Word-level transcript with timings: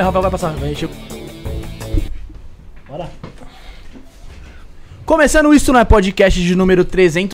Calma 0.00 0.02
aí, 0.02 0.02
Rafael 0.02 0.22
vai 0.22 0.30
passar. 0.30 0.52
Vem, 0.54 0.74
Chico. 0.74 0.94
Bora. 2.88 3.10
Começando 5.04 5.52
isso 5.52 5.72
no 5.72 5.84
podcast 5.84 6.40
de 6.40 6.54
número 6.54 6.84
300. 6.84 7.30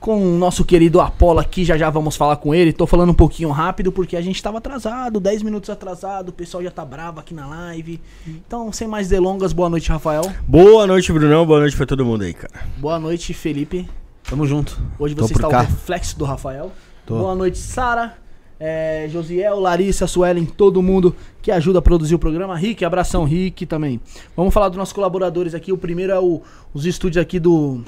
Com 0.00 0.22
o 0.22 0.38
nosso 0.38 0.64
querido 0.64 1.00
Apolo 1.00 1.40
aqui, 1.40 1.64
já 1.64 1.78
já 1.78 1.88
vamos 1.88 2.16
falar 2.16 2.36
com 2.36 2.54
ele. 2.54 2.72
Tô 2.72 2.86
falando 2.86 3.10
um 3.10 3.14
pouquinho 3.14 3.50
rápido 3.50 3.90
porque 3.90 4.16
a 4.16 4.20
gente 4.20 4.42
tava 4.42 4.58
atrasado, 4.58 5.18
10 5.18 5.42
minutos 5.42 5.70
atrasado, 5.70 6.28
o 6.28 6.32
pessoal 6.32 6.62
já 6.62 6.70
tá 6.70 6.84
bravo 6.84 7.20
aqui 7.20 7.32
na 7.32 7.46
live. 7.46 8.00
Então, 8.26 8.70
sem 8.70 8.86
mais 8.86 9.08
delongas, 9.08 9.52
boa 9.52 9.70
noite, 9.70 9.88
Rafael. 9.90 10.30
Boa 10.46 10.86
noite, 10.86 11.10
Brunão. 11.12 11.46
Boa 11.46 11.60
noite 11.60 11.76
pra 11.76 11.86
todo 11.86 12.04
mundo 12.04 12.22
aí, 12.22 12.34
cara. 12.34 12.66
Boa 12.76 12.98
noite, 12.98 13.32
Felipe. 13.32 13.88
Tamo 14.28 14.46
junto. 14.46 14.78
Hoje 14.98 15.14
Tô 15.14 15.26
você 15.26 15.34
está 15.34 15.48
cá. 15.48 15.58
o 15.58 15.60
reflexo 15.62 16.18
do 16.18 16.24
Rafael. 16.24 16.70
Tô. 17.06 17.18
Boa 17.18 17.34
noite, 17.34 17.58
Sara, 17.58 18.14
é, 18.58 19.08
Josiel, 19.10 19.58
Larissa, 19.60 20.06
Suelen, 20.06 20.44
todo 20.44 20.82
mundo 20.82 21.14
que 21.42 21.50
ajuda 21.50 21.78
a 21.80 21.82
produzir 21.82 22.14
o 22.14 22.18
programa. 22.18 22.56
Rick, 22.56 22.84
abração, 22.84 23.24
Rick 23.24 23.66
também. 23.66 24.00
Vamos 24.36 24.54
falar 24.54 24.68
dos 24.68 24.78
nossos 24.78 24.92
colaboradores 24.92 25.54
aqui. 25.54 25.72
O 25.72 25.78
primeiro 25.78 26.12
é 26.12 26.18
o- 26.18 26.40
os 26.72 26.86
estúdios 26.86 27.20
aqui 27.22 27.38
do 27.40 27.80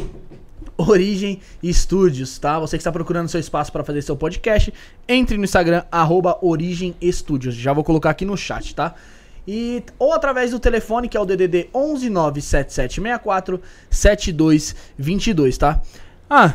Origem 0.77 1.41
Estúdios, 1.63 2.39
tá? 2.39 2.59
Você 2.59 2.77
que 2.77 2.81
está 2.83 2.93
procurando 2.93 3.29
seu 3.29 3.41
espaço 3.41 3.73
para 3.73 3.83
fazer 3.83 4.03
seu 4.03 4.17
podcast, 4.17 4.73
entre 5.09 5.37
no 5.39 5.45
Instagram, 5.45 5.85
arroba 5.91 6.37
Origem 6.43 6.95
Estúdios. 7.01 7.55
Já 7.55 7.73
vou 7.73 7.83
colocar 7.83 8.11
aqui 8.11 8.25
no 8.27 8.37
chat, 8.37 8.75
tá? 8.75 8.95
E, 9.49 9.83
ou 9.99 10.13
através 10.13 10.51
do 10.51 10.59
telefone, 10.59 11.09
que 11.09 11.17
é 11.17 11.21
o 11.21 11.25
DDD 11.25 11.69
1197764 11.73 13.61
7222, 13.91 15.57
tá? 15.57 15.81
Ah, 16.29 16.55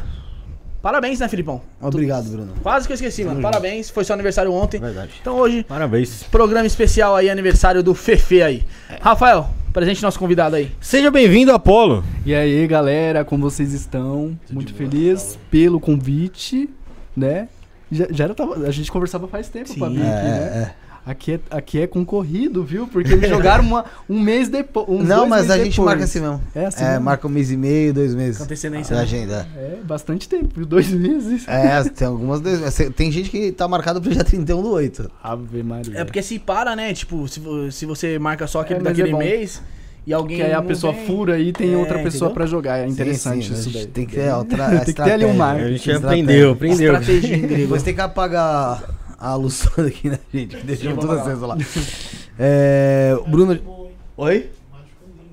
parabéns, 0.81 1.19
né, 1.19 1.27
Filipão? 1.27 1.61
Obrigado, 1.81 2.29
Bruno. 2.29 2.53
Quase 2.61 2.87
que 2.87 2.93
eu 2.93 2.95
esqueci, 2.95 3.23
mano. 3.23 3.41
Parabéns, 3.41 3.89
foi 3.89 4.03
seu 4.03 4.13
aniversário 4.13 4.51
ontem. 4.53 4.79
Verdade. 4.79 5.11
Então 5.21 5.35
hoje, 5.37 5.63
Parabéns. 5.63 6.23
programa 6.23 6.65
especial 6.67 7.15
aí, 7.15 7.29
aniversário 7.29 7.81
do 7.83 7.93
Fefe 7.93 8.41
aí. 8.41 8.63
Rafael, 8.99 9.49
presente 9.73 10.01
nosso 10.03 10.19
convidado 10.19 10.55
aí. 10.55 10.71
Seja 10.81 11.09
bem-vindo, 11.11 11.51
Apolo. 11.51 12.03
E 12.25 12.33
aí, 12.33 12.65
galera, 12.67 13.23
como 13.25 13.49
vocês 13.49 13.73
estão? 13.73 14.37
Muito 14.49 14.73
feliz 14.73 15.37
pelo 15.49 15.79
convite, 15.79 16.69
né? 17.15 17.47
Já, 17.91 18.07
já 18.09 18.23
era, 18.23 18.35
a 18.67 18.71
gente 18.71 18.89
conversava 18.91 19.27
faz 19.27 19.49
tempo 19.49 19.73
pra 19.77 19.89
vir 19.89 20.01
É, 20.01 20.07
aqui, 20.07 20.23
né? 20.27 20.37
é, 20.53 20.57
é. 20.59 20.71
Aqui 21.03 21.33
é, 21.33 21.39
aqui 21.49 21.81
é 21.81 21.87
concorrido, 21.87 22.63
viu? 22.63 22.85
Porque 22.87 23.15
me 23.15 23.27
jogaram 23.27 23.63
uma- 23.63 23.85
um 24.07 24.19
mês 24.19 24.47
depois. 24.49 25.03
Não, 25.03 25.27
mas 25.27 25.49
a 25.49 25.57
gente 25.57 25.81
marca 25.81 26.03
assim 26.03 26.19
mesmo. 26.19 26.39
É 26.53 26.65
assim 26.67 26.83
É, 26.83 26.89
mesmo? 26.91 27.05
marca 27.05 27.25
um 27.27 27.29
mês 27.31 27.49
e 27.51 27.57
meio, 27.57 27.91
dois 27.91 28.13
meses. 28.13 28.39
Antecedência, 28.39 28.93
Na 28.95 29.01
né? 29.01 29.07
agenda. 29.07 29.47
É, 29.57 29.77
bastante 29.83 30.29
tempo, 30.29 30.63
dois 30.63 30.89
meses. 30.91 31.47
É, 31.47 31.83
tem 31.85 32.07
algumas. 32.07 32.39
dois- 32.39 32.61
Tem 32.95 33.11
gente 33.11 33.31
que 33.31 33.51
tá 33.51 33.67
marcado 33.67 33.99
pro 33.99 34.11
dia 34.11 34.23
31 34.23 34.61
do 34.61 34.69
8. 34.71 35.09
Ave 35.23 35.63
Maria. 35.63 35.97
É 36.01 36.03
porque 36.05 36.21
se 36.21 36.37
para, 36.37 36.75
né? 36.75 36.93
Tipo, 36.93 37.27
se, 37.27 37.41
se 37.71 37.85
você 37.87 38.19
marca 38.19 38.45
só 38.45 38.61
aquele 38.61 38.81
É, 38.81 38.83
daquele 38.83 39.09
é 39.11 39.17
mês 39.17 39.59
e 40.05 40.13
alguém. 40.13 40.37
Porque 40.37 40.51
aí 40.51 40.55
a 40.55 40.61
pessoa 40.61 40.93
vem- 40.93 41.05
fura 41.07 41.39
e 41.39 41.51
tem 41.51 41.73
É, 41.73 41.77
outra 41.77 41.97
pessoa 41.97 42.27
entendeu? 42.29 42.33
pra 42.35 42.45
jogar. 42.45 42.77
É 42.77 42.87
interessante 42.87 43.47
Sim, 43.47 43.55
sim, 43.55 43.59
isso 43.59 43.69
daí. 43.71 43.87
Tem 43.87 44.05
que 44.05 44.15
ter 44.17 44.31
outra. 44.37 44.69
Tem 44.85 44.93
que 44.93 45.03
ter 45.03 45.11
ali 45.13 45.25
um 45.25 45.33
marco. 45.33 45.63
A 45.63 45.67
gente 45.71 45.91
aprendeu, 45.91 46.51
aprendeu. 46.51 46.93
Estratégia. 46.93 47.37
Depois 47.47 47.81
tem 47.81 47.95
que 47.95 48.01
apagar 48.01 48.83
a 49.21 49.37
toda 49.75 49.87
aqui, 49.87 50.09
né, 50.09 50.19
gente? 50.33 50.57
Que 50.57 50.63
deixamos 50.65 50.99
tudo 50.99 51.13
aceso 51.13 51.45
lá. 51.45 51.57
É, 52.39 53.15
o 53.25 53.29
Bruno. 53.29 53.59
Oi? 54.17 54.49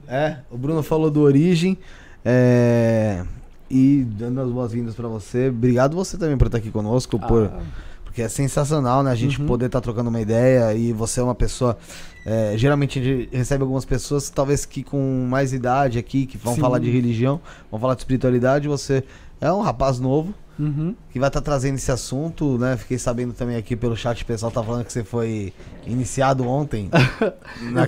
É, 0.06 0.37
o 0.50 0.56
Bruno 0.58 0.82
falou 0.82 1.11
do 1.11 1.20
Origem. 1.23 1.79
É, 2.25 3.25
e 3.70 4.05
dando 4.06 4.40
as 4.40 4.50
boas-vindas 4.50 4.94
pra 4.94 5.08
você. 5.08 5.49
Obrigado 5.49 5.94
você 5.96 6.17
também 6.19 6.37
por 6.37 6.46
estar 6.46 6.58
aqui 6.58 6.70
conosco. 6.70 7.19
Por, 7.19 7.46
Ah, 7.46 7.61
Porque 8.05 8.23
é 8.23 8.29
sensacional, 8.29 9.02
né? 9.02 9.11
A 9.11 9.14
gente 9.14 9.40
Uhum. 9.40 9.46
poder 9.46 9.67
estar 9.67 9.81
trocando 9.81 10.08
uma 10.11 10.20
ideia 10.20 10.75
e 10.75 10.93
você 10.93 11.20
é 11.20 11.23
uma 11.23 11.34
pessoa. 11.34 11.79
é, 12.26 12.55
geralmente 12.58 12.99
a 12.99 13.02
gente 13.02 13.29
recebe 13.34 13.62
algumas 13.62 13.84
pessoas, 13.87 14.29
talvez 14.29 14.67
que 14.67 14.82
com 14.82 15.26
mais 15.31 15.52
idade 15.55 15.99
aqui, 15.99 16.26
que 16.26 16.37
vão 16.37 16.55
Sim. 16.55 16.61
falar 16.61 16.79
de 16.79 16.91
religião, 16.91 17.41
vão 17.70 17.79
falar 17.81 17.94
de 17.94 18.00
espiritualidade. 18.00 18.67
Você 18.69 19.02
é 19.40 19.52
um 19.52 19.61
rapaz 19.61 19.99
novo 20.00 20.35
uhum. 20.58 20.94
que 21.12 21.19
vai 21.19 21.29
estar 21.29 21.40
trazendo 21.40 21.76
esse 21.76 21.90
assunto, 21.90 22.58
né? 22.58 22.76
Fiquei 22.76 22.99
sabendo 22.99 23.32
também 23.32 23.56
aqui 23.56 23.76
pelo 23.76 23.96
chat, 23.96 24.23
o 24.23 24.26
pessoal 24.26 24.50
tá 24.50 24.62
falando 24.62 24.85
que 24.85 24.93
você 24.93 25.05
foi 25.05 25.52
iniciado 25.87 26.46
ontem. 26.46 26.90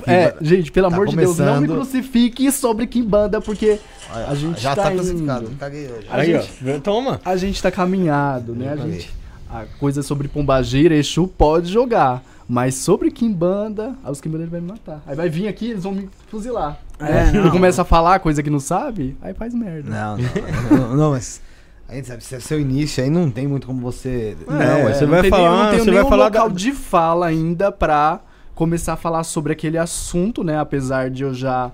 É, 0.06 0.35
gente, 0.41 0.70
pelo 0.73 0.88
tá 0.88 0.94
amor 0.94 1.06
de 1.08 1.17
Deus, 1.17 1.38
não 1.38 1.61
me 1.61 1.67
começando. 1.67 1.76
crucifique 1.76 2.50
sobre 2.52 2.87
Kimbanda, 2.87 3.41
porque 3.41 3.79
Olha, 4.12 4.26
a 4.29 4.35
gente 4.35 4.61
já 4.61 4.75
tá 4.75 4.85
tá, 4.85 4.93
indo. 4.93 5.02
crucificado. 5.02 5.50
Caguei 5.58 5.87
hoje. 5.91 6.06
A 6.11 6.17
Aí, 6.17 6.32
gente- 6.32 6.70
ó. 6.76 6.81
Toma. 6.81 7.20
a 7.25 7.37
gente 7.37 7.62
tá 7.62 7.70
caminhado, 7.70 8.55
né? 8.55 8.73
A 8.73 8.76
gente. 8.76 9.11
A 9.49 9.64
coisa 9.79 10.03
sobre 10.03 10.29
Pombagira, 10.29 10.94
Exu 10.94 11.26
pode 11.26 11.70
jogar. 11.73 12.23
Mas 12.49 12.75
sobre 12.75 13.11
Kimbanda, 13.12 13.94
aí 14.03 14.11
os 14.11 14.20
Kimbandeiros 14.20 14.50
vão 14.50 14.61
me 14.61 14.69
matar. 14.73 15.03
Aí 15.06 15.14
vai 15.14 15.29
vir 15.29 15.46
aqui, 15.46 15.70
eles 15.70 15.85
vão 15.85 15.93
me 15.93 16.08
fuzilar. 16.29 16.81
É, 17.00 17.32
né? 17.32 17.32
não. 17.32 17.50
Começa 17.50 17.82
a 17.82 17.85
falar 17.85 18.19
coisa 18.20 18.43
que 18.43 18.50
não 18.50 18.61
sabe, 18.61 19.17
aí 19.23 19.32
faz 19.35 19.55
merda. 19.55 19.91
Não, 19.91 20.17
não, 20.19 20.88
não, 20.88 20.97
não, 20.97 21.11
mas. 21.12 21.41
A 21.88 21.94
gente 21.94 22.06
sabe, 22.06 22.23
se 22.23 22.37
é 22.37 22.41
seu 22.41 22.61
início, 22.61 23.02
aí 23.02 23.11
não 23.11 23.29
tem 23.31 23.49
muito 23.49 23.67
como 23.67 23.81
você. 23.81 24.37
É, 24.49 24.85
mas 24.85 24.97
você 24.97 25.05
não 25.06 25.11
vai 25.11 25.29
falar- 25.29 25.50
nem- 25.50 25.62
não 25.64 25.70
tenho 25.73 25.85
você 25.85 25.91
vai 25.91 26.05
um 26.05 26.08
falar 26.08 26.25
local 26.26 26.49
da- 26.49 26.55
de 26.55 26.73
fala 26.73 27.26
ainda 27.26 27.73
pra 27.73 28.20
começar 28.55 28.93
a 28.93 28.97
falar 28.97 29.25
sobre 29.25 29.52
aquele 29.52 29.76
assunto, 29.76 30.44
né? 30.44 30.58
Apesar 30.58 31.11
de 31.11 31.25
eu 31.25 31.35
já. 31.35 31.73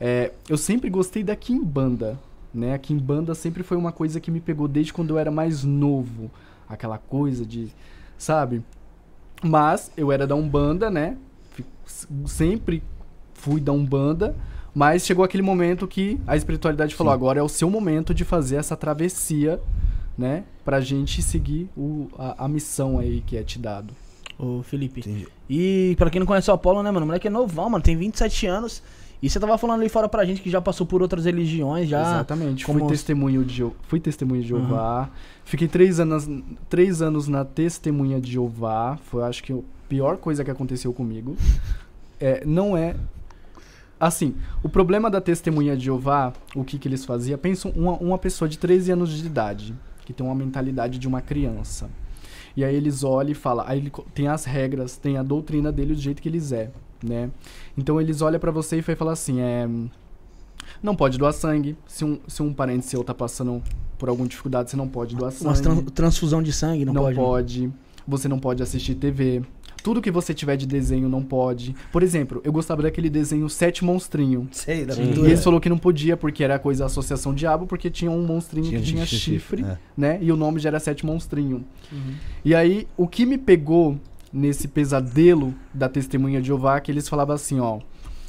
é, 0.00 0.32
eu 0.48 0.56
sempre 0.56 0.88
gostei 0.88 1.22
da 1.22 1.36
Kimbanda, 1.36 2.18
né? 2.54 2.72
A 2.72 2.78
Kimbanda 2.78 3.34
sempre 3.34 3.62
foi 3.62 3.76
uma 3.76 3.92
coisa 3.92 4.18
que 4.20 4.30
me 4.30 4.40
pegou 4.40 4.66
desde 4.68 4.90
quando 4.92 5.10
eu 5.10 5.18
era 5.18 5.30
mais 5.30 5.64
novo. 5.64 6.30
Aquela 6.66 6.96
coisa 6.96 7.44
de. 7.44 7.68
Sabe? 8.16 8.62
Mas 9.42 9.90
eu 9.98 10.10
era 10.10 10.26
da 10.26 10.34
Umbanda, 10.34 10.90
né? 10.90 11.16
Sempre 12.26 12.82
fui 13.34 13.60
da 13.60 13.72
Umbanda. 13.72 14.34
Mas 14.78 15.04
chegou 15.04 15.24
aquele 15.24 15.42
momento 15.42 15.88
que 15.88 16.20
a 16.26 16.36
espiritualidade 16.36 16.94
falou: 16.94 17.12
agora 17.12 17.40
é 17.40 17.42
o 17.42 17.48
seu 17.48 17.68
momento 17.68 18.14
de 18.14 18.24
fazer 18.24 18.56
essa 18.56 18.76
travessia 18.76 19.60
né? 20.18 20.42
Pra 20.64 20.80
gente 20.80 21.22
seguir 21.22 21.70
o, 21.76 22.08
a, 22.18 22.44
a 22.44 22.48
missão 22.48 22.98
aí 22.98 23.22
que 23.24 23.36
é 23.36 23.42
te 23.44 23.58
dado. 23.58 23.94
Ô, 24.36 24.62
Felipe. 24.62 25.00
Entendi. 25.00 25.28
E 25.48 25.94
pra 25.96 26.10
quem 26.10 26.18
não 26.18 26.26
conhece 26.26 26.50
o 26.50 26.54
Apolo, 26.54 26.82
né, 26.82 26.90
mano? 26.90 27.04
O 27.04 27.06
moleque 27.06 27.28
é 27.28 27.30
novão, 27.30 27.70
mano. 27.70 27.82
Tem 27.82 27.96
27 27.96 28.46
anos. 28.46 28.82
E 29.22 29.30
você 29.30 29.40
tava 29.40 29.56
falando 29.58 29.80
ali 29.80 29.88
fora 29.88 30.08
pra 30.08 30.24
gente 30.24 30.40
que 30.40 30.50
já 30.50 30.60
passou 30.60 30.86
por 30.86 31.02
outras 31.02 31.24
religiões, 31.24 31.88
já. 31.88 32.00
Exatamente. 32.00 32.64
como 32.64 32.80
Fui 32.80 32.88
testemunho 32.88 33.44
de 33.44 33.66
fui 33.84 34.00
testemunho 34.00 34.42
de 34.42 34.48
Jeová. 34.48 35.08
Fiquei 35.44 35.66
três 35.66 35.98
anos, 35.98 36.28
três 36.68 37.00
anos 37.00 37.26
na 37.26 37.44
testemunha 37.44 38.20
de 38.20 38.32
Jeová. 38.32 38.98
Foi, 39.04 39.22
acho 39.22 39.42
que, 39.42 39.52
a 39.52 39.58
pior 39.88 40.18
coisa 40.18 40.44
que 40.44 40.50
aconteceu 40.50 40.92
comigo. 40.92 41.36
É, 42.20 42.44
não 42.44 42.76
é. 42.76 42.94
Assim, 44.00 44.34
o 44.62 44.68
problema 44.68 45.10
da 45.10 45.20
testemunha 45.20 45.76
de 45.76 45.86
Jeová, 45.86 46.32
o 46.54 46.62
que, 46.62 46.78
que 46.78 46.86
eles 46.86 47.04
faziam? 47.04 47.38
Pensa 47.38 47.68
uma, 47.68 47.92
uma 47.98 48.18
pessoa 48.18 48.48
de 48.48 48.56
13 48.58 48.92
anos 48.92 49.10
de 49.10 49.26
idade, 49.26 49.74
que 50.04 50.12
tem 50.12 50.24
uma 50.24 50.34
mentalidade 50.34 50.98
de 50.98 51.08
uma 51.08 51.20
criança. 51.20 51.90
E 52.56 52.64
aí 52.64 52.74
eles 52.74 53.02
olham 53.04 53.32
e 53.32 53.34
falam, 53.34 53.64
aí 53.66 53.78
ele 53.78 53.92
tem 54.14 54.28
as 54.28 54.44
regras, 54.44 54.96
tem 54.96 55.16
a 55.16 55.22
doutrina 55.22 55.70
dele 55.72 55.94
do 55.94 56.00
jeito 56.00 56.20
que 56.22 56.28
eles 56.28 56.52
é, 56.52 56.70
né? 57.04 57.30
Então 57.76 58.00
eles 58.00 58.20
olham 58.22 58.38
pra 58.40 58.50
você 58.50 58.78
e 58.78 58.80
vai 58.80 58.96
falar 58.96 59.12
assim, 59.12 59.40
é, 59.40 59.68
não 60.82 60.94
pode 60.94 61.18
doar 61.18 61.32
sangue. 61.32 61.76
Se 61.86 62.04
um, 62.04 62.18
se 62.26 62.42
um 62.42 62.52
parente 62.52 62.86
seu 62.86 63.02
tá 63.04 63.14
passando 63.14 63.62
por 63.98 64.08
alguma 64.08 64.28
dificuldade, 64.28 64.70
você 64.70 64.76
não 64.76 64.88
pode 64.88 65.14
doar 65.16 65.30
sangue. 65.32 65.60
Tran- 65.62 65.84
transfusão 65.84 66.42
de 66.42 66.52
sangue, 66.52 66.84
não, 66.84 66.92
não 66.92 67.02
pode. 67.02 67.16
né? 67.16 67.22
pode. 67.24 67.72
Você 68.06 68.28
não 68.28 68.38
pode 68.38 68.62
assistir 68.62 68.94
TV. 68.94 69.42
Tudo 69.82 70.02
que 70.02 70.10
você 70.10 70.34
tiver 70.34 70.56
de 70.56 70.66
desenho 70.66 71.08
não 71.08 71.22
pode. 71.22 71.74
Por 71.92 72.02
exemplo, 72.02 72.40
eu 72.44 72.52
gostava 72.52 72.82
daquele 72.82 73.08
desenho 73.08 73.48
Sete 73.48 73.84
Monstrinho. 73.84 74.48
Sei, 74.52 74.84
da 74.84 74.94
Sim. 74.94 75.02
E 75.02 75.06
pintura. 75.08 75.28
eles 75.28 75.42
falou 75.42 75.60
que 75.60 75.68
não 75.68 75.78
podia 75.78 76.16
porque 76.16 76.42
era 76.44 76.58
coisa 76.58 76.86
Associação 76.86 77.32
Diabo, 77.34 77.66
porque 77.66 77.90
tinha 77.90 78.10
um 78.10 78.22
monstrinho 78.22 78.68
que 78.68 78.80
tinha 78.82 79.06
chifre, 79.06 79.62
é. 79.62 79.78
né? 79.96 80.18
E 80.20 80.30
o 80.32 80.36
nome 80.36 80.58
já 80.60 80.68
era 80.68 80.80
Sete 80.80 81.06
Monstrinho. 81.06 81.64
Uhum. 81.92 82.14
E 82.44 82.54
aí, 82.54 82.88
o 82.96 83.06
que 83.06 83.24
me 83.24 83.38
pegou 83.38 83.98
nesse 84.32 84.68
pesadelo 84.68 85.54
da 85.72 85.88
testemunha 85.88 86.40
de 86.40 86.48
Jeová, 86.48 86.76
é 86.76 86.80
que 86.80 86.90
eles 86.90 87.08
falavam 87.08 87.34
assim, 87.34 87.60
ó, 87.60 87.80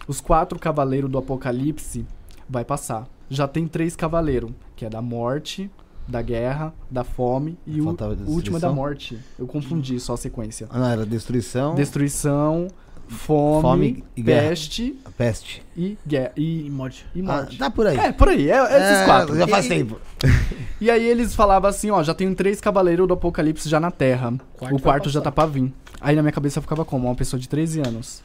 os 0.07 0.21
quatro 0.21 0.57
cavaleiros 0.57 1.09
do 1.09 1.17
Apocalipse 1.17 2.05
vai 2.49 2.65
passar. 2.65 3.07
Já 3.29 3.47
tem 3.47 3.67
três 3.67 3.95
cavaleiros, 3.95 4.51
que 4.75 4.85
é 4.85 4.89
da 4.89 5.01
morte, 5.01 5.69
da 6.09 6.21
guerra, 6.21 6.73
da 6.89 7.03
fome 7.03 7.57
e 7.67 7.79
o, 7.79 7.87
último 8.27 8.57
é 8.57 8.59
da 8.59 8.71
morte. 8.71 9.17
Eu 9.37 9.45
confundi 9.45 9.99
só 9.99 10.13
a 10.13 10.17
sequência. 10.17 10.67
Ah, 10.71 10.79
não, 10.79 10.89
era 10.89 11.05
destruição, 11.05 11.75
Destruição, 11.75 12.67
fome, 13.07 13.61
Fome 13.61 14.03
e 14.15 14.21
guerra. 14.21 14.49
peste 14.49 14.99
a 15.05 15.09
peste. 15.11 15.61
e, 15.77 15.97
guerra, 16.05 16.31
E 16.35 16.65
e, 16.65 16.69
morte. 16.69 17.05
e 17.15 17.21
Ah, 17.21 17.23
morte. 17.23 17.57
tá 17.57 17.69
por 17.69 17.87
aí. 17.87 17.97
É, 17.97 18.11
por 18.11 18.27
aí, 18.29 18.49
é, 18.49 18.55
é 18.55 18.63
esses 18.63 19.01
É, 19.01 19.05
quatro. 19.05 19.37
Já 19.37 19.47
faz 19.47 19.65
E- 19.65 19.69
tempo. 19.69 19.99
E 20.81 20.89
aí 20.89 21.05
eles 21.05 21.35
falavam 21.35 21.69
assim, 21.69 21.91
ó, 21.91 22.01
já 22.01 22.13
tem 22.13 22.33
três 22.33 22.61
cavaleiros 22.61 23.05
do 23.05 23.13
apocalipse 23.13 23.67
já 23.67 23.81
na 23.81 23.91
Terra. 23.91 24.33
Quarto 24.57 24.75
o 24.75 24.81
quarto 24.81 25.09
já 25.09 25.19
tá 25.19 25.29
pra 25.29 25.45
vir. 25.45 25.73
Aí 25.99 26.15
na 26.15 26.21
minha 26.21 26.31
cabeça 26.31 26.61
ficava 26.61 26.85
como? 26.85 27.05
Uma 27.09 27.15
pessoa 27.15 27.37
de 27.37 27.49
13 27.49 27.81
anos. 27.81 28.23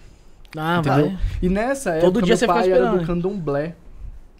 Ah, 0.56 0.78
Entendeu? 0.78 1.06
vai. 1.08 1.18
E 1.42 1.48
nessa 1.48 1.90
época, 1.90 2.06
Todo 2.12 2.22
dia 2.22 2.36
meu 2.36 2.46
pai 2.46 2.70
era 2.70 2.90
do 2.96 3.04
candomblé. 3.04 3.74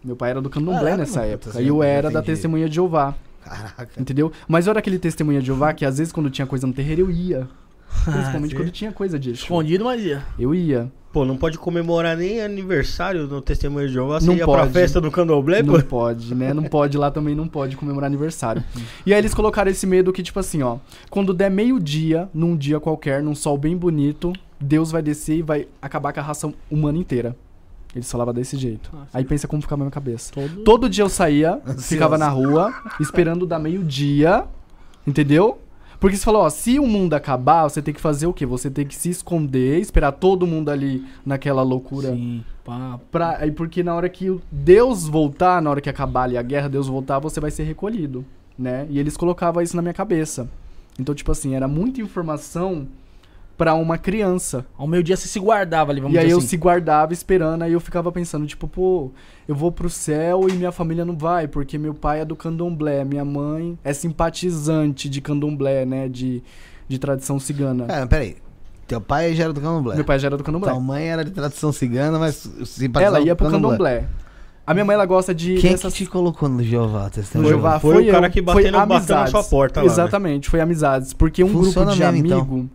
Meu 0.01 0.15
pai 0.15 0.29
era 0.29 0.41
do 0.41 0.49
candomblé 0.49 0.79
Caraca, 0.91 0.97
nessa 0.97 1.25
época. 1.25 1.61
E 1.61 1.67
eu 1.67 1.83
era 1.83 2.09
da 2.09 2.21
testemunha 2.21 2.69
de 2.69 2.75
Jeová. 2.75 3.13
Caraca. 3.45 3.89
Entendeu? 4.01 4.31
Mas 4.47 4.65
eu 4.65 4.71
era 4.71 4.79
aquele 4.79 4.97
testemunha 4.99 5.39
de 5.39 5.45
Jeová 5.47 5.71
que 5.73 5.85
às 5.85 5.97
vezes 5.99 6.11
quando 6.11 6.29
tinha 6.29 6.47
coisa 6.47 6.65
no 6.65 6.73
terreiro 6.73 7.01
eu 7.03 7.11
ia. 7.11 7.47
Principalmente 8.03 8.51
sim. 8.51 8.57
quando 8.57 8.71
tinha 8.71 8.91
coisa 8.91 9.17
de 9.19 9.29
Exu. 9.29 9.43
Escondido, 9.43 9.85
mas 9.85 10.03
ia. 10.03 10.23
Eu 10.37 10.53
ia. 10.53 10.91
Pô, 11.13 11.23
não 11.23 11.37
pode 11.37 11.57
comemorar 11.57 12.17
nem 12.17 12.41
aniversário 12.41 13.25
no 13.25 13.41
Testemunho 13.41 13.87
de 13.87 13.93
Jeová. 13.93 14.19
Você 14.19 14.25
Não 14.27 14.35
ia 14.35 14.43
pra 14.43 14.63
pode. 14.63 14.73
festa 14.73 14.99
do 14.99 15.09
candomblé, 15.09 15.63
pô? 15.63 15.77
Não 15.77 15.81
pode, 15.81 16.35
né? 16.35 16.53
Não 16.53 16.63
pode 16.63 16.97
lá 16.97 17.09
também, 17.09 17.33
não 17.33 17.47
pode 17.47 17.77
comemorar 17.77 18.07
aniversário. 18.07 18.61
E 19.05 19.13
aí 19.13 19.19
eles 19.19 19.33
colocaram 19.33 19.71
esse 19.71 19.87
medo 19.87 20.11
que, 20.11 20.21
tipo 20.21 20.37
assim, 20.39 20.61
ó. 20.61 20.77
Quando 21.09 21.33
der 21.33 21.49
meio-dia, 21.49 22.27
num 22.33 22.57
dia 22.57 22.81
qualquer, 22.81 23.23
num 23.23 23.33
sol 23.33 23.57
bem 23.57 23.77
bonito, 23.77 24.33
Deus 24.59 24.91
vai 24.91 25.01
descer 25.01 25.37
e 25.37 25.41
vai 25.41 25.67
acabar 25.81 26.11
com 26.11 26.19
a 26.19 26.23
raça 26.23 26.53
humana 26.69 26.97
inteira. 26.97 27.33
Eles 27.95 28.11
falavam 28.11 28.33
desse 28.33 28.57
jeito. 28.57 28.89
Nossa. 28.93 29.09
Aí 29.13 29.23
pensa 29.23 29.47
como 29.47 29.61
ficava 29.61 29.79
na 29.79 29.85
minha 29.85 29.91
cabeça. 29.91 30.33
Todo... 30.33 30.63
Todo 30.63 30.89
dia 30.89 31.03
eu 31.03 31.09
saía, 31.09 31.55
Ansioso. 31.65 31.81
ficava 31.81 32.17
na 32.17 32.27
rua, 32.27 32.73
esperando 32.99 33.47
dar 33.47 33.57
meio-dia, 33.57 34.45
entendeu? 35.07 35.59
Porque 35.97 36.17
você 36.17 36.25
falou, 36.25 36.41
ó, 36.41 36.49
se 36.49 36.77
o 36.77 36.85
mundo 36.85 37.13
acabar, 37.13 37.63
você 37.63 37.81
tem 37.81 37.93
que 37.93 38.01
fazer 38.01 38.27
o 38.27 38.33
quê? 38.33 38.45
Você 38.45 38.69
tem 38.69 38.85
que 38.85 38.93
se 38.93 39.09
esconder, 39.09 39.79
esperar 39.79 40.11
todo 40.11 40.45
mundo 40.45 40.69
ali 40.69 41.05
naquela 41.25 41.63
loucura. 41.63 42.09
Sim, 42.09 42.43
pá. 42.65 42.99
Pra, 43.09 43.37
aí 43.37 43.51
porque 43.51 43.81
na 43.81 43.95
hora 43.95 44.09
que 44.09 44.29
o 44.29 44.41
Deus 44.51 45.07
voltar, 45.07 45.61
na 45.61 45.69
hora 45.69 45.79
que 45.79 45.89
acabar 45.89 46.23
ali 46.23 46.37
a 46.37 46.41
guerra, 46.41 46.67
Deus 46.67 46.87
voltar, 46.87 47.19
você 47.19 47.39
vai 47.39 47.49
ser 47.49 47.63
recolhido, 47.63 48.25
né? 48.59 48.85
E 48.89 48.99
eles 48.99 49.15
colocavam 49.15 49.63
isso 49.63 49.75
na 49.75 49.81
minha 49.81 49.93
cabeça. 49.93 50.49
Então, 50.99 51.15
tipo 51.15 51.31
assim, 51.31 51.55
era 51.55 51.67
muita 51.67 52.01
informação 52.01 52.87
pra 53.57 53.73
uma 53.73 53.97
criança. 53.97 54.65
Ao 54.77 54.87
meio-dia 54.87 55.15
você 55.15 55.27
se 55.27 55.39
guardava 55.39 55.91
ali, 55.91 56.01
vamos 56.01 56.15
e 56.15 56.17
aí 56.17 56.25
dizer 56.25 56.33
eu 56.33 56.39
assim. 56.39 56.47
se 56.47 56.57
guardava 56.57 57.13
esperando, 57.13 57.63
aí 57.63 57.73
eu 57.73 57.79
ficava 57.79 58.11
pensando, 58.11 58.45
tipo, 58.45 58.67
pô, 58.67 59.11
eu 59.47 59.55
vou 59.55 59.71
pro 59.71 59.89
céu 59.89 60.47
e 60.49 60.53
minha 60.53 60.71
família 60.71 61.05
não 61.05 61.17
vai, 61.17 61.47
porque 61.47 61.77
meu 61.77 61.93
pai 61.93 62.21
é 62.21 62.25
do 62.25 62.35
candomblé, 62.35 63.03
minha 63.03 63.25
mãe 63.25 63.77
é 63.83 63.93
simpatizante 63.93 65.09
de 65.09 65.21
candomblé, 65.21 65.85
né? 65.85 66.07
De, 66.09 66.43
de 66.87 66.99
tradição 66.99 67.39
cigana. 67.39 67.85
É, 67.87 68.05
peraí. 68.05 68.37
Teu 68.87 69.01
pai 69.01 69.33
já 69.33 69.45
era 69.45 69.53
do 69.53 69.59
candomblé. 69.59 69.95
Meu 69.95 70.05
pai 70.05 70.19
já 70.19 70.27
era 70.27 70.37
do 70.37 70.43
candomblé. 70.43 70.71
Tua 70.71 70.79
mãe 70.79 71.07
era 71.07 71.25
de 71.25 71.31
tradição 71.31 71.71
cigana, 71.71 72.19
mas 72.19 72.47
simpatizava 72.65 73.17
Ela 73.17 73.25
ia 73.25 73.35
com 73.35 73.43
pro 73.43 73.51
candomblé. 73.51 74.05
A 74.67 74.73
minha 74.73 74.83
mãe, 74.83 74.95
ela 74.95 75.05
gosta 75.05 75.33
de. 75.33 75.55
Quem 75.57 75.71
dessas- 75.71 75.93
que 75.93 76.05
te 76.05 76.09
colocou 76.09 76.49
no 76.49 76.63
Jeová, 76.63 77.09
No? 77.35 77.47
Jeová 77.47 77.79
Foi 77.79 77.95
foi, 77.95 78.09
o 78.09 78.11
cara 78.11 78.27
eu, 78.27 78.31
que 78.31 78.41
foi 78.43 78.71
bateu 78.71 79.15
na 79.15 79.27
sua 79.27 79.43
porta 79.43 79.79
lá, 79.79 79.85
né? 79.85 79.91
Exatamente, 79.91 80.49
foi 80.49 80.59
amizades. 80.59 81.13
Porque 81.13 81.43
um 81.43 81.49
Funciona 81.49 81.91
grupo 81.91 82.05
de 82.05 82.21
mesmo, 82.21 82.25
então. 82.27 82.69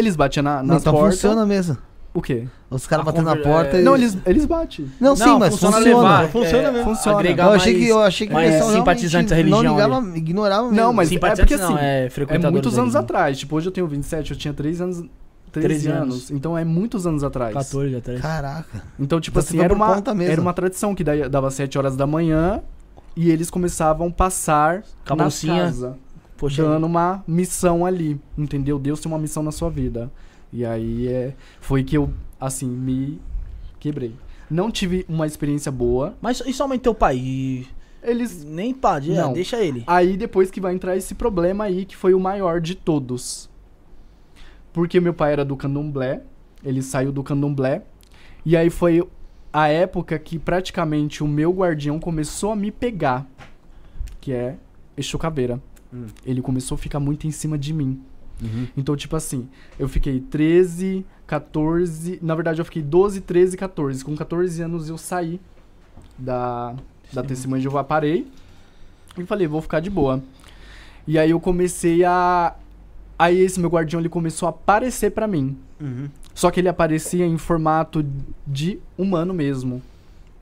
Eles 0.00 0.16
batiam 0.16 0.42
na, 0.42 0.56
Não, 0.62 0.74
nas 0.74 0.82
então 0.82 0.92
portas. 0.92 1.14
funciona 1.14 1.46
mesmo. 1.46 1.76
O 2.12 2.20
quê? 2.20 2.48
Os 2.68 2.88
caras 2.88 3.04
batendo 3.04 3.26
na 3.26 3.36
porta 3.36 3.76
é, 3.76 3.80
e... 3.80 3.84
Não, 3.84 3.94
eles, 3.94 4.18
eles 4.26 4.44
batem. 4.44 4.90
Não, 4.98 5.14
sim, 5.14 5.38
mas 5.38 5.50
funciona. 5.54 5.78
levar, 5.78 6.28
Funciona 6.28 6.68
é, 6.68 6.72
mesmo. 6.72 6.84
Funciona. 6.94 7.18
Agregar 7.18 7.44
Eu 7.44 7.52
achei 7.52 7.72
mais- 7.72 7.84
que, 7.84 7.90
eu 7.90 8.00
achei 8.00 8.26
que 8.26 8.32
mais 8.32 8.50
eles 8.50 8.64
são 8.64 8.72
simpatizantes 8.74 9.30
da 9.30 9.36
religião 9.36 9.62
Não 9.62 9.72
ligava, 9.74 10.18
ignorava 10.18 10.62
mesmo. 10.64 10.76
Não, 10.76 10.92
mas 10.92 11.08
é 11.08 11.10
Simpatizantes 11.14 11.56
porque 11.56 11.62
não, 11.62 11.76
assim, 11.76 11.84
é 11.84 12.06
É 12.06 12.10
frequentadores 12.10 12.52
muitos 12.52 12.78
anos 12.78 12.96
atrás. 12.96 13.38
Tipo, 13.38 13.54
hoje 13.56 13.68
eu 13.68 13.72
tenho 13.72 13.86
27, 13.86 14.32
eu 14.32 14.36
tinha 14.36 14.52
3 14.52 14.80
anos. 14.80 15.04
13, 15.52 15.68
13 15.68 15.88
anos. 15.88 16.00
anos. 16.02 16.30
Então 16.32 16.58
é 16.58 16.64
muitos 16.64 17.06
anos 17.06 17.22
atrás. 17.22 17.54
14 17.54 17.94
atrás. 17.96 18.20
Caraca. 18.20 18.82
Então, 18.98 19.20
tipo 19.20 19.38
Então 19.38 19.48
assim, 19.48 19.60
era 19.60 19.72
uma, 19.72 20.02
era 20.24 20.40
uma 20.40 20.52
tradição 20.52 20.94
que 20.96 21.04
dava 21.04 21.48
7 21.50 21.78
horas 21.78 21.94
da 21.96 22.06
manhã 22.08 22.60
e 23.16 23.30
eles 23.30 23.50
começavam 23.50 24.08
a 24.08 24.10
passar 24.10 24.82
na 25.08 25.28
casa. 25.30 25.96
Poxa, 26.40 26.62
dando 26.62 26.86
uma 26.86 27.22
missão 27.28 27.84
ali, 27.84 28.18
entendeu? 28.36 28.78
Deus 28.78 28.98
tem 28.98 29.12
uma 29.12 29.18
missão 29.18 29.42
na 29.42 29.52
sua 29.52 29.68
vida. 29.68 30.10
E 30.50 30.64
aí 30.64 31.06
é, 31.06 31.34
foi 31.60 31.84
que 31.84 31.98
eu, 31.98 32.10
assim, 32.40 32.66
me 32.66 33.20
quebrei. 33.78 34.14
Não 34.50 34.70
tive 34.70 35.04
uma 35.06 35.26
experiência 35.26 35.70
boa. 35.70 36.16
mas 36.18 36.42
e 36.46 36.52
somente 36.54 36.80
teu 36.80 36.94
pai? 36.94 37.66
Eles. 38.02 38.42
Nem 38.42 38.72
pode, 38.72 39.12
é, 39.12 39.16
Não. 39.16 39.34
deixa 39.34 39.62
ele. 39.62 39.84
Aí 39.86 40.16
depois 40.16 40.50
que 40.50 40.62
vai 40.62 40.72
entrar 40.72 40.96
esse 40.96 41.14
problema 41.14 41.64
aí, 41.64 41.84
que 41.84 41.94
foi 41.94 42.14
o 42.14 42.20
maior 42.20 42.58
de 42.58 42.74
todos. 42.74 43.50
Porque 44.72 44.98
meu 44.98 45.12
pai 45.12 45.34
era 45.34 45.44
do 45.44 45.56
candomblé, 45.56 46.22
ele 46.64 46.80
saiu 46.80 47.12
do 47.12 47.22
candomblé. 47.22 47.82
E 48.46 48.56
aí 48.56 48.70
foi 48.70 49.06
a 49.52 49.68
época 49.68 50.18
que 50.18 50.38
praticamente 50.38 51.22
o 51.22 51.28
meu 51.28 51.52
guardião 51.52 52.00
começou 52.00 52.52
a 52.52 52.56
me 52.56 52.70
pegar. 52.70 53.26
Que 54.22 54.32
é 54.32 54.56
Exu 54.96 55.18
Caveira. 55.18 55.60
Hum. 55.92 56.06
Ele 56.24 56.40
começou 56.40 56.74
a 56.74 56.78
ficar 56.78 57.00
muito 57.00 57.26
em 57.26 57.30
cima 57.30 57.58
de 57.58 57.72
mim. 57.72 58.00
Uhum. 58.42 58.66
Então, 58.76 58.96
tipo 58.96 59.16
assim, 59.16 59.48
eu 59.78 59.88
fiquei 59.88 60.20
13, 60.20 61.04
14. 61.26 62.18
Na 62.22 62.34
verdade, 62.34 62.60
eu 62.60 62.64
fiquei 62.64 62.82
12, 62.82 63.20
13, 63.20 63.56
14. 63.56 64.04
Com 64.04 64.16
14 64.16 64.62
anos 64.62 64.88
eu 64.88 64.96
saí 64.96 65.40
da, 66.18 66.74
da 67.12 67.22
testemunha 67.22 67.58
de 67.60 67.64
Jeová, 67.64 67.84
parei. 67.84 68.26
E 69.18 69.24
falei, 69.26 69.46
vou 69.46 69.60
ficar 69.60 69.80
de 69.80 69.90
boa. 69.90 70.22
E 71.06 71.18
aí 71.18 71.30
eu 71.30 71.40
comecei 71.40 72.04
a. 72.04 72.54
Aí 73.18 73.38
esse 73.38 73.60
meu 73.60 73.68
guardião 73.68 74.00
ele 74.00 74.08
começou 74.08 74.46
a 74.46 74.50
aparecer 74.50 75.10
pra 75.10 75.26
mim. 75.26 75.58
Uhum. 75.80 76.08
Só 76.34 76.50
que 76.50 76.60
ele 76.60 76.68
aparecia 76.68 77.26
em 77.26 77.36
formato 77.36 78.04
de 78.46 78.78
humano 78.96 79.34
mesmo, 79.34 79.82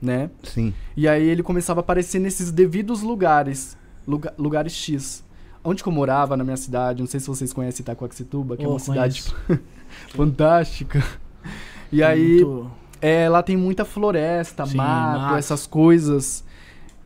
né? 0.01 0.29
Sim. 0.43 0.73
E 0.95 1.07
aí 1.07 1.27
ele 1.27 1.43
começava 1.43 1.79
a 1.79 1.81
aparecer 1.81 2.19
nesses 2.19 2.51
devidos 2.51 3.01
lugares, 3.01 3.75
luga- 4.07 4.33
lugares 4.37 4.71
X. 4.73 5.23
Onde 5.63 5.83
que 5.83 5.89
eu 5.89 5.93
morava 5.93 6.37
na 6.37 6.43
minha 6.43 6.55
cidade, 6.57 7.01
não 7.01 7.07
sei 7.07 7.19
se 7.19 7.27
vocês 7.27 7.51
conhecem 7.51 7.81
Itacoaxituba, 7.83 8.55
que 8.55 8.63
é 8.63 8.67
Oh, 8.67 8.71
uma 8.71 8.79
cidade 8.79 9.23
fantástica. 10.09 11.03
E 11.91 12.01
aí, 12.03 12.43
Muito- 12.43 12.71
é, 13.01 13.27
lá 13.29 13.41
tem 13.43 13.57
muita 13.57 13.83
floresta, 13.85 14.65
Sim, 14.65 14.77
mato, 14.77 15.19
mato. 15.19 15.35
essas 15.37 15.65
coisas. 15.67 16.43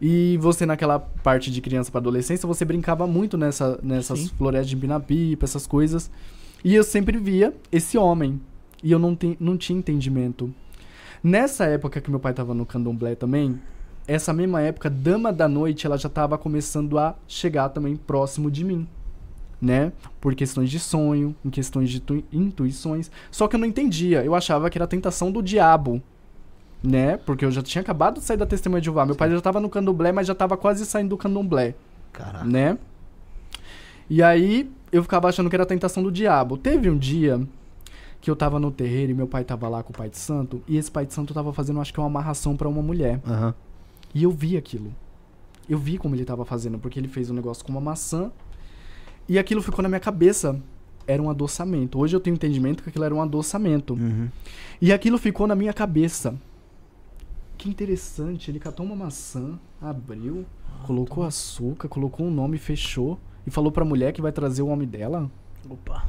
E 0.02 0.38
você 0.42 0.66
naquela 0.66 1.00
parte 1.00 1.50
de 1.50 1.62
criança 1.62 1.90
para 1.90 2.00
adolescência, 2.00 2.46
você 2.46 2.66
brincava 2.66 3.08
muito 3.08 3.38
nessa, 3.38 3.80
nessas 3.82 4.20
Sim. 4.20 4.28
florestas 4.38 4.70
de 4.70 4.76
empina-pipa, 4.76 5.46
essas 5.46 5.66
coisas. 5.66 6.12
E 6.64 6.76
eu 6.76 6.84
sempre 6.84 7.18
via 7.18 7.54
esse 7.72 7.98
homem. 7.98 8.40
E 8.84 8.92
eu 8.92 9.00
não, 9.00 9.16
te, 9.16 9.38
não 9.40 9.58
tinha 9.58 9.80
entendimento. 9.80 10.54
Nessa 11.24 11.64
época 11.66 12.02
que 12.02 12.10
meu 12.10 12.20
pai 12.20 12.34
tava 12.34 12.54
no 12.54 12.66
candomblé 12.66 13.16
também, 13.16 13.60
essa 14.08 14.34
mesma 14.34 14.62
época, 14.62 14.90
Dama 14.90 15.32
da 15.32 15.48
Noite, 15.48 15.86
ela 15.86 15.98
já 15.98 16.10
tava 16.10 16.38
começando 16.38 16.98
a 16.98 17.16
chegar 17.28 17.70
também 17.70 17.96
próximo 17.96 18.50
de 18.52 18.64
mim. 18.64 18.88
Né? 19.62 19.94
Por 20.20 20.36
questões 20.36 20.70
de 20.70 20.78
sonho, 20.78 21.34
em 21.44 21.50
questões 21.50 21.90
de 21.90 22.02
tu- 22.02 22.22
intuições. 22.34 23.10
Só 23.32 23.48
que 23.48 23.56
eu 23.56 23.60
não 23.60 23.66
entendia. 23.68 24.22
Eu 24.24 24.36
achava 24.36 24.70
que 24.70 24.78
era 24.78 24.84
a 24.84 24.88
tentação 24.88 25.32
do 25.32 25.42
diabo. 25.42 26.02
Né? 26.84 27.16
Porque 27.16 27.46
eu 27.46 27.52
já 27.52 27.62
tinha 27.62 27.82
acabado 27.82 28.16
de 28.20 28.26
sair 28.26 28.36
da 28.36 28.46
testemunha 28.46 28.82
de 28.82 28.86
Jeová. 28.86 29.06
Meu 29.06 29.16
pai 29.16 29.32
já 29.32 29.40
tava 29.40 29.62
no 29.62 29.70
candomblé, 29.70 30.12
mas 30.12 30.28
já 30.28 30.36
tava 30.36 30.58
quase 30.58 30.86
saindo 30.86 31.10
do 31.12 31.18
candomblé 31.18 31.76
Caraca. 32.12 32.44
né? 32.44 32.78
E 34.10 34.22
aí 34.22 34.70
eu 34.92 35.02
ficava 35.02 35.30
achando 35.30 35.50
que 35.50 35.56
era 35.56 35.64
a 35.64 35.66
tentação 35.68 36.04
do 36.04 36.12
diabo. 36.12 36.58
Teve 36.58 36.90
um 36.90 36.98
dia 36.98 37.42
que 38.20 38.30
eu 38.30 38.36
tava 38.36 38.60
no 38.60 38.70
terreiro 38.70 39.12
e 39.12 39.16
meu 39.16 39.28
pai 39.28 39.46
tava 39.46 39.68
lá 39.70 39.82
com 39.82 39.92
o 39.94 39.96
pai 39.96 40.10
de 40.10 40.18
santo, 40.18 40.62
e 40.68 40.78
esse 40.78 40.90
pai 40.92 41.06
de 41.06 41.14
santo 41.14 41.34
tava 41.34 41.52
fazendo, 41.52 41.80
acho 41.82 41.94
que 41.94 42.00
uma 42.00 42.08
amarração 42.08 42.56
pra 42.56 42.68
uma 42.70 42.82
mulher. 42.82 43.20
Aham. 43.26 43.54
E 44.14 44.24
eu 44.24 44.32
vi 44.32 44.58
aquilo. 44.58 44.94
Eu 45.68 45.78
vi 45.78 45.98
como 45.98 46.16
ele 46.16 46.26
tava 46.26 46.46
fazendo, 46.46 46.78
porque 46.78 47.00
ele 47.00 47.08
fez 47.08 47.30
um 47.30 47.34
negócio 47.34 47.64
com 47.64 47.72
uma 47.72 47.82
maçã, 47.82 48.32
e 49.28 49.40
aquilo 49.40 49.62
ficou 49.62 49.82
na 49.82 49.90
minha 49.90 50.00
cabeça. 50.00 50.62
Era 51.06 51.22
um 51.22 51.30
adoçamento. 51.30 52.00
Hoje 52.00 52.16
eu 52.16 52.20
tenho 52.20 52.34
entendimento 52.34 52.84
que 52.84 52.90
aquilo 52.90 53.04
era 53.04 53.14
um 53.14 53.22
adoçamento. 53.22 53.94
Uhum. 53.94 54.30
E 54.82 54.94
aquilo 54.94 55.18
ficou 55.18 55.48
na 55.48 55.56
minha 55.56 55.74
cabeça. 55.74 56.40
Que 57.58 57.70
interessante, 57.70 58.50
ele 58.50 58.60
catou 58.60 58.86
uma 58.86 58.96
maçã, 58.96 59.60
abriu, 59.82 60.46
colocou 60.86 61.24
açúcar, 61.24 61.88
colocou 61.88 62.26
um 62.26 62.32
nome, 62.32 62.58
fechou 62.58 63.20
e 63.46 63.52
falou 63.52 63.72
pra 63.72 63.86
mulher 63.86 64.12
que 64.12 64.22
vai 64.22 64.32
trazer 64.32 64.62
o 64.62 64.68
homem 64.68 64.88
dela. 64.88 65.30
Opa. 65.70 66.06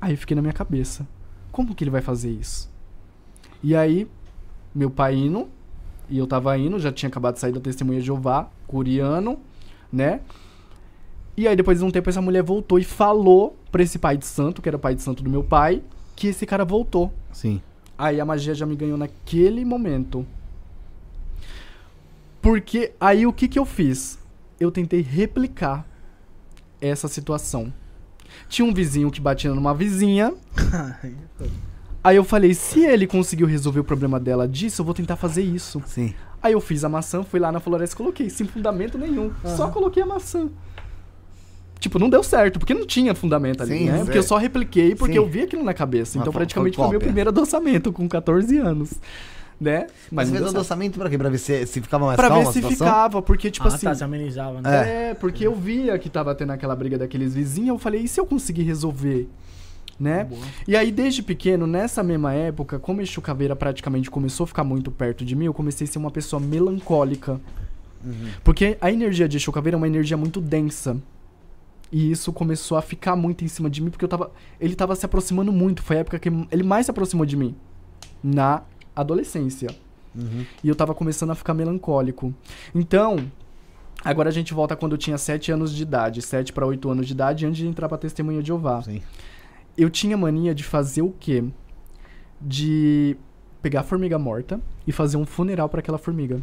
Aí 0.00 0.12
eu 0.12 0.18
fiquei 0.18 0.34
na 0.34 0.40
minha 0.40 0.54
cabeça. 0.54 1.06
Como 1.52 1.74
que 1.74 1.84
ele 1.84 1.90
vai 1.90 2.00
fazer 2.00 2.30
isso? 2.30 2.70
E 3.62 3.74
aí, 3.74 4.08
meu 4.74 4.90
pai 4.90 5.14
indo, 5.14 5.48
e 6.10 6.18
eu 6.18 6.26
tava 6.26 6.56
indo, 6.58 6.78
já 6.78 6.92
tinha 6.92 7.08
acabado 7.08 7.34
de 7.34 7.40
sair 7.40 7.52
da 7.52 7.60
testemunha 7.60 8.00
de 8.00 8.06
Jeová, 8.06 8.50
coreano, 8.66 9.38
né? 9.92 10.20
E 11.36 11.46
aí 11.46 11.54
depois 11.54 11.78
de 11.78 11.84
um 11.84 11.90
tempo 11.90 12.10
essa 12.10 12.20
mulher 12.20 12.42
voltou 12.42 12.78
e 12.78 12.84
falou 12.84 13.56
pra 13.70 13.82
esse 13.82 13.98
pai 13.98 14.16
de 14.16 14.26
santo, 14.26 14.60
que 14.60 14.68
era 14.68 14.76
o 14.76 14.80
pai 14.80 14.94
de 14.94 15.02
santo 15.02 15.22
do 15.22 15.30
meu 15.30 15.44
pai, 15.44 15.82
que 16.16 16.26
esse 16.26 16.44
cara 16.44 16.64
voltou. 16.64 17.12
Sim. 17.32 17.62
Aí 17.96 18.20
a 18.20 18.24
magia 18.24 18.54
já 18.54 18.66
me 18.66 18.74
ganhou 18.74 18.98
naquele 18.98 19.64
momento. 19.64 20.26
Porque 22.42 22.92
aí 23.00 23.26
o 23.26 23.32
que 23.32 23.46
que 23.46 23.58
eu 23.58 23.64
fiz? 23.64 24.18
Eu 24.58 24.70
tentei 24.70 25.00
replicar 25.00 25.86
essa 26.80 27.06
situação. 27.08 27.72
Tinha 28.48 28.66
um 28.66 28.74
vizinho 28.74 29.10
que 29.10 29.20
batia 29.20 29.54
numa 29.54 29.74
vizinha. 29.74 30.34
Aí 32.02 32.16
eu 32.16 32.24
falei, 32.24 32.54
se 32.54 32.80
ele 32.80 33.06
conseguiu 33.06 33.46
resolver 33.46 33.80
o 33.80 33.84
problema 33.84 34.18
dela 34.18 34.48
disso, 34.48 34.80
eu 34.80 34.84
vou 34.84 34.94
tentar 34.94 35.16
fazer 35.16 35.42
isso. 35.42 35.82
Sim. 35.86 36.14
Aí 36.42 36.54
eu 36.54 36.60
fiz 36.60 36.82
a 36.84 36.88
maçã, 36.88 37.22
fui 37.22 37.38
lá 37.38 37.52
na 37.52 37.60
floresta 37.60 37.94
e 37.94 37.96
coloquei, 37.96 38.30
sem 38.30 38.46
fundamento 38.46 38.96
nenhum. 38.96 39.30
Só 39.44 39.68
coloquei 39.68 40.02
a 40.02 40.06
maçã. 40.06 40.48
Tipo, 41.78 41.98
não 41.98 42.10
deu 42.10 42.22
certo, 42.22 42.58
porque 42.58 42.74
não 42.74 42.86
tinha 42.86 43.14
fundamento 43.14 43.62
ali, 43.62 43.78
Sim, 43.78 43.84
né? 43.86 43.98
sim. 43.98 44.04
Porque 44.04 44.18
eu 44.18 44.22
só 44.22 44.36
repliquei 44.36 44.94
porque 44.94 45.14
Sim. 45.14 45.18
eu 45.18 45.26
vi 45.26 45.42
aquilo 45.42 45.64
na 45.64 45.72
cabeça. 45.72 46.18
Uma 46.18 46.22
então 46.22 46.32
praticamente 46.32 46.76
foi 46.76 46.84
foi 46.84 46.90
meu 46.90 47.00
primeiro 47.00 47.30
adoçamento 47.30 47.90
com 47.90 48.06
14 48.06 48.58
anos, 48.58 48.92
né? 49.58 49.86
Mas 50.12 50.28
você 50.28 50.32
fez 50.32 50.44
certo. 50.44 50.56
adoçamento 50.56 50.98
pra 50.98 51.08
quê? 51.08 51.16
Pra 51.16 51.30
ver 51.30 51.38
se, 51.38 51.66
se 51.66 51.80
ficava 51.80 52.04
mais 52.04 52.16
Pra 52.16 52.28
calma 52.28 52.42
ver 52.42 52.48
a 52.50 52.52
se 52.52 52.62
ficava, 52.62 53.22
porque 53.22 53.50
tipo 53.50 53.66
ah, 53.66 53.68
assim... 53.68 53.86
tá, 53.86 53.94
se 53.94 54.04
amenizava, 54.04 54.60
né? 54.60 55.10
É, 55.10 55.14
porque 55.14 55.46
eu 55.46 55.54
via 55.54 55.98
que 55.98 56.10
tava 56.10 56.34
tendo 56.34 56.52
aquela 56.52 56.76
briga 56.76 56.98
daqueles 56.98 57.34
vizinhos, 57.34 57.70
eu 57.70 57.78
falei, 57.78 58.02
e 58.02 58.08
se 58.08 58.20
eu 58.20 58.26
conseguir 58.26 58.62
resolver? 58.62 59.26
Né? 60.00 60.24
Boa. 60.24 60.40
E 60.66 60.74
aí, 60.74 60.90
desde 60.90 61.22
pequeno, 61.22 61.66
nessa 61.66 62.02
mesma 62.02 62.32
época, 62.32 62.78
como 62.78 63.02
esse 63.02 63.20
Caveira 63.20 63.54
praticamente 63.54 64.10
começou 64.10 64.44
a 64.44 64.46
ficar 64.46 64.64
muito 64.64 64.90
perto 64.90 65.26
de 65.26 65.36
mim, 65.36 65.44
eu 65.44 65.52
comecei 65.52 65.86
a 65.86 65.90
ser 65.90 65.98
uma 65.98 66.10
pessoa 66.10 66.40
melancólica. 66.40 67.38
Porque 68.42 68.78
a 68.80 68.90
energia 68.90 69.28
de 69.28 69.36
Exu 69.36 69.52
Caveira 69.52 69.76
é 69.76 69.78
uma 69.78 69.86
energia 69.86 70.16
muito 70.16 70.40
densa. 70.40 70.96
E 71.92 72.10
isso 72.10 72.32
começou 72.32 72.78
a 72.78 72.82
ficar 72.82 73.16
muito 73.16 73.44
em 73.44 73.48
cima 73.48 73.68
de 73.68 73.82
mim, 73.82 73.90
porque 73.90 74.04
eu 74.04 74.08
tava. 74.08 74.30
Ele 74.60 74.74
tava 74.74 74.94
se 74.94 75.04
aproximando 75.04 75.52
muito. 75.52 75.82
Foi 75.82 75.96
a 75.96 76.00
época 76.00 76.18
que 76.18 76.30
ele 76.50 76.62
mais 76.62 76.86
se 76.86 76.90
aproximou 76.90 77.26
de 77.26 77.36
mim. 77.36 77.54
Na 78.22 78.62
adolescência. 78.94 79.68
Uhum. 80.14 80.44
E 80.62 80.68
eu 80.68 80.74
tava 80.74 80.94
começando 80.94 81.30
a 81.30 81.34
ficar 81.34 81.52
melancólico. 81.52 82.32
Então, 82.74 83.18
agora 84.04 84.28
a 84.28 84.32
gente 84.32 84.54
volta 84.54 84.76
quando 84.76 84.92
eu 84.92 84.98
tinha 84.98 85.18
7 85.18 85.52
anos 85.52 85.74
de 85.74 85.82
idade, 85.82 86.22
7 86.22 86.52
para 86.52 86.64
8 86.64 86.88
anos 86.90 87.06
de 87.06 87.12
idade, 87.12 87.46
antes 87.46 87.58
de 87.58 87.66
entrar 87.66 87.88
pra 87.88 87.98
testemunha 87.98 88.40
de 88.40 88.48
Jeová. 88.48 88.82
Sim. 88.82 89.02
Eu 89.76 89.88
tinha 89.90 90.16
mania 90.16 90.54
de 90.54 90.64
fazer 90.64 91.02
o 91.02 91.14
quê? 91.18 91.44
De 92.40 93.16
pegar 93.62 93.80
a 93.80 93.84
formiga 93.84 94.18
morta 94.18 94.60
e 94.86 94.92
fazer 94.92 95.16
um 95.16 95.26
funeral 95.26 95.68
pra 95.68 95.80
aquela 95.80 95.98
formiga. 95.98 96.40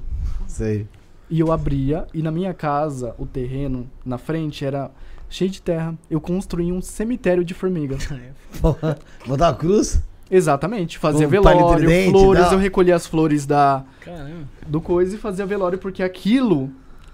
Sei. 0.48 0.88
E 1.30 1.40
eu 1.40 1.52
abria, 1.52 2.08
e 2.14 2.22
na 2.22 2.32
minha 2.32 2.54
casa, 2.54 3.14
o 3.18 3.26
terreno 3.26 3.90
na 4.06 4.18
frente 4.18 4.64
era 4.64 4.92
cheio 5.30 5.50
de 5.50 5.62
terra. 5.62 5.96
Eu 6.10 6.22
construí 6.22 6.72
um 6.72 6.82
cemitério 6.82 7.44
de 7.44 7.54
formiga. 7.54 7.98
Porra, 8.62 8.98
Botar 9.26 9.50
uma 9.50 9.56
cruz? 9.56 10.02
Exatamente, 10.30 10.98
fazia 10.98 11.26
Um 11.26 11.30
velório, 11.30 11.88
dente, 11.88 12.12
flores, 12.12 12.44
dá- 12.46 12.52
eu 12.54 12.60
recolhia 12.60 12.96
as 12.96 13.08
flores 13.08 13.46
da, 13.46 13.86
Caramba. 14.02 14.44
do 14.68 14.82
coisa 14.82 15.16
e 15.16 15.18
fazia 15.18 15.46
velório 15.46 15.78
porque 15.80 16.04
aquilo 16.04 16.70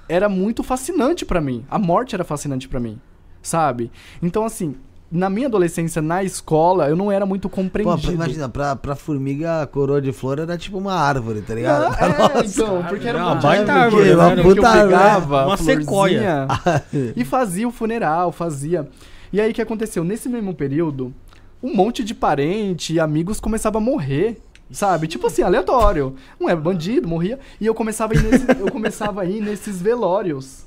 era 0.09 0.27
muito 0.27 0.63
fascinante 0.63 1.23
pra 1.23 1.39
mim. 1.39 1.63
A 1.69 1.77
morte 1.77 2.15
era 2.15 2.23
fascinante 2.23 2.67
pra 2.67 2.79
mim, 2.79 2.99
sabe? 3.41 3.91
Então 4.21 4.43
assim, 4.43 4.75
na 5.13 5.29
minha 5.29 5.45
adolescência 5.47 6.01
na 6.01 6.23
escola, 6.23 6.89
eu 6.89 6.95
não 6.95 7.11
era 7.11 7.25
muito 7.25 7.47
Pô, 7.47 7.57
compreendido. 7.57 8.01
pra- 8.01 8.11
imagina, 8.13 8.49
pra, 8.49 8.75
pra 8.75 8.95
formiga 8.95 9.61
a 9.61 9.67
coroa 9.67 10.01
de 10.01 10.11
flor 10.11 10.39
era 10.39 10.57
tipo 10.57 10.77
uma 10.77 10.93
árvore, 10.95 11.41
tá 11.43 11.53
ligado? 11.53 11.95
Ah, 11.97 11.97
é, 12.05 12.17
Nossa. 12.17 12.45
então, 12.61 12.83
porque 12.89 13.07
era 13.07 13.19
uma 13.19 13.31
uma 13.33 13.35
baita 13.35 13.71
árvore, 13.73 14.09
árvore, 14.09 14.09
né? 14.09 14.15
uma 14.15 14.35
Que 14.35 14.41
puta 14.41 14.61
eu 14.61 14.65
árvore, 14.65 14.87
pegava, 14.89 15.45
uma 15.45 15.57
sequoia. 15.57 16.47
e 17.15 17.23
fazia 17.23 17.67
o 17.67 17.71
funeral, 17.71 18.31
fazia. 18.31 18.89
E 19.31 19.39
aí 19.39 19.51
o 19.51 19.53
que 19.53 19.61
aconteceu? 19.61 20.03
Nesse 20.03 20.27
mesmo 20.27 20.53
período, 20.53 21.13
um 21.61 21.75
monte 21.75 22.03
de 22.03 22.13
parente 22.15 22.93
e 22.93 22.99
amigos 22.99 23.39
começava 23.39 23.77
a 23.77 23.81
morrer. 23.81 24.41
Sabe? 24.71 25.05
Tipo 25.07 25.27
assim, 25.27 25.43
aleatório. 25.43 26.15
Um 26.41 26.49
é 26.49 26.55
bandido, 26.55 27.07
morria. 27.07 27.37
E 27.61 27.65
eu 27.67 27.75
começava 27.75 28.13
a 28.13 28.15
ir, 28.17 28.23
nesse- 28.23 28.45
eu 28.59 28.71
começava 28.71 29.21
a 29.21 29.25
ir 29.25 29.39
nesses 29.39 29.79
velórios. 29.79 30.65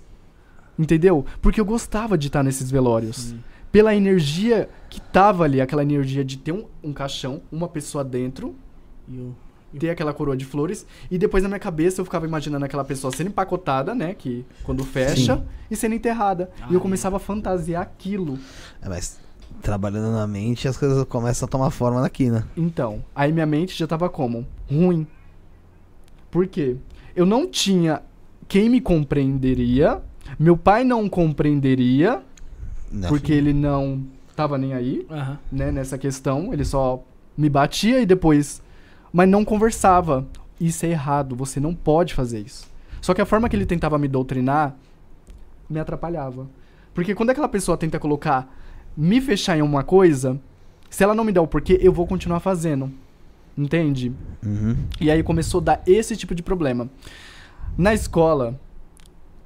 Entendeu? 0.79 1.25
Porque 1.41 1.61
eu 1.61 1.65
gostava 1.65 2.17
de 2.17 2.29
estar 2.29 2.43
nesses 2.45 2.71
velórios. 2.71 3.35
Pela 3.77 3.95
energia 3.95 4.71
que 4.89 4.99
tava 4.99 5.45
ali, 5.45 5.61
aquela 5.61 5.83
energia 5.83 6.25
de 6.25 6.39
ter 6.39 6.51
um, 6.51 6.65
um 6.83 6.95
caixão, 6.95 7.43
uma 7.53 7.69
pessoa 7.69 8.03
dentro, 8.03 8.55
E 9.07 9.19
o... 9.19 9.37
ter 9.79 9.91
aquela 9.91 10.15
coroa 10.15 10.35
de 10.35 10.47
flores 10.47 10.87
e 11.11 11.19
depois 11.19 11.43
na 11.43 11.49
minha 11.51 11.59
cabeça 11.59 12.01
eu 12.01 12.05
ficava 12.07 12.25
imaginando 12.25 12.65
aquela 12.65 12.87
pessoa 12.87 13.15
sendo 13.15 13.27
empacotada, 13.27 13.95
né, 13.95 14.15
que 14.15 14.47
quando 14.65 14.83
fecha 14.83 15.45
e 15.71 15.77
sendo 15.77 15.95
enterrada. 15.95 16.51
e 16.71 16.73
eu 16.73 16.79
Ai. 16.79 16.83
começava 16.83 17.17
a 17.17 17.19
fantasiar 17.19 17.83
aquilo. 17.83 18.39
É, 18.81 18.89
mas 18.89 19.21
trabalhando 19.61 20.11
na 20.11 20.27
mente, 20.27 20.67
as 20.67 20.79
coisas 20.79 21.05
começam 21.05 21.45
a 21.45 21.51
tomar 21.51 21.71
forma 21.71 22.01
daqui, 22.01 22.31
né? 22.31 22.45
Então, 22.57 23.05
aí 23.15 23.31
minha 23.31 23.45
mente 23.45 23.79
já 23.79 23.87
tava 23.87 24.09
como? 24.09 24.47
Ruim. 24.71 25.07
Por 26.31 26.47
quê? 26.47 26.77
Eu 27.15 27.27
não 27.27 27.47
tinha 27.47 28.01
quem 28.49 28.71
me 28.71 28.81
compreenderia, 28.81 30.01
meu 30.39 30.57
pai 30.57 30.83
não 30.83 31.11
compreenderia, 31.11 32.23
Né? 32.91 33.09
porque 33.09 33.33
ele 33.33 33.53
não 33.53 34.05
tava 34.35 34.57
nem 34.57 34.75
aí. 34.75 35.07
Aham. 35.11 35.39
né, 35.51 35.71
nessa 35.71 35.99
questão. 35.99 36.53
Ele 36.53 36.65
só 36.65 37.03
me 37.37 37.49
batia 37.49 38.01
e 38.01 38.07
depois. 38.07 38.63
Mas 39.13 39.29
não 39.29 39.45
conversava. 39.45 40.27
Isso 40.61 40.87
é 40.87 40.91
errado, 40.91 41.37
você 41.37 41.61
não 41.61 41.75
pode 41.75 42.15
fazer 42.15 42.41
isso. 42.41 42.67
Só 43.01 43.13
que 43.13 43.21
a 43.21 43.27
forma 43.27 43.49
que 43.49 43.55
ele 43.55 43.67
tentava 43.67 43.99
me 43.99 44.09
doutrinar 44.09 44.75
me 45.69 45.79
atrapalhava. 45.79 46.47
Porque 46.95 47.15
quando 47.15 47.31
aquela 47.31 47.49
pessoa 47.49 47.77
tenta 47.77 47.99
colocar, 47.99 48.51
me 48.97 49.21
fechar 49.21 49.59
em 49.59 49.63
uma 49.63 49.83
coisa, 49.85 50.41
se 50.89 51.05
ela 51.05 51.15
não 51.15 51.25
me 51.25 51.33
dá 51.33 51.43
o 51.43 51.47
porquê, 51.47 51.79
eu 51.83 51.93
vou 51.93 52.07
continuar 52.07 52.41
fazendo. 52.41 52.91
Entende? 53.57 54.13
Uhum. 54.45 54.77
E 55.01 55.11
aí 55.11 55.23
começou 55.23 55.61
a 55.61 55.65
dar 55.65 55.83
esse 55.87 56.17
tipo 56.17 56.35
de 56.35 56.43
problema. 56.43 56.89
Na 57.77 57.93
escola, 57.93 58.59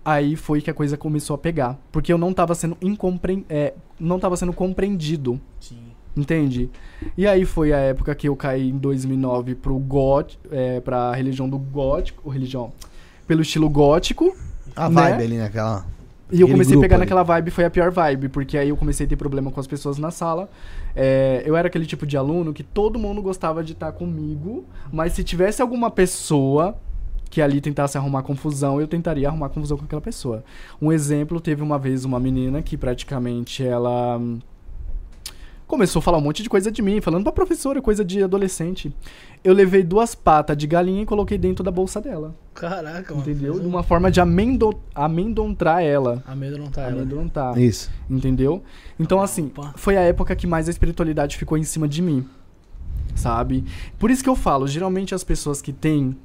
aí 0.04 0.36
foi 0.36 0.60
que 0.60 0.70
a 0.70 0.74
coisa 0.74 0.96
começou 0.96 1.34
a 1.34 1.38
pegar. 1.38 1.78
Porque 1.92 2.12
eu 2.12 2.18
não 2.18 2.32
tava 2.32 2.54
sendo 2.54 2.76
incompre... 2.80 3.44
é, 3.48 3.74
não 3.98 4.18
tava 4.18 4.36
sendo 4.36 4.52
compreendido. 4.52 5.40
Sim. 5.60 5.78
Entende? 6.16 6.68
E 7.16 7.26
aí 7.26 7.44
foi 7.44 7.72
a 7.72 7.78
época 7.78 8.14
que 8.14 8.28
eu 8.28 8.34
caí 8.34 8.68
em 8.70 8.76
2009 8.78 9.54
pro 9.54 9.78
gótico, 9.78 10.42
é, 10.50 10.80
pra 10.80 11.12
religião 11.14 11.48
do 11.48 11.56
gótico, 11.58 12.22
ou 12.24 12.32
religião, 12.32 12.72
pelo 13.26 13.42
estilo 13.42 13.68
gótico, 13.70 14.34
A 14.74 14.88
Né? 14.88 15.10
vibe 15.10 15.22
ali 15.24 15.38
naquela. 15.38 15.86
e 16.32 16.40
eu 16.40 16.48
comecei 16.48 16.76
a 16.76 16.80
pegar 16.80 16.96
ali. 16.96 17.04
naquela 17.04 17.22
vibe, 17.22 17.50
foi 17.52 17.64
a 17.64 17.70
pior 17.70 17.92
vibe, 17.92 18.28
porque 18.28 18.58
aí 18.58 18.70
eu 18.70 18.76
comecei 18.76 19.06
a 19.06 19.08
ter 19.08 19.16
problema 19.16 19.52
com 19.52 19.60
as 19.60 19.68
pessoas 19.68 19.98
na 19.98 20.10
sala. 20.10 20.48
É, 20.96 21.42
eu 21.46 21.56
era 21.56 21.68
aquele 21.68 21.86
tipo 21.86 22.04
de 22.04 22.16
aluno 22.16 22.52
que 22.52 22.64
todo 22.64 22.98
mundo 22.98 23.22
gostava 23.22 23.62
de 23.62 23.72
estar 23.72 23.92
comigo, 23.92 24.64
mas 24.92 25.12
se 25.12 25.22
tivesse 25.22 25.62
alguma 25.62 25.90
pessoa 25.92 26.76
que 27.30 27.40
ali 27.40 27.60
tentasse 27.60 27.96
arrumar 27.96 28.22
confusão, 28.24 28.80
eu 28.80 28.88
tentaria 28.88 29.28
arrumar 29.28 29.48
confusão 29.48 29.78
com 29.78 29.84
aquela 29.84 30.02
pessoa. 30.02 30.44
Um 30.82 30.90
exemplo, 30.92 31.40
teve 31.40 31.62
uma 31.62 31.78
vez 31.78 32.04
uma 32.04 32.18
menina 32.18 32.60
que 32.60 32.76
praticamente 32.76 33.64
ela. 33.64 34.18
hum, 34.18 34.40
Começou 35.66 36.00
a 36.00 36.02
falar 36.02 36.18
um 36.18 36.20
monte 36.20 36.42
de 36.42 36.48
coisa 36.48 36.68
de 36.68 36.82
mim, 36.82 37.00
falando 37.00 37.22
pra 37.22 37.32
professora, 37.32 37.80
coisa 37.80 38.04
de 38.04 38.20
adolescente. 38.24 38.92
Eu 39.44 39.54
levei 39.54 39.84
duas 39.84 40.16
patas 40.16 40.56
de 40.56 40.66
galinha 40.66 41.02
e 41.02 41.06
coloquei 41.06 41.38
dentro 41.38 41.62
da 41.62 41.70
bolsa 41.70 42.00
dela. 42.00 42.34
Caraca, 42.52 43.14
mano. 43.14 43.30
Entendeu? 43.30 43.60
De 43.60 43.68
uma 43.68 43.84
forma 43.84 44.10
de 44.10 44.20
amendo 44.20 44.76
amedrontar 44.92 45.80
ela. 45.80 46.24
Amedrontar 46.26 46.88
ela. 46.88 47.02
Amedrontar. 47.02 47.56
Isso. 47.56 47.88
Entendeu? 48.10 48.64
Então, 48.98 49.22
assim, 49.22 49.52
foi 49.76 49.96
a 49.96 50.00
época 50.00 50.34
que 50.34 50.44
mais 50.44 50.66
a 50.66 50.72
espiritualidade 50.72 51.36
ficou 51.36 51.56
em 51.56 51.62
cima 51.62 51.86
de 51.86 52.02
mim. 52.02 52.26
Sabe? 53.14 53.64
Por 53.96 54.10
isso 54.10 54.24
que 54.24 54.28
eu 54.28 54.34
falo, 54.34 54.66
geralmente 54.66 55.14
as 55.14 55.22
pessoas 55.22 55.62
que 55.62 55.72
têm. 55.72 56.16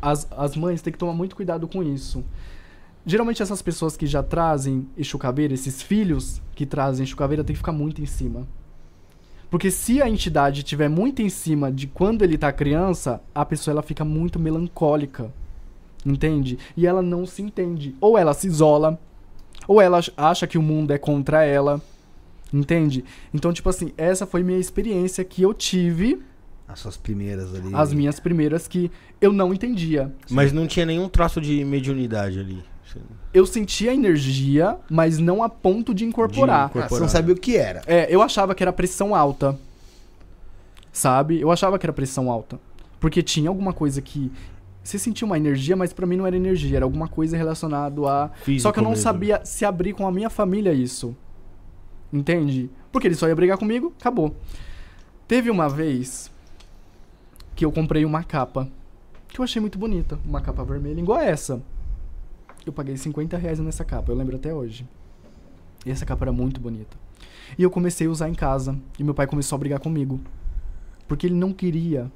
As, 0.00 0.26
as 0.36 0.56
mães 0.56 0.82
têm 0.82 0.92
que 0.92 0.98
tomar 0.98 1.12
muito 1.14 1.34
cuidado 1.36 1.66
com 1.66 1.82
isso. 1.82 2.24
Geralmente 3.04 3.42
essas 3.42 3.62
pessoas 3.62 3.96
que 3.96 4.06
já 4.06 4.22
trazem 4.22 4.88
Exu-Caveira, 4.96 5.54
esses 5.54 5.80
filhos 5.80 6.42
que 6.54 6.66
trazem 6.66 7.04
Exu-Caveira, 7.04 7.44
tem 7.44 7.54
que 7.54 7.58
ficar 7.58 7.72
muito 7.72 8.02
em 8.02 8.06
cima. 8.06 8.46
Porque 9.48 9.70
se 9.70 10.02
a 10.02 10.08
entidade 10.10 10.60
estiver 10.60 10.88
muito 10.88 11.22
em 11.22 11.28
cima 11.28 11.70
de 11.70 11.86
quando 11.86 12.22
ele 12.22 12.36
tá 12.36 12.52
criança, 12.52 13.22
a 13.34 13.44
pessoa 13.44 13.72
ela 13.72 13.82
fica 13.82 14.04
muito 14.04 14.38
melancólica. 14.40 15.32
Entende? 16.04 16.58
E 16.76 16.86
ela 16.86 17.00
não 17.00 17.24
se 17.26 17.42
entende. 17.42 17.94
Ou 18.00 18.18
ela 18.18 18.34
se 18.34 18.46
isola, 18.48 18.98
ou 19.68 19.80
ela 19.80 19.98
ach- 19.98 20.12
acha 20.16 20.46
que 20.46 20.58
o 20.58 20.62
mundo 20.62 20.92
é 20.92 20.98
contra 20.98 21.44
ela. 21.44 21.80
Entende? 22.52 23.04
Então, 23.32 23.52
tipo 23.52 23.68
assim, 23.68 23.92
essa 23.96 24.26
foi 24.26 24.42
minha 24.42 24.58
experiência 24.58 25.24
que 25.24 25.42
eu 25.42 25.54
tive, 25.54 26.20
As 26.68 26.80
suas 26.80 26.96
primeiras 26.96 27.54
ali. 27.54 27.70
as 27.72 27.92
minhas 27.92 28.18
primeiras, 28.18 28.66
que 28.66 28.90
eu 29.20 29.32
não 29.32 29.54
entendia. 29.54 30.12
Mas 30.30 30.52
não 30.52 30.66
tinha 30.66 30.84
nenhum 30.84 31.08
traço 31.08 31.40
de 31.40 31.64
mediunidade 31.64 32.38
ali. 32.40 32.62
Eu 33.32 33.44
sentia 33.44 33.92
energia, 33.92 34.78
mas 34.90 35.18
não 35.18 35.42
a 35.42 35.48
ponto 35.48 35.94
de 35.94 36.04
incorporar. 36.04 36.70
De 36.70 36.78
Ah, 36.78 36.88
você 36.88 37.00
não 37.00 37.08
sabia 37.08 37.34
o 37.34 37.38
que 37.38 37.56
era. 37.56 37.82
É, 37.86 38.06
eu 38.12 38.22
achava 38.22 38.54
que 38.54 38.62
era 38.62 38.72
pressão 38.72 39.14
alta. 39.14 39.58
Sabe? 40.92 41.40
Eu 41.40 41.50
achava 41.50 41.78
que 41.78 41.84
era 41.84 41.92
pressão 41.92 42.30
alta. 42.30 42.58
Porque 42.98 43.22
tinha 43.22 43.48
alguma 43.50 43.72
coisa 43.72 44.00
que. 44.00 44.32
Você 44.82 44.98
sentia 44.98 45.26
uma 45.26 45.36
energia, 45.36 45.76
mas 45.76 45.92
pra 45.92 46.06
mim 46.06 46.16
não 46.16 46.26
era 46.26 46.36
energia, 46.36 46.76
era 46.76 46.84
alguma 46.84 47.08
coisa 47.08 47.36
relacionada 47.36 48.00
a. 48.08 48.30
Físico 48.42 48.62
Só 48.62 48.72
que 48.72 48.78
eu 48.78 48.82
não 48.84 48.90
mesmo. 48.90 49.02
sabia 49.02 49.40
se 49.44 49.64
abrir 49.64 49.92
com 49.92 50.06
a 50.06 50.12
minha 50.12 50.30
família 50.30 50.72
isso. 50.72 51.14
Entende? 52.12 52.70
Porque 52.90 53.08
ele 53.08 53.14
só 53.16 53.28
ia 53.28 53.34
brigar 53.36 53.58
comigo, 53.58 53.92
acabou. 54.00 54.34
Teve 55.28 55.50
uma 55.50 55.68
vez 55.68 56.30
que 57.56 57.64
eu 57.64 57.72
comprei 57.72 58.04
uma 58.04 58.22
capa 58.22 58.68
que 59.28 59.40
eu 59.40 59.44
achei 59.44 59.60
muito 59.60 59.78
bonita, 59.78 60.18
uma 60.24 60.40
capa 60.40 60.62
vermelha 60.62 61.00
igual 61.00 61.18
essa. 61.18 61.60
Eu 62.64 62.72
paguei 62.72 62.96
50 62.96 63.36
reais 63.36 63.58
nessa 63.58 63.84
capa, 63.84 64.12
eu 64.12 64.16
lembro 64.16 64.36
até 64.36 64.54
hoje. 64.54 64.86
E 65.84 65.90
essa 65.90 66.06
capa 66.06 66.24
era 66.24 66.32
muito 66.32 66.60
bonita. 66.60 66.96
E 67.56 67.62
eu 67.62 67.70
comecei 67.70 68.06
a 68.06 68.10
usar 68.10 68.28
em 68.28 68.34
casa. 68.34 68.76
E 68.98 69.04
meu 69.04 69.14
pai 69.14 69.26
começou 69.26 69.56
a 69.56 69.58
brigar 69.58 69.78
comigo. 69.78 70.20
Porque 71.06 71.26
ele 71.26 71.34
não 71.34 71.52
queria. 71.52 72.10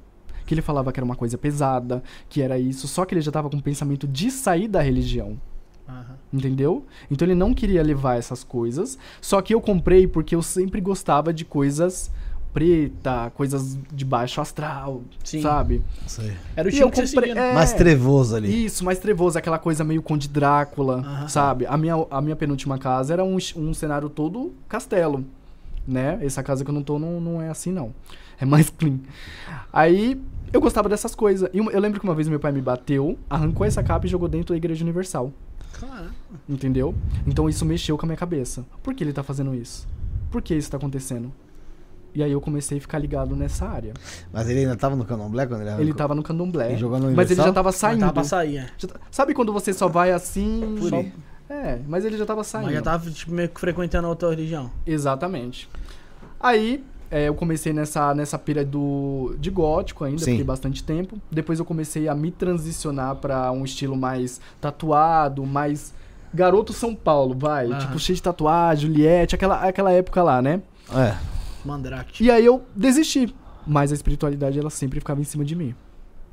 Que 0.45 0.53
ele 0.53 0.61
falava 0.61 0.91
que 0.91 0.99
era 0.99 1.05
uma 1.05 1.15
coisa 1.15 1.37
pesada, 1.37 2.03
que 2.27 2.41
era 2.41 2.59
isso. 2.59 2.87
Só 2.87 3.05
que 3.05 3.13
ele 3.13 3.21
já 3.21 3.31
tava 3.31 3.49
com 3.49 3.57
o 3.57 3.61
pensamento 3.61 4.07
de 4.07 4.29
sair 4.29 4.67
da 4.67 4.81
religião. 4.81 5.39
Aham. 5.87 6.17
Entendeu? 6.33 6.85
Então 7.09 7.25
ele 7.25 7.35
não 7.35 7.53
queria 7.53 7.81
levar 7.81 8.17
essas 8.17 8.43
coisas. 8.43 8.97
Só 9.21 9.41
que 9.41 9.53
eu 9.53 9.61
comprei 9.61 10.05
porque 10.05 10.35
eu 10.35 10.41
sempre 10.41 10.81
gostava 10.81 11.33
de 11.33 11.45
coisas 11.45 12.11
preta, 12.53 13.31
coisas 13.31 13.77
de 13.91 14.03
baixo 14.03 14.41
astral, 14.41 15.01
Sim. 15.23 15.41
sabe? 15.41 15.83
Sei. 16.07 16.33
Era 16.55 16.67
o 16.67 16.69
estilo 16.69 16.91
que 16.91 17.33
né? 17.33 17.51
é, 17.51 17.53
Mais 17.53 17.73
trevoso 17.73 18.35
ali. 18.35 18.65
Isso, 18.65 18.83
mais 18.83 18.99
trevoso, 18.99 19.37
aquela 19.37 19.57
coisa 19.57 19.83
meio 19.83 20.01
Conde 20.01 20.27
Drácula, 20.27 21.27
sabe? 21.27 21.65
A 21.65 21.77
minha, 21.77 21.95
a 22.09 22.21
minha 22.21 22.35
penúltima 22.35 22.77
casa 22.77 23.13
era 23.13 23.23
um, 23.23 23.37
um 23.55 23.73
cenário 23.73 24.09
todo 24.09 24.53
castelo, 24.67 25.25
né? 25.87 26.19
Essa 26.21 26.43
casa 26.43 26.63
que 26.63 26.69
eu 26.69 26.73
não 26.73 26.83
tô 26.83 26.99
não, 26.99 27.21
não 27.21 27.41
é 27.41 27.49
assim, 27.49 27.71
não. 27.71 27.93
É 28.39 28.45
mais 28.45 28.69
clean. 28.77 28.99
Aí, 29.71 30.19
eu 30.51 30.59
gostava 30.59 30.89
dessas 30.89 31.15
coisas. 31.15 31.49
E 31.53 31.57
eu 31.57 31.79
lembro 31.79 31.99
que 31.99 32.05
uma 32.05 32.15
vez 32.15 32.27
meu 32.27 32.39
pai 32.39 32.51
me 32.51 32.61
bateu, 32.61 33.17
arrancou 33.29 33.65
essa 33.65 33.81
capa 33.81 34.05
e 34.05 34.09
jogou 34.09 34.27
dentro 34.27 34.53
da 34.53 34.57
Igreja 34.57 34.83
Universal. 34.83 35.31
Caraca. 35.79 36.11
Entendeu? 36.47 36.93
Então 37.25 37.47
isso 37.47 37.65
mexeu 37.65 37.97
com 37.97 38.05
a 38.05 38.07
minha 38.07 38.17
cabeça. 38.17 38.65
Por 38.83 38.93
que 38.93 39.03
ele 39.03 39.13
tá 39.13 39.23
fazendo 39.23 39.55
isso? 39.55 39.87
Por 40.29 40.41
que 40.41 40.53
isso 40.53 40.69
tá 40.69 40.77
acontecendo? 40.77 41.31
E 42.13 42.21
aí 42.21 42.31
eu 42.31 42.41
comecei 42.41 42.77
a 42.77 42.81
ficar 42.81 42.99
ligado 42.99 43.35
nessa 43.35 43.65
área. 43.65 43.93
Mas 44.31 44.49
ele 44.49 44.59
ainda 44.59 44.75
tava 44.75 44.95
no 44.95 45.05
candomblé 45.05 45.45
quando 45.45 45.61
ele 45.61 45.69
arrancou? 45.69 45.85
Ele 45.85 45.93
tava 45.93 46.13
no 46.15 46.23
candomblé. 46.23 46.69
Ele 46.71 46.77
jogou 46.77 46.99
no 46.99 47.11
Mas 47.11 47.31
ele 47.31 47.41
já 47.41 47.53
tava 47.53 47.71
saindo. 47.71 48.01
tava 48.01 48.13
pra 48.13 48.23
sair, 48.23 48.57
é. 48.57 48.67
Já 48.77 48.89
Sabe 49.09 49.33
quando 49.33 49.53
você 49.53 49.73
só 49.73 49.87
vai 49.87 50.11
assim. 50.11 50.75
Por 50.77 50.89
só-. 50.89 51.05
É, 51.49 51.79
mas 51.87 52.05
ele 52.05 52.17
já 52.17 52.25
tava 52.25 52.43
saindo. 52.43 52.65
Mas 52.65 52.75
já 52.75 52.81
tava 52.81 53.09
tipo, 53.11 53.31
meio 53.31 53.49
que 53.49 53.59
frequentando 53.59 54.07
a 54.07 54.09
outra 54.09 54.29
religião. 54.29 54.71
Exatamente. 54.85 55.69
Aí, 56.39 56.83
é, 57.09 57.27
eu 57.27 57.35
comecei 57.35 57.73
nessa, 57.73 58.15
nessa 58.15 58.39
pira 58.39 58.63
do, 58.63 59.35
de 59.37 59.49
gótico 59.49 60.05
ainda, 60.05 60.19
Sim. 60.19 60.31
fiquei 60.31 60.45
bastante 60.45 60.81
tempo. 60.81 61.17
Depois 61.29 61.59
eu 61.59 61.65
comecei 61.65 62.07
a 62.07 62.15
me 62.15 62.31
transicionar 62.31 63.15
pra 63.17 63.51
um 63.51 63.65
estilo 63.65 63.97
mais 63.97 64.39
tatuado, 64.61 65.45
mais 65.45 65.93
garoto 66.33 66.71
São 66.71 66.95
Paulo, 66.95 67.35
vai. 67.37 67.69
Aham. 67.69 67.79
Tipo, 67.79 67.99
cheio 67.99 68.15
de 68.15 68.23
tatuagem, 68.23 68.87
Juliette, 68.87 69.35
aquela, 69.35 69.67
aquela 69.67 69.91
época 69.91 70.23
lá, 70.23 70.41
né? 70.41 70.61
É. 70.93 71.15
Mandrake. 71.65 72.23
E 72.23 72.31
aí 72.31 72.45
eu 72.45 72.63
desisti. 72.75 73.33
Mas 73.65 73.91
a 73.91 73.95
espiritualidade, 73.95 74.59
ela 74.59 74.69
sempre 74.69 74.99
ficava 74.99 75.21
em 75.21 75.23
cima 75.23 75.45
de 75.45 75.55
mim. 75.55 75.75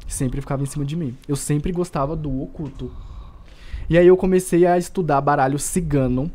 Sempre 0.06 0.40
ficava 0.40 0.62
em 0.62 0.66
cima 0.66 0.84
de 0.84 0.96
mim. 0.96 1.16
Eu 1.26 1.36
sempre 1.36 1.70
gostava 1.72 2.16
do 2.16 2.42
oculto. 2.42 2.90
E 3.90 3.96
aí 3.96 4.06
eu 4.06 4.16
comecei 4.16 4.66
a 4.66 4.78
estudar 4.78 5.20
baralho 5.20 5.58
cigano. 5.58 6.30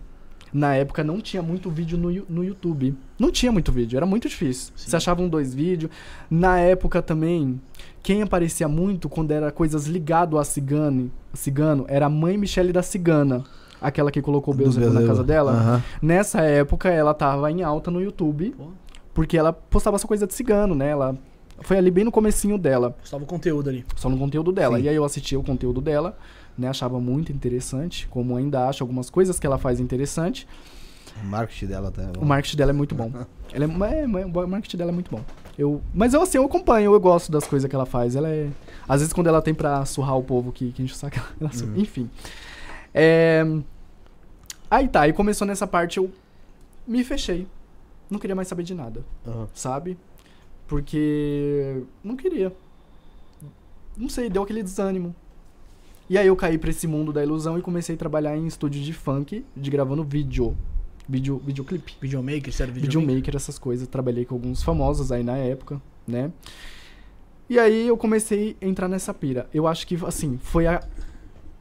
Na 0.54 0.76
época 0.76 1.04
não 1.04 1.20
tinha 1.20 1.42
muito 1.42 1.70
vídeo 1.72 1.98
no, 1.98 2.12
no 2.30 2.44
YouTube. 2.44 2.96
Não 3.18 3.32
tinha 3.32 3.52
muito 3.52 3.72
vídeo, 3.72 3.98
era 3.98 4.06
muito 4.06 4.30
difícil. 4.30 4.72
Sim. 4.76 4.90
Você 4.90 4.96
achava 4.96 5.22
um, 5.22 5.28
dois 5.28 5.54
vídeos. 5.54 5.92
Na 6.30 6.60
época 6.60 7.02
também, 7.02 7.60
quem 8.04 8.22
aparecia 8.22 8.68
muito 8.68 9.10
quando 9.10 9.32
era 9.32 9.52
coisas 9.52 9.88
ligado 9.88 10.38
a 10.38 10.44
cigano, 10.44 11.12
cigano 11.34 11.86
era 11.88 12.06
a 12.06 12.10
mãe 12.10 12.38
Michele 12.38 12.72
da 12.72 12.84
Cigana. 12.84 13.44
Aquela 13.82 14.12
que 14.12 14.22
colocou 14.22 14.54
o 14.54 14.58
Beelzebub 14.58 14.94
na 14.94 15.06
casa 15.06 15.24
dela. 15.24 15.52
Aham. 15.52 15.84
Nessa 16.02 16.42
época, 16.42 16.90
ela 16.90 17.14
tava 17.14 17.52
em 17.52 17.64
alta 17.64 17.92
no 17.92 18.02
YouTube, 18.02 18.52
Pô. 18.52 18.70
Porque 19.14 19.38
ela 19.38 19.54
postava 19.54 19.96
essa 19.96 20.08
coisa 20.08 20.26
de 20.28 20.34
cigano, 20.34 20.74
né? 20.76 20.90
Ela 20.90 21.18
foi 21.62 21.78
ali 21.78 21.92
bem 21.92 22.04
no 22.04 22.12
comecinho 22.12 22.58
dela, 22.58 22.92
Postava 22.92 23.24
o 23.24 23.28
conteúdo 23.28 23.70
ali. 23.70 23.86
só 23.96 24.10
no 24.10 24.18
conteúdo 24.18 24.52
dela. 24.52 24.78
Sim. 24.78 24.84
E 24.84 24.90
aí 24.90 24.96
eu 24.96 25.04
assistia 25.04 25.40
o 25.40 25.44
conteúdo 25.44 25.80
dela, 25.82 26.18
né? 26.58 26.68
Achava 26.68 27.00
muito 27.00 27.32
interessante, 27.32 28.08
como 28.08 28.36
ainda 28.36 28.68
acho 28.68 28.84
algumas 28.84 29.10
coisas 29.10 29.40
que 29.40 29.46
ela 29.48 29.58
faz 29.58 29.80
interessante. 29.80 30.48
O 31.22 31.26
marketing 31.26 31.68
dela 31.68 31.92
tá. 31.92 32.12
O 32.20 32.26
marketing 32.26 32.58
dela 32.58 32.72
é 32.72 32.74
muito 32.74 32.96
bom. 32.96 33.12
Ela 33.54 33.66
é, 33.66 34.00
é, 34.00 34.02
é, 34.02 34.26
o 34.26 34.48
marketing 34.48 34.78
dela 34.78 34.90
é 34.90 34.94
muito 34.94 35.12
bom. 35.12 35.22
Eu, 35.56 35.80
mas 35.94 36.16
eu 36.16 36.24
assim, 36.24 36.40
eu 36.40 36.44
acompanho, 36.44 36.92
eu 36.92 37.00
gosto 37.00 37.32
das 37.32 37.46
coisas 37.46 37.70
que 37.70 37.76
ela 37.76 37.86
faz. 37.86 38.16
Ela 38.16 38.28
é. 38.28 38.50
Às 38.90 39.02
vezes 39.02 39.14
quando 39.14 39.28
ela 39.28 39.44
tem 39.44 39.54
pra 39.54 39.86
surrar 39.86 40.18
o 40.18 40.24
povo 40.24 40.52
que, 40.52 40.72
que 40.72 40.82
enche 40.82 40.94
o 40.94 40.96
saco, 40.96 41.20
ela 41.40 41.52
surra. 41.52 41.74
Enfim. 41.78 42.10
É, 42.92 43.46
Aí 44.74 44.88
tá, 44.88 45.02
aí 45.02 45.14
começou 45.14 45.46
nessa 45.46 45.68
parte, 45.68 45.98
eu 46.00 46.12
me 46.88 47.04
fechei. 47.04 47.46
Não 48.14 48.20
queria 48.20 48.36
mais 48.36 48.48
saber 48.48 48.62
de 48.62 48.76
nada, 48.76 49.04
Aham. 49.26 49.48
sabe? 49.56 49.98
Porque 50.68 51.82
não 52.04 52.16
queria. 52.16 52.54
Não 53.98 54.08
sei, 54.08 54.30
deu 54.30 54.44
aquele 54.44 54.62
desânimo. 54.62 55.16
E 56.08 56.16
aí 56.16 56.28
eu 56.28 56.36
caí 56.36 56.60
pra 56.60 56.70
esse 56.70 56.86
mundo 56.86 57.12
da 57.12 57.24
ilusão 57.24 57.58
e 57.58 57.62
comecei 57.64 57.96
a 57.96 57.98
trabalhar 57.98 58.38
em 58.38 58.46
estúdio 58.46 58.82
de 58.84 58.94
funk, 58.94 59.44
de 59.58 59.70
gravando 59.72 60.04
vídeo. 60.04 60.56
Vídeo, 61.10 61.42
videoclipe. 61.44 61.96
Videomaker, 62.00 62.54
sério, 62.54 62.72
videomaker. 62.72 63.02
Videomaker, 63.02 63.36
essas 63.36 63.58
coisas. 63.58 63.88
Trabalhei 63.88 64.26
com 64.26 64.36
alguns 64.36 64.62
famosos 64.62 65.12
aí 65.12 65.24
na 65.24 65.36
época, 65.38 65.82
né? 66.08 66.32
E 67.50 67.58
aí 67.58 67.88
eu 67.88 67.98
comecei 67.98 68.56
a 68.62 68.66
entrar 68.68 68.88
nessa 68.88 69.12
pira. 69.12 69.50
Eu 69.52 69.66
acho 69.68 69.88
que, 69.88 69.96
assim, 70.06 70.38
foi 70.38 70.68
a- 70.68 70.82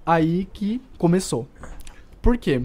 aí 0.05 0.47
que 0.53 0.83
começou. 0.99 1.49
Por 2.21 2.37
quê? 2.37 2.63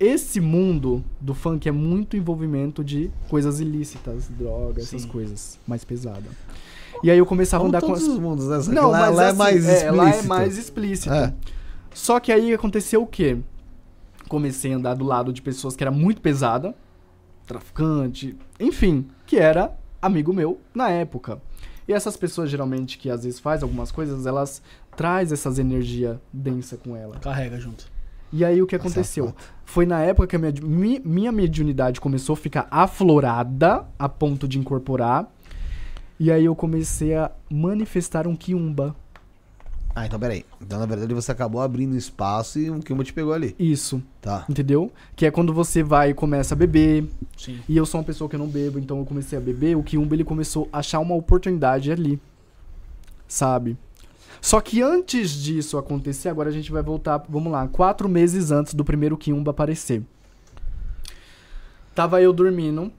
Esse 0.00 0.40
mundo 0.40 1.04
do 1.20 1.34
funk 1.34 1.68
é 1.68 1.72
muito 1.72 2.16
envolvimento 2.16 2.84
de 2.84 3.10
coisas 3.28 3.58
ilícitas, 3.58 4.28
drogas, 4.28 4.84
essas 4.84 5.02
Sim. 5.02 5.08
coisas 5.08 5.58
mais 5.66 5.84
pesadas. 5.84 6.30
E 7.02 7.10
aí 7.10 7.18
eu 7.18 7.26
começava 7.26 7.62
a 7.62 7.66
Como 7.66 7.76
andar 7.76 7.80
com... 7.80 7.88
todos 7.88 8.06
os 8.06 8.18
mundos, 8.18 8.48
né? 8.48 8.74
Não, 8.74 8.90
lá, 8.90 9.00
mas 9.00 9.16
lá 9.16 9.24
é 9.24 9.28
assim, 9.28 9.38
mais 9.38 9.56
explícito. 9.56 9.94
lá 9.94 10.10
é 10.10 10.22
mais 10.22 10.58
explícito. 10.58 11.12
É. 11.12 11.34
Só 11.92 12.20
que 12.20 12.30
aí 12.30 12.54
aconteceu 12.54 13.02
o 13.02 13.06
quê? 13.06 13.38
Comecei 14.28 14.72
a 14.72 14.76
andar 14.76 14.94
do 14.94 15.04
lado 15.04 15.32
de 15.32 15.42
pessoas 15.42 15.74
que 15.74 15.82
era 15.82 15.90
muito 15.90 16.20
pesada, 16.20 16.74
traficante, 17.46 18.36
enfim, 18.60 19.06
que 19.26 19.36
era 19.36 19.76
amigo 20.00 20.32
meu 20.32 20.60
na 20.74 20.90
época. 20.90 21.40
E 21.88 21.92
essas 21.92 22.16
pessoas 22.16 22.50
geralmente 22.50 22.98
que 22.98 23.10
às 23.10 23.24
vezes 23.24 23.40
faz 23.40 23.62
algumas 23.62 23.90
coisas, 23.90 24.26
elas 24.26 24.62
traz 24.96 25.32
essas 25.32 25.58
energia 25.58 26.20
densa 26.32 26.76
com 26.76 26.94
ela. 26.94 27.18
Carrega 27.18 27.58
junto. 27.58 27.90
E 28.32 28.44
aí 28.44 28.60
o 28.62 28.66
que 28.66 28.76
aconteceu? 28.76 29.34
Foi 29.64 29.86
na 29.86 30.00
época 30.02 30.26
que 30.26 30.36
a 30.36 30.38
minha, 30.38 30.52
mi- 30.62 31.00
minha 31.04 31.32
mediunidade 31.32 32.00
começou 32.00 32.34
a 32.34 32.36
ficar 32.36 32.66
aflorada 32.70 33.84
a 33.98 34.08
ponto 34.08 34.46
de 34.48 34.58
incorporar. 34.58 35.26
E 36.20 36.30
aí 36.32 36.44
eu 36.44 36.54
comecei 36.54 37.14
a 37.14 37.30
manifestar 37.50 38.26
um 38.26 38.34
quiumba. 38.34 38.94
Ah, 39.94 40.06
então 40.06 40.18
peraí. 40.18 40.44
Então, 40.60 40.78
na 40.78 40.86
verdade, 40.86 41.12
você 41.14 41.32
acabou 41.32 41.60
abrindo 41.60 41.96
espaço 41.96 42.58
e 42.58 42.70
um 42.70 42.80
Kimba 42.80 43.02
te 43.02 43.12
pegou 43.12 43.32
ali. 43.32 43.54
Isso, 43.58 44.00
Tá. 44.20 44.44
entendeu? 44.48 44.92
Que 45.16 45.26
é 45.26 45.30
quando 45.30 45.52
você 45.52 45.82
vai 45.82 46.10
e 46.10 46.14
começa 46.14 46.54
a 46.54 46.56
beber. 46.56 47.04
Sim. 47.36 47.58
E 47.68 47.76
eu 47.76 47.84
sou 47.86 47.98
uma 48.00 48.04
pessoa 48.06 48.28
que 48.30 48.36
eu 48.36 48.40
não 48.40 48.46
bebo, 48.46 48.78
então 48.78 48.98
eu 48.98 49.04
comecei 49.04 49.36
a 49.36 49.40
beber. 49.40 49.76
O 49.76 49.82
Kiumba 49.82 50.14
ele 50.14 50.22
começou 50.24 50.68
a 50.72 50.78
achar 50.78 51.00
uma 51.00 51.14
oportunidade 51.16 51.90
ali. 51.90 52.20
Sabe? 53.26 53.76
Só 54.40 54.60
que 54.60 54.82
antes 54.82 55.30
disso 55.30 55.78
acontecer, 55.78 56.28
agora 56.28 56.48
a 56.48 56.52
gente 56.52 56.70
vai 56.70 56.82
voltar, 56.82 57.24
vamos 57.28 57.52
lá, 57.52 57.66
quatro 57.68 58.08
meses 58.08 58.50
antes 58.50 58.74
do 58.74 58.84
primeiro 58.84 59.16
Kiumba 59.16 59.50
aparecer. 59.50 60.02
Tava 61.94 62.22
eu 62.22 62.32
dormindo 62.32 62.92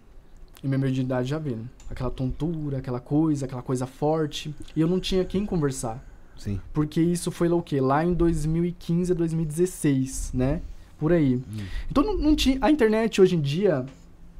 e 0.64 0.68
minha 0.68 0.78
mediunidade 0.78 1.30
já 1.30 1.40
vindo. 1.40 1.70
Aquela 1.90 2.12
tontura, 2.12 2.80
aquela 2.80 3.00
coisa, 3.00 3.46
aquela 3.46 3.62
coisa 3.62 3.86
forte. 3.88 4.54
E 4.76 4.82
eu 4.82 4.88
não 4.88 5.00
tinha 5.00 5.24
quem 5.24 5.46
conversar. 5.46 6.04
Sim. 6.38 6.60
Porque 6.74 7.02
isso 7.02 7.32
foi 7.32 7.48
lá 7.48 7.56
o 7.56 7.62
quê? 7.62 7.82
Lá 7.82 8.04
em 8.04 8.14
2015 8.14 9.12
a 9.12 9.16
2016, 9.16 10.32
né? 10.34 10.62
Por 10.98 11.14
aí. 11.14 11.42
Então 11.90 12.04
não, 12.04 12.18
não 12.18 12.36
tinha. 12.36 12.58
A 12.62 12.70
internet 12.70 13.22
hoje 13.22 13.36
em 13.36 13.42
dia 13.42 13.86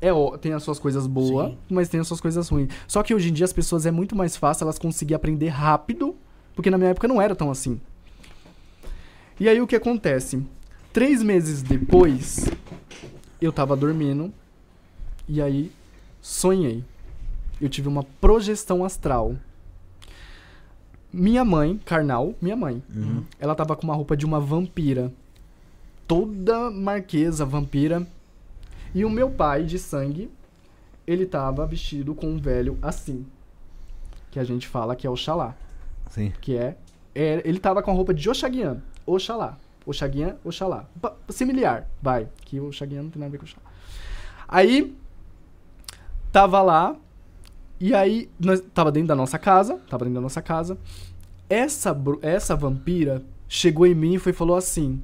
é, 0.02 0.14
ó, 0.14 0.38
tem 0.38 0.54
as 0.54 0.64
suas 0.64 0.80
coisas 0.80 1.06
boas, 1.08 1.52
Sim. 1.52 1.58
mas 1.70 1.90
tem 1.90 2.00
as 2.00 2.08
suas 2.08 2.22
coisas 2.22 2.48
ruins. 2.48 2.70
Só 2.88 3.04
que 3.04 3.14
hoje 3.14 3.30
em 3.30 3.34
dia 3.34 3.46
as 3.46 3.54
pessoas 3.54 3.86
é 3.86 3.92
muito 3.92 4.16
mais 4.16 4.36
fácil 4.36 4.64
elas 4.64 4.80
conseguirem 4.80 5.16
aprender 5.16 5.50
rápido, 5.50 6.16
porque 6.60 6.70
na 6.70 6.78
minha 6.78 6.90
época 6.90 7.08
não 7.08 7.22
era 7.22 7.34
tão 7.34 7.50
assim. 7.50 7.80
E 9.40 9.48
aí 9.48 9.62
o 9.62 9.66
que 9.66 9.78
acontece? 9.78 10.46
Três 10.92 11.24
meses 11.24 11.62
depois, 11.62 12.50
eu 13.42 13.50
tava 13.54 13.78
dormindo 13.78 14.30
e 15.26 15.42
aí 15.42 15.72
sonhei. 16.22 16.84
Eu 17.62 17.70
tive 17.70 17.88
uma 17.88 18.04
projeção 18.04 18.84
astral. 18.84 19.38
Minha 21.14 21.46
mãe, 21.46 21.78
carnal, 21.86 22.36
minha 22.42 22.58
mãe, 22.58 22.84
Uhum. 22.94 23.24
ela 23.40 23.56
tava 23.56 23.74
com 23.78 23.84
uma 23.84 23.96
roupa 23.96 24.18
de 24.18 24.26
uma 24.26 24.42
vampira. 24.42 25.14
Toda 26.06 26.70
marquesa, 26.70 27.46
vampira. 27.46 28.06
E 28.94 29.06
o 29.06 29.10
meu 29.10 29.30
pai, 29.30 29.64
de 29.64 29.80
sangue, 29.80 30.30
ele 31.08 31.26
tava 31.26 31.66
vestido 31.66 32.14
com 32.14 32.28
um 32.28 32.38
velho 32.38 32.78
assim. 32.82 33.26
Que 34.30 34.40
a 34.40 34.44
gente 34.44 34.68
fala 34.68 34.94
que 34.94 35.08
é 35.08 35.10
Oxalá. 35.10 35.56
Sim. 36.10 36.34
Que 36.42 36.58
é. 36.58 36.76
é 37.16 37.42
ele 37.46 37.60
tava 37.60 37.82
com 37.82 37.92
a 37.92 37.94
roupa 37.94 38.14
de 38.14 38.30
Oxaguian. 38.30 38.82
Oxalá. 39.06 39.58
Oxaguian, 39.86 40.38
Oxalá. 40.44 40.86
Similar, 41.30 41.88
vai. 42.02 42.28
Que 42.46 42.60
o 42.60 42.68
Oxaguian 42.68 43.04
não 43.04 43.10
tem 43.10 43.20
nada 43.20 43.30
a 43.30 43.32
ver 43.32 43.38
com 43.38 43.46
Oxalá. 43.46 43.64
Aí. 44.48 44.96
Tava 46.32 46.62
lá. 46.62 46.96
E 47.80 47.94
aí. 47.94 48.30
Nós, 48.40 48.62
tava 48.74 48.92
dentro 48.92 49.08
da 49.08 49.16
nossa 49.16 49.40
casa. 49.40 49.80
Tava 49.90 50.06
dentro 50.06 50.16
da 50.16 50.22
nossa 50.22 50.42
casa. 50.42 50.78
Essa, 51.50 51.96
essa 52.22 52.56
vampira 52.56 53.24
chegou 53.48 53.88
em 53.88 53.96
mim 53.96 54.16
e 54.16 54.20
foi, 54.20 54.34
falou 54.34 54.58
assim: 54.58 55.02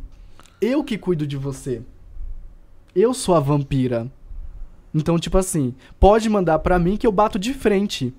Eu 0.62 0.84
que 0.84 0.98
cuido 0.98 1.26
de 1.26 1.38
você. 1.38 1.82
Eu 2.96 3.14
sou 3.14 3.36
a 3.36 3.40
vampira. 3.40 4.12
Então, 4.94 5.20
tipo 5.20 5.38
assim, 5.38 5.76
pode 6.00 6.30
mandar 6.30 6.60
pra 6.60 6.80
mim 6.80 6.96
que 6.96 7.06
eu 7.06 7.12
bato 7.12 7.38
de 7.38 7.54
frente 7.54 8.14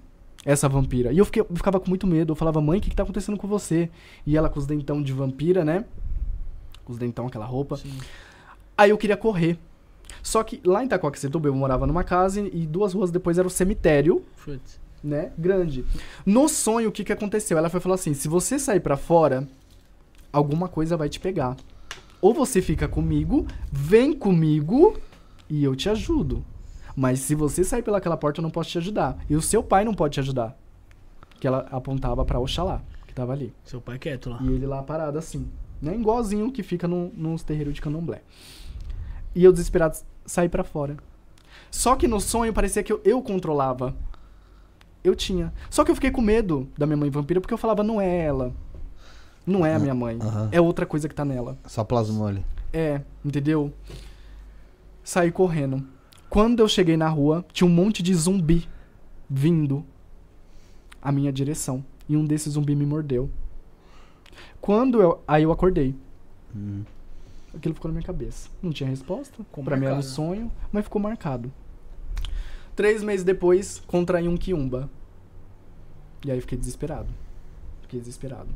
essa 0.47 0.69
vampira. 0.69 1.13
E 1.13 1.19
eu, 1.19 1.25
fiquei, 1.25 1.43
eu 1.43 1.57
ficava 1.57 1.81
com 1.81 1.89
muito 1.89 2.07
medo. 2.07 2.31
Eu 2.31 2.37
falava, 2.37 2.61
mãe, 2.61 2.79
o 2.79 2.81
que, 2.81 2.89
que 2.89 2.97
tá 2.97 3.03
acontecendo 3.03 3.37
com 3.37 3.49
você? 3.49 3.91
E 4.25 4.37
ela 4.37 4.49
com 4.49 4.61
os 4.61 4.65
dentão 4.65 5.03
de 5.03 5.13
vampira, 5.13 5.65
né? 5.65 5.85
Com 6.85 6.93
os 6.93 6.99
dentão, 6.99 7.27
aquela 7.27 7.45
roupa. 7.45 7.77
Sim. 7.77 7.99
Aí 8.79 8.91
eu 8.91 8.97
queria 8.97 9.17
correr. 9.17 9.59
Só 10.23 10.45
que 10.45 10.61
lá 10.65 10.83
em 10.83 10.87
Itacoaxetuba 10.87 11.49
eu 11.49 11.55
morava 11.55 11.85
numa 11.85 12.05
casa 12.05 12.41
e 12.41 12.65
duas 12.65 12.95
ruas 12.95 13.11
depois 13.11 13.39
era 13.39 13.47
o 13.47 13.51
cemitério 13.51 14.25
Putz. 14.45 14.79
né, 15.03 15.33
grande. 15.37 15.85
No 16.25 16.49
sonho, 16.49 16.91
o 16.91 16.93
que 16.93 17.03
que 17.03 17.13
aconteceu? 17.13 17.59
Ela 17.59 17.69
foi 17.69 17.81
falar 17.81 17.97
assim: 17.97 18.15
se 18.15 18.29
você 18.29 18.57
sair 18.57 18.81
pra 18.81 18.97
fora, 18.97 19.49
alguma 20.33 20.69
coisa 20.69 20.97
vai 20.97 21.09
te 21.09 21.19
pegar. 21.19 21.57
Ou 22.21 22.33
você 22.33 22.63
fica 22.63 22.87
comigo, 22.87 23.47
vem 23.71 24.13
comigo 24.13 24.97
e 25.51 25.65
eu 25.65 25.75
te 25.75 25.89
ajudo. 25.89 26.45
Mas 26.97 27.21
se 27.21 27.35
você 27.35 27.63
sair 27.63 27.83
pelaquela 27.83 28.17
porta, 28.17 28.41
eu 28.41 28.43
não 28.43 28.51
posso 28.51 28.71
te 28.71 28.79
ajudar. 28.79 29.19
E 29.29 29.37
o 29.37 29.43
seu 29.43 29.63
pai 29.63 29.85
não 29.85 29.93
pode 29.93 30.15
te 30.15 30.21
ajudar. 30.21 30.57
Que 31.39 31.47
ela 31.47 31.67
apontava 31.71 32.25
pra 32.25 32.41
Oxalá, 32.41 32.81
que 33.07 33.15
tava 33.15 33.33
ali. 33.33 33.55
Seu 33.63 33.83
pai 33.83 33.99
quieto 33.99 34.31
lá. 34.31 34.39
E 34.41 34.51
ele 34.51 34.67
lá 34.67 34.83
parado 34.83 35.19
assim. 35.19 35.47
Né? 35.83 35.95
Igualzinho 35.95 36.51
que 36.51 36.63
fica 36.63 36.89
no, 36.89 37.13
nos 37.15 37.43
terreiros 37.43 37.75
de 37.75 37.83
candomblé. 37.83 38.23
E 39.35 39.45
eu 39.45 39.53
desesperado 39.53 39.99
saí 40.25 40.49
pra 40.49 40.65
fora. 40.65 40.97
Só 41.71 41.95
que 41.97 42.09
no 42.09 42.19
sonho 42.19 42.55
parecia 42.55 42.83
que 42.83 42.91
eu, 42.91 43.03
eu 43.05 43.21
controlava. 43.21 43.95
Eu 45.05 45.15
tinha. 45.15 45.53
Só 45.69 45.85
que 45.85 45.91
eu 45.91 45.95
fiquei 45.95 46.11
com 46.11 46.23
medo 46.23 46.67
da 46.79 46.87
minha 46.87 46.97
mãe 46.97 47.11
vampira 47.11 47.41
porque 47.43 47.53
eu 47.53 47.59
falava, 47.59 47.83
não 47.83 48.01
é 48.01 48.25
ela. 48.25 48.55
Não 49.47 49.65
é 49.65 49.75
a 49.75 49.79
minha 49.79 49.95
mãe. 49.95 50.19
Aham. 50.21 50.49
É 50.51 50.61
outra 50.61 50.87
coisa 50.87 51.09
que 51.09 51.15
tá 51.15 51.25
nela. 51.25 51.59
Só 51.67 51.85
plasmou 51.85 52.27
ali. 52.27 52.45
É, 52.73 53.03
entendeu? 53.25 53.73
Saí 55.05 55.31
correndo. 55.31 55.87
Quando 56.37 56.61
eu 56.61 56.69
cheguei 56.69 56.99
na 56.99 57.09
rua, 57.09 57.47
tinha 57.51 57.67
um 57.67 57.73
monte 57.73 58.03
de 58.03 58.15
zumbi 58.15 58.69
vindo 59.27 59.83
à 61.01 61.11
minha 61.11 61.33
direção. 61.33 61.83
E 62.07 62.15
um 62.15 62.27
desses 62.27 62.53
zumbi 62.53 62.75
me 62.75 62.85
mordeu. 62.85 63.31
Quando 64.61 65.01
eu. 65.01 65.25
Aí 65.27 65.45
eu 65.45 65.51
acordei. 65.51 65.95
Hum. 66.55 66.83
Aquilo 67.55 67.75
ficou 67.75 67.89
na 67.89 67.95
minha 67.95 68.07
cabeça. 68.07 68.51
Não 68.61 68.71
tinha 68.71 68.87
resposta. 68.87 69.43
Ficou 69.45 69.65
pra 69.65 69.79
mim 69.79 69.87
era 69.87 69.95
um 69.95 70.03
sonho, 70.03 70.53
mas 70.71 70.85
ficou 70.85 71.01
marcado. 71.01 71.51
Três 72.75 73.03
meses 73.03 73.25
depois, 73.25 73.83
contraí 73.87 74.29
um 74.29 74.37
quiumba. 74.37 74.91
E 76.23 76.31
aí 76.31 76.39
fiquei 76.43 76.59
desesperado. 76.59 77.09
Fiquei 77.81 77.99
desesperado. 77.99 78.51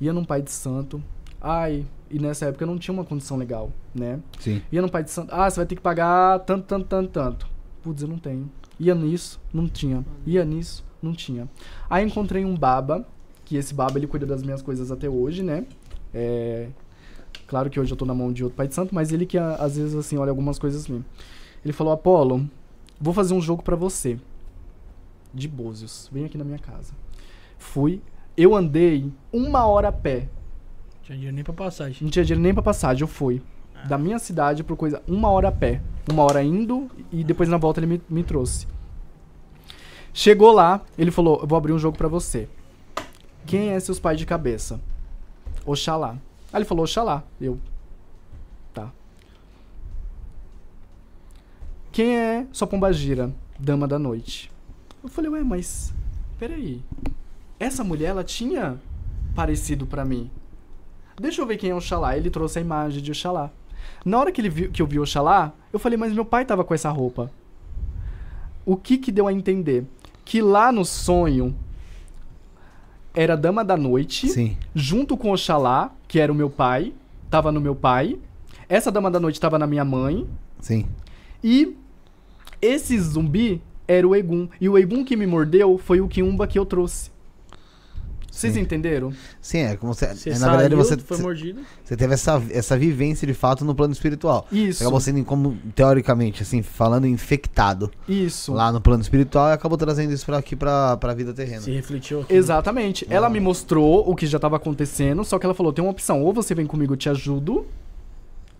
Ia 0.00 0.14
num 0.14 0.24
pai 0.24 0.40
de 0.40 0.50
santo. 0.50 1.04
Ai, 1.48 1.86
e 2.10 2.18
nessa 2.18 2.46
época 2.46 2.64
eu 2.64 2.66
não 2.66 2.76
tinha 2.76 2.92
uma 2.92 3.04
condição 3.04 3.36
legal, 3.36 3.70
né? 3.94 4.18
Sim. 4.40 4.60
Ia 4.72 4.82
no 4.82 4.90
pai 4.90 5.04
de 5.04 5.12
santo. 5.12 5.32
Ah, 5.32 5.48
você 5.48 5.60
vai 5.60 5.66
ter 5.66 5.76
que 5.76 5.80
pagar 5.80 6.40
tanto, 6.40 6.64
tanto, 6.64 6.86
tanto, 6.86 7.10
tanto. 7.10 7.48
Putz, 7.84 8.02
eu 8.02 8.08
não 8.08 8.18
tenho. 8.18 8.50
Ia 8.80 8.96
nisso, 8.96 9.40
não 9.54 9.68
tinha. 9.68 10.04
Ia 10.26 10.44
nisso, 10.44 10.84
não 11.00 11.12
tinha. 11.12 11.48
Aí 11.88 12.04
encontrei 12.04 12.44
um 12.44 12.56
baba, 12.56 13.06
que 13.44 13.56
esse 13.56 13.72
baba 13.72 13.96
ele 13.96 14.08
cuida 14.08 14.26
das 14.26 14.42
minhas 14.42 14.60
coisas 14.60 14.90
até 14.90 15.08
hoje, 15.08 15.44
né? 15.44 15.64
É... 16.12 16.68
Claro 17.46 17.70
que 17.70 17.78
hoje 17.78 17.92
eu 17.92 17.96
tô 17.96 18.04
na 18.04 18.14
mão 18.14 18.32
de 18.32 18.42
outro 18.42 18.56
pai 18.56 18.66
de 18.66 18.74
santo, 18.74 18.92
mas 18.92 19.12
ele 19.12 19.24
que 19.24 19.38
às 19.38 19.76
vezes 19.76 19.94
assim 19.94 20.18
olha 20.18 20.30
algumas 20.30 20.58
coisas 20.58 20.82
assim. 20.82 21.04
Ele 21.64 21.72
falou: 21.72 21.92
Apolo, 21.92 22.44
vou 23.00 23.14
fazer 23.14 23.34
um 23.34 23.40
jogo 23.40 23.62
pra 23.62 23.76
você. 23.76 24.18
De 25.32 25.46
Búzios. 25.46 26.10
Vem 26.12 26.24
aqui 26.24 26.36
na 26.36 26.44
minha 26.44 26.58
casa. 26.58 26.92
Fui. 27.56 28.02
Eu 28.36 28.52
andei 28.54 29.12
uma 29.32 29.64
hora 29.64 29.88
a 29.88 29.92
pé. 29.92 30.28
Tinha 31.06 31.16
dinheiro 31.16 31.36
nem 31.36 31.44
pra 31.44 31.54
passagem. 31.54 31.98
Não 32.02 32.10
tinha 32.10 32.24
dinheiro 32.24 32.42
nem 32.42 32.52
pra 32.52 32.64
passagem, 32.64 33.02
eu 33.02 33.06
fui. 33.06 33.40
Da 33.88 33.96
minha 33.96 34.18
cidade 34.18 34.64
por 34.64 34.76
coisa, 34.76 35.00
uma 35.06 35.30
hora 35.30 35.48
a 35.48 35.52
pé. 35.52 35.80
Uma 36.10 36.24
hora 36.24 36.42
indo 36.42 36.90
e 37.12 37.22
depois 37.22 37.48
na 37.48 37.56
volta 37.56 37.78
ele 37.78 37.86
me, 37.86 38.02
me 38.10 38.24
trouxe. 38.24 38.66
Chegou 40.12 40.50
lá, 40.50 40.80
ele 40.98 41.12
falou: 41.12 41.38
Eu 41.40 41.46
vou 41.46 41.56
abrir 41.56 41.72
um 41.72 41.78
jogo 41.78 41.96
pra 41.96 42.08
você. 42.08 42.48
Quem 43.46 43.68
é 43.68 43.78
seus 43.78 44.00
pais 44.00 44.18
de 44.18 44.26
cabeça? 44.26 44.80
Oxalá. 45.64 46.18
Aí 46.52 46.58
ele 46.58 46.64
falou: 46.64 46.82
Oxalá. 46.82 47.22
Eu. 47.40 47.60
Tá. 48.74 48.90
Quem 51.92 52.16
é 52.16 52.46
sua 52.50 52.66
pombagira? 52.66 53.32
Dama 53.56 53.86
da 53.86 53.98
noite. 53.98 54.50
Eu 55.04 55.08
falei: 55.08 55.30
Ué, 55.30 55.44
mas. 55.44 55.94
Peraí. 56.36 56.82
Essa 57.60 57.84
mulher, 57.84 58.08
ela 58.08 58.24
tinha 58.24 58.80
parecido 59.36 59.86
pra 59.86 60.04
mim. 60.04 60.28
Deixa 61.20 61.40
eu 61.40 61.46
ver 61.46 61.56
quem 61.56 61.70
é 61.70 61.74
Oxalá. 61.74 62.16
Ele 62.16 62.30
trouxe 62.30 62.58
a 62.58 62.62
imagem 62.62 63.02
de 63.02 63.10
Oxalá. 63.10 63.50
Na 64.04 64.18
hora 64.18 64.30
que, 64.30 64.40
ele 64.40 64.48
viu, 64.48 64.70
que 64.70 64.80
eu 64.82 64.86
vi 64.86 64.98
Oxalá, 64.98 65.52
eu 65.72 65.78
falei, 65.78 65.96
mas 65.96 66.12
meu 66.12 66.24
pai 66.24 66.44
tava 66.44 66.64
com 66.64 66.74
essa 66.74 66.90
roupa. 66.90 67.30
O 68.64 68.76
que 68.76 68.98
que 68.98 69.12
deu 69.12 69.26
a 69.26 69.32
entender? 69.32 69.84
Que 70.24 70.42
lá 70.42 70.70
no 70.70 70.84
sonho 70.84 71.54
era 73.14 73.32
a 73.32 73.36
Dama 73.36 73.64
da 73.64 73.76
Noite, 73.76 74.28
Sim. 74.28 74.56
junto 74.74 75.16
com 75.16 75.32
Oxalá, 75.32 75.92
que 76.06 76.20
era 76.20 76.30
o 76.30 76.34
meu 76.34 76.50
pai, 76.50 76.92
tava 77.30 77.50
no 77.50 77.60
meu 77.60 77.74
pai. 77.74 78.18
Essa 78.68 78.90
Dama 78.92 79.10
da 79.10 79.18
Noite 79.18 79.40
tava 79.40 79.58
na 79.58 79.66
minha 79.66 79.84
mãe. 79.84 80.28
Sim. 80.60 80.86
E 81.42 81.76
esse 82.60 82.98
zumbi 82.98 83.62
era 83.86 84.06
o 84.06 84.14
Egum. 84.14 84.48
E 84.60 84.68
o 84.68 84.76
Egum 84.76 85.04
que 85.04 85.16
me 85.16 85.26
mordeu 85.26 85.78
foi 85.78 86.00
o 86.00 86.08
Kiumba 86.08 86.46
que 86.46 86.58
eu 86.58 86.66
trouxe. 86.66 87.10
Vocês 88.36 88.52
Sim. 88.52 88.60
entenderam? 88.60 89.14
Sim, 89.40 89.60
é 89.60 89.76
como 89.76 89.94
você. 89.94 90.14
Você 90.14 90.28
é, 90.28 90.32
na 90.34 90.38
saiu, 90.40 90.50
verdade, 90.58 90.74
você, 90.74 90.96
foi 90.98 91.16
mordido. 91.16 91.62
você 91.82 91.96
teve 91.96 92.12
essa, 92.12 92.42
essa 92.50 92.76
vivência 92.76 93.26
de 93.26 93.32
fato 93.32 93.64
no 93.64 93.74
plano 93.74 93.94
espiritual. 93.94 94.46
Você 94.50 94.58
Isso. 94.58 94.82
acabou 94.82 95.00
sendo, 95.00 95.24
como, 95.24 95.56
teoricamente, 95.74 96.42
assim, 96.42 96.60
falando, 96.62 97.06
infectado 97.06 97.90
Isso. 98.06 98.52
lá 98.52 98.70
no 98.70 98.78
plano 98.78 99.00
espiritual 99.00 99.48
e 99.48 99.52
acabou 99.54 99.78
trazendo 99.78 100.12
isso 100.12 100.26
pra 100.26 100.36
aqui 100.36 100.54
pra, 100.54 100.98
pra 100.98 101.14
vida 101.14 101.32
terrena. 101.32 101.62
Se 101.62 101.70
refletiu 101.70 102.20
aqui. 102.20 102.34
Exatamente. 102.34 103.06
Ela 103.08 103.30
me 103.30 103.40
mostrou 103.40 104.06
o 104.06 104.14
que 104.14 104.26
já 104.26 104.38
tava 104.38 104.56
acontecendo, 104.56 105.24
só 105.24 105.38
que 105.38 105.46
ela 105.46 105.54
falou: 105.54 105.72
tem 105.72 105.82
uma 105.82 105.90
opção, 105.90 106.22
ou 106.22 106.30
você 106.34 106.54
vem 106.54 106.66
comigo, 106.66 106.92
eu 106.92 106.96
te 106.98 107.08
ajudo, 107.08 107.64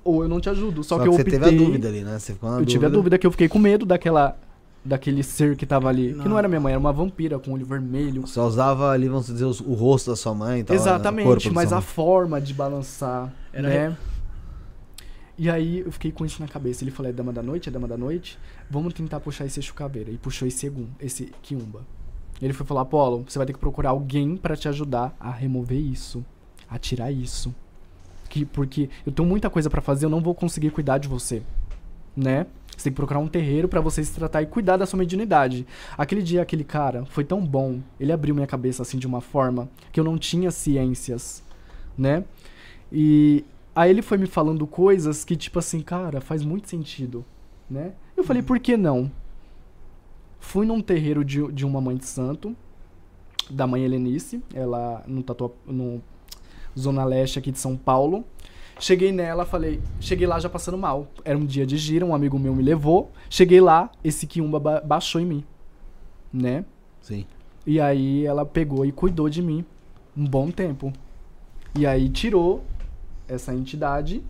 ou 0.03 0.23
eu 0.23 0.29
não 0.29 0.41
te 0.41 0.49
ajudo. 0.49 0.83
Só, 0.83 0.99
que, 0.99 1.07
eu 1.07 1.12
você 1.12 1.21
optei. 1.21 1.39
teve 1.39 1.55
a 1.55 1.59
dúvida 1.59 1.89
ali, 1.89 2.01
né? 2.01 2.19
Você 2.19 2.33
ficou 2.33 2.51
na 2.51 2.61
Eu 2.61 2.65
tive 2.65 2.87
a 2.87 2.89
dúvida 2.89 3.19
que 3.19 3.27
eu 3.27 3.31
fiquei 3.31 3.47
com 3.47 3.59
medo 3.59 3.85
daquela 3.85 4.39
daquele 4.87 5.22
ser 5.22 5.57
que 5.57 5.66
tava 5.66 5.88
ali. 5.88 6.12
Que 6.12 6.18
Não. 6.18 6.25
não 6.29 6.38
era 6.38 6.49
minha 6.49 6.61
mãe, 6.61 6.72
era 6.72 6.81
uma 6.81 6.92
vampira 6.92 7.38
com 7.38 7.53
olho 7.53 7.66
vermelho. 7.66 8.27
Só 8.27 8.46
usava 8.46 8.90
ali, 8.90 9.09
vamos 9.09 9.27
dizer, 9.27 9.44
o 9.44 9.75
rosto 9.75 10.11
da 10.11 10.16
sua 10.16 10.35
mãe 10.35 10.61
e 10.61 10.64
tal. 10.64 10.75
né? 10.77 10.83
Exatamente, 10.83 11.51
mas 11.51 11.72
a 11.72 11.81
forma 11.81 12.40
de 12.40 12.55
balançar, 12.55 13.33
Era 13.53 13.68
né? 13.68 13.96
E 15.38 15.51
aí 15.51 15.81
eu 15.81 15.92
fiquei 15.92 16.11
com 16.11 16.25
isso 16.25 16.40
na 16.40 16.49
cabeça. 16.49 16.83
Ele 16.83 16.90
falou, 16.90 17.11
é 17.11 17.12
dama 17.12 17.33
da 17.33 17.42
noite, 17.42 17.68
é 17.68 17.72
dama 17.72 17.87
da 17.87 17.96
noite. 17.96 18.38
Vamos 18.70 18.94
tentar 18.94 19.20
puxar 19.20 19.44
esse 19.44 19.61
Exu 19.61 19.75
Caveira. 19.75 20.11
E 20.11 20.16
puxou 20.16 20.49
esse 20.49 20.66
Egum, 20.66 20.87
esse 20.99 21.31
Kiumba. 21.42 21.83
Ele 22.40 22.53
foi 22.55 22.64
falar, 22.66 22.83
Apolo, 22.83 23.25
você 23.29 23.38
vai 23.38 23.46
ter 23.46 23.53
que 23.53 23.59
procurar 23.59 23.90
alguém 23.90 24.37
pra 24.37 24.57
te 24.57 24.66
ajudar 24.68 25.14
a 25.20 25.31
remover 25.31 25.79
isso. 25.79 26.25
A 26.70 26.79
tirar 26.79 27.12
isso. 27.12 27.55
Que, 28.31 28.44
porque 28.46 28.88
eu 29.05 29.12
tenho 29.12 29.29
muita 29.29 29.51
coisa 29.51 29.68
pra 29.68 29.83
fazer, 29.83 30.07
eu 30.07 30.11
não 30.11 30.20
vou 30.20 30.35
conseguir 30.35 30.70
cuidar 30.70 30.99
de 30.99 31.07
você. 31.07 31.42
Né? 32.16 32.46
Você 32.77 32.85
tem 32.85 32.93
que 32.93 32.97
procurar 32.97 33.21
um 33.21 33.29
terreiro 33.29 33.69
pra 33.69 33.81
você 33.81 34.05
se 34.05 34.12
tratar 34.12 34.43
e 34.43 34.47
cuidar 34.47 34.77
da 34.77 34.85
sua 34.85 34.99
mediunidade. 34.99 35.67
Aquele 35.97 36.23
dia, 36.23 36.43
aquele 36.43 36.65
cara 36.65 37.05
foi 37.07 37.25
tão 37.25 37.45
bom. 37.45 37.81
Ele 37.99 38.12
abriu 38.12 38.35
minha 38.35 38.47
cabeça 38.47 38.83
assim 38.83 38.99
de 38.99 39.07
uma 39.07 39.21
forma 39.21 39.69
que 39.91 39.99
eu 39.99 40.05
não 40.05 40.19
tinha 40.19 40.51
ciências, 40.51 41.43
né? 41.97 42.25
E 42.93 43.45
aí 43.75 43.91
ele 43.91 44.03
foi 44.03 44.19
me 44.19 44.27
falando 44.27 44.67
coisas 44.67 45.25
que, 45.25 45.37
tipo 45.37 45.59
assim, 45.59 45.81
cara, 45.81 46.21
faz 46.21 46.45
muito 46.45 46.69
sentido, 46.69 47.25
né? 47.69 47.93
Eu 48.17 48.25
falei, 48.25 48.43
por 48.43 48.59
que 48.61 48.77
não? 48.77 49.11
Fui 50.39 50.67
num 50.67 50.81
terreiro 50.81 51.25
de, 51.25 51.51
de 51.53 51.65
uma 51.65 51.81
mãe 51.81 51.97
de 51.97 52.07
santo, 52.07 52.55
da 53.51 53.67
mãe 53.67 53.85
Helenice, 53.85 54.43
ela 54.55 55.03
no, 55.07 55.23
Tatua, 55.23 55.53
no 55.67 56.03
Zona 56.79 57.05
Leste 57.05 57.39
aqui 57.39 57.51
de 57.51 57.59
São 57.59 57.77
Paulo. 57.77 58.25
Cheguei 58.79 59.11
nela, 59.11 59.47
falei, 59.47 59.81
cheguei 60.01 60.27
lá 60.27 60.39
já 60.39 60.49
passando 60.51 60.77
mal. 60.77 61.09
Era 61.25 61.39
um 61.39 61.47
dia 61.47 61.67
de 61.67 61.79
gira, 61.79 62.05
um 62.05 62.15
amigo 62.15 62.39
meu 62.39 62.55
me 62.55 62.62
levou. 62.62 63.11
Cheguei 63.31 63.61
lá, 63.61 63.91
esse 64.05 64.27
quiumba 64.27 64.61
ba 64.61 64.81
baixou 64.81 65.21
em 65.21 65.25
mim, 65.25 65.45
né? 66.33 66.65
Sim. 67.01 67.25
E 67.67 67.81
aí 67.81 68.27
ela 68.27 68.45
pegou 68.45 68.85
e 68.85 68.93
cuidou 68.93 69.29
de 69.29 69.43
mim 69.43 69.65
um 70.17 70.27
bom 70.27 70.51
tempo. 70.51 70.93
E 71.75 71.87
aí 71.87 72.09
tirou 72.09 72.65
essa 73.27 73.55
entidade, 73.55 74.23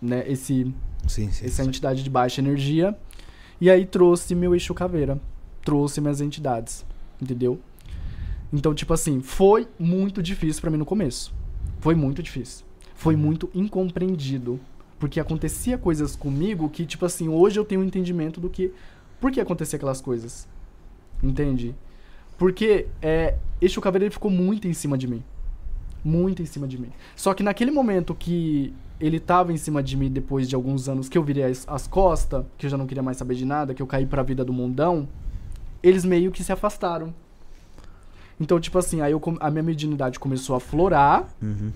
né, 0.00 0.24
esse 0.26 0.72
Sim, 1.08 1.30
sim. 1.30 1.46
essa 1.46 1.62
sim. 1.62 1.68
entidade 1.68 2.02
de 2.02 2.10
baixa 2.10 2.40
energia, 2.40 2.96
e 3.60 3.70
aí 3.70 3.86
trouxe 3.86 4.34
meu 4.34 4.54
eixo 4.54 4.74
caveira, 4.74 5.18
trouxe 5.64 6.00
minhas 6.00 6.20
entidades, 6.20 6.84
entendeu? 7.20 7.58
Então, 8.52 8.74
tipo 8.74 8.92
assim, 8.92 9.20
foi 9.20 9.66
muito 9.78 10.22
difícil 10.22 10.60
pra 10.60 10.70
mim 10.70 10.76
no 10.76 10.86
começo. 10.86 11.34
Foi 11.80 11.94
muito 11.94 12.22
difícil. 12.22 12.65
Foi 12.96 13.14
muito 13.14 13.48
incompreendido, 13.54 14.58
porque 14.98 15.20
acontecia 15.20 15.78
coisas 15.78 16.16
comigo 16.16 16.68
que 16.68 16.84
tipo 16.84 17.04
assim, 17.04 17.28
hoje 17.28 17.58
eu 17.58 17.64
tenho 17.64 17.82
um 17.82 17.84
entendimento 17.84 18.40
do 18.40 18.50
que 18.50 18.72
por 19.20 19.30
que 19.30 19.40
acontecia 19.40 19.76
aquelas 19.76 20.00
coisas. 20.00 20.48
Entende? 21.22 21.74
Porque 22.36 22.86
é, 23.00 23.36
caveira 23.82 24.04
ele 24.04 24.12
ficou 24.12 24.30
muito 24.30 24.68
em 24.68 24.72
cima 24.72 24.98
de 24.98 25.06
mim. 25.06 25.22
Muito 26.04 26.42
em 26.42 26.46
cima 26.46 26.66
de 26.66 26.78
mim. 26.78 26.90
Só 27.14 27.34
que 27.34 27.42
naquele 27.42 27.70
momento 27.70 28.14
que 28.14 28.72
ele 29.00 29.20
tava 29.20 29.52
em 29.52 29.56
cima 29.56 29.82
de 29.82 29.96
mim 29.96 30.10
depois 30.10 30.48
de 30.48 30.54
alguns 30.54 30.88
anos 30.88 31.08
que 31.08 31.18
eu 31.18 31.22
virei 31.22 31.44
as, 31.44 31.66
as 31.68 31.86
costas, 31.86 32.44
que 32.56 32.66
eu 32.66 32.70
já 32.70 32.76
não 32.76 32.86
queria 32.86 33.02
mais 33.02 33.16
saber 33.16 33.34
de 33.34 33.44
nada, 33.44 33.74
que 33.74 33.82
eu 33.82 33.86
caí 33.86 34.06
pra 34.06 34.22
vida 34.22 34.44
do 34.44 34.52
mundão, 34.52 35.08
eles 35.82 36.04
meio 36.04 36.30
que 36.30 36.42
se 36.42 36.52
afastaram. 36.52 37.14
Então, 38.38 38.60
tipo 38.60 38.78
assim, 38.78 39.00
aí 39.00 39.12
eu 39.12 39.22
a 39.40 39.50
minha 39.50 39.62
mediunidade 39.62 40.18
começou 40.18 40.56
a 40.56 40.60
florar 40.60 41.28
Uhum. 41.42 41.72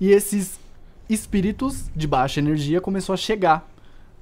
E 0.00 0.10
esses 0.10 0.58
espíritos 1.08 1.90
de 1.94 2.06
baixa 2.06 2.40
energia 2.40 2.80
começou 2.80 3.12
a 3.12 3.16
chegar. 3.16 3.68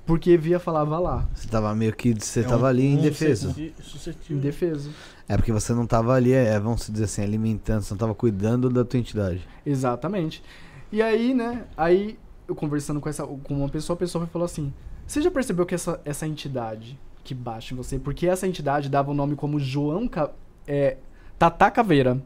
Porque 0.05 0.37
via 0.37 0.61
falava 0.61 1.01
lá, 1.01 1.27
Você 1.35 1.49
tava 1.49 1.75
meio 1.75 1.93
que. 1.93 2.15
Você 2.15 2.39
É 2.41 2.43
tava 2.45 2.63
um- 2.67 2.67
ali 2.67 2.87
um 2.87 2.93
indefeso. 2.99 3.49
Suscetível. 3.83 4.37
indefeso. 4.37 4.91
É 5.29 5.37
porque 5.37 5.51
você 5.51 5.73
não 5.75 5.85
tava 5.85 6.13
ali, 6.15 6.33
é, 6.33 6.61
vamos 6.61 6.87
dizer 6.89 7.05
assim, 7.07 7.23
alimentando, 7.25 7.83
você 7.83 7.93
não 7.93 7.99
tava 7.99 8.15
cuidando 8.15 8.71
da 8.71 8.85
tua 8.85 9.01
entidade. 9.01 9.41
Exatamente. 9.67 10.45
E 10.93 11.03
aí, 11.03 11.35
né, 11.35 11.65
aí 11.77 12.17
eu 12.47 12.55
conversando 12.55 13.01
com, 13.01 13.09
essa, 13.09 13.27
com 13.27 13.55
uma 13.55 13.69
pessoa, 13.69 13.95
a 13.97 13.99
pessoa 13.99 14.23
me 14.25 14.31
falou 14.31 14.47
assim: 14.47 14.73
Você 15.05 15.21
já 15.21 15.29
percebeu 15.31 15.67
que 15.67 15.75
essa, 15.75 16.01
essa 16.05 16.25
entidade 16.25 16.97
que 17.25 17.35
baixa 17.35 17.75
em 17.75 17.77
você, 17.77 17.99
porque 17.99 18.29
essa 18.29 18.47
entidade 18.47 18.89
dava 18.89 19.11
o 19.11 19.15
nome 19.15 19.35
como 19.35 19.59
João 19.59 20.07
Ca, 20.07 20.31
é, 20.69 20.99
Tata 21.37 21.69
Caveira. 21.69 22.23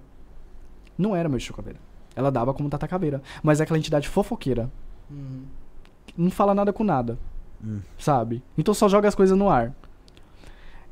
Não 0.98 1.16
era 1.16 1.30
meu 1.30 1.38
Exu 1.38 1.54
Caveira. 1.54 1.78
Ela 2.14 2.30
dava 2.30 2.52
como 2.52 2.68
Tata 2.68 2.88
Caveira. 2.88 3.22
Mas 3.42 3.60
é 3.60 3.62
aquela 3.62 3.78
entidade 3.78 4.08
fofoqueira. 4.08 4.70
Uhum. 5.10 5.42
Não 6.16 6.30
fala 6.30 6.54
nada 6.54 6.72
com 6.72 6.84
nada. 6.84 7.18
Hum. 7.64 7.80
Sabe? 7.98 8.42
Então 8.56 8.74
só 8.74 8.88
joga 8.88 9.08
as 9.08 9.14
coisas 9.14 9.36
no 9.36 9.48
ar. 9.48 9.74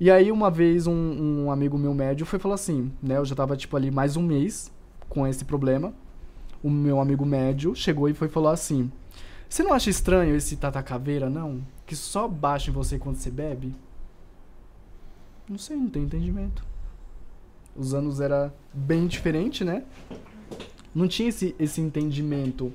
E 0.00 0.10
aí, 0.10 0.30
uma 0.30 0.48
vez, 0.48 0.86
um, 0.86 0.92
um 0.92 1.50
amigo 1.50 1.76
meu 1.76 1.92
médio 1.92 2.24
foi 2.24 2.38
falar 2.38 2.54
assim, 2.54 2.92
né? 3.02 3.16
Eu 3.16 3.24
já 3.24 3.34
tava, 3.34 3.56
tipo, 3.56 3.76
ali 3.76 3.90
mais 3.90 4.16
um 4.16 4.22
mês 4.22 4.70
com 5.08 5.26
esse 5.26 5.44
problema. 5.44 5.92
O 6.62 6.70
meu 6.70 7.00
amigo 7.00 7.26
médio 7.26 7.74
chegou 7.74 8.08
e 8.08 8.14
foi 8.14 8.28
falar 8.28 8.52
assim: 8.52 8.92
Você 9.48 9.62
não 9.62 9.72
acha 9.72 9.90
estranho 9.90 10.36
esse 10.36 10.56
Tata 10.56 10.82
Caveira, 10.82 11.28
não? 11.28 11.64
Que 11.84 11.96
só 11.96 12.28
baixa 12.28 12.70
em 12.70 12.72
você 12.72 12.98
quando 12.98 13.16
você 13.16 13.30
bebe? 13.30 13.74
Não 15.48 15.58
sei, 15.58 15.76
não 15.76 15.88
tenho 15.88 16.04
entendimento. 16.04 16.64
Os 17.74 17.94
anos 17.94 18.20
era 18.20 18.54
bem 18.72 19.06
diferente, 19.06 19.64
né? 19.64 19.84
Não 20.98 21.08
tinha 21.08 21.28
esse, 21.28 21.54
esse 21.58 21.80
entendimento 21.80 22.72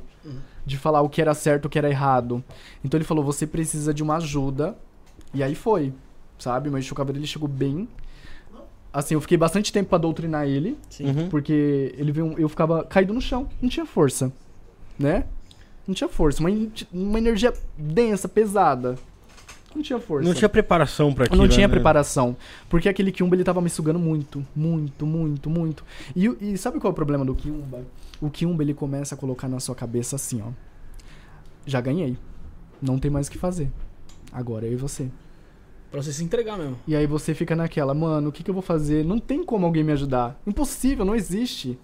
de 0.65 0.77
falar 0.77 1.01
o 1.01 1.09
que 1.09 1.21
era 1.21 1.33
certo, 1.33 1.65
o 1.65 1.69
que 1.69 1.77
era 1.77 1.89
errado. 1.89 2.43
Então 2.83 2.97
ele 2.97 3.03
falou: 3.05 3.23
você 3.23 3.45
precisa 3.45 3.93
de 3.93 4.01
uma 4.01 4.15
ajuda. 4.17 4.75
E 5.33 5.41
aí 5.43 5.55
foi, 5.55 5.91
sabe? 6.39 6.69
Mas 6.69 6.89
o 6.89 6.95
Caveira 6.95 7.19
ele 7.19 7.27
chegou 7.27 7.47
bem. 7.49 7.87
Assim, 8.93 9.15
eu 9.15 9.21
fiquei 9.21 9.37
bastante 9.37 9.73
tempo 9.73 9.89
pra 9.89 9.97
doutrinar 9.97 10.47
ele, 10.47 10.77
Uhum. 10.99 11.27
porque 11.27 11.93
ele 11.97 12.11
veio, 12.11 12.35
eu 12.37 12.47
ficava 12.47 12.83
caído 12.83 13.11
no 13.11 13.19
chão, 13.19 13.49
não 13.59 13.67
tinha 13.67 13.85
força, 13.87 14.31
né? 14.99 15.25
Não 15.87 15.95
tinha 15.95 16.07
força, 16.07 16.39
uma, 16.39 16.49
uma 16.93 17.17
energia 17.17 17.51
densa, 17.75 18.29
pesada. 18.29 18.95
Não 19.75 19.81
tinha 19.81 19.99
força. 19.99 20.27
Não 20.29 20.35
tinha 20.35 20.47
preparação 20.47 21.11
pra 21.11 21.23
Eu 21.23 21.25
aquilo. 21.25 21.41
não 21.41 21.49
tinha 21.49 21.67
né? 21.67 21.73
preparação. 21.73 22.37
Porque 22.69 22.87
aquele 22.87 23.11
Kiumba 23.11 23.35
ele 23.35 23.43
tava 23.43 23.59
me 23.59 23.69
sugando 23.71 23.97
muito, 23.97 24.45
muito, 24.55 25.03
muito, 25.07 25.49
muito. 25.49 25.83
E, 26.15 26.27
e 26.39 26.57
sabe 26.59 26.79
qual 26.79 26.91
é 26.91 26.93
o 26.93 26.95
problema 26.95 27.25
do 27.25 27.33
Kiumba? 27.33 27.81
O 28.23 28.29
Kiumba 28.29 28.63
ele 28.63 28.73
começa 28.73 29.15
a 29.15 29.17
colocar 29.17 29.49
na 29.49 29.59
sua 29.59 29.75
cabeça 29.75 30.15
assim, 30.15 30.41
ó. 30.41 30.53
Já 31.65 31.81
ganhei. 31.81 32.17
Não 32.81 32.97
tem 32.97 33.11
mais 33.11 33.27
o 33.27 33.31
que 33.31 33.37
fazer. 33.37 33.69
Agora 34.31 34.65
eu 34.65 34.71
e 34.71 34.75
você. 34.77 35.11
Pra 35.91 36.01
você 36.01 36.13
se 36.13 36.23
entregar 36.23 36.57
mesmo. 36.57 36.79
E 36.87 36.95
aí 36.95 37.05
você 37.05 37.33
fica 37.35 37.53
naquela, 37.53 37.93
mano, 37.93 38.29
o 38.29 38.31
que, 38.31 38.41
que 38.41 38.49
eu 38.49 38.53
vou 38.53 38.63
fazer? 38.63 39.03
Não 39.03 39.19
tem 39.19 39.43
como 39.43 39.65
alguém 39.65 39.83
me 39.83 39.91
ajudar. 39.91 40.39
Impossível, 40.47 41.03
não 41.03 41.13
existe. 41.13 41.77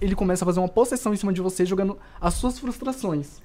Ele 0.00 0.14
começa 0.14 0.42
a 0.42 0.46
fazer 0.46 0.58
uma 0.58 0.70
possessão 0.70 1.12
em 1.12 1.18
cima 1.18 1.34
de 1.34 1.42
você, 1.42 1.66
jogando 1.66 1.98
as 2.18 2.32
suas 2.32 2.58
frustrações. 2.58 3.42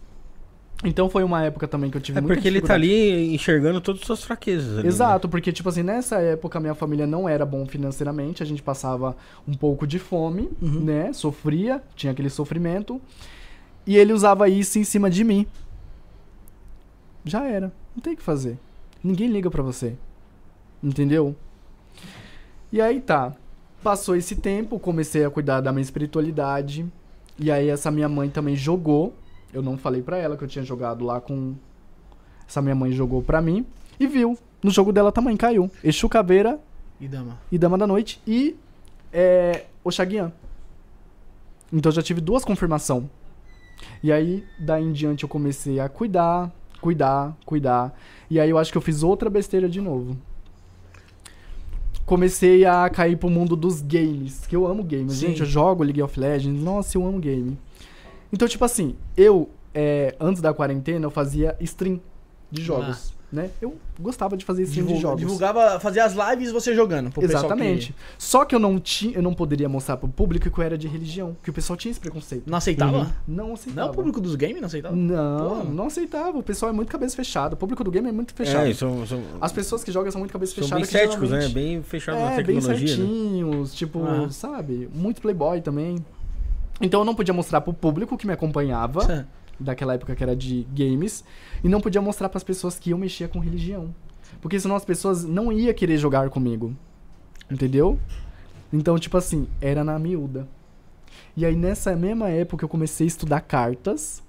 Então 0.84 1.08
foi 1.10 1.24
uma 1.24 1.44
época 1.44 1.67
também 1.67 1.91
que 1.91 1.98
eu 1.98 2.02
tive 2.02 2.17
É 2.17 2.22
muita 2.22 2.34
porque 2.36 2.48
ele 2.48 2.60
tá 2.60 2.74
ali 2.74 3.34
enxergando 3.36 3.80
todas 3.80 4.02
as 4.02 4.08
suas 4.08 4.24
fraquezas. 4.24 4.74
ali, 4.74 4.84
né? 4.84 4.88
Exato, 4.88 5.30
porque, 5.30 5.52
tipo 5.52 5.70
assim, 5.70 5.84
nessa 5.84 6.17
época 6.20 6.60
minha 6.60 6.74
família 6.74 7.06
não 7.06 7.30
era 7.30 7.46
bom 7.46 7.65
financeiramente, 7.67 8.41
a 8.41 8.46
gente 8.46 8.63
passava 8.63 9.15
um 9.48 9.54
pouco 9.54 9.86
de 9.86 10.00
fome, 10.00 10.50
Uhum. 10.62 10.80
né? 10.84 11.13
Sofria, 11.13 11.84
tinha 11.96 12.12
aquele 12.12 12.30
sofrimento. 12.32 13.00
E 13.86 13.96
ele 13.96 14.12
usava 14.13 14.50
isso 14.50 14.80
em 14.80 14.84
cima 14.84 15.10
de 15.10 15.24
mim. 15.24 15.46
Já 17.24 17.46
era. 17.46 17.72
Não 17.96 18.02
tem 18.02 18.13
o 18.13 18.17
que 18.17 18.24
fazer. 18.24 18.58
Ninguém 19.04 19.28
liga 19.28 19.50
pra 19.52 19.62
você. 19.62 19.94
Entendeu? 20.84 21.36
E 22.72 22.82
aí 22.82 23.00
tá. 23.00 23.34
Passou 23.84 24.15
esse 24.15 24.36
tempo, 24.36 24.80
comecei 24.80 25.26
a 25.26 25.30
cuidar 25.30 25.62
da 25.62 25.72
minha 25.72 25.82
espiritualidade. 25.82 26.86
E 27.38 27.52
aí 27.52 27.70
essa 27.70 27.91
minha 27.91 28.08
mãe 28.10 28.30
também 28.30 28.56
jogou. 28.56 29.13
Eu 29.54 29.62
não 29.62 29.78
falei 29.78 30.02
pra 30.02 30.18
ela 30.18 30.38
que 30.38 30.44
eu 30.44 30.48
tinha 30.48 30.64
jogado 30.64 31.04
lá 31.06 31.20
com. 31.20 31.56
Essa 32.48 32.62
minha 32.62 32.76
mãe 32.76 32.92
jogou 32.92 33.22
pra 33.22 33.42
mim. 33.42 33.66
E 34.00 34.08
viu. 34.08 34.38
No 34.64 34.70
jogo 34.72 34.92
dela 34.92 35.12
também 35.12 35.36
caiu. 35.36 35.70
Exu 35.84 36.08
Caveira 36.08 36.60
E 37.00 37.08
dama. 37.08 37.38
e 37.52 37.58
Dama 37.58 37.78
da 37.78 37.88
Noite 37.88 38.22
e 38.28 38.56
é, 39.12 39.66
Oxaguian. 39.84 40.32
Então 41.74 41.90
eu 41.90 41.96
já 41.96 42.02
tive 42.02 42.22
duas 42.22 42.44
confirmação. 42.46 43.10
E 44.04 44.12
aí, 44.12 44.44
daí 44.60 44.84
em 44.84 44.92
diante, 44.92 45.24
eu 45.24 45.30
comecei 45.30 45.80
a 45.80 45.90
cuidar, 45.90 46.52
cuidar, 46.80 47.36
cuidar. 47.46 47.98
E 48.30 48.40
aí 48.40 48.50
eu 48.50 48.58
acho 48.58 48.72
que 48.72 48.78
eu 48.78 48.82
fiz 48.82 49.02
outra 49.02 49.30
besteira 49.30 49.68
de 49.68 49.82
novo. 49.82 50.16
Comecei 52.06 52.66
a 52.66 52.90
cair 52.90 53.16
pro 53.18 53.30
mundo 53.30 53.56
dos 53.56 53.82
games, 53.82 54.46
que 54.46 54.56
eu 54.56 54.68
amo 54.68 54.84
games. 54.84 55.14
Sim. 55.14 55.28
Gente, 55.28 55.40
eu 55.42 55.46
jogo 55.46 55.84
League 55.84 56.02
of 56.02 56.20
Legends. 56.20 56.62
Nossa, 56.62 56.98
eu 56.98 57.06
amo 57.06 57.20
game. 57.20 57.58
Então, 58.32 58.48
tipo 58.48 58.63
assim, 58.65 58.96
eu, 59.15 59.50
é, 59.74 60.15
antes 60.20 60.41
da 60.41 60.54
quarentena, 60.54 61.06
eu 61.06 61.12
fazia 61.12 61.56
stream 61.60 62.00
de 62.52 62.62
jogos. 62.62 63.13
né? 63.32 63.50
Eu 63.62 63.78
gostava 63.98 64.36
de 64.36 64.44
fazer 64.44 64.63
stream 64.63 64.88
de 64.88 64.98
jogos. 65.00 65.20
divulgava, 65.22 65.80
fazia 65.80 66.04
as 66.04 66.13
lives 66.13 66.52
você 66.52 66.76
jogando. 66.76 67.12
Exatamente. 67.22 67.96
Só 68.17 68.44
que 68.44 68.54
eu 68.54 68.60
não 68.60 68.78
tinha, 68.78 69.15
eu 69.15 69.22
não 69.22 69.34
poderia 69.34 69.70
mostrar 69.70 69.96
pro 69.96 70.10
público 70.10 70.50
que 70.52 70.60
eu 70.60 70.63
era 70.63 70.78
de 70.78 70.86
religião, 70.88 71.36
que 71.41 71.50
o 71.50 71.54
pessoal 71.54 71.78
tinha 71.78 71.91
esse 71.91 72.00
preconceito. 72.00 72.44
Que 72.44 72.50
não 72.52 72.58
aceitava? 72.58 72.98
Uhum. 72.98 73.08
Não 73.26 73.54
aceitava. 73.54 73.86
Não, 73.88 73.94
o 73.94 73.96
público 73.96 74.20
dos 74.20 74.36
games 74.36 74.60
não 74.60 74.65
aceitava? 74.67 74.94
Não, 74.96 75.62
Pô. 75.62 75.63
não 75.72 75.86
aceitava. 75.88 76.38
O 76.38 76.44
pessoal 76.44 76.72
é 76.72 76.74
muito 76.74 76.91
cabeça 76.91 77.15
fechada. 77.15 77.54
O 77.56 77.58
público 77.58 77.84
do 77.86 77.91
game 77.91 78.10
é 78.10 78.12
muito 78.12 78.34
fechado. 78.34 78.67
É, 78.67 78.74
são, 78.74 79.06
são, 79.08 79.22
As 79.39 79.54
pessoas 79.54 79.82
que 79.82 79.94
jogam 79.94 80.12
são 80.12 80.20
muito 80.20 80.32
cabeça 80.34 80.54
são 80.54 80.63
fechada. 80.63 80.76
bem 80.82 80.86
que 80.86 80.91
céticos, 80.91 81.30
né? 81.30 81.41
geralmente- 81.41 81.54
Bem 81.54 81.84
fechados 81.84 82.22
na 82.22 82.32
É, 82.34 82.36
bem 82.44 82.46
tecnologia, 82.58 82.98
né? 82.98 83.02
certinhos, 83.02 83.74
tipo, 83.74 84.04
Ah. 84.04 84.28
sabe? 84.30 84.89
Muito 84.94 85.22
playboy 85.22 85.62
também. 85.62 86.04
Então 86.82 87.02
eu 87.02 87.06
não 87.06 87.13
podia 87.15 87.34
mostrar 87.34 87.62
pro 87.62 87.74
público 87.74 88.17
que 88.17 88.26
me 88.26 88.34
acompanhava, 88.34 89.28
daquela 89.60 89.94
época 89.94 90.15
que 90.15 90.24
era 90.24 90.36
de 90.36 90.65
games, 90.74 91.24
e 91.63 91.70
não 91.70 91.80
podia 91.82 92.02
mostrar 92.02 92.30
pras 92.30 92.44
pessoas 92.44 92.80
que 92.80 92.89
eu 92.91 92.98
mexia 92.98 93.28
com 93.28 93.39
religião. 93.39 93.94
Porque 94.41 94.60
senão 94.60 94.76
as 94.76 94.86
pessoas 94.86 95.24
não 95.24 95.52
iam 95.52 95.74
querer 95.74 95.98
jogar 95.98 96.30
comigo. 96.30 96.76
Entendeu? 97.50 98.00
Então, 98.74 98.98
tipo 98.98 99.17
assim, 99.17 99.48
era 99.60 99.84
na 99.84 100.00
miúda. 100.00 100.48
E 101.36 101.46
aí 101.46 101.56
nessa 101.56 101.96
mesma 101.96 102.30
época 102.30 102.63
eu 102.65 102.70
comecei 102.70 103.06
a 103.06 103.10
estudar 103.10 103.41
cartas. 103.41 104.24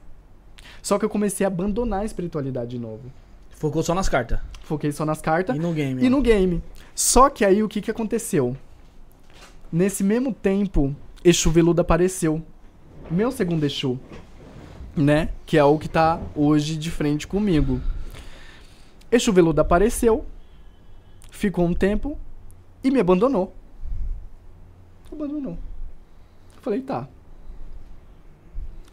Só 0.83 0.99
que 0.99 1.05
eu 1.05 1.09
comecei 1.09 1.45
a 1.45 1.49
abandonar 1.49 2.01
a 2.01 2.05
espiritualidade 2.05 2.71
de 2.73 2.79
novo. 2.79 3.11
Focou 3.51 3.83
só 3.83 3.95
nas 3.95 4.09
cartas. 4.09 4.41
Foquei 4.65 4.91
só 4.91 5.05
nas 5.05 5.21
cartas 5.21 5.55
E 5.55 5.59
no 5.59 5.73
game. 5.73 6.03
e 6.03 6.07
ó. 6.07 6.11
no 6.11 6.21
game. 6.21 6.63
Só 6.95 7.31
que 7.31 7.45
aí 7.45 7.63
o 7.63 7.69
que, 7.69 7.81
que 7.81 7.91
aconteceu? 7.91 8.57
Nesse 9.73 10.03
mesmo 10.05 10.35
tempo, 10.35 10.95
Exu 11.25 11.51
Veludo 11.51 11.81
apareceu. 11.81 12.43
Meu 13.11 13.31
segundo 13.31 13.65
Exu. 13.65 13.99
Né? 14.97 15.29
Que 15.47 15.57
é 15.57 15.65
o 15.65 15.79
que 15.79 15.89
tá 15.89 16.21
hoje 16.35 16.77
de 16.77 16.91
frente 16.91 17.27
comigo. 17.27 17.81
Exu 19.11 19.33
Veludo 19.33 19.61
apareceu. 19.61 20.25
Ficou 21.31 21.65
um 21.65 21.75
tempo. 21.75 22.19
E 22.83 22.91
me 22.91 23.01
abandonou. 23.01 23.55
Abandonou. 25.13 25.59
Falei, 26.61 26.81
tá. 26.81 27.07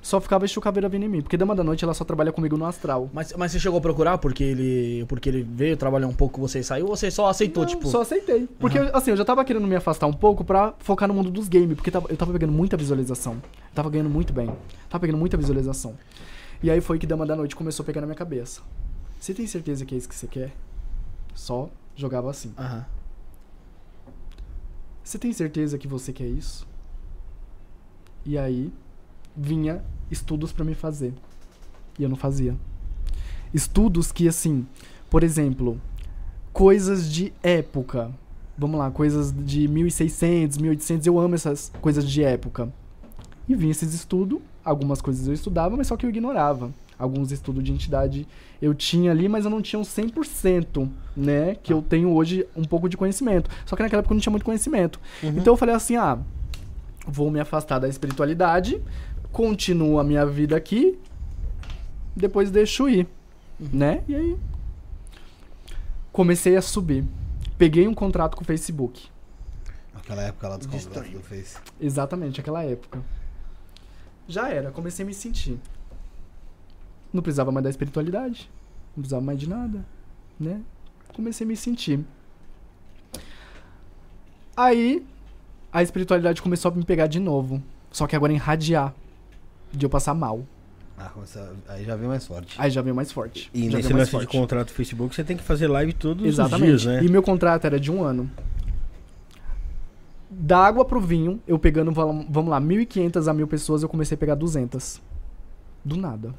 Só 0.02 0.20
ficava 0.22 0.46
Exu 0.46 0.62
Caveira 0.62 0.88
vindo 0.88 1.04
em 1.04 1.10
mim. 1.10 1.22
Porque 1.22 1.36
Dama 1.36 1.56
da 1.56 1.64
Noite 1.64 1.84
ela 1.84 1.94
só 1.94 2.06
trabalha 2.06 2.32
comigo 2.32 2.58
no 2.58 2.66
astral. 2.66 3.10
Mas, 3.14 3.34
mas 3.34 3.52
você 3.52 3.60
chegou 3.60 3.80
a 3.80 3.82
procurar 3.82 4.18
porque 4.18 4.44
ele, 4.44 5.06
porque 5.08 5.28
ele 5.28 5.44
veio 5.44 5.76
trabalhar 5.76 6.08
um 6.08 6.14
pouco 6.14 6.36
com 6.36 6.42
você 6.42 6.60
e 6.60 6.64
saiu? 6.64 6.88
Ou 6.88 6.96
você 6.96 7.12
só 7.12 7.28
aceitou, 7.28 7.64
Não, 7.64 7.70
tipo... 7.70 7.88
Só 7.88 8.02
aceitei. 8.02 8.48
Porque, 8.60 8.78
assim, 8.94 9.12
eu 9.12 9.18
já 9.18 9.26
tava 9.26 9.44
querendo 9.44 9.68
me 9.68 9.76
afastar 9.76 10.08
um 10.08 10.14
pouco 10.14 10.44
pra 10.44 10.74
focar 10.80 11.08
no 11.08 11.14
mundo 11.14 11.30
dos 11.30 11.50
games. 11.50 11.76
Porque 11.76 11.90
eu 11.90 12.18
tava 12.18 12.32
pegando 12.32 12.54
muita 12.54 12.78
visualização. 12.78 13.34
Eu 13.34 13.76
tava 13.76 13.90
ganhando 13.90 14.10
muito 14.10 14.32
bem. 14.32 14.48
Tava 14.90 15.02
pegando 15.02 15.18
muita 15.18 15.36
visualização. 15.36 15.96
E 16.64 16.72
aí 16.72 16.80
foi 16.80 16.98
que 16.98 17.06
Dama 17.06 17.26
da 17.26 17.36
Noite 17.36 17.56
começou 17.56 17.84
a 17.84 17.86
pegar 17.86 18.02
na 18.02 18.08
minha 18.08 18.16
cabeça. 18.18 18.62
Você 19.20 19.34
tem 19.34 19.46
certeza 19.48 19.86
que 19.86 19.96
é 19.96 19.98
isso 19.98 20.08
que 20.08 20.16
você 20.16 20.28
quer? 20.28 20.54
Só 21.34 21.70
jogava 21.96 22.30
assim. 22.30 22.54
Aham. 22.58 22.86
Você 25.04 25.18
tem 25.18 25.34
certeza 25.34 25.78
que 25.78 25.88
você 25.88 26.14
quer 26.14 26.28
isso? 26.28 26.68
E 28.26 28.38
aí 28.38 28.72
vinha 29.36 29.84
estudos 30.10 30.52
pra 30.52 30.66
me 30.66 30.76
fazer. 30.76 31.14
E 31.98 32.04
eu 32.04 32.10
não 32.10 32.16
fazia. 32.16 32.56
Estudos 33.54 34.12
que 34.12 34.28
assim, 34.28 34.66
por 35.10 35.24
exemplo, 35.24 35.80
coisas 36.54 37.12
de 37.12 37.34
época. 37.42 38.12
Vamos 38.58 38.78
lá, 38.78 38.92
coisas 38.92 39.34
de 39.34 39.68
1600, 39.68 40.58
1800, 40.58 41.08
eu 41.08 41.18
amo 41.20 41.36
essas 41.36 41.72
coisas 41.82 42.08
de 42.08 42.24
época. 42.24 42.72
E 43.48 43.56
vinha 43.56 43.72
esses 43.72 43.94
estudos, 43.94 44.40
algumas 44.64 45.02
coisas 45.02 45.28
eu 45.28 45.34
estudava, 45.34 45.76
mas 45.76 45.88
só 45.88 45.96
que 45.96 46.06
eu 46.06 46.10
ignorava. 46.10 46.72
Alguns 46.98 47.32
estudos 47.32 47.64
de 47.64 47.72
entidade 47.72 48.28
eu 48.62 48.74
tinha 48.74 49.12
ali, 49.12 49.30
mas 49.30 49.46
eu 49.46 49.52
não 49.52 49.62
tinha 49.62 49.80
um 49.80 49.84
100%, 49.84 50.90
né? 51.16 51.56
Que 51.56 51.72
eu 51.72 51.82
tenho 51.82 52.14
hoje 52.14 52.46
um 52.56 52.66
pouco 52.66 52.90
de 52.90 52.98
conhecimento. 52.98 53.50
Só 53.66 53.76
que 53.76 53.82
naquela 53.82 54.02
época 54.02 54.12
eu 54.14 54.16
não 54.16 54.22
tinha 54.22 54.32
muito 54.32 54.44
conhecimento. 54.44 55.00
Então 55.38 55.54
eu 55.54 55.58
falei 55.58 55.74
assim: 55.74 55.96
ah, 55.96 56.20
vou 57.08 57.32
me 57.32 57.40
afastar 57.40 57.80
da 57.80 57.88
espiritualidade, 57.88 58.82
continuo 59.32 60.00
a 60.00 60.04
minha 60.04 60.26
vida 60.26 60.56
aqui, 60.56 60.98
depois 62.16 62.52
deixo 62.52 62.90
ir, 62.90 63.08
né? 63.60 64.04
E 64.08 64.16
aí 64.16 64.38
comecei 66.12 66.58
a 66.58 66.62
subir. 66.62 67.06
Peguei 67.58 67.88
um 67.88 67.94
contrato 67.94 68.36
com 68.36 68.44
o 68.44 68.46
Facebook. 68.46 69.08
Naquela 69.94 70.24
época 70.24 70.48
lá 70.48 70.58
dos 70.58 70.68
contratos 70.68 71.12
do 71.12 71.22
Face. 71.22 71.58
Exatamente, 71.80 72.40
aquela 72.40 72.64
época. 72.64 73.02
Já 74.28 74.50
era, 74.50 74.72
comecei 74.72 75.04
a 75.04 75.08
me 75.08 75.14
sentir. 75.14 75.60
Não 77.12 77.22
precisava 77.22 77.52
mais 77.52 77.64
da 77.64 77.70
espiritualidade, 77.70 78.50
não 78.96 79.02
precisava 79.02 79.24
mais 79.24 79.40
de 79.40 79.50
nada, 79.50 79.86
né? 80.40 80.62
Comecei 81.14 81.46
a 81.46 81.48
me 81.48 81.56
sentir. 81.56 82.06
Aí, 84.56 85.06
a 85.72 85.82
espiritualidade 85.82 86.42
começou 86.42 86.72
a 86.72 86.76
me 86.76 86.84
pegar 86.84 87.08
de 87.08 87.20
novo. 87.20 87.64
Só 87.92 88.06
que 88.06 88.16
agora 88.16 88.34
em 88.34 88.38
radiar. 88.38 88.94
De 89.72 89.86
eu 89.86 89.90
passar 89.90 90.14
mal. 90.14 90.46
Ah, 90.98 91.12
aí 91.70 91.86
já 91.86 91.96
vem 91.96 92.10
mais 92.10 92.28
forte. 92.28 92.56
Aí 92.60 92.70
já 92.70 92.82
veio 92.82 92.94
mais 92.94 93.12
forte. 93.12 93.50
E 93.54 93.70
já 93.70 93.78
nesse 93.78 93.88
veio 93.88 94.00
lance 94.00 94.18
de 94.18 94.28
contrato 94.28 94.68
do 94.68 94.74
Facebook, 94.74 95.16
você 95.16 95.24
tem 95.24 95.38
que 95.38 95.44
fazer 95.44 95.68
live 95.68 95.94
todos 95.94 96.26
Exatamente. 96.26 96.72
os 96.74 96.82
dias, 96.82 97.02
né? 97.02 97.08
E 97.08 97.10
meu 97.10 97.24
contrato 97.24 97.66
era 97.66 97.80
de 97.80 97.90
um 97.90 98.04
ano. 98.04 98.30
Da 100.30 100.60
água 100.60 100.84
pro 100.84 101.00
vinho, 101.00 101.42
eu 101.48 101.58
pegando, 101.58 101.92
vamos 101.92 102.50
lá, 102.50 102.60
1.500 102.60 103.28
a 103.28 103.34
1.000 103.34 103.48
pessoas, 103.48 103.82
eu 103.82 103.90
comecei 103.90 104.16
a 104.16 104.18
pegar 104.18 104.36
200. 104.36 105.02
Do 105.86 105.96
nada. 105.96 106.34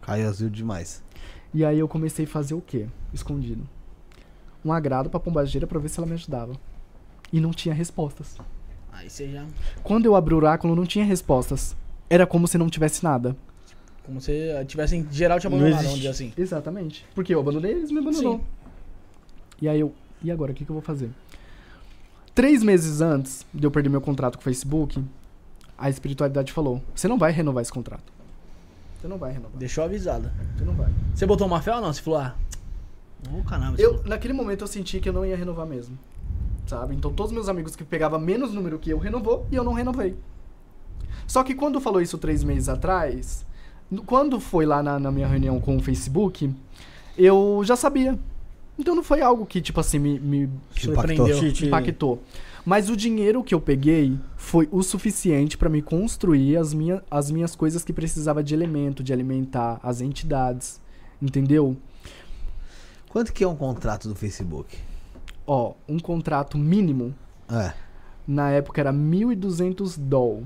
Caiu 0.00 0.26
azul 0.28 0.48
demais. 0.48 1.02
E 1.52 1.64
aí 1.64 1.78
eu 1.78 1.86
comecei 1.86 2.24
a 2.24 2.28
fazer 2.28 2.54
o 2.54 2.60
quê? 2.60 2.86
Escondido. 3.12 3.68
Um 4.64 4.72
agrado 4.72 5.10
pra 5.10 5.20
pombageira 5.20 5.66
pra 5.66 5.78
ver 5.78 5.88
se 5.88 6.00
ela 6.00 6.06
me 6.06 6.14
ajudava. 6.14 6.52
E 7.32 7.40
não 7.40 7.50
tinha 7.50 7.74
respostas. 7.74 8.38
Aí 8.90 9.10
você 9.10 9.28
já... 9.28 9.44
Quando 9.82 10.06
eu 10.06 10.16
abri 10.16 10.32
o 10.32 10.38
oráculo, 10.38 10.74
não 10.74 10.86
tinha 10.86 11.04
respostas. 11.04 11.76
Era 12.08 12.26
como 12.26 12.46
se 12.46 12.56
não 12.56 12.68
tivesse 12.68 13.02
nada. 13.02 13.36
Como 14.04 14.20
se 14.20 14.32
tivesse 14.66 14.96
em 14.96 15.06
geral 15.10 15.40
te 15.40 15.46
abandonado, 15.46 15.82
vamos 15.82 15.96
dizer 15.96 16.08
assim. 16.08 16.32
Exatamente. 16.36 17.04
Porque 17.14 17.34
eu 17.34 17.40
abandonei, 17.40 17.72
eles 17.72 17.90
me 17.90 17.98
abandonou. 17.98 18.38
Sim. 18.38 18.44
E 19.60 19.68
aí 19.68 19.80
eu, 19.80 19.92
e 20.22 20.30
agora, 20.30 20.52
o 20.52 20.54
que, 20.54 20.64
que 20.64 20.70
eu 20.70 20.74
vou 20.74 20.82
fazer? 20.82 21.10
Três 22.34 22.62
meses 22.62 23.00
antes 23.00 23.44
de 23.52 23.66
eu 23.66 23.70
perder 23.70 23.88
meu 23.88 24.00
contrato 24.00 24.36
com 24.36 24.40
o 24.40 24.44
Facebook, 24.44 25.02
a 25.76 25.90
espiritualidade 25.90 26.52
falou: 26.52 26.82
você 26.94 27.08
não 27.08 27.18
vai 27.18 27.32
renovar 27.32 27.62
esse 27.62 27.72
contrato. 27.72 28.12
Você 29.00 29.08
não 29.08 29.18
vai 29.18 29.32
renovar. 29.32 29.56
Deixou 29.56 29.84
avisada. 29.84 30.32
Você 30.56 30.64
não 30.64 30.74
vai. 30.74 30.92
Você 31.14 31.26
botou 31.26 31.46
uma 31.46 31.60
fé 31.60 31.74
ou 31.74 31.80
não? 31.80 31.92
Você 31.92 32.02
falou, 32.02 32.20
ah... 32.20 32.34
Ô, 33.32 33.42
caramba. 33.42 33.80
Eu, 33.80 34.02
naquele 34.04 34.32
momento 34.32 34.62
eu 34.62 34.66
senti 34.66 35.00
que 35.00 35.08
eu 35.08 35.12
não 35.12 35.24
ia 35.24 35.36
renovar 35.36 35.66
mesmo. 35.66 35.98
Sabe? 36.66 36.94
Então 36.94 37.12
todos 37.12 37.32
meus 37.32 37.48
amigos 37.48 37.76
que 37.76 37.84
pegavam 37.84 38.18
menos 38.18 38.52
número 38.52 38.78
que 38.78 38.90
eu 38.90 38.98
renovou 38.98 39.46
e 39.50 39.56
eu 39.56 39.62
não 39.62 39.72
renovei. 39.72 40.16
Só 41.26 41.42
que 41.42 41.54
quando 41.54 41.80
falou 41.80 42.00
isso 42.00 42.18
três 42.18 42.42
meses 42.44 42.68
atrás, 42.68 43.44
quando 44.06 44.40
foi 44.40 44.66
lá 44.66 44.82
na, 44.82 44.98
na 44.98 45.10
minha 45.10 45.26
reunião 45.26 45.60
com 45.60 45.76
o 45.76 45.80
Facebook, 45.80 46.52
eu 47.16 47.60
já 47.64 47.76
sabia. 47.76 48.18
Então 48.78 48.94
não 48.94 49.02
foi 49.02 49.22
algo 49.22 49.46
que, 49.46 49.60
tipo 49.60 49.80
assim, 49.80 49.98
me, 49.98 50.18
me 50.18 50.50
Surpreendeu. 50.76 51.38
Te- 51.40 51.52
te- 51.52 51.66
impactou. 51.66 52.22
Mas 52.64 52.90
o 52.90 52.96
dinheiro 52.96 53.42
que 53.44 53.54
eu 53.54 53.60
peguei 53.60 54.18
foi 54.36 54.68
o 54.72 54.82
suficiente 54.82 55.56
pra 55.56 55.68
me 55.68 55.80
construir 55.80 56.56
as, 56.56 56.74
minha, 56.74 57.02
as 57.10 57.30
minhas 57.30 57.54
coisas 57.54 57.84
que 57.84 57.92
precisava 57.92 58.42
de 58.42 58.52
elemento, 58.54 59.02
de 59.04 59.12
alimentar 59.12 59.78
as 59.82 60.00
entidades. 60.00 60.80
Entendeu? 61.22 61.76
Quanto 63.08 63.32
que 63.32 63.42
é 63.44 63.48
um 63.48 63.56
contrato 63.56 64.08
do 64.08 64.14
Facebook? 64.14 64.76
Ó, 65.46 65.74
um 65.88 65.98
contrato 65.98 66.58
mínimo 66.58 67.14
É, 67.48 67.72
Na 68.26 68.50
época 68.50 68.80
era 68.80 68.92
1.200 68.92 69.96
doll. 69.98 70.42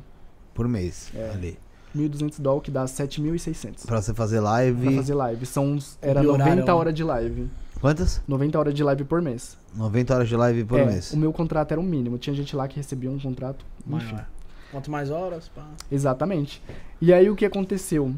Por 0.55 0.67
mês. 0.69 1.11
É. 1.15 1.31
Ali. 1.31 1.59
1.200 1.97 2.41
doll 2.41 2.61
que 2.61 2.71
dá 2.71 2.85
7.600. 2.85 3.85
Pra 3.87 4.01
você 4.01 4.15
fazer 4.15 4.39
live. 4.41 4.83
Pra 4.87 4.93
fazer 4.97 5.15
live. 5.15 5.45
São, 5.47 5.73
uns- 5.73 5.99
era 6.01 6.23
E 6.23 6.27
horário, 6.27 6.45
90 6.57 6.67
né? 6.67 6.73
horas 6.73 6.95
de 6.95 7.03
live. 7.05 7.49
Quantas? 7.81 8.23
90 8.29 8.59
horas 8.59 8.75
de 8.75 8.85
live 8.85 9.05
por 9.05 9.21
mês. 9.23 9.57
90 9.75 10.15
horas 10.15 10.29
de 10.29 10.37
live 10.37 10.65
por 10.65 10.79
É, 10.79 10.85
mês. 10.87 11.13
O 11.13 11.17
meu 11.17 11.33
contrato 11.33 11.73
era 11.73 11.81
o 11.81 11.85
mínimo. 11.85 12.19
Tinha 12.19 12.35
gente 12.37 12.55
lá 12.55 12.69
que 12.69 12.77
recebia 12.77 13.11
um 13.11 13.19
contrato. 13.19 13.65
Enfim. 13.89 14.07
Maior. 14.13 14.27
Quanto 14.71 14.89
mais 14.91 15.11
horas, 15.11 15.49
pá. 15.49 15.67
Exatamente. 15.91 16.63
E 17.01 17.13
aí 17.13 17.29
o 17.29 17.35
que 17.35 17.45
aconteceu? 17.45 18.15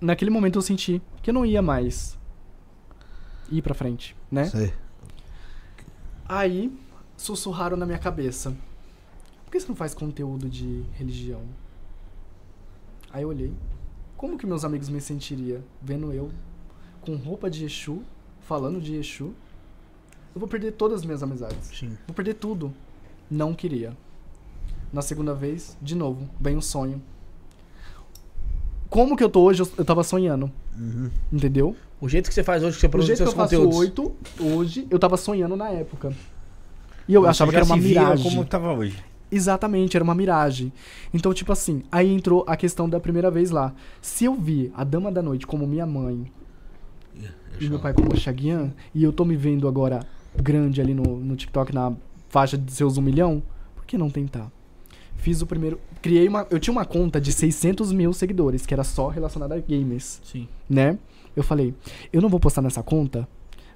Naquele 0.00 0.30
momento 0.30 0.56
eu 0.58 0.62
senti 0.62 1.02
que 1.22 1.28
eu 1.28 1.34
não 1.34 1.44
ia 1.44 1.60
mais 1.60 2.16
ir 3.50 3.60
pra 3.60 3.74
frente, 3.74 4.16
né? 4.30 4.44
Sei. 4.46 4.72
Aí 6.28 6.72
sussurraram 7.16 7.76
na 7.76 7.84
minha 7.86 7.98
cabeça. 7.98 8.54
Por 9.56 9.60
que 9.60 9.64
você 9.64 9.68
não 9.68 9.76
faz 9.76 9.94
conteúdo 9.94 10.50
de 10.50 10.84
religião? 10.92 11.40
Aí 13.10 13.22
eu 13.22 13.30
olhei. 13.30 13.54
Como 14.14 14.36
que 14.36 14.46
meus 14.46 14.66
amigos 14.66 14.90
me 14.90 15.00
sentiria 15.00 15.64
vendo 15.80 16.12
eu 16.12 16.30
com 17.00 17.16
roupa 17.16 17.48
de 17.48 17.64
Exu, 17.64 18.02
falando 18.42 18.78
de 18.82 18.96
Exu? 18.96 19.32
Eu 20.34 20.40
vou 20.40 20.46
perder 20.46 20.72
todas 20.72 21.00
as 21.00 21.06
minhas 21.06 21.22
amizades. 21.22 21.70
Sim. 21.74 21.96
Vou 22.06 22.14
perder 22.14 22.34
tudo. 22.34 22.70
Não 23.30 23.54
queria. 23.54 23.96
Na 24.92 25.00
segunda 25.00 25.32
vez, 25.32 25.74
de 25.80 25.94
novo, 25.94 26.28
vem 26.38 26.54
um 26.54 26.60
sonho. 26.60 27.00
como 28.90 29.16
que 29.16 29.24
eu 29.24 29.30
tô 29.30 29.40
hoje, 29.42 29.62
eu, 29.62 29.68
eu 29.78 29.84
tava 29.86 30.04
sonhando. 30.04 30.52
Entendeu? 31.32 31.74
O 31.98 32.10
jeito 32.10 32.28
que 32.28 32.34
você 32.34 32.44
faz 32.44 32.62
hoje, 32.62 32.74
que 32.74 32.80
você 32.82 32.88
O 32.88 32.90
produz 32.90 33.06
jeito 33.06 33.20
que 33.20 33.24
seus 33.24 33.32
eu 33.32 33.36
faço 33.36 33.56
conteúdos. 33.56 33.78
oito, 33.78 34.14
hoje, 34.38 34.86
eu 34.90 34.98
tava 34.98 35.16
sonhando 35.16 35.56
na 35.56 35.70
época. 35.70 36.14
E 37.08 37.14
eu 37.14 37.26
achava 37.26 37.50
que 37.50 37.56
era 37.56 37.64
uma 37.64 37.76
miragem. 37.78 38.22
como 38.22 38.44
tava 38.44 38.70
hoje. 38.74 39.02
Exatamente, 39.30 39.96
era 39.96 40.04
uma 40.04 40.14
miragem. 40.14 40.72
Então, 41.12 41.34
tipo 41.34 41.52
assim, 41.52 41.82
aí 41.90 42.12
entrou 42.12 42.44
a 42.46 42.56
questão 42.56 42.88
da 42.88 43.00
primeira 43.00 43.30
vez 43.30 43.50
lá. 43.50 43.74
Se 44.00 44.24
eu 44.24 44.34
vi 44.34 44.72
a 44.74 44.84
Dama 44.84 45.10
da 45.10 45.22
Noite 45.22 45.46
como 45.46 45.66
minha 45.66 45.86
mãe 45.86 46.30
e 47.60 47.68
meu 47.68 47.78
pai 47.78 47.92
como 47.92 48.14
Chaguian, 48.16 48.72
e 48.94 49.02
eu 49.02 49.12
tô 49.12 49.24
me 49.24 49.36
vendo 49.36 49.66
agora 49.66 50.06
grande 50.36 50.80
ali 50.80 50.94
no, 50.94 51.18
no 51.18 51.34
TikTok 51.34 51.74
na 51.74 51.94
faixa 52.28 52.58
de 52.58 52.70
seus 52.70 52.98
um 52.98 53.02
milhão, 53.02 53.42
por 53.74 53.86
que 53.86 53.96
não 53.96 54.10
tentar? 54.10 54.50
Fiz 55.16 55.40
o 55.40 55.46
primeiro. 55.46 55.80
Criei 56.02 56.28
uma. 56.28 56.46
Eu 56.50 56.60
tinha 56.60 56.72
uma 56.72 56.84
conta 56.84 57.20
de 57.20 57.32
600 57.32 57.92
mil 57.92 58.12
seguidores, 58.12 58.66
que 58.66 58.74
era 58.74 58.84
só 58.84 59.08
relacionada 59.08 59.54
a 59.54 59.58
gamers, 59.58 60.20
Sim. 60.22 60.46
né? 60.68 60.98
Eu 61.34 61.42
falei, 61.42 61.74
eu 62.12 62.20
não 62.20 62.28
vou 62.28 62.38
postar 62.38 62.62
nessa 62.62 62.82
conta, 62.82 63.26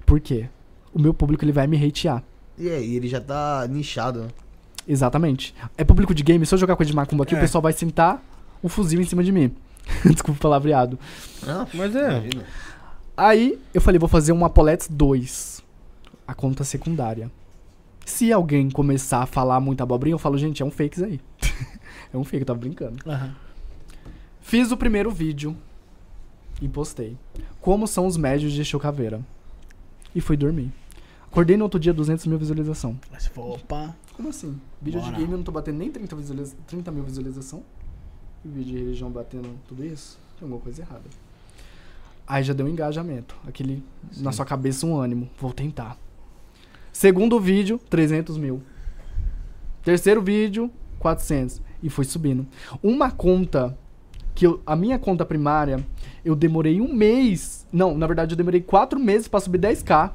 porque 0.04 0.48
o 0.92 1.00
meu 1.00 1.14
público 1.14 1.44
ele 1.44 1.52
vai 1.52 1.66
me 1.66 1.82
hatear. 1.82 2.22
E 2.58 2.68
aí, 2.68 2.96
ele 2.96 3.08
já 3.08 3.20
tá 3.20 3.66
nichado, 3.68 4.20
né? 4.20 4.28
Exatamente. 4.90 5.54
É 5.78 5.84
público 5.84 6.12
de 6.14 6.22
game, 6.22 6.44
se 6.44 6.52
eu 6.52 6.58
jogar 6.58 6.74
coisa 6.76 6.90
de 6.90 6.96
macumba 6.96 7.22
aqui, 7.22 7.34
É. 7.34 7.38
o 7.38 7.40
pessoal 7.40 7.62
vai 7.62 7.72
sentar 7.72 8.20
o 8.62 8.68
fuzil 8.68 9.00
em 9.00 9.04
cima 9.04 9.22
de 9.22 9.30
mim. 9.30 9.54
Desculpa 10.04 10.32
o 10.38 10.42
palavreado. 10.42 10.98
Não, 11.46 11.66
Mas 11.72 11.94
é. 11.94 12.10
imagina. 12.18 12.44
Aí 13.16 13.58
eu 13.72 13.80
falei, 13.80 13.98
vou 13.98 14.08
fazer 14.08 14.32
um 14.32 14.44
Apoletes 14.44 14.88
2. 14.88 15.62
A 16.26 16.34
conta 16.34 16.64
secundária. 16.64 17.30
Se 18.04 18.32
alguém 18.32 18.68
começar 18.70 19.22
a 19.22 19.26
falar 19.26 19.60
muita 19.60 19.84
abobrinha, 19.84 20.14
eu 20.14 20.18
falo, 20.18 20.36
gente, 20.36 20.62
é 20.62 20.66
um 20.66 20.70
fake 20.70 20.96
isso 20.96 21.04
aí. 21.04 21.20
é 22.12 22.16
um 22.16 22.24
fake, 22.24 22.42
eu 22.42 22.46
tava 22.46 22.58
brincando. 22.58 22.96
Aham. 23.08 23.34
Fiz 24.40 24.72
o 24.72 24.76
primeiro 24.76 25.10
vídeo 25.10 25.56
e 26.60 26.68
postei. 26.68 27.16
Como 27.60 27.86
são 27.86 28.06
os 28.06 28.16
médios 28.16 28.52
de 28.52 28.60
Exu 28.60 28.78
Caveira. 28.80 29.20
E 30.14 30.20
fui 30.20 30.36
dormir. 30.36 30.72
Acordei 31.30 31.56
no 31.56 31.64
outro 31.64 31.78
dia 31.78 31.92
200 31.92 32.26
mil 32.26 32.38
visualização. 32.38 32.98
Você 33.12 33.28
falou, 33.28 33.54
opa. 33.54 33.94
Como 34.14 34.28
assim? 34.28 34.60
Vídeo 34.82 35.00
Bora. 35.00 35.12
de 35.12 35.18
game 35.18 35.32
eu 35.32 35.38
não 35.38 35.44
tô 35.44 35.52
batendo 35.52 35.78
nem 35.78 35.90
30, 35.90 36.16
visualiza 36.16 36.56
30 36.66 36.90
mil 36.90 37.04
visualização. 37.04 37.62
E 38.44 38.48
vídeo 38.48 38.72
de 38.76 38.78
religião 38.78 39.10
batendo 39.10 39.48
tudo 39.68 39.84
isso? 39.84 40.18
Tem 40.36 40.46
alguma 40.46 40.60
coisa 40.60 40.82
errada. 40.82 41.04
Aí 42.26 42.42
já 42.42 42.52
deu 42.52 42.66
um 42.66 42.68
engajamento. 42.68 43.36
Aquele 43.46 43.82
na 44.16 44.32
sua 44.32 44.44
cabeça 44.44 44.84
um 44.86 44.96
ânimo. 44.96 45.30
Vou 45.38 45.52
tentar. 45.52 45.96
Segundo 46.92 47.38
vídeo, 47.38 47.78
300 47.88 48.36
mil. 48.36 48.60
Terceiro 49.84 50.20
vídeo, 50.20 50.70
400. 50.98 51.62
E 51.82 51.88
foi 51.88 52.04
subindo. 52.04 52.46
Uma 52.82 53.10
conta, 53.10 53.78
que 54.34 54.46
eu, 54.46 54.60
a 54.66 54.74
minha 54.74 54.98
conta 54.98 55.24
primária, 55.24 55.84
eu 56.24 56.34
demorei 56.34 56.80
um 56.80 56.92
mês. 56.92 57.66
Não, 57.72 57.96
na 57.96 58.06
verdade 58.06 58.32
eu 58.32 58.36
demorei 58.36 58.60
quatro 58.60 58.98
meses 58.98 59.28
pra 59.28 59.40
subir 59.40 59.58
10k. 59.58 60.12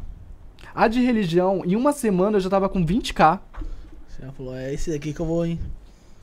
A 0.76 0.90
de 0.90 1.00
religião, 1.00 1.62
em 1.66 1.74
uma 1.76 1.94
semana 1.94 2.36
eu 2.36 2.42
já 2.42 2.50
tava 2.50 2.68
com 2.68 2.86
20k. 2.86 3.40
Você 4.10 4.32
falou, 4.36 4.54
é 4.54 4.74
esse 4.74 4.92
daqui 4.92 5.14
que 5.14 5.20
eu 5.22 5.26
vou, 5.26 5.46
hein? 5.46 5.58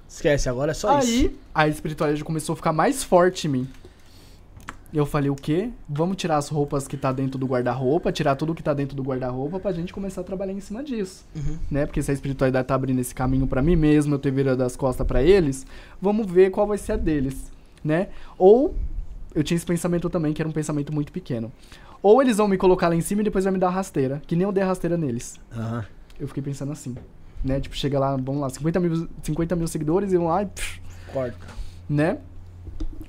Esquece, 0.07 0.47
agora 0.47 0.73
é 0.73 0.75
só 0.75 0.99
Aí, 0.99 1.27
isso. 1.27 1.35
a 1.55 1.67
espiritualidade 1.67 2.23
começou 2.23 2.53
a 2.53 2.57
ficar 2.57 2.73
mais 2.73 3.03
forte 3.03 3.47
em 3.47 3.51
mim. 3.51 3.69
Eu 4.93 5.07
falei, 5.07 5.31
o 5.31 5.35
quê? 5.35 5.71
Vamos 5.89 6.19
tirar 6.19 6.37
as 6.37 6.51
roupas 6.51 6.87
que 6.87 6.99
tá 6.99 7.11
dentro 7.13 7.39
do 7.39 7.47
guarda-roupa, 7.47 8.13
tirar 8.13 8.37
tudo 8.37 8.55
que 8.55 8.63
tá 8.63 8.75
dentro 8.75 8.95
do 8.95 9.03
guarda-roupa 9.03 9.59
pra 9.59 9.73
gente 9.73 9.91
começar 9.91 10.21
a 10.21 10.25
trabalhar 10.25 10.53
em 10.53 10.61
cima 10.61 10.85
disso. 10.85 11.25
Uhum. 11.35 11.57
Né? 11.71 11.87
Porque 11.87 12.03
se 12.03 12.11
a 12.11 12.15
espiritualidade 12.15 12.69
tá 12.69 12.75
abrindo 12.75 12.99
esse 12.99 13.15
caminho 13.15 13.47
pra 13.47 13.63
mim 13.63 13.75
mesmo, 13.75 14.15
eu 14.15 14.19
ter 14.19 14.31
virado 14.31 14.63
as 14.63 14.77
costas 14.77 15.07
pra 15.07 15.23
eles, 15.23 15.65
vamos 15.99 16.31
ver 16.31 16.51
qual 16.51 16.67
vai 16.67 16.77
ser 16.77 16.93
a 16.93 16.97
deles, 16.99 17.51
né? 17.83 18.09
Ou 18.37 18.75
eu 19.35 19.43
tinha 19.43 19.57
esse 19.57 19.65
pensamento 19.65 20.11
também, 20.11 20.35
que 20.35 20.43
era 20.43 20.49
um 20.49 20.53
pensamento 20.53 20.93
muito 20.93 21.11
pequeno. 21.11 21.51
Ou 22.03 22.21
eles 22.21 22.37
vão 22.39 22.49
me 22.49 22.57
colocar 22.57 22.89
lá 22.89 22.95
em 22.97 23.01
cima 23.01 23.21
e 23.21 23.25
depois 23.25 23.45
vai 23.45 23.53
me 23.53 23.59
dar 23.59 23.71
rasteira, 23.71 24.21
que 24.27 24.35
nem 24.35 24.45
eu 24.45 24.53
dei 24.53 24.65
rasteira 24.65 24.97
neles. 24.97 25.39
Aham. 25.57 25.85
Eu 26.19 26.29
fiquei 26.29 26.43
pensando 26.43 26.73
assim, 26.73 26.97
né? 27.45 27.61
Tipo, 27.61 27.77
chega 27.77 27.99
lá, 27.99 28.17
vamos 28.17 28.41
lá, 28.41 28.51
50 28.51 28.81
mil, 28.81 29.09
50 29.23 29.57
mil 29.57 29.67
seguidores 29.69 30.13
e 30.13 30.17
vão 30.17 30.27
lá 30.27 30.43
e... 30.43 30.47
pff, 30.47 30.81
Corta. 31.13 31.37
né? 31.89 32.19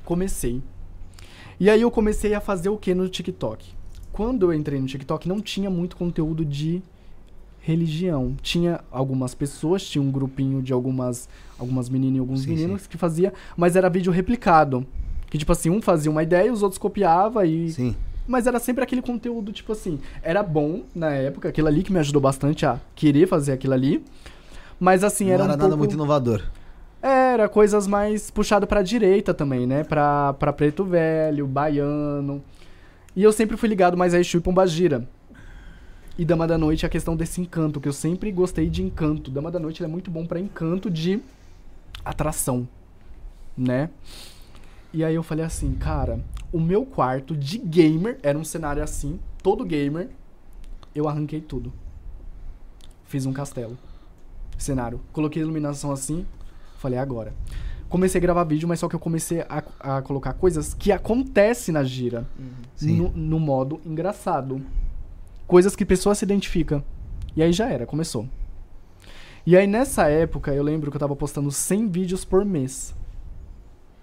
Comecei. 0.05 0.61
E 1.59 1.69
aí 1.69 1.81
eu 1.81 1.89
comecei 1.91 2.33
a 2.33 2.41
fazer 2.41 2.69
o 2.69 2.77
que 2.77 2.93
no 2.93 3.07
TikTok? 3.07 3.71
Quando 4.11 4.51
eu 4.51 4.53
entrei 4.53 4.79
no 4.79 4.85
TikTok, 4.87 5.27
não 5.27 5.41
tinha 5.41 5.69
muito 5.69 5.95
conteúdo 5.95 6.45
de 6.45 6.81
religião. 7.61 8.35
Tinha 8.41 8.81
algumas 8.91 9.33
pessoas, 9.33 9.83
tinha 9.83 10.01
um 10.01 10.11
grupinho 10.11 10.61
de 10.61 10.73
algumas, 10.73 11.29
algumas 11.57 11.89
meninas 11.89 12.17
e 12.17 12.19
alguns 12.19 12.41
Sim, 12.41 12.49
meninos 12.49 12.85
que 12.87 12.97
fazia, 12.97 13.33
mas 13.55 13.75
era 13.75 13.89
vídeo 13.89 14.11
replicado. 14.11 14.85
Que 15.29 15.37
tipo 15.37 15.51
assim, 15.51 15.69
um 15.69 15.81
fazia 15.81 16.11
uma 16.11 16.21
ideia 16.21 16.47
e 16.47 16.51
os 16.51 16.61
outros 16.61 16.77
copiava 16.77 17.45
e 17.45 17.71
Sim. 17.71 17.95
Mas 18.27 18.47
era 18.47 18.59
sempre 18.59 18.83
aquele 18.83 19.01
conteúdo, 19.01 19.51
tipo 19.51 19.71
assim, 19.71 19.99
era 20.21 20.41
bom 20.41 20.83
na 20.95 21.11
época, 21.11 21.49
aquilo 21.49 21.67
ali 21.67 21.83
que 21.83 21.91
me 21.91 21.99
ajudou 21.99 22.21
bastante 22.21 22.65
a 22.65 22.79
querer 22.95 23.27
fazer 23.27 23.51
aquilo 23.51 23.73
ali. 23.73 24.03
Mas 24.79 25.03
assim, 25.03 25.25
Não 25.25 25.33
era 25.33 25.43
era 25.43 25.53
um 25.53 25.55
nada 25.55 25.63
pouco... 25.63 25.77
muito 25.77 25.93
inovador. 25.93 26.41
Era 27.01 27.49
coisas 27.49 27.85
mais 27.85 28.31
puxado 28.31 28.65
pra 28.65 28.81
direita 28.81 29.33
também, 29.33 29.67
né? 29.67 29.83
Pra, 29.83 30.33
pra 30.33 30.53
preto 30.53 30.85
velho, 30.85 31.45
baiano. 31.45 32.41
E 33.15 33.21
eu 33.21 33.31
sempre 33.31 33.57
fui 33.57 33.67
ligado 33.69 33.97
mais 33.97 34.13
a 34.13 34.19
Exu 34.19 34.37
e 34.37 34.41
Pombagira. 34.41 35.07
E 36.17 36.23
Dama 36.23 36.47
da 36.47 36.57
Noite 36.57 36.85
é 36.85 36.87
a 36.87 36.89
questão 36.89 37.15
desse 37.15 37.41
encanto, 37.41 37.81
que 37.81 37.87
eu 37.87 37.93
sempre 37.93 38.31
gostei 38.31 38.69
de 38.69 38.83
encanto. 38.83 39.31
Dama 39.31 39.51
da 39.51 39.59
Noite 39.59 39.83
é 39.83 39.87
muito 39.87 40.09
bom 40.09 40.25
pra 40.25 40.39
encanto 40.39 40.89
de 40.89 41.19
atração, 42.05 42.67
né? 43.57 43.89
E 44.93 45.03
aí 45.03 45.15
eu 45.15 45.23
falei 45.23 45.43
assim, 45.43 45.73
cara, 45.73 46.23
o 46.51 46.59
meu 46.59 46.85
quarto 46.85 47.35
de 47.35 47.57
gamer 47.57 48.19
era 48.21 48.37
um 48.37 48.43
cenário 48.43 48.83
assim, 48.83 49.19
todo 49.41 49.65
gamer. 49.65 50.09
Eu 50.93 51.09
arranquei 51.09 51.41
tudo. 51.41 51.73
Fiz 53.05 53.25
um 53.25 53.33
castelo. 53.33 53.75
Cenário. 54.55 55.01
Coloquei 55.11 55.41
iluminação 55.41 55.91
assim. 55.91 56.27
Falei, 56.77 56.99
agora. 56.99 57.33
Comecei 57.89 58.19
a 58.19 58.21
gravar 58.21 58.43
vídeo, 58.43 58.67
mas 58.67 58.79
só 58.79 58.87
que 58.87 58.95
eu 58.95 58.99
comecei 58.99 59.41
a, 59.41 59.63
a 59.79 60.01
colocar 60.03 60.33
coisas 60.33 60.73
que 60.75 60.91
acontecem 60.91 61.73
na 61.73 61.83
gira. 61.83 62.27
Sim. 62.75 62.97
No, 62.97 63.09
no 63.09 63.39
modo 63.39 63.81
engraçado. 63.83 64.63
Coisas 65.47 65.75
que 65.75 65.85
pessoas 65.85 66.19
se 66.19 66.25
identificam. 66.25 66.83
E 67.35 67.41
aí 67.41 67.51
já 67.51 67.67
era, 67.67 67.87
começou. 67.87 68.27
E 69.45 69.57
aí 69.57 69.65
nessa 69.65 70.07
época, 70.07 70.53
eu 70.53 70.63
lembro 70.63 70.91
que 70.91 70.97
eu 70.97 70.99
tava 70.99 71.15
postando 71.15 71.51
100 71.51 71.89
vídeos 71.89 72.23
por 72.23 72.45
mês. 72.45 72.95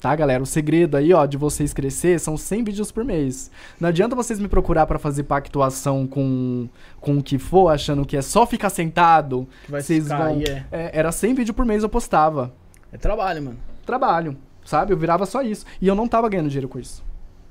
Tá, 0.00 0.16
galera? 0.16 0.42
O 0.42 0.46
segredo 0.46 0.96
aí, 0.96 1.12
ó, 1.12 1.26
de 1.26 1.36
vocês 1.36 1.74
crescer 1.74 2.18
são 2.18 2.34
100 2.36 2.64
vídeos 2.64 2.90
por 2.90 3.04
mês. 3.04 3.50
Não 3.78 3.90
adianta 3.90 4.16
vocês 4.16 4.38
me 4.40 4.48
procurar 4.48 4.86
pra 4.86 4.98
fazer 4.98 5.24
pactuação 5.24 6.06
com, 6.06 6.68
com 6.98 7.18
o 7.18 7.22
que 7.22 7.38
for, 7.38 7.68
achando 7.68 8.06
que 8.06 8.16
é 8.16 8.22
só 8.22 8.46
ficar 8.46 8.70
sentado. 8.70 9.46
Que 9.66 9.70
vai 9.70 9.82
vocês 9.82 10.04
ficar 10.04 10.28
vão. 10.28 10.40
é. 10.40 10.64
É, 10.72 10.98
era 10.98 11.12
100 11.12 11.34
vídeos 11.34 11.54
por 11.54 11.66
mês 11.66 11.82
eu 11.82 11.88
postava. 11.88 12.50
É 12.90 12.96
trabalho, 12.96 13.42
mano. 13.42 13.58
Trabalho, 13.84 14.36
sabe? 14.64 14.92
Eu 14.92 14.96
virava 14.96 15.26
só 15.26 15.42
isso. 15.42 15.66
E 15.82 15.86
eu 15.86 15.94
não 15.94 16.08
tava 16.08 16.28
ganhando 16.30 16.48
dinheiro 16.48 16.68
com 16.68 16.78
isso. 16.78 17.04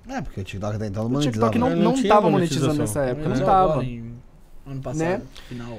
É, 0.08 0.20
porque 0.20 0.42
o 0.42 0.44
TikTok 0.44 0.76
até 0.76 0.88
então 0.88 1.08
não 1.08 1.20
O. 1.20 1.22
TikTok 1.22 1.56
não, 1.60 1.70
não, 1.70 1.94
Não 1.94 2.04
tava 2.04 2.32
monetizando 2.32 2.74
nessa 2.80 3.02
época, 3.02 3.30
não 3.30 3.36
Começou 3.36 3.46
tava. 3.46 3.72
agora, 3.74 3.86
em 3.86 4.14
Ano 4.66 4.82
passado, 4.82 4.98
Né? 5.08 5.22
final. 5.48 5.78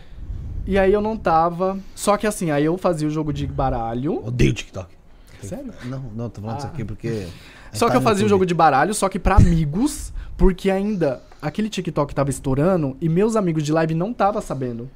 E 0.67 0.79
aí 0.79 0.93
eu 0.93 1.01
não 1.01 1.17
tava. 1.17 1.81
Só 1.97 2.17
que 2.17 2.29
assim, 2.29 2.53
aí 2.53 2.65
eu 2.65 2.79
fazia 2.79 3.09
o 3.09 3.11
jogo 3.11 3.33
de 3.33 3.45
baralho. 3.47 4.25
Odeio 4.25 4.53
TikTok. 4.53 5.00
Sério? 5.47 5.73
Não, 5.85 6.03
não, 6.15 6.29
tô 6.31 6.41
falando 6.41 6.59
isso 6.59 6.67
Ah. 6.67 6.71
aqui 6.71 6.85
porque. 6.85 7.27
Só 7.73 7.87
tá 7.87 7.93
que 7.93 7.97
eu 7.99 8.03
fazia 8.03 8.27
o 8.27 8.29
jogo 8.29 8.45
de 8.45 8.53
baralho, 8.55 8.93
só 8.93 9.09
que 9.09 9.17
pra 9.19 9.37
amigos, 9.37 10.13
porque 10.37 10.71
ainda 10.71 11.23
aquele 11.41 11.69
TikTok 11.69 12.13
tava 12.13 12.29
estourando 12.29 12.97
e 13.01 13.09
meus 13.09 13.37
amigos 13.37 13.63
de 13.63 13.73
live 13.73 13.95
não 13.95 14.13
tava 14.13 14.41
sabendo. 14.41 14.91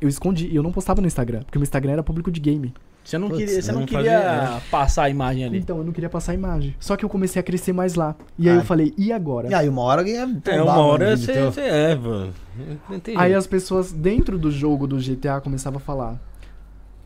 Eu 0.00 0.08
escondi 0.08 0.48
e 0.48 0.56
eu 0.56 0.62
não 0.62 0.72
postava 0.72 1.00
no 1.00 1.06
Instagram, 1.06 1.42
porque 1.44 1.56
meu 1.58 1.62
Instagram 1.62 1.92
era 1.92 2.02
público 2.02 2.28
de 2.30 2.40
game. 2.40 2.74
Você 3.04 3.16
não 3.16 3.28
Putz, 3.28 3.38
queria, 3.40 3.62
você 3.62 3.72
não 3.72 3.78
não 3.80 3.86
queria 3.86 4.20
fazia- 4.20 4.60
passar 4.70 5.04
a 5.04 5.08
imagem 5.10 5.44
ali. 5.44 5.58
Então 5.58 5.78
eu 5.78 5.84
não 5.84 5.92
queria 5.92 6.10
passar 6.10 6.32
a 6.32 6.34
imagem. 6.34 6.74
Só 6.80 6.94
que 6.96 7.04
eu 7.04 7.08
comecei 7.08 7.38
a 7.40 7.42
crescer 7.42 7.72
mais 7.72 7.94
lá. 7.94 8.14
E 8.38 8.48
aí 8.50 8.56
Ah. 8.56 8.60
eu 8.60 8.64
falei, 8.64 8.92
e 8.98 9.12
agora? 9.12 9.48
E 9.48 9.54
aí, 9.54 9.66
uma 9.68 9.80
hora 9.82 10.06
ia 10.06 10.28
É, 10.46 10.62
uma 10.62 10.76
hora 10.76 11.16
você 11.16 11.40
você 11.44 11.60
é, 11.62 11.94
mano. 11.94 12.34
Aí 13.16 13.32
as 13.32 13.46
pessoas 13.46 13.92
dentro 13.92 14.36
do 14.38 14.50
jogo 14.50 14.86
do 14.86 14.98
GTA 14.98 15.40
começavam 15.40 15.78
a 15.78 15.80
falar: 15.80 16.20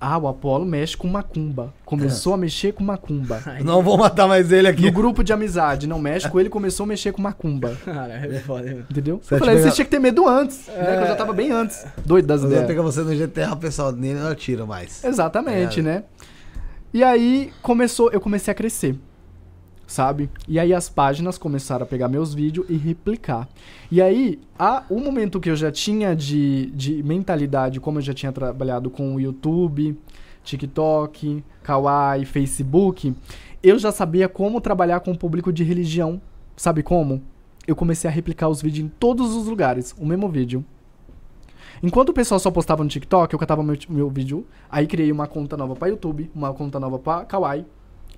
Ah, 0.04 0.18
o 0.18 0.26
Apollo 0.26 0.64
mexe 0.66 0.96
com 0.96 1.06
macumba. 1.06 1.72
Começou 1.84 2.34
a 2.34 2.36
mexer 2.36 2.72
com 2.72 2.82
macumba. 2.82 3.40
Aí, 3.46 3.62
Não 3.64 3.80
vou 3.82 3.96
matar 3.96 4.26
mais 4.26 4.50
ele 4.50 4.66
aqui. 4.66 4.82
No 4.86 4.90
grupo 4.92 5.22
de 5.22 5.32
amizade, 5.32 5.86
não 5.86 6.00
mexe 6.00 6.28
com 6.28 6.40
ele, 6.40 6.48
começou 6.48 6.82
a 6.82 6.86
mexer 6.88 7.12
com 7.12 7.22
macumba. 7.22 7.76
Cara, 7.84 8.12
é 8.14 8.40
foda, 8.40 8.64
mano. 8.66 8.84
Entendeu? 8.90 9.20
Você 9.22 9.34
eu 9.34 9.38
falei, 9.38 9.54
pega- 9.54 9.62
vocês 9.62 9.74
tinham 9.76 9.84
que 9.84 9.90
ter 9.92 10.00
medo 10.00 10.26
antes, 10.28 10.66
né? 10.66 10.96
Que 10.96 11.02
eu 11.04 11.06
já 11.06 11.14
tava 11.14 11.32
bem 11.32 11.52
antes. 11.52 11.86
Doido 12.04 12.26
das 12.26 12.40
vou 12.40 12.50
ideias. 12.50 12.66
pegar 12.66 12.82
você 12.82 13.00
no 13.02 13.14
GTA, 13.14 13.52
o 13.52 13.56
pessoal 13.56 13.92
nele 13.92 14.18
não 14.18 14.28
atira 14.30 14.66
mais. 14.66 15.04
Exatamente, 15.04 15.78
É. 15.78 15.82
né? 15.84 16.02
E 16.92 17.04
aí 17.04 17.52
começou, 17.62 18.10
eu 18.10 18.20
comecei 18.20 18.50
a 18.50 18.54
crescer. 18.56 18.96
Sabe? 19.86 20.30
E 20.48 20.58
aí 20.58 20.72
as 20.72 20.88
páginas 20.88 21.36
começaram 21.36 21.84
a 21.84 21.86
pegar 21.86 22.08
meus 22.08 22.32
vídeos 22.32 22.66
e 22.68 22.76
replicar. 22.76 23.48
E 23.90 24.00
aí, 24.00 24.40
a, 24.58 24.84
o 24.88 24.98
momento 24.98 25.38
que 25.38 25.50
eu 25.50 25.56
já 25.56 25.70
tinha 25.70 26.16
de, 26.16 26.66
de 26.70 27.02
mentalidade, 27.02 27.78
como 27.78 27.98
eu 27.98 28.02
já 28.02 28.14
tinha 28.14 28.32
trabalhado 28.32 28.88
com 28.88 29.14
o 29.14 29.20
YouTube, 29.20 29.98
TikTok, 30.42 31.44
Kawaii, 31.62 32.24
Facebook, 32.24 33.14
eu 33.62 33.78
já 33.78 33.92
sabia 33.92 34.28
como 34.28 34.60
trabalhar 34.60 35.00
com 35.00 35.12
o 35.12 35.18
público 35.18 35.52
de 35.52 35.62
religião. 35.62 36.20
Sabe 36.56 36.82
como? 36.82 37.22
Eu 37.66 37.76
comecei 37.76 38.08
a 38.08 38.12
replicar 38.12 38.48
os 38.48 38.60
vídeos 38.60 38.86
em 38.86 38.88
todos 38.88 39.34
os 39.34 39.46
lugares, 39.46 39.94
o 39.98 40.06
mesmo 40.06 40.28
vídeo. 40.28 40.64
Enquanto 41.82 42.10
o 42.10 42.12
pessoal 42.12 42.38
só 42.38 42.50
postava 42.50 42.82
no 42.82 42.88
TikTok, 42.88 43.32
eu 43.32 43.38
catava 43.38 43.62
meu, 43.62 43.76
meu 43.88 44.08
vídeo, 44.08 44.46
aí 44.70 44.86
criei 44.86 45.10
uma 45.10 45.26
conta 45.26 45.56
nova 45.56 45.74
pra 45.74 45.88
YouTube, 45.88 46.30
uma 46.34 46.52
conta 46.52 46.78
nova 46.78 46.98
pra 46.98 47.24
Kawaii 47.24 47.64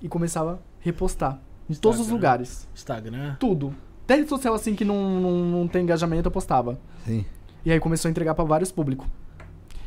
e 0.01 0.07
começava 0.07 0.53
a 0.53 0.57
repostar 0.79 1.39
em 1.69 1.73
todos 1.73 1.99
os 1.99 2.09
lugares. 2.09 2.67
Instagram. 2.73 3.35
Tudo. 3.39 3.75
Até 4.03 4.15
rede 4.15 4.29
social 4.29 4.53
assim 4.53 4.75
que 4.75 4.85
não, 4.85 5.19
não, 5.19 5.37
não 5.45 5.67
tem 5.67 5.83
engajamento, 5.83 6.27
eu 6.27 6.31
postava. 6.31 6.79
Sim. 7.05 7.25
E 7.65 7.71
aí 7.71 7.79
começou 7.79 8.07
a 8.07 8.11
entregar 8.11 8.35
pra 8.35 8.43
vários 8.43 8.71
públicos. 8.71 9.07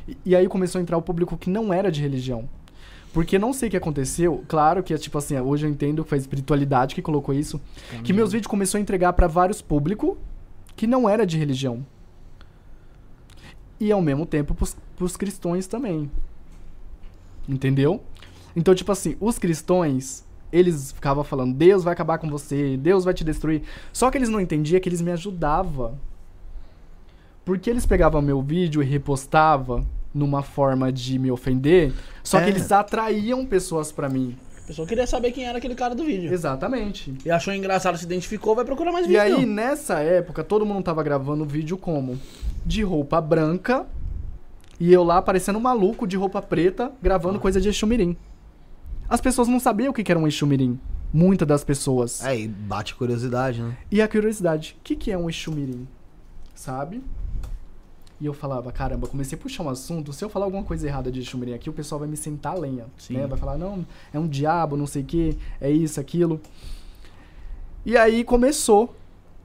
E, 0.07 0.17
e 0.27 0.37
aí 0.37 0.49
começou 0.49 0.79
a 0.79 0.83
entrar 0.83 0.97
o 0.97 1.03
público 1.03 1.37
que 1.37 1.49
não 1.49 1.73
era 1.73 1.91
de 1.91 2.03
religião. 2.03 2.49
Porque 3.13 3.39
não 3.39 3.53
sei 3.53 3.69
o 3.69 3.71
que 3.71 3.77
aconteceu, 3.77 4.45
claro 4.47 4.83
que 4.83 4.93
é 4.93 4.99
tipo 4.99 5.17
assim, 5.17 5.39
hoje 5.39 5.67
eu 5.67 5.71
entendo 5.71 6.03
que 6.03 6.11
foi 6.11 6.19
a 6.19 6.21
espiritualidade 6.21 6.95
que 6.95 7.01
colocou 7.01 7.35
isso, 7.35 7.61
que 8.05 8.13
meus 8.13 8.33
vídeos 8.33 8.49
começou 8.49 8.79
a 8.79 8.83
entregar 8.83 9.15
pra 9.15 9.27
vários 9.27 9.63
públicos 9.63 10.17
que 10.77 10.87
não 10.87 11.09
era 11.09 11.27
de 11.27 11.39
religião. 11.39 11.85
E 13.81 13.91
ao 13.91 14.03
mesmo 14.03 14.27
tempo 14.27 14.55
pros, 14.55 14.77
pros 14.95 15.17
cristãos 15.17 15.67
também. 15.67 16.11
Entendeu? 17.49 18.03
Então, 18.55 18.75
tipo 18.75 18.93
assim, 18.93 19.17
os 19.21 19.39
cristãos, 19.39 20.25
eles 20.53 20.93
ficavam 20.93 21.23
falando, 21.25 21.55
Deus 21.55 21.85
vai 21.85 21.93
acabar 21.93 22.19
com 22.19 22.29
você, 22.29 22.77
Deus 22.77 23.05
vai 23.05 23.15
te 23.15 23.25
destruir. 23.25 23.63
Só 23.93 24.11
que 24.11 24.19
eles 24.19 24.29
não 24.29 24.41
entendiam 24.41 24.81
que 24.81 24.89
eles 24.89 25.01
me 25.03 25.11
ajudavam. 25.11 25.95
Porque 27.45 27.71
eles 27.71 27.87
pegavam 27.87 28.21
meu 28.21 28.43
vídeo 28.43 28.83
e 28.83 28.87
repostavam 28.87 29.87
numa 30.15 30.43
forma 30.43 30.93
de 30.93 31.19
me 31.19 31.31
ofender, 31.31 31.93
só 32.23 32.39
É. 32.41 32.45
que 32.45 32.51
eles 32.51 32.71
atraíam 32.73 33.45
pessoas 33.47 33.93
pra 33.93 34.09
mim. 34.09 34.37
A 34.65 34.67
pessoa 34.69 34.87
queria 34.87 35.07
saber 35.07 35.33
quem 35.33 35.45
era 35.47 35.57
aquele 35.57 35.75
cara 35.75 35.95
do 35.95 36.05
vídeo. 36.05 36.31
Exatamente. 36.33 37.15
E 37.25 37.31
achou 37.31 37.55
engraçado, 37.55 37.97
se 37.97 38.05
identificou, 38.05 38.55
vai 38.55 38.65
procurar 38.67 38.93
mais 38.93 39.07
E 39.07 39.09
vídeo. 39.09 39.23
aí, 39.23 39.47
não. 39.47 39.55
nessa 39.55 40.01
época, 40.01 40.45
todo 40.45 40.67
mundo 40.67 40.83
tava 40.83 41.03
gravando 41.03 41.45
vídeo 41.47 41.79
como? 41.79 42.19
De 42.67 42.83
roupa 42.83 43.19
branca 43.19 43.87
e 44.79 44.93
eu 44.93 45.03
lá 45.03 45.23
parecendo 45.23 45.59
um 45.59 45.63
maluco 45.63 46.07
de 46.07 46.17
roupa 46.19 46.43
preta 46.43 46.93
gravando 47.03 47.39
coisa 47.41 47.59
de 47.61 47.69
Exumirim. 47.69 48.15
As 49.09 49.21
pessoas 49.21 49.49
não 49.49 49.59
sabiam 49.59 49.91
o 49.91 49.95
que 49.95 50.11
era 50.11 50.19
um 50.19 50.27
Exumirim. 50.27 50.79
Muitas 51.13 51.49
das 51.49 51.65
pessoas. 51.65 52.23
Aí 52.23 52.47
bate 52.47 52.95
curiosidade, 52.95 53.63
né? 53.63 53.77
E 53.91 54.03
a 54.03 54.09
curiosidade, 54.09 54.77
o 54.79 54.83
que, 54.85 54.95
que 54.95 55.11
é 55.11 55.17
um 55.17 55.31
Exumirim? 55.31 55.89
Sabe? 56.55 57.03
E 58.21 58.27
eu 58.27 58.35
falava, 58.35 58.71
caramba, 58.71 59.07
comecei 59.07 59.39
a 59.39 59.41
puxar 59.41 59.63
um 59.63 59.71
assunto, 59.71 60.13
se 60.13 60.23
eu 60.23 60.29
falar 60.29 60.45
alguma 60.45 60.65
coisa 60.65 60.87
errada 60.87 61.11
de 61.11 61.21
Exumirim 61.21 61.55
aqui, 61.55 61.71
o 61.71 61.73
pessoal 61.73 62.01
vai 62.01 62.09
me 62.09 62.17
sentar 62.17 62.57
a 62.57 62.59
lenha. 62.59 62.87
Sim. 62.99 63.15
Né? 63.15 63.27
Vai 63.27 63.39
falar, 63.39 63.57
não, 63.57 63.87
é 64.13 64.19
um 64.19 64.29
diabo, 64.29 64.77
não 64.77 64.87
sei 64.87 65.03
o 65.03 65.07
que, 65.07 65.39
é 65.61 65.71
isso, 65.71 65.99
aquilo. 65.99 66.41
E 67.87 67.97
aí 67.97 68.25
começou, 68.25 68.95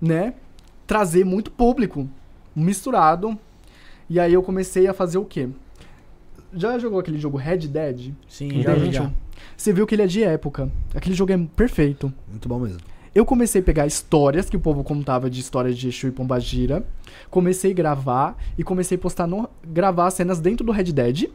né? 0.02 0.34
Trazer 0.86 1.24
muito 1.24 1.50
público, 1.50 2.10
misturado. 2.54 3.38
E 4.10 4.20
aí 4.20 4.34
eu 4.34 4.44
comecei 4.44 4.88
a 4.88 4.94
fazer 4.94 5.18
o 5.18 5.24
quê? 5.24 5.48
Já 6.54 6.78
jogou 6.78 7.00
aquele 7.00 7.18
jogo 7.18 7.38
Red 7.38 7.60
Dead? 7.60 8.14
Sim, 8.28 8.62
já, 8.62 8.78
já. 8.78 9.12
Você 9.56 9.72
viu 9.74 9.86
que 9.86 9.96
ele 9.96 10.02
é 10.02 10.08
de 10.08 10.24
época. 10.24 10.72
Aquele 10.94 11.16
jogo 11.16 11.32
é 11.32 11.38
perfeito. 11.56 12.14
Muito 12.30 12.48
bom 12.48 12.60
mesmo. 12.60 12.80
Eu 13.16 13.26
comecei 13.26 13.62
a 13.62 13.64
pegar 13.64 13.86
histórias 13.86 14.50
que 14.50 14.58
o 14.58 14.60
povo 14.60 14.84
contava 14.84 15.30
de 15.30 15.40
histórias 15.40 15.78
de 15.78 15.88
Exu 15.88 16.08
e 16.08 16.12
Pombagira. 16.12 16.86
Comecei 17.30 17.72
a 17.72 17.74
gravar 17.74 18.36
e 18.58 18.64
comecei 18.64 18.98
a 18.98 19.00
postar 19.00 19.28
no, 19.28 19.48
gravar 19.64 20.10
cenas 20.10 20.40
dentro 20.40 20.66
do 20.66 20.72
Red 20.72 20.86
Dead 20.86 21.30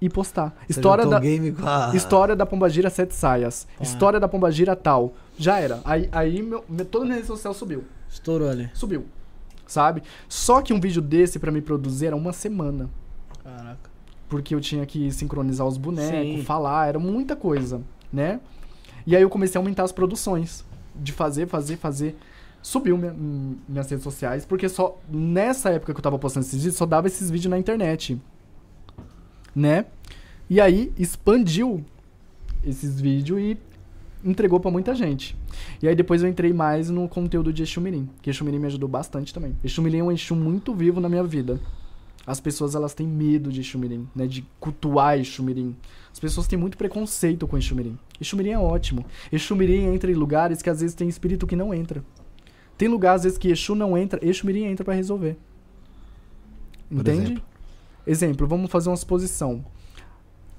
e 0.00 0.08
postar. 0.08 0.56
História 0.68 1.04
Você 1.04 1.10
juntou 1.10 1.20
da 1.20 1.26
game 1.26 1.52
com 1.52 1.66
a... 1.66 1.92
história 1.94 2.34
da 2.34 2.46
Pombagira 2.46 2.88
sete 2.88 3.14
saias. 3.14 3.68
Ah. 3.78 3.82
História 3.82 4.18
da 4.18 4.26
Pombagira 4.26 4.74
tal. 4.74 5.12
Já 5.38 5.58
era. 5.58 5.80
Aí, 5.84 6.08
aí 6.10 6.42
meu, 6.42 6.64
meu, 6.66 6.86
toda 6.86 7.04
a 7.04 7.06
minha 7.06 7.16
rede 7.16 7.26
social 7.26 7.52
subiu. 7.52 7.84
Estourou 8.08 8.48
ali. 8.48 8.70
Subiu. 8.72 9.04
Sabe? 9.66 10.02
Só 10.28 10.62
que 10.62 10.72
um 10.72 10.80
vídeo 10.80 11.02
desse 11.02 11.38
pra 11.38 11.52
me 11.52 11.60
produzir 11.60 12.06
era 12.06 12.16
uma 12.16 12.32
semana. 12.32 12.88
Caraca. 13.44 13.89
Porque 14.30 14.54
eu 14.54 14.60
tinha 14.60 14.86
que 14.86 15.12
sincronizar 15.12 15.66
os 15.66 15.76
bonecos, 15.76 16.38
Sim. 16.38 16.42
falar, 16.44 16.88
era 16.88 16.98
muita 16.98 17.36
coisa, 17.36 17.82
né? 18.10 18.40
E 19.06 19.14
aí 19.14 19.20
eu 19.20 19.28
comecei 19.28 19.58
a 19.58 19.60
aumentar 19.60 19.82
as 19.82 19.92
produções. 19.92 20.64
De 20.94 21.12
fazer, 21.12 21.46
fazer, 21.46 21.76
fazer. 21.76 22.16
Subiu 22.62 22.96
minha, 22.96 23.14
minhas 23.68 23.90
redes 23.90 24.04
sociais, 24.04 24.44
porque 24.46 24.68
só 24.68 24.98
nessa 25.10 25.70
época 25.70 25.92
que 25.92 25.98
eu 25.98 26.02
tava 26.02 26.18
postando 26.18 26.46
esses 26.46 26.56
vídeos, 26.56 26.76
só 26.76 26.86
dava 26.86 27.06
esses 27.06 27.30
vídeos 27.30 27.50
na 27.50 27.58
internet. 27.58 28.20
Né? 29.54 29.86
E 30.48 30.60
aí 30.60 30.92
expandiu 30.98 31.84
esses 32.64 33.00
vídeos 33.00 33.40
e 33.40 33.58
entregou 34.24 34.60
pra 34.60 34.70
muita 34.70 34.94
gente. 34.94 35.36
E 35.82 35.88
aí 35.88 35.96
depois 35.96 36.22
eu 36.22 36.28
entrei 36.28 36.52
mais 36.52 36.90
no 36.90 37.08
conteúdo 37.08 37.52
de 37.52 37.62
Exumirim, 37.62 38.08
que 38.20 38.30
Exumirim 38.30 38.58
me 38.58 38.66
ajudou 38.66 38.88
bastante 38.88 39.32
também. 39.32 39.56
Exumirim 39.64 39.98
é 39.98 40.04
um 40.04 40.12
Exu 40.12 40.36
muito 40.36 40.74
vivo 40.74 41.00
na 41.00 41.08
minha 41.08 41.24
vida. 41.24 41.58
As 42.26 42.38
pessoas 42.38 42.74
elas 42.74 42.94
têm 42.94 43.06
medo 43.06 43.50
de 43.50 43.60
Exumirim, 43.60 44.08
né? 44.14 44.26
De 44.26 44.46
cultuar 44.58 45.18
Exumirim. 45.18 45.76
As 46.12 46.18
pessoas 46.18 46.46
têm 46.46 46.58
muito 46.58 46.76
preconceito 46.76 47.46
com 47.46 47.56
Exumirim. 47.56 47.98
Exumirim 48.20 48.50
é 48.50 48.58
ótimo. 48.58 49.04
Exumirim 49.32 49.86
entra 49.86 50.10
em 50.10 50.14
lugares 50.14 50.60
que 50.62 50.70
às 50.70 50.80
vezes 50.80 50.94
tem 50.94 51.08
espírito 51.08 51.46
que 51.46 51.56
não 51.56 51.72
entra. 51.72 52.04
Tem 52.80 52.88
lugar 52.88 53.14
às 53.14 53.24
vezes 53.24 53.36
que 53.36 53.48
Exu 53.48 53.74
não 53.74 53.94
entra, 53.94 54.18
Exumirim 54.26 54.64
entra 54.64 54.82
pra 54.82 54.94
resolver. 54.94 55.36
Entende? 56.90 57.24
exemplo? 57.24 57.44
Exemplo, 58.06 58.46
vamos 58.46 58.70
fazer 58.70 58.88
uma 58.88 58.96
suposição. 58.96 59.62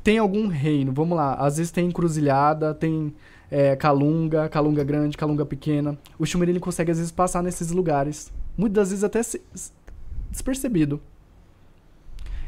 Tem 0.03 0.20
algum 0.20 0.45
reino, 0.45 0.93
vamos 0.93 1.18
lá, 1.18 1.34
às 1.34 1.57
vezes 1.57 1.72
tem 1.72 1.88
encruzilhada, 1.88 2.76
tem 2.76 3.16
é, 3.49 3.76
calunga, 3.76 4.47
calunga 4.49 4.84
grande, 4.84 5.18
calunga 5.18 5.43
pequena. 5.47 5.97
O 6.20 6.24
Exumirim 6.24 6.51
ele 6.51 6.59
consegue 6.59 6.91
às 6.91 6.97
vezes 6.97 7.12
passar 7.12 7.41
nesses 7.41 7.72
lugares. 7.72 8.32
Muitas 8.55 8.76
das 8.76 8.89
vezes 8.89 9.03
até 9.03 9.22
despercebido. 10.30 11.01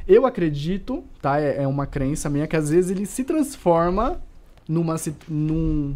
Eu 0.08 0.26
acredito, 0.26 1.04
tá? 1.22 1.40
É, 1.40 1.64
é 1.64 1.68
uma 1.68 1.86
crença 1.86 2.30
minha 2.30 2.48
que 2.48 2.56
às 2.56 2.70
vezes 2.70 2.92
ele 2.92 3.06
se 3.06 3.24
transforma 3.24 4.20
numa 4.68 4.96
num, 5.30 5.96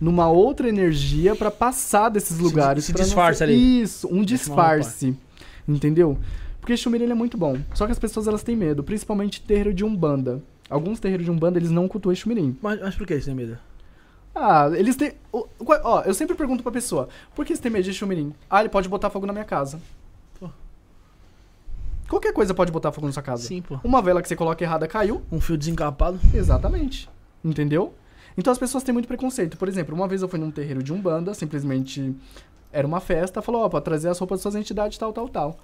numa 0.00 0.28
outra 0.28 0.68
energia 0.68 1.34
pra 1.34 1.50
passar 1.50 2.08
desses 2.08 2.36
Se 2.36 2.42
lugares. 2.42 2.84
se 2.84 2.92
pra 2.92 3.00
não 3.00 3.06
disfarça 3.06 3.38
ser- 3.38 3.44
ali. 3.44 3.80
Isso, 3.82 4.08
um 4.10 4.22
disfarce. 4.24 5.16
Entendeu? 5.66 6.16
Porque 6.60 6.72
Exumirim 6.74 7.04
ele 7.04 7.12
é 7.12 7.16
muito 7.16 7.36
bom. 7.36 7.56
Só 7.74 7.86
que 7.86 7.92
as 7.92 7.98
pessoas 7.98 8.26
elas 8.28 8.42
têm 8.42 8.54
medo, 8.56 8.82
principalmente 8.84 9.40
terreiro 9.42 9.72
de 9.74 9.84
Umbanda. 9.84 10.42
Alguns 10.70 11.00
terreiros 11.00 11.24
de 11.24 11.30
Umbanda 11.30 11.58
eles 11.58 11.70
não 11.70 11.88
cultuam 11.88 12.12
Exumirim. 12.12 12.56
Mas, 12.62 12.80
mas 12.80 12.94
por 12.94 13.06
que 13.06 13.14
você 13.18 13.26
tem 13.26 13.34
medo? 13.34 13.58
Ah, 14.34 14.70
eles 14.74 14.94
têm. 14.94 15.12
Ó, 15.32 16.02
eu 16.04 16.14
sempre 16.14 16.36
pergunto 16.36 16.62
pra 16.62 16.70
pessoa: 16.70 17.08
por 17.34 17.44
que 17.44 17.56
você 17.56 17.62
tem 17.62 17.72
medo 17.72 17.84
de 17.84 17.90
Exumirim? 17.90 18.32
Ah, 18.48 18.60
ele 18.60 18.68
pode 18.68 18.88
botar 18.88 19.10
fogo 19.10 19.26
na 19.26 19.32
minha 19.32 19.44
casa. 19.44 19.80
Qualquer 22.08 22.32
coisa 22.32 22.54
pode 22.54 22.72
botar 22.72 22.90
fogo 22.90 23.06
na 23.06 23.12
sua 23.12 23.22
casa. 23.22 23.42
Sim, 23.42 23.60
pô. 23.60 23.78
Uma 23.84 24.00
vela 24.00 24.22
que 24.22 24.28
você 24.28 24.34
coloca 24.34 24.64
errada 24.64 24.88
caiu. 24.88 25.22
Um 25.30 25.40
fio 25.40 25.58
desencapado. 25.58 26.18
Exatamente. 26.32 27.08
Entendeu? 27.44 27.92
Então 28.36 28.50
as 28.52 28.58
pessoas 28.58 28.82
têm 28.82 28.92
muito 28.92 29.06
preconceito. 29.06 29.56
Por 29.58 29.68
exemplo, 29.68 29.94
uma 29.94 30.08
vez 30.08 30.22
eu 30.22 30.28
fui 30.28 30.38
num 30.38 30.50
terreiro 30.50 30.82
de 30.82 30.92
Umbanda, 30.92 31.34
simplesmente 31.34 32.14
era 32.72 32.86
uma 32.86 33.00
festa, 33.00 33.42
falou, 33.42 33.62
ó, 33.62 33.68
pra 33.68 33.80
trazer 33.80 34.08
as 34.08 34.18
roupas 34.18 34.38
das 34.38 34.42
suas 34.42 34.54
entidades, 34.54 34.96
tal, 34.96 35.12
tal, 35.12 35.28
tal. 35.28 35.58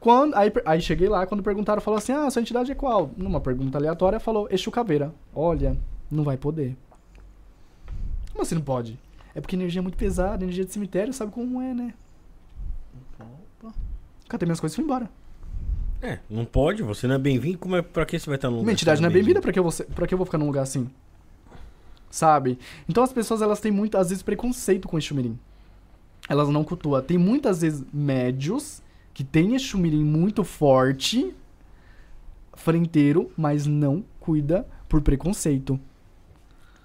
Quando, 0.00 0.34
aí, 0.36 0.52
aí 0.64 0.80
cheguei 0.80 1.08
lá, 1.08 1.26
quando 1.26 1.42
perguntaram, 1.42 1.80
falou 1.80 1.98
assim, 1.98 2.12
ah, 2.12 2.30
sua 2.30 2.42
entidade 2.42 2.70
é 2.70 2.74
qual? 2.74 3.10
Numa 3.16 3.40
pergunta 3.40 3.78
aleatória, 3.78 4.20
falou, 4.20 4.46
Exu 4.50 4.70
Caveira. 4.70 5.12
Olha, 5.34 5.76
não 6.10 6.22
vai 6.22 6.36
poder. 6.36 6.76
Como 8.32 8.42
assim 8.42 8.54
não 8.54 8.62
pode? 8.62 8.98
É 9.34 9.40
porque 9.40 9.56
energia 9.56 9.80
é 9.80 9.82
muito 9.82 9.96
pesada, 9.96 10.44
energia 10.44 10.64
de 10.64 10.72
cemitério, 10.72 11.12
sabe 11.12 11.32
como 11.32 11.60
é, 11.60 11.74
né? 11.74 11.94
Opa. 13.18 13.74
Catei 14.28 14.46
minhas 14.46 14.60
coisas 14.60 14.74
e 14.74 14.76
fui 14.76 14.84
embora. 14.84 15.10
É, 16.00 16.18
não 16.30 16.44
pode, 16.44 16.82
você 16.82 17.06
não 17.08 17.16
é 17.16 17.18
bem-vindo, 17.18 17.58
como 17.58 17.74
é, 17.76 17.82
pra 17.82 18.06
que 18.06 18.18
você 18.18 18.26
vai 18.26 18.36
estar 18.36 18.48
no 18.48 18.56
lugar? 18.56 18.64
Minha 18.66 18.72
entidade 18.74 19.00
não 19.02 19.08
é 19.08 19.12
bem-vinda, 19.12 19.40
pra 19.40 19.52
que, 19.52 19.58
eu 19.58 19.62
vou 19.64 19.72
ser- 19.72 19.86
pra 19.86 20.06
que 20.06 20.14
eu 20.14 20.18
vou 20.18 20.24
ficar 20.24 20.38
num 20.38 20.46
lugar 20.46 20.62
assim? 20.62 20.88
Sabe? 22.10 22.58
Então 22.88 23.02
as 23.02 23.12
pessoas, 23.12 23.42
elas 23.42 23.60
têm 23.60 23.72
muito, 23.72 23.98
às 23.98 24.08
vezes, 24.10 24.22
preconceito 24.22 24.86
com 24.88 24.96
Exumirim. 24.96 25.38
Elas 26.28 26.48
não 26.48 26.62
cultuam. 26.62 27.02
Tem 27.02 27.18
muitas 27.18 27.60
vezes 27.62 27.84
médios 27.92 28.80
que 29.12 29.24
têm 29.24 29.54
Exumirim 29.56 30.04
muito 30.04 30.44
forte, 30.44 31.34
frenteiro, 32.54 33.30
mas 33.36 33.66
não 33.66 34.04
cuida 34.20 34.66
por 34.88 35.00
preconceito. 35.02 35.78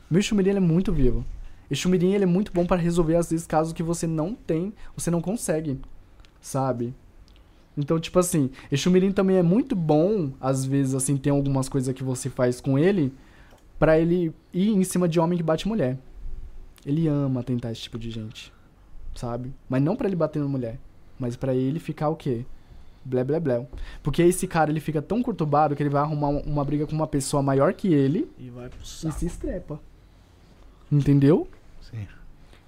Meu 0.10 0.20
Exumirim, 0.20 0.50
ele 0.50 0.58
é 0.58 0.62
muito 0.62 0.92
vivo. 0.92 1.26
Exumirim, 1.70 2.14
ele 2.14 2.24
é 2.24 2.28
muito 2.28 2.52
bom 2.52 2.66
para 2.66 2.82
resolver, 2.82 3.16
às 3.16 3.30
vezes, 3.32 3.46
casos 3.48 3.74
que 3.74 3.82
você 3.84 4.06
não 4.08 4.34
tem, 4.36 4.74
você 4.96 5.10
não 5.10 5.22
consegue, 5.22 5.80
sabe? 6.42 6.94
Então, 7.78 8.00
tipo 8.00 8.20
assim, 8.20 8.50
Exumirim 8.72 9.12
também 9.12 9.38
é 9.38 9.44
muito 9.44 9.76
bom, 9.76 10.32
às 10.40 10.64
vezes, 10.64 10.94
assim, 10.94 11.18
tem 11.18 11.32
algumas 11.32 11.68
coisas 11.68 11.94
que 11.94 12.04
você 12.04 12.30
faz 12.30 12.62
com 12.62 12.78
ele 12.78 13.12
pra 13.80 14.00
ele 14.00 14.32
ir 14.54 14.70
em 14.70 14.84
cima 14.84 15.08
de 15.10 15.20
homem 15.20 15.38
que 15.38 15.44
bate 15.44 15.68
mulher. 15.68 15.98
Ele 16.86 17.08
ama 17.08 17.42
tentar 17.44 17.72
esse 17.72 17.82
tipo 17.82 17.98
de 17.98 18.12
gente, 18.12 18.54
sabe? 19.16 19.52
Mas 19.68 19.82
não 19.82 19.96
pra 19.96 20.08
ele 20.08 20.16
bater 20.16 20.40
na 20.42 20.48
mulher, 20.48 20.80
mas 21.18 21.36
pra 21.36 21.56
ele 21.56 21.80
ficar 21.80 22.10
o 22.10 22.16
quê? 22.16 22.46
Blé, 23.06 23.24
blé, 23.24 23.40
blé. 23.40 23.68
Porque 24.02 24.22
esse 24.22 24.48
cara, 24.48 24.70
ele 24.70 24.80
fica 24.80 25.02
tão 25.02 25.22
conturbado 25.24 25.76
que 25.76 25.82
ele 25.84 25.90
vai 25.90 26.02
arrumar 26.02 26.30
um- 26.30 26.40
uma 26.42 26.64
briga 26.64 26.86
com 26.86 26.94
uma 26.96 27.08
pessoa 27.08 27.42
maior 27.44 27.74
que 27.74 27.92
ele 27.94 28.30
E 28.38 28.50
vai 28.50 28.70
pro 28.70 28.80
e 28.84 28.88
saco. 28.88 29.20
se 29.20 29.26
estrepa. 29.26 29.80
Entendeu? 30.92 31.48
Sim. 31.82 32.08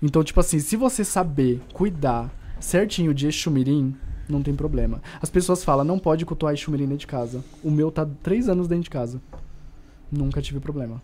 Então, 0.02 0.24
tipo 0.24 0.40
assim, 0.40 0.60
se 0.60 0.76
você 0.76 1.04
saber 1.06 1.62
cuidar 1.74 2.34
certinho 2.60 3.14
de 3.14 3.28
Exumirim, 3.28 3.96
não 4.28 4.42
tem 4.42 4.56
problema. 4.56 5.02
As 5.22 5.30
pessoas 5.30 5.64
falam, 5.64 5.86
não 5.86 6.00
pode 6.00 6.26
cultuar 6.26 6.54
Exumirim 6.54 6.86
dentro 6.86 7.00
de 7.00 7.08
casa. 7.08 7.44
O 7.64 7.72
meu 7.72 7.92
tá 7.92 8.08
três 8.24 8.50
anos 8.50 8.68
dentro 8.68 8.84
de 8.84 8.90
casa. 8.90 9.22
Nunca 10.12 10.42
tive 10.42 10.60
problema. 10.60 11.02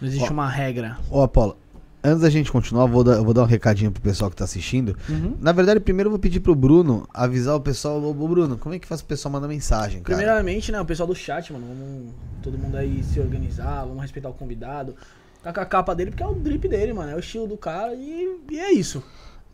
Não 0.00 0.08
existe 0.08 0.28
Ó. 0.30 0.32
uma 0.32 0.48
regra. 0.48 0.98
Ô, 1.10 1.22
Apolo, 1.22 1.56
antes 2.02 2.22
da 2.22 2.30
gente 2.30 2.50
continuar, 2.50 2.84
eu 2.84 2.88
vou 2.88 3.04
dar, 3.04 3.16
eu 3.16 3.24
vou 3.24 3.34
dar 3.34 3.42
um 3.42 3.46
recadinho 3.46 3.90
pro 3.90 4.02
pessoal 4.02 4.30
que 4.30 4.36
tá 4.36 4.44
assistindo. 4.44 4.96
Uhum. 5.08 5.36
Na 5.40 5.52
verdade, 5.52 5.80
primeiro 5.80 6.08
eu 6.08 6.12
vou 6.12 6.18
pedir 6.18 6.40
pro 6.40 6.54
Bruno 6.54 7.06
avisar 7.12 7.54
o 7.54 7.60
pessoal. 7.60 8.02
Ô, 8.02 8.12
Bruno, 8.14 8.56
como 8.56 8.74
é 8.74 8.78
que 8.78 8.86
faz 8.86 9.00
o 9.00 9.04
pessoal 9.04 9.32
mandar 9.32 9.48
mensagem, 9.48 10.02
cara? 10.02 10.16
Primeiramente, 10.16 10.72
né, 10.72 10.80
o 10.80 10.84
pessoal 10.84 11.06
do 11.06 11.14
chat, 11.14 11.52
mano, 11.52 11.66
vamos 11.66 12.14
todo 12.42 12.56
mundo 12.56 12.76
aí 12.76 13.02
se 13.02 13.20
organizar, 13.20 13.84
vamos 13.84 14.02
respeitar 14.02 14.28
o 14.28 14.34
convidado. 14.34 14.94
Tá 15.42 15.52
com 15.52 15.60
a 15.60 15.66
capa 15.66 15.94
dele, 15.94 16.10
porque 16.10 16.22
é 16.22 16.26
o 16.26 16.34
drip 16.34 16.68
dele, 16.68 16.92
mano, 16.92 17.12
é 17.12 17.16
o 17.16 17.20
estilo 17.20 17.46
do 17.46 17.56
cara 17.56 17.94
e, 17.94 18.40
e 18.50 18.58
é 18.58 18.72
isso. 18.72 19.02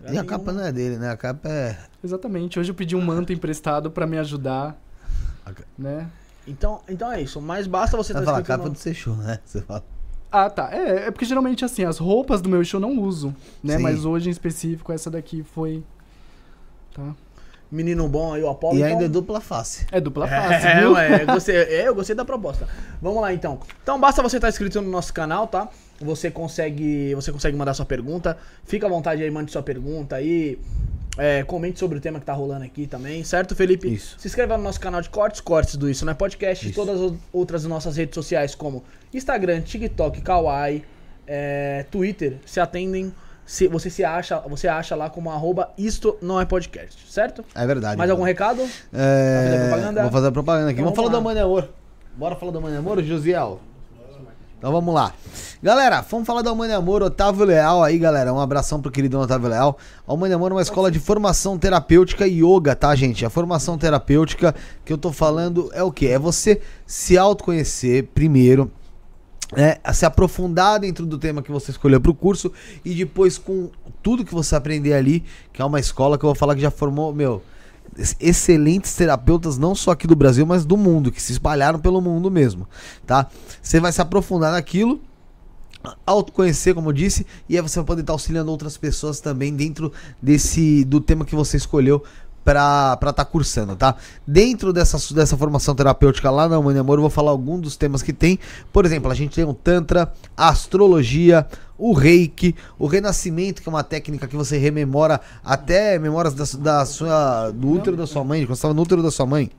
E 0.08 0.18
a 0.18 0.24
capa 0.24 0.52
não 0.52 0.62
é 0.64 0.70
dele, 0.72 0.96
né? 0.98 1.10
A 1.10 1.16
capa 1.16 1.48
é. 1.48 1.76
Exatamente. 2.04 2.58
Hoje 2.60 2.70
eu 2.70 2.74
pedi 2.74 2.94
um 2.94 3.00
manto 3.00 3.32
emprestado 3.32 3.90
pra 3.90 4.06
me 4.06 4.18
ajudar, 4.18 4.76
A 5.44 5.52
ca- 5.52 5.64
né? 5.78 6.06
Então, 6.46 6.80
então 6.88 7.10
é 7.10 7.20
isso, 7.20 7.40
mas 7.40 7.66
basta 7.66 7.96
você 7.96 8.12
fala 8.12 8.24
escrito 8.26 8.46
capa 8.46 8.68
do 8.70 8.78
Seixu, 8.78 9.14
né? 9.14 9.40
Você 9.44 9.60
fala. 9.62 9.82
Ah, 10.30 10.48
tá. 10.50 10.68
É, 10.72 11.06
é 11.06 11.10
porque 11.10 11.24
geralmente, 11.24 11.64
assim, 11.64 11.84
as 11.84 11.98
roupas 11.98 12.40
do 12.42 12.48
meu 12.48 12.62
show 12.64 12.78
eu 12.80 12.82
não 12.88 13.00
uso, 13.02 13.34
né? 13.62 13.76
Sim. 13.76 13.82
Mas 13.82 14.04
hoje, 14.04 14.28
em 14.28 14.32
específico, 14.32 14.92
essa 14.92 15.10
daqui 15.10 15.42
foi... 15.42 15.82
Tá? 16.94 17.14
menino 17.68 18.08
bom 18.08 18.32
aí, 18.32 18.42
o 18.42 18.48
Apolo. 18.48 18.74
E 18.74 18.78
então- 18.78 18.90
ainda 18.92 19.04
é 19.06 19.08
dupla 19.08 19.40
face. 19.40 19.86
É 19.90 20.00
dupla 20.00 20.28
face, 20.28 20.66
É, 20.66 20.80
viu? 20.80 20.92
ué, 20.92 21.22
eu 21.22 21.26
gostei, 21.34 21.56
é, 21.56 21.88
eu 21.88 21.94
gostei 21.96 22.14
da 22.14 22.24
proposta. 22.24 22.68
Vamos 23.02 23.20
lá 23.20 23.34
então. 23.34 23.58
Então 23.82 23.98
basta 23.98 24.22
você 24.22 24.36
estar 24.36 24.48
inscrito 24.48 24.80
no 24.80 24.88
nosso 24.88 25.12
canal, 25.12 25.48
tá? 25.48 25.68
Você 26.00 26.30
consegue, 26.30 27.14
você 27.14 27.32
consegue 27.32 27.56
mandar 27.56 27.74
sua 27.74 27.86
pergunta. 27.86 28.36
Fica 28.64 28.86
à 28.86 28.88
vontade 28.88 29.22
aí, 29.22 29.30
mande 29.30 29.50
sua 29.50 29.62
pergunta 29.62 30.16
aí. 30.16 30.58
É, 31.18 31.42
comente 31.44 31.78
sobre 31.78 31.96
o 31.96 32.00
tema 32.00 32.20
que 32.20 32.26
tá 32.26 32.34
rolando 32.34 32.64
aqui 32.64 32.86
também, 32.86 33.24
certo, 33.24 33.56
Felipe? 33.56 33.92
Isso. 33.92 34.16
Se 34.18 34.28
inscreva 34.28 34.58
no 34.58 34.62
nosso 34.62 34.78
canal 34.78 35.00
de 35.00 35.08
cortes, 35.08 35.40
cortes 35.40 35.76
do 35.76 35.88
Isso 35.88 36.04
Não 36.04 36.12
é 36.12 36.14
Podcast, 36.14 36.66
e 36.66 36.70
Isso. 36.70 36.78
todas 36.78 37.00
as 37.00 37.12
outras 37.32 37.64
nossas 37.64 37.96
redes 37.96 38.14
sociais 38.14 38.54
como 38.54 38.84
Instagram, 39.14 39.62
TikTok, 39.62 40.20
Kawaii, 40.20 40.84
é, 41.26 41.86
Twitter, 41.90 42.36
se 42.44 42.60
atendem. 42.60 43.14
Se, 43.46 43.68
você 43.68 43.88
se 43.88 44.04
acha, 44.04 44.40
você 44.40 44.66
acha 44.66 44.96
lá 44.96 45.08
como 45.08 45.30
arroba 45.30 45.72
Isto 45.78 46.18
Não 46.20 46.40
é 46.40 46.44
Podcast, 46.44 47.10
certo? 47.10 47.44
É 47.54 47.64
verdade. 47.64 47.96
Mais 47.96 48.10
algum 48.10 48.24
recado? 48.24 48.60
É... 48.92 49.38
Vai 49.38 49.44
fazer 49.44 49.68
propaganda? 49.68 50.02
Vou 50.02 50.10
fazer 50.10 50.26
a 50.26 50.32
propaganda 50.32 50.70
aqui. 50.70 50.80
Então 50.80 50.84
vamos 50.84 50.96
falar 50.96 51.10
vamos 51.10 51.24
da 51.24 51.28
lá. 51.28 51.34
Mãe 51.34 51.42
Amor. 51.42 51.72
Bora 52.16 52.34
falar 52.34 52.52
da 52.52 52.60
Mãe 52.60 52.76
Amor, 52.76 53.02
Josiel? 53.02 53.60
Então 54.58 54.72
vamos 54.72 54.94
lá. 54.94 55.12
Galera, 55.62 56.00
vamos 56.00 56.26
falar 56.26 56.40
da 56.40 56.54
Mãe 56.54 56.72
Amor, 56.72 57.02
Otávio 57.02 57.44
Leal 57.44 57.82
aí, 57.82 57.98
galera. 57.98 58.32
Um 58.32 58.40
abração 58.40 58.80
pro 58.80 58.90
querido 58.90 59.18
Otávio 59.18 59.50
Leal. 59.50 59.76
A 60.08 60.12
Amor 60.12 60.30
é 60.30 60.36
uma 60.36 60.62
escola 60.62 60.90
de 60.90 60.98
formação 60.98 61.58
terapêutica 61.58 62.26
e 62.26 62.42
yoga, 62.42 62.74
tá, 62.74 62.94
gente? 62.94 63.24
A 63.26 63.30
formação 63.30 63.76
terapêutica 63.76 64.54
que 64.84 64.92
eu 64.92 64.96
tô 64.96 65.12
falando 65.12 65.70
é 65.74 65.82
o 65.82 65.92
quê? 65.92 66.06
É 66.06 66.18
você 66.18 66.62
se 66.86 67.18
autoconhecer 67.18 68.08
primeiro, 68.14 68.70
a 69.84 69.92
se 69.92 70.06
aprofundar 70.06 70.80
dentro 70.80 71.04
do 71.04 71.18
tema 71.18 71.42
que 71.42 71.52
você 71.52 71.70
escolheu 71.70 72.00
pro 72.00 72.14
curso 72.14 72.50
e 72.84 72.94
depois 72.94 73.36
com 73.36 73.70
tudo 74.02 74.24
que 74.24 74.32
você 74.32 74.56
aprender 74.56 74.94
ali, 74.94 75.22
que 75.52 75.60
é 75.60 75.64
uma 75.64 75.78
escola 75.78 76.16
que 76.16 76.24
eu 76.24 76.28
vou 76.28 76.34
falar 76.34 76.54
que 76.54 76.62
já 76.62 76.70
formou, 76.70 77.14
meu, 77.14 77.42
excelentes 78.20 78.94
terapeutas 78.94 79.58
não 79.58 79.74
só 79.74 79.92
aqui 79.92 80.06
do 80.06 80.16
Brasil, 80.16 80.44
mas 80.46 80.64
do 80.64 80.76
mundo, 80.76 81.10
que 81.10 81.22
se 81.22 81.32
espalharam 81.32 81.78
pelo 81.78 82.00
mundo 82.00 82.30
mesmo, 82.30 82.68
tá? 83.06 83.28
Você 83.62 83.80
vai 83.80 83.92
se 83.92 84.00
aprofundar 84.00 84.52
naquilo, 84.52 85.00
autoconhecer, 86.04 86.74
como 86.74 86.88
eu 86.88 86.92
disse, 86.92 87.26
e 87.48 87.56
aí 87.56 87.62
você 87.62 87.78
vai 87.78 87.86
poder 87.86 88.00
estar 88.00 88.12
auxiliando 88.12 88.50
outras 88.50 88.76
pessoas 88.76 89.20
também 89.20 89.54
dentro 89.54 89.92
desse 90.20 90.84
do 90.84 91.00
tema 91.00 91.24
que 91.24 91.34
você 91.34 91.56
escolheu 91.56 92.02
pra 92.46 93.10
estar 93.10 93.24
cursando, 93.24 93.74
tá? 93.74 93.96
Dentro 94.24 94.72
dessa, 94.72 94.96
dessa 95.12 95.36
formação 95.36 95.74
terapêutica 95.74 96.30
lá 96.30 96.48
na 96.48 96.62
Mãe 96.62 96.78
Amor, 96.78 96.98
eu 96.98 97.00
vou 97.00 97.10
falar 97.10 97.32
alguns 97.32 97.60
dos 97.60 97.76
temas 97.76 98.04
que 98.04 98.12
tem. 98.12 98.38
Por 98.72 98.86
exemplo, 98.86 99.10
a 99.10 99.14
gente 99.16 99.34
tem 99.34 99.44
o 99.44 99.52
Tantra, 99.52 100.12
a 100.36 100.48
astrologia, 100.48 101.44
o 101.76 101.92
reiki, 101.92 102.54
o 102.78 102.86
renascimento, 102.86 103.60
que 103.60 103.68
é 103.68 103.70
uma 103.70 103.82
técnica 103.82 104.28
que 104.28 104.36
você 104.36 104.56
rememora 104.58 105.20
até 105.44 105.98
memórias 105.98 106.34
da, 106.34 106.44
da 106.60 106.86
sua, 106.86 107.50
do 107.50 107.68
útero 107.68 107.96
da 107.96 108.06
sua 108.06 108.22
mãe, 108.22 108.42
quando 108.42 108.50
você 108.50 108.60
estava 108.60 108.74
no 108.74 108.82
útero 108.82 109.02
da 109.02 109.10
sua 109.10 109.26
mãe. 109.26 109.50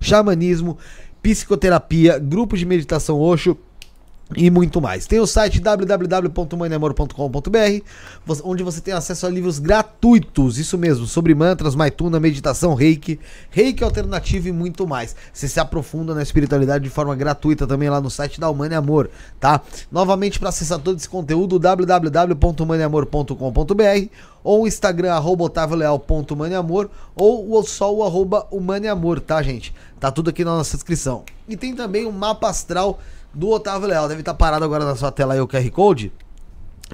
Xamanismo, 0.00 0.78
psicoterapia, 1.22 2.18
grupo 2.18 2.56
de 2.56 2.64
meditação 2.64 3.20
Osho, 3.20 3.58
e 4.34 4.50
muito 4.50 4.80
mais. 4.80 5.06
Tem 5.06 5.20
o 5.20 5.26
site 5.26 5.60
www.mãeamor.com.br, 5.60 7.84
vo- 8.24 8.40
onde 8.44 8.62
você 8.64 8.80
tem 8.80 8.92
acesso 8.92 9.24
a 9.26 9.30
livros 9.30 9.58
gratuitos, 9.60 10.58
isso 10.58 10.76
mesmo, 10.76 11.06
sobre 11.06 11.32
mantras, 11.34 11.74
maituna, 11.76 12.18
meditação, 12.18 12.74
reiki, 12.74 13.20
reiki 13.50 13.84
alternativo 13.84 14.48
e 14.48 14.52
muito 14.52 14.86
mais. 14.86 15.14
Você 15.32 15.46
se 15.48 15.60
aprofunda 15.60 16.12
na 16.14 16.22
espiritualidade 16.22 16.82
de 16.84 16.90
forma 16.90 17.14
gratuita 17.14 17.66
também 17.66 17.88
lá 17.88 18.00
no 18.00 18.10
site 18.10 18.40
da 18.40 18.50
Humane 18.50 18.74
Amor, 18.74 19.08
tá? 19.38 19.60
Novamente, 19.92 20.38
para 20.40 20.48
acessar 20.48 20.78
todo 20.80 20.96
esse 20.96 21.08
conteúdo, 21.08 21.58
www.humaneamor.com.br 21.58 24.08
ou 24.42 24.62
o 24.62 24.66
Instagram, 24.66 25.12
arroba 25.12 25.44
ou 27.14 27.58
o- 27.58 27.62
só 27.62 27.94
o 27.94 28.02
arroba 28.04 28.46
humaneamor, 28.50 29.20
tá, 29.20 29.42
gente? 29.42 29.72
Tá 30.00 30.10
tudo 30.10 30.30
aqui 30.30 30.44
na 30.44 30.56
nossa 30.56 30.76
descrição. 30.76 31.24
E 31.48 31.56
tem 31.56 31.74
também 31.74 32.06
o 32.06 32.12
mapa 32.12 32.48
astral 32.48 32.98
do 33.36 33.50
Otávio 33.50 33.86
Leal. 33.86 34.08
Deve 34.08 34.20
estar 34.20 34.34
parado 34.34 34.64
agora 34.64 34.84
na 34.84 34.96
sua 34.96 35.12
tela 35.12 35.34
aí 35.34 35.40
o 35.40 35.46
QR 35.46 35.70
Code. 35.70 36.12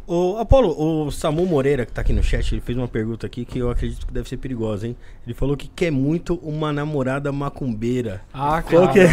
O 0.07 0.37
Apolo, 0.37 0.75
o 1.07 1.11
Samu 1.11 1.47
Moreira, 1.47 1.87
que 1.87 1.93
tá 1.93 2.03
aqui 2.03 2.13
no 2.13 2.23
chat, 2.23 2.53
ele 2.53 2.61
fez 2.61 2.77
uma 2.77 2.87
pergunta 2.87 3.27
aqui 3.27 3.43
que 3.45 3.59
eu 3.59 3.71
acredito 3.71 4.07
que 4.07 4.13
deve 4.13 4.29
ser 4.29 4.37
perigosa, 4.37 4.87
hein? 4.87 4.95
Ele 5.27 5.33
falou 5.35 5.57
que 5.57 5.67
quer 5.67 5.91
muito 5.91 6.35
uma 6.43 6.73
namorada 6.75 7.33
macumbeira. 7.33 8.21
Ah, 8.33 8.63
cara. 8.63 8.89
que 8.89 8.99
né? 8.99 9.09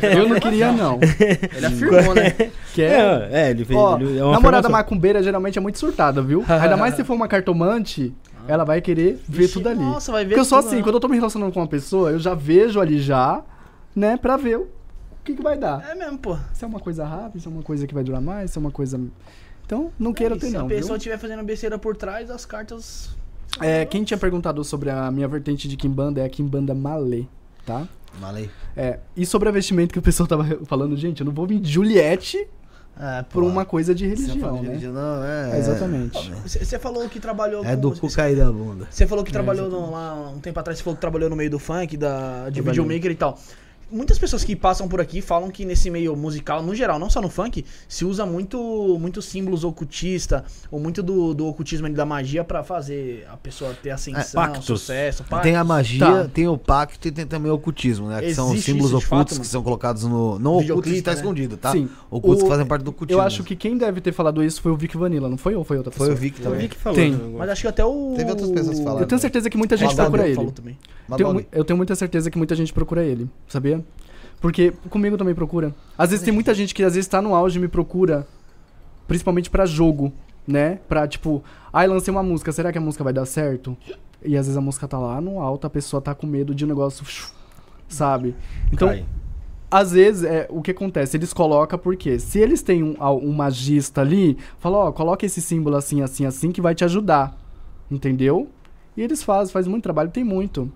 Eu 0.16 0.28
não 0.28 0.40
queria, 0.40 0.72
não. 0.72 0.98
Ele 1.54 1.66
afirmou, 1.66 2.14
né? 2.14 2.30
Quer... 2.74 2.90
É, 2.90 3.28
é, 3.32 3.50
ele 3.50 3.64
fez. 3.66 3.78
Ó, 3.78 3.96
ele- 3.98 4.16
é 4.16 4.20
namorada 4.20 4.38
afirmação. 4.38 4.70
macumbeira 4.70 5.22
geralmente 5.22 5.58
é 5.58 5.60
muito 5.60 5.78
surtada, 5.78 6.22
viu? 6.22 6.42
Ainda 6.48 6.76
mais 6.76 6.94
se 6.94 7.04
for 7.04 7.12
uma 7.14 7.28
cartomante, 7.28 8.14
ela 8.48 8.64
vai 8.64 8.80
querer 8.80 9.20
ver 9.28 9.42
Vixe, 9.42 9.52
tudo 9.54 9.68
ali. 9.68 9.80
nossa, 9.80 10.10
vai 10.10 10.22
ver 10.24 10.30
Porque 10.30 10.40
eu 10.40 10.44
sou 10.44 10.56
assim, 10.58 10.76
né? 10.76 10.82
quando 10.82 10.94
eu 10.94 11.00
tô 11.00 11.08
me 11.08 11.16
relacionando 11.16 11.52
com 11.52 11.60
uma 11.60 11.66
pessoa, 11.66 12.12
eu 12.12 12.18
já 12.18 12.34
vejo 12.34 12.80
ali 12.80 12.98
já, 12.98 13.42
né, 13.94 14.16
pra 14.16 14.36
ver 14.38 14.56
o 14.56 14.68
que, 15.22 15.34
que 15.34 15.42
vai 15.42 15.58
dar. 15.58 15.86
É 15.90 15.94
mesmo, 15.94 16.16
pô. 16.18 16.36
Se 16.54 16.64
é 16.64 16.66
uma 16.66 16.80
coisa 16.80 17.04
rápida, 17.04 17.40
se 17.40 17.46
é 17.46 17.50
uma 17.50 17.62
coisa 17.62 17.86
que 17.86 17.92
vai 17.92 18.02
durar 18.02 18.22
mais, 18.22 18.50
se 18.52 18.58
é 18.58 18.60
uma 18.60 18.70
coisa. 18.70 18.98
Então, 19.70 19.92
não 19.96 20.12
queira 20.12 20.34
E 20.34 20.38
ter, 20.40 20.46
se 20.48 20.52
não. 20.52 20.64
a 20.64 20.66
viu? 20.68 20.76
pessoa 20.78 20.96
estiver 20.96 21.16
fazendo 21.16 21.44
besteira 21.44 21.78
por 21.78 21.96
trás, 21.96 22.28
as 22.28 22.44
cartas. 22.44 23.08
É, 23.60 23.84
quem 23.86 24.02
tinha 24.02 24.18
perguntado 24.18 24.64
sobre 24.64 24.90
a 24.90 25.08
minha 25.12 25.28
vertente 25.28 25.68
de 25.68 25.76
Kimbanda 25.76 26.20
é 26.20 26.24
a 26.24 26.28
Kimbanda 26.28 26.74
Malê, 26.74 27.24
tá? 27.64 27.86
Malei. 28.20 28.50
É, 28.76 28.98
e 29.16 29.24
sobre 29.24 29.48
a 29.48 29.52
vestimenta 29.52 29.92
que 29.92 29.98
o 30.00 30.02
pessoal 30.02 30.26
tava 30.26 30.44
falando, 30.66 30.96
gente, 30.96 31.20
eu 31.20 31.24
não 31.26 31.32
vou 31.32 31.46
vir 31.46 31.60
de 31.60 31.70
Juliette 31.70 32.48
É, 33.00 33.22
por 33.30 33.44
uma 33.44 33.64
coisa 33.64 33.94
de 33.94 34.04
religião, 34.08 34.56
de 34.56 34.62
né? 34.62 34.68
religião, 34.70 34.92
não, 34.92 35.22
é, 35.24 35.52
É, 35.54 35.58
exatamente. 35.60 36.18
Você 36.44 36.76
falou 36.76 37.08
que 37.08 37.20
trabalhou 37.20 37.64
É 37.64 37.76
com- 37.76 37.80
do 37.80 37.92
cu 37.92 38.12
cair 38.12 38.36
da 38.36 38.50
bunda. 38.50 38.88
Você 38.90 39.06
falou 39.06 39.22
que 39.22 39.30
É, 39.30 39.32
trabalhou 39.32 39.70
no- 39.70 39.92
lá 39.92 40.30
um 40.30 40.40
tempo 40.40 40.58
atrás, 40.58 40.78
você 40.78 40.82
falou 40.84 40.96
que 40.96 41.00
trabalhou 41.00 41.30
no 41.30 41.36
meio 41.36 41.48
do 41.50 41.60
funk, 41.60 41.96
da, 41.96 42.50
de 42.50 42.60
videomaker 42.60 43.12
e 43.12 43.14
tal. 43.14 43.38
Muitas 43.90 44.18
pessoas 44.18 44.44
que 44.44 44.54
passam 44.56 44.88
por 44.88 45.00
aqui 45.00 45.20
falam 45.20 45.50
que 45.50 45.64
nesse 45.64 45.90
meio 45.90 46.14
musical, 46.16 46.62
no 46.62 46.74
geral, 46.74 46.98
não 46.98 47.10
só 47.10 47.20
no 47.20 47.28
funk, 47.28 47.64
se 47.88 48.04
usa 48.04 48.24
muito, 48.26 48.96
muito 49.00 49.20
símbolos 49.22 49.64
ocultista, 49.64 50.44
ou 50.70 50.78
muito 50.80 51.02
do, 51.02 51.34
do 51.34 51.46
ocultismo 51.46 51.86
ali 51.86 51.94
da 51.94 52.04
magia 52.06 52.44
pra 52.44 52.62
fazer 52.62 53.26
a 53.30 53.36
pessoa 53.36 53.74
ter 53.82 53.90
ascensão, 53.90 54.40
pactos. 54.42 54.64
sucesso, 54.66 55.24
pactos. 55.24 55.42
Tem 55.42 55.56
a 55.56 55.64
magia, 55.64 56.00
Tá. 56.06 56.28
tem 56.32 56.46
o 56.48 56.56
pacto 56.56 57.08
e 57.08 57.10
tem 57.10 57.26
também 57.26 57.50
o 57.50 57.54
ocultismo, 57.54 58.08
né? 58.08 58.20
Que 58.20 58.34
são 58.34 58.46
os 58.46 58.52
Existe 58.52 58.72
símbolos 58.72 58.90
isso 58.92 59.00
de 59.00 59.06
ocultos 59.06 59.34
fato, 59.36 59.40
que 59.42 59.46
são 59.48 59.62
colocados 59.62 60.04
no. 60.04 60.38
Não 60.38 60.52
ocultos 60.52 60.60
Videoclipe, 60.62 60.96
que 60.98 61.02
tá 61.02 61.10
né? 61.12 61.16
escondido, 61.16 61.56
tá? 61.56 61.72
Sim. 61.72 61.88
Ocultos 62.10 62.40
O- 62.42 62.44
que 62.44 62.50
fazem 62.50 62.66
parte 62.66 62.82
do 62.82 62.90
ocultismo. 62.90 63.20
Eu 63.20 63.24
acho 63.26 63.42
que 63.44 63.56
quem 63.56 63.76
deve 63.76 64.00
ter 64.00 64.12
falado 64.12 64.42
isso 64.44 64.60
foi 64.62 64.72
o 64.72 64.76
Vic 64.76 64.96
Vanilla, 64.96 65.28
não 65.28 65.36
foi? 65.36 65.54
Ou 65.54 65.64
foi 65.64 65.76
outra 65.76 65.90
Foi 65.92 66.06
pessoa? 66.08 66.16
o 66.16 66.20
Vic 66.20 66.40
também. 66.40 66.60
vi 66.60 66.68
que 66.68 66.76
falou. 66.76 66.96
Tem. 66.98 67.12
né. 67.12 67.34
Mas 67.38 67.50
acho 67.50 67.62
que 67.62 67.68
até 67.68 67.84
o. 67.84 68.14
Teve 68.16 68.30
outras 68.30 68.50
pessoas 68.50 68.78
que 68.78 68.84
falaram. 68.84 69.00
Eu 69.02 69.06
tenho 69.08 69.20
certeza 69.20 69.50
que 69.50 69.56
muita 69.58 69.76
gente 69.76 69.94
procura 69.94 70.26
ele. 70.26 70.34
falou 70.34 70.50
também. 70.52 70.78
Tenho 71.16 71.46
eu 71.52 71.64
tenho 71.64 71.76
muita 71.76 71.94
certeza 71.94 72.30
que 72.30 72.38
muita 72.38 72.54
gente 72.54 72.72
procura 72.72 73.04
ele, 73.04 73.28
sabia? 73.48 73.84
Porque 74.40 74.72
comigo 74.88 75.16
também 75.16 75.34
procura. 75.34 75.74
Às 75.96 76.10
vezes 76.10 76.24
tem 76.24 76.32
muita 76.32 76.54
gente 76.54 76.74
que 76.74 76.82
às 76.82 76.94
vezes 76.94 77.08
tá 77.08 77.20
no 77.20 77.34
auge 77.34 77.58
e 77.58 77.60
me 77.60 77.68
procura, 77.68 78.26
principalmente 79.06 79.50
pra 79.50 79.66
jogo, 79.66 80.12
né? 80.46 80.78
Pra 80.88 81.06
tipo, 81.06 81.44
ai, 81.72 81.86
lancei 81.86 82.10
uma 82.10 82.22
música, 82.22 82.50
será 82.50 82.72
que 82.72 82.78
a 82.78 82.80
música 82.80 83.04
vai 83.04 83.12
dar 83.12 83.26
certo? 83.26 83.76
E 84.24 84.36
às 84.36 84.46
vezes 84.46 84.56
a 84.56 84.60
música 84.60 84.88
tá 84.88 84.98
lá 84.98 85.20
no 85.20 85.40
alto, 85.40 85.66
a 85.66 85.70
pessoa 85.70 86.00
tá 86.00 86.14
com 86.14 86.26
medo 86.26 86.54
de 86.54 86.64
um 86.64 86.68
negócio, 86.68 87.04
sabe? 87.88 88.34
Então, 88.72 88.88
Cai. 88.88 89.04
às 89.70 89.92
vezes, 89.92 90.24
é, 90.24 90.46
o 90.50 90.62
que 90.62 90.70
acontece? 90.70 91.16
Eles 91.16 91.32
colocam 91.32 91.78
porque 91.78 92.18
se 92.18 92.38
eles 92.38 92.62
têm 92.62 92.82
um, 92.82 92.96
um 93.00 93.32
magista 93.32 94.00
ali, 94.00 94.38
fala, 94.58 94.78
ó, 94.78 94.92
coloca 94.92 95.24
esse 95.24 95.40
símbolo 95.40 95.76
assim, 95.76 96.02
assim, 96.02 96.24
assim, 96.24 96.50
que 96.50 96.60
vai 96.60 96.74
te 96.74 96.84
ajudar. 96.84 97.38
Entendeu? 97.90 98.48
E 98.96 99.02
eles 99.02 99.22
fazem, 99.22 99.52
faz 99.52 99.66
muito 99.66 99.82
trabalho, 99.82 100.10
tem 100.10 100.22
muito. 100.22 100.70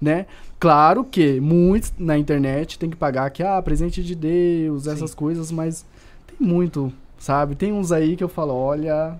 Né? 0.00 0.26
Claro 0.60 1.04
que 1.04 1.40
muitos 1.40 1.92
na 1.98 2.16
internet 2.16 2.78
tem 2.78 2.88
que 2.88 2.96
pagar 2.96 3.28
que, 3.30 3.42
ah, 3.42 3.60
presente 3.60 4.02
de 4.02 4.14
Deus, 4.14 4.86
essas 4.86 5.12
coisas, 5.14 5.50
mas 5.50 5.84
tem 6.26 6.36
muito, 6.46 6.92
sabe? 7.18 7.54
Tem 7.56 7.72
uns 7.72 7.90
aí 7.90 8.16
que 8.16 8.22
eu 8.22 8.28
falo, 8.28 8.54
olha. 8.54 9.18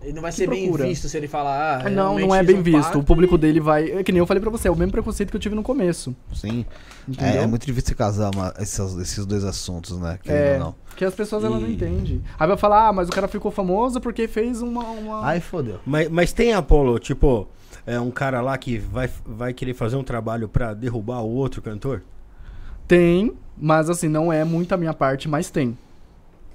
Ele 0.00 0.12
não 0.12 0.22
vai 0.22 0.30
Que 0.30 0.36
ser 0.38 0.48
bem 0.48 0.66
procura. 0.66 0.86
visto 0.86 1.08
se 1.08 1.16
ele 1.16 1.26
falar. 1.26 1.84
Ah, 1.86 1.90
não, 1.90 2.14
realmente 2.14 2.28
não 2.28 2.34
é 2.36 2.42
bem 2.42 2.56
um 2.58 2.62
visto. 2.62 2.98
O 3.00 3.02
público 3.02 3.34
e- 3.34 3.38
dele 3.38 3.58
vai. 3.60 3.90
É 3.90 4.04
que 4.04 4.12
nem 4.12 4.20
eu 4.20 4.26
falei 4.26 4.40
pra 4.40 4.48
você, 4.48 4.68
é 4.68 4.70
o 4.70 4.76
mesmo 4.76 4.92
preconceito 4.92 5.28
que 5.30 5.36
eu 5.36 5.40
tive 5.40 5.56
no 5.56 5.62
começo. 5.62 6.14
Sim. 6.32 6.64
É, 7.18 7.38
é 7.38 7.46
muito 7.46 7.66
difícil 7.66 7.88
você 7.88 7.94
casar 7.96 8.30
uma- 8.32 8.54
esses, 8.60 8.96
esses 8.98 9.26
dois 9.26 9.42
assuntos, 9.42 9.98
né? 9.98 10.18
Querendo 10.22 10.40
É, 10.40 10.58
não. 10.58 10.74
porque 10.86 11.04
as 11.04 11.14
pessoas 11.14 11.42
elas 11.42 11.60
não 11.60 11.68
E- 11.68 11.72
entendem. 11.74 12.22
Aí 12.38 12.46
vai 12.46 12.56
falar, 12.56 12.88
ah, 12.88 12.92
mas 12.92 13.08
o 13.08 13.10
cara 13.10 13.26
ficou 13.26 13.50
famoso 13.50 14.00
porque 14.00 14.28
fez 14.28 14.62
uma. 14.62 14.84
uma... 14.84 15.26
Ai, 15.26 15.40
fodeu. 15.40 15.80
Mas, 15.84 16.08
mas 16.08 16.32
tem, 16.32 16.52
Apolo, 16.54 16.98
tipo, 17.00 17.48
é 17.88 18.00
um 18.00 18.10
cara 18.10 18.40
lá 18.40 18.56
que 18.58 18.78
vai, 18.78 19.08
vai 19.26 19.52
querer 19.54 19.74
fazer 19.74 19.96
um 19.96 20.04
trabalho 20.04 20.48
pra 20.48 20.74
derrubar 20.74 21.20
o 21.22 21.28
outro 21.30 21.62
cantor? 21.62 22.02
Tem, 22.86 23.32
mas 23.56 23.90
assim, 23.90 24.08
não 24.08 24.32
é 24.32 24.44
muito 24.44 24.72
a 24.72 24.76
minha 24.76 24.94
parte, 24.94 25.28
mas 25.28 25.50
tem. 25.50 25.76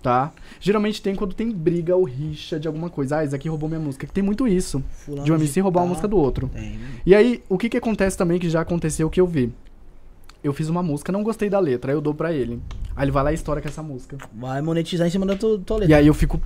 Tá? 0.02 0.34
Geralmente 0.60 1.02
tem 1.02 1.16
quando 1.16 1.34
tem 1.34 1.50
briga 1.50 1.96
ou 1.96 2.04
rixa 2.04 2.60
de 2.60 2.68
alguma 2.68 2.90
coisa. 2.90 3.20
Ah, 3.20 3.24
esse 3.24 3.34
aqui 3.34 3.48
roubou 3.48 3.70
minha 3.70 3.80
música. 3.80 4.06
Que 4.06 4.12
tem 4.12 4.24
muito 4.24 4.46
isso. 4.46 4.84
Fulano 4.90 5.24
De 5.24 5.32
um 5.32 5.36
MC 5.36 5.62
roubar 5.62 5.80
tal. 5.80 5.86
uma 5.86 5.90
música 5.92 6.08
do 6.10 6.18
outro. 6.18 6.50
Tem. 6.50 6.78
E 7.06 7.16
aí, 7.16 7.42
o 7.48 7.58
que 7.58 7.70
que 7.70 7.78
acontece 7.78 8.18
também 8.18 8.38
que 8.38 8.50
já 8.50 8.60
aconteceu 8.62 9.10
que 9.10 9.22
eu 9.22 9.26
vi? 9.28 9.54
Eu 10.44 10.52
fiz 10.52 10.68
uma 10.68 10.84
música, 10.84 11.10
não 11.10 11.24
gostei 11.24 11.50
da 11.50 11.58
letra, 11.58 11.92
aí 11.94 11.96
eu 11.96 12.02
dou 12.02 12.14
pra 12.14 12.34
ele. 12.34 12.62
Aí 12.98 13.06
ele 13.06 13.12
vai 13.12 13.24
lá 13.24 13.32
e 13.32 13.36
estoura 13.36 13.62
com 13.62 13.68
essa 13.70 13.82
música. 13.82 14.18
Vai 14.34 14.62
monetizar 14.62 15.08
em 15.08 15.10
cima 15.10 15.26
da 15.26 15.38
tua, 15.38 15.58
tua 15.60 15.78
E 15.78 15.80
letra. 15.82 15.98
aí 15.98 16.08
eu 16.08 16.14
fico 16.14 16.42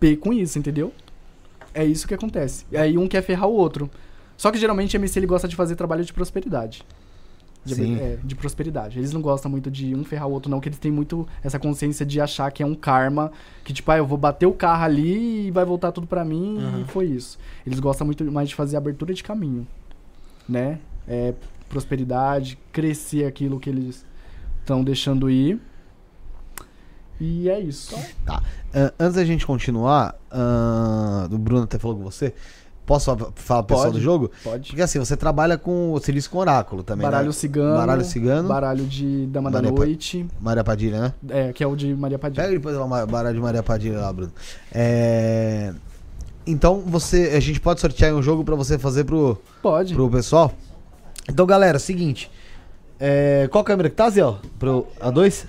P 0.00 0.16
com 0.16 0.32
isso, 0.32 0.58
entendeu? 0.58 0.92
É 1.72 1.84
isso 1.84 2.08
que 2.08 2.14
acontece. 2.14 2.66
E 2.72 2.76
aí 2.76 2.98
um 2.98 3.06
quer 3.06 3.22
ferrar 3.22 3.48
o 3.48 3.52
outro. 3.52 3.88
Só 4.40 4.50
que 4.50 4.56
geralmente 4.56 4.96
MC 4.96 5.18
ele 5.18 5.26
gosta 5.26 5.46
de 5.46 5.54
fazer 5.54 5.76
trabalho 5.76 6.02
de 6.02 6.14
prosperidade. 6.14 6.82
De, 7.62 8.00
é, 8.00 8.18
de 8.24 8.34
prosperidade. 8.34 8.98
Eles 8.98 9.12
não 9.12 9.20
gostam 9.20 9.50
muito 9.50 9.70
de 9.70 9.94
um 9.94 10.02
ferrar 10.02 10.26
o 10.28 10.32
outro, 10.32 10.50
não, 10.50 10.60
que 10.60 10.70
eles 10.70 10.78
têm 10.78 10.90
muito 10.90 11.28
essa 11.44 11.58
consciência 11.58 12.06
de 12.06 12.18
achar 12.22 12.50
que 12.50 12.62
é 12.62 12.66
um 12.66 12.74
karma, 12.74 13.30
que 13.62 13.74
tipo, 13.74 13.90
ah, 13.90 13.98
eu 13.98 14.06
vou 14.06 14.16
bater 14.16 14.46
o 14.46 14.54
carro 14.54 14.82
ali 14.82 15.48
e 15.48 15.50
vai 15.50 15.62
voltar 15.62 15.92
tudo 15.92 16.06
pra 16.06 16.24
mim 16.24 16.56
Aham. 16.58 16.80
e 16.80 16.84
foi 16.86 17.04
isso. 17.04 17.38
Eles 17.66 17.78
gostam 17.78 18.06
muito 18.06 18.24
mais 18.32 18.48
de 18.48 18.54
fazer 18.54 18.78
abertura 18.78 19.12
de 19.12 19.22
caminho, 19.22 19.66
né? 20.48 20.78
É, 21.06 21.34
prosperidade, 21.68 22.58
crescer 22.72 23.26
aquilo 23.26 23.60
que 23.60 23.68
eles 23.68 24.06
estão 24.60 24.82
deixando 24.82 25.28
ir. 25.28 25.60
E 27.20 27.50
é 27.50 27.60
isso. 27.60 27.94
Tá. 28.24 28.42
Ah, 28.72 28.90
antes 28.98 29.16
da 29.16 29.24
gente 29.26 29.46
continuar, 29.46 30.18
ah, 30.30 31.28
o 31.30 31.36
Bruno 31.36 31.64
até 31.64 31.78
falou 31.78 31.98
com 31.98 32.04
você. 32.04 32.32
Posso 32.90 33.16
fa- 33.16 33.28
falar 33.36 33.62
pro 33.62 33.76
pessoal 33.76 33.92
do 33.92 34.00
jogo? 34.00 34.32
Pode. 34.42 34.66
Porque 34.70 34.82
assim, 34.82 34.98
você 34.98 35.16
trabalha 35.16 35.56
com. 35.56 35.92
Você 35.92 36.12
disse 36.12 36.28
com 36.28 36.38
oráculo 36.38 36.82
também. 36.82 37.04
Baralho 37.04 37.26
né? 37.28 37.32
cigano. 37.32 37.76
Baralho 37.76 38.04
cigano. 38.04 38.48
Baralho 38.48 38.84
de 38.84 39.26
Dama 39.26 39.48
Maria 39.48 39.70
da 39.70 39.76
Pa- 39.76 39.84
Noite. 39.84 40.26
Maria 40.40 40.64
Padilha, 40.64 41.00
né? 41.00 41.12
É, 41.28 41.52
que 41.52 41.62
é 41.62 41.66
o 41.68 41.76
de 41.76 41.94
Maria 41.94 42.18
Padilha. 42.18 42.42
Pega 42.42 42.54
depois 42.56 42.76
o 42.76 43.06
baralho 43.06 43.36
de 43.36 43.40
Maria 43.40 43.62
Padilha 43.62 44.00
lá, 44.00 44.12
Bruno. 44.12 44.32
É. 44.72 45.72
Então 46.44 46.80
você, 46.80 47.32
a 47.36 47.38
gente 47.38 47.60
pode 47.60 47.80
sortear 47.80 48.12
um 48.12 48.20
jogo 48.22 48.42
pra 48.42 48.56
você 48.56 48.76
fazer 48.76 49.04
pro, 49.04 49.40
Pode. 49.62 49.94
pro 49.94 50.10
pessoal. 50.10 50.50
Então, 51.28 51.46
galera, 51.46 51.76
é 51.76 51.78
o 51.78 51.80
seguinte. 51.80 52.28
É, 52.98 53.48
qual 53.52 53.62
câmera 53.62 53.88
que 53.88 53.94
tá, 53.94 54.10
Zé? 54.10 54.22
Pro 54.58 54.86
A2? 55.00 55.44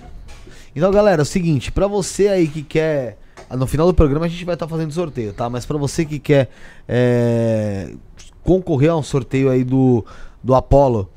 Então, 0.76 0.92
galera, 0.92 1.22
é 1.22 1.24
o 1.24 1.26
seguinte. 1.26 1.72
Pra 1.72 1.88
você 1.88 2.28
aí 2.28 2.46
que 2.46 2.62
quer... 2.62 3.18
No 3.56 3.66
final 3.66 3.86
do 3.86 3.94
programa 3.94 4.26
a 4.26 4.28
gente 4.28 4.44
vai 4.44 4.54
estar 4.54 4.68
fazendo 4.68 4.92
sorteio, 4.92 5.32
tá? 5.32 5.48
Mas 5.48 5.66
pra 5.66 5.78
você 5.78 6.04
que 6.04 6.18
quer 6.18 6.48
é, 6.88 7.92
concorrer 8.42 8.90
a 8.90 8.96
um 8.96 9.02
sorteio 9.02 9.50
aí 9.50 9.64
do, 9.64 10.04
do 10.42 10.54
Apollo... 10.54 11.08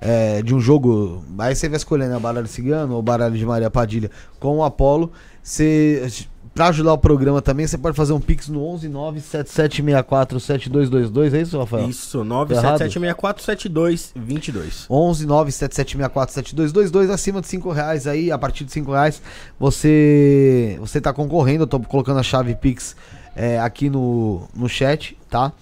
é, 0.00 0.42
de 0.42 0.54
um 0.54 0.60
jogo, 0.60 1.24
aí 1.38 1.54
você 1.54 1.66
vai 1.66 1.78
escolher, 1.78 2.08
né, 2.10 2.18
baralho 2.18 2.46
cigano 2.46 2.94
ou 2.94 3.00
baralho 3.00 3.38
de 3.38 3.46
Maria 3.46 3.70
Padilha 3.70 4.10
com 4.38 4.58
o 4.58 4.62
Apollo. 4.62 5.10
Você, 5.42 6.06
pra 6.54 6.68
ajudar 6.68 6.92
o 6.92 6.98
programa 6.98 7.42
também, 7.42 7.66
você 7.66 7.76
pode 7.76 7.96
fazer 7.96 8.12
um 8.12 8.20
pix 8.20 8.48
no 8.48 8.60
11977647222, 8.78 11.34
é 11.34 11.42
isso, 11.42 11.58
Rafael? 11.58 11.90
Isso, 11.90 12.22
errado? 12.52 12.80
977647222. 12.80 14.86
11 14.88 15.26
977647222 15.26 17.10
acima 17.10 17.40
de 17.40 17.48
5 17.48 17.72
reais 17.72 18.06
aí, 18.06 18.30
a 18.30 18.38
partir 18.38 18.64
de 18.64 18.70
5 18.72 18.92
reais 18.92 19.20
você 19.58 20.76
você 20.80 21.00
tá 21.00 21.12
concorrendo, 21.12 21.64
eu 21.64 21.66
tô 21.66 21.80
colocando 21.80 22.20
a 22.20 22.22
chave 22.22 22.54
Pix 22.54 22.94
é, 23.34 23.58
aqui 23.58 23.90
no, 23.90 24.48
no 24.54 24.68
chat, 24.68 25.18
tá? 25.28 25.52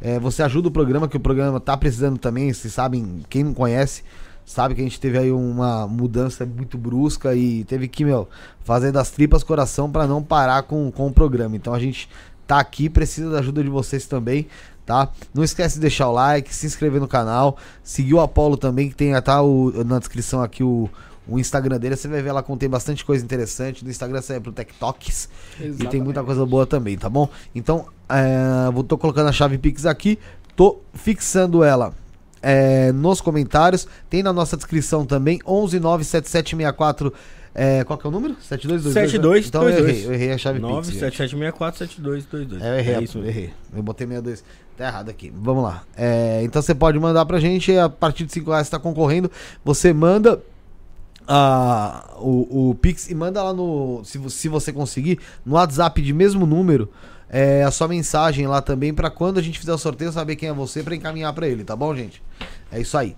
É, 0.00 0.20
você 0.20 0.42
ajuda 0.42 0.68
o 0.68 0.70
programa, 0.70 1.08
que 1.08 1.16
o 1.16 1.20
programa 1.20 1.58
tá 1.58 1.76
precisando 1.76 2.18
também, 2.18 2.52
vocês 2.52 2.72
sabem, 2.72 3.24
quem 3.28 3.42
não 3.42 3.52
conhece, 3.54 4.04
sabe 4.46 4.76
que 4.76 4.80
a 4.80 4.84
gente 4.84 5.00
teve 5.00 5.18
aí 5.18 5.32
uma 5.32 5.88
mudança 5.88 6.46
muito 6.46 6.78
brusca 6.78 7.34
e 7.34 7.64
teve 7.64 7.88
que, 7.88 8.04
meu, 8.04 8.28
fazer 8.62 8.92
das 8.92 9.10
tripas 9.10 9.42
coração 9.42 9.90
para 9.90 10.06
não 10.06 10.22
parar 10.22 10.62
com, 10.62 10.90
com 10.92 11.08
o 11.08 11.12
programa. 11.12 11.56
Então 11.56 11.74
a 11.74 11.80
gente 11.80 12.08
tá 12.46 12.60
aqui, 12.60 12.88
precisa 12.88 13.28
da 13.28 13.40
ajuda 13.40 13.62
de 13.62 13.68
vocês 13.68 14.06
também, 14.06 14.46
tá? 14.86 15.10
Não 15.34 15.42
esquece 15.42 15.74
de 15.74 15.80
deixar 15.80 16.08
o 16.08 16.12
like, 16.12 16.54
se 16.54 16.64
inscrever 16.64 17.00
no 17.00 17.08
canal, 17.08 17.56
seguir 17.82 18.14
o 18.14 18.20
Apolo 18.20 18.56
também, 18.56 18.88
que 18.88 18.94
tem 18.94 19.20
tá 19.20 19.42
o, 19.42 19.84
na 19.84 19.98
descrição 19.98 20.40
aqui 20.40 20.62
o, 20.62 20.88
o 21.26 21.40
Instagram 21.40 21.78
dele, 21.80 21.96
você 21.96 22.06
vai 22.06 22.22
ver 22.22 22.30
lá 22.30 22.40
contém 22.40 22.68
bastante 22.68 23.04
coisa 23.04 23.24
interessante. 23.24 23.84
No 23.84 23.90
Instagram 23.90 24.22
você 24.22 24.34
vai 24.34 24.42
pro 24.42 24.52
TikToks 24.52 25.28
e 25.58 25.88
tem 25.88 26.00
muita 26.00 26.22
coisa 26.22 26.46
boa 26.46 26.64
também, 26.64 26.96
tá 26.96 27.10
bom? 27.10 27.28
Então, 27.52 27.86
é, 28.08 28.70
vou 28.70 28.84
tô 28.84 28.96
colocando 28.96 29.28
a 29.28 29.32
chave 29.32 29.58
Pix 29.58 29.84
aqui, 29.86 30.20
tô 30.54 30.78
fixando 30.94 31.64
ela 31.64 31.92
é, 32.42 32.92
nos 32.92 33.20
comentários, 33.20 33.86
tem 34.08 34.22
na 34.22 34.32
nossa 34.32 34.56
descrição 34.56 35.04
também, 35.04 35.38
1197764 35.40 37.12
é, 37.58 37.82
qual 37.84 37.98
que 37.98 38.06
é 38.06 38.10
o 38.10 38.12
número? 38.12 38.36
7222? 38.38 38.92
7222. 38.92 39.46
Então 39.48 39.62
eu 39.66 39.88
errei, 39.88 40.06
eu 40.06 40.12
errei 40.12 40.32
a 40.32 40.36
chave 40.36 40.60
Pix. 40.60 40.88
gente. 40.88 41.34
977647222. 41.34 42.60
É, 42.60 42.68
eu 42.68 42.78
errei, 42.78 42.94
É 42.94 42.98
eu 42.98 43.02
isso 43.02 43.18
mesmo. 43.18 43.30
errei. 43.30 43.50
Eu 43.74 43.82
botei 43.82 44.06
62. 44.06 44.44
Tá 44.76 44.86
errado 44.88 45.08
aqui. 45.08 45.32
Vamos 45.34 45.64
lá. 45.64 45.82
É, 45.96 46.42
então 46.42 46.60
você 46.60 46.74
pode 46.74 46.98
mandar 46.98 47.24
pra 47.24 47.40
gente. 47.40 47.74
A 47.78 47.88
partir 47.88 48.26
de 48.26 48.32
5 48.32 48.50
reais 48.50 48.66
você 48.66 48.72
tá 48.72 48.78
concorrendo. 48.78 49.30
Você 49.64 49.90
manda 49.94 50.38
ah, 51.26 52.14
o, 52.18 52.68
o 52.68 52.74
Pix 52.74 53.10
e 53.10 53.14
manda 53.14 53.42
lá 53.42 53.54
no. 53.54 54.02
Se, 54.04 54.20
se 54.28 54.50
você 54.50 54.70
conseguir, 54.70 55.18
no 55.44 55.54
WhatsApp 55.54 56.02
de 56.02 56.12
mesmo 56.12 56.44
número. 56.44 56.90
É, 57.28 57.62
a 57.64 57.70
sua 57.70 57.88
mensagem 57.88 58.46
lá 58.46 58.62
também 58.62 58.94
pra 58.94 59.10
quando 59.10 59.38
a 59.38 59.42
gente 59.42 59.58
fizer 59.58 59.72
o 59.72 59.78
sorteio 59.78 60.12
saber 60.12 60.36
quem 60.36 60.48
é 60.48 60.52
você 60.52 60.82
pra 60.82 60.94
encaminhar 60.94 61.32
pra 61.32 61.48
ele, 61.48 61.64
tá 61.64 61.74
bom, 61.74 61.94
gente? 61.94 62.22
É 62.70 62.80
isso 62.80 62.96
aí. 62.96 63.16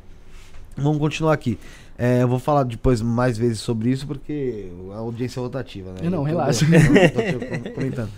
Vamos 0.77 0.99
continuar 0.99 1.33
aqui. 1.35 1.59
É, 1.99 2.23
eu 2.23 2.29
vou 2.29 2.39
falar 2.39 2.63
depois 2.63 3.03
mais 3.03 3.37
vezes 3.37 3.59
sobre 3.59 3.91
isso 3.91 4.07
porque 4.07 4.71
a 4.95 4.99
audiência 4.99 5.41
é 5.41 5.43
rotativa, 5.43 5.91
né? 5.93 5.99
Não, 6.05 6.11
Eu 6.11 6.13
tô- 6.19 6.23
relaxa. 6.25 6.65
tô- 6.65 7.59
tô 7.65 7.71
comentando. 7.73 8.09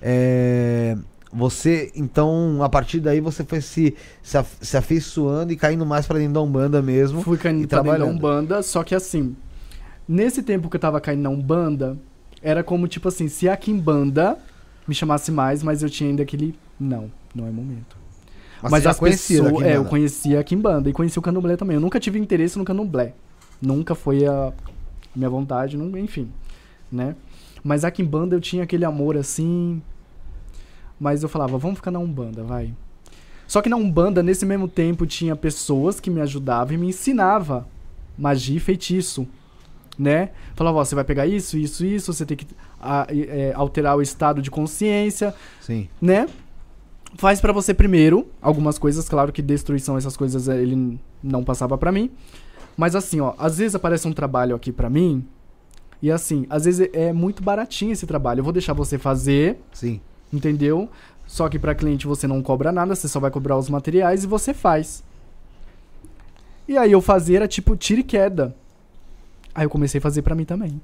É, 0.00 0.96
você, 1.32 1.90
então, 1.96 2.62
a 2.62 2.68
partir 2.68 3.00
daí 3.00 3.20
você 3.20 3.42
foi 3.44 3.60
se, 3.60 3.96
se, 4.22 4.38
se 4.60 4.76
afeiçoando 4.76 5.52
e 5.52 5.56
caindo 5.56 5.84
mais 5.84 6.06
pra 6.06 6.18
dentro 6.18 6.34
da 6.34 6.40
Umbanda 6.40 6.80
mesmo. 6.80 7.22
Fui 7.22 7.36
caindo 7.36 7.66
pra 7.66 7.78
dentro 7.82 7.90
da 7.90 7.96
trabalhando. 7.98 8.16
Umbanda, 8.16 8.62
só 8.62 8.84
que 8.84 8.94
assim, 8.94 9.34
nesse 10.08 10.42
tempo 10.42 10.70
que 10.70 10.76
eu 10.76 10.80
tava 10.80 11.00
caindo 11.00 11.22
na 11.22 11.30
Umbanda, 11.30 11.98
era 12.40 12.62
como 12.62 12.86
tipo 12.86 13.08
assim, 13.08 13.26
se 13.28 13.48
a 13.48 13.56
Kimbanda 13.56 14.38
me 14.86 14.94
chamasse 14.94 15.30
mais, 15.30 15.62
mas 15.62 15.82
eu 15.82 15.90
tinha 15.90 16.10
ainda 16.10 16.22
aquele. 16.22 16.54
Não, 16.78 17.10
não 17.34 17.46
é 17.46 17.50
momento. 17.50 17.96
Mas 18.62 18.70
Mas, 18.70 18.86
as 18.86 18.98
pessoas. 18.98 19.62
É, 19.62 19.76
eu 19.76 19.84
conhecia 19.84 20.40
a 20.40 20.44
Kimbanda 20.44 20.88
e 20.88 20.92
conheci 20.92 21.18
o 21.18 21.22
candomblé 21.22 21.56
também. 21.56 21.74
Eu 21.74 21.80
nunca 21.80 22.00
tive 22.00 22.18
interesse 22.18 22.58
no 22.58 22.64
candomblé. 22.64 23.14
Nunca 23.60 23.94
foi 23.94 24.26
a 24.26 24.52
minha 25.14 25.28
vontade, 25.28 25.76
não, 25.76 25.96
enfim, 25.98 26.30
né? 26.90 27.14
Mas 27.62 27.84
a 27.84 27.90
Kimbanda 27.90 28.36
eu 28.36 28.40
tinha 28.40 28.62
aquele 28.62 28.84
amor 28.84 29.16
assim. 29.16 29.82
Mas 30.98 31.22
eu 31.22 31.28
falava, 31.28 31.58
vamos 31.58 31.76
ficar 31.76 31.90
na 31.90 31.98
Umbanda, 31.98 32.42
vai. 32.42 32.72
Só 33.46 33.60
que 33.60 33.68
na 33.68 33.76
Umbanda, 33.76 34.22
nesse 34.22 34.46
mesmo 34.46 34.68
tempo, 34.68 35.06
tinha 35.06 35.36
pessoas 35.36 36.00
que 36.00 36.10
me 36.10 36.20
ajudavam 36.20 36.74
e 36.74 36.78
me 36.78 36.88
ensinava 36.88 37.66
magia 38.16 38.56
e 38.56 38.60
feitiço, 38.60 39.26
né? 39.98 40.30
Falava, 40.54 40.78
ó, 40.78 40.84
você 40.84 40.94
vai 40.94 41.04
pegar 41.04 41.26
isso, 41.26 41.58
isso, 41.58 41.84
isso, 41.84 42.12
você 42.12 42.24
tem 42.24 42.36
que 42.36 42.46
a- 42.84 43.06
é, 43.10 43.52
alterar 43.54 43.96
o 43.96 44.02
estado 44.02 44.42
de 44.42 44.50
consciência, 44.50 45.34
Sim. 45.60 45.88
né? 46.00 46.28
Faz 47.16 47.40
pra 47.40 47.52
você 47.52 47.72
primeiro 47.72 48.26
algumas 48.42 48.76
coisas, 48.78 49.08
claro 49.08 49.32
que 49.32 49.40
destruição, 49.40 49.96
essas 49.96 50.16
coisas 50.16 50.48
eh, 50.48 50.60
ele 50.60 50.98
não 51.22 51.42
passava 51.44 51.78
pra 51.78 51.90
mim. 51.92 52.10
Mas 52.76 52.96
assim, 52.96 53.20
ó, 53.20 53.34
às 53.38 53.58
vezes 53.58 53.74
aparece 53.74 54.06
um 54.08 54.12
trabalho 54.12 54.56
aqui 54.56 54.72
pra 54.72 54.90
mim 54.90 55.24
e 56.02 56.10
assim, 56.10 56.44
às 56.50 56.64
vezes 56.64 56.88
é 56.92 57.12
muito 57.12 57.42
baratinho 57.42 57.92
esse 57.92 58.04
trabalho. 58.06 58.40
Eu 58.40 58.44
vou 58.44 58.52
deixar 58.52 58.72
você 58.72 58.98
fazer, 58.98 59.60
Sim. 59.72 60.00
entendeu? 60.32 60.88
Só 61.26 61.48
que 61.48 61.58
pra 61.58 61.74
cliente 61.74 62.06
você 62.06 62.26
não 62.26 62.42
cobra 62.42 62.72
nada, 62.72 62.94
você 62.96 63.06
só 63.08 63.20
vai 63.20 63.30
cobrar 63.30 63.56
os 63.56 63.70
materiais 63.70 64.24
e 64.24 64.26
você 64.26 64.52
faz. 64.52 65.02
E 66.66 66.76
aí 66.76 66.90
eu 66.92 67.00
fazia 67.00 67.36
era 67.36 67.48
tipo 67.48 67.76
tira 67.76 68.00
e 68.00 68.04
queda. 68.04 68.54
Aí 69.54 69.64
eu 69.64 69.70
comecei 69.70 69.98
a 69.98 70.02
fazer 70.02 70.22
pra 70.22 70.34
mim 70.34 70.44
também. 70.44 70.80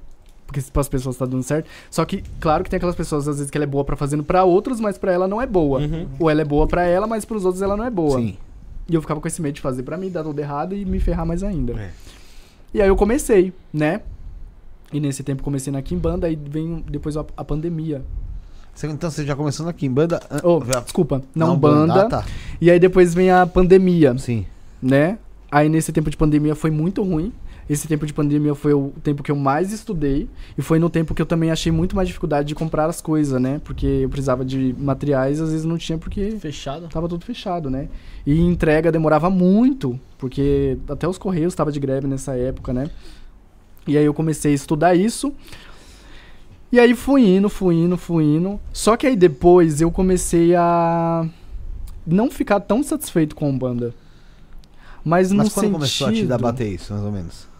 Porque 0.51 0.61
para 0.71 0.81
as 0.81 0.89
pessoas 0.89 1.15
tá 1.15 1.25
dando 1.25 1.43
certo. 1.43 1.67
Só 1.89 2.03
que, 2.03 2.23
claro 2.39 2.63
que 2.63 2.69
tem 2.69 2.77
aquelas 2.77 2.95
pessoas, 2.95 3.27
às 3.27 3.37
vezes, 3.37 3.49
que 3.49 3.57
ela 3.57 3.63
é 3.63 3.67
boa 3.67 3.85
pra 3.85 3.95
fazendo 3.95 4.23
pra 4.23 4.43
outros, 4.43 4.79
mas 4.81 4.97
pra 4.97 5.11
ela 5.13 5.27
não 5.27 5.41
é 5.41 5.47
boa. 5.47 5.79
Uhum. 5.79 6.07
Ou 6.19 6.29
ela 6.29 6.41
é 6.41 6.45
boa 6.45 6.67
pra 6.67 6.83
ela, 6.83 7.07
mas 7.07 7.23
pros 7.23 7.45
outros 7.45 7.61
ela 7.61 7.77
não 7.77 7.85
é 7.85 7.89
boa. 7.89 8.19
Sim. 8.19 8.35
E 8.89 8.93
eu 8.95 9.01
ficava 9.01 9.21
com 9.21 9.27
esse 9.27 9.41
medo 9.41 9.55
de 9.55 9.61
fazer 9.61 9.83
pra 9.83 9.97
mim, 9.97 10.09
dar 10.09 10.23
tudo 10.23 10.37
errado 10.39 10.75
e 10.75 10.83
me 10.83 10.99
ferrar 10.99 11.25
mais 11.25 11.41
ainda. 11.43 11.73
É. 11.73 11.89
E 12.73 12.81
aí 12.81 12.87
eu 12.89 12.95
comecei, 12.97 13.53
né? 13.73 14.01
E 14.91 14.99
nesse 14.99 15.23
tempo 15.23 15.41
comecei 15.41 15.71
na 15.71 15.81
Kimbanda, 15.81 16.27
aí 16.27 16.35
vem 16.35 16.83
depois 16.89 17.15
a, 17.15 17.23
a 17.37 17.43
pandemia. 17.45 18.01
Então 18.83 19.09
você 19.11 19.25
já 19.25 19.35
começou 19.35 19.65
na 19.65 19.71
Kimbanda? 19.73 20.19
an- 20.29 20.41
Oh, 20.43 20.61
já- 20.65 20.79
desculpa, 20.81 21.21
na 21.35 21.45
na 21.45 21.51
Umbanda. 21.53 22.01
Ah, 22.01 22.09
tá. 22.09 22.25
E 22.59 22.69
aí 22.69 22.79
depois 22.79 23.13
vem 23.13 23.29
a 23.31 23.45
pandemia, 23.45 24.17
Sim. 24.17 24.45
né? 24.81 25.17
Aí 25.51 25.69
nesse 25.69 25.91
tempo 25.93 26.09
de 26.09 26.17
pandemia 26.17 26.55
foi 26.55 26.71
muito 26.71 27.03
ruim. 27.03 27.31
Esse 27.71 27.87
tempo 27.87 28.05
de 28.05 28.13
pandemia 28.13 28.53
foi 28.53 28.73
o 28.73 28.91
tempo 29.01 29.23
que 29.23 29.31
eu 29.31 29.35
mais 29.37 29.71
estudei. 29.71 30.27
E 30.57 30.61
foi 30.61 30.77
no 30.77 30.89
tempo 30.89 31.15
que 31.15 31.21
eu 31.21 31.25
também 31.25 31.51
achei 31.51 31.71
muito 31.71 31.95
mais 31.95 32.05
dificuldade 32.05 32.49
de 32.49 32.53
comprar 32.53 32.89
as 32.89 32.99
coisas, 33.01 33.41
né? 33.41 33.61
Porque 33.63 33.85
eu 33.85 34.09
precisava 34.09 34.43
de 34.43 34.75
materiais, 34.77 35.39
às 35.39 35.51
vezes 35.51 35.65
não 35.65 35.77
tinha 35.77 35.97
porque 35.97 36.31
Fechado. 36.31 36.89
tava 36.89 37.07
tudo 37.07 37.23
fechado, 37.23 37.69
né? 37.69 37.87
E 38.25 38.41
entrega 38.41 38.91
demorava 38.91 39.29
muito, 39.29 39.97
porque 40.17 40.77
até 40.89 41.07
os 41.07 41.17
correios 41.17 41.53
estavam 41.53 41.71
de 41.71 41.79
greve 41.79 42.07
nessa 42.07 42.35
época, 42.35 42.73
né? 42.73 42.89
E 43.87 43.97
aí 43.97 44.03
eu 44.03 44.13
comecei 44.13 44.51
a 44.51 44.55
estudar 44.55 44.93
isso. 44.93 45.33
E 46.73 46.77
aí 46.77 46.93
fui 46.93 47.25
indo, 47.25 47.47
fui 47.47 47.75
indo, 47.75 47.95
fui 47.95 48.25
indo. 48.25 48.59
Só 48.73 48.97
que 48.97 49.07
aí 49.07 49.15
depois 49.15 49.79
eu 49.79 49.89
comecei 49.89 50.53
a 50.55 51.25
não 52.05 52.29
ficar 52.29 52.59
tão 52.59 52.83
satisfeito 52.83 53.33
com 53.33 53.45
a 53.45 53.47
Umbanda. 53.47 53.95
Mas, 55.05 55.31
no 55.31 55.37
Mas 55.37 55.53
quando 55.53 55.63
sentido... 55.63 55.73
começou 55.73 56.07
a 56.07 56.11
te 56.11 56.25
dar 56.25 56.37
bater 56.37 56.67
isso, 56.67 56.91
mais 56.91 57.05
ou 57.05 57.11
menos? 57.13 57.50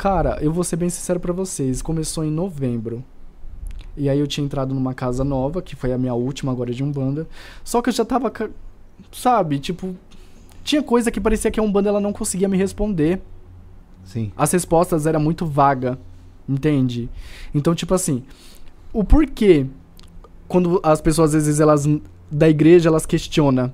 Cara, 0.00 0.38
eu 0.40 0.50
vou 0.50 0.64
ser 0.64 0.76
bem 0.76 0.88
sincero 0.88 1.20
pra 1.20 1.30
vocês. 1.30 1.82
Começou 1.82 2.24
em 2.24 2.30
novembro. 2.30 3.04
E 3.94 4.08
aí 4.08 4.18
eu 4.18 4.26
tinha 4.26 4.42
entrado 4.42 4.74
numa 4.74 4.94
casa 4.94 5.22
nova, 5.22 5.60
que 5.60 5.76
foi 5.76 5.92
a 5.92 5.98
minha 5.98 6.14
última 6.14 6.50
agora 6.50 6.72
de 6.72 6.82
Umbanda. 6.82 7.28
Só 7.62 7.82
que 7.82 7.90
eu 7.90 7.92
já 7.92 8.02
tava, 8.02 8.32
sabe, 9.12 9.58
tipo, 9.58 9.94
tinha 10.64 10.82
coisa 10.82 11.10
que 11.10 11.20
parecia 11.20 11.50
que 11.50 11.60
a 11.60 11.62
Umbanda 11.62 11.90
ela 11.90 12.00
não 12.00 12.14
conseguia 12.14 12.48
me 12.48 12.56
responder. 12.56 13.20
Sim. 14.02 14.32
As 14.34 14.50
respostas 14.52 15.04
eram 15.04 15.20
muito 15.20 15.44
vaga, 15.44 15.98
entende? 16.48 17.10
Então, 17.54 17.74
tipo 17.74 17.92
assim, 17.92 18.24
o 18.94 19.04
porquê 19.04 19.66
quando 20.48 20.80
as 20.82 21.02
pessoas 21.02 21.34
às 21.34 21.44
vezes 21.44 21.60
elas 21.60 21.86
da 22.30 22.48
igreja 22.48 22.88
elas 22.88 23.04
questionam. 23.04 23.70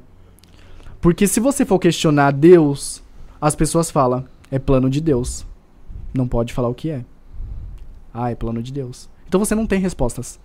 Porque 1.01 1.29
se 1.29 1.39
você 1.39 1.65
for 1.65 1.79
questionar 1.79 2.33
Deus, 2.33 3.01
as 3.41 3.55
pessoas 3.55 3.93
falam, 3.93 4.25
é 4.51 4.59
plano 4.59 4.91
de 4.91 5.01
Deus. 5.01 5.47
Não 6.17 6.27
pode 6.27 6.53
falar 6.53 6.69
o 6.69 6.75
que 6.75 6.91
é. 6.91 7.05
Ah, 8.13 8.31
é 8.31 8.35
plano 8.35 8.63
de 8.63 8.73
Deus. 8.73 9.09
Então 9.29 9.39
você 9.39 9.55
não 9.55 9.67
tem 9.67 9.81
respostas. 9.81 10.41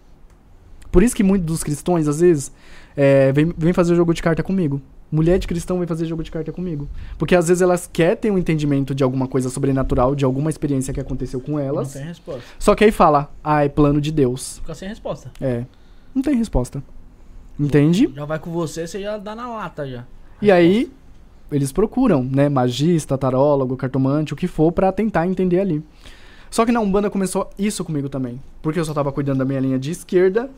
Por 0.91 1.01
isso 1.01 1.15
que 1.15 1.23
muitos 1.23 1.45
dos 1.47 1.63
cristãos, 1.63 2.07
às 2.07 2.19
vezes, 2.19 2.51
é, 2.97 3.31
vem, 3.31 3.53
vem 3.57 3.71
fazer 3.71 3.95
jogo 3.95 4.13
de 4.13 4.21
carta 4.21 4.43
comigo. 4.43 4.81
Mulher 5.09 5.39
de 5.39 5.47
cristão 5.47 5.77
vem 5.77 5.87
fazer 5.87 6.05
jogo 6.05 6.23
de 6.23 6.31
carta 6.31 6.51
comigo. 6.51 6.87
Porque 7.17 7.35
às 7.35 7.47
vezes 7.47 7.61
elas 7.61 7.89
querem 7.91 8.15
ter 8.17 8.31
um 8.31 8.37
entendimento 8.37 8.93
de 8.95 9.03
alguma 9.03 9.27
coisa 9.27 9.49
sobrenatural, 9.49 10.15
de 10.15 10.25
alguma 10.25 10.49
experiência 10.49 10.93
que 10.93 10.99
aconteceu 10.99 11.39
com 11.39 11.53
Não 11.53 11.59
elas. 11.59 11.93
tem 11.93 12.03
resposta. 12.03 12.43
Só 12.59 12.75
que 12.75 12.83
aí 12.83 12.91
fala, 12.91 13.31
ah, 13.43 13.63
é 13.63 13.69
plano 13.69 14.01
de 14.01 14.11
Deus. 14.11 14.57
Fica 14.59 14.73
sem 14.73 14.89
resposta. 14.89 15.31
É. 15.39 15.65
Não 16.13 16.21
tem 16.21 16.35
resposta. 16.35 16.83
Entende? 17.59 18.11
Já 18.13 18.25
vai 18.25 18.39
com 18.39 18.51
você, 18.51 18.87
você 18.87 19.01
já 19.01 19.17
dá 19.17 19.35
na 19.35 19.47
lata 19.47 19.87
já. 19.87 20.05
E 20.41 20.51
aí, 20.51 20.91
eles 21.51 21.71
procuram, 21.71 22.23
né? 22.23 22.49
Magista, 22.49 23.17
tarólogo, 23.17 23.75
cartomante, 23.75 24.33
o 24.33 24.37
que 24.37 24.47
for, 24.47 24.71
pra 24.71 24.91
tentar 24.91 25.27
entender 25.27 25.59
ali. 25.59 25.83
Só 26.49 26.65
que 26.65 26.71
na 26.71 26.79
Umbanda 26.81 27.09
começou 27.09 27.49
isso 27.57 27.83
comigo 27.83 28.09
também. 28.09 28.41
Porque 28.61 28.79
eu 28.79 28.85
só 28.85 28.93
tava 28.93 29.11
cuidando 29.11 29.39
da 29.39 29.45
minha 29.45 29.59
linha 29.59 29.79
de 29.79 29.91
esquerda. 29.91 30.49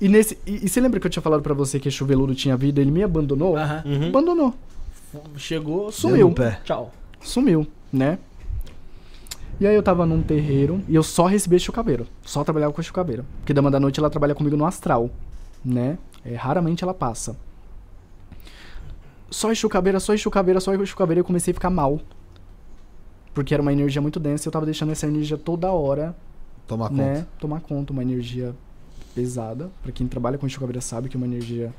E 0.00 0.08
nesse. 0.08 0.38
E, 0.46 0.66
e 0.66 0.68
você 0.68 0.80
lembra 0.80 1.00
que 1.00 1.06
eu 1.06 1.10
tinha 1.10 1.22
falado 1.22 1.42
pra 1.42 1.54
você 1.54 1.80
que 1.80 1.90
Chuveludo 1.90 2.34
tinha 2.34 2.56
vida? 2.56 2.80
Ele 2.80 2.90
me 2.90 3.02
abandonou? 3.02 3.56
Aham. 3.56 3.82
Uhum. 3.86 4.08
Abandonou. 4.08 4.54
Chegou, 5.36 5.90
Sumiu. 5.90 6.34
Tchau. 6.64 6.92
Sumiu, 7.20 7.66
né? 7.92 8.18
E 9.58 9.66
aí 9.66 9.74
eu 9.74 9.82
tava 9.82 10.04
num 10.04 10.20
terreiro 10.20 10.82
e 10.86 10.94
eu 10.94 11.02
só 11.02 11.24
recebia 11.24 11.58
chucaveiro. 11.58 12.06
Só 12.22 12.44
trabalhava 12.44 12.74
com 12.74 12.82
chucaveiro. 12.82 13.24
Porque 13.38 13.54
dama 13.54 13.70
da 13.70 13.80
noite 13.80 13.98
ela 13.98 14.10
trabalha 14.10 14.34
comigo 14.34 14.54
no 14.54 14.66
astral, 14.66 15.08
né? 15.64 15.96
É, 16.22 16.34
raramente 16.34 16.84
ela 16.84 16.92
passa. 16.92 17.36
Só 19.30 19.52
chucaveira, 19.54 19.98
só 20.00 20.16
chucaveira, 20.16 20.60
só 20.60 20.72
chucaveira. 20.84 21.20
Eu 21.20 21.24
comecei 21.24 21.52
a 21.52 21.54
ficar 21.54 21.70
mal. 21.70 22.00
Porque 23.34 23.52
era 23.52 23.62
uma 23.62 23.72
energia 23.72 24.00
muito 24.00 24.18
densa 24.18 24.46
e 24.46 24.48
eu 24.48 24.52
tava 24.52 24.64
deixando 24.64 24.92
essa 24.92 25.06
energia 25.06 25.36
toda 25.36 25.70
hora, 25.70 26.16
Toma 26.66 26.88
né? 26.88 27.14
conta. 27.16 27.28
Tomar 27.38 27.60
conta. 27.60 27.92
Uma 27.92 28.02
energia 28.02 28.54
pesada. 29.14 29.70
Pra 29.82 29.92
quem 29.92 30.06
trabalha 30.06 30.38
com 30.38 30.48
chucaveira 30.48 30.80
sabe 30.80 31.08
que 31.08 31.16
é 31.16 31.18
uma 31.18 31.26
energia, 31.26 31.72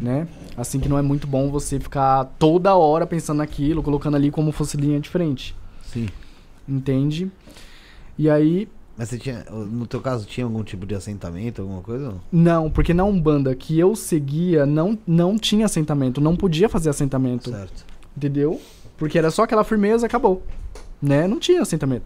né? 0.00 0.28
Assim 0.56 0.78
que 0.80 0.88
não 0.88 0.98
é 0.98 1.02
muito 1.02 1.26
bom 1.26 1.50
você 1.50 1.80
ficar 1.80 2.24
toda 2.38 2.74
hora 2.74 3.06
pensando 3.06 3.38
naquilo, 3.38 3.82
colocando 3.82 4.16
ali 4.16 4.30
como 4.30 4.52
fosse 4.52 4.76
linha 4.76 5.00
de 5.00 5.08
frente. 5.08 5.54
Sim. 5.82 6.08
Entende? 6.68 7.30
E 8.18 8.28
aí, 8.28 8.68
Mas 8.96 9.08
você 9.08 9.18
tinha. 9.18 9.44
No 9.50 9.86
teu 9.86 10.00
caso, 10.00 10.26
tinha 10.26 10.44
algum 10.44 10.62
tipo 10.62 10.84
de 10.86 10.94
assentamento, 10.94 11.62
alguma 11.62 11.80
coisa? 11.80 12.08
não? 12.08 12.20
não, 12.30 12.70
porque 12.70 12.92
na 12.92 13.04
Umbanda 13.04 13.54
que 13.54 13.78
eu 13.78 13.96
seguia 13.96 14.66
não, 14.66 14.98
não 15.06 15.38
tinha 15.38 15.66
assentamento, 15.66 16.20
não 16.20 16.36
podia 16.36 16.68
fazer 16.68 16.90
assentamento, 16.90 17.50
Certo. 17.50 17.84
entendeu? 18.16 18.60
Porque 18.98 19.18
era 19.18 19.30
só 19.30 19.44
aquela 19.44 19.64
firmeza 19.64 20.04
e 20.04 20.06
acabou, 20.06 20.42
né? 21.00 21.26
Não 21.26 21.38
tinha 21.40 21.62
assentamento. 21.62 22.04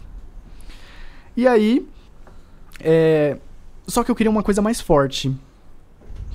E 1.36 1.46
aí, 1.46 1.86
é, 2.80 3.36
só 3.86 4.02
que 4.02 4.10
eu 4.10 4.14
queria 4.14 4.30
uma 4.30 4.42
coisa 4.42 4.62
mais 4.62 4.80
forte. 4.80 5.34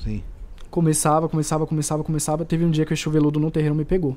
Sim. 0.04 0.22
Começava, 0.70 1.28
começava, 1.28 1.66
começava, 1.66 2.04
começava. 2.04 2.46
Teve 2.46 2.64
um 2.66 2.72
dia 2.72 2.86
que 2.86 2.94
o 2.94 2.98
chuveludo 2.98 3.40
no 3.40 3.50
terreiro 3.52 3.76
me 3.76 3.84
pegou. 3.86 4.16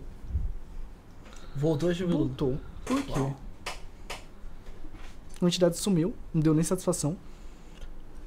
Voltou 1.56 1.88
a 1.90 1.94
chover. 1.94 2.12
Voltou. 2.12 2.58
Por 2.84 3.02
quê? 3.02 3.26
A 5.46 5.48
entidade 5.48 5.76
sumiu, 5.76 6.14
não 6.32 6.40
deu 6.42 6.54
nem 6.54 6.64
satisfação. 6.64 7.16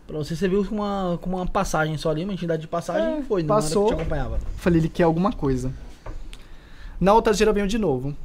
Pra 0.06 0.18
você, 0.18 0.36
você 0.36 0.48
viu 0.48 0.64
com 0.66 0.76
uma, 0.76 1.20
com 1.22 1.30
uma 1.32 1.46
passagem 1.46 1.98
só 1.98 2.10
ali, 2.10 2.24
uma 2.24 2.34
entidade 2.34 2.62
de 2.62 2.68
passagem 2.68 3.08
É, 3.16 3.20
e 3.20 3.24
foi, 3.24 3.42
não 3.42 3.48
passou. 3.50 3.88
era 3.88 3.90
que 3.92 3.96
te 3.98 4.02
acompanhava. 4.02 4.40
Falei, 4.56 4.80
ele 4.80 4.90
quer 4.90 5.04
alguma 5.04 5.34
coisa. 5.34 5.74
Na 7.00 7.14
outra 7.14 7.34
gira 7.34 7.52
veio 7.52 7.68
de 7.68 7.78
novo. 7.78 8.16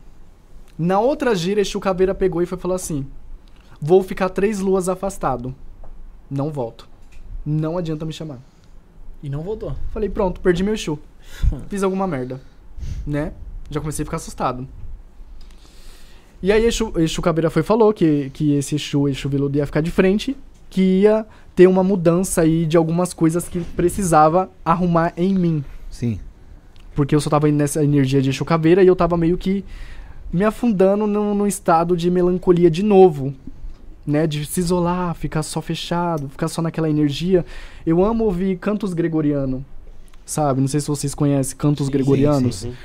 Na 0.79 1.01
outra 1.01 1.35
gira, 1.35 1.61
Exu 1.61 1.81
Caveira 1.81 2.15
pegou 2.15 2.41
e 2.41 2.47
foi 2.47 2.57
falou 2.57 2.75
assim: 2.75 3.07
Vou 3.81 4.03
ficar 4.03 4.29
três 4.29 4.61
luas 4.61 4.89
afastado. 4.89 5.55
Não 6.31 6.51
volto. 6.51 6.89
Não 7.45 7.77
adianta 7.77 8.07
me 8.07 8.13
chamar. 8.13 8.39
E 9.23 9.29
não 9.29 9.43
voltou. 9.43 9.77
Falei, 9.93 10.09
pronto, 10.09 10.41
perdi 10.41 10.63
meu 10.63 10.75
Exu. 10.75 10.99
Fiz 11.69 11.83
alguma 11.83 12.07
merda. 12.07 12.41
Né? 13.07 13.33
Já 13.71 13.81
comecei 13.81 14.03
a 14.03 14.07
ficar 14.07 14.17
assustado. 14.19 14.67
E 16.43 16.51
aí 16.51 16.67
Exu, 16.67 16.93
Exu 16.97 17.23
Caveira 17.23 17.51
foi 17.51 17.63
falou 17.63 17.93
que, 17.93 18.31
que 18.31 18.55
esse 18.55 18.75
Exu, 18.75 19.09
Exu 19.09 19.29
Veludo 19.29 19.57
ia 19.57 19.65
ficar 19.65 19.81
de 19.81 19.93
frente, 19.93 20.37
que 20.69 21.03
ia 21.03 21.25
ter 21.55 21.69
uma 21.69 21.85
mudança 21.85 22.41
aí 22.41 22.67
de 22.67 22.77
algumas 22.77 23.15
coisas 23.15 23.49
que 23.49 23.61
precisava 23.61 24.51
arrumar 24.65 25.13
em 25.17 25.33
mim. 25.35 25.65
Sim. 25.89 26.19
Porque 26.95 27.15
eu 27.15 27.21
só 27.21 27.31
tava 27.31 27.49
indo 27.49 27.59
nessa 27.59 27.85
energia 27.85 28.21
de 28.21 28.31
Exu 28.31 28.45
Caveira 28.45 28.83
e 28.83 28.87
eu 28.87 28.97
tava 28.97 29.17
meio 29.17 29.39
que 29.39 29.65
me 30.33 30.45
afundando 30.45 31.07
num, 31.07 31.35
num 31.35 31.47
estado 31.47 31.97
de 31.97 32.11
melancolia 32.11 32.71
de 32.71 32.83
novo. 32.83 33.33
Né? 34.05 34.27
De 34.27 34.45
se 34.45 34.59
isolar, 34.59 35.15
ficar 35.15 35.45
só 35.45 35.63
fechado, 35.63 36.29
ficar 36.29 36.49
só 36.49 36.61
naquela 36.61 36.91
energia. 36.91 37.47
Eu 37.87 38.03
amo 38.03 38.25
ouvir 38.25 38.59
cantos 38.59 38.95
gregoriano. 38.95 39.65
sabe? 40.27 40.61
Não 40.61 40.67
sei 40.67 40.81
se 40.81 40.89
vocês 40.89 41.15
conhecem 41.15 41.57
cantos 41.57 41.89
gregorianos. 41.89 42.57
sim, 42.57 42.71
sim. 42.71 42.77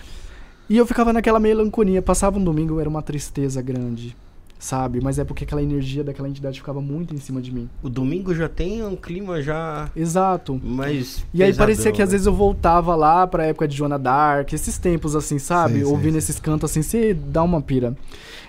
E 0.69 0.77
eu 0.77 0.85
ficava 0.85 1.13
naquela 1.13 1.39
melancolia. 1.39 2.01
Passava 2.01 2.37
um 2.37 2.43
domingo, 2.43 2.79
era 2.79 2.89
uma 2.89 3.01
tristeza 3.01 3.61
grande, 3.61 4.15
sabe? 4.59 4.99
Mas 5.01 5.17
é 5.17 5.23
porque 5.23 5.43
aquela 5.45 5.63
energia 5.63 6.03
daquela 6.03 6.27
entidade 6.27 6.59
ficava 6.59 6.81
muito 6.81 7.13
em 7.15 7.17
cima 7.19 7.41
de 7.41 7.53
mim. 7.53 7.69
O 7.81 7.89
domingo 7.89 8.33
já 8.35 8.49
tem 8.49 8.83
um 8.83 8.95
clima 8.95 9.41
já 9.41 9.89
Exato. 9.95 10.59
mais. 10.61 11.25
E 11.33 11.41
aí 11.41 11.53
parecia 11.53 11.91
que 11.91 12.01
às 12.01 12.09
né? 12.09 12.11
vezes 12.13 12.27
eu 12.27 12.33
voltava 12.33 12.95
lá 12.95 13.25
pra 13.25 13.45
época 13.45 13.67
de 13.67 13.77
Joana 13.77 13.97
Dark, 13.97 14.51
esses 14.51 14.77
tempos 14.77 15.15
assim, 15.15 15.39
sabe? 15.39 15.75
Sei, 15.75 15.83
Ouvindo 15.85 16.11
sei. 16.13 16.19
esses 16.19 16.39
cantos 16.39 16.69
assim, 16.69 16.81
você 16.81 17.13
dá 17.13 17.41
uma 17.43 17.61
pira. 17.61 17.95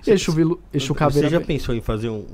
E 0.07 0.11
Exu, 0.11 0.33
Vilu- 0.33 0.61
Exu 0.73 0.89
Você 0.95 0.99
Caveira... 0.99 1.29
já 1.29 1.41
pensou 1.41 1.75
em 1.75 1.81
fazer 1.81 2.09
um, 2.09 2.25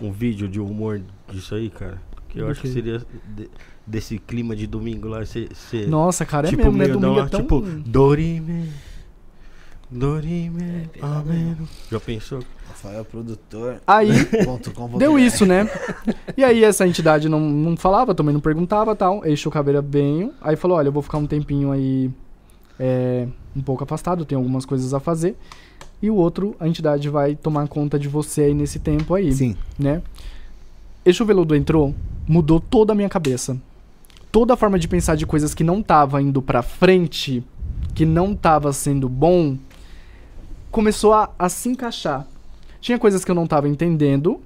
um, 0.00 0.06
um 0.08 0.12
vídeo 0.12 0.48
de 0.48 0.60
humor 0.60 1.00
disso 1.32 1.54
aí, 1.54 1.70
cara? 1.70 2.00
Que 2.28 2.40
eu 2.40 2.46
Do 2.46 2.50
acho 2.50 2.60
que 2.60 2.68
seria 2.68 3.00
de- 3.36 3.48
desse 3.86 4.18
clima 4.18 4.56
de 4.56 4.66
domingo 4.66 5.06
lá, 5.08 5.24
você. 5.24 5.48
você- 5.52 5.86
Nossa, 5.86 6.24
cara, 6.26 6.46
é 6.48 6.50
tipo, 6.50 6.64
mesmo, 6.64 6.78
né? 6.78 6.88
Domingo 6.88 7.12
uma- 7.20 7.26
é 7.26 7.28
tão... 7.28 7.40
Tipo, 7.40 7.60
Dorime. 7.60 8.68
Dorime. 9.90 10.90
amém. 11.00 11.56
Já 11.90 12.00
pensou? 12.00 12.40
Rafael 12.68 13.04
Produtor. 13.04 13.80
Aí, 13.86 14.10
Deu 14.98 15.18
isso, 15.18 15.46
né? 15.46 15.68
E 16.36 16.42
aí 16.42 16.64
essa 16.64 16.86
entidade 16.86 17.28
não, 17.28 17.40
não 17.40 17.76
falava, 17.76 18.14
também 18.14 18.32
não 18.32 18.40
perguntava 18.40 18.96
tal. 18.96 19.24
Eixo 19.24 19.50
Caveira 19.50 19.80
veio, 19.80 20.32
aí 20.40 20.56
falou, 20.56 20.76
olha, 20.78 20.88
eu 20.88 20.92
vou 20.92 21.02
ficar 21.02 21.18
um 21.18 21.26
tempinho 21.26 21.70
aí 21.70 22.10
é, 22.78 23.26
um 23.54 23.62
pouco 23.62 23.84
afastado, 23.84 24.24
tenho 24.24 24.40
algumas 24.40 24.64
coisas 24.64 24.92
a 24.92 25.00
fazer. 25.00 25.36
E 26.02 26.10
o 26.10 26.16
outro, 26.16 26.54
a 26.58 26.68
entidade 26.68 27.08
vai 27.08 27.34
tomar 27.34 27.66
conta 27.68 27.98
de 27.98 28.08
você 28.08 28.42
aí 28.42 28.54
nesse 28.54 28.78
tempo 28.78 29.14
aí, 29.14 29.32
Sim. 29.32 29.56
né? 29.78 30.02
Eixo 31.04 31.24
Veludo 31.24 31.54
entrou, 31.54 31.94
mudou 32.26 32.60
toda 32.60 32.92
a 32.92 32.96
minha 32.96 33.08
cabeça. 33.08 33.56
Toda 34.32 34.54
a 34.54 34.56
forma 34.56 34.78
de 34.78 34.88
pensar 34.88 35.14
de 35.14 35.24
coisas 35.24 35.54
que 35.54 35.62
não 35.62 35.82
tava 35.82 36.20
indo 36.20 36.42
pra 36.42 36.60
frente, 36.60 37.44
que 37.94 38.04
não 38.04 38.34
tava 38.34 38.72
sendo 38.72 39.08
bom, 39.08 39.56
começou 40.74 41.12
a, 41.12 41.30
a 41.38 41.48
se 41.48 41.68
encaixar. 41.68 42.26
Tinha 42.80 42.98
coisas 42.98 43.24
que 43.24 43.30
eu 43.30 43.34
não 43.34 43.46
tava 43.46 43.68
entendendo, 43.68 44.40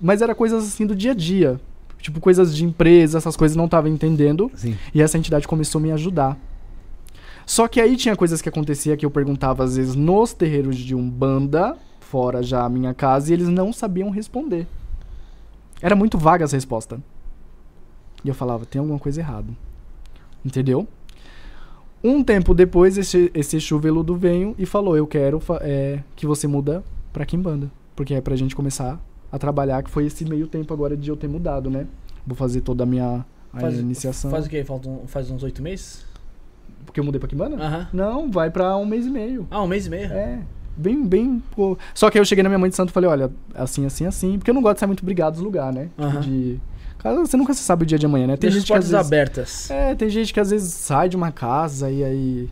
mas 0.00 0.20
era 0.20 0.34
coisas 0.34 0.64
assim 0.64 0.84
do 0.84 0.92
dia 0.92 1.12
a 1.12 1.14
dia. 1.14 1.60
Tipo, 2.00 2.18
coisas 2.18 2.56
de 2.56 2.64
empresa, 2.64 3.18
essas 3.18 3.36
coisas 3.36 3.56
eu 3.56 3.62
não 3.62 3.68
tava 3.68 3.88
entendendo. 3.88 4.50
Sim. 4.56 4.76
E 4.92 5.00
essa 5.00 5.16
entidade 5.16 5.46
começou 5.46 5.78
a 5.78 5.82
me 5.82 5.92
ajudar. 5.92 6.36
Só 7.46 7.68
que 7.68 7.80
aí 7.80 7.96
tinha 7.96 8.16
coisas 8.16 8.42
que 8.42 8.48
acontecia 8.48 8.96
que 8.96 9.06
eu 9.06 9.10
perguntava 9.10 9.62
às 9.62 9.76
vezes 9.76 9.94
nos 9.94 10.32
terreiros 10.32 10.76
de 10.76 10.96
Umbanda, 10.96 11.76
fora 12.00 12.42
já 12.42 12.64
a 12.64 12.68
minha 12.68 12.92
casa, 12.92 13.30
e 13.30 13.32
eles 13.32 13.46
não 13.46 13.72
sabiam 13.72 14.10
responder. 14.10 14.66
Era 15.80 15.94
muito 15.94 16.18
vaga 16.18 16.44
essa 16.44 16.56
resposta. 16.56 17.00
E 18.24 18.28
eu 18.28 18.34
falava, 18.34 18.66
tem 18.66 18.80
alguma 18.80 18.98
coisa 18.98 19.20
errada. 19.20 19.52
Entendeu? 20.44 20.88
Um 22.04 22.22
tempo 22.24 22.52
depois, 22.54 22.98
esse, 22.98 23.30
esse 23.34 23.56
Exu 23.56 23.78
veludo 23.78 24.16
veio 24.16 24.54
e 24.58 24.66
falou, 24.66 24.96
eu 24.96 25.06
quero 25.06 25.40
é, 25.60 26.00
que 26.16 26.26
você 26.26 26.46
muda 26.48 26.82
pra 27.12 27.24
Kimbanda. 27.24 27.70
Porque 27.94 28.14
é 28.14 28.20
pra 28.20 28.34
gente 28.34 28.56
começar 28.56 28.98
a 29.30 29.38
trabalhar, 29.38 29.82
que 29.82 29.90
foi 29.90 30.06
esse 30.06 30.24
meio 30.24 30.46
tempo 30.46 30.72
agora 30.74 30.96
de 30.96 31.08
eu 31.08 31.16
ter 31.16 31.28
mudado, 31.28 31.70
né? 31.70 31.86
Vou 32.26 32.36
fazer 32.36 32.60
toda 32.60 32.82
a 32.82 32.86
minha 32.86 33.24
a 33.52 33.60
Faz, 33.60 33.78
iniciação. 33.78 34.30
faz 34.30 34.46
o 34.46 34.48
quê? 34.48 34.64
Falta 34.64 34.88
um- 34.88 35.06
faz 35.06 35.30
uns 35.30 35.42
oito 35.42 35.62
meses? 35.62 36.04
Porque 36.86 36.98
eu 36.98 37.04
mudei 37.04 37.18
pra 37.20 37.28
Kimbanda? 37.28 37.88
Não, 37.92 38.30
vai 38.30 38.50
pra 38.50 38.76
um 38.76 38.84
mês 38.86 39.06
e 39.06 39.10
meio. 39.10 39.46
Ah, 39.50 39.62
um 39.62 39.66
mês 39.66 39.86
e 39.86 39.90
meio? 39.90 40.06
É. 40.12 40.40
Bem, 40.76 41.04
bem. 41.06 41.42
Pô. 41.54 41.76
Só 41.94 42.10
que 42.10 42.16
aí 42.18 42.20
eu 42.20 42.24
cheguei 42.24 42.42
na 42.42 42.48
minha 42.48 42.58
mãe 42.58 42.70
de 42.70 42.74
santo 42.76 42.88
e 42.88 42.92
falei, 42.92 43.08
olha, 43.10 43.30
assim, 43.54 43.84
assim, 43.84 44.06
assim. 44.06 44.38
Porque 44.38 44.50
eu 44.50 44.54
não 44.54 44.62
gosto 44.62 44.74
de 44.76 44.80
ser 44.80 44.86
muito 44.86 45.04
brigado 45.04 45.34
dos 45.36 45.44
lugares, 45.44 45.74
né? 45.76 45.90
Aham. 45.98 46.20
De. 46.20 46.60
Você 47.02 47.36
nunca 47.36 47.52
sabe 47.54 47.82
o 47.82 47.86
dia 47.86 47.98
de 47.98 48.06
amanhã, 48.06 48.26
né? 48.28 48.36
Tem 48.36 48.48
Deixa 48.48 48.58
gente 48.60 48.66
que 48.66 48.72
às 48.72 48.78
portas 48.78 48.90
vezes. 48.90 49.06
abertas. 49.06 49.70
É, 49.70 49.94
tem 49.94 50.08
gente 50.08 50.32
que 50.32 50.38
às 50.40 50.50
vezes 50.50 50.72
sai 50.72 51.08
de 51.08 51.16
uma 51.16 51.32
casa 51.32 51.90
e 51.90 52.02
aí. 52.04 52.50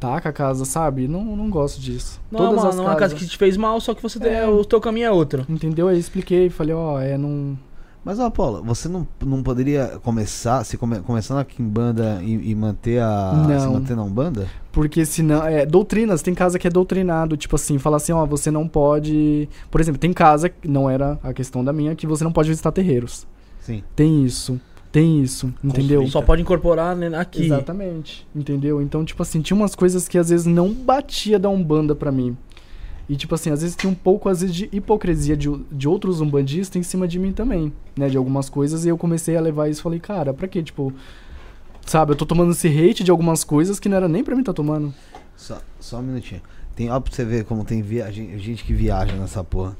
Taca 0.00 0.28
a 0.28 0.32
casa, 0.32 0.64
sabe? 0.64 1.08
Não, 1.08 1.24
não 1.36 1.50
gosto 1.50 1.80
disso. 1.80 2.20
Não, 2.30 2.46
é 2.46 2.48
uma, 2.50 2.72
não 2.72 2.84
é 2.84 2.86
uma 2.86 2.96
casa 2.96 3.14
que 3.16 3.26
te 3.26 3.36
fez 3.36 3.56
mal, 3.56 3.80
só 3.80 3.92
que 3.94 4.02
você 4.02 4.20
tem, 4.20 4.32
É. 4.32 4.46
o 4.46 4.64
teu 4.64 4.80
caminho 4.80 5.06
é 5.06 5.10
outro. 5.10 5.44
Entendeu? 5.48 5.88
Aí 5.88 5.98
expliquei, 5.98 6.48
falei, 6.48 6.72
ó, 6.74 7.00
é, 7.00 7.18
não. 7.18 7.58
Mas, 8.04 8.18
ó, 8.18 8.26
Apolo, 8.26 8.62
você 8.62 8.88
não, 8.88 9.06
não 9.24 9.42
poderia 9.42 9.98
começar, 10.02 10.64
se 10.64 10.78
come, 10.78 11.00
começar 11.00 11.34
na 11.34 11.44
Kimbanda 11.44 12.20
e, 12.22 12.50
e 12.50 12.54
manter 12.54 13.00
a. 13.00 13.32
Se 13.60 13.66
Não. 13.66 13.72
manter 13.74 13.96
na 13.96 14.02
Umbanda? 14.04 14.48
Porque 14.72 15.04
senão. 15.04 15.44
É, 15.44 15.66
doutrinas, 15.66 16.22
tem 16.22 16.34
casa 16.34 16.58
que 16.58 16.66
é 16.66 16.70
doutrinado, 16.70 17.36
tipo 17.36 17.56
assim, 17.56 17.78
fala 17.78 17.96
assim, 17.96 18.12
ó, 18.12 18.24
você 18.24 18.50
não 18.50 18.66
pode. 18.66 19.48
Por 19.70 19.80
exemplo, 19.80 20.00
tem 20.00 20.12
casa, 20.12 20.48
que 20.48 20.68
não 20.68 20.88
era 20.88 21.18
a 21.22 21.32
questão 21.32 21.64
da 21.64 21.72
minha, 21.72 21.94
que 21.94 22.06
você 22.06 22.24
não 22.24 22.32
pode 22.32 22.48
visitar 22.48 22.72
terreiros. 22.72 23.26
Sim. 23.60 23.82
Tem 23.94 24.24
isso, 24.24 24.58
tem 24.90 25.20
isso, 25.20 25.52
entendeu? 25.62 26.06
Só 26.06 26.22
pode 26.22 26.40
incorporar 26.40 26.96
né, 26.96 27.14
aqui. 27.18 27.44
Exatamente, 27.44 28.26
entendeu? 28.34 28.80
Então, 28.80 29.04
tipo 29.04 29.22
assim, 29.22 29.42
tinha 29.42 29.56
umas 29.56 29.74
coisas 29.74 30.08
que 30.08 30.16
às 30.16 30.30
vezes 30.30 30.46
não 30.46 30.72
batia 30.72 31.38
da 31.38 31.50
Umbanda 31.50 31.94
pra 31.94 32.10
mim. 32.10 32.36
E, 33.08 33.16
tipo 33.16 33.34
assim, 33.34 33.50
às 33.50 33.62
vezes 33.62 33.74
tinha 33.74 33.90
um 33.90 33.94
pouco, 33.94 34.28
às 34.28 34.42
vezes, 34.42 34.54
de 34.54 34.68
hipocrisia 34.70 35.36
de, 35.36 35.48
de 35.72 35.88
outros 35.88 36.20
umbandistas 36.20 36.76
em 36.76 36.82
cima 36.82 37.08
de 37.08 37.18
mim 37.18 37.32
também, 37.32 37.72
né? 37.96 38.08
De 38.08 38.16
algumas 38.16 38.50
coisas, 38.50 38.84
e 38.84 38.88
eu 38.88 38.98
comecei 38.98 39.36
a 39.36 39.40
levar 39.40 39.68
isso 39.68 39.80
e 39.80 39.82
falei, 39.82 39.98
cara, 39.98 40.34
pra 40.34 40.46
quê? 40.46 40.62
Tipo, 40.62 40.92
sabe, 41.86 42.12
eu 42.12 42.16
tô 42.16 42.26
tomando 42.26 42.52
esse 42.52 42.68
hate 42.68 43.02
de 43.02 43.10
algumas 43.10 43.44
coisas 43.44 43.80
que 43.80 43.88
não 43.88 43.96
era 43.96 44.08
nem 44.08 44.22
pra 44.22 44.36
mim 44.36 44.42
tá 44.42 44.52
tomando. 44.52 44.92
Só, 45.34 45.60
só 45.80 45.98
um 45.98 46.02
minutinho. 46.02 46.42
Tem, 46.76 46.90
ó, 46.90 47.00
pra 47.00 47.12
você 47.12 47.24
ver 47.24 47.44
como 47.44 47.64
tem 47.64 47.80
via, 47.80 48.10
gente, 48.12 48.62
que 48.62 48.74
viaja 48.74 49.16
nessa 49.16 49.42
porra. 49.42 49.76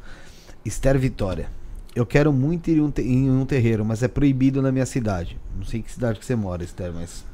Esther 0.65 0.99
Vitória. 0.99 1.49
Eu 1.95 2.07
quero 2.07 2.33
muito 2.33 2.71
ir 2.71 2.79
em 2.79 2.81
um, 2.81 2.93
em 2.99 3.31
um 3.31 3.45
terreiro, 3.45 3.85
mas 3.85 4.03
é 4.03 4.09
proibido 4.09 4.63
na 4.63 4.73
minha 4.73 4.87
cidade. 4.87 5.39
Não 5.57 5.65
sei 5.65 5.83
que 5.83 5.93
cidade 5.93 6.19
que 6.19 6.25
você 6.25 6.35
mora, 6.35 6.65
Esther, 6.65 6.93
mas. 6.93 7.25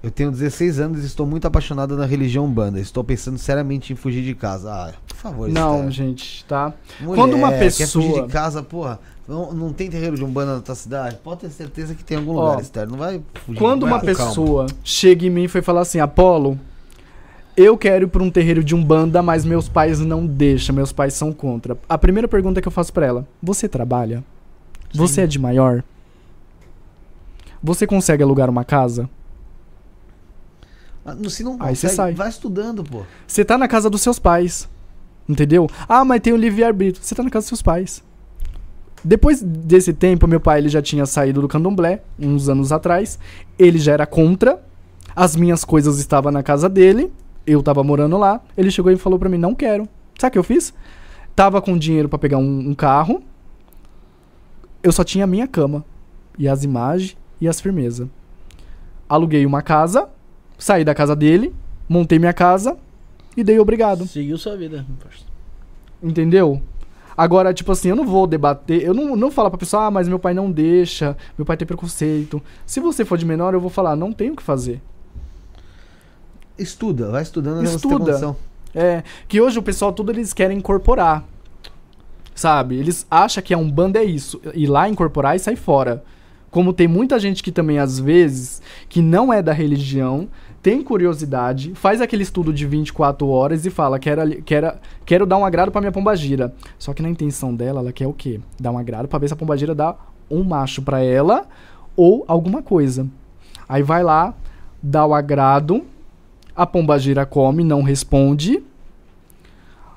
Eu 0.00 0.10
tenho 0.12 0.30
16 0.30 0.78
anos 0.78 1.02
e 1.02 1.06
estou 1.06 1.26
muito 1.26 1.46
apaixonada 1.46 1.96
na 1.96 2.06
religião 2.06 2.44
Umbanda. 2.44 2.78
Estou 2.78 3.02
pensando 3.02 3.36
seriamente 3.36 3.92
em 3.92 3.96
fugir 3.96 4.22
de 4.22 4.32
casa. 4.34 4.70
Ah, 4.72 4.92
por 5.08 5.16
favor, 5.16 5.48
não, 5.48 5.76
Esther. 5.88 5.90
gente, 5.90 6.44
tá? 6.44 6.72
Mulher, 7.00 7.16
Quando 7.16 7.34
uma 7.34 7.48
Quer 7.50 7.70
fugir 7.70 7.78
pessoa- 7.78 8.26
de 8.26 8.32
casa, 8.32 8.62
porra. 8.62 9.00
Não, 9.26 9.52
não 9.52 9.72
tem 9.72 9.90
terreiro 9.90 10.16
de 10.16 10.24
Umbanda 10.24 10.54
na 10.54 10.60
tua 10.60 10.74
cidade? 10.76 11.16
Pode 11.22 11.40
ter 11.40 11.50
certeza 11.50 11.94
que 11.94 12.02
tem 12.04 12.16
em 12.16 12.20
algum 12.20 12.36
Ó, 12.36 12.48
lugar, 12.50 12.62
Esther. 12.62 12.88
Não 12.88 12.96
vai 12.96 13.20
fugir. 13.44 13.58
Quando 13.58 13.82
vai 13.82 13.92
uma 13.94 14.00
com 14.00 14.06
calma. 14.06 14.24
pessoa 14.28 14.66
chega 14.84 15.26
em 15.26 15.30
mim 15.30 15.42
e 15.44 15.48
foi 15.48 15.60
falar 15.62 15.80
assim, 15.80 15.98
Apolo, 15.98 16.58
eu 17.56 17.76
quero 17.76 18.04
ir 18.04 18.08
pra 18.08 18.22
um 18.22 18.30
terreiro 18.30 18.62
de 18.62 18.74
Umbanda, 18.76 19.20
mas 19.20 19.44
meus 19.44 19.68
pais 19.68 19.98
não 19.98 20.24
deixam, 20.24 20.74
meus 20.74 20.92
pais 20.92 21.12
são 21.12 21.32
contra. 21.32 21.76
A 21.88 21.98
primeira 21.98 22.28
pergunta 22.28 22.62
que 22.62 22.68
eu 22.68 22.72
faço 22.72 22.92
pra 22.92 23.04
ela, 23.04 23.26
você 23.42 23.68
trabalha? 23.68 24.24
Você 24.94 25.22
é 25.22 25.26
de 25.26 25.38
maior? 25.40 25.82
Você 27.62 27.86
consegue 27.86 28.22
alugar 28.22 28.48
uma 28.48 28.64
casa? 28.64 29.10
Ah, 31.10 31.14
não- 31.14 31.30
Se 31.30 31.42
não 31.42 31.52
Aí 31.60 31.74
você 31.74 31.86
consegue, 31.88 31.94
sai. 31.96 32.12
vai 32.14 32.28
estudando, 32.28 32.84
pô. 32.84 33.02
Você 33.26 33.44
tá 33.44 33.56
na 33.56 33.66
casa 33.68 33.88
dos 33.88 34.00
seus 34.02 34.18
pais. 34.18 34.68
Entendeu? 35.28 35.68
Ah, 35.88 36.04
mas 36.04 36.20
tem 36.20 36.32
o 36.32 36.36
livre-arbítrio. 36.36 37.04
Você 37.04 37.14
tá 37.14 37.22
na 37.22 37.30
casa 37.30 37.44
dos 37.44 37.48
seus 37.48 37.62
pais. 37.62 38.02
Depois 39.04 39.40
desse 39.42 39.92
tempo, 39.92 40.26
meu 40.26 40.40
pai 40.40 40.58
ele 40.58 40.68
já 40.68 40.82
tinha 40.82 41.06
saído 41.06 41.40
do 41.40 41.48
candomblé, 41.48 42.02
uns 42.18 42.48
anos 42.48 42.72
atrás. 42.72 43.18
Ele 43.58 43.78
já 43.78 43.92
era 43.92 44.06
contra. 44.06 44.60
As 45.14 45.36
minhas 45.36 45.64
coisas 45.64 45.98
estavam 45.98 46.30
na 46.32 46.42
casa 46.42 46.68
dele. 46.68 47.12
Eu 47.46 47.62
tava 47.62 47.82
morando 47.84 48.18
lá. 48.18 48.40
Ele 48.56 48.70
chegou 48.70 48.90
e 48.92 48.96
falou 48.96 49.18
pra 49.18 49.28
mim: 49.28 49.38
Não 49.38 49.54
quero. 49.54 49.88
Sabe 50.18 50.30
o 50.30 50.32
que 50.32 50.38
eu 50.38 50.42
fiz? 50.44 50.74
Tava 51.36 51.62
com 51.62 51.78
dinheiro 51.78 52.08
pra 52.08 52.18
pegar 52.18 52.38
um, 52.38 52.70
um 52.70 52.74
carro. 52.74 53.22
Eu 54.82 54.92
só 54.92 55.04
tinha 55.04 55.24
a 55.24 55.26
minha 55.28 55.46
cama. 55.46 55.84
E 56.38 56.48
as 56.48 56.64
imagens 56.64 57.16
e 57.40 57.48
as 57.48 57.60
firmeza. 57.60 58.08
Aluguei 59.08 59.44
uma 59.46 59.62
casa. 59.62 60.08
Saí 60.58 60.84
da 60.84 60.94
casa 60.94 61.14
dele. 61.16 61.54
Montei 61.88 62.18
minha 62.18 62.32
casa. 62.34 62.76
E 63.36 63.44
dei 63.44 63.58
obrigado. 63.58 64.06
Seguiu 64.06 64.36
sua 64.36 64.56
vida. 64.56 64.84
Entendeu? 66.02 66.60
Agora, 67.18 67.52
tipo 67.52 67.72
assim, 67.72 67.88
eu 67.88 67.96
não 67.96 68.06
vou 68.06 68.28
debater, 68.28 68.80
eu 68.80 68.94
não, 68.94 69.16
não 69.16 69.28
falar 69.28 69.50
pra 69.50 69.58
pessoa, 69.58 69.86
ah, 69.86 69.90
mas 69.90 70.06
meu 70.06 70.20
pai 70.20 70.32
não 70.32 70.52
deixa, 70.52 71.16
meu 71.36 71.44
pai 71.44 71.56
tem 71.56 71.66
preconceito. 71.66 72.40
Se 72.64 72.78
você 72.78 73.04
for 73.04 73.18
de 73.18 73.26
menor, 73.26 73.54
eu 73.54 73.60
vou 73.60 73.68
falar, 73.68 73.96
não 73.96 74.12
tenho 74.12 74.34
o 74.34 74.36
que 74.36 74.42
fazer. 74.42 74.80
Estuda, 76.56 77.10
vai 77.10 77.22
estudando 77.22 77.58
ter 77.58 77.74
Estuda. 77.74 78.36
É, 78.72 79.02
que 79.26 79.40
hoje 79.40 79.58
o 79.58 79.62
pessoal 79.64 79.92
tudo 79.92 80.12
eles 80.12 80.32
querem 80.32 80.58
incorporar. 80.58 81.24
Sabe? 82.36 82.76
Eles 82.76 83.04
acham 83.10 83.42
que 83.42 83.52
a 83.52 83.58
Umbanda 83.58 83.98
é 83.98 84.04
isso, 84.04 84.40
ir 84.54 84.68
lá 84.68 84.88
incorporar 84.88 85.34
e 85.34 85.40
sair 85.40 85.56
fora. 85.56 86.04
Como 86.52 86.72
tem 86.72 86.86
muita 86.86 87.18
gente 87.18 87.42
que 87.42 87.50
também 87.50 87.80
às 87.80 87.98
vezes 87.98 88.62
que 88.88 89.02
não 89.02 89.32
é 89.32 89.42
da 89.42 89.52
religião, 89.52 90.28
tem 90.62 90.82
curiosidade, 90.82 91.74
faz 91.74 92.00
aquele 92.00 92.22
estudo 92.22 92.52
de 92.52 92.66
24 92.66 93.28
horas 93.28 93.64
e 93.64 93.70
fala, 93.70 93.98
quero, 93.98 94.42
quero, 94.42 94.72
quero 95.06 95.26
dar 95.26 95.36
um 95.36 95.44
agrado 95.44 95.70
pra 95.70 95.80
minha 95.80 95.92
pombagira. 95.92 96.54
Só 96.78 96.92
que 96.92 97.02
na 97.02 97.08
intenção 97.08 97.54
dela, 97.54 97.80
ela 97.80 97.92
quer 97.92 98.06
o 98.06 98.12
quê? 98.12 98.40
Dar 98.58 98.72
um 98.72 98.78
agrado 98.78 99.08
pra 99.08 99.18
ver 99.18 99.28
se 99.28 99.34
a 99.34 99.36
pombagira 99.36 99.74
dá 99.74 99.96
um 100.30 100.42
macho 100.42 100.82
pra 100.82 101.00
ela 101.00 101.46
ou 101.96 102.24
alguma 102.26 102.62
coisa. 102.62 103.08
Aí 103.68 103.82
vai 103.82 104.02
lá, 104.02 104.34
dá 104.82 105.06
o 105.06 105.14
agrado, 105.14 105.84
a 106.56 106.66
pombagira 106.66 107.24
come, 107.24 107.62
não 107.62 107.82
responde. 107.82 108.62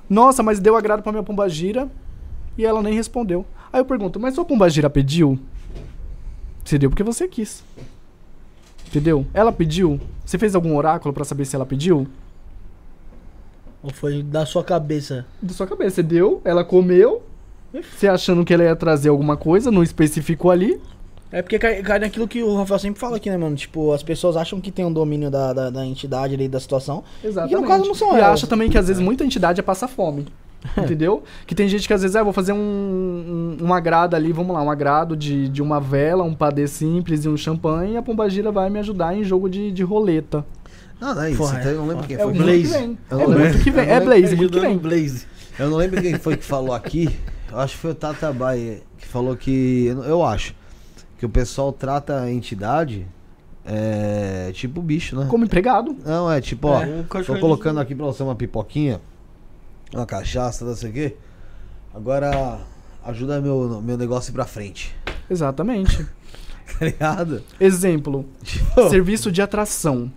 Nossa, 0.09 0.43
mas 0.43 0.59
deu 0.59 0.75
agrado 0.75 1.01
pra 1.01 1.11
minha 1.11 1.23
pombagira 1.23 1.89
e 2.57 2.65
ela 2.65 2.83
nem 2.83 2.93
respondeu. 2.93 3.45
Aí 3.73 3.79
eu 3.79 3.85
pergunto, 3.85 4.19
mas 4.19 4.35
sua 4.35 4.45
pombagira 4.45 4.89
pediu? 4.89 5.39
Você 6.63 6.77
deu 6.77 6.89
porque 6.89 7.03
você 7.03 7.27
quis. 7.27 7.63
Entendeu? 8.91 9.25
Ela 9.33 9.51
pediu. 9.51 9.99
Você 10.25 10.37
fez 10.37 10.53
algum 10.53 10.75
oráculo 10.75 11.13
pra 11.13 11.23
saber 11.23 11.45
se 11.45 11.55
ela 11.55 11.65
pediu? 11.65 12.05
Ou 13.81 13.89
foi 13.91 14.21
da 14.21 14.45
sua 14.45 14.63
cabeça? 14.63 15.25
Da 15.41 15.53
sua 15.53 15.65
cabeça. 15.65 15.95
Você 15.95 16.03
deu, 16.03 16.41
ela 16.45 16.63
comeu. 16.63 17.23
Você 17.73 18.07
achando 18.07 18.43
que 18.43 18.53
ela 18.53 18.63
ia 18.63 18.75
trazer 18.75 19.09
alguma 19.09 19.37
coisa, 19.37 19.71
não 19.71 19.81
especificou 19.81 20.51
ali. 20.51 20.79
É 21.31 21.41
porque 21.41 21.57
cai, 21.57 21.81
cai 21.81 21.99
naquilo 21.99 22.27
que 22.27 22.43
o 22.43 22.57
Rafael 22.57 22.77
sempre 22.79 22.99
fala 22.99 23.15
aqui, 23.15 23.29
né, 23.29 23.37
mano? 23.37 23.55
Tipo, 23.55 23.93
as 23.93 24.03
pessoas 24.03 24.35
acham 24.35 24.59
que 24.59 24.69
tem 24.69 24.83
um 24.83 24.91
domínio 24.91 25.31
da, 25.31 25.53
da, 25.53 25.69
da 25.69 25.85
entidade 25.85 26.33
ali, 26.33 26.49
da 26.49 26.59
situação. 26.59 27.01
Exatamente. 27.23 27.57
E 27.57 27.61
no 27.61 27.65
caso 27.65 27.85
não 27.85 27.95
são 27.95 28.09
E 28.09 28.19
elas. 28.19 28.33
acha 28.33 28.47
também 28.47 28.69
que 28.69 28.77
às 28.77 28.89
vezes 28.89 29.01
muita 29.01 29.23
entidade 29.23 29.61
é 29.61 29.63
passar 29.63 29.87
fome. 29.87 30.27
Entendeu? 30.77 31.23
Que 31.45 31.55
tem 31.55 31.67
gente 31.67 31.87
que 31.87 31.93
às 31.93 32.01
vezes, 32.01 32.15
ah, 32.15 32.23
vou 32.23 32.33
fazer 32.33 32.53
um, 32.53 33.57
um, 33.59 33.65
um 33.65 33.73
agrado 33.73 34.15
ali, 34.15 34.31
vamos 34.31 34.55
lá, 34.55 34.61
um 34.61 34.69
agrado 34.69 35.15
de, 35.15 35.49
de 35.49 35.61
uma 35.61 35.79
vela, 35.79 36.23
um 36.23 36.35
padê 36.35 36.67
simples 36.67 37.25
e 37.25 37.29
um 37.29 37.35
champanhe, 37.35 37.93
e 37.93 37.97
a 37.97 38.01
Pombagira 38.01 38.51
vai 38.51 38.69
me 38.69 38.79
ajudar 38.79 39.15
em 39.15 39.23
jogo 39.23 39.49
de, 39.49 39.71
de 39.71 39.83
roleta. 39.83 40.45
Não, 41.01 41.15
não 41.15 41.23
é 41.23 41.31
isso. 41.31 41.39
Porra, 41.39 41.57
até 41.57 41.71
eu 41.71 41.77
não 41.77 41.87
lembro 41.87 42.05
quem 42.05 42.15
É 42.15 42.19
foi 42.19 42.31
o. 42.31 42.35
Eu 42.35 43.21
É 43.21 43.25
muito 43.25 43.63
que 43.63 43.71
vem. 43.71 43.89
É. 43.89 43.99
Blaze, 43.99 44.35
muito 44.35 44.53
que 44.53 44.59
vem. 44.59 44.77
o 44.77 44.79
Blaze. 44.79 45.25
Eu 45.57 45.69
não 45.69 45.77
lembro 45.77 45.99
quem 45.99 46.13
foi 46.19 46.37
que 46.37 46.45
falou 46.45 46.73
aqui. 46.75 47.09
Eu 47.51 47.59
acho 47.59 47.73
que 47.73 47.79
foi 47.79 47.91
o 47.91 47.95
Tata 47.95 48.31
Baia 48.31 48.81
que 48.99 49.07
falou 49.07 49.35
que. 49.35 49.87
eu 49.87 50.23
acho. 50.23 50.53
Que 51.17 51.25
o 51.25 51.29
pessoal 51.29 51.73
trata 51.73 52.21
a 52.21 52.31
entidade. 52.31 53.07
É. 53.65 54.51
Tipo 54.53 54.79
bicho, 54.79 55.19
né? 55.19 55.25
Como 55.27 55.43
empregado. 55.43 55.95
Não, 56.05 56.31
é 56.31 56.39
tipo, 56.39 56.67
ó. 56.67 56.81
Um 56.83 57.03
Tô 57.23 57.37
colocando 57.39 57.79
aqui 57.79 57.95
pra 57.95 58.05
você 58.05 58.21
uma 58.21 58.35
pipoquinha. 58.35 59.01
Uma 59.93 60.05
cachaça, 60.05 60.63
não 60.65 60.75
sei 60.75 60.89
o 60.89 60.93
quê. 60.93 61.15
Agora. 61.93 62.59
Ajuda 63.03 63.41
meu, 63.41 63.81
meu 63.81 63.97
negócio 63.97 64.29
a 64.29 64.31
ir 64.31 64.35
pra 64.35 64.45
frente. 64.45 64.95
Exatamente. 65.29 66.05
Tá 66.79 66.85
ligado? 66.85 67.43
Exemplo: 67.59 68.25
Tipo, 68.43 68.89
serviço 68.89 69.29
de 69.29 69.41
atração. 69.41 70.09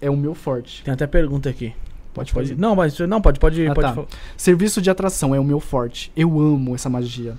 É 0.00 0.10
o 0.10 0.16
meu 0.16 0.34
forte. 0.34 0.82
Tem 0.82 0.92
até 0.92 1.06
pergunta 1.06 1.48
aqui. 1.48 1.72
Pode 2.12 2.32
Pode. 2.34 2.56
Não, 2.56 2.74
mas 2.74 2.98
não, 2.98 3.20
pode, 3.22 3.38
pode, 3.38 3.64
Ah, 3.68 3.72
pode 3.72 3.94
tá. 3.94 4.04
Serviço 4.36 4.82
de 4.82 4.90
atração 4.90 5.32
é 5.32 5.38
o 5.38 5.44
meu 5.44 5.60
forte. 5.60 6.10
Eu 6.16 6.40
amo 6.40 6.74
essa 6.74 6.90
magia. 6.90 7.38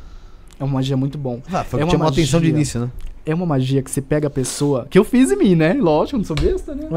É 0.58 0.64
uma 0.64 0.76
magia 0.76 0.96
muito 0.96 1.18
bom. 1.18 1.42
ah, 1.52 1.66
foi 1.66 1.82
É 1.82 1.84
que 1.84 1.88
uma 1.88 1.92
chamou 1.92 2.08
a 2.08 2.10
atenção 2.10 2.40
de 2.40 2.46
magia. 2.48 2.56
início, 2.56 2.80
né? 2.80 2.92
É 3.26 3.36
uma 3.36 3.46
magia 3.46 3.84
que 3.84 3.92
você 3.92 4.02
pega 4.02 4.28
a 4.28 4.32
pessoa. 4.32 4.88
Que 4.90 4.98
eu 4.98 5.04
fiz 5.04 5.30
em 5.30 5.36
mim, 5.36 5.56
né? 5.56 5.74
Lógico, 5.74 6.16
eu 6.16 6.20
não 6.20 6.26
sou 6.26 6.36
besta, 6.38 6.74
né? 6.74 6.88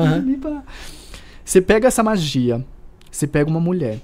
Pra- 0.41 0.63
Você 1.45 1.61
pega 1.61 1.89
essa 1.89 2.03
magia. 2.03 2.65
Você 3.11 3.27
pega 3.27 3.51
uma 3.51 3.61
mulher 3.61 3.99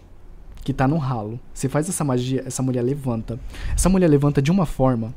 que 0.63 0.73
tá 0.73 0.87
no 0.87 0.97
ralo. 0.97 1.39
Você 1.53 1.69
faz 1.69 1.89
essa 1.89 2.05
magia, 2.05 2.43
essa 2.47 2.63
mulher 2.63 2.83
levanta. 2.83 3.39
Essa 3.75 3.89
mulher 3.89 4.09
levanta 4.09 4.41
de 4.41 4.51
uma 4.51 4.65
forma 4.65 5.15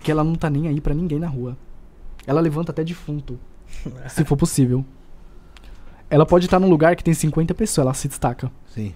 que 0.00 0.10
ela 0.10 0.22
não 0.22 0.34
tá 0.34 0.48
nem 0.48 0.68
aí 0.68 0.80
pra 0.80 0.94
ninguém 0.94 1.18
na 1.18 1.26
rua. 1.26 1.56
Ela 2.26 2.40
levanta 2.40 2.70
até 2.72 2.84
defunto. 2.84 3.38
se 4.08 4.24
for 4.24 4.36
possível. 4.36 4.84
Ela 6.08 6.24
pode 6.24 6.44
estar 6.44 6.60
num 6.60 6.68
lugar 6.68 6.94
que 6.94 7.02
tem 7.02 7.14
50 7.14 7.54
pessoas, 7.54 7.84
ela 7.84 7.94
se 7.94 8.06
destaca. 8.06 8.50
Sim. 8.72 8.94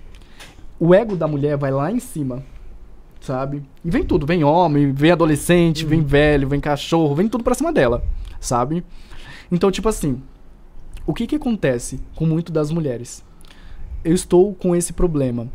O 0.79 0.95
ego 0.95 1.17
da 1.17 1.27
mulher 1.27 1.57
vai 1.57 1.71
lá 1.71 1.91
em 1.91 1.99
cima. 1.99 2.43
Sabe? 3.21 3.63
E 3.85 3.91
vem 3.91 4.03
tudo, 4.03 4.25
vem 4.25 4.45
homem, 4.45 4.93
vem 4.93 5.11
adolescente, 5.11 5.85
vem 5.85 6.03
velho, 6.03 6.49
vem 6.49 6.59
cachorro, 6.59 7.15
vem 7.15 7.29
tudo 7.29 7.45
pra 7.45 7.55
cima 7.55 7.71
dela, 7.71 8.03
sabe? 8.41 8.83
Então, 9.53 9.71
tipo 9.71 9.91
assim, 9.91 10.23
o 11.07 11.13
que 11.13 11.27
que 11.27 11.37
acontece 11.37 12.01
com 12.15 12.25
muito 12.25 12.51
das 12.51 12.71
mulheres? 12.71 13.23
Eu 14.03 14.15
estou 14.15 14.55
com 14.55 14.75
esse 14.75 14.93
problema. 14.93 15.49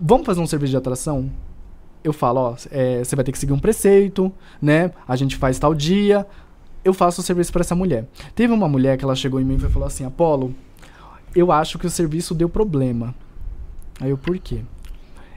Vamos 0.00 0.26
fazer 0.26 0.40
um 0.40 0.46
serviço 0.46 0.70
de 0.70 0.76
atração? 0.76 1.30
Eu 2.04 2.12
falo, 2.12 2.40
ó, 2.40 2.56
é, 2.70 3.02
você 3.02 3.16
vai 3.16 3.24
ter 3.24 3.32
que 3.32 3.38
seguir 3.38 3.52
um 3.52 3.58
preceito, 3.58 4.32
né? 4.62 4.92
A 5.08 5.16
gente 5.16 5.36
faz 5.36 5.58
tal 5.58 5.74
dia. 5.74 6.26
Eu 6.84 6.94
faço 6.94 7.20
o 7.20 7.24
serviço 7.24 7.52
pra 7.52 7.62
essa 7.62 7.74
mulher. 7.74 8.06
Teve 8.34 8.52
uma 8.52 8.68
mulher 8.68 8.96
que 8.96 9.04
ela 9.04 9.16
chegou 9.16 9.40
em 9.40 9.44
mim 9.44 9.56
e 9.56 9.58
falou 9.58 9.86
assim: 9.86 10.04
Apolo, 10.04 10.54
eu 11.34 11.50
acho 11.50 11.78
que 11.78 11.86
o 11.86 11.90
serviço 11.90 12.34
deu 12.34 12.48
problema. 12.48 13.14
Aí 14.00 14.10
eu, 14.10 14.18
por 14.18 14.38
quê? 14.38 14.60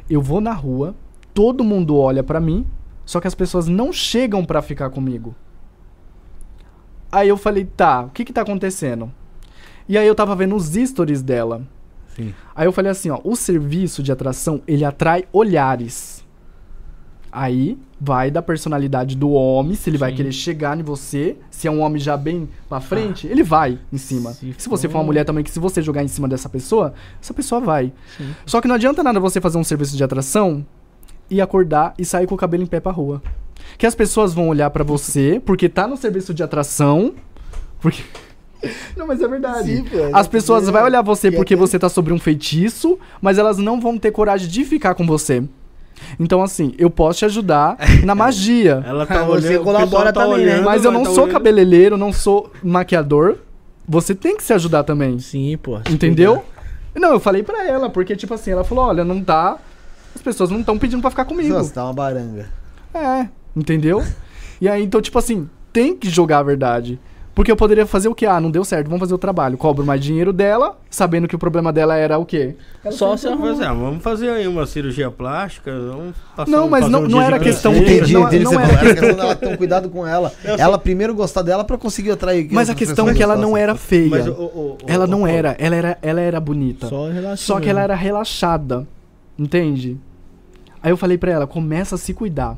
Eu 0.07 0.21
vou 0.21 0.39
na 0.39 0.53
rua, 0.53 0.95
todo 1.33 1.63
mundo 1.63 1.97
olha 1.97 2.21
pra 2.21 2.39
mim, 2.39 2.67
só 3.05 3.19
que 3.19 3.27
as 3.27 3.35
pessoas 3.35 3.67
não 3.67 3.91
chegam 3.91 4.45
pra 4.45 4.61
ficar 4.61 4.91
comigo. 4.91 5.33
Aí 7.11 7.27
eu 7.27 7.37
falei, 7.37 7.65
tá, 7.65 8.01
o 8.01 8.09
que 8.09 8.23
que 8.23 8.33
tá 8.33 8.41
acontecendo? 8.41 9.11
E 9.87 9.97
aí 9.97 10.05
eu 10.05 10.13
tava 10.13 10.35
vendo 10.35 10.55
os 10.55 10.73
stories 10.73 11.23
dela. 11.23 11.65
Sim. 12.19 12.33
Aí 12.55 12.65
eu 12.67 12.71
falei 12.71 12.91
assim, 12.91 13.09
ó, 13.09 13.19
o 13.23 13.35
serviço 13.35 14.03
de 14.03 14.11
atração, 14.11 14.61
ele 14.67 14.83
atrai 14.85 15.23
olhares. 15.33 16.19
Aí 17.31 17.77
vai 18.01 18.31
da 18.31 18.41
personalidade 18.41 19.15
do 19.15 19.29
homem, 19.31 19.75
se 19.75 19.87
ele 19.89 19.99
vai 19.99 20.09
Sim. 20.11 20.17
querer 20.17 20.31
chegar 20.31 20.79
em 20.79 20.81
você, 20.81 21.37
se 21.51 21.67
é 21.67 21.71
um 21.71 21.81
homem 21.81 22.01
já 22.01 22.17
bem 22.17 22.49
pra 22.67 22.79
frente, 22.81 23.27
ele 23.27 23.43
vai 23.43 23.77
em 23.93 23.97
cima. 23.97 24.31
Se 24.33 24.55
Se, 24.57 24.67
você 24.69 24.89
for- 24.89 24.97
uma 24.97 25.03
mulher 25.03 25.25
também, 25.25 25.43
que 25.43 25.51
se 25.51 25.59
você 25.59 25.79
jogar 25.81 26.03
em 26.03 26.07
cima 26.07 26.27
dessa 26.27 26.49
pessoa, 26.49 26.93
essa 27.21 27.33
pessoa 27.33 27.61
vai. 27.61 27.93
Sim. 28.17 28.33
Só 28.47 28.59
que 28.59 28.67
não 28.67 28.75
adianta 28.75 29.03
nada 29.03 29.19
você 29.19 29.39
fazer 29.39 29.59
um 29.59 29.63
serviço 29.63 29.95
de 29.95 30.03
atração 30.03 30.65
e 31.29 31.39
acordar 31.39 31.93
e 31.99 32.03
sair 32.05 32.25
com 32.25 32.33
o 32.33 32.37
cabelo 32.37 32.63
em 32.63 32.67
pé 32.67 32.79
pra 32.79 32.91
rua. 32.91 33.21
Que 33.77 33.85
as 33.85 33.93
pessoas 33.93 34.33
vão 34.33 34.47
olhar 34.49 34.71
pra 34.71 34.83
você, 34.83 35.39
porque 35.45 35.69
tá 35.69 35.87
no 35.87 35.97
serviço 35.97 36.33
de 36.33 36.41
atração, 36.41 37.13
porque... 37.79 38.01
Não, 38.95 39.07
mas 39.07 39.21
é 39.21 39.27
verdade. 39.27 39.77
Sim, 39.77 39.83
pô, 39.83 39.97
As 40.13 40.27
pessoas 40.27 40.67
vão 40.69 40.83
olhar 40.83 41.01
você 41.01 41.29
E 41.29 41.31
porque 41.31 41.53
até- 41.53 41.61
você 41.61 41.79
tá 41.79 41.87
sobre 41.89 42.13
um 42.13 42.19
feitiço, 42.19 42.97
mas 43.21 43.37
elas 43.37 43.57
não 43.57 43.79
vão 43.79 43.97
ter 43.97 44.11
coragem 44.11 44.47
de 44.49 44.63
ficar 44.65 44.95
com 44.95 45.05
você. 45.05 45.43
Então, 46.19 46.41
assim, 46.41 46.73
eu 46.77 46.89
posso 46.89 47.19
te 47.19 47.25
ajudar 47.25 47.77
na 48.05 48.15
magia. 48.15 48.83
Ela 48.85 49.05
tá 49.05 49.23
Você 49.23 49.47
olhando, 49.47 49.61
o 49.61 49.63
colabora 49.63 50.13
tá 50.13 50.21
também, 50.25 50.45
né? 50.45 50.51
olhando, 50.53 50.65
Mas 50.65 50.85
eu 50.85 50.91
não 50.91 51.03
tá 51.03 51.09
sou 51.11 51.23
olhando. 51.23 51.33
cabeleireiro, 51.33 51.97
não 51.97 52.11
sou 52.13 52.51
maquiador. 52.63 53.37
Você 53.87 54.13
tem 54.15 54.37
que 54.37 54.43
se 54.43 54.53
ajudar 54.53 54.83
também. 54.83 55.19
Sim, 55.19 55.57
pô. 55.57 55.79
Entendeu? 55.89 56.43
Não, 56.95 57.13
eu 57.13 57.19
falei 57.19 57.43
pra 57.43 57.65
ela, 57.67 57.89
porque, 57.89 58.15
tipo 58.15 58.33
assim, 58.33 58.51
ela 58.51 58.63
falou: 58.63 58.85
olha, 58.85 59.03
não 59.03 59.21
tá. 59.23 59.57
As 60.15 60.21
pessoas 60.21 60.49
não 60.49 60.59
estão 60.59 60.77
pedindo 60.77 61.01
pra 61.01 61.09
ficar 61.09 61.25
comigo. 61.25 61.49
Nossa, 61.53 61.73
tá 61.73 61.83
uma 61.83 61.93
baranga. 61.93 62.47
É, 62.93 63.27
entendeu? 63.55 64.03
E 64.59 64.67
aí, 64.67 64.83
então, 64.83 65.01
tipo 65.01 65.17
assim, 65.19 65.49
tem 65.71 65.95
que 65.95 66.09
jogar 66.09 66.39
a 66.39 66.43
verdade. 66.43 66.99
Porque 67.39 67.49
eu 67.49 67.55
poderia 67.55 67.85
fazer 67.85 68.09
o 68.09 68.13
quê? 68.13 68.25
Ah, 68.25 68.37
não 68.41 68.51
deu 68.51 68.65
certo, 68.65 68.87
vamos 68.87 68.99
fazer 68.99 69.13
o 69.13 69.17
trabalho. 69.17 69.57
Cobro 69.57 69.85
mais 69.85 70.01
dinheiro 70.03 70.33
dela, 70.33 70.77
sabendo 70.89 71.25
que 71.25 71.33
o 71.37 71.39
problema 71.39 71.71
dela 71.71 71.95
era 71.95 72.17
o 72.17 72.25
quê? 72.25 72.57
Ela 72.83 72.93
Só 72.93 73.15
se 73.15 73.29
Vamos 73.29 73.47
fazer, 73.51 73.63
ah, 73.63 73.73
vamos 73.73 74.03
fazer 74.03 74.29
aí 74.29 74.45
uma 74.45 74.65
cirurgia 74.65 75.09
plástica, 75.09 75.71
vamos 75.71 76.15
passar 76.35 76.51
Não, 76.51 76.65
um- 76.65 76.69
mas 76.69 76.81
fazer 76.81 76.91
não- 76.91 76.99
um 76.99 77.07
não 77.07 77.19
dia 77.19 77.27
era 77.27 77.37
de 77.37 77.45
questão 77.45 77.71
câncer. 77.71 77.85
de- 77.85 77.93
Entendi, 77.95 78.13
não- 78.13 78.23
entendi. 78.27 78.43
não 78.43 78.51
você 78.51 78.57
era- 78.61 78.73
era 78.73 78.93
questão 78.93 79.15
dela 79.15 79.35
ter 79.37 79.47
um 79.47 79.55
cuidado 79.55 79.89
com 79.89 80.05
ela. 80.05 80.33
Ela 80.43 80.77
primeiro 80.77 81.15
gostar 81.15 81.41
dela 81.41 81.63
pra 81.63 81.77
conseguir 81.77 82.11
atrair. 82.11 82.49
Mas 82.51 82.69
a 82.69 82.75
questão 82.75 83.07
é 83.07 83.13
que 83.13 83.23
ela 83.23 83.37
não 83.37 83.55
era 83.55 83.73
feia. 83.73 84.09
Mas 84.09 84.27
o- 84.27 84.31
o- 84.33 84.35
o- 84.73 84.77
ela 84.85 85.07
não 85.07 85.25
era, 85.25 85.55
ela 85.59 85.75
era, 85.77 85.97
ela 86.01 86.19
era 86.19 86.41
bonita. 86.41 86.87
Só. 86.87 87.05
Só 87.37 87.59
que 87.61 87.69
ela 87.69 87.79
era 87.81 87.95
relaxada. 87.95 88.85
Entende? 89.37 89.97
Aí 90.83 90.91
eu 90.91 90.97
falei 90.97 91.17
pra 91.17 91.31
ela, 91.31 91.47
começa 91.47 91.95
a 91.95 91.97
se 91.97 92.13
cuidar. 92.13 92.57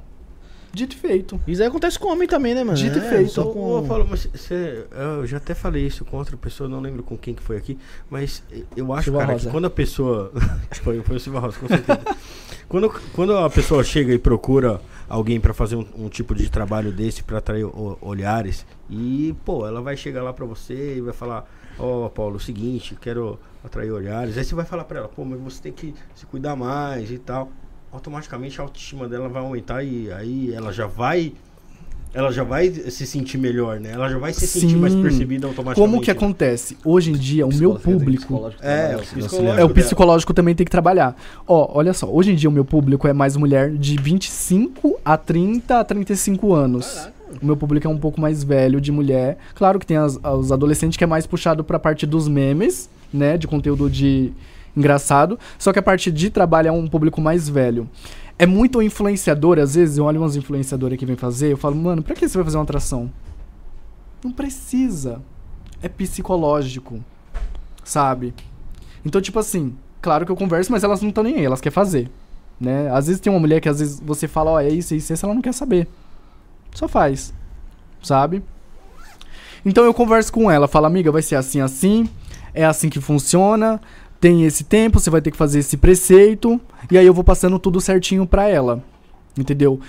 Dito 0.73 0.95
e 0.95 0.99
feito. 0.99 1.39
Isso 1.47 1.61
aí 1.61 1.67
acontece 1.67 1.99
com 1.99 2.07
homem 2.09 2.27
também, 2.27 2.55
né, 2.55 2.63
mano? 2.63 2.77
Dito 2.77 2.97
e 2.97 3.01
É, 3.01 3.09
feito. 3.09 3.31
só 3.31 3.41
Ô, 3.43 3.51
com- 3.53 3.79
ô, 3.79 3.83
Paulo, 3.83 4.07
mas 4.09 4.29
cê- 4.33 4.85
eu 5.17 5.27
já 5.27 5.35
até 5.37 5.53
falei 5.53 5.85
isso 5.85 6.05
com 6.05 6.15
outra 6.17 6.37
pessoa, 6.37 6.69
não 6.69 6.79
lembro 6.79 7.03
com 7.03 7.17
quem 7.17 7.33
que 7.33 7.43
foi 7.43 7.57
aqui, 7.57 7.77
mas 8.09 8.41
eu 8.75 8.93
acho, 8.93 9.05
Silva 9.05 9.19
cara, 9.19 9.33
Rosa. 9.33 9.45
que 9.45 9.51
quando 9.51 9.65
a 9.65 9.69
pessoa. 9.69 10.31
foi, 10.81 11.01
foi 11.01 11.15
o 11.17 11.19
Silva 11.19 11.39
Rosa, 11.39 11.57
com 11.59 11.67
certeza. 11.67 11.99
quando, 12.69 12.89
quando 13.13 13.37
a 13.37 13.49
pessoa 13.49 13.83
chega 13.83 14.13
e 14.13 14.17
procura 14.17 14.79
alguém 15.09 15.41
pra 15.41 15.53
fazer 15.53 15.75
um, 15.75 15.85
um 15.97 16.07
tipo 16.09 16.33
de 16.33 16.49
trabalho 16.49 16.91
desse, 16.91 17.21
pra 17.21 17.39
atrair 17.39 17.65
o- 17.65 17.97
olhares, 18.01 18.65
e, 18.89 19.35
pô, 19.43 19.67
ela 19.67 19.81
vai 19.81 19.97
chegar 19.97 20.23
lá 20.23 20.31
pra 20.31 20.45
você 20.45 20.95
e 20.97 21.01
vai 21.01 21.13
falar: 21.13 21.45
Ó, 21.77 22.07
Paulo, 22.09 22.35
é 22.35 22.37
o 22.37 22.39
seguinte, 22.39 22.97
quero 22.99 23.37
atrair 23.63 23.91
olhares. 23.91 24.37
Aí 24.37 24.43
você 24.45 24.55
vai 24.55 24.65
falar 24.65 24.85
pra 24.85 24.99
ela: 24.99 25.07
pô, 25.09 25.25
mas 25.25 25.39
você 25.41 25.61
tem 25.63 25.73
que 25.73 25.93
se 26.15 26.25
cuidar 26.25 26.55
mais 26.55 27.11
e 27.11 27.17
tal. 27.17 27.51
Automaticamente 27.91 28.59
a 28.59 28.63
autoestima 28.63 29.07
dela 29.07 29.27
vai 29.27 29.41
aumentar 29.41 29.83
e 29.83 30.11
aí 30.11 30.53
ela 30.53 30.71
já 30.71 30.87
vai 30.87 31.33
ela 32.13 32.29
já 32.29 32.43
vai 32.43 32.69
se 32.69 33.05
sentir 33.07 33.37
melhor, 33.37 33.79
né? 33.79 33.91
Ela 33.93 34.09
já 34.09 34.17
vai 34.17 34.33
se 34.33 34.45
sentir 34.45 34.71
Sim. 34.71 34.75
mais 34.81 34.93
percebida 34.93 35.47
automaticamente. 35.47 35.91
Como 35.93 36.03
que 36.03 36.11
acontece? 36.11 36.77
Hoje 36.83 37.09
em 37.11 37.13
dia, 37.13 37.47
o 37.47 37.53
meu 37.55 37.75
tem 37.75 37.93
público. 37.93 38.51
É, 38.61 38.87
trabalhar, 38.89 38.97
o 38.97 38.99
psicológico. 39.01 39.59
É, 39.61 39.63
o 39.63 39.69
psicológico 39.69 40.33
também 40.33 40.53
tem 40.53 40.65
que 40.65 40.71
trabalhar. 40.71 41.15
Ó, 41.47 41.71
olha 41.77 41.93
só, 41.93 42.09
hoje 42.11 42.33
em 42.33 42.35
dia 42.35 42.49
o 42.49 42.51
meu 42.51 42.65
público 42.65 43.07
é 43.07 43.13
mais 43.13 43.37
mulher 43.37 43.71
de 43.71 43.95
25 43.95 44.99
a 45.05 45.15
30 45.15 45.79
a 45.79 45.83
35 45.85 46.53
anos. 46.53 47.09
O 47.41 47.45
meu 47.45 47.55
público 47.55 47.87
é 47.87 47.89
um 47.89 47.97
pouco 47.97 48.19
mais 48.19 48.43
velho 48.43 48.81
de 48.81 48.91
mulher. 48.91 49.37
Claro 49.55 49.79
que 49.79 49.85
tem 49.85 49.95
as- 49.95 50.17
os 50.21 50.51
adolescentes 50.51 50.97
que 50.97 51.03
é 51.05 51.07
mais 51.07 51.25
puxado 51.25 51.63
pra 51.63 51.79
parte 51.79 52.05
dos 52.05 52.27
memes, 52.27 52.89
né? 53.13 53.37
De 53.37 53.47
conteúdo 53.47 53.89
de 53.89 54.33
engraçado. 54.75 55.39
Só 55.57 55.71
que 55.73 55.79
a 55.79 55.83
parte 55.83 56.11
de 56.11 56.29
trabalho 56.29 56.67
é 56.67 56.71
um 56.71 56.87
público 56.87 57.21
mais 57.21 57.47
velho. 57.47 57.89
É 58.37 58.45
muito 58.45 58.81
influenciador, 58.81 59.59
às 59.59 59.75
vezes 59.75 59.97
eu 59.97 60.05
olho 60.05 60.21
umas 60.21 60.35
influenciadoras 60.35 60.97
que 60.97 61.05
vem 61.05 61.15
fazer, 61.15 61.51
eu 61.51 61.57
falo, 61.57 61.75
mano, 61.75 62.01
pra 62.01 62.15
que 62.15 62.27
você 62.27 62.37
vai 62.37 62.43
fazer 62.43 62.57
uma 62.57 62.63
atração? 62.63 63.11
Não 64.23 64.31
precisa. 64.31 65.21
É 65.81 65.87
psicológico. 65.87 67.03
Sabe? 67.83 68.33
Então, 69.05 69.21
tipo 69.21 69.37
assim, 69.37 69.75
claro 70.01 70.25
que 70.25 70.31
eu 70.31 70.35
converso, 70.35 70.71
mas 70.71 70.83
elas 70.83 71.01
não 71.01 71.09
estão 71.09 71.23
nem 71.23 71.35
aí, 71.35 71.45
elas 71.45 71.61
querem 71.61 71.73
fazer. 71.73 72.09
Né? 72.59 72.89
Às 72.91 73.07
vezes 73.07 73.19
tem 73.19 73.31
uma 73.31 73.39
mulher 73.39 73.59
que 73.59 73.69
às 73.69 73.79
vezes 73.79 73.99
você 73.99 74.27
fala, 74.27 74.51
ó, 74.51 74.59
é 74.59 74.69
isso, 74.69 74.93
é 74.93 74.97
isso, 74.97 75.11
é 75.11 75.15
isso, 75.15 75.25
ela 75.25 75.35
não 75.35 75.41
quer 75.41 75.53
saber. 75.53 75.87
Só 76.73 76.87
faz. 76.87 77.33
Sabe? 78.01 78.43
Então 79.65 79.83
eu 79.83 79.93
converso 79.93 80.33
com 80.33 80.49
ela, 80.49 80.67
falo, 80.67 80.87
amiga, 80.87 81.11
vai 81.11 81.21
ser 81.21 81.35
assim, 81.35 81.61
assim, 81.61 82.09
é 82.53 82.65
assim 82.65 82.89
que 82.89 82.99
funciona, 82.99 83.79
tem 84.21 84.45
esse 84.45 84.63
tempo, 84.63 84.99
você 84.99 85.09
vai 85.09 85.19
ter 85.19 85.31
que 85.31 85.37
fazer 85.37 85.59
esse 85.59 85.75
preceito, 85.75 86.61
e 86.91 86.97
aí 86.97 87.05
eu 87.05 87.13
vou 87.13 87.23
passando 87.23 87.57
tudo 87.57 87.81
certinho 87.81 88.27
pra 88.27 88.47
ela. 88.47 88.83
Entendeu? 89.35 89.79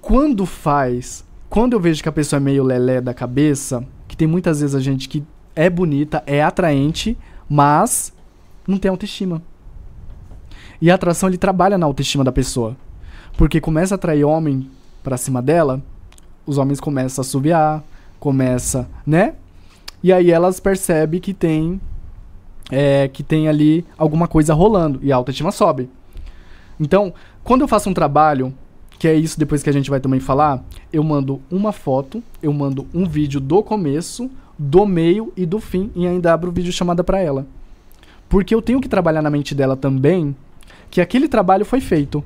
Quando 0.00 0.46
faz, 0.46 1.22
quando 1.50 1.74
eu 1.74 1.80
vejo 1.80 2.02
que 2.02 2.08
a 2.08 2.12
pessoa 2.12 2.38
é 2.38 2.40
meio 2.40 2.64
lelé 2.64 3.02
da 3.02 3.12
cabeça, 3.12 3.86
que 4.08 4.16
tem 4.16 4.26
muitas 4.26 4.60
vezes 4.60 4.74
a 4.74 4.80
gente 4.80 5.10
que 5.10 5.22
é 5.54 5.68
bonita, 5.68 6.22
é 6.26 6.42
atraente, 6.42 7.18
mas 7.46 8.14
não 8.66 8.78
tem 8.78 8.90
autoestima. 8.90 9.42
E 10.80 10.90
a 10.90 10.94
atração 10.94 11.28
ele 11.28 11.36
trabalha 11.36 11.76
na 11.76 11.84
autoestima 11.84 12.24
da 12.24 12.32
pessoa. 12.32 12.74
Porque 13.36 13.60
começa 13.60 13.94
a 13.94 13.96
atrair 13.96 14.24
homem 14.24 14.70
pra 15.02 15.18
cima 15.18 15.42
dela, 15.42 15.82
os 16.46 16.56
homens 16.56 16.80
começam 16.80 17.20
a 17.20 17.24
subiar, 17.24 17.84
começa, 18.18 18.88
né? 19.06 19.34
E 20.02 20.10
aí 20.10 20.30
elas 20.30 20.58
percebem 20.60 21.20
que 21.20 21.34
tem 21.34 21.78
é, 22.70 23.08
que 23.08 23.22
tem 23.22 23.48
ali 23.48 23.84
alguma 23.96 24.26
coisa 24.28 24.54
rolando 24.54 24.98
e 25.02 25.12
a 25.12 25.16
autoestima 25.16 25.50
sobe. 25.52 25.88
Então, 26.78 27.12
quando 27.44 27.60
eu 27.62 27.68
faço 27.68 27.88
um 27.90 27.94
trabalho, 27.94 28.52
que 28.98 29.06
é 29.08 29.14
isso 29.14 29.38
depois 29.38 29.62
que 29.62 29.70
a 29.70 29.72
gente 29.72 29.90
vai 29.90 30.00
também 30.00 30.20
falar, 30.20 30.64
eu 30.92 31.02
mando 31.02 31.40
uma 31.50 31.72
foto, 31.72 32.22
eu 32.42 32.52
mando 32.52 32.86
um 32.94 33.06
vídeo 33.06 33.40
do 33.40 33.62
começo, 33.62 34.30
do 34.58 34.86
meio 34.86 35.32
e 35.36 35.44
do 35.44 35.58
fim 35.58 35.90
e 35.94 36.06
ainda 36.06 36.32
abro 36.32 36.50
o 36.50 36.52
vídeo 36.52 36.72
chamada 36.72 37.02
para 37.02 37.20
ela. 37.20 37.46
Porque 38.28 38.54
eu 38.54 38.62
tenho 38.62 38.80
que 38.80 38.88
trabalhar 38.88 39.22
na 39.22 39.30
mente 39.30 39.54
dela 39.54 39.76
também 39.76 40.34
que 40.90 41.00
aquele 41.00 41.28
trabalho 41.28 41.64
foi 41.64 41.80
feito. 41.80 42.24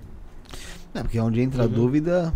É, 0.95 1.03
porque 1.03 1.19
onde 1.21 1.41
entra 1.41 1.65
a 1.65 1.67
dúvida. 1.67 2.33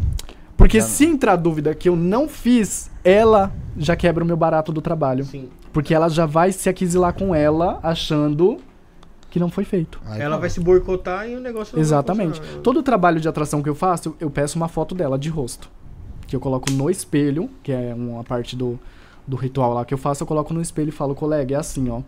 Porque 0.56 0.80
Já- 0.80 0.86
se 0.86 1.06
entrar 1.06 1.36
dúvida 1.36 1.74
que 1.74 1.88
eu 1.88 1.96
não 1.96 2.28
fiz, 2.28 2.90
ela 3.02 3.52
já 3.78 3.96
quebra 3.96 4.22
o 4.22 4.26
meu 4.26 4.36
barato 4.36 4.72
do 4.72 4.82
trabalho. 4.82 5.24
Sim. 5.24 5.48
Porque 5.72 5.94
ela 5.94 6.08
já 6.08 6.26
vai 6.26 6.50
se 6.52 6.68
aquisilar 6.68 7.12
com 7.14 7.34
ela, 7.34 7.78
achando 7.82 8.58
que 9.30 9.38
não 9.38 9.48
foi 9.48 9.64
feito. 9.64 10.00
Aí 10.06 10.20
Ela 10.20 10.34
tá. 10.34 10.40
vai 10.40 10.50
se 10.50 10.58
boicotar 10.58 11.28
e 11.28 11.36
o 11.36 11.40
negócio 11.40 11.72
não 11.72 11.78
vai 11.78 11.82
Exatamente. 11.82 12.40
funcionar. 12.40 12.62
Todo 12.62 12.80
o 12.80 12.82
trabalho 12.82 13.20
de 13.20 13.28
atração 13.28 13.62
que 13.62 13.68
eu 13.68 13.74
faço, 13.76 14.08
eu- 14.08 14.16
eu 14.20 14.30
peço 14.30 14.56
uma 14.56 14.66
foto 14.66 14.92
dela 14.94 15.16
de 15.16 15.28
rosto. 15.28 15.70
Que 16.26 16.34
eu 16.34 16.40
coloco 16.40 16.70
no 16.72 16.90
espelho, 16.90 17.48
que 17.62 17.70
é 17.70 17.94
uma 17.96 18.24
parte 18.24 18.56
do, 18.56 18.78
do 19.26 19.36
ritual 19.36 19.72
lá 19.74 19.84
que 19.84 19.94
eu 19.94 19.98
faço, 19.98 20.22
eu 20.24 20.26
coloco 20.26 20.52
no 20.52 20.60
espelho 20.60 20.88
e 20.88 20.92
falo, 20.92 21.14
colega, 21.14 21.54
é 21.54 21.58
assim, 21.58 21.88
ó. 21.88 22.00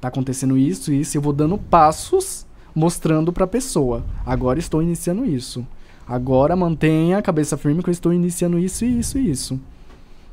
Tá 0.00 0.08
acontecendo 0.08 0.56
isso, 0.56 0.90
isso, 0.92 1.14
e 1.14 1.18
eu 1.18 1.22
vou 1.22 1.32
dando 1.34 1.58
passos 1.58 2.46
mostrando 2.74 3.30
pra 3.32 3.46
pessoa. 3.46 4.02
Agora 4.24 4.58
estou 4.58 4.82
iniciando 4.82 5.26
isso. 5.26 5.66
Agora 6.06 6.56
mantenha 6.56 7.18
a 7.18 7.22
cabeça 7.22 7.58
firme 7.58 7.82
que 7.82 7.90
eu 7.90 7.92
estou 7.92 8.12
iniciando 8.14 8.58
isso, 8.58 8.84
isso 8.86 9.18
e 9.18 9.30
isso. 9.30 9.60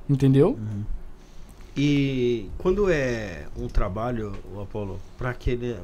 Entendeu? 0.09 0.57
E 1.77 2.49
quando 2.57 2.89
é 2.89 3.47
um 3.57 3.67
trabalho, 3.67 4.31
o 4.53 4.61
Apolo, 4.61 4.99
para 5.17 5.35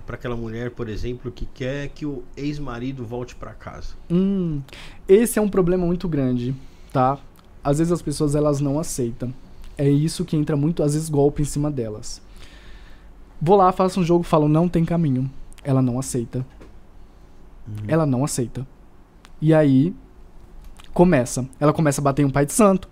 para 0.05 0.15
aquela 0.15 0.37
mulher, 0.37 0.71
por 0.71 0.87
exemplo, 0.87 1.29
que 1.29 1.45
quer 1.45 1.89
que 1.89 2.05
o 2.05 2.23
ex-marido 2.37 3.05
volte 3.05 3.35
pra 3.35 3.51
casa. 3.51 3.93
Hum, 4.09 4.61
esse 5.07 5.37
é 5.37 5.41
um 5.41 5.49
problema 5.49 5.85
muito 5.85 6.07
grande, 6.07 6.55
tá? 6.93 7.19
Às 7.61 7.79
vezes 7.79 7.91
as 7.91 8.01
pessoas 8.01 8.35
elas 8.35 8.61
não 8.61 8.79
aceitam. 8.79 9.33
É 9.77 9.89
isso 9.89 10.23
que 10.23 10.37
entra 10.37 10.55
muito, 10.55 10.81
às 10.81 10.93
vezes, 10.93 11.09
golpe 11.09 11.41
em 11.41 11.45
cima 11.45 11.69
delas. 11.69 12.21
Vou 13.41 13.57
lá, 13.57 13.71
faço 13.71 13.99
um 13.99 14.03
jogo, 14.03 14.23
falo, 14.23 14.47
não 14.47 14.69
tem 14.69 14.85
caminho. 14.85 15.29
Ela 15.63 15.81
não 15.81 15.99
aceita. 15.99 16.45
Ela 17.87 18.05
não 18.05 18.23
aceita. 18.23 18.65
E 19.41 19.53
aí, 19.53 19.93
começa. 20.93 21.47
Ela 21.59 21.73
começa 21.73 21.99
a 21.99 22.03
bater 22.03 22.21
em 22.21 22.25
um 22.25 22.29
pai 22.29 22.45
de 22.45 22.53
santo, 22.53 22.87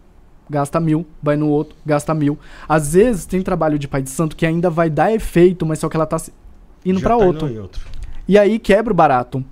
gasta 0.50 0.80
mil, 0.80 1.06
vai 1.22 1.36
no 1.36 1.48
outro, 1.48 1.76
gasta 1.86 2.14
mil. 2.14 2.38
Às 2.68 2.94
vezes 2.94 3.26
tem 3.26 3.42
trabalho 3.42 3.78
de 3.78 3.88
pai 3.88 4.02
de 4.02 4.10
santo 4.10 4.36
que 4.36 4.46
ainda 4.46 4.70
vai 4.70 4.90
dar 4.90 5.14
efeito, 5.14 5.66
mas 5.66 5.80
só 5.80 5.88
que 5.88 5.96
ela 5.96 6.06
tá 6.06 6.18
indo 6.86 7.00
pra 7.00 7.18
tá 7.18 7.18
outro. 7.18 7.48
indo 7.48 7.62
outro. 7.62 7.86
E 8.28 8.38
aí 8.38 8.60
quebra 8.60 8.92
o 8.92 8.96
barato. 8.96 9.44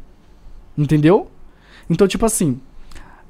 Entendeu? 0.78 1.28
Então, 1.90 2.08
tipo 2.08 2.26
assim, 2.26 2.60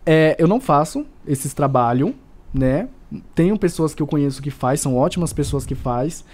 é, 0.06 0.36
eu 0.40 0.48
não 0.48 0.60
faço 0.60 1.06
esses 1.26 1.54
trabalhos, 1.54 2.14
né? 2.54 2.88
Tenho 3.34 3.58
pessoas 3.58 3.96
que 3.96 4.02
eu 4.02 4.08
conheço 4.08 4.42
que 4.42 4.50
faz, 4.50 4.82
são 4.82 4.96
ótimas 4.96 5.32
pessoas 5.32 5.66
que 5.66 5.76
faz. 5.76 6.26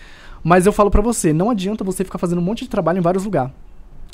Mas 0.43 0.65
eu 0.65 0.73
falo 0.73 0.91
pra 0.91 1.01
você, 1.01 1.31
não 1.31 1.49
adianta 1.49 1.83
você 1.83 2.03
ficar 2.03 2.17
fazendo 2.17 2.39
um 2.39 2.43
monte 2.43 2.63
de 2.63 2.69
trabalho 2.69 2.97
em 2.97 3.01
vários 3.01 3.23
lugares. 3.23 3.53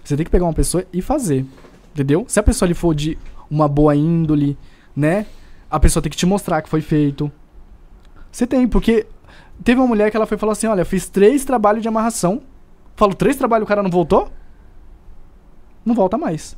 Você 0.04 0.16
tem 0.16 0.24
que 0.24 0.32
pegar 0.32 0.46
uma 0.46 0.54
pessoa 0.54 0.86
e 0.94 1.02
fazer. 1.02 1.46
Entendeu? 1.94 2.26
Se 2.28 2.40
a 2.40 2.44
pessoa 2.44 2.68
ali 2.68 2.74
for 2.74 2.94
de 2.94 3.18
uma 3.50 3.68
boa 3.68 3.96
índole, 3.96 4.58
né? 4.96 5.26
A 5.70 5.80
pessoa 5.80 6.02
tem 6.02 6.10
que 6.10 6.18
te 6.18 6.26
mostrar 6.26 6.62
que 6.62 6.70
foi 6.70 6.82
feito. 6.82 7.32
Você 8.32 8.46
tem, 8.48 8.68
porque 8.68 9.06
teve 9.64 9.80
uma 9.80 9.88
mulher 9.88 10.10
que 10.10 10.18
ela 10.18 10.26
foi 10.26 10.38
falou 10.38 10.54
assim: 10.54 10.68
olha, 10.68 10.86
fiz 10.86 11.08
três 11.08 11.46
trabalhos 11.46 11.82
de 11.82 11.88
amarração. 11.88 12.42
Falo, 12.96 13.14
três 13.14 13.36
trabalhos 13.36 13.66
o 13.66 13.68
cara 13.68 13.84
não 13.84 13.90
voltou? 13.90 14.32
Não 15.86 15.96
volta 15.96 16.18
mais. 16.18 16.58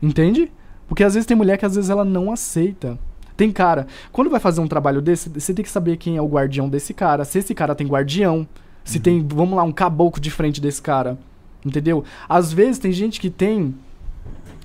Entende? 0.00 0.52
Porque 0.86 1.02
às 1.02 1.14
vezes 1.14 1.26
tem 1.26 1.36
mulher 1.36 1.58
que 1.58 1.66
às 1.66 1.74
vezes 1.74 1.90
ela 1.90 2.04
não 2.04 2.30
aceita. 2.30 2.98
Tem 3.36 3.52
cara, 3.52 3.86
quando 4.12 4.30
vai 4.30 4.40
fazer 4.40 4.60
um 4.60 4.68
trabalho 4.68 5.02
desse, 5.02 5.28
você 5.28 5.52
tem 5.52 5.64
que 5.64 5.70
saber 5.70 5.96
quem 5.98 6.16
é 6.16 6.22
o 6.22 6.28
guardião 6.28 6.68
desse 6.68 6.94
cara. 6.94 7.24
Se 7.24 7.38
esse 7.38 7.54
cara 7.54 7.74
tem 7.74 7.86
guardião, 7.86 8.48
se 8.82 8.98
tem, 8.98 9.26
vamos 9.26 9.56
lá, 9.56 9.62
um 9.62 9.72
caboclo 9.72 10.20
de 10.20 10.30
frente 10.30 10.60
desse 10.60 10.80
cara. 10.80 11.18
Entendeu? 11.64 12.04
Às 12.28 12.52
vezes 12.52 12.78
tem 12.78 12.92
gente 12.92 13.20
que 13.20 13.28
tem 13.28 13.74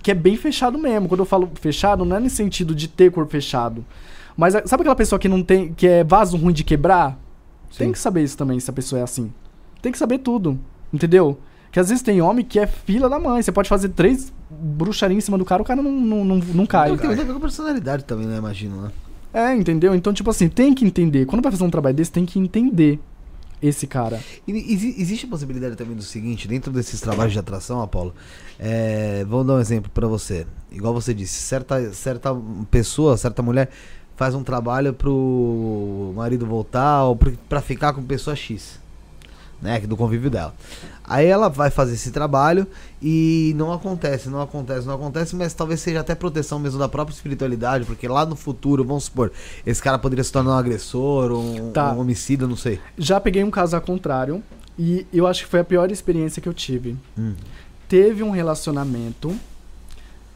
que 0.02 0.12
é 0.12 0.14
bem 0.14 0.36
fechado 0.36 0.78
mesmo. 0.78 1.08
Quando 1.08 1.20
eu 1.22 1.26
falo 1.26 1.50
fechado, 1.56 2.04
não 2.06 2.16
é 2.16 2.20
nesse 2.20 2.36
sentido 2.38 2.74
de 2.74 2.88
ter 2.88 3.12
corpo 3.12 3.32
fechado. 3.32 3.86
Mas 4.36 4.56
a- 4.56 4.66
sabe 4.66 4.82
aquela 4.82 4.96
pessoa 4.96 5.20
que 5.20 5.28
não 5.30 5.44
tem, 5.44 5.74
que 5.74 5.88
é 5.88 6.04
vaso 6.04 6.38
ruim 6.38 6.54
de 6.54 6.64
quebrar? 6.64 7.20
Tem 7.78 7.88
Sim. 7.88 7.92
que 7.94 8.00
saber 8.00 8.24
isso 8.24 8.38
também, 8.38 8.60
se 8.60 8.70
a 8.70 8.74
pessoa 8.74 9.00
é 9.00 9.04
assim. 9.04 9.32
Tem 9.82 9.92
que 9.92 9.98
saber 9.98 10.20
tudo, 10.20 10.60
entendeu? 10.94 11.38
Que 11.72 11.80
às 11.80 11.88
vezes 11.90 12.02
tem 12.04 12.22
homem 12.22 12.44
que 12.44 12.60
é 12.60 12.68
fila 12.68 13.08
da 13.10 13.18
mãe. 13.18 13.42
Você 13.42 13.52
pode 13.52 13.70
fazer 13.70 13.90
três 13.90 14.32
bruxaria 14.50 15.18
em 15.18 15.22
cima 15.22 15.38
do 15.38 15.46
cara, 15.46 15.62
o 15.62 15.66
cara 15.66 15.82
não, 15.82 15.92
não, 15.92 16.26
não, 16.26 16.36
não 16.38 16.66
cai. 16.66 16.96
Tem 16.98 17.10
a 17.12 17.14
ver 17.16 17.26
com 17.34 17.40
personalidade 17.40 18.04
também, 18.04 18.28
né? 18.28 18.38
Imagino, 18.38 18.82
né? 18.82 18.92
É, 19.34 19.56
entendeu? 19.56 19.96
Então, 19.96 20.12
tipo 20.12 20.30
assim, 20.30 20.50
tem 20.50 20.74
que 20.74 20.84
entender. 20.86 21.26
Quando 21.26 21.42
vai 21.42 21.52
fazer 21.52 21.64
um 21.64 21.70
trabalho 21.70 21.96
desse, 21.96 22.12
tem 22.12 22.26
que 22.26 22.38
entender 22.38 23.00
esse 23.62 23.86
cara. 23.88 24.20
E 24.48 24.52
exi- 24.74 24.96
existe 24.98 25.26
a 25.26 25.30
possibilidade 25.30 25.76
também 25.76 25.96
do 25.96 26.02
seguinte, 26.04 26.48
dentro 26.48 26.72
desses 26.72 27.00
trabalhos 27.00 27.34
de 27.34 27.40
atração, 27.40 27.82
Apolo, 27.82 28.14
é, 28.60 29.24
vamos 29.28 29.46
dar 29.48 29.54
um 29.56 29.60
exemplo 29.60 29.92
pra 29.94 30.08
você. 30.08 30.46
Igual 30.72 30.94
você 30.94 31.14
disse, 31.14 31.42
certa, 31.42 31.94
certa 31.94 32.36
pessoa, 32.72 33.16
certa 33.18 33.42
mulher 33.44 33.70
faz 34.16 34.36
um 34.36 34.44
trabalho 34.44 34.94
pro 34.94 36.12
marido 36.16 36.46
voltar 36.46 37.04
ou 37.06 37.16
pra 37.16 37.62
ficar 37.62 37.94
com 37.94 38.04
pessoa 38.04 38.36
X, 38.36 38.80
né, 39.62 39.80
do 39.82 39.96
convívio 39.96 40.30
dela. 40.30 40.54
Aí 41.04 41.28
ela 41.28 41.50
vai 41.50 41.70
fazer 41.70 41.94
esse 41.94 42.12
trabalho 42.12 42.66
e 43.02 43.54
não 43.58 43.72
acontece, 43.72 44.30
não 44.30 44.42
acontece, 44.42 44.88
não 44.88 44.96
acontece, 44.96 45.36
mas 45.36 45.54
talvez 45.54 45.80
seja 45.82 46.00
até 46.00 46.16
proteção 46.16 46.58
mesmo 46.58 46.80
da 46.80 46.88
própria 46.90 47.14
espiritualidade, 47.14 47.86
porque 47.86 48.08
lá 48.08 48.26
no 48.26 48.36
futuro, 48.36 48.84
vamos 48.84 49.06
supor, 49.06 49.32
esse 49.66 49.82
cara 49.82 50.00
poderia 50.00 50.24
se 50.24 50.32
tornar 50.32 50.52
um 50.52 50.58
agressor, 50.58 51.32
um, 51.32 51.72
Tá. 51.72 51.92
um 51.94 52.00
homicida, 52.00 52.48
não 52.48 52.56
sei. 52.56 52.80
Já 52.98 53.20
peguei 53.20 53.44
um 53.44 53.52
caso 53.52 53.76
ao 53.76 53.82
contrário 53.82 54.42
e 54.80 55.06
eu 55.14 55.28
acho 55.28 55.44
que 55.44 55.50
foi 55.50 55.60
a 55.60 55.64
pior 55.66 55.92
experiência 55.92 56.42
que 56.42 56.48
eu 56.50 56.54
tive. 56.54 56.96
Hum. 57.18 57.34
Teve 57.88 58.24
um 58.24 58.32
relacionamento 58.32 59.36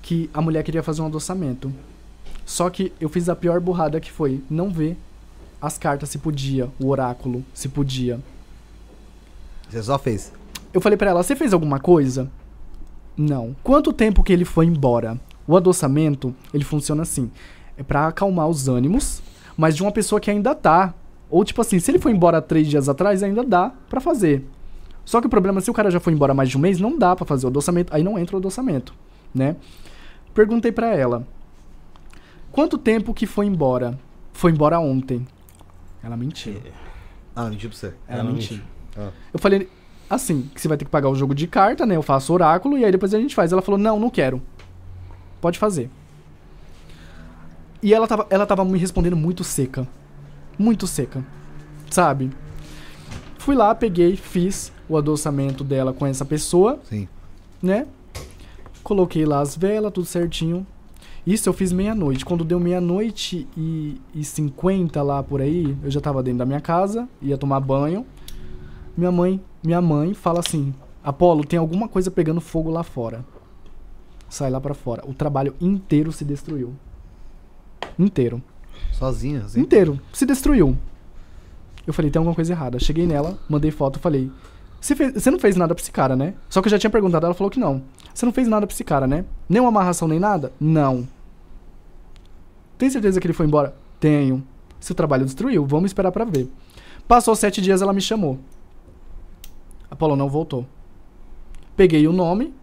que 0.02 0.30
a 0.34 0.42
mulher 0.42 0.64
queria 0.64 0.84
fazer 0.84 1.02
um 1.02 1.06
adoçamento. 1.08 1.74
Só 2.46 2.70
que 2.70 2.92
eu 3.00 3.10
fiz 3.10 3.28
a 3.28 3.36
pior 3.36 3.60
burrada 3.60 4.00
que 4.00 4.12
foi 4.12 4.44
não 4.50 4.70
ver 4.72 4.98
as 5.62 5.78
cartas 5.80 6.10
se 6.10 6.20
podia, 6.20 6.70
o 6.80 6.90
oráculo 6.90 7.44
se 7.54 7.68
podia. 7.70 8.20
Você 9.70 9.82
só 9.84 9.98
fez. 9.98 10.32
Eu 10.74 10.82
falei 10.82 10.98
pra 10.98 11.10
ela, 11.10 11.24
você 11.24 11.36
fez 11.36 11.54
alguma 11.54 11.80
coisa? 11.80 12.30
Não. 13.18 13.56
Quanto 13.64 13.94
tempo 13.94 14.24
que 14.24 14.34
ele 14.34 14.46
foi 14.46 14.66
embora? 14.66 15.20
O 15.48 15.56
adoçamento, 15.56 16.36
ele 16.54 16.64
funciona 16.64 17.04
assim. 17.04 17.32
É 17.78 17.84
pra 17.84 18.08
acalmar 18.08 18.48
os 18.48 18.68
ânimos, 18.68 19.22
mas 19.58 19.76
de 19.76 19.82
uma 19.84 19.92
pessoa 19.92 20.20
que 20.20 20.30
ainda 20.32 20.54
tá. 20.56 20.94
Ou 21.30 21.44
tipo 21.44 21.62
assim, 21.62 21.80
se 21.80 21.92
ele 21.92 22.00
foi 22.00 22.12
embora 22.12 22.42
três 22.42 22.68
dias 22.68 22.88
atrás, 22.90 23.24
ainda 23.24 23.44
dá 23.44 23.72
pra 23.90 24.00
fazer. 24.02 24.46
Só 25.04 25.22
que 25.22 25.28
o 25.28 25.30
problema 25.30 25.60
é 25.60 25.62
se 25.62 25.70
o 25.70 25.74
cara 25.74 25.92
já 25.92 26.00
foi 26.00 26.14
embora 26.14 26.34
mais 26.34 26.50
de 26.50 26.58
um 26.58 26.62
mês, 26.62 26.80
não 26.80 26.98
dá 26.98 27.16
pra 27.16 27.26
fazer 27.26 27.46
o 27.46 27.50
adoçamento. 27.50 27.94
Aí 27.94 28.04
não 28.04 28.18
entra 28.18 28.36
o 28.36 28.40
adoçamento, 28.40 28.94
né? 29.34 29.56
Perguntei 30.34 30.72
pra 30.72 30.96
ela. 30.96 31.26
Quanto 32.52 32.78
tempo 32.78 33.14
que 33.14 33.26
foi 33.26 33.46
embora? 33.46 33.98
Foi 34.34 34.52
embora 34.52 34.80
ontem. 34.80 35.26
Ela 36.04 36.18
mentiu. 36.18 36.56
Ah, 37.36 37.46
mentiu 37.50 37.70
pra 37.70 37.78
você. 37.78 37.94
Ela 38.08 38.20
Ela 38.22 38.32
mentiu. 38.32 38.58
mentiu. 38.58 38.75
Ah. 38.98 39.10
Eu 39.34 39.40
falei, 39.40 39.70
assim, 40.10 40.50
que 40.54 40.62
você 40.62 40.68
vai 40.68 40.78
ter 40.78 40.86
que 40.86 40.92
pagar 40.92 41.10
o 41.10 41.16
jogo 41.16 41.36
de 41.36 41.48
carta, 41.48 41.86
né? 41.86 41.96
Eu 41.96 42.02
faço 42.02 42.34
oráculo 42.34 42.78
e 42.78 42.86
aí 42.86 42.92
depois 42.92 43.14
a 43.14 43.20
gente 43.20 43.36
faz. 43.36 43.52
Ela 43.52 43.62
falou, 43.62 43.80
não, 43.80 44.00
não 44.00 44.10
quero. 44.10 44.42
Pode 45.42 45.60
fazer. 45.60 45.90
E 47.82 47.94
ela 47.94 48.08
tava, 48.08 48.26
ela 48.30 48.46
tava 48.46 48.66
me 48.66 48.80
respondendo 48.80 49.16
muito 49.16 49.44
seca. 49.44 49.88
Muito 50.58 50.88
seca. 50.88 51.24
Sabe? 51.90 52.32
Fui 53.38 53.56
lá, 53.56 53.76
peguei, 53.76 54.16
fiz 54.16 54.72
o 54.90 54.98
adoçamento 54.98 55.64
dela 55.64 55.94
com 55.94 56.06
essa 56.06 56.26
pessoa, 56.26 56.80
Sim. 56.90 57.08
né? 57.62 57.86
Coloquei 58.84 59.26
lá 59.26 59.40
as 59.40 59.56
velas, 59.56 59.92
tudo 59.94 60.06
certinho. 60.08 60.66
Isso 61.26 61.50
eu 61.50 61.54
fiz 61.54 61.72
meia-noite. 61.72 62.24
Quando 62.24 62.44
deu 62.44 62.60
meia-noite 62.60 63.48
e, 63.58 64.00
e 64.14 64.24
50 64.24 65.02
lá 65.02 65.24
por 65.24 65.42
aí, 65.42 65.76
eu 65.84 65.90
já 65.90 66.00
tava 66.00 66.22
dentro 66.22 66.40
da 66.40 66.46
minha 66.46 66.62
casa, 66.62 67.08
ia 67.22 67.38
tomar 67.38 67.60
banho. 67.60 68.06
Minha 68.98 69.12
mãe, 69.12 69.42
minha 69.64 69.82
mãe 69.82 70.14
fala 70.14 70.40
assim: 70.40 70.74
Apolo, 71.04 71.44
tem 71.46 71.60
alguma 71.60 71.88
coisa 71.88 72.10
pegando 72.10 72.42
fogo 72.42 72.70
lá 72.70 72.84
fora. 72.84 73.26
Sai 74.30 74.50
lá 74.50 74.60
pra 74.60 74.74
fora. 74.74 75.04
O 75.08 75.14
trabalho 75.14 75.56
inteiro 75.62 76.12
se 76.12 76.26
destruiu. 76.26 76.74
Inteiro. 77.98 78.42
Sozinho, 78.92 79.44
assim. 79.46 79.62
Inteiro. 79.62 80.00
Se 80.12 80.26
destruiu. 80.26 80.78
Eu 81.86 81.94
falei, 81.94 82.10
tem 82.10 82.20
alguma 82.20 82.36
coisa 82.36 82.54
errada. 82.54 82.80
Cheguei 82.80 83.06
nela, 83.06 83.38
mandei 83.48 83.70
foto, 83.70 84.00
falei, 84.00 84.32
você, 84.82 85.32
não 85.32 85.40
fez 85.40 85.56
nada 85.56 85.74
pra 85.74 85.82
esse 85.82 85.92
cara, 85.92 86.16
né? 86.16 86.36
Só 86.48 86.62
que 86.62 86.68
eu 86.68 86.72
já 86.72 86.78
tinha 86.78 86.90
perguntado, 86.90 87.26
ela 87.26 87.34
falou 87.34 87.50
que 87.50 87.60
não. 87.60 87.82
Você 88.14 88.26
não 88.26 88.34
fez 88.34 88.48
nada 88.48 88.68
pra 88.68 88.74
esse 88.74 88.84
cara, 88.84 89.08
né? 89.08 89.26
Nem 89.50 89.60
uma 89.60 89.70
amarração, 89.70 90.08
nem 90.08 90.20
nada? 90.20 90.52
Não. 90.60 91.08
Tem 92.78 92.90
certeza 92.90 93.20
que 93.20 93.26
ele 93.26 93.34
foi 93.34 93.48
embora? 93.48 93.76
Tenho. 94.00 94.46
Seu 94.80 94.96
trabalho 94.96 95.26
destruiu, 95.26 95.66
vamos 95.66 95.90
esperar 95.90 96.12
pra 96.12 96.24
ver. 96.24 96.50
Passou 97.08 97.36
sete 97.36 97.62
dias, 97.62 97.82
ela 97.82 97.94
me 97.94 98.02
chamou. 98.02 98.40
Apolo 99.96 100.16
não 100.18 100.30
voltou. 100.30 100.66
Peguei 101.76 102.06
o 102.06 102.12
nome, 102.12 102.54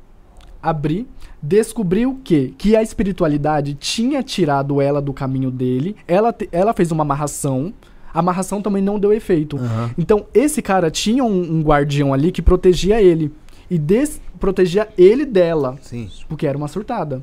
abri, 0.62 1.08
descobri 1.40 2.06
o 2.06 2.16
quê? 2.22 2.52
Que 2.58 2.76
a 2.76 2.82
espiritualidade 2.82 3.74
tinha 3.74 4.22
tirado 4.22 4.80
ela 4.82 5.00
do 5.00 5.14
caminho 5.14 5.50
dele, 5.50 5.96
ela, 6.06 6.34
ela 6.52 6.74
fez 6.74 6.92
uma 6.92 7.02
amarração, 7.02 7.72
a 8.12 8.18
amarração 8.18 8.60
também 8.60 8.82
não 8.82 8.98
deu 8.98 9.12
efeito. 9.14 9.56
Aham. 9.56 9.90
Então, 9.96 10.26
esse 10.34 10.60
cara 10.60 10.90
tinha 10.90 11.24
um, 11.24 11.58
um 11.58 11.62
guardião 11.62 12.12
ali 12.12 12.30
que 12.30 12.42
protegia 12.42 13.00
ele. 13.00 13.32
E 13.70 13.78
des 13.78 14.20
protegia 14.38 14.88
ele 14.98 15.24
dela, 15.24 15.78
Sim. 15.80 16.10
porque 16.28 16.46
era 16.46 16.58
uma 16.58 16.68
surtada. 16.68 17.22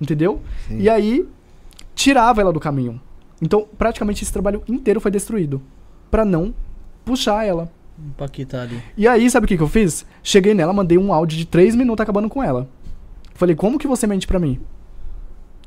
Entendeu? 0.00 0.40
Sim. 0.66 0.78
E 0.80 0.88
aí, 0.90 1.28
tirava 1.94 2.40
ela 2.40 2.52
do 2.52 2.58
caminho. 2.58 3.00
Então, 3.40 3.68
praticamente 3.78 4.24
esse 4.24 4.32
trabalho 4.32 4.62
inteiro 4.66 5.00
foi 5.00 5.12
destruído. 5.12 5.62
Pra 6.10 6.24
não 6.24 6.52
puxar 7.04 7.46
ela. 7.46 7.70
Um 7.98 8.10
Paquita 8.10 8.62
ali. 8.62 8.82
E 8.96 9.06
aí, 9.06 9.28
sabe 9.30 9.44
o 9.44 9.48
que, 9.48 9.56
que 9.56 9.62
eu 9.62 9.68
fiz? 9.68 10.04
Cheguei 10.22 10.52
nela, 10.54 10.72
mandei 10.72 10.98
um 10.98 11.12
áudio 11.12 11.38
de 11.38 11.44
3 11.44 11.74
minutos 11.76 12.02
acabando 12.02 12.28
com 12.28 12.42
ela. 12.42 12.68
Falei, 13.34 13.54
como 13.54 13.78
que 13.78 13.86
você 13.86 14.06
mente 14.06 14.26
pra 14.26 14.38
mim? 14.38 14.60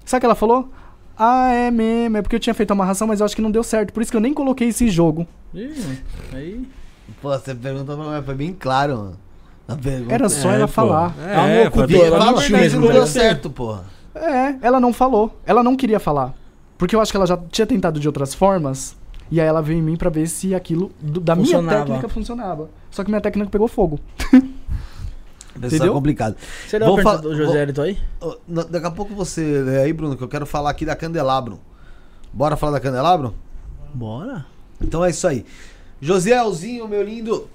Sabe 0.05 0.17
o 0.17 0.21
que 0.21 0.25
ela 0.25 0.35
falou? 0.35 0.71
Ah, 1.17 1.51
é 1.51 1.71
mesmo, 1.71 2.17
é 2.17 2.21
porque 2.21 2.35
eu 2.35 2.39
tinha 2.39 2.53
feito 2.53 2.71
a 2.71 2.73
amarração, 2.73 3.07
mas 3.07 3.19
eu 3.19 3.25
acho 3.25 3.35
que 3.35 3.41
não 3.41 3.49
deu 3.51 3.63
certo. 3.63 3.91
Por 3.91 4.01
isso 4.01 4.11
que 4.11 4.17
eu 4.17 4.21
nem 4.21 4.33
coloquei 4.33 4.67
esse 4.67 4.89
jogo. 4.89 5.25
Ih, 5.53 5.99
aí. 6.33 6.67
Pô, 7.21 7.29
você 7.29 7.55
perguntou 7.55 7.97
pra 7.97 8.17
mim, 8.19 8.23
foi 8.25 8.35
bem 8.35 8.53
claro, 8.53 8.97
mano. 8.97 9.17
A 9.67 9.75
pergunta. 9.75 10.13
Era 10.13 10.29
só 10.29 10.51
É, 10.51 10.55
ela 10.55 10.67
pô. 10.67 10.73
falar. 10.73 11.13
Ela 11.19 11.47
É, 11.49 11.67
ocultou, 11.67 11.87
pode- 11.97 12.01
ela 12.01 12.19
não 12.25 12.35
tinha 12.41 12.69
tá 12.69 12.77
deu 12.93 13.07
certo, 13.07 13.49
porra. 13.49 13.83
É, 14.15 14.55
ela 14.61 14.79
não 14.79 14.93
falou. 14.93 15.37
Ela 15.45 15.63
não 15.63 15.75
queria 15.75 15.99
falar. 15.99 16.33
Porque 16.77 16.95
eu 16.95 17.01
acho 17.01 17.11
que 17.11 17.17
ela 17.17 17.25
já 17.25 17.37
tinha 17.51 17.65
tentado 17.65 17.99
de 17.99 18.07
outras 18.07 18.33
formas. 18.33 18.95
E 19.29 19.41
aí 19.41 19.47
ela 19.47 19.61
veio 19.61 19.79
em 19.79 19.81
mim 19.81 19.95
pra 19.97 20.09
ver 20.09 20.27
se 20.27 20.55
aquilo 20.55 20.91
do- 21.01 21.19
da 21.19 21.35
minha 21.35 21.61
técnica 21.61 22.07
funcionava. 22.09 22.69
Só 22.89 23.03
que 23.03 23.09
minha 23.09 23.21
técnica 23.21 23.49
pegou 23.49 23.67
fogo. 23.67 23.99
Isso 25.55 25.65
é 25.65 25.67
Entendeu? 25.77 25.93
complicado. 25.93 26.35
Você 26.67 26.77
deu 26.77 26.87
uma 26.87 26.93
Vou 26.93 27.03
pergunta 27.03 27.17
fa- 27.17 27.21
do 27.29 27.35
José 27.35 27.63
Elito 27.63 27.81
aí? 27.81 27.97
Ô, 28.21 28.37
na- 28.47 28.63
Daqui 28.63 28.85
a 28.85 28.91
pouco 28.91 29.13
você 29.15 29.41
lê 29.63 29.79
aí, 29.81 29.91
Bruno, 29.91 30.15
que 30.15 30.23
eu 30.23 30.27
quero 30.27 30.45
falar 30.45 30.69
aqui 30.69 30.85
da 30.85 30.95
Candelabro. 30.95 31.59
Bora 32.31 32.55
falar 32.55 32.73
da 32.73 32.79
Candelabro? 32.79 33.33
Bora. 33.93 34.45
Então 34.79 35.03
é 35.03 35.09
isso 35.09 35.27
aí. 35.27 35.43
Josielzinho, 35.99 36.87
meu 36.87 37.01
lindo. 37.01 37.49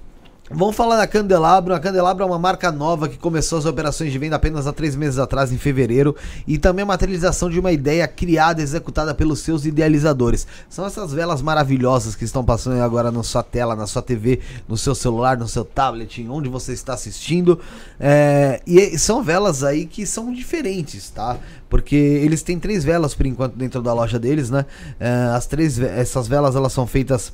Vamos 0.55 0.77
falar 0.77 0.97
da 0.99 1.07
Candelabro. 1.07 1.75
A 1.75 1.81
Candelabro 1.81 2.23
é 2.23 2.27
uma 2.27 2.39
marca 2.39 2.71
nova 2.71 3.09
que 3.09 3.17
começou 3.17 3.59
as 3.59 3.65
operações 3.65 4.13
de 4.13 4.19
venda 4.19 4.37
apenas 4.37 4.67
há 4.67 4.73
três 4.73 4.95
meses 4.95 5.19
atrás, 5.19 5.51
em 5.51 5.57
fevereiro. 5.57 6.15
E 6.47 6.59
também 6.59 6.83
a 6.83 6.87
materialização 6.87 7.49
de 7.49 7.59
uma 7.59 7.73
ideia 7.73 8.07
criada 8.07 8.61
e 8.61 8.65
executada 8.65 9.15
pelos 9.15 9.41
seus 9.41 9.65
idealizadores. 9.65 10.47
São 10.69 10.85
essas 10.85 11.11
velas 11.11 11.41
maravilhosas 11.41 12.15
que 12.15 12.25
estão 12.25 12.45
passando 12.45 12.83
agora 12.83 13.11
na 13.11 13.23
sua 13.23 13.43
tela, 13.43 13.75
na 13.75 13.87
sua 13.87 14.03
TV, 14.03 14.41
no 14.69 14.77
seu 14.77 14.95
celular, 14.95 15.39
no 15.39 15.49
seu 15.49 15.65
tablet, 15.65 16.27
onde 16.29 16.51
você 16.51 16.75
está 16.75 16.93
assistindo. 16.93 17.59
É, 17.99 18.61
e 18.67 18.99
são 18.99 19.23
velas 19.23 19.65
aí 19.65 19.87
que 19.87 20.05
são 20.05 20.31
diferentes, 20.31 21.09
tá? 21.09 21.39
Porque 21.71 21.97
eles 21.97 22.43
têm 22.43 22.59
três 22.59 22.85
velas 22.85 23.15
por 23.15 23.25
enquanto 23.25 23.55
dentro 23.57 23.81
da 23.81 23.95
loja 23.95 24.19
deles, 24.19 24.51
né? 24.51 24.67
É, 25.01 25.11
as 25.35 25.47
três, 25.47 25.79
essas 25.79 26.29
velas 26.29 26.55
elas 26.55 26.75
são 26.75 26.87
feitas 26.87 27.33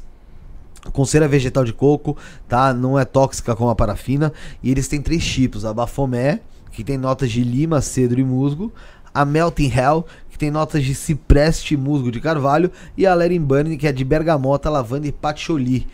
com 0.93 1.05
cera 1.05 1.29
vegetal 1.29 1.65
de 1.65 1.73
coco, 1.73 2.17
tá? 2.49 2.73
Não 2.73 2.99
é 2.99 3.05
tóxica 3.05 3.55
como 3.55 3.71
a 3.71 3.75
parafina. 3.75 4.33
E 4.63 4.71
eles 4.71 4.89
têm 4.89 5.01
três 5.01 5.25
tipos: 5.25 5.65
a 5.65 5.73
Bafomé, 5.73 6.41
que 6.71 6.85
tem 6.85 6.97
notas 6.97 7.31
de 7.31 7.43
lima, 7.43 7.81
cedro 7.81 8.21
e 8.21 8.25
musgo. 8.25 8.73
A 9.13 9.25
Melting 9.25 9.73
Hell, 9.75 10.07
que 10.31 10.39
tem 10.39 10.51
notas 10.51 10.85
de 10.85 10.95
cipreste, 10.95 11.77
musgo 11.77 12.13
de 12.13 12.21
carvalho. 12.21 12.71
E 12.97 13.07
a 13.07 13.15
Lerin 13.15 13.41
Burn, 13.41 13.77
que 13.77 13.87
é 13.87 13.93
de 13.93 14.05
bergamota, 14.05 14.71
lavanda 14.71 15.07
e 15.09 15.13
patchouli. 15.13 15.87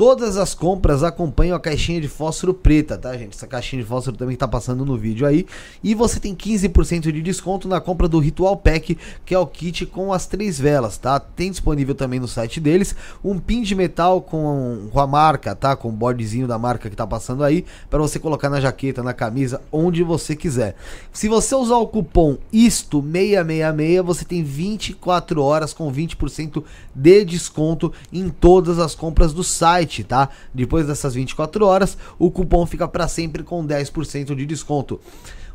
Todas 0.00 0.38
as 0.38 0.54
compras 0.54 1.02
acompanham 1.02 1.54
a 1.54 1.60
caixinha 1.60 2.00
de 2.00 2.08
fósforo 2.08 2.54
preta, 2.54 2.96
tá, 2.96 3.14
gente? 3.18 3.36
Essa 3.36 3.46
caixinha 3.46 3.82
de 3.82 3.86
fósforo 3.86 4.16
também 4.16 4.34
tá 4.34 4.48
passando 4.48 4.82
no 4.82 4.96
vídeo 4.96 5.26
aí. 5.26 5.44
E 5.84 5.94
você 5.94 6.18
tem 6.18 6.34
15% 6.34 7.12
de 7.12 7.20
desconto 7.20 7.68
na 7.68 7.82
compra 7.82 8.08
do 8.08 8.18
Ritual 8.18 8.56
Pack, 8.56 8.96
que 9.26 9.34
é 9.34 9.38
o 9.38 9.46
kit 9.46 9.84
com 9.84 10.10
as 10.10 10.26
três 10.26 10.58
velas, 10.58 10.96
tá? 10.96 11.20
Tem 11.20 11.50
disponível 11.50 11.94
também 11.94 12.18
no 12.18 12.26
site 12.26 12.60
deles 12.60 12.96
um 13.22 13.38
pin 13.38 13.60
de 13.60 13.74
metal 13.74 14.22
com, 14.22 14.88
com 14.90 15.00
a 15.00 15.06
marca, 15.06 15.54
tá? 15.54 15.76
Com 15.76 15.90
o 15.90 15.92
bodezinho 15.92 16.48
da 16.48 16.58
marca 16.58 16.88
que 16.88 16.96
tá 16.96 17.06
passando 17.06 17.44
aí, 17.44 17.66
para 17.90 17.98
você 17.98 18.18
colocar 18.18 18.48
na 18.48 18.58
jaqueta, 18.58 19.02
na 19.02 19.12
camisa, 19.12 19.60
onde 19.70 20.02
você 20.02 20.34
quiser. 20.34 20.76
Se 21.12 21.28
você 21.28 21.54
usar 21.54 21.76
o 21.76 21.86
cupom 21.86 22.38
ISTO666, 22.54 24.02
você 24.02 24.24
tem 24.24 24.42
24 24.42 25.42
horas 25.42 25.74
com 25.74 25.92
20% 25.92 26.64
de 26.94 27.24
desconto 27.26 27.92
em 28.10 28.30
todas 28.30 28.78
as 28.78 28.94
compras 28.94 29.34
do 29.34 29.44
site, 29.44 29.89
tá? 30.04 30.28
Depois 30.54 30.86
dessas 30.86 31.14
24 31.14 31.66
horas, 31.66 31.98
o 32.18 32.30
cupom 32.30 32.64
fica 32.66 32.86
para 32.86 33.08
sempre 33.08 33.42
com 33.42 33.66
10% 33.66 34.34
de 34.34 34.44
desconto. 34.46 35.00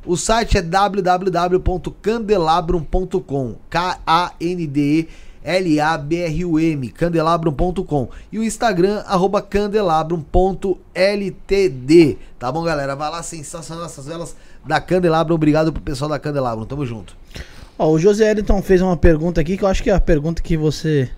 O 0.05 0.15
site 0.15 0.57
é 0.57 0.61
www.candelabrum.com, 0.61 3.55
K-A-N-D-E 3.69 5.09
L-A-B-R-U-M, 5.45 6.89
candelabrum.com 6.89 8.09
e 8.31 8.39
o 8.39 8.43
Instagram, 8.43 9.03
candelabrum.ltd, 9.47 12.17
tá 12.39 12.51
bom, 12.51 12.63
galera? 12.63 12.95
Vai 12.95 13.11
lá, 13.11 13.21
sensacional 13.21 13.85
essas 13.85 14.07
velas 14.07 14.35
da 14.65 14.81
Candelabrum, 14.81 15.35
obrigado 15.35 15.71
pro 15.71 15.83
pessoal 15.83 16.09
da 16.09 16.17
Candelabrum, 16.17 16.65
tamo 16.65 16.83
junto. 16.83 17.15
Ó, 17.77 17.91
o 17.91 17.99
José 17.99 18.31
Eliton 18.31 18.59
fez 18.63 18.81
uma 18.81 18.97
pergunta 18.97 19.39
aqui 19.39 19.55
que 19.55 19.63
eu 19.63 19.67
acho 19.67 19.83
que 19.83 19.91
é 19.91 19.93
a 19.93 20.01
pergunta 20.01 20.41
que 20.41 20.57
você 20.57 21.11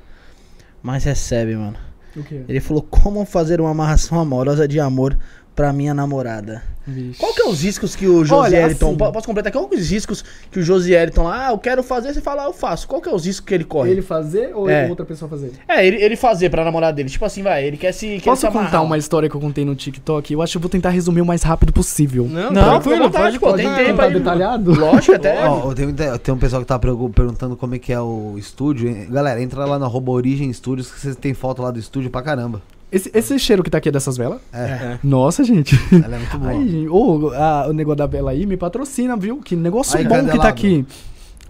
mais 0.83 1.05
recebe, 1.05 1.55
mano. 1.55 1.86
Ele 2.47 2.59
falou 2.59 2.81
como 2.81 3.25
fazer 3.25 3.59
uma 3.61 3.71
amarração 3.71 4.19
amorosa 4.19 4.67
de 4.67 4.79
amor 4.79 5.17
pra 5.57 5.73
minha 5.73 5.91
namorada. 5.93 6.61
Vixe. 6.85 7.19
Qual 7.19 7.33
que 7.33 7.41
é 7.41 7.45
os 7.49 7.61
riscos 7.63 7.95
que 7.97 8.07
o 8.07 8.23
Eliton... 8.63 8.89
assim- 8.91 8.97
po- 8.97 9.11
Posso 9.11 9.25
completar? 9.27 9.51
Qual 9.51 9.67
que 9.67 9.75
é 9.75 9.79
os 9.79 9.89
riscos 9.89 10.23
que 10.49 10.59
o 10.59 10.63
José 10.63 11.01
Eliton... 11.03 11.27
Ah, 11.27 11.49
eu 11.51 11.57
quero 11.57 11.83
fazer, 11.83 12.13
você 12.13 12.21
fala, 12.21 12.43
ah, 12.43 12.45
eu 12.45 12.53
faço. 12.53 12.87
Qual 12.87 13.01
que 13.01 13.09
é 13.09 13.13
os 13.13 13.25
riscos 13.25 13.45
que 13.45 13.53
ele 13.53 13.65
corre? 13.65 13.91
Ele 13.91 14.01
fazer 14.01 14.51
ou 14.55 14.69
É. 14.69 14.87
outra 14.87 15.03
pessoa 15.05 15.27
fazer? 15.27 15.51
É, 15.67 15.85
ele, 15.85 15.97
ele 16.01 16.15
fazer 16.15 16.49
pra 16.49 16.63
namorada 16.63 16.93
dele. 16.93 17.09
Tipo 17.09 17.25
assim, 17.25 17.43
vai, 17.43 17.65
ele 17.65 17.75
quer 17.75 17.91
se, 17.91 18.19
quer 18.19 18.29
Posso 18.29 18.45
se 18.45 18.51
contar 18.53 18.81
uma 18.83 18.97
história 18.97 19.27
que 19.29 19.35
eu 19.35 19.41
contei 19.41 19.65
no 19.65 19.75
TikTok? 19.75 20.31
Eu 20.31 20.41
acho 20.41 20.51
que 20.53 20.57
eu 20.57 20.61
vou 20.61 20.69
tentar 20.69 20.91
resumir 20.91 21.19
o 21.19 21.25
mais 21.25 21.41
rápido 21.43 21.73
possível. 21.73 22.25
Não, 22.25 22.51
Não, 22.51 22.75
à 22.75 22.79
vontade, 22.79 23.09
pode 23.11 23.39
pô, 23.39 23.45
pode 23.47 23.57
tem 23.63 23.69
contar. 23.71 23.83
tempo 23.83 24.01
aí. 24.03 24.13
detalhado? 24.13 24.79
Lógico, 24.79 25.15
até... 25.17 25.43
Ó, 25.49 25.73
tem, 25.73 25.91
tem 25.93 26.33
um 26.33 26.37
pessoal 26.37 26.61
que 26.61 26.67
tá 26.69 26.77
pergu- 26.79 27.09
perguntando 27.09 27.57
como 27.57 27.75
é 27.75 27.79
que 27.79 27.91
é 27.91 27.99
o 27.99 28.35
estúdio. 28.37 29.07
Galera, 29.09 29.41
entra 29.41 29.65
lá 29.65 29.77
na 29.79 29.87
Origem 30.11 30.53
Studios 30.53 30.89
que 30.91 31.01
vocês 31.01 31.15
têm 31.17 31.33
foto 31.33 31.61
lá 31.63 31.71
do 31.71 31.79
estúdio 31.79 32.09
pra 32.09 32.21
caramba. 32.21 32.61
Esse, 32.91 33.11
esse 33.13 33.37
cheiro 33.39 33.63
que 33.63 33.69
tá 33.69 33.79
aqui 33.79 33.89
é 33.89 33.91
dessas 33.91 34.15
velas? 34.15 34.39
É, 34.53 34.97
Nossa, 35.03 35.43
gente. 35.43 35.75
ela 35.91 36.15
é 36.15 36.19
muito 36.19 36.37
boa. 36.37 36.53
Gente. 36.53 36.87
Ô, 36.87 37.31
a- 37.33 37.67
o 37.69 37.73
negócio 37.73 37.97
da 37.97 38.05
vela 38.07 38.31
aí 38.31 38.45
me 38.45 38.55
patrocina, 38.55 39.17
viu? 39.17 39.37
Que 39.41 39.55
negócio 39.55 39.97
Aí, 39.97 40.07
bom 40.07 40.25
que 40.25 40.37
tá 40.39 40.47
aqui. 40.47 40.85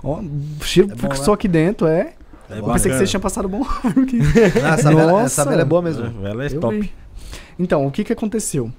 Ó, 0.03 0.21
cheiro 0.61 0.91
É 0.91 0.95
bom, 1.07 1.15
só 1.15 1.33
aqui 1.33 1.47
dentro, 1.47 1.85
é. 1.87 2.13
É 2.49 2.59
Eu 2.59 2.63
pensei 2.63 2.91
que 2.91 2.97
vocês 2.97 3.09
tinham 3.09 3.21
passado 3.21 3.47
bom 3.49 3.63
ar 3.63 3.87
aqui. 3.99 4.19
Ah, 4.63 4.73
essa, 4.75 4.89
vela, 4.93 5.11
Nossa. 5.11 5.25
essa 5.41 5.45
vela 5.49 5.61
é 5.61 5.65
boa 5.65 5.81
mesmo. 5.81 6.05
É, 6.05 6.09
Vela 6.09 6.45
é 6.45 6.47
Eu 6.55 6.59
top. 6.59 6.79
vi. 6.79 6.91
Então, 7.59 7.85
o 7.85 7.91
que 7.91 8.03
que 8.03 8.13
aconteceu? 8.13 8.71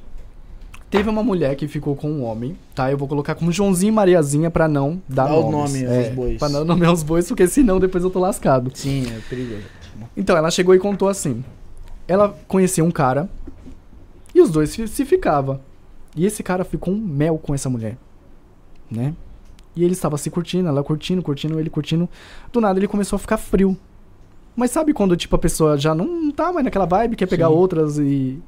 Teve 0.90 1.10
uma 1.10 1.22
mulher 1.22 1.54
que 1.54 1.68
ficou 1.68 1.94
com 1.94 2.10
um 2.10 2.24
homem, 2.24 2.56
tá? 2.74 2.90
Eu 2.90 2.96
vou 2.96 3.06
colocar 3.06 3.34
como 3.34 3.52
Joãozinho 3.52 3.90
e 3.90 3.94
Mariazinha 3.94 4.50
pra 4.50 4.66
não 4.66 5.02
dar 5.06 5.26
Dá 5.26 5.34
o 5.34 5.50
nome 5.50 5.84
é, 5.84 6.06
aos 6.06 6.14
bois. 6.14 6.38
Pra 6.38 6.48
não 6.48 6.64
nomear 6.64 6.92
os 6.92 7.02
bois, 7.02 7.28
porque 7.28 7.46
senão 7.46 7.78
depois 7.78 8.02
eu 8.02 8.08
tô 8.10 8.18
lascado. 8.18 8.70
Sim, 8.74 9.04
é 9.14 9.18
perigoso. 9.28 9.62
Então, 10.16 10.34
ela 10.36 10.50
chegou 10.50 10.74
e 10.74 10.78
contou 10.78 11.08
assim. 11.08 11.44
Ela 12.08 12.36
conhecia 12.48 12.82
um 12.82 12.90
cara 12.90 13.28
e 14.34 14.40
os 14.40 14.50
dois 14.50 14.70
se, 14.70 14.88
se 14.88 15.04
ficavam. 15.04 15.60
E 16.16 16.26
esse 16.26 16.42
cara 16.42 16.64
ficou 16.64 16.92
um 16.92 16.98
mel 16.98 17.38
com 17.38 17.54
essa 17.54 17.68
mulher, 17.70 17.96
né? 18.90 19.14
E 19.76 19.84
ele 19.84 19.92
estava 19.92 20.18
se 20.18 20.30
curtindo, 20.30 20.68
ela 20.68 20.82
curtindo, 20.82 21.22
curtindo, 21.22 21.60
ele 21.60 21.70
curtindo. 21.70 22.08
Do 22.52 22.60
nada 22.60 22.78
ele 22.80 22.88
começou 22.88 23.16
a 23.16 23.20
ficar 23.20 23.36
frio. 23.36 23.76
Mas 24.56 24.72
sabe 24.72 24.92
quando, 24.92 25.16
tipo, 25.16 25.36
a 25.36 25.38
pessoa 25.38 25.78
já 25.78 25.94
não 25.94 26.32
tá 26.32 26.52
mais 26.52 26.64
naquela 26.64 26.86
vibe, 26.86 27.14
quer 27.14 27.26
pegar 27.26 27.46
Sim. 27.46 27.52
outras 27.52 27.98
e... 27.98 28.02
e 28.02 28.42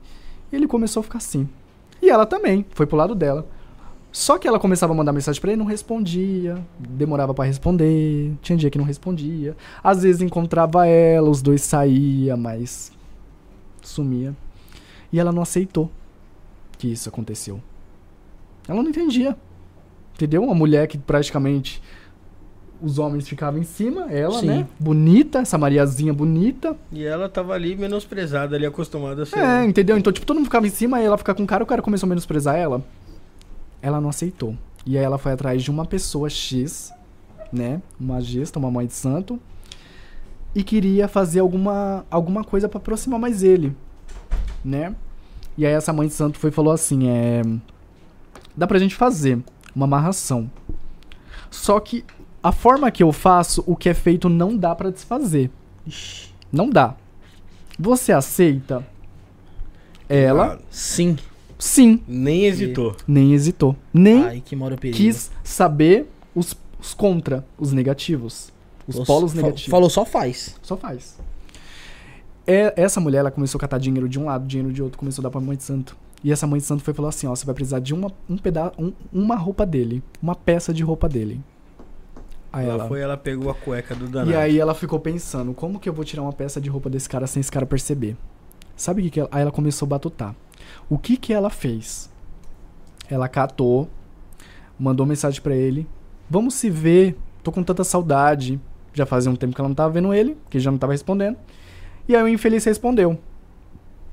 ele 0.57 0.67
começou 0.67 1.01
a 1.01 1.05
ficar 1.05 1.19
assim. 1.19 1.49
E 2.03 2.11
ela 2.11 2.27
também, 2.27 2.67
foi 2.75 2.87
pro 2.87 2.97
lado 2.97 3.15
dela. 3.15 3.47
Só 4.11 4.39
que 4.39 4.49
ela 4.49 4.59
começava 4.59 4.93
a 4.93 4.97
mandar 4.97 5.13
mensagem 5.13 5.41
pra 5.41 5.53
ele, 5.53 5.61
não 5.61 5.67
respondia, 5.67 6.59
demorava 6.79 7.33
pra 7.33 7.45
responder, 7.45 8.33
tinha 8.43 8.59
dia 8.59 8.71
que 8.71 8.79
não 8.79 8.85
respondia. 8.85 9.57
Às 9.85 10.03
vezes 10.03 10.21
encontrava 10.21 10.85
ela, 10.85 11.31
os 11.31 11.41
dois 11.41 11.63
saía, 11.63 12.37
mas 12.37 12.91
sumia. 13.89 14.35
E 15.13 15.19
ela 15.19 15.33
não 15.33 15.43
aceitou 15.43 15.91
que 16.79 16.89
isso 16.89 17.09
aconteceu. 17.09 17.61
Ela 18.69 18.83
não 18.83 18.91
entendia. 18.91 19.37
Entendeu? 20.15 20.43
Uma 20.43 20.55
mulher 20.55 20.87
que 20.87 20.99
praticamente 20.99 21.83
os 22.83 22.99
homens 22.99 23.29
ficavam 23.29 23.61
em 23.61 23.65
cima, 23.65 24.11
ela, 24.11 24.41
Sim. 24.41 24.47
né? 24.47 24.67
Bonita, 24.79 25.41
essa 25.41 25.59
Mariazinha 25.59 26.13
bonita. 26.13 26.77
E 26.91 27.05
ela 27.05 27.29
tava 27.29 27.53
ali 27.53 27.77
menosprezada, 27.77 28.57
ali 28.57 28.65
acostumada 28.65 29.23
a 29.23 29.27
ser. 29.27 29.39
É, 29.39 29.65
entendeu? 29.65 29.99
Então, 29.99 30.13
tipo, 30.13 30.27
todo 30.27 30.37
mundo 30.37 30.47
ficava 30.47 30.67
em 30.67 30.71
cima, 30.71 30.97
aí 30.97 31.05
ela 31.05 31.19
fica 31.19 31.35
com 31.35 31.43
o 31.43 31.47
cara, 31.47 31.63
o 31.63 31.67
cara 31.67 31.83
começou 31.83 32.07
a 32.07 32.09
menosprezar 32.09 32.57
ela. 32.57 32.83
Ela 33.83 34.01
não 34.01 34.09
aceitou. 34.09 34.57
E 34.87 34.97
aí 34.97 35.05
ela 35.05 35.19
foi 35.19 35.33
atrás 35.33 35.63
de 35.63 35.71
uma 35.71 35.85
pessoa 35.85 36.31
X, 36.31 36.93
né? 37.53 37.83
Uma 37.99 38.21
gesta, 38.21 38.59
uma 38.59 38.71
mãe 38.71 38.87
de 38.87 38.95
santo. 38.95 39.39
E 40.55 40.63
queria 40.65 41.07
fazer 41.07 41.41
alguma, 41.41 42.05
alguma 42.11 42.43
coisa 42.43 42.69
pra 42.69 42.79
aproximar 42.79 43.21
mais 43.21 43.43
ele, 43.43 43.75
né? 44.65 44.95
E 45.57 45.65
aí 45.65 45.73
essa 45.73 45.93
mãe 45.93 46.09
de 46.09 46.15
santo 46.15 46.39
foi 46.39 46.51
e 46.51 46.53
falou 46.53 46.73
assim, 46.73 47.09
é... 47.09 47.43
Dá 48.57 48.67
pra 48.67 48.79
gente 48.79 48.95
fazer 48.97 49.39
uma 49.75 49.85
amarração. 49.85 50.51
Só 51.51 51.79
que 51.79 52.05
a 52.43 52.51
forma 52.53 52.91
que 52.91 53.03
eu 53.03 53.13
faço, 53.13 53.63
o 53.67 53.77
que 53.77 53.89
é 53.89 53.95
feito 53.95 54.29
não 54.29 54.57
dá 54.57 54.75
pra 54.75 54.91
desfazer. 54.91 55.51
Não 56.53 56.69
dá. 56.69 56.97
Você 57.79 58.13
aceita? 58.13 58.85
Ela, 60.09 60.55
Ah, 60.55 60.59
Sim. 60.71 61.17
sim, 61.59 62.01
nem 62.09 62.45
hesitou. 62.45 62.97
nem 63.07 63.33
hesitou. 63.33 63.77
Nem 63.95 64.25
Ai, 64.25 64.43
que 64.45 64.57
quis 64.93 65.31
saber 65.45 66.11
os, 66.35 66.55
os 66.81 66.93
contra, 66.93 67.47
os 67.57 67.73
negativos. 67.73 68.50
Os 68.91 69.07
Falou- 69.07 69.07
polos 69.07 69.35
negativos. 69.35 69.71
Falou, 69.71 69.91
só 69.91 70.05
faz. 70.05 70.57
Só 70.63 70.77
faz. 70.77 71.19
É, 72.47 72.73
essa 72.77 73.01
mulher, 73.01 73.19
ela 73.19 73.31
começou 73.31 73.59
a 73.59 73.61
catar 73.61 73.79
dinheiro 73.79 74.09
de 74.09 74.19
um 74.19 74.25
lado, 74.25 74.47
dinheiro 74.47 74.73
de 74.73 74.83
outro, 74.83 74.99
começou 74.99 75.23
a 75.23 75.25
dar 75.25 75.31
pra 75.31 75.41
mãe 75.41 75.57
de 75.57 75.63
santo. 75.63 75.97
E 76.23 76.31
essa 76.33 76.47
mãe 76.47 76.59
de 76.59 76.67
santo 76.67 76.83
foi 76.83 76.93
e 76.93 76.95
falou 76.95 77.09
assim, 77.09 77.27
ó, 77.27 77.35
você 77.35 77.47
vai 77.47 77.55
precisar 77.55 77.79
de 77.81 77.95
uma, 77.95 78.11
um 78.29 78.37
peda 78.37 78.73
um, 78.79 78.93
uma 79.13 79.37
roupa 79.37 79.65
dele, 79.65 80.03
uma 80.23 80.35
peça 80.35 80.73
de 80.75 80.83
roupa 80.83 81.09
dele. 81.09 81.41
Aí 82.53 82.65
Ela 82.65 82.75
ela, 82.75 82.89
foi, 82.89 83.01
ela 83.01 83.17
pegou 83.17 83.51
a 83.51 83.55
cueca 83.55 83.95
do 83.95 84.09
danado. 84.09 84.31
E 84.31 84.35
aí 84.35 84.59
ela 84.59 84.75
ficou 84.75 84.99
pensando, 84.99 85.55
como 85.55 85.79
que 85.79 85.89
eu 85.89 85.93
vou 85.93 86.05
tirar 86.05 86.23
uma 86.23 86.33
peça 86.33 86.61
de 86.61 86.69
roupa 86.69 86.91
desse 86.91 87.09
cara 87.09 87.27
sem 87.27 87.41
esse 87.41 87.51
cara 87.51 87.65
perceber? 87.65 88.17
Sabe 88.77 89.01
o 89.01 89.05
que 89.05 89.11
que 89.11 89.21
ela... 89.21 89.29
Aí 89.31 89.43
ela 89.43 89.53
começou 89.53 89.87
a 89.87 89.89
batutar. 89.91 90.35
O 90.89 90.99
que 90.99 91.17
que 91.17 91.33
ela 91.33 91.49
fez? 91.49 92.11
Ela 93.09 93.29
catou, 93.29 93.89
mandou 94.79 95.07
mensagem 95.07 95.41
pra 95.41 95.55
ele. 95.55 95.87
Vamos 96.29 96.55
se 96.55 96.69
ver, 96.69 97.17
tô 97.43 97.53
com 97.53 97.63
tanta 97.63 97.85
saudade. 97.85 98.61
Já 99.01 99.07
fazia 99.07 99.31
um 99.31 99.35
tempo 99.35 99.55
que 99.55 99.61
ela 99.63 99.69
não 99.69 99.75
tava 99.75 99.95
vendo 99.95 100.13
ele, 100.13 100.37
que 100.51 100.61
já 100.61 100.71
não 100.71 100.77
tava 100.77 100.93
respondendo. 100.93 101.39
E 102.07 102.15
aí 102.15 102.23
o 102.23 102.29
infeliz 102.29 102.63
respondeu, 102.67 103.19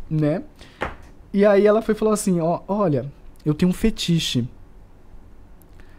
né? 0.09 0.43
E 1.33 1.45
aí 1.45 1.67
ela 1.67 1.81
foi 1.81 1.93
e 1.93 1.97
falou 1.97 2.13
assim, 2.13 2.39
ó, 2.39 2.61
olha, 2.69 3.11
eu 3.45 3.53
tenho 3.53 3.69
um 3.69 3.73
fetiche. 3.73 4.47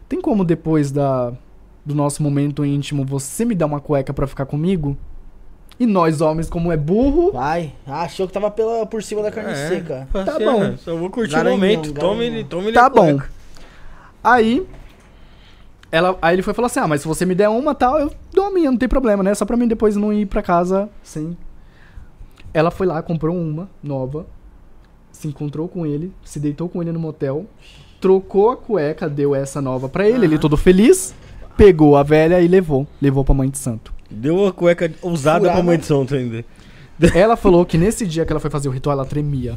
Tem 0.07 0.19
como 0.19 0.43
depois 0.43 0.89
da 0.91 1.31
do 1.85 1.93
nosso 1.93 2.23
momento 2.23 2.65
íntimo 2.65 3.05
você 3.05 3.45
me 3.45 3.53
dar 3.53 3.67
uma 3.67 3.79
cueca 3.79 4.11
pra 4.11 4.25
ficar 4.25 4.47
comigo? 4.47 4.97
E 5.79 5.85
nós 5.85 6.19
homens, 6.19 6.49
como 6.49 6.71
é 6.71 6.77
burro, 6.77 7.31
Vai. 7.31 7.73
Achou 7.85 8.25
que 8.25 8.33
tava 8.33 8.49
pela, 8.49 8.87
por 8.87 9.03
cima 9.03 9.21
da 9.21 9.29
carne 9.29 9.51
É, 9.51 9.67
seca. 9.67 10.07
Tá 10.11 10.39
bom. 10.39 10.63
ah, 10.63 10.77
Só 10.77 10.95
vou 10.95 11.11
curtir 11.11 11.33
Garanhão, 11.35 11.57
o 11.57 11.59
momento. 11.59 11.93
Tome, 11.93 12.25
garanhão. 12.25 12.47
tome 12.49 12.71
Tá 12.71 12.89
bom. 12.89 13.19
Aí, 14.23 14.67
ela, 15.91 16.17
aí 16.21 16.35
ele 16.35 16.41
foi 16.41 16.53
falar 16.53 16.67
assim: 16.67 16.79
Ah, 16.79 16.87
mas 16.87 17.01
se 17.01 17.07
você 17.07 17.25
me 17.25 17.35
der 17.35 17.49
uma 17.49 17.73
tal, 17.73 17.99
eu 17.99 18.11
dou 18.33 18.45
a 18.45 18.51
minha, 18.51 18.69
não 18.71 18.77
tem 18.77 18.87
problema, 18.89 19.23
né? 19.23 19.33
Só 19.33 19.45
pra 19.45 19.57
mim 19.57 19.67
depois 19.67 19.95
não 19.95 20.13
ir 20.13 20.25
pra 20.25 20.41
casa 20.41 20.89
sem. 21.03 21.35
Ela 22.53 22.71
foi 22.71 22.87
lá, 22.87 23.01
comprou 23.01 23.35
uma 23.35 23.69
nova, 23.81 24.25
se 25.11 25.27
encontrou 25.27 25.67
com 25.67 25.85
ele, 25.85 26.11
se 26.23 26.39
deitou 26.39 26.67
com 26.67 26.81
ele 26.81 26.91
no 26.91 26.99
motel, 26.99 27.45
trocou 28.01 28.49
a 28.51 28.57
cueca, 28.57 29.07
deu 29.09 29.35
essa 29.35 29.61
nova 29.61 29.87
pra 29.87 30.07
ele, 30.07 30.25
ele 30.25 30.39
todo 30.39 30.57
feliz, 30.57 31.13
pegou 31.55 31.95
a 31.95 32.03
velha 32.03 32.41
e 32.41 32.47
levou. 32.47 32.87
Levou 33.01 33.23
pra 33.23 33.35
mãe 33.35 33.49
de 33.49 33.57
santo. 33.57 33.93
Deu 34.09 34.47
a 34.47 34.51
cueca 34.53 34.91
usada 35.03 35.41
Furada. 35.41 35.57
pra 35.57 35.63
mãe 35.63 35.77
de 35.77 35.85
santo 35.85 36.15
ainda. 36.15 36.43
Ela 37.13 37.35
falou 37.35 37.65
que 37.65 37.77
nesse 37.77 38.05
dia 38.05 38.25
que 38.25 38.33
ela 38.33 38.39
foi 38.41 38.49
fazer 38.49 38.67
o 38.67 38.71
ritual, 38.71 38.93
ela 38.93 39.05
tremia. 39.05 39.55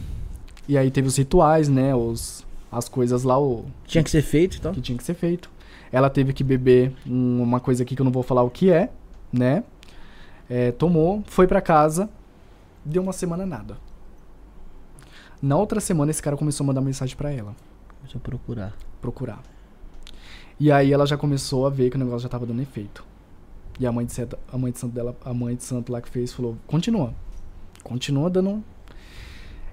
E 0.69 0.79
aí 0.79 0.91
teve 0.93 1.09
os 1.09 1.17
rituais, 1.17 1.69
né? 1.69 1.93
Os, 1.93 2.45
as 2.71 2.89
coisas 2.89 3.25
lá, 3.25 3.37
o, 3.41 3.65
Tinha 3.85 4.05
que 4.05 4.11
ser 4.11 4.23
feito, 4.23 4.59
então. 4.59 4.73
que 4.73 4.81
tinha 4.81 4.97
que 4.97 5.03
ser 5.03 5.15
feito. 5.15 5.51
Ela 5.93 6.09
teve 6.10 6.32
que 6.32 6.43
beber 6.43 6.93
um- 7.06 7.43
uma 7.43 7.60
coisa 7.60 7.82
aqui 7.82 7.94
que 7.94 8.01
eu 8.01 8.05
não 8.05 8.10
vou 8.12 8.23
falar 8.23 8.43
o 8.43 8.51
que 8.51 8.70
é, 8.70 8.90
né? 9.32 9.62
É, 10.48 10.73
tomou, 10.73 11.23
foi 11.27 11.47
pra 11.47 11.60
casa, 11.60 12.09
deu 12.85 13.02
uma 13.02 13.12
semana 13.12 13.44
nada. 13.47 13.77
Na 15.40 15.56
outra 15.56 15.81
semana 15.81 16.10
esse 16.10 16.23
cara 16.23 16.36
começou 16.36 16.64
a 16.64 16.66
mandar 16.69 16.81
mensagem 16.81 17.16
pra 17.16 17.31
ela, 17.31 17.55
Deixa 18.02 18.16
eu 18.16 18.20
procurar. 18.20 18.73
procurar. 19.01 19.43
E 20.59 20.70
aí 20.70 20.93
ela 20.93 21.06
já 21.06 21.16
começou 21.16 21.66
a 21.66 21.70
ver 21.70 21.90
que 21.90 21.97
o 21.97 21.98
negócio 21.98 22.20
já 22.20 22.28
tava 22.28 22.47
dando 22.47 22.62
efeito. 22.62 23.05
E 23.81 23.86
a 23.86 23.93
mãe 23.93 24.05
de 24.06 24.12
santo, 24.12 24.39
a 24.52 24.56
mãe 24.59 24.70
de 24.73 24.78
santo 24.78 24.93
dela, 24.94 25.16
a 25.24 25.35
mãe 25.35 25.56
de 25.56 25.64
santo 25.64 25.90
lá 25.93 26.01
que 26.01 26.09
fez 26.09 26.32
falou: 26.32 26.56
"Continua. 26.66 27.12
Continua 27.82 28.31
dando 28.31 28.62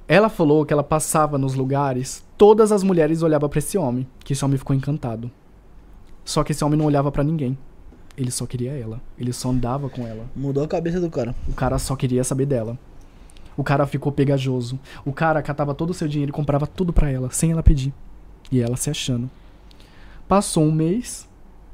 ela 0.07 0.27
falou 0.27 0.65
que 0.65 0.73
ela 0.73 0.81
passava 0.83 1.37
nos 1.37 1.53
lugares, 1.53 2.25
todas 2.35 2.71
as 2.71 2.81
mulheres 2.81 3.21
olhavam 3.21 3.47
pra 3.47 3.59
esse 3.59 3.77
homem, 3.77 4.07
que 4.23 4.33
esse 4.33 4.43
homem 4.43 4.57
ficou 4.57 4.75
encantado. 4.75 5.29
Só 6.29 6.43
que 6.43 6.51
esse 6.51 6.63
homem 6.63 6.77
não 6.77 6.85
olhava 6.85 7.11
pra 7.11 7.23
ninguém. 7.23 7.57
Ele 8.15 8.29
só 8.29 8.45
queria 8.45 8.71
ela. 8.73 9.01
Ele 9.17 9.33
só 9.33 9.49
andava 9.49 9.89
com 9.89 10.05
ela. 10.05 10.27
Mudou 10.35 10.63
a 10.63 10.67
cabeça 10.67 11.01
do 11.01 11.09
cara. 11.09 11.33
O 11.47 11.53
cara 11.53 11.79
só 11.79 11.95
queria 11.95 12.23
saber 12.23 12.45
dela. 12.45 12.77
O 13.57 13.63
cara 13.63 13.87
ficou 13.87 14.11
pegajoso. 14.11 14.79
O 15.03 15.11
cara 15.11 15.41
catava 15.41 15.73
todo 15.73 15.89
o 15.89 15.93
seu 15.93 16.07
dinheiro 16.07 16.29
e 16.29 16.31
comprava 16.31 16.67
tudo 16.67 16.93
pra 16.93 17.09
ela, 17.09 17.31
sem 17.31 17.51
ela 17.51 17.63
pedir. 17.63 17.91
E 18.51 18.61
ela 18.61 18.77
se 18.77 18.91
achando. 18.91 19.27
Passou 20.27 20.63
um 20.63 20.71
mês, 20.71 21.27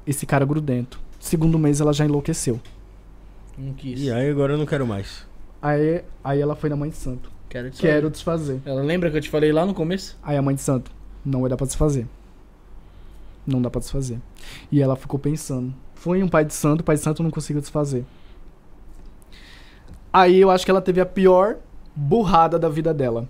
esse 0.08 0.26
cara 0.26 0.46
grudento. 0.46 1.02
Segundo 1.20 1.60
mês 1.60 1.82
ela 1.82 1.92
já 1.92 2.06
enlouqueceu. 2.06 2.58
Não 3.58 3.74
quis. 3.74 4.00
E 4.00 4.10
aí 4.10 4.30
agora 4.30 4.54
eu 4.54 4.58
não 4.58 4.66
quero 4.66 4.88
mais. 4.88 5.28
Aí, 5.62 6.02
aí 6.24 6.40
ela 6.40 6.56
foi 6.56 6.70
na 6.70 6.78
mãe 6.78 6.90
de 6.90 6.96
santo. 6.96 7.30
Quero 7.50 7.70
te 7.72 7.82
Quero 7.82 8.10
desfazer. 8.10 8.62
Ela 8.66 8.82
lembra 8.82 9.12
que 9.12 9.18
eu 9.18 9.22
te 9.22 9.30
falei 9.30 9.52
lá 9.52 9.66
no 9.66 9.74
começo? 9.74 10.18
Aí 10.24 10.38
a 10.38 10.42
mãe 10.42 10.56
de 10.56 10.62
santo, 10.62 10.90
não 11.26 11.42
vai 11.42 11.50
dar 11.50 11.58
pra 11.58 11.68
desfazer. 11.68 12.08
Não 13.46 13.62
dá 13.62 13.70
pra 13.70 13.80
desfazer. 13.80 14.18
E 14.72 14.82
ela 14.82 14.96
ficou 14.96 15.20
pensando. 15.20 15.74
Foi 15.94 16.22
um 16.22 16.28
pai 16.28 16.46
de 16.46 16.54
santo, 16.54 16.82
o 16.82 16.84
pai 16.84 16.96
de 16.96 17.02
santo 17.02 17.24
não 17.24 17.32
conseguiu 17.32 17.62
desfazer. 17.62 18.06
Aí 20.12 20.40
eu 20.40 20.50
acho 20.50 20.64
que 20.64 20.72
ela 20.72 20.82
teve 20.82 21.02
a 21.02 21.06
pior 21.06 21.58
burrada 21.96 22.58
da 22.58 22.70
vida 22.70 22.94
dela. 22.94 23.28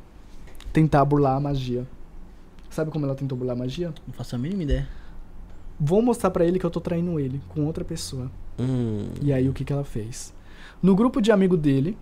Tentar 0.71 1.03
burlar 1.05 1.35
a 1.35 1.39
magia. 1.39 1.87
Sabe 2.69 2.91
como 2.91 3.05
ela 3.05 3.15
tentou 3.15 3.37
burlar 3.37 3.55
a 3.55 3.59
magia? 3.59 3.93
Não 4.05 4.13
faço 4.13 4.35
a 4.35 4.37
mínima 4.37 4.63
ideia. 4.63 4.87
Vou 5.79 6.01
mostrar 6.01 6.29
pra 6.31 6.45
ele 6.45 6.59
que 6.59 6.65
eu 6.65 6.69
tô 6.69 6.79
traindo 6.79 7.19
ele 7.19 7.41
com 7.49 7.65
outra 7.65 7.83
pessoa. 7.83 8.29
Hum. 8.59 9.07
E 9.21 9.31
aí 9.31 9.47
o 9.49 9.53
que 9.53 9.65
que 9.65 9.73
ela 9.73 9.83
fez? 9.83 10.33
No 10.81 10.95
grupo 10.95 11.21
de 11.21 11.31
amigo 11.31 11.57
dele, 11.57 11.97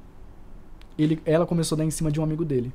ele, 0.97 1.21
ela 1.25 1.45
começou 1.45 1.75
a 1.75 1.79
dar 1.79 1.85
em 1.85 1.91
cima 1.91 2.11
de 2.11 2.19
um 2.19 2.23
amigo 2.23 2.43
dele. 2.43 2.73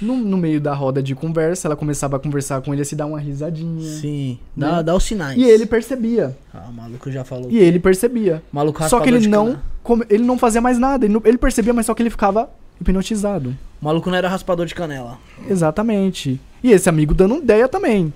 No, 0.00 0.16
no 0.16 0.36
meio 0.36 0.60
da 0.60 0.72
roda 0.74 1.02
de 1.02 1.14
conversa, 1.14 1.68
ela 1.68 1.76
começava 1.76 2.16
a 2.16 2.18
conversar 2.18 2.60
com 2.62 2.72
ele, 2.72 2.82
a 2.82 2.84
se 2.84 2.94
dar 2.96 3.06
uma 3.06 3.18
risadinha. 3.20 3.80
Sim. 4.00 4.38
Dá, 4.56 4.76
Né? 4.76 4.82
dá 4.82 4.94
os 4.94 5.04
sinais. 5.04 5.36
E 5.38 5.44
ele 5.44 5.66
percebia. 5.66 6.36
Ah, 6.52 6.66
o 6.68 6.72
maluco 6.72 7.10
já 7.10 7.24
falou. 7.24 7.50
E 7.50 7.58
ele 7.58 7.78
percebia. 7.78 8.42
Maluco 8.52 8.82
Só 8.88 9.00
que 9.00 9.08
ele 9.08 9.26
não, 9.26 9.58
come- 9.82 10.06
ele 10.10 10.24
não 10.24 10.38
fazia 10.38 10.60
mais 10.60 10.78
nada. 10.78 11.04
Ele, 11.06 11.14
não- 11.14 11.22
ele 11.24 11.38
percebia, 11.38 11.72
mas 11.72 11.86
só 11.86 11.94
que 11.94 12.02
ele 12.02 12.10
ficava 12.10 12.48
hipnotizado. 12.80 13.56
O 13.80 13.84
maluco 13.84 14.10
não 14.10 14.16
era 14.16 14.28
raspador 14.28 14.66
de 14.66 14.74
canela. 14.74 15.18
Exatamente. 15.48 16.40
E 16.62 16.72
esse 16.72 16.88
amigo 16.88 17.14
dando 17.14 17.36
ideia 17.36 17.68
também. 17.68 18.12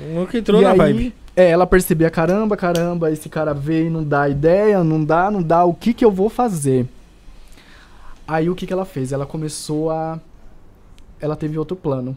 Um 0.00 0.26
que 0.26 0.38
entrou 0.38 0.60
e 0.60 0.64
na 0.64 0.72
aí, 0.72 0.76
vibe. 0.78 1.14
É, 1.34 1.50
ela 1.50 1.66
percebia, 1.66 2.08
caramba, 2.10 2.56
caramba, 2.56 3.10
esse 3.10 3.28
cara 3.28 3.52
veio 3.52 3.86
e 3.88 3.90
não 3.90 4.02
dá 4.02 4.26
ideia, 4.28 4.82
não 4.82 5.04
dá, 5.04 5.30
não 5.30 5.42
dá, 5.42 5.64
o 5.64 5.74
que 5.74 5.92
que 5.92 6.02
eu 6.04 6.10
vou 6.10 6.30
fazer? 6.30 6.86
Aí 8.26 8.48
o 8.50 8.54
que 8.54 8.66
que 8.66 8.72
ela 8.72 8.84
fez? 8.84 9.12
Ela 9.12 9.26
começou 9.26 9.90
a... 9.90 10.18
Ela 11.20 11.36
teve 11.36 11.58
outro 11.58 11.76
plano. 11.76 12.16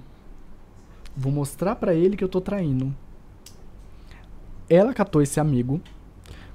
Vou 1.15 1.31
mostrar 1.31 1.75
pra 1.75 1.93
ele 1.93 2.15
que 2.15 2.23
eu 2.23 2.29
tô 2.29 2.39
traindo. 2.39 2.93
Ela 4.69 4.93
catou 4.93 5.21
esse 5.21 5.39
amigo, 5.39 5.81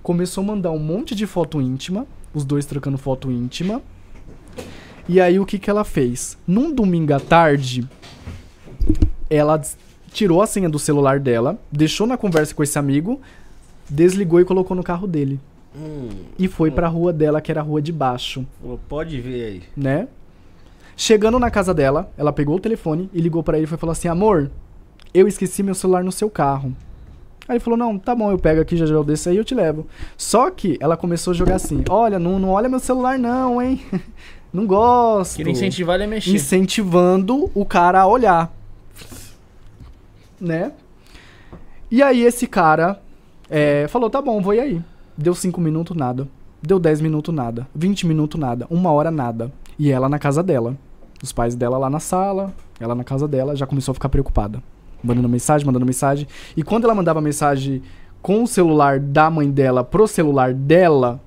começou 0.02 0.42
a 0.44 0.46
mandar 0.46 0.70
um 0.70 0.78
monte 0.78 1.14
de 1.14 1.26
foto 1.26 1.60
íntima, 1.60 2.06
os 2.32 2.44
dois 2.44 2.64
trocando 2.64 2.96
foto 2.96 3.30
íntima. 3.30 3.82
E 5.08 5.20
aí 5.20 5.38
o 5.38 5.44
que 5.44 5.58
que 5.58 5.68
ela 5.68 5.84
fez? 5.84 6.38
Num 6.46 6.72
domingo 6.72 7.12
à 7.12 7.20
tarde, 7.20 7.86
ela 9.28 9.60
tirou 10.12 10.40
a 10.40 10.46
senha 10.46 10.68
do 10.68 10.78
celular 10.78 11.18
dela, 11.18 11.58
deixou 11.70 12.06
na 12.06 12.16
conversa 12.16 12.54
com 12.54 12.62
esse 12.62 12.78
amigo, 12.78 13.20
desligou 13.90 14.40
e 14.40 14.44
colocou 14.44 14.76
no 14.76 14.82
carro 14.82 15.06
dele. 15.06 15.40
Hum. 15.76 16.08
E 16.38 16.46
foi 16.46 16.70
pra 16.70 16.86
rua 16.86 17.12
dela, 17.12 17.40
que 17.40 17.50
era 17.50 17.60
a 17.60 17.64
rua 17.64 17.82
de 17.82 17.92
baixo, 17.92 18.46
Falou, 18.62 18.78
Pode 18.88 19.20
ver 19.20 19.44
aí. 19.44 19.62
né? 19.76 20.06
Chegando 20.96 21.38
na 21.38 21.50
casa 21.50 21.74
dela, 21.74 22.12
ela 22.16 22.32
pegou 22.32 22.56
o 22.56 22.60
telefone 22.60 23.10
e 23.12 23.20
ligou 23.20 23.42
pra 23.42 23.56
ele 23.56 23.64
e 23.64 23.68
foi 23.68 23.78
falar 23.78 23.92
assim: 23.92 24.08
"Amor, 24.08 24.50
eu 25.14 25.28
esqueci 25.28 25.62
meu 25.62 25.74
celular 25.74 26.02
no 26.02 26.10
seu 26.10 26.28
carro. 26.28 26.74
Aí 27.46 27.56
ele 27.56 27.60
falou, 27.60 27.78
não, 27.78 27.98
tá 27.98 28.14
bom, 28.14 28.30
eu 28.30 28.38
pego 28.38 28.60
aqui, 28.60 28.76
já 28.76 28.86
já 28.86 28.94
eu 28.94 29.04
desço 29.04 29.28
aí 29.28 29.36
eu 29.36 29.44
te 29.44 29.54
levo. 29.54 29.86
Só 30.16 30.50
que 30.50 30.78
ela 30.80 30.96
começou 30.96 31.30
a 31.30 31.34
jogar 31.34 31.56
assim, 31.56 31.84
olha, 31.88 32.18
não, 32.18 32.38
não 32.38 32.50
olha 32.50 32.70
meu 32.70 32.80
celular 32.80 33.18
não, 33.18 33.60
hein? 33.60 33.80
não 34.52 34.66
gosto. 34.66 35.36
Queria 35.36 35.52
incentivar 35.52 35.96
ele 35.96 36.04
a 36.04 36.08
mexer. 36.08 36.34
Incentivando 36.34 37.50
o 37.54 37.64
cara 37.64 38.00
a 38.00 38.06
olhar. 38.06 38.52
Né? 40.40 40.72
E 41.90 42.02
aí 42.02 42.22
esse 42.22 42.46
cara 42.46 43.00
é, 43.48 43.86
falou, 43.88 44.08
tá 44.08 44.22
bom, 44.22 44.40
vou 44.40 44.54
ir 44.54 44.60
aí. 44.60 44.82
Deu 45.16 45.34
5 45.34 45.60
minutos, 45.60 45.94
nada. 45.94 46.26
Deu 46.62 46.78
10 46.78 47.02
minutos, 47.02 47.32
nada. 47.32 47.68
20 47.74 48.06
minutos, 48.06 48.40
nada. 48.40 48.66
Uma 48.70 48.90
hora, 48.90 49.10
nada. 49.10 49.52
E 49.78 49.90
ela 49.90 50.08
na 50.08 50.18
casa 50.18 50.42
dela. 50.42 50.76
Os 51.24 51.32
pais 51.32 51.54
dela 51.54 51.78
lá 51.78 51.88
na 51.88 52.00
sala, 52.00 52.52
ela 52.78 52.94
na 52.94 53.02
casa 53.02 53.26
dela, 53.26 53.56
já 53.56 53.66
começou 53.66 53.92
a 53.92 53.94
ficar 53.94 54.10
preocupada. 54.10 54.62
Mandando 55.02 55.26
mensagem, 55.26 55.66
mandando 55.66 55.86
mensagem. 55.86 56.28
E 56.54 56.62
quando 56.62 56.84
ela 56.84 56.94
mandava 56.94 57.18
mensagem 57.18 57.80
com 58.20 58.42
o 58.42 58.46
celular 58.46 59.00
da 59.00 59.30
mãe 59.30 59.50
dela 59.50 59.82
pro 59.82 60.06
celular 60.06 60.52
dela, 60.52 61.18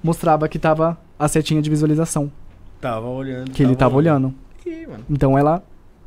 mostrava 0.00 0.48
que 0.48 0.60
tava 0.60 0.96
a 1.18 1.26
setinha 1.26 1.60
de 1.60 1.68
visualização. 1.68 2.30
Tava 2.80 3.08
olhando. 3.08 3.50
Que 3.50 3.64
ele 3.64 3.74
tava 3.74 3.96
olhando. 3.96 4.32
Mano. 4.64 5.04
Então 5.10 5.36
ela 5.36 5.60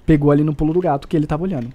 pegou 0.06 0.32
ali 0.32 0.46
no 0.46 0.56
pulo 0.56 0.72
do 0.72 0.80
gato 0.80 1.06
que 1.06 1.18
ele 1.18 1.28
tava 1.28 1.44
olhando. 1.44 1.74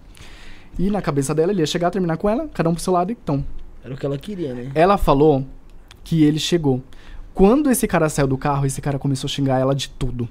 E 0.78 0.88
na 0.88 1.02
cabeça 1.02 1.34
dela, 1.34 1.52
ele 1.52 1.60
ia 1.60 1.66
chegar, 1.66 1.90
terminar 1.90 2.16
com 2.16 2.26
ela, 2.26 2.48
cada 2.54 2.70
um 2.70 2.72
pro 2.72 2.82
seu 2.82 2.94
lado, 2.94 3.12
então. 3.12 3.44
Era 3.84 3.92
o 3.92 3.98
que 3.98 4.06
ela 4.06 4.16
queria, 4.16 4.54
né? 4.54 4.70
Ela 4.74 4.96
falou 4.96 5.44
que 6.02 6.24
ele 6.24 6.38
chegou. 6.38 6.82
Quando 7.34 7.70
esse 7.70 7.86
cara 7.86 8.08
saiu 8.08 8.26
do 8.26 8.38
carro, 8.38 8.64
esse 8.64 8.80
cara 8.80 8.98
começou 8.98 9.28
a 9.28 9.30
xingar 9.30 9.58
ela 9.58 9.74
de 9.74 9.90
tudo. 9.90 10.26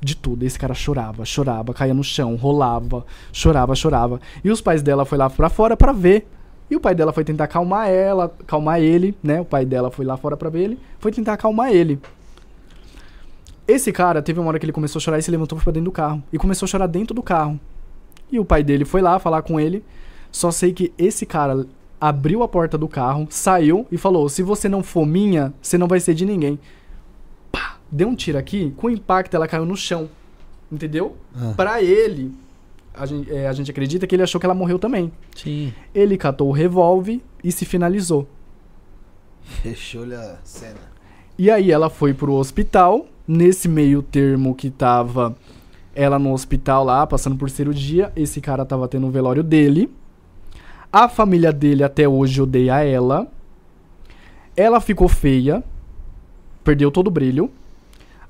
De 0.00 0.16
tudo. 0.16 0.44
Esse 0.44 0.58
cara 0.58 0.74
chorava, 0.74 1.24
chorava, 1.24 1.74
caía 1.74 1.94
no 1.94 2.04
chão, 2.04 2.36
rolava, 2.36 3.04
chorava, 3.32 3.74
chorava. 3.74 4.20
E 4.44 4.50
os 4.50 4.60
pais 4.60 4.82
dela 4.82 5.04
foi 5.04 5.18
lá 5.18 5.28
pra 5.28 5.48
fora 5.48 5.76
pra 5.76 5.92
ver. 5.92 6.26
E 6.70 6.76
o 6.76 6.80
pai 6.80 6.94
dela 6.94 7.12
foi 7.12 7.24
tentar 7.24 7.44
acalmar 7.44 7.88
ela, 7.88 8.26
acalmar 8.40 8.80
ele, 8.80 9.16
né? 9.22 9.40
O 9.40 9.44
pai 9.44 9.64
dela 9.64 9.90
foi 9.90 10.04
lá 10.04 10.16
fora 10.16 10.36
pra 10.36 10.50
ver 10.50 10.64
ele, 10.64 10.78
foi 10.98 11.10
tentar 11.10 11.32
acalmar 11.32 11.72
ele. 11.72 11.98
Esse 13.66 13.90
cara 13.90 14.22
teve 14.22 14.38
uma 14.38 14.48
hora 14.48 14.58
que 14.58 14.64
ele 14.64 14.72
começou 14.72 14.98
a 14.98 15.02
chorar 15.02 15.18
e 15.18 15.22
se 15.22 15.30
levantou 15.30 15.58
pra 15.58 15.72
dentro 15.72 15.86
do 15.86 15.92
carro. 15.92 16.22
E 16.32 16.38
começou 16.38 16.66
a 16.66 16.68
chorar 16.68 16.86
dentro 16.86 17.14
do 17.14 17.22
carro. 17.22 17.58
E 18.30 18.38
o 18.38 18.44
pai 18.44 18.62
dele 18.62 18.84
foi 18.84 19.00
lá 19.00 19.18
falar 19.18 19.42
com 19.42 19.58
ele. 19.58 19.84
Só 20.30 20.50
sei 20.50 20.72
que 20.72 20.92
esse 20.98 21.24
cara 21.24 21.66
abriu 22.00 22.42
a 22.42 22.48
porta 22.48 22.78
do 22.78 22.88
carro, 22.88 23.26
saiu 23.30 23.86
e 23.90 23.96
falou: 23.96 24.28
Se 24.28 24.42
você 24.42 24.68
não 24.68 24.82
for 24.82 25.06
minha, 25.06 25.52
você 25.60 25.76
não 25.76 25.88
vai 25.88 26.00
ser 26.00 26.14
de 26.14 26.24
ninguém. 26.24 26.58
Deu 27.90 28.08
um 28.08 28.14
tiro 28.14 28.38
aqui, 28.38 28.72
com 28.76 28.90
impacto 28.90 29.34
ela 29.34 29.48
caiu 29.48 29.64
no 29.64 29.76
chão. 29.76 30.08
Entendeu? 30.70 31.16
Ah. 31.34 31.54
Pra 31.56 31.82
ele, 31.82 32.32
a 32.94 33.06
gente, 33.06 33.32
é, 33.32 33.46
a 33.46 33.52
gente 33.52 33.70
acredita 33.70 34.06
que 34.06 34.14
ele 34.14 34.22
achou 34.22 34.38
que 34.38 34.46
ela 34.46 34.54
morreu 34.54 34.78
também. 34.78 35.10
Sim. 35.34 35.72
Ele 35.94 36.18
catou 36.18 36.48
o 36.48 36.52
revólver 36.52 37.20
e 37.42 37.50
se 37.50 37.64
finalizou. 37.64 38.28
Fechou-lhe 39.62 40.14
a 40.14 40.38
cena. 40.44 40.76
E 41.38 41.50
aí 41.50 41.70
ela 41.70 41.88
foi 41.88 42.12
pro 42.12 42.34
hospital. 42.34 43.06
Nesse 43.26 43.68
meio 43.68 44.02
termo 44.02 44.54
que 44.54 44.70
tava 44.70 45.36
ela 45.94 46.18
no 46.18 46.32
hospital 46.32 46.84
lá, 46.84 47.06
passando 47.06 47.36
por 47.36 47.50
cirurgia, 47.50 48.10
esse 48.16 48.40
cara 48.40 48.64
tava 48.64 48.88
tendo 48.88 49.06
o 49.06 49.10
velório 49.10 49.42
dele. 49.42 49.92
A 50.92 51.08
família 51.08 51.52
dele 51.52 51.84
até 51.84 52.08
hoje 52.08 52.40
odeia 52.40 52.82
ela. 52.82 53.30
Ela 54.56 54.80
ficou 54.80 55.08
feia, 55.08 55.62
perdeu 56.64 56.90
todo 56.90 57.08
o 57.08 57.10
brilho. 57.10 57.50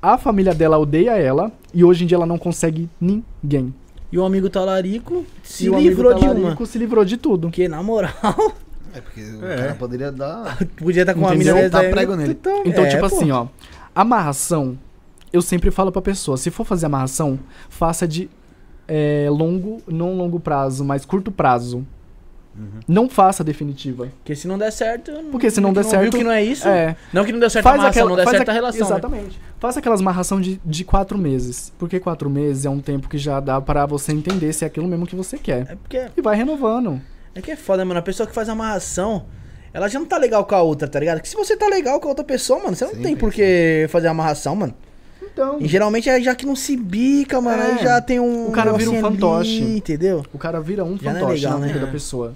A 0.00 0.16
família 0.16 0.54
dela 0.54 0.78
odeia 0.78 1.16
ela 1.16 1.50
e 1.74 1.84
hoje 1.84 2.04
em 2.04 2.06
dia 2.06 2.16
ela 2.16 2.26
não 2.26 2.38
consegue 2.38 2.88
ninguém. 3.00 3.74
E 4.10 4.18
o 4.18 4.24
amigo 4.24 4.48
talarico 4.48 5.24
se 5.42 5.66
E 5.66 5.68
livrou 5.70 6.14
de 6.14 6.20
talarico 6.20 6.46
uma. 6.62 6.66
se 6.66 6.78
livrou 6.78 7.04
de 7.04 7.16
tudo. 7.16 7.48
Porque, 7.48 7.68
na 7.68 7.82
moral, 7.82 8.12
É 8.94 9.00
porque 9.02 9.20
o 9.20 9.44
É. 9.46 9.56
cara 9.56 9.74
poderia 9.74 10.10
dar. 10.10 10.56
podia 10.76 11.02
estar 11.02 11.12
com 11.14 11.20
uma 11.20 11.34
Entendeu? 11.34 11.56
mina 11.56 11.68
Tá 11.68 11.80
prego 11.80 12.16
nele. 12.16 12.32
Então, 12.32 12.62
Então, 12.64 12.84
é, 12.84 12.88
tipo 12.88 13.00
pô. 13.00 13.06
assim, 13.06 13.30
ó. 13.30 13.46
Amarração, 13.94 14.78
eu 15.32 15.42
sempre 15.42 15.70
falo 15.70 15.92
pra 15.92 16.00
pessoa, 16.00 16.36
se 16.38 16.50
for 16.50 16.64
fazer 16.64 16.86
amarração, 16.86 17.38
faça 17.68 18.06
de 18.08 18.30
é, 18.86 19.26
longo, 19.30 19.82
não 19.86 20.16
longo 20.16 20.40
prazo, 20.40 20.84
mas 20.84 21.04
curto 21.04 21.30
prazo. 21.30 21.84
Não 22.88 23.08
faça 23.08 23.44
definitiva. 23.44 24.08
Porque 24.18 24.34
se 24.34 24.48
não 24.48 24.58
der 24.58 24.72
certo. 24.72 25.12
Porque 25.30 25.50
se 25.50 25.60
não 25.60 25.72
der 25.72 25.82
viu 25.82 25.90
certo- 25.90 26.16
que 26.16 26.24
não 26.24 26.32
é 26.32 26.42
isso. 26.42 26.66
É. 26.66 26.96
Não 27.12 27.24
que 27.24 27.30
não 27.32 27.38
deu 27.38 27.48
certo 27.48 27.66
a 27.66 27.70
amarração, 27.72 28.08
não 28.08 28.16
der 28.16 28.24
faz 28.24 28.36
certo 28.36 28.48
a 28.48 28.52
relação. 28.52 28.80
né? 28.80 28.86
Exatamente. 28.96 29.40
Faça 29.60 29.78
aquelas 29.78 30.00
amarração 30.00 30.40
de, 30.40 30.60
de 30.64 30.84
quatro 30.84 31.16
meses. 31.16 31.72
Porque 31.78 32.00
quatro 32.00 32.28
meses 32.28 32.64
é 32.64 32.70
um 32.70 32.80
tempo 32.80 33.08
que 33.08 33.16
já 33.18 33.38
dá 33.38 33.60
pra 33.60 33.86
você 33.86 34.12
entender 34.12 34.52
se 34.52 34.64
é 34.64 34.66
aquilo 34.66 34.88
mesmo 34.88 35.06
que 35.06 35.14
você 35.14 35.38
quer. 35.38 35.66
É 35.70 35.76
porque. 35.76 36.06
E 36.16 36.20
vai 36.20 36.36
renovando. 36.36 37.00
É 37.34 37.40
que 37.40 37.50
é 37.52 37.56
foda, 37.56 37.84
mano. 37.84 38.00
A 38.00 38.02
pessoa 38.02 38.26
que 38.26 38.34
faz 38.34 38.48
amarração, 38.48 39.26
ela 39.72 39.86
já 39.88 39.98
não 40.00 40.06
tá 40.06 40.18
legal 40.18 40.44
com 40.44 40.54
a 40.56 40.62
outra, 40.62 40.88
tá 40.88 40.98
ligado? 40.98 41.20
Que 41.20 41.28
se 41.28 41.36
você 41.36 41.56
tá 41.56 41.68
legal 41.68 42.00
com 42.00 42.06
a 42.06 42.10
outra 42.10 42.24
pessoa, 42.24 42.60
mano, 42.60 42.74
você 42.74 42.84
não 42.84 42.94
Sim, 42.94 43.02
tem 43.02 43.16
por 43.16 43.32
que 43.32 43.86
fazer 43.90 44.08
amarração, 44.08 44.56
mano. 44.56 44.74
Então, 45.38 45.56
E 45.60 45.68
geralmente 45.68 46.08
é 46.08 46.20
já 46.20 46.34
que 46.34 46.44
não 46.44 46.56
se 46.56 46.76
bica, 46.76 47.40
mano. 47.40 47.62
É. 47.62 47.72
Aí 47.72 47.78
já 47.84 48.00
tem 48.00 48.18
um. 48.18 48.48
O 48.48 48.50
cara 48.50 48.72
vira 48.72 48.90
um 48.90 48.94
negocinho 48.94 49.06
ali, 49.06 49.16
fantoche. 49.20 49.62
entendeu? 49.62 50.24
o 50.32 50.38
cara 50.38 50.60
vira 50.60 50.84
um 50.84 50.98
Já 50.98 51.10
é 51.10 51.14
fantoche 51.14 51.34
legal, 51.34 51.52
na 51.52 51.58
né? 51.60 51.66
vida 51.68 51.78
É. 51.78 51.86
da 51.86 51.92
pessoa. 51.92 52.34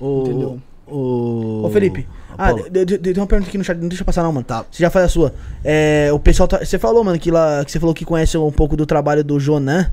O. 0.00 0.22
Entendeu? 0.26 0.58
O. 0.86 1.62
Ô, 1.64 1.70
Felipe. 1.70 2.08
Ah, 2.36 2.50
Apolo. 2.50 2.64
tem 2.70 3.14
uma 3.16 3.26
pergunta 3.26 3.48
aqui 3.48 3.58
no 3.58 3.64
chat, 3.64 3.76
não 3.78 3.88
deixa 3.88 4.04
passar 4.04 4.22
não, 4.22 4.32
mano. 4.32 4.44
Tá. 4.44 4.64
Você 4.70 4.82
já 4.82 4.90
faz 4.90 5.04
a 5.06 5.08
sua. 5.08 5.34
É, 5.64 6.08
o 6.12 6.18
pessoal 6.20 6.46
tá, 6.48 6.58
Você 6.64 6.78
falou, 6.78 7.02
mano, 7.04 7.18
que, 7.18 7.30
lá, 7.32 7.64
que 7.64 7.70
você 7.72 7.80
falou 7.80 7.92
que 7.94 8.04
conhece 8.04 8.38
um 8.38 8.50
pouco 8.52 8.76
do 8.76 8.86
trabalho 8.86 9.22
do 9.24 9.38
Jonan. 9.40 9.90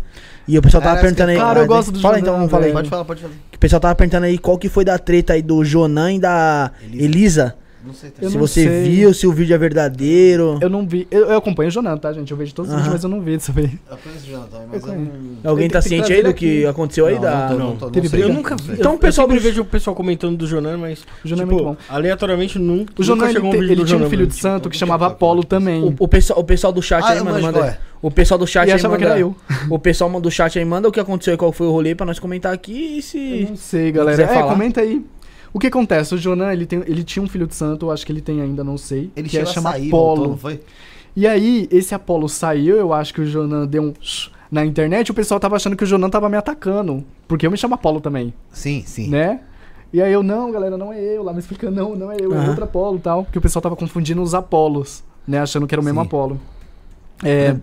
E 0.47 0.57
o 0.57 0.61
pessoal 0.61 0.81
tava 0.81 1.01
perguntando 1.01 1.31
aí. 1.31 1.37
Cara, 1.37 1.59
eu 1.59 1.63
Ah, 1.63 1.67
gosto 1.67 1.91
do 1.91 1.99
Fala 1.99 2.19
Jonan, 2.19 2.31
então, 2.37 2.49
fala 2.49 2.65
aí. 2.65 2.71
Pode 2.71 2.89
falar, 2.89 3.05
pode 3.05 3.21
falar. 3.21 3.33
Que 3.51 3.57
o 3.57 3.59
pessoal 3.59 3.79
tava 3.79 3.95
perguntando 3.95 4.25
aí 4.27 4.37
qual 4.37 4.57
que 4.59 4.69
foi 4.69 4.85
da 4.85 4.97
treta 4.99 5.33
aí 5.33 5.41
do 5.41 5.63
Jonan 5.65 6.13
e 6.13 6.19
da 6.19 6.71
Elisa. 6.83 7.03
Elisa. 7.03 7.55
Não 7.85 7.93
sei. 7.93 8.11
Se 8.17 8.23
não 8.23 8.31
você 8.31 8.63
sei. 8.63 8.83
viu, 8.83 9.13
se 9.13 9.27
o 9.27 9.31
vídeo 9.31 9.53
é 9.53 9.57
verdadeiro. 9.57 10.57
Eu 10.61 10.69
não 10.69 10.87
vi. 10.87 11.07
Eu, 11.11 11.27
eu 11.27 11.37
acompanho 11.37 11.67
o 11.69 11.71
Jonan, 11.71 11.97
tá, 11.97 12.11
gente? 12.13 12.31
Eu 12.31 12.37
vejo 12.37 12.53
todos 12.53 12.69
os 12.71 12.73
Aham. 12.75 12.83
vídeos, 12.83 12.93
mas 12.95 13.03
eu 13.03 13.09
não 13.09 13.21
vi 13.21 13.31
dessa 13.37 13.51
vez. 13.51 13.71
Eu 13.89 13.97
conheço 13.97 14.25
o 14.25 14.29
Jonathan, 14.31 14.57
mas 14.71 14.83
Eu 14.83 14.89
eu 14.89 14.95
conheço. 14.95 15.11
não. 15.43 15.51
Alguém 15.51 15.69
tá 15.69 15.81
ciente 15.81 16.11
aí 16.11 16.23
do 16.23 16.33
que 16.33 16.57
aqui. 16.59 16.65
aconteceu 16.65 17.05
aí? 17.05 17.15
Não, 17.15 17.21
da... 17.21 17.49
não 17.49 17.57
tô, 17.57 17.63
Não. 17.63 17.75
tô, 17.77 17.89
Teve 17.91 18.09
briga? 18.09 18.27
Eu 18.27 18.33
nunca 18.33 18.55
vi. 18.55 18.73
Então, 18.73 18.93
eu, 18.93 18.97
pessoal 18.99 19.29
eu 19.29 19.39
vejo 19.39 19.61
o 19.61 19.65
pessoal 19.65 19.95
comentando 19.95 20.35
do 20.37 20.47
Jonan, 20.47 20.77
mas. 20.77 21.05
O 21.23 21.27
Jonan 21.27 21.43
é 21.43 21.45
tipo, 21.45 21.55
muito 21.63 21.67
bom. 21.69 21.77
aleatoriamente 21.89 22.57
nunca. 22.59 22.93
O 22.97 23.03
Jonan, 23.03 23.31
chegou 23.31 23.49
um 23.49 23.51
vídeo 23.51 23.65
ele 23.65 23.75
do 23.75 23.85
tinha 23.85 23.99
um 24.03 24.09
filho 24.09 24.25
de 24.27 24.35
santo 24.35 24.69
que 24.69 24.75
Tipo, 24.77 24.87
chamava 24.87 25.07
Apolo 25.07 25.43
também. 25.43 25.83
O, 25.83 25.95
o 25.99 26.07
pessoal, 26.07 26.39
o 26.39 26.43
pessoal 26.43 26.73
do 26.73 26.81
chat 26.81 27.03
aí, 27.03 27.23
manda. 27.23 27.59
é. 27.59 27.77
O 28.01 28.11
pessoal 28.11 28.37
do 28.37 28.45
chat 28.45 28.67
E 28.67 28.71
aí 28.71 28.81
manda. 28.83 28.97
que 28.97 29.03
era 29.03 29.19
eu. 29.19 29.35
O 29.69 29.79
pessoal 29.79 30.19
do 30.21 30.29
chat 30.31 30.59
aí 30.59 30.65
manda 30.65 30.87
o 30.87 30.91
que 30.91 30.99
aconteceu 30.99 31.33
e 31.33 31.37
qual 31.37 31.51
foi 31.51 31.65
o 31.67 31.71
rolê 31.71 31.95
pra 31.95 32.05
nós 32.05 32.19
comentar 32.19 32.53
aqui 32.53 32.73
e 32.73 32.97
Eu 32.97 33.01
se. 33.01 33.47
não 33.49 33.55
sei, 33.55 33.91
galera. 33.91 34.21
É, 34.21 34.27
falar. 34.27 34.51
comenta 34.51 34.81
aí. 34.81 35.03
O 35.55 35.59
que 35.59 35.67
acontece? 35.67 36.13
O 36.13 36.17
Jonan, 36.17 36.51
ele, 36.51 36.65
tem, 36.65 36.83
ele 36.85 37.01
tinha 37.01 37.23
um 37.23 37.29
filho 37.29 37.47
de 37.47 37.55
santo, 37.55 37.85
eu 37.85 37.91
acho 37.91 38.05
que 38.05 38.11
ele 38.11 38.19
tem 38.19 38.41
ainda, 38.41 38.61
não 38.61 38.77
sei. 38.77 39.09
Ele 39.15 39.29
que 39.29 39.37
é 39.37 39.39
chegou 39.39 39.51
a 39.51 39.53
chama 39.53 39.71
sair, 39.71 39.87
Apolo. 39.87 40.15
voltou, 40.15 40.27
não 40.31 40.37
foi? 40.37 40.59
E 41.15 41.25
aí, 41.25 41.65
esse 41.71 41.95
Apolo 41.95 42.27
saiu, 42.27 42.75
eu 42.75 42.91
acho 42.91 43.13
que 43.13 43.21
o 43.21 43.25
Jonan 43.25 43.65
deu 43.65 43.81
um 43.83 43.93
na 44.51 44.65
internet, 44.65 45.11
o 45.11 45.13
pessoal 45.13 45.39
tava 45.39 45.55
achando 45.55 45.77
que 45.77 45.85
o 45.85 45.87
Jonan 45.87 46.09
tava 46.09 46.27
me 46.27 46.35
atacando. 46.35 47.05
Porque 47.25 47.47
eu 47.47 47.51
me 47.51 47.55
chamo 47.55 47.73
Apolo 47.73 48.01
também, 48.01 48.33
Sim, 48.51 48.83
sim. 48.85 49.07
né? 49.07 49.39
E 49.93 50.01
aí 50.01 50.11
eu, 50.11 50.21
não, 50.21 50.51
galera, 50.51 50.77
não 50.77 50.91
é 50.91 50.99
eu. 51.01 51.23
Lá 51.23 51.31
me 51.31 51.39
explicando, 51.39 51.73
não, 51.73 51.95
não 51.95 52.11
é 52.11 52.17
eu, 52.19 52.33
é 52.33 52.37
Aham. 52.37 52.49
outro 52.49 52.65
Apolo 52.65 52.97
e 52.97 52.99
tal. 52.99 53.23
Porque 53.23 53.39
o 53.39 53.41
pessoal 53.41 53.61
tava 53.63 53.77
confundindo 53.77 54.21
os 54.21 54.33
Apolos, 54.33 55.05
né? 55.25 55.39
Achando 55.39 55.65
que 55.65 55.73
era 55.73 55.81
o 55.81 55.85
mesmo 55.85 56.01
Sim. 56.01 56.05
Apolo. 56.05 56.37
É, 57.23 57.55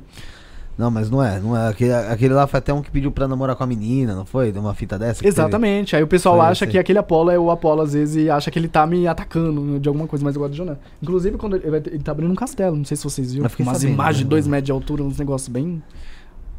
Não, 0.77 0.91
mas 0.91 1.11
não 1.11 1.23
é, 1.23 1.39
não 1.39 1.57
é. 1.57 1.69
Aquele, 1.69 1.93
aquele 1.93 2.35
lá 2.35 2.47
foi 2.47 2.59
até 2.59 2.73
um 2.73 2.81
que 2.81 2.91
pediu 2.91 3.13
pra 3.13 3.29
namorar 3.29 3.55
com 3.55 3.63
a 3.63 3.67
menina, 3.67 4.15
não 4.15 4.25
foi? 4.25 4.51
De 4.51 4.59
uma 4.59 4.75
fita 4.75 4.99
dessa? 4.99 5.17
que 5.17 5.21
teve? 5.21 5.29
exatamente. 5.29 5.95
Aí 5.95 6.03
o 6.03 6.07
pessoal 6.07 6.37
Foi 6.37 6.47
acha 6.47 6.65
esse 6.65 6.73
que 6.73 6.79
aquele 6.79 6.99
Apolo 6.99 7.31
é 7.31 7.39
o 7.39 7.51
Apolo, 7.51 7.83
às 7.83 7.93
vezes, 7.93 8.25
e 8.25 8.31
acha 8.31 8.51
que 8.51 8.59
ele 8.59 8.69
tá 8.69 8.87
me 8.87 9.07
atacando 9.07 9.79
de 9.79 9.89
alguma 9.89 10.07
coisa, 10.07 10.25
mas 10.25 10.35
eu 10.35 10.41
gosto 10.41 10.53
do 10.53 10.57
Jonan. 10.57 10.79
Inclusive, 11.03 11.37
quando 11.37 11.57
ele, 11.57 11.77
ele 11.77 11.99
tá 11.99 12.13
abrindo 12.13 12.31
um 12.31 12.35
castelo, 12.35 12.77
não 12.77 12.85
sei 12.85 12.97
se 12.97 13.05
vocês 13.05 13.33
viram. 13.33 13.47
Umas 13.59 13.79
sabendo, 13.79 13.95
imagens 13.95 14.19
de 14.19 14.25
né? 14.25 14.31
dois 14.31 14.47
metros 14.47 14.67
de 14.67 14.73
altura, 14.73 15.03
uns 15.03 15.19
negócios 15.19 15.49
bem. 15.49 15.83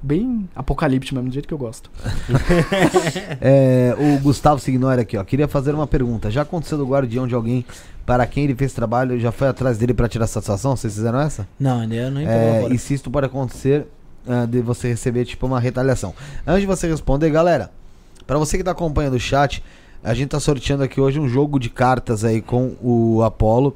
Bem 0.05 0.49
apocalíptico 0.53 1.15
mesmo, 1.15 1.29
do 1.29 1.33
jeito 1.33 1.47
que 1.47 1.53
eu 1.53 1.57
gosto. 1.57 1.89
É, 3.39 3.95
o 3.97 4.19
Gustavo 4.19 4.59
Signori 4.59 5.01
aqui, 5.01 5.17
ó. 5.17 5.23
Queria 5.23 5.47
fazer 5.47 5.73
uma 5.73 5.87
pergunta. 5.87 6.29
Já 6.29 6.41
aconteceu 6.41 6.77
do 6.77 6.85
guardião 6.85 7.25
de 7.25 7.33
alguém 7.33 7.65
para 8.05 8.25
quem 8.25 8.43
ele 8.43 8.55
fez 8.55 8.73
trabalho 8.73 9.17
já 9.19 9.31
foi 9.31 9.47
atrás 9.47 9.77
dele 9.77 9.93
pra 9.93 10.07
tirar 10.09 10.27
satisfação? 10.27 10.75
Vocês 10.75 10.93
fizeram 10.93 11.19
essa? 11.19 11.47
Não, 11.57 11.79
ainda 11.81 11.95
eu 11.95 12.11
não 12.11 12.21
É, 12.21 12.67
e 12.69 12.77
se 12.77 12.93
isso 12.93 13.09
pode 13.09 13.27
acontecer 13.27 13.87
ah, 14.27 14.45
de 14.45 14.61
você 14.61 14.87
receber 14.89 15.25
tipo 15.25 15.45
uma 15.45 15.59
retaliação. 15.59 16.13
Antes 16.45 16.61
de 16.61 16.67
você 16.67 16.87
responder, 16.87 17.29
galera, 17.29 17.71
pra 18.25 18.37
você 18.37 18.57
que 18.57 18.63
tá 18.63 18.71
acompanhando 18.71 19.15
o 19.15 19.19
chat, 19.19 19.63
a 20.03 20.13
gente 20.13 20.29
tá 20.29 20.39
sorteando 20.39 20.83
aqui 20.83 20.99
hoje 20.99 21.19
um 21.19 21.27
jogo 21.27 21.59
de 21.59 21.69
cartas 21.69 22.23
aí 22.23 22.41
com 22.41 22.75
o 22.81 23.21
Apollo. 23.23 23.75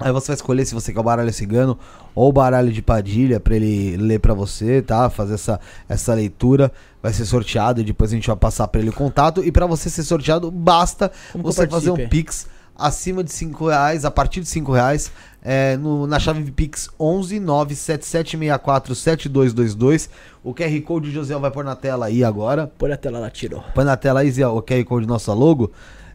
Aí 0.00 0.10
você 0.10 0.28
vai 0.28 0.34
escolher 0.34 0.64
se 0.66 0.74
você 0.74 0.92
quer 0.92 1.00
o 1.00 1.04
baralho 1.04 1.32
cigano 1.32 1.78
ou 2.14 2.28
o 2.28 2.32
baralho 2.32 2.72
de 2.72 2.82
Padilha 2.82 3.38
pra 3.38 3.54
ele 3.54 3.96
ler 3.96 4.18
pra 4.18 4.34
você, 4.34 4.82
tá? 4.82 5.08
Fazer 5.08 5.34
essa, 5.34 5.60
essa 5.88 6.12
leitura. 6.14 6.72
Vai 7.02 7.12
ser 7.12 7.24
sorteado 7.24 7.80
e 7.80 7.84
depois 7.84 8.10
a 8.10 8.14
gente 8.14 8.26
vai 8.26 8.36
passar 8.36 8.66
pra 8.66 8.80
ele 8.80 8.90
o 8.90 8.92
contato. 8.92 9.44
E 9.44 9.52
pra 9.52 9.66
você 9.66 9.88
ser 9.88 10.02
sorteado, 10.02 10.50
basta 10.50 11.12
Como 11.32 11.44
você 11.44 11.66
fazer 11.68 11.90
um 11.90 12.08
pix 12.08 12.48
acima 12.76 13.22
de 13.22 13.32
5 13.32 13.68
reais, 13.68 14.04
a 14.04 14.10
partir 14.10 14.40
de 14.40 14.48
5 14.48 14.72
reais, 14.72 15.12
é, 15.42 15.76
no, 15.76 16.06
na 16.06 16.18
chave 16.18 16.50
Pix 16.50 16.88
11 16.98 17.38
97764 17.40 18.94
7222. 18.94 20.08
O 20.42 20.54
QR 20.54 20.80
Code 20.82 21.10
José 21.10 21.36
vai 21.36 21.50
pôr 21.50 21.64
na 21.64 21.76
tela 21.76 22.06
aí 22.06 22.24
agora. 22.24 22.66
Põe 22.78 22.92
a 22.92 22.96
tela 22.96 23.18
lá, 23.18 23.30
tirou. 23.30 23.62
Põe 23.74 23.84
na 23.84 23.96
tela 23.96 24.20
aí 24.20 24.30
Zé, 24.30 24.46
o 24.46 24.60
QR 24.62 24.84
Code 24.84 25.06
nossa 25.06 25.32
logo. 25.32 25.70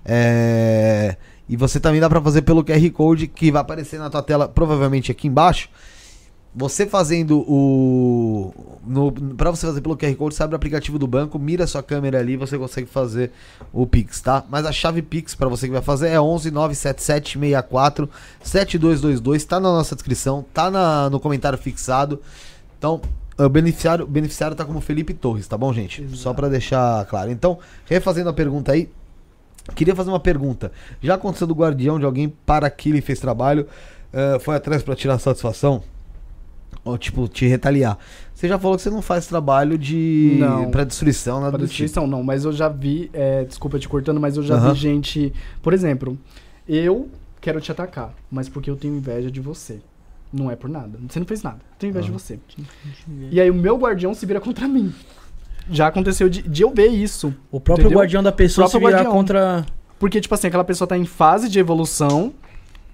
É, 0.05 1.15
E 1.47 1.55
você 1.57 1.79
também 1.79 1.99
dá 1.99 2.09
pra 2.09 2.21
fazer 2.21 2.41
pelo 2.43 2.63
QR 2.63 2.89
Code 2.91 3.27
que 3.27 3.51
vai 3.51 3.61
aparecer 3.61 3.99
na 3.99 4.09
tua 4.09 4.21
tela, 4.21 4.47
provavelmente 4.47 5.11
aqui 5.11 5.27
embaixo. 5.27 5.69
Você 6.59 6.85
fazendo 6.85 7.39
o. 7.47 8.53
No, 8.85 9.13
pra 9.13 9.49
você 9.49 9.65
fazer 9.65 9.79
pelo 9.79 9.95
QR 9.95 10.13
Code, 10.15 10.35
você 10.35 10.43
abre 10.43 10.55
o 10.55 10.57
aplicativo 10.57 10.99
do 10.99 11.07
banco, 11.07 11.39
mira 11.39 11.65
sua 11.65 11.81
câmera 11.81 12.19
ali 12.19 12.33
e 12.33 12.35
você 12.35 12.57
consegue 12.57 12.85
fazer 12.85 13.31
o 13.71 13.87
Pix, 13.87 14.19
tá? 14.19 14.43
Mas 14.49 14.65
a 14.65 14.71
chave 14.73 15.01
Pix 15.01 15.33
pra 15.33 15.47
você 15.47 15.67
que 15.67 15.71
vai 15.71 15.81
fazer 15.81 16.09
é 16.09 16.19
11 16.19 16.51
977 16.51 17.39
64 17.39 18.09
7222. 18.43 19.45
Tá 19.45 19.57
na 19.57 19.69
nossa 19.71 19.95
descrição, 19.95 20.45
tá 20.53 20.69
na, 20.69 21.09
no 21.09 21.17
comentário 21.17 21.57
fixado. 21.57 22.21
Então, 22.77 22.99
o 23.37 23.47
beneficiário, 23.47 24.05
beneficiário 24.05 24.53
tá 24.53 24.65
como 24.65 24.81
Felipe 24.81 25.13
Torres, 25.13 25.47
tá 25.47 25.57
bom, 25.57 25.71
gente? 25.71 26.05
Só 26.17 26.33
pra 26.33 26.49
deixar 26.49 27.05
claro. 27.05 27.31
Então, 27.31 27.57
refazendo 27.85 28.27
a 28.27 28.33
pergunta 28.33 28.73
aí, 28.73 28.89
Queria 29.75 29.95
fazer 29.95 30.09
uma 30.09 30.19
pergunta. 30.19 30.71
Já 30.99 31.13
aconteceu 31.13 31.45
do 31.45 31.53
guardião 31.53 31.99
de 31.99 32.05
alguém 32.05 32.27
para 32.43 32.67
que 32.71 32.89
ele 32.89 33.01
fez 33.01 33.19
trabalho, 33.19 33.67
eh, 34.11 34.39
foi 34.39 34.55
atrás 34.55 34.81
pra 34.81 34.95
tirar 34.95 35.19
satisfação? 35.19 35.83
Ou 36.89 36.97
tipo, 36.97 37.27
te 37.27 37.45
retaliar? 37.47 37.97
Você 38.33 38.47
já 38.47 38.57
falou 38.57 38.77
que 38.77 38.83
você 38.83 38.89
não 38.89 39.01
faz 39.01 39.27
trabalho 39.27 39.77
de. 39.77 40.37
Não. 40.39 40.71
pra 40.71 40.83
destruição, 40.83 41.39
nada 41.39 41.51
Pra 41.51 41.57
do 41.59 41.67
tipo. 41.67 41.83
destruição, 41.83 42.07
não, 42.07 42.23
mas 42.23 42.45
eu 42.45 42.51
já 42.53 42.69
vi, 42.69 43.09
é, 43.13 43.43
desculpa 43.43 43.77
te 43.79 43.87
cortando, 43.89 44.19
mas 44.19 44.37
eu 44.37 44.43
já 44.43 44.55
Aham. 44.55 44.73
vi 44.73 44.79
gente. 44.79 45.33
Por 45.61 45.73
exemplo, 45.73 46.17
eu 46.67 47.09
quero 47.41 47.59
te 47.59 47.71
atacar, 47.71 48.13
mas 48.31 48.47
porque 48.49 48.69
eu 48.69 48.75
tenho 48.75 48.95
inveja 48.95 49.29
de 49.29 49.39
você. 49.41 49.79
Não 50.31 50.49
é 50.51 50.55
por 50.55 50.69
nada. 50.69 50.99
Você 51.09 51.19
não 51.19 51.25
fez 51.25 51.41
nada. 51.41 51.57
Eu 51.57 51.77
tenho 51.79 51.89
inveja 51.91 52.05
de 52.05 52.11
você. 52.11 52.39
E 53.31 53.41
aí 53.41 53.49
o 53.49 53.53
meu 53.55 53.77
guardião 53.77 54.13
se 54.13 54.25
vira 54.25 54.39
contra 54.39 54.67
mim. 54.67 54.93
Já 55.71 55.87
aconteceu 55.87 56.29
de, 56.29 56.41
de 56.43 56.61
eu 56.63 56.71
ver 56.71 56.87
isso. 56.87 57.33
O 57.51 57.59
próprio 57.59 57.83
Entendeu? 57.85 57.99
guardião 57.99 58.23
da 58.23 58.31
pessoa 58.31 58.67
se 58.67 58.77
virar 58.77 58.91
guardião. 58.91 59.11
contra. 59.11 59.65
Porque, 59.99 60.21
tipo 60.21 60.33
assim, 60.33 60.47
aquela 60.47 60.63
pessoa 60.63 60.87
tá 60.87 60.97
em 60.97 61.05
fase 61.05 61.49
de 61.49 61.59
evolução. 61.59 62.31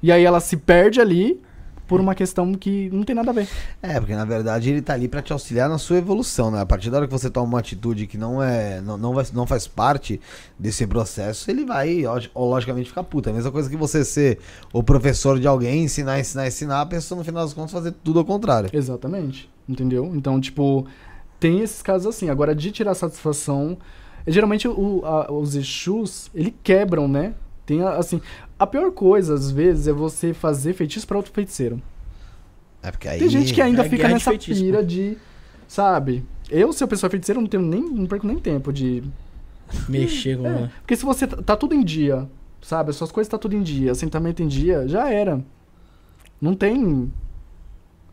E 0.01 0.11
aí 0.11 0.23
ela 0.23 0.39
se 0.39 0.57
perde 0.57 0.99
ali 1.01 1.41
por 1.87 1.99
uma 2.01 2.15
questão 2.15 2.53
que 2.53 2.89
não 2.91 3.03
tem 3.03 3.15
nada 3.15 3.29
a 3.31 3.33
ver. 3.33 3.47
É, 3.81 3.99
porque 3.99 4.15
na 4.15 4.25
verdade 4.25 4.69
ele 4.69 4.81
tá 4.81 4.93
ali 4.93 5.07
pra 5.07 5.21
te 5.21 5.31
auxiliar 5.31 5.69
na 5.69 5.77
sua 5.77 5.97
evolução, 5.97 6.49
né? 6.51 6.59
A 6.61 6.65
partir 6.65 6.89
da 6.89 6.97
hora 6.97 7.07
que 7.07 7.13
você 7.13 7.29
toma 7.29 7.45
uma 7.47 7.59
atitude 7.59 8.07
que 8.07 8.17
não 8.17 8.41
é. 8.41 8.81
não, 8.81 8.97
não, 8.97 9.13
vai, 9.13 9.25
não 9.33 9.45
faz 9.45 9.67
parte 9.67 10.19
desse 10.57 10.85
processo, 10.87 11.49
ele 11.51 11.65
vai, 11.65 12.01
log- 12.03 12.29
logicamente, 12.35 12.89
ficar 12.89 13.03
puta. 13.03 13.29
É 13.29 13.31
a 13.31 13.35
mesma 13.35 13.51
coisa 13.51 13.69
que 13.69 13.77
você 13.77 14.03
ser 14.03 14.39
o 14.73 14.81
professor 14.83 15.39
de 15.39 15.47
alguém, 15.47 15.83
ensinar, 15.83 16.19
ensinar, 16.19 16.47
ensinar, 16.47 16.81
a 16.81 16.85
pessoa 16.85 17.17
no 17.19 17.23
final 17.23 17.43
das 17.43 17.53
contas 17.53 17.71
fazer 17.71 17.91
tudo 18.03 18.19
ao 18.19 18.25
contrário. 18.25 18.69
Exatamente. 18.73 19.49
Entendeu? 19.67 20.11
Então, 20.15 20.39
tipo, 20.39 20.85
tem 21.39 21.61
esses 21.61 21.81
casos 21.81 22.07
assim. 22.07 22.29
Agora, 22.29 22.55
de 22.55 22.71
tirar 22.71 22.93
satisfação. 22.95 23.77
Geralmente 24.27 24.67
o- 24.67 25.01
a- 25.05 25.31
os 25.31 25.55
Exus, 25.55 26.31
ele 26.33 26.55
quebram, 26.63 27.07
né? 27.07 27.33
Tem 27.65 27.81
assim. 27.83 28.21
A 28.57 28.65
pior 28.65 28.91
coisa, 28.91 29.33
às 29.33 29.51
vezes, 29.51 29.87
é 29.87 29.91
você 29.93 30.33
fazer 30.33 30.73
feitiço 30.73 31.05
pra 31.05 31.17
outro 31.17 31.31
feiticeiro. 31.31 31.81
É 32.81 32.91
porque 32.91 33.07
aí. 33.07 33.19
Tem 33.19 33.29
gente 33.29 33.53
que 33.53 33.61
ainda 33.61 33.85
é 33.85 33.89
fica 33.89 34.07
de 34.07 34.13
nessa 34.13 34.29
feitiço, 34.31 34.61
pira 34.61 34.83
de. 34.83 35.17
Sabe? 35.67 36.23
Eu, 36.49 36.71
se 36.71 36.83
eu 36.83 36.87
pessoa 36.87 37.09
feiticeiro, 37.09 37.41
não 37.41 37.47
tenho 37.47 37.63
nem. 37.63 37.81
não 37.81 38.05
perco 38.05 38.27
nem 38.27 38.37
tempo 38.37 38.71
de. 38.71 39.03
Mexer 39.89 40.37
com. 40.37 40.47
É, 40.47 40.69
porque 40.81 40.95
se 40.95 41.03
você 41.03 41.25
tá, 41.25 41.37
tá 41.41 41.55
tudo 41.57 41.73
em 41.73 41.83
dia, 41.83 42.29
sabe? 42.61 42.91
As 42.91 42.95
suas 42.95 43.11
coisas 43.11 43.29
tá 43.29 43.37
tudo 43.37 43.55
em 43.55 43.63
dia, 43.63 43.91
assentamento 43.91 44.41
em 44.43 44.47
dia, 44.47 44.87
já 44.87 45.09
era. 45.11 45.43
Não 46.39 46.53
tem. 46.53 47.11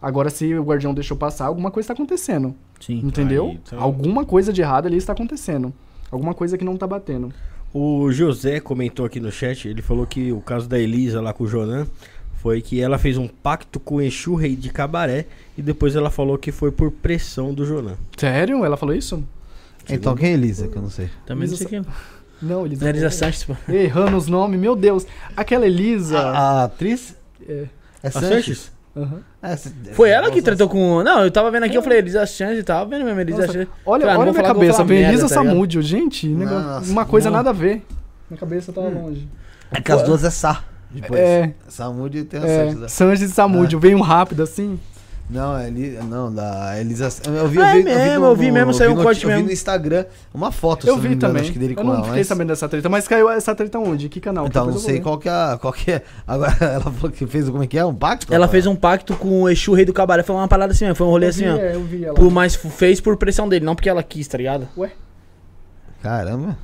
Agora, 0.00 0.30
se 0.30 0.52
o 0.54 0.64
guardião 0.64 0.92
deixou 0.94 1.16
passar, 1.16 1.46
alguma 1.46 1.70
coisa 1.70 1.88
tá 1.88 1.92
acontecendo. 1.92 2.54
Sim. 2.80 2.98
Entendeu? 3.04 3.48
Aí, 3.48 3.60
então- 3.64 3.80
Alguma 3.80 4.24
coisa 4.24 4.52
de 4.52 4.60
errado 4.60 4.86
ali 4.86 4.96
está 4.96 5.12
acontecendo. 5.12 5.72
Alguma 6.10 6.34
coisa 6.34 6.58
que 6.58 6.64
não 6.64 6.76
tá 6.76 6.86
batendo. 6.86 7.32
O 7.72 8.12
José 8.12 8.60
comentou 8.60 9.06
aqui 9.06 9.18
no 9.18 9.32
chat, 9.32 9.66
ele 9.66 9.80
falou 9.80 10.06
que 10.06 10.30
o 10.30 10.40
caso 10.40 10.68
da 10.68 10.78
Elisa 10.78 11.20
lá 11.20 11.32
com 11.32 11.44
o 11.44 11.48
Jonan 11.48 11.86
foi 12.34 12.60
que 12.60 12.80
ela 12.80 12.98
fez 12.98 13.16
um 13.16 13.28
pacto 13.28 13.78
com 13.80 13.96
o 13.96 14.02
Exu 14.02 14.34
Rei 14.34 14.56
de 14.56 14.70
Cabaré 14.70 15.26
e 15.56 15.62
depois 15.62 15.96
ela 15.96 16.10
falou 16.10 16.36
que 16.36 16.52
foi 16.52 16.70
por 16.70 16.90
pressão 16.90 17.54
do 17.54 17.64
Jonan. 17.64 17.96
Sério? 18.16 18.64
Ela 18.64 18.76
falou 18.76 18.94
isso? 18.94 19.24
Então 19.88 20.14
quem 20.14 20.30
é 20.30 20.32
Elisa? 20.32 20.68
Que 20.68 20.76
eu 20.76 20.82
não 20.82 20.90
sei. 20.90 21.08
Também 21.24 21.48
não 21.48 21.56
sei 21.56 21.66
quem. 21.66 21.84
Não, 22.42 22.66
Elisa. 22.66 22.86
É 22.86 22.88
Elisa 22.90 23.10
Sanches, 23.10 23.44
pô. 23.44 23.54
Errando 23.72 24.16
os 24.16 24.26
nomes, 24.26 24.58
meu 24.58 24.74
Deus. 24.74 25.06
Aquela 25.36 25.64
Elisa. 25.64 26.18
A, 26.18 26.38
a 26.38 26.64
atriz? 26.64 27.14
É. 27.48 27.66
É 28.02 28.08
A 28.08 28.10
Sanches? 28.10 28.28
Sanches? 28.28 28.72
Aham. 28.96 29.20
É, 29.42 29.56
se- 29.56 29.70
Foi 29.92 30.10
é, 30.10 30.12
ela 30.12 30.30
que 30.30 30.40
tratou 30.42 30.68
com. 30.68 31.02
Não, 31.02 31.24
eu 31.24 31.30
tava 31.30 31.50
vendo 31.50 31.64
aqui, 31.64 31.76
eu 31.76 31.82
falei 31.82 31.98
Elisa 31.98 32.24
Sanches 32.26 32.58
e 32.58 32.62
tava 32.62 32.88
vendo 32.90 33.04
mesmo, 33.04 33.20
Elisa 33.20 33.46
Sanches. 33.46 33.66
Olha, 33.86 34.02
Cara, 34.06 34.14
não 34.14 34.20
olha 34.22 34.32
minha 34.32 34.42
falar 34.42 34.54
cabeça, 34.54 34.84
merda, 34.84 35.08
Elisa 35.08 35.28
tá? 35.28 35.34
Samúdio. 35.34 35.82
Gente, 35.82 36.28
negócio- 36.28 36.60
Nossa, 36.60 36.90
uma 36.92 37.04
coisa 37.06 37.30
não. 37.30 37.36
nada 37.38 37.50
a 37.50 37.52
ver. 37.52 37.84
Minha 38.30 38.38
cabeça 38.38 38.72
tava 38.72 38.88
longe. 38.88 39.28
É 39.70 39.80
que 39.80 39.90
as 39.92 40.02
duas 40.02 40.22
é 40.24 40.30
Sá. 40.30 40.62
Depois. 40.90 41.18
É. 41.18 41.54
Samudio 41.68 42.24
tem 42.26 42.38
a 42.40 42.46
É, 42.46 42.70
Sanches. 42.70 42.92
Sanches 42.92 43.30
e 43.30 43.34
Samúdio. 43.34 43.80
Veio 43.80 43.96
um 43.96 44.02
rápido 44.02 44.42
assim. 44.42 44.78
Não, 45.30 45.56
é 45.56 45.68
Eli... 45.68 45.98
não, 46.02 46.30
da 46.34 46.78
Elisa. 46.78 47.08
Eu 47.26 47.48
vi, 47.48 47.58
Ah, 47.58 47.62
eu 47.62 47.66
é 47.68 47.76
vi, 47.78 47.84
mesmo, 47.84 48.24
eu 48.26 48.36
vi 48.36 48.50
mesmo, 48.52 48.74
saiu 48.74 48.90
vi 48.90 48.94
um 48.94 48.98
no- 48.98 49.02
corte 49.02 49.22
Eu 49.24 49.28
vi 49.30 49.34
mesmo. 49.36 49.46
no 49.48 49.52
Instagram 49.52 50.04
uma 50.34 50.52
foto, 50.52 50.86
Eu 50.86 50.94
não 50.96 51.00
vi 51.00 51.08
engano, 51.08 51.20
também. 51.20 51.42
acho 51.42 51.52
que 51.52 51.58
dele 51.58 51.72
Eu 51.72 51.76
com 51.78 51.84
não 51.84 51.94
ela, 51.94 52.02
fiquei 52.04 52.18
mas- 52.18 52.26
sabendo 52.26 52.48
dessa 52.48 52.68
treta, 52.68 52.88
mas 52.90 53.08
caiu 53.08 53.30
essa 53.30 53.54
treta 53.54 53.78
onde? 53.78 54.10
Que 54.10 54.20
canal? 54.20 54.46
Então, 54.46 54.62
não 54.66 54.72
Depois 54.72 54.84
eu 54.84 54.90
sei 54.90 55.00
qual 55.00 55.16
que 55.18 55.28
é. 55.30 55.56
Qual 55.58 55.72
que 55.72 55.90
é. 55.92 56.02
Agora, 56.26 56.52
ela 56.60 56.90
falou 56.92 57.10
que 57.10 57.26
fez. 57.26 57.48
Como 57.48 57.62
é 57.62 57.66
que 57.66 57.78
é? 57.78 57.84
Um 57.84 57.94
pacto? 57.94 58.32
Ela 58.34 58.46
fez 58.46 58.66
um 58.66 58.76
pacto 58.76 59.14
com 59.16 59.42
o 59.42 59.48
Exu 59.48 59.72
Rei 59.72 59.86
do 59.86 59.92
Cabaré. 59.94 60.22
Foi 60.22 60.36
uma 60.36 60.46
parada 60.48 60.72
assim 60.72 60.84
mesmo, 60.84 60.96
foi 60.96 61.06
um 61.06 61.10
rolê 61.10 61.30
ver. 61.30 61.30
assim, 61.30 61.44
eu 61.46 61.54
ó. 61.54 61.56
vi, 61.56 61.62
é, 61.62 61.74
eu 61.76 61.84
vi 61.84 62.04
ela. 62.04 62.14
Por, 62.14 62.30
mas 62.30 62.54
fez 62.54 63.00
por 63.00 63.16
pressão 63.16 63.48
dele, 63.48 63.64
não 63.64 63.74
porque 63.74 63.88
ela 63.88 64.02
quis, 64.02 64.28
tá 64.28 64.36
ligado? 64.36 64.68
Caramba. 66.02 66.56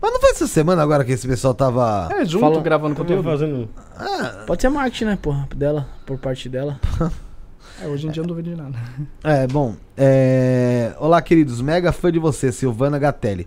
Mas 0.00 0.12
não 0.12 0.20
foi 0.20 0.30
essa 0.30 0.46
semana 0.46 0.82
agora 0.82 1.04
que 1.04 1.10
esse 1.12 1.26
pessoal 1.26 1.54
tava. 1.54 2.08
É, 2.12 2.24
junto, 2.24 2.40
Fala- 2.42 2.60
gravando 2.60 2.94
conteúdo. 2.94 3.24
fazendo. 3.24 3.68
Ah, 3.98 4.44
Pode 4.46 4.62
ser 4.62 4.68
marketing, 4.68 5.06
né, 5.06 5.18
porra, 5.20 5.48
dela, 5.56 5.88
por 6.06 6.18
parte 6.18 6.48
dela. 6.48 6.78
É, 7.80 7.86
hoje 7.86 8.06
em 8.06 8.10
dia 8.10 8.20
eu 8.20 8.26
não 8.26 8.34
duvido 8.34 8.50
de 8.50 8.56
nada. 8.56 8.78
É, 9.22 9.46
bom. 9.46 9.74
É... 9.96 10.94
Olá, 10.98 11.22
queridos. 11.22 11.60
Mega 11.60 11.92
fã 11.92 12.12
de 12.12 12.18
você, 12.18 12.52
Silvana 12.52 12.98
Gatelli. 12.98 13.46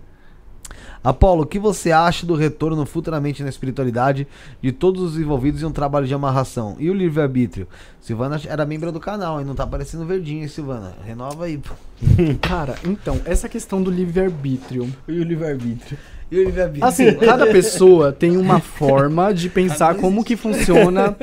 Apolo, 1.06 1.44
o 1.44 1.46
que 1.46 1.58
você 1.58 1.92
acha 1.92 2.26
do 2.26 2.34
retorno 2.34 2.84
futuramente 2.84 3.40
na 3.40 3.48
espiritualidade 3.48 4.26
de 4.60 4.72
todos 4.72 5.02
os 5.02 5.16
envolvidos 5.16 5.62
em 5.62 5.66
um 5.66 5.70
trabalho 5.70 6.04
de 6.04 6.12
amarração? 6.12 6.76
E 6.80 6.90
o 6.90 6.94
livre-arbítrio? 6.94 7.68
Silvana 8.00 8.40
era 8.44 8.66
membro 8.66 8.90
do 8.90 8.98
canal 8.98 9.40
e 9.40 9.44
não 9.44 9.54
tá 9.54 9.62
aparecendo 9.62 10.04
verdinho, 10.04 10.42
hein, 10.42 10.48
Silvana? 10.48 10.94
Renova 11.04 11.44
aí. 11.44 11.58
pô. 11.58 11.74
Cara, 12.42 12.74
então, 12.84 13.20
essa 13.24 13.48
questão 13.48 13.80
do 13.80 13.88
livre-arbítrio. 13.88 14.92
E 15.06 15.12
o 15.12 15.22
livre-arbítrio? 15.22 15.96
E 16.28 16.38
o 16.40 16.44
livre-arbítrio? 16.44 16.84
Assim, 16.84 17.14
cada 17.14 17.46
pessoa 17.46 18.12
tem 18.12 18.36
uma 18.36 18.58
forma 18.58 19.32
de 19.32 19.48
pensar 19.50 19.94
como 19.94 20.24
que 20.24 20.36
funciona 20.36 21.16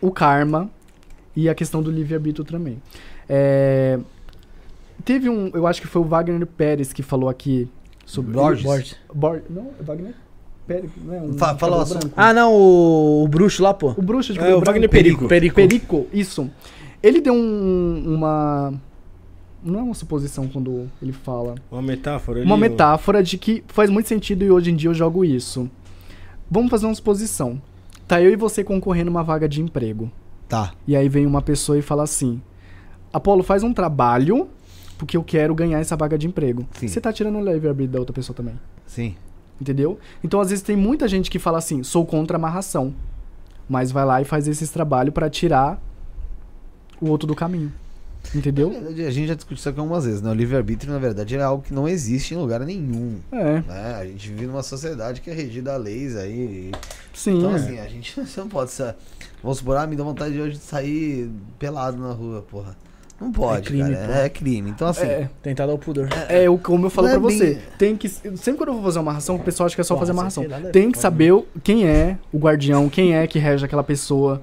o 0.00 0.12
karma 0.12 0.70
e 1.36 1.48
a 1.48 1.54
questão 1.54 1.82
do 1.82 1.90
livre-arbítrio 1.90 2.44
também. 2.44 2.80
É, 3.28 3.98
Teve 5.04 5.28
um, 5.28 5.50
eu 5.54 5.66
acho 5.66 5.80
que 5.80 5.86
foi 5.86 6.00
o 6.00 6.04
Wagner 6.04 6.46
Pérez 6.46 6.92
que 6.92 7.02
falou 7.02 7.28
aqui 7.28 7.68
sobre... 8.04 8.32
Borges. 8.32 8.64
Borges. 8.64 8.96
Bor- 9.14 9.42
Não, 9.48 9.68
é 9.78 9.82
Wagner 9.82 10.14
Pérez, 10.66 10.90
não 11.04 11.14
é 11.14 11.20
um 11.20 11.34
Fa- 11.34 11.52
de 11.52 11.60
fala 11.60 11.76
cabelo 11.76 11.76
o 11.76 11.80
assunto. 11.82 12.00
branco? 12.00 12.14
Ah, 12.16 12.32
não, 12.32 12.52
o, 12.54 13.24
o 13.24 13.28
bruxo 13.28 13.62
lá, 13.62 13.74
pô. 13.74 13.90
O 13.96 14.02
bruxo 14.02 14.32
de 14.32 14.38
É, 14.38 14.42
cabelo 14.42 14.62
o 14.62 14.64
Wagner. 14.64 14.88
Perico. 14.88 15.28
Perico. 15.28 15.54
Perico, 15.54 16.06
isso. 16.12 16.50
Ele 17.02 17.20
deu 17.20 17.34
um- 17.34 18.02
uma... 18.16 18.72
Não 19.62 19.80
é 19.80 19.82
uma 19.82 19.94
suposição 19.94 20.48
quando 20.48 20.88
ele 21.02 21.12
fala. 21.12 21.56
Uma 21.70 21.82
metáfora 21.82 22.38
ali. 22.38 22.46
Uma 22.46 22.54
o- 22.56 22.58
metáfora 22.58 23.22
de 23.22 23.36
que 23.36 23.62
faz 23.68 23.90
muito 23.90 24.08
sentido 24.08 24.44
e 24.44 24.50
hoje 24.50 24.70
em 24.70 24.76
dia 24.76 24.88
eu 24.90 24.94
jogo 24.94 25.24
isso. 25.24 25.70
Vamos 26.50 26.70
fazer 26.70 26.86
uma 26.86 26.94
suposição. 26.94 27.60
Tá 28.08 28.20
eu 28.22 28.30
e 28.32 28.36
você 28.36 28.64
concorrendo 28.64 29.10
uma 29.10 29.22
vaga 29.22 29.48
de 29.48 29.60
emprego. 29.60 30.10
Tá. 30.48 30.72
E 30.86 30.94
aí 30.96 31.08
vem 31.08 31.26
uma 31.26 31.42
pessoa 31.42 31.78
e 31.78 31.82
fala 31.82 32.02
assim: 32.02 32.40
Apolo, 33.12 33.42
faz 33.42 33.62
um 33.62 33.72
trabalho 33.72 34.48
porque 34.98 35.16
eu 35.16 35.22
quero 35.22 35.54
ganhar 35.54 35.78
essa 35.78 35.96
vaga 35.96 36.16
de 36.16 36.26
emprego. 36.26 36.66
Sim. 36.72 36.88
Você 36.88 37.00
tá 37.00 37.12
tirando 37.12 37.36
o 37.36 37.40
livre-arbítrio 37.40 37.92
da 37.92 37.98
outra 37.98 38.14
pessoa 38.14 38.34
também. 38.34 38.58
Sim. 38.86 39.14
Entendeu? 39.60 39.98
Então, 40.22 40.40
às 40.40 40.50
vezes, 40.50 40.62
tem 40.62 40.76
muita 40.76 41.08
gente 41.08 41.30
que 41.30 41.38
fala 41.38 41.58
assim: 41.58 41.82
sou 41.82 42.04
contra 42.06 42.36
a 42.36 42.38
amarração. 42.38 42.94
Mas 43.68 43.90
vai 43.90 44.04
lá 44.04 44.22
e 44.22 44.24
faz 44.24 44.46
esses 44.46 44.70
trabalhos 44.70 45.12
pra 45.12 45.28
tirar 45.28 45.82
o 47.00 47.08
outro 47.08 47.26
do 47.26 47.34
caminho. 47.34 47.72
Entendeu? 48.34 48.70
Verdade, 48.70 49.04
a 49.04 49.10
gente 49.10 49.28
já 49.28 49.34
discutiu 49.34 49.58
isso 49.60 49.68
aqui 49.68 49.78
algumas 49.78 50.04
vezes, 50.04 50.20
né? 50.22 50.30
O 50.30 50.34
livre-arbítrio, 50.34 50.92
na 50.92 50.98
verdade, 50.98 51.36
é 51.36 51.42
algo 51.42 51.62
que 51.62 51.72
não 51.72 51.88
existe 51.88 52.34
em 52.34 52.36
lugar 52.36 52.60
nenhum. 52.60 53.18
É, 53.30 53.60
né? 53.60 53.94
A 54.00 54.04
gente 54.04 54.28
vive 54.28 54.46
numa 54.46 54.62
sociedade 54.62 55.20
que 55.20 55.30
é 55.30 55.34
regida 55.34 55.74
a 55.74 55.76
leis 55.76 56.16
aí. 56.16 56.32
e- 56.32 56.72
sim. 57.12 57.38
Então, 57.38 57.52
é. 57.52 57.54
assim, 57.54 57.78
a 57.78 57.88
gente 57.88 58.14
não 58.36 58.48
pode 58.48 58.70
ser. 58.70 58.94
Vamos 59.46 59.58
supor, 59.58 59.76
ah, 59.76 59.86
me 59.86 59.94
dá 59.94 60.02
vontade 60.02 60.34
de 60.34 60.40
hoje 60.40 60.54
de 60.54 60.58
sair 60.64 61.30
pelado 61.56 61.96
na 61.96 62.10
rua, 62.12 62.42
porra. 62.50 62.76
Não 63.20 63.30
pode, 63.30 63.58
É 63.60 63.62
crime, 63.62 63.94
cara. 63.94 64.06
pô. 64.08 64.12
É 64.14 64.28
crime. 64.28 64.70
Então, 64.70 64.88
assim. 64.88 65.04
É, 65.06 65.30
Tentar 65.40 65.66
dar 65.66 65.72
o 65.74 65.78
pudor. 65.78 66.08
é 66.28 66.50
o 66.50 66.58
como 66.58 66.86
eu 66.86 66.90
falo 66.90 67.06
Não 67.06 67.14
é 67.14 67.18
pra 67.20 67.22
você. 67.30 67.54
bem- 67.54 67.62
Tem 67.78 67.96
que. 67.96 68.08
Sempre 68.08 68.54
quando 68.56 68.68
eu 68.70 68.74
vou 68.74 68.82
fazer 68.82 68.98
uma 68.98 69.04
amarração, 69.04 69.36
o 69.36 69.38
pessoal 69.38 69.66
acha 69.68 69.76
que 69.76 69.80
é 69.80 69.84
só 69.84 69.96
fazer 69.96 70.12
lá, 70.12 70.24
né? 70.24 70.70
Tem 70.72 70.90
que 70.90 70.98
saber 70.98 71.32
o- 71.32 71.46
quem 71.62 71.86
é 71.86 72.18
o 72.32 72.38
guardião, 72.38 72.88
quem 72.88 73.14
é 73.14 73.24
que 73.28 73.38
rege 73.38 73.64
aquela 73.64 73.84
pessoa, 73.84 74.42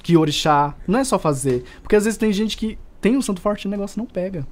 que 0.00 0.16
orixá. 0.16 0.76
Não 0.86 1.00
é 1.00 1.04
só 1.04 1.18
fazer. 1.18 1.64
Porque 1.82 1.96
às 1.96 2.04
vezes 2.04 2.16
tem 2.16 2.32
gente 2.32 2.56
que 2.56 2.78
tem 3.00 3.16
um 3.16 3.22
santo 3.22 3.40
forte 3.40 3.64
e 3.64 3.66
o 3.66 3.70
negócio 3.70 3.98
não 3.98 4.06
pega. 4.06 4.46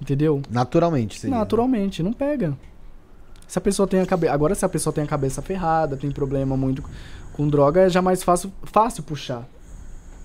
Entendeu? 0.00 0.40
Naturalmente, 0.50 1.20
seria, 1.20 1.34
né? 1.34 1.40
Naturalmente, 1.40 2.02
não 2.02 2.12
pega. 2.14 2.56
Se 3.46 3.56
a 3.58 3.60
pessoa 3.62 3.86
tem 3.86 4.00
a 4.00 4.06
cabeça. 4.06 4.32
Agora, 4.32 4.54
se 4.56 4.64
a 4.64 4.68
pessoa 4.68 4.92
tem 4.92 5.04
a 5.04 5.06
cabeça 5.06 5.40
ferrada, 5.40 5.96
tem 5.96 6.10
problema 6.10 6.56
muito 6.56 6.82
com 7.36 7.48
droga, 7.48 7.82
é 7.82 7.88
já 7.88 8.00
mais 8.02 8.22
fácil, 8.22 8.52
fácil 8.64 9.02
puxar. 9.02 9.46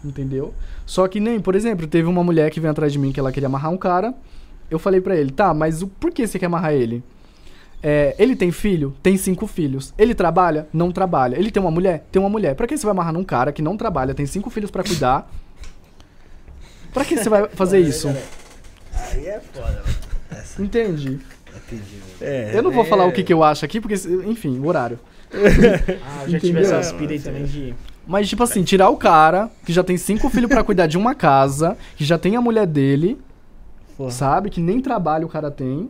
Entendeu? 0.04 0.54
Só 0.86 1.08
que 1.08 1.20
nem, 1.20 1.40
por 1.40 1.56
exemplo, 1.56 1.86
teve 1.86 2.08
uma 2.08 2.24
mulher 2.24 2.50
que 2.50 2.60
veio 2.60 2.72
atrás 2.72 2.92
de 2.92 2.98
mim 2.98 3.12
que 3.12 3.20
ela 3.20 3.32
queria 3.32 3.48
amarrar 3.48 3.72
um 3.72 3.78
cara. 3.78 4.14
Eu 4.70 4.80
falei 4.80 5.00
pra 5.02 5.16
ele, 5.16 5.32
tá, 5.32 5.54
mas 5.54 5.82
o, 5.82 5.88
por 5.88 6.12
que 6.12 6.26
você 6.26 6.40
quer 6.40 6.48
amarrar 6.48 6.74
ele? 6.74 7.04
É, 7.84 8.16
ele 8.18 8.36
tem 8.36 8.52
filho? 8.52 8.96
Tem 9.02 9.18
cinco 9.18 9.46
filhos. 9.48 9.94
Ele 9.98 10.14
trabalha? 10.16 10.68
Não 10.72 10.92
trabalha. 10.92 11.36
Ele 11.38 11.52
tem 11.52 11.62
uma 11.62 11.72
mulher? 11.72 12.06
Tem 12.12 12.20
uma 12.22 12.30
mulher. 12.30 12.56
Pra 12.56 12.66
que 12.68 12.78
você 12.78 12.84
vai 12.86 12.92
amarrar 12.92 13.14
num 13.14 13.24
cara 13.24 13.52
que 13.52 13.62
não 13.62 13.76
trabalha, 13.76 14.14
tem 14.14 14.26
cinco 14.26 14.50
filhos 14.50 14.72
pra 14.72 14.84
cuidar? 14.84 15.30
Pra 16.94 17.06
que 17.06 17.18
você 17.18 17.30
vai 17.30 17.48
fazer 17.50 17.80
isso? 17.80 18.08
Aí 18.10 19.26
é 19.28 19.40
foda, 19.40 19.84
Entende? 20.60 21.20
É, 22.20 22.52
Eu 22.54 22.62
não 22.62 22.72
vou 22.72 22.84
é- 22.84 22.88
falar 22.88 23.06
o 23.06 23.12
que, 23.12 23.24
que 23.24 23.34
eu 23.34 23.44
acho 23.44 23.64
aqui, 23.66 23.80
porque, 23.80 23.96
enfim, 24.26 24.60
o 24.60 24.68
horário. 24.68 25.00
Ah, 26.06 26.24
eu 26.24 26.30
já 26.30 26.40
tive 26.40 26.60
essas 26.60 26.92
pilhas 26.92 27.12
aí 27.12 27.20
também 27.34 27.46
de. 27.46 27.74
Mas, 28.06 28.28
tipo 28.28 28.44
assim, 28.44 28.64
tirar 28.64 28.90
o 28.90 28.98
cara 28.98 29.50
que 29.66 29.72
já 29.72 29.84
tem 29.84 29.96
cinco 29.98 30.30
filhos 30.30 30.50
pra 30.50 30.64
cuidar 30.64 30.88
de 30.88 30.98
uma 30.98 31.16
casa, 31.16 31.78
que 31.96 32.04
já 32.04 32.18
tem 32.18 32.36
a 32.36 32.42
mulher 32.42 32.66
dele, 32.68 33.18
Porra. 33.96 34.12
sabe? 34.12 34.50
Que 34.50 34.60
nem 34.60 34.82
trabalho 34.82 35.28
o 35.28 35.30
cara 35.30 35.50
tem. 35.52 35.90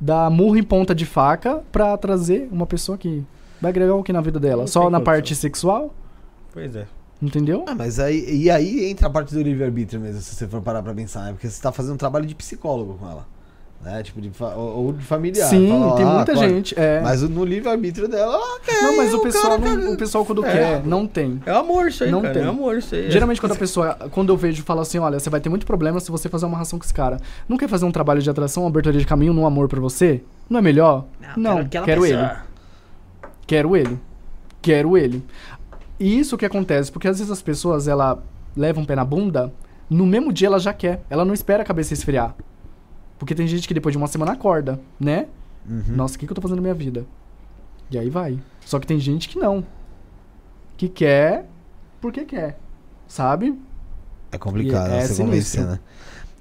Dar 0.00 0.28
murro 0.30 0.56
em 0.56 0.62
ponta 0.64 0.94
de 0.94 1.06
faca 1.06 1.62
pra 1.70 1.96
trazer 1.96 2.48
uma 2.50 2.66
pessoa 2.66 2.98
que 2.98 3.24
vai 3.60 3.70
agregar 3.70 3.94
o 3.94 4.02
que 4.02 4.12
na 4.12 4.20
vida 4.20 4.40
dela? 4.40 4.62
Não 4.62 4.66
Só 4.66 4.80
na 4.80 4.98
condição. 4.98 5.04
parte 5.04 5.34
sexual? 5.36 5.94
Pois 6.52 6.74
é. 6.74 6.86
Entendeu? 7.22 7.64
Ah, 7.68 7.74
mas 7.74 8.00
aí, 8.00 8.26
e 8.28 8.50
aí 8.50 8.90
entra 8.90 9.06
a 9.06 9.10
parte 9.10 9.32
do 9.32 9.40
livre-arbítrio 9.40 10.00
mesmo, 10.00 10.20
se 10.20 10.34
você 10.34 10.48
for 10.48 10.60
parar 10.60 10.82
pra 10.82 10.92
pensar, 10.92 11.26
né? 11.26 11.32
Porque 11.32 11.48
você 11.48 11.62
tá 11.62 11.70
fazendo 11.70 11.94
um 11.94 11.96
trabalho 11.96 12.26
de 12.26 12.34
psicólogo 12.34 12.94
com 12.98 13.08
ela. 13.08 13.24
Né? 13.82 14.00
Tipo, 14.04 14.20
de 14.20 14.30
fa- 14.30 14.54
ou 14.54 14.92
de 14.92 15.02
familiar. 15.04 15.48
Sim, 15.48 15.68
Fala, 15.68 15.96
tem 15.96 16.04
ah, 16.04 16.08
muita 16.14 16.32
acorda. 16.32 16.48
gente. 16.48 16.78
É. 16.78 17.00
Mas 17.00 17.20
no 17.22 17.44
livre-arbítrio 17.44 18.06
dela, 18.06 18.34
ela 18.34 18.60
quer. 18.60 18.80
não, 18.80 18.96
mas 18.96 19.12
o 19.12 19.18
pessoal, 19.20 19.58
cara 19.58 19.74
não- 19.74 19.82
quer- 19.86 19.88
o 19.92 19.96
pessoal 19.96 20.24
quando 20.24 20.44
É. 20.46 20.52
quer, 20.52 20.86
não 20.86 21.04
tem. 21.04 21.42
É 21.44 21.50
amor 21.50 21.88
isso 21.88 22.04
aí, 22.04 22.10
Não 22.12 22.22
cara. 22.22 22.34
tem. 22.34 22.42
É 22.44 22.46
amor 22.46 22.76
isso 22.78 22.94
aí. 22.94 23.10
Geralmente 23.10 23.40
quando 23.40 23.52
a 23.52 23.56
pessoa, 23.56 23.94
quando 24.12 24.28
eu 24.32 24.36
vejo, 24.36 24.62
fala 24.62 24.82
assim, 24.82 24.98
olha, 24.98 25.18
você 25.18 25.28
vai 25.28 25.40
ter 25.40 25.48
muito 25.48 25.66
problema 25.66 25.98
se 25.98 26.12
você 26.12 26.28
fazer 26.28 26.44
uma 26.44 26.50
amarração 26.50 26.78
com 26.78 26.84
esse 26.84 26.94
cara. 26.94 27.18
Não 27.48 27.56
quer 27.56 27.68
fazer 27.68 27.84
um 27.84 27.90
trabalho 27.90 28.22
de 28.22 28.30
atração, 28.30 28.62
uma 28.62 28.68
abertura 28.70 28.96
de 28.96 29.04
caminho, 29.04 29.32
num 29.32 29.44
amor 29.44 29.66
pra 29.68 29.80
você? 29.80 30.22
Não 30.48 30.60
é 30.60 30.62
melhor? 30.62 31.06
Não, 31.36 31.58
aquela 31.58 31.84
quero 31.84 32.02
pessoa. 32.02 32.20
ele. 32.20 32.30
Quero 33.46 33.76
ele. 33.76 33.98
Quero 34.60 34.96
ele. 34.96 35.24
E 35.98 36.18
isso 36.20 36.36
que 36.38 36.46
acontece, 36.46 36.90
porque 36.90 37.08
às 37.08 37.18
vezes 37.18 37.32
as 37.32 37.42
pessoas, 37.42 37.88
ela 37.88 38.22
leva 38.56 38.78
um 38.80 38.84
pé 38.84 38.94
na 38.94 39.04
bunda, 39.04 39.52
no 39.90 40.06
mesmo 40.06 40.32
dia 40.32 40.46
ela 40.46 40.58
já 40.60 40.72
quer. 40.72 41.02
Ela 41.10 41.24
não 41.24 41.34
espera 41.34 41.62
a 41.62 41.66
cabeça 41.66 41.92
esfriar. 41.92 42.34
Porque 43.22 43.36
tem 43.36 43.46
gente 43.46 43.68
que 43.68 43.72
depois 43.74 43.92
de 43.92 43.98
uma 43.98 44.08
semana 44.08 44.32
acorda, 44.32 44.80
né? 44.98 45.26
Uhum. 45.64 45.84
Nossa, 45.94 46.16
o 46.16 46.18
que, 46.18 46.26
que 46.26 46.32
eu 46.32 46.34
tô 46.34 46.42
fazendo 46.42 46.56
na 46.56 46.62
minha 46.62 46.74
vida? 46.74 47.06
E 47.88 47.96
aí 47.96 48.10
vai. 48.10 48.36
Só 48.66 48.80
que 48.80 48.86
tem 48.86 48.98
gente 48.98 49.28
que 49.28 49.38
não. 49.38 49.64
Que 50.76 50.88
quer 50.88 51.46
porque 52.00 52.24
quer. 52.24 52.58
Sabe? 53.06 53.56
É 54.32 54.36
complicado 54.38 54.90
É 54.90 55.02
você 55.02 55.14
sinistro. 55.14 55.24
convencer, 55.26 55.64
né? 55.66 55.78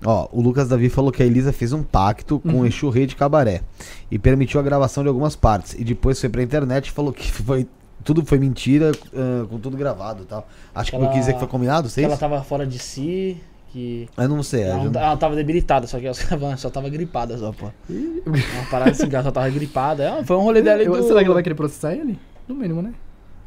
Ó, 0.04 0.28
o 0.32 0.42
Lucas 0.42 0.68
Davi 0.70 0.90
falou 0.90 1.12
que 1.12 1.22
a 1.22 1.26
Elisa 1.28 1.54
fez 1.54 1.72
um 1.72 1.84
pacto 1.84 2.40
com 2.40 2.50
Uhum. 2.50 2.60
o 2.62 2.66
Exu 2.66 2.90
Rei 2.90 3.06
de 3.06 3.16
Cabaré 3.16 3.62
e 4.10 4.18
permitiu 4.18 4.60
a 4.60 4.64
gravação 4.64 5.04
de 5.04 5.10
algumas 5.10 5.36
partes. 5.36 5.76
E 5.76 5.84
depois 5.84 6.20
foi 6.20 6.30
pra 6.30 6.42
internet 6.42 6.88
e 6.88 6.92
falou 6.92 7.14
que 7.14 7.30
foi 7.32 7.68
tudo 8.04 8.26
foi 8.26 8.40
mentira, 8.40 8.92
ah, 9.14 9.46
com 9.48 9.60
tudo 9.60 9.78
gravado 9.78 10.24
e 10.24 10.26
tal. 10.26 10.48
Acho 10.74 10.90
que 10.90 10.96
Ela- 10.96 11.06
não 11.06 11.12
quis 11.12 11.20
dizer 11.22 11.34
que 11.34 11.40
foi 11.40 11.48
combinado, 11.48 11.88
Que 11.88 11.94
vocês? 11.94 12.08
ela 12.08 12.18
tava 12.18 12.42
fora 12.44 12.66
de 12.66 12.80
si, 12.80 13.38
que. 13.72 14.08
Eu 14.18 14.28
não 14.30 14.44
sei, 14.44 14.64
Ela, 14.64 14.84
não- 14.84 15.02
ela 15.02 15.18
tava 15.18 15.36
debilitada, 15.36 15.88
só 15.88 16.00
que 16.00 16.06
ela 16.06 16.16
só 16.58 16.70
tava 16.70 16.90
gripada 16.90 17.38
só, 17.38 17.52
pô. 17.52 17.72
Uma 17.90 18.66
parada 18.70 18.92
assim, 18.92 19.08
ela 19.12 19.24
só 19.24 19.32
tava 19.32 19.50
gripada. 19.50 20.04
É, 20.04 20.24
foi 20.24 20.36
um 20.38 20.42
rolê 20.42 20.62
dela 20.62 20.82
e 20.82 20.86
Eu- 20.86 20.96
do... 20.98 21.04
Será 21.04 21.20
que 21.20 21.26
ela 21.26 21.34
vai 21.36 21.44
querer 21.44 21.56
processar 21.56 21.94
ele? 21.94 22.20
No 22.48 22.56
mínimo, 22.56 22.82
né? 22.82 22.94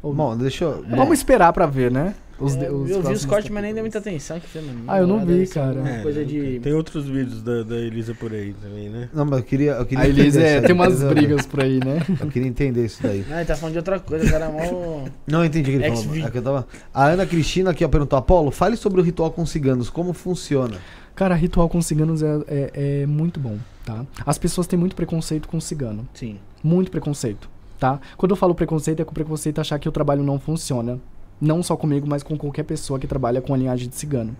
Ou- 0.05 0.13
Bom, 0.13 0.37
deixa 0.37 0.65
eu. 0.65 0.83
Vamos 0.89 1.17
esperar 1.17 1.51
pra 1.51 1.65
ver, 1.65 1.91
né? 1.91 2.13
Os, 2.37 2.53
É, 2.53 2.59
de- 2.59 2.65
eu 2.65 2.81
os 2.81 2.89
vi 3.07 3.13
os 3.13 3.25
cortes, 3.25 3.49
mas 3.49 3.63
nem 3.63 3.73
dei 3.73 3.81
muita 3.81 3.97
atenção. 3.99 4.37
Que 4.41 4.47
foi, 4.47 4.61
mano, 4.61 4.83
Ah, 4.87 4.99
eu 4.99 5.07
não 5.07 5.25
vi, 5.25 5.47
cara. 5.47 5.79
É, 5.87 6.01
coisa 6.01 6.25
de... 6.25 6.59
Tem 6.59 6.73
outros 6.73 7.05
vídeos 7.05 7.41
da, 7.41 7.63
da 7.63 7.77
Elisa 7.77 8.13
por 8.13 8.33
aí 8.33 8.53
também, 8.61 8.89
né? 8.89 9.07
Não, 9.13 9.23
mas 9.23 9.39
eu 9.39 9.45
queria. 9.45 9.71
Eu 9.71 9.85
queria 9.85 10.03
A 10.03 10.07
Elisa, 10.09 10.41
é, 10.41 10.59
tem 10.59 10.75
umas 10.75 11.01
brigas 11.13 11.45
por 11.45 11.61
aí, 11.63 11.79
né? 11.79 12.01
Eu 12.19 12.27
queria 12.27 12.47
entender 12.49 12.85
isso 12.85 13.01
daí. 13.01 13.25
Não, 13.29 13.37
ele 13.37 13.45
tá 13.45 13.55
falando 13.55 13.71
de 13.71 13.79
outra 13.79 13.99
coisa, 14.01 14.25
o 14.27 14.29
cara 14.29 14.45
é 14.45 14.49
mó... 14.51 15.05
Não 15.25 15.39
eu 15.39 15.45
entendi 15.45 15.71
o 15.75 15.79
que 15.79 15.85
ele 15.85 15.95
falou. 15.95 16.15
É 16.17 16.29
que 16.29 16.37
eu 16.37 16.41
tava... 16.43 16.67
A 16.93 17.05
Ana 17.05 17.25
Cristina 17.25 17.71
aqui 17.71 17.85
ó, 17.85 17.87
perguntou: 17.87 18.19
Apolo, 18.19 18.51
fale 18.51 18.75
sobre 18.75 18.99
o 18.99 19.03
ritual 19.03 19.31
com 19.31 19.45
ciganos, 19.45 19.89
como 19.89 20.11
funciona? 20.11 20.75
Cara, 21.15 21.33
ritual 21.35 21.69
com 21.69 21.81
ciganos 21.81 22.21
é, 22.21 22.37
é, 22.49 22.71
é 23.03 23.05
muito 23.05 23.39
bom, 23.39 23.57
tá? 23.85 24.05
As 24.25 24.37
pessoas 24.37 24.67
têm 24.67 24.77
muito 24.77 24.93
preconceito 24.93 25.47
com 25.47 25.61
cigano. 25.61 26.05
Sim. 26.13 26.37
Muito 26.61 26.91
preconceito, 26.91 27.47
tá? 27.85 27.99
Quando 28.17 28.31
eu 28.31 28.35
falo 28.35 28.55
preconceito, 28.55 29.01
é 29.01 29.05
com 29.05 29.13
preconceito 29.13 29.61
achar 29.61 29.77
que 29.77 29.87
o 29.87 29.91
trabalho 29.91 30.23
não 30.23 30.39
funciona. 30.39 30.99
Não 31.39 31.61
só 31.61 31.75
comigo, 31.75 32.07
mas 32.07 32.23
com 32.23 32.37
qualquer 32.37 32.63
pessoa 32.63 32.97
que 32.97 33.05
trabalha 33.05 33.41
com 33.41 33.53
a 33.53 33.57
linhagem 33.57 33.89
de 33.89 33.95
cigano. 33.95 34.35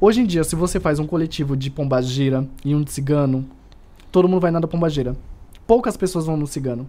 Hoje 0.00 0.22
em 0.22 0.26
dia, 0.26 0.42
se 0.42 0.56
você 0.56 0.80
faz 0.80 0.98
um 0.98 1.06
coletivo 1.06 1.56
de 1.56 1.70
pombagira 1.70 2.46
e 2.64 2.74
um 2.74 2.82
de 2.82 2.90
cigano, 2.90 3.46
todo 4.10 4.26
mundo 4.26 4.40
vai 4.40 4.50
na 4.50 4.58
da 4.58 4.66
pombagira. 4.66 5.14
Poucas 5.66 5.96
pessoas 5.96 6.26
vão 6.26 6.36
no 6.36 6.46
cigano. 6.46 6.88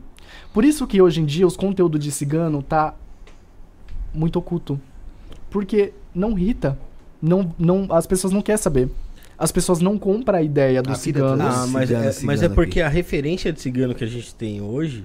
Por 0.54 0.64
isso 0.64 0.88
que 0.88 1.02
hoje 1.02 1.22
em 1.22 1.26
dia 1.26 1.46
os 1.46 1.58
conteúdos 1.58 2.00
de 2.00 2.12
cigano 2.12 2.64
tá 2.64 2.96
muito 4.14 4.40
oculto. 4.40 4.80
Porque 5.50 5.94
não 6.16 6.38
irrita. 6.38 6.80
Não, 7.22 7.54
não, 7.60 7.88
as 7.92 8.08
pessoas 8.08 8.34
não 8.34 8.42
querem 8.42 8.58
saber. 8.58 8.90
As 9.38 9.52
pessoas 9.52 9.80
não 9.82 10.00
compram 10.00 10.40
a 10.40 10.42
ideia 10.42 10.82
do 10.82 10.92
A 10.92 10.96
cigano. 10.96 11.44
Ah, 11.44 11.68
mas, 11.68 11.90
cigano, 11.90 12.06
é, 12.06 12.14
mas 12.24 12.42
é 12.42 12.50
porque 12.50 12.80
a 12.82 12.88
referência 12.88 13.52
de 13.52 13.60
cigano 13.60 13.94
que 13.94 14.04
a 14.04 14.08
gente 14.08 14.34
tem 14.34 14.62
hoje 14.62 15.04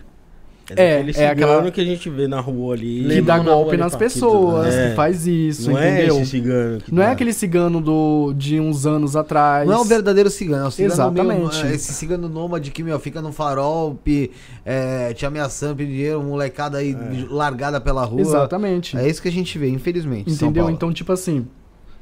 é, 0.74 0.84
É, 0.84 1.00
é 1.00 1.12
cigano 1.12 1.30
aquela- 1.32 1.70
que 1.70 1.80
a 1.80 1.84
gente 1.84 2.08
vê 2.10 2.26
na 2.26 2.40
rua 2.40 2.74
ali. 2.74 3.06
que 3.08 3.20
dá 3.20 3.38
golpe 3.38 3.76
nas 3.76 3.94
pessoas, 3.94 4.66
que- 4.74 4.80
que, 4.80 4.86
é. 4.88 4.94
faz 4.94 5.26
isso, 5.26 5.70
não 5.70 5.78
é 5.78 5.94
entendeu? 5.98 6.16
esse 6.16 6.30
cigano 6.30 6.78
que 6.80 6.94
Não 6.94 7.02
é 7.02 7.06
tá- 7.06 7.12
aquele 7.12 7.32
cigano 7.32 7.80
do, 7.80 8.32
de 8.36 8.58
uns 8.58 8.86
anos 8.86 9.14
atrás. 9.16 9.68
Não 9.68 9.74
é 9.76 9.78
o 9.80 9.84
verdadeiro 9.84 10.28
cigano, 10.30 10.64
é 10.64 10.68
o 10.68 10.70
cigano 10.70 10.94
Exatamente. 10.94 11.56
meio- 11.62 11.72
é 11.72 11.74
esse 11.74 11.92
cigano 11.92 12.28
nômade 12.28 12.70
que, 12.70 12.82
meu, 12.82 12.98
fica 12.98 13.20
no 13.22 13.32
farol, 13.32 13.94
pe- 14.02 14.30
é, 14.64 15.12
te 15.14 15.24
ameaçando, 15.26 15.76
pedindo 15.76 15.94
dinheiro, 15.94 16.22
molecada 16.22 16.78
aí 16.78 16.96
largada 17.30 17.80
pela 17.80 18.04
rua. 18.04 18.20
Exatamente. 18.20 18.96
É 18.96 19.08
isso 19.08 19.20
que 19.22 19.28
a 19.28 19.32
gente 19.32 19.58
vê, 19.58 19.68
infelizmente. 19.68 20.30
Entendeu? 20.30 20.64
Paulo. 20.64 20.74
Então, 20.74 20.92
tipo 20.92 21.12
assim. 21.12 21.46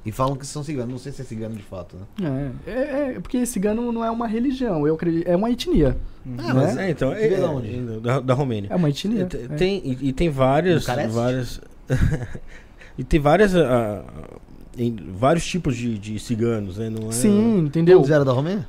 E 0.06 0.12
falam 0.12 0.36
que 0.36 0.46
são 0.46 0.62
ciganos, 0.62 0.90
não 0.90 0.98
sei 0.98 1.12
se 1.12 1.22
é 1.22 1.24
cigano 1.24 1.54
de 1.56 1.62
fato, 1.62 1.96
né? 2.18 2.52
É, 2.66 2.70
é, 2.70 3.14
é 3.16 3.20
porque 3.20 3.46
cigano 3.46 3.90
não 3.90 4.04
é 4.04 4.10
uma 4.10 4.26
religião, 4.26 4.86
eu 4.86 4.94
acredito. 4.94 5.26
É 5.26 5.34
uma 5.34 5.50
etnia. 5.50 5.96
Ah, 6.38 6.52
mas 6.54 6.76
É, 6.76 6.90
então, 6.90 7.12
é, 7.12 7.26
Veio 7.28 7.40
da 7.40 7.46
é, 7.46 7.48
onde? 7.48 8.00
da, 8.00 8.20
da 8.20 8.34
Romênia. 8.34 8.68
É 8.70 8.76
uma 8.76 8.90
etnia. 8.90 9.24
Tem- 9.26 9.44
é. 9.44 9.48
Tem, 9.48 9.82
e, 9.84 10.08
e 10.08 10.12
tem 10.12 10.28
várias. 10.28 10.84
Várias 10.86 11.60
e 12.98 13.04
tem 13.04 13.18
várias. 13.18 13.52
em- 14.76 14.96
vários 15.16 15.46
tipos 15.46 15.76
de, 15.76 15.98
de 15.98 16.18
ciganos, 16.18 16.76
né? 16.78 16.90
Não 16.90 17.08
é, 17.08 17.12
Sim, 17.12 17.58
entendeu? 17.60 17.98
Todos 17.98 18.10
eram 18.10 18.24
da 18.24 18.32
Romênia? 18.32 18.66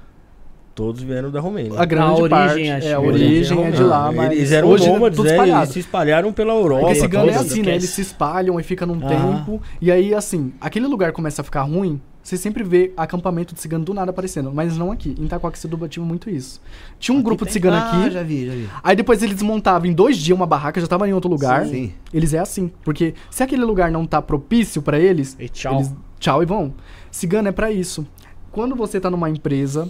Todos 0.75 1.01
vieram 1.01 1.31
da 1.31 1.39
Romênia. 1.39 1.79
A 1.79 1.85
grande 1.85 2.07
A 2.07 2.13
origem, 2.15 2.29
parte. 2.29 2.69
acho 2.69 2.87
É, 2.87 2.93
a 2.93 2.99
origem 2.99 3.63
é 3.63 3.71
de 3.71 3.81
lá, 3.81 4.07
Ah, 4.07 4.11
mas. 4.11 4.31
Eles 4.33 4.51
eram 4.51 4.67
hoje 4.67 4.85
nômades, 4.89 5.15
tudo 5.15 5.29
é, 5.29 5.31
espalhado. 5.31 5.61
eles 5.63 5.69
se 5.73 5.79
espalharam 5.79 6.33
pela 6.33 6.53
Europa. 6.53 6.81
Porque 6.87 6.99
cigano 6.99 7.29
é 7.31 7.35
assim, 7.35 7.61
né? 7.61 7.75
Eles 7.75 7.89
se 7.91 8.01
espalham 8.01 8.59
e 8.59 8.63
fica 8.63 8.85
num 8.85 8.99
Ah. 9.01 9.07
tempo. 9.07 9.61
E 9.81 9.89
aí, 9.89 10.13
assim, 10.13 10.51
aquele 10.59 10.85
lugar 10.85 11.13
começa 11.13 11.41
a 11.41 11.45
ficar 11.45 11.61
ruim. 11.61 12.01
Você 12.21 12.35
sempre 12.37 12.61
vê 12.63 12.91
acampamento 12.97 13.53
de 13.53 13.61
cigano 13.61 13.85
do 13.85 13.93
nada 13.93 14.09
aparecendo. 14.09 14.51
Mas 14.51 14.75
não 14.75 14.91
aqui. 14.91 15.15
Em 15.17 15.25
Itacoaxetuba 15.25 15.87
tinha 15.87 16.03
muito 16.05 16.29
isso. 16.29 16.59
Tinha 16.99 17.17
um 17.17 17.21
grupo 17.21 17.45
de 17.45 17.53
cigano 17.53 17.77
ah, 17.77 18.01
aqui. 18.01 18.11
já 18.11 18.23
vi, 18.23 18.45
já 18.47 18.51
vi. 18.51 18.69
Aí 18.83 18.95
depois 18.97 19.23
eles 19.23 19.35
desmontavam 19.35 19.87
em 19.87 19.93
dois 19.93 20.17
dias 20.17 20.35
uma 20.35 20.47
barraca, 20.47 20.81
já 20.81 20.87
tava 20.87 21.07
em 21.07 21.13
outro 21.13 21.29
lugar. 21.29 21.65
Sim. 21.67 21.93
Eles 22.13 22.33
é 22.33 22.39
assim. 22.39 22.69
Porque 22.83 23.13
se 23.29 23.43
aquele 23.43 23.63
lugar 23.63 23.89
não 23.91 24.05
tá 24.05 24.21
propício 24.21 24.81
pra 24.81 24.99
eles, 24.99 25.37
E 25.39 25.47
tchau. 25.47 25.75
eles 25.75 25.93
tchau 26.19 26.41
e 26.43 26.45
vão. 26.45 26.73
Cigano 27.11 27.47
é 27.47 27.51
pra 27.53 27.71
isso. 27.71 28.05
Quando 28.51 28.75
você 28.75 28.99
tá 28.99 29.09
numa 29.09 29.29
empresa, 29.29 29.87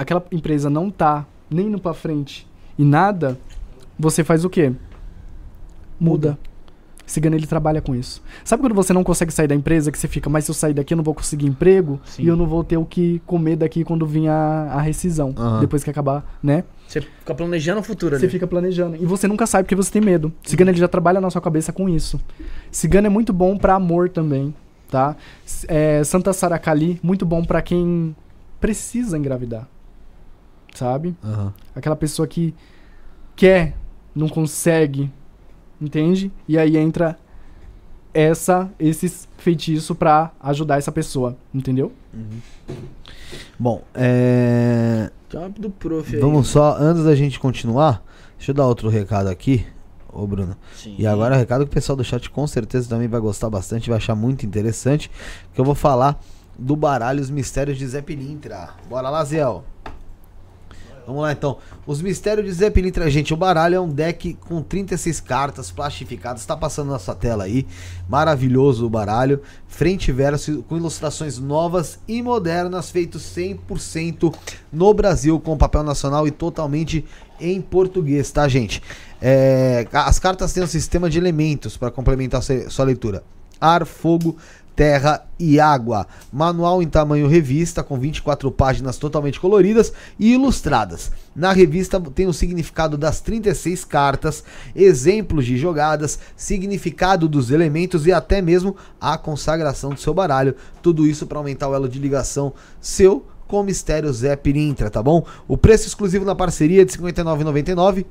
aquela 0.00 0.24
empresa 0.32 0.68
não 0.70 0.90
tá 0.90 1.26
nem 1.50 1.66
indo 1.66 1.78
pra 1.78 1.94
frente 1.94 2.46
e 2.78 2.84
nada, 2.84 3.38
você 3.98 4.22
faz 4.22 4.44
o 4.44 4.50
quê? 4.50 4.72
Muda. 5.98 6.38
Cigano 7.06 7.34
ele 7.36 7.46
trabalha 7.46 7.80
com 7.80 7.94
isso. 7.94 8.22
Sabe 8.44 8.62
quando 8.62 8.74
você 8.74 8.92
não 8.92 9.02
consegue 9.02 9.32
sair 9.32 9.48
da 9.48 9.54
empresa, 9.54 9.90
que 9.90 9.98
você 9.98 10.06
fica, 10.06 10.28
mas 10.28 10.44
se 10.44 10.50
eu 10.50 10.54
sair 10.54 10.74
daqui 10.74 10.92
eu 10.92 10.96
não 10.96 11.02
vou 11.02 11.14
conseguir 11.14 11.46
emprego 11.46 11.98
Sim. 12.04 12.24
e 12.24 12.28
eu 12.28 12.36
não 12.36 12.46
vou 12.46 12.62
ter 12.62 12.76
o 12.76 12.84
que 12.84 13.20
comer 13.24 13.56
daqui 13.56 13.82
quando 13.82 14.04
vir 14.06 14.28
a, 14.28 14.72
a 14.74 14.80
rescisão, 14.82 15.34
Aham. 15.36 15.60
depois 15.60 15.82
que 15.82 15.88
acabar, 15.88 16.38
né? 16.42 16.64
Você 16.86 17.00
fica 17.00 17.34
planejando 17.34 17.80
o 17.80 17.82
futuro 17.82 18.14
ali. 18.14 18.20
Você 18.20 18.28
fica 18.28 18.46
planejando. 18.46 18.96
E 18.96 19.06
você 19.06 19.26
nunca 19.26 19.46
sabe 19.46 19.64
porque 19.64 19.74
você 19.74 19.90
tem 19.90 20.02
medo. 20.02 20.30
Cigano 20.42 20.70
ele 20.70 20.78
já 20.78 20.86
trabalha 20.88 21.18
na 21.18 21.30
sua 21.30 21.40
cabeça 21.40 21.72
com 21.72 21.88
isso. 21.88 22.20
Cigano 22.70 23.06
é 23.06 23.10
muito 23.10 23.32
bom 23.32 23.56
pra 23.56 23.74
amor 23.74 24.10
também. 24.10 24.54
tá? 24.90 25.16
É, 25.66 26.04
Santa 26.04 26.34
Saracali, 26.34 27.00
muito 27.02 27.24
bom 27.24 27.42
pra 27.42 27.62
quem 27.62 28.14
precisa 28.60 29.16
engravidar, 29.16 29.66
sabe? 30.78 31.16
Aham. 31.22 31.52
Aquela 31.74 31.96
pessoa 31.96 32.26
que 32.26 32.54
quer, 33.34 33.76
não 34.14 34.28
consegue, 34.28 35.12
entende? 35.80 36.32
E 36.46 36.56
aí 36.56 36.76
entra 36.76 37.18
essa, 38.14 38.70
esses 38.78 39.28
feitiços 39.36 39.96
pra 39.96 40.32
ajudar 40.40 40.78
essa 40.78 40.92
pessoa, 40.92 41.36
entendeu? 41.52 41.92
Bom, 43.58 43.82
é... 43.94 45.10
Uma 45.34 45.50
do 45.50 45.68
prof 45.68 46.14
aí. 46.14 46.20
vamos 46.20 46.48
só, 46.48 46.76
antes 46.78 47.04
da 47.04 47.14
gente 47.14 47.38
continuar, 47.38 48.02
deixa 48.36 48.52
eu 48.52 48.54
dar 48.54 48.66
outro 48.66 48.88
recado 48.88 49.28
aqui, 49.28 49.66
ô 50.10 50.26
Bruno. 50.26 50.56
Sim. 50.74 50.94
E 50.98 51.06
agora 51.06 51.34
o 51.34 51.38
recado 51.38 51.64
que 51.64 51.70
o 51.70 51.74
pessoal 51.74 51.96
do 51.96 52.04
chat 52.04 52.30
com 52.30 52.46
certeza 52.46 52.88
também 52.88 53.08
vai 53.08 53.20
gostar 53.20 53.50
bastante, 53.50 53.90
vai 53.90 53.98
achar 53.98 54.14
muito 54.14 54.46
interessante, 54.46 55.10
que 55.52 55.60
eu 55.60 55.64
vou 55.64 55.74
falar 55.74 56.18
do 56.58 56.74
baralho 56.74 57.20
Os 57.20 57.30
Mistérios 57.30 57.78
de 57.78 57.86
Zé 57.86 58.02
Pilintra. 58.02 58.70
Bora 58.88 59.08
lá, 59.10 59.24
Zéu. 59.24 59.64
Vamos 61.08 61.22
lá 61.22 61.32
então. 61.32 61.56
Os 61.86 62.02
Mistérios 62.02 62.44
de 62.44 62.52
Zé 62.52 62.68
Pilintra, 62.68 63.08
gente, 63.08 63.32
o 63.32 63.36
baralho 63.36 63.76
é 63.76 63.80
um 63.80 63.88
deck 63.88 64.34
com 64.34 64.60
36 64.60 65.20
cartas 65.20 65.70
plastificadas, 65.70 66.44
tá 66.44 66.54
passando 66.54 66.90
na 66.90 66.98
sua 66.98 67.14
tela 67.14 67.44
aí. 67.44 67.66
Maravilhoso 68.06 68.84
o 68.84 68.90
baralho, 68.90 69.40
frente 69.66 70.08
e 70.08 70.12
verso 70.12 70.62
com 70.68 70.76
ilustrações 70.76 71.38
novas 71.38 71.98
e 72.06 72.20
modernas, 72.20 72.90
feitos 72.90 73.22
100% 73.22 74.34
no 74.70 74.92
Brasil 74.92 75.40
com 75.40 75.56
papel 75.56 75.82
nacional 75.82 76.28
e 76.28 76.30
totalmente 76.30 77.02
em 77.40 77.58
português, 77.58 78.30
tá, 78.30 78.46
gente? 78.46 78.82
É, 79.18 79.88
as 79.90 80.18
cartas 80.18 80.52
têm 80.52 80.62
um 80.62 80.66
sistema 80.66 81.08
de 81.08 81.16
elementos 81.16 81.74
para 81.74 81.90
complementar 81.90 82.42
sua 82.42 82.84
leitura: 82.84 83.24
ar, 83.58 83.86
fogo, 83.86 84.36
terra 84.78 85.26
e 85.40 85.58
água. 85.58 86.06
Manual 86.32 86.80
em 86.80 86.86
tamanho 86.86 87.26
revista, 87.26 87.82
com 87.82 87.98
24 87.98 88.48
páginas 88.52 88.96
totalmente 88.96 89.40
coloridas 89.40 89.92
e 90.16 90.34
ilustradas. 90.34 91.10
Na 91.34 91.52
revista 91.52 92.00
tem 92.00 92.28
o 92.28 92.32
significado 92.32 92.96
das 92.96 93.20
36 93.20 93.84
cartas, 93.84 94.44
exemplos 94.76 95.46
de 95.46 95.58
jogadas, 95.58 96.20
significado 96.36 97.28
dos 97.28 97.50
elementos 97.50 98.06
e 98.06 98.12
até 98.12 98.40
mesmo 98.40 98.76
a 99.00 99.18
consagração 99.18 99.90
do 99.90 99.98
seu 99.98 100.14
baralho. 100.14 100.54
Tudo 100.80 101.04
isso 101.04 101.26
para 101.26 101.38
aumentar 101.38 101.68
o 101.68 101.74
elo 101.74 101.88
de 101.88 101.98
ligação 101.98 102.52
seu 102.80 103.26
com 103.48 103.62
o 103.62 103.64
Mistério 103.64 104.12
Zé 104.12 104.36
Pirintra, 104.36 104.90
tá 104.90 105.02
bom? 105.02 105.26
O 105.48 105.56
preço 105.56 105.88
exclusivo 105.88 106.24
na 106.24 106.36
parceria 106.36 106.82
é 106.82 106.84
de 106.84 106.96
R$ 106.96 107.02
59,99 107.12 108.06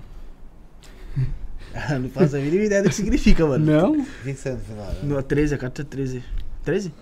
não 1.98 2.10
faço 2.10 2.36
a 2.36 2.38
mínima 2.38 2.64
ideia 2.64 2.82
do 2.82 2.90
que 2.90 2.94
significa, 2.94 3.46
mano. 3.46 3.64
Não? 3.64 3.92
O 3.92 4.04
que 4.24 4.34
que 4.34 4.34
você 4.34 4.50
no 4.52 4.58
final? 4.58 4.86
né? 4.86 4.98
No 5.04 5.22
13, 5.22 5.54
a 5.54 5.58
carta 5.58 5.82
13. 5.82 6.22
13? 6.64 6.92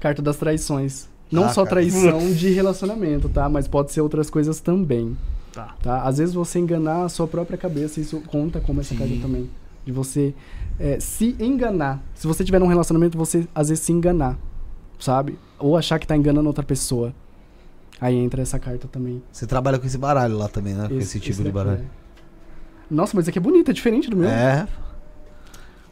Carta 0.00 0.20
das 0.20 0.36
traições. 0.36 1.08
Não 1.30 1.44
Ah, 1.44 1.48
só 1.50 1.62
cara. 1.62 1.76
traição 1.76 2.32
de 2.32 2.50
relacionamento, 2.50 3.28
tá? 3.28 3.48
Mas 3.48 3.68
pode 3.68 3.92
ser 3.92 4.00
outras 4.00 4.28
coisas 4.28 4.58
também, 4.60 5.16
Tá. 5.54 5.74
tá? 5.82 6.02
Às 6.02 6.18
vezes 6.18 6.34
você 6.34 6.58
enganar 6.58 7.04
a 7.04 7.08
sua 7.08 7.26
própria 7.26 7.56
cabeça, 7.56 8.00
isso 8.00 8.20
conta 8.26 8.60
como 8.60 8.80
essa 8.80 8.90
Sim. 8.90 8.98
carta 8.98 9.14
também. 9.22 9.48
De 9.84 9.92
você 9.92 10.34
é, 10.78 10.98
se 10.98 11.36
enganar. 11.38 12.02
Se 12.14 12.26
você 12.26 12.42
tiver 12.42 12.58
num 12.58 12.66
relacionamento, 12.66 13.16
você 13.16 13.46
às 13.54 13.68
vezes 13.68 13.84
se 13.84 13.92
enganar, 13.92 14.38
sabe? 14.98 15.38
Ou 15.58 15.76
achar 15.76 15.98
que 15.98 16.06
tá 16.06 16.16
enganando 16.16 16.48
outra 16.48 16.64
pessoa. 16.64 17.14
Aí 18.00 18.16
entra 18.16 18.42
essa 18.42 18.58
carta 18.58 18.88
também. 18.88 19.22
Você 19.30 19.46
trabalha 19.46 19.78
com 19.78 19.86
esse 19.86 19.96
baralho 19.98 20.36
lá 20.36 20.48
também, 20.48 20.74
né? 20.74 20.88
com 20.88 20.98
esse 20.98 21.20
tipo 21.20 21.36
de 21.36 21.44
daqui 21.44 21.54
baralho. 21.54 21.82
é. 22.00 22.04
Nossa, 22.90 23.12
mas 23.14 23.24
esse 23.24 23.30
aqui 23.30 23.38
é 23.38 23.42
bonito, 23.42 23.70
é 23.70 23.74
diferente 23.74 24.10
do 24.10 24.16
meu. 24.16 24.28
É, 24.28 24.66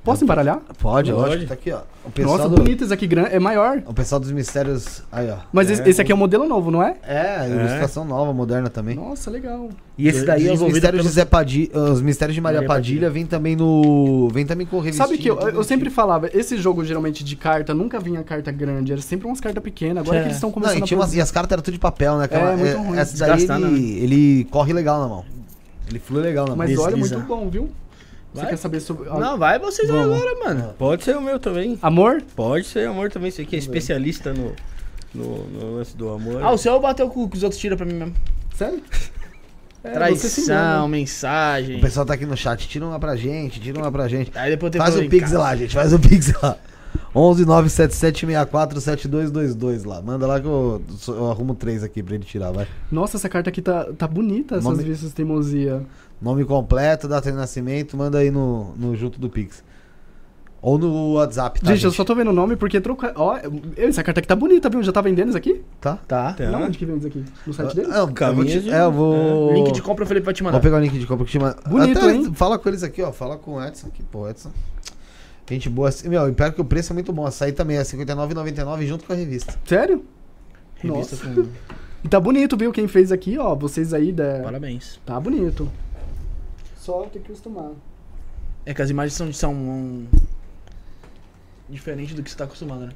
Posso 0.04 0.24
embaralhar? 0.24 0.60
pode, 0.80 1.12
lógico. 1.12 1.46
Tá 1.46 1.54
aqui, 1.54 1.70
ó. 1.70 1.80
O 2.04 2.10
pessoal, 2.10 2.36
Nossa, 2.36 2.48
do, 2.48 2.56
bonito 2.56 2.82
esse 2.82 2.92
aqui, 2.92 3.08
é 3.30 3.38
maior. 3.38 3.80
o 3.86 3.94
pessoal 3.94 4.20
dos 4.20 4.32
mistérios. 4.32 5.00
Aí, 5.12 5.30
ó. 5.30 5.36
Mas 5.52 5.70
esse, 5.70 5.88
esse 5.88 6.02
aqui 6.02 6.10
é 6.10 6.14
um 6.14 6.18
modelo 6.18 6.48
novo, 6.48 6.72
não 6.72 6.82
é? 6.82 6.96
É, 7.06 7.48
ilustração 7.48 8.04
nova, 8.04 8.32
moderna 8.32 8.68
também. 8.68 8.96
Nossa, 8.96 9.30
legal. 9.30 9.68
E 9.96 10.08
esse 10.08 10.24
daí, 10.24 10.38
os 10.42 10.44
Desenvolvida 10.48 10.74
mistérios, 10.74 11.02
pelo- 11.02 11.08
de 11.08 11.14
Zé 11.14 11.24
Padilha, 11.24 11.78
os 11.78 12.02
mistérios 12.02 12.34
de 12.34 12.40
Maria, 12.40 12.58
Maria 12.62 12.68
Padilha, 12.68 12.94
Padilha. 13.02 13.10
vem 13.10 13.24
também 13.26 13.54
no. 13.54 14.28
Vem 14.30 14.44
também 14.44 14.66
com 14.66 14.80
revistinha. 14.80 15.06
Sabe 15.06 15.18
que 15.18 15.30
eu, 15.30 15.38
eu 15.38 15.62
sempre 15.62 15.88
falava, 15.88 16.28
esse 16.34 16.56
jogo 16.56 16.84
geralmente 16.84 17.22
de 17.22 17.36
carta, 17.36 17.72
nunca 17.72 18.00
vinha 18.00 18.24
carta 18.24 18.50
grande, 18.50 18.90
era 18.90 19.00
sempre 19.00 19.28
umas 19.28 19.40
cartas 19.40 19.62
pequenas. 19.62 20.02
Agora 20.02 20.16
É. 20.18 20.20
que 20.22 20.26
eles 20.26 20.36
estão 20.36 20.48
Não, 20.48 20.54
começando 20.54 20.78
e, 20.78 20.82
tinha 20.82 20.98
a 20.98 21.00
umas- 21.00 21.14
e 21.14 21.20
as 21.20 21.30
cartas 21.30 21.52
eram 21.52 21.62
tudo 21.62 21.74
de 21.74 21.78
papel, 21.80 22.18
né? 22.18 22.24
Aquela- 22.24 22.50
É, 22.52 22.56
muito 22.56 22.78
ruim, 22.78 22.98
Essa 22.98 23.24
daí 23.24 23.44
ele, 23.44 23.98
ele 24.02 24.44
corre 24.50 24.72
legal 24.72 25.00
na 25.00 25.06
mão. 25.06 25.24
Ele 25.88 26.00
flui 26.00 26.22
legal 26.22 26.46
na 26.46 26.56
mão. 26.56 26.66
Mas 26.66 26.76
olha, 26.76 26.96
muito 26.96 27.20
bom, 27.20 27.48
viu? 27.48 27.70
Você 28.32 28.40
Vai. 28.40 28.50
quer 28.50 28.56
saber 28.56 28.80
sobre. 28.80 29.08
Não, 29.10 29.36
vai 29.36 29.58
vocês 29.58 29.90
aí 29.90 29.96
Vamos. 29.96 30.16
agora, 30.16 30.38
mano. 30.44 30.74
Pode 30.78 31.04
ser 31.04 31.16
o 31.16 31.20
meu 31.20 31.38
também. 31.38 31.78
Amor? 31.82 32.22
Pode 32.34 32.66
ser 32.66 32.86
amor 32.88 33.10
também. 33.10 33.30
Você 33.30 33.44
que 33.44 33.54
é 33.56 33.58
especialista 33.58 34.32
no, 34.32 34.52
no, 35.14 35.44
no 35.48 35.76
lance 35.76 35.94
do 35.96 36.08
amor. 36.08 36.42
Ah, 36.42 36.50
o 36.50 36.56
seu 36.56 36.80
bateu 36.80 37.08
com 37.10 37.24
o 37.24 37.28
que 37.28 37.36
os 37.36 37.42
outros 37.42 37.60
tiram 37.60 37.76
pra 37.76 37.84
mim 37.84 37.94
mesmo. 37.94 38.14
Sério? 38.56 38.82
É, 39.84 39.88
você 39.88 39.94
Traição, 39.94 40.86
mensagem. 40.86 41.78
O 41.78 41.80
pessoal 41.80 42.06
tá 42.06 42.14
aqui 42.14 42.24
no 42.24 42.36
chat, 42.36 42.68
tira 42.68 42.86
uma 42.86 43.00
pra 43.00 43.16
gente, 43.16 43.58
tira 43.58 43.80
uma 43.80 43.90
pra 43.90 44.06
gente. 44.06 44.30
Aí 44.38 44.48
depois 44.52 44.70
tem 44.70 44.80
Faz 44.80 44.94
o 44.96 45.08
Pix 45.08 45.32
lá, 45.32 45.56
gente, 45.56 45.74
faz 45.74 45.92
o 45.92 45.98
Pix 45.98 46.32
lá. 46.40 46.56
11 47.12 47.44
977 47.44 48.20
64 48.26 48.80
7222 48.80 49.82
lá. 49.82 50.00
Manda 50.00 50.24
lá 50.24 50.40
que 50.40 50.46
eu, 50.46 50.80
eu 51.08 51.30
arrumo 51.32 51.56
três 51.56 51.82
aqui 51.82 52.00
pra 52.00 52.14
ele 52.14 52.22
tirar, 52.24 52.52
vai. 52.52 52.68
Nossa, 52.92 53.16
essa 53.16 53.28
carta 53.28 53.50
aqui 53.50 53.60
tá, 53.60 53.88
tá 53.98 54.06
bonita, 54.06 54.54
essas 54.54 54.64
Nome- 54.64 54.84
vistas 54.84 55.12
teimosia. 55.12 55.82
Nome 56.22 56.44
completo, 56.44 57.08
data 57.08 57.30
de 57.30 57.36
nascimento, 57.36 57.96
manda 57.96 58.18
aí 58.18 58.30
no, 58.30 58.74
no 58.76 58.94
junto 58.96 59.18
do 59.20 59.28
Pix. 59.28 59.64
Ou 60.62 60.78
no 60.78 61.14
WhatsApp, 61.14 61.60
tá? 61.60 61.74
gente, 61.74 61.84
eu 61.84 61.90
só 61.90 62.04
tô 62.04 62.14
vendo 62.14 62.28
o 62.30 62.32
nome 62.32 62.54
porque 62.54 62.80
troca. 62.80 63.12
Ó, 63.16 63.36
essa 63.76 64.00
carta 64.04 64.20
aqui 64.20 64.28
tá 64.28 64.36
bonita, 64.36 64.70
viu? 64.70 64.80
Já 64.80 64.92
tá 64.92 65.00
vendendo 65.00 65.30
isso 65.30 65.36
aqui? 65.36 65.60
Tá? 65.80 65.98
Tá. 66.06 66.34
Tá. 66.34 66.50
Não, 66.50 66.62
onde 66.62 66.78
que 66.78 66.86
vende 66.86 66.98
isso 66.98 67.08
aqui? 67.08 67.24
No 67.44 67.52
site 67.52 67.74
deles? 67.74 67.92
É, 67.92 67.98
eu 67.98 68.06
vou, 68.06 68.14
Caminho 68.14 68.46
te- 68.46 68.60
de- 68.60 68.70
é, 68.70 68.80
eu 68.82 68.92
vou. 68.92 69.52
Link 69.52 69.72
de 69.72 69.82
compra 69.82 70.04
o 70.04 70.06
Felipe 70.06 70.24
vai 70.24 70.32
te 70.32 70.44
mandar. 70.44 70.52
Vou 70.52 70.60
pegar 70.62 70.76
o 70.76 70.80
link 70.80 70.96
de 70.96 71.04
compra 71.04 71.24
que 71.26 71.32
chama. 71.32 71.56
Bonito, 71.68 71.98
Até 71.98 72.12
hein? 72.14 72.32
Fala 72.32 72.56
com 72.60 72.68
eles 72.68 72.84
aqui, 72.84 73.02
ó. 73.02 73.10
Fala 73.10 73.36
com 73.36 73.54
o 73.54 73.64
Edson 73.64 73.88
aqui, 73.88 74.04
pô, 74.04 74.28
Edson. 74.28 74.52
Gente 75.50 75.68
boa. 75.68 75.88
assim, 75.88 76.08
Meu, 76.08 76.28
e 76.28 76.32
pior 76.32 76.52
que 76.52 76.60
o 76.60 76.64
preço 76.64 76.92
é 76.92 76.94
muito 76.94 77.12
bom. 77.12 77.26
Essa 77.26 77.46
aí 77.46 77.52
também 77.52 77.76
é 77.76 77.80
R$ 77.80 77.84
59,99 77.84 78.86
junto 78.86 79.04
com 79.04 79.12
a 79.12 79.16
revista. 79.16 79.54
Sério? 79.66 80.04
Revista 80.76 81.16
Nossa. 81.16 81.42
com. 81.42 81.48
E 82.04 82.08
tá 82.08 82.18
bonito, 82.18 82.56
viu? 82.56 82.72
Quem 82.72 82.88
fez 82.88 83.12
aqui, 83.12 83.38
ó. 83.38 83.54
Vocês 83.54 83.94
aí 83.94 84.10
da. 84.12 84.40
Parabéns. 84.42 85.00
Tá 85.06 85.18
bonito. 85.20 85.68
Só 86.82 87.02
tem 87.02 87.22
que 87.22 87.30
acostumar. 87.30 87.70
É 88.66 88.74
que 88.74 88.82
as 88.82 88.90
imagens 88.90 89.14
são, 89.14 89.32
são 89.32 89.54
um... 89.54 90.06
diferentes 91.70 92.12
do 92.12 92.24
que 92.24 92.28
você 92.28 92.36
tá 92.36 92.42
acostumado, 92.42 92.86
né? 92.86 92.92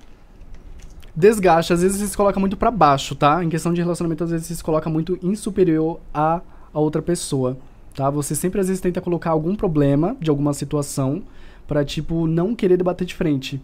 desgaste. 1.14 1.72
Às 1.72 1.82
vezes 1.82 2.00
você 2.00 2.08
se 2.08 2.16
coloca 2.16 2.40
muito 2.40 2.56
pra 2.56 2.68
baixo, 2.68 3.14
tá? 3.14 3.44
Em 3.44 3.48
questão 3.48 3.72
de 3.72 3.80
relacionamento, 3.80 4.24
às 4.24 4.30
vezes 4.30 4.48
você 4.48 4.56
se 4.56 4.64
coloca 4.64 4.90
muito 4.90 5.16
insuperior 5.22 6.00
a, 6.12 6.40
a 6.74 6.80
outra 6.80 7.00
pessoa, 7.00 7.56
tá? 7.94 8.10
Você 8.10 8.34
sempre, 8.34 8.60
às 8.60 8.66
vezes, 8.66 8.80
tenta 8.80 9.00
colocar 9.00 9.30
algum 9.30 9.54
problema 9.54 10.16
de 10.20 10.30
alguma 10.30 10.52
situação 10.52 11.22
pra, 11.64 11.84
tipo, 11.84 12.26
não 12.26 12.56
querer 12.56 12.76
debater 12.76 13.06
de 13.06 13.14
frente. 13.14 13.62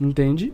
Entende? 0.00 0.52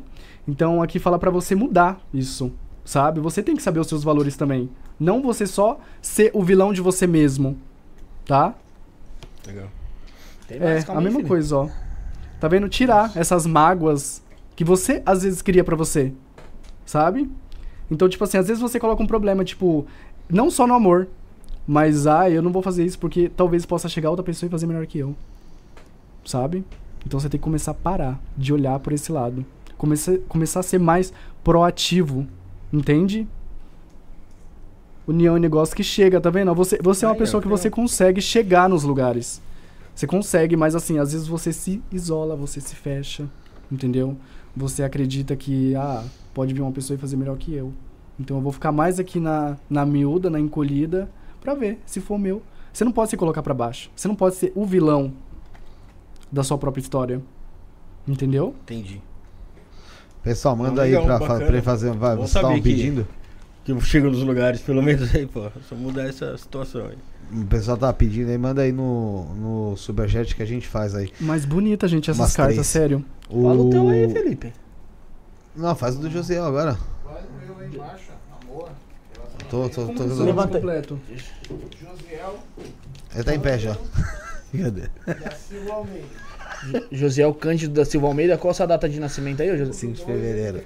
Então, 0.49 0.83
aqui 0.83 0.99
fala 0.99 1.19
pra 1.19 1.31
você 1.31 1.55
mudar 1.55 2.01
isso, 2.13 2.51
sabe? 2.87 3.21
Você 3.21 3.43
tem 3.43 3.55
que 3.55 3.63
saber 3.63 3.81
os 3.81 3.87
seus 3.87 4.03
valores 4.03 4.35
também. 4.35 4.71
Não 4.99 5.21
você 5.21 5.47
só 5.47 5.79
ser 6.01 6.31
o 6.33 6.43
vilão 6.43 6.73
de 6.73 6.81
você 6.81 7.07
mesmo, 7.07 7.59
tá? 8.25 8.55
Legal. 9.47 9.69
Tem 10.49 10.59
É, 10.59 10.61
mais, 10.75 10.85
calma 10.85 10.99
a 10.99 11.01
aí, 11.01 11.05
mesma 11.05 11.19
filho. 11.21 11.29
coisa, 11.29 11.57
ó. 11.57 11.69
Tá 12.41 12.49
vendo? 12.49 12.69
Tirar 12.69 13.13
essas 13.17 13.47
mágoas 13.47 14.23
que 14.57 14.65
você 14.65 15.03
às 15.07 15.23
vezes 15.23 15.41
cria 15.43 15.65
pra 15.65 15.77
você. 15.77 16.13
Sabe? 16.85 17.31
Então, 17.91 18.09
tipo 18.09 18.25
assim, 18.25 18.39
às 18.39 18.47
vezes 18.49 18.61
você 18.63 18.79
coloca 18.81 19.03
um 19.03 19.07
problema, 19.07 19.45
tipo, 19.45 19.87
não 20.29 20.51
só 20.51 20.67
no 20.67 20.75
amor, 20.75 21.09
mas 21.67 22.07
ah, 22.07 22.29
eu 22.29 22.43
não 22.43 22.53
vou 22.53 22.63
fazer 22.63 22.85
isso 22.85 22.99
porque 22.99 23.31
talvez 23.35 23.65
possa 23.65 23.89
chegar 23.89 24.11
outra 24.11 24.25
pessoa 24.25 24.49
e 24.49 24.51
fazer 24.51 24.67
melhor 24.67 24.87
que 24.87 24.99
eu. 24.99 25.15
Sabe? 26.25 26.65
Então 27.07 27.19
você 27.21 27.29
tem 27.29 27.39
que 27.39 27.45
começar 27.45 27.71
a 27.73 27.75
parar 27.75 28.21
de 28.37 28.53
olhar 28.53 28.79
por 28.81 28.93
esse 28.93 29.13
lado. 29.13 29.45
Começar, 29.77 30.19
começar 30.29 30.61
a 30.61 30.63
ser 30.63 30.79
mais 30.79 31.13
proativo. 31.43 32.27
Entende? 32.73 33.27
União 35.07 35.35
é 35.35 35.39
um 35.39 35.41
negócio 35.41 35.77
que 35.77 35.83
chega, 35.83 36.21
tá 36.21 36.31
vendo? 36.31 36.55
Você, 36.55 36.79
você 36.83 37.05
é 37.05 37.09
uma 37.09 37.15
ó, 37.15 37.19
pessoa 37.19 37.43
que 37.43 37.49
você 37.49 37.69
consegue 37.71 38.21
chegar 38.21 38.69
nos 38.69 38.85
lugares. 38.85 39.41
Você 39.95 40.07
consegue, 40.07 40.57
mas 40.57 40.75
assim, 40.75 40.99
às 40.99 41.13
vezes 41.13 41.27
você 41.27 41.53
se 41.53 41.83
isola, 41.93 42.35
você 42.35 42.61
se 42.61 42.75
fecha, 42.75 43.29
entendeu? 43.71 44.17
Você 44.57 44.83
acredita 44.83 45.37
que, 45.37 45.75
ah, 45.77 46.03
pode 46.33 46.55
vir 46.55 46.63
uma 46.63 46.73
pessoa 46.73 46.97
e 46.97 47.01
fazer 47.01 47.17
melhor 47.17 47.37
que 47.37 47.55
eu. 47.55 47.73
Então 48.19 48.37
eu 48.39 48.43
vou 48.43 48.53
ficar 48.53 48.73
mais 48.73 48.99
aqui 48.99 49.21
na, 49.21 49.57
na 49.69 49.85
miúda, 49.85 50.31
na 50.31 50.41
encolhida, 50.41 51.09
pra 51.41 51.55
ver 51.55 51.79
se 51.85 52.01
for 52.01 52.19
meu. 52.19 52.43
Você 52.73 52.85
não 52.85 52.93
pode 52.93 53.11
se 53.11 53.17
colocar 53.17 53.43
pra 53.43 53.53
baixo. 53.55 53.91
Você 53.95 54.09
não 54.09 54.17
pode 54.17 54.37
ser 54.37 54.53
o 54.55 54.65
vilão 54.65 55.13
da 56.33 56.43
sua 56.43 56.57
própria 56.59 56.81
história. 56.81 57.21
Entendeu? 58.07 58.55
Entendi. 58.63 59.01
Pessoal, 60.23 60.57
manda 60.57 60.77
Não, 60.77 60.83
aí 60.83 60.97
legal, 60.97 61.19
pra, 61.19 61.37
pra 61.37 61.47
ele 61.49 61.63
fazer. 61.63 61.93
Vai, 61.93 62.17
vocês 62.17 62.29
estavam 62.31 62.51
saber 62.51 62.63
que- 62.63 62.69
pedindo? 62.71 63.07
Que 63.65 63.73
eu 63.73 63.81
chego 63.81 64.11
nos 64.11 64.23
lugares, 64.23 64.61
pelo 64.61 64.83
menos 64.83 65.15
aí, 65.15 65.27
pô. 65.27 65.51
Só 65.69 65.75
mudar 65.75 66.05
essa 66.05 66.37
situação 66.37 66.87
aí. 66.87 66.99
O 67.43 67.47
pessoal 67.47 67.77
tá 67.77 67.91
pedindo 67.93 68.31
aí, 68.31 68.37
manda 68.37 68.61
aí 68.63 68.71
no, 68.71 69.25
no 69.35 69.77
Superchat 69.77 70.37
que 70.37 70.43
a 70.43 70.47
gente 70.47 70.69
faz 70.69 70.95
aí. 70.95 71.11
Mas 71.19 71.47
bonita, 71.47 71.89
gente, 71.89 72.11
essas 72.11 72.21
Umas 72.21 72.37
cartas, 72.37 72.55
três. 72.57 72.67
sério. 72.67 73.05
Fala 73.29 73.55
o 73.55 73.71
teu 73.71 73.89
aí, 73.89 74.11
Felipe. 74.13 74.53
Não, 75.57 75.75
faz 75.75 75.97
o 75.97 75.99
do 76.01 76.11
Josiel 76.11 76.45
agora. 76.45 76.77
Faz 77.03 77.25
o 77.25 77.47
meu 77.47 77.59
aí 77.59 77.75
embaixo, 77.75 78.11
amor. 78.43 78.69
Tô, 79.49 79.69
tô, 79.71 79.87
tô, 79.87 80.09
tô, 80.09 80.25
Levanta 80.25 80.59
completo. 80.59 81.01
Josiel 81.11 82.39
Ele 83.15 83.25
tá 83.25 83.35
em 83.35 83.41
pé 83.41 83.59
já. 83.59 83.77
Cadê? 84.57 84.83
da 85.07 85.31
Silva 85.31 85.73
Almeida. 85.73 86.87
Josiel 86.93 87.33
Cândido 87.35 87.75
da 87.75 87.85
Silva 87.85 88.07
Almeida, 88.09 88.37
qual 88.37 88.51
a 88.51 88.55
sua 88.55 88.67
data 88.67 88.89
de 88.89 89.01
nascimento 89.01 89.43
aí, 89.43 89.57
José? 89.57 89.73
5 89.73 89.93
de 89.95 90.05
fevereiro. 90.05 90.63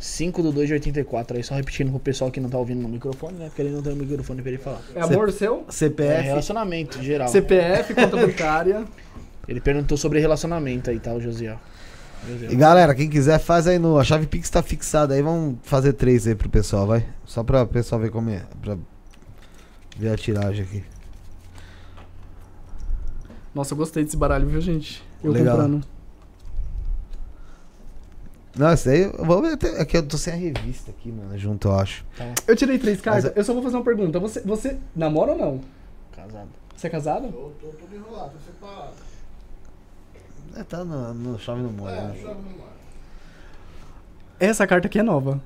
5 0.00 0.42
do 0.42 0.52
2 0.52 0.68
de 0.68 0.74
84. 0.74 1.36
Aí 1.36 1.42
só 1.42 1.54
repetindo 1.54 1.90
pro 1.90 2.00
pessoal 2.00 2.30
que 2.30 2.40
não 2.40 2.48
tá 2.48 2.58
ouvindo 2.58 2.82
no 2.82 2.88
microfone, 2.88 3.38
né? 3.38 3.46
Porque 3.46 3.62
ele 3.62 3.70
não 3.70 3.82
tem 3.82 3.92
o 3.92 3.96
microfone 3.96 4.42
pra 4.42 4.50
ele 4.50 4.60
falar. 4.60 4.80
É 4.94 5.00
amor 5.00 5.32
seu? 5.32 5.64
É 5.68 5.72
CPF. 5.72 6.22
relacionamento, 6.22 7.02
geral. 7.02 7.28
CPF, 7.28 7.94
conta 7.94 8.16
bancária. 8.16 8.84
Ele 9.46 9.60
perguntou 9.60 9.98
sobre 9.98 10.20
relacionamento 10.20 10.88
aí, 10.88 10.98
tá, 10.98 11.12
o 11.12 11.20
Josiel. 11.20 11.58
E 12.50 12.56
galera, 12.56 12.94
quem 12.94 13.10
quiser 13.10 13.38
faz 13.38 13.66
aí 13.66 13.78
no. 13.78 13.98
A 13.98 14.04
chave 14.04 14.26
Pix 14.26 14.48
tá 14.48 14.62
fixada 14.62 15.12
aí. 15.12 15.20
Vamos 15.20 15.58
fazer 15.62 15.92
três 15.92 16.26
aí 16.26 16.34
pro 16.34 16.48
pessoal, 16.48 16.86
vai. 16.86 17.06
Só 17.26 17.42
pra 17.42 17.62
o 17.62 17.66
pessoal 17.66 18.00
ver 18.00 18.10
como 18.10 18.30
é. 18.30 18.42
Pra 18.62 18.78
ver 19.98 20.08
a 20.08 20.16
tiragem 20.16 20.64
aqui. 20.64 20.82
Nossa, 23.54 23.74
eu 23.74 23.78
gostei 23.78 24.02
desse 24.02 24.16
baralho, 24.16 24.48
viu, 24.48 24.60
gente? 24.60 25.02
Eu 25.22 25.30
Legal. 25.30 25.56
comprando. 25.56 25.86
Não, 28.56 28.72
isso 28.72 28.88
aí 28.88 29.02
eu 29.02 29.24
vou 29.24 29.42
ver 29.42 29.54
até. 29.54 29.80
Aqui 29.80 29.96
eu 29.96 30.06
tô 30.06 30.16
sem 30.16 30.32
a 30.32 30.36
revista 30.36 30.90
aqui, 30.90 31.10
mano, 31.10 31.36
junto, 31.36 31.68
eu 31.68 31.74
acho. 31.78 32.04
Eu 32.46 32.54
tirei 32.54 32.78
três 32.78 33.00
cartas. 33.00 33.24
Mas 33.24 33.36
Eu 33.36 33.44
só 33.44 33.52
vou 33.52 33.62
fazer 33.62 33.76
uma 33.76 33.84
pergunta. 33.84 34.20
Você, 34.20 34.40
você 34.40 34.78
namora 34.94 35.32
ou 35.32 35.38
não? 35.38 35.60
Casado. 36.14 36.48
Você 36.76 36.86
é 36.86 36.90
casado? 36.90 37.28
Tô, 37.32 37.50
tô 37.60 37.72
tudo 37.76 37.96
enrolado, 37.96 38.32
tô 38.32 38.38
separado. 38.52 38.94
É, 40.56 40.62
tá 40.62 40.84
no, 40.84 41.14
no 41.14 41.38
chave 41.38 41.62
no 41.62 41.72
molho. 41.72 41.94
É, 41.94 42.00
né? 42.00 42.14
chave 42.14 42.40
no 42.42 42.58
mar. 42.58 42.72
Essa 44.38 44.66
carta 44.66 44.86
aqui 44.86 44.98
é 44.98 45.02
nova. 45.02 45.40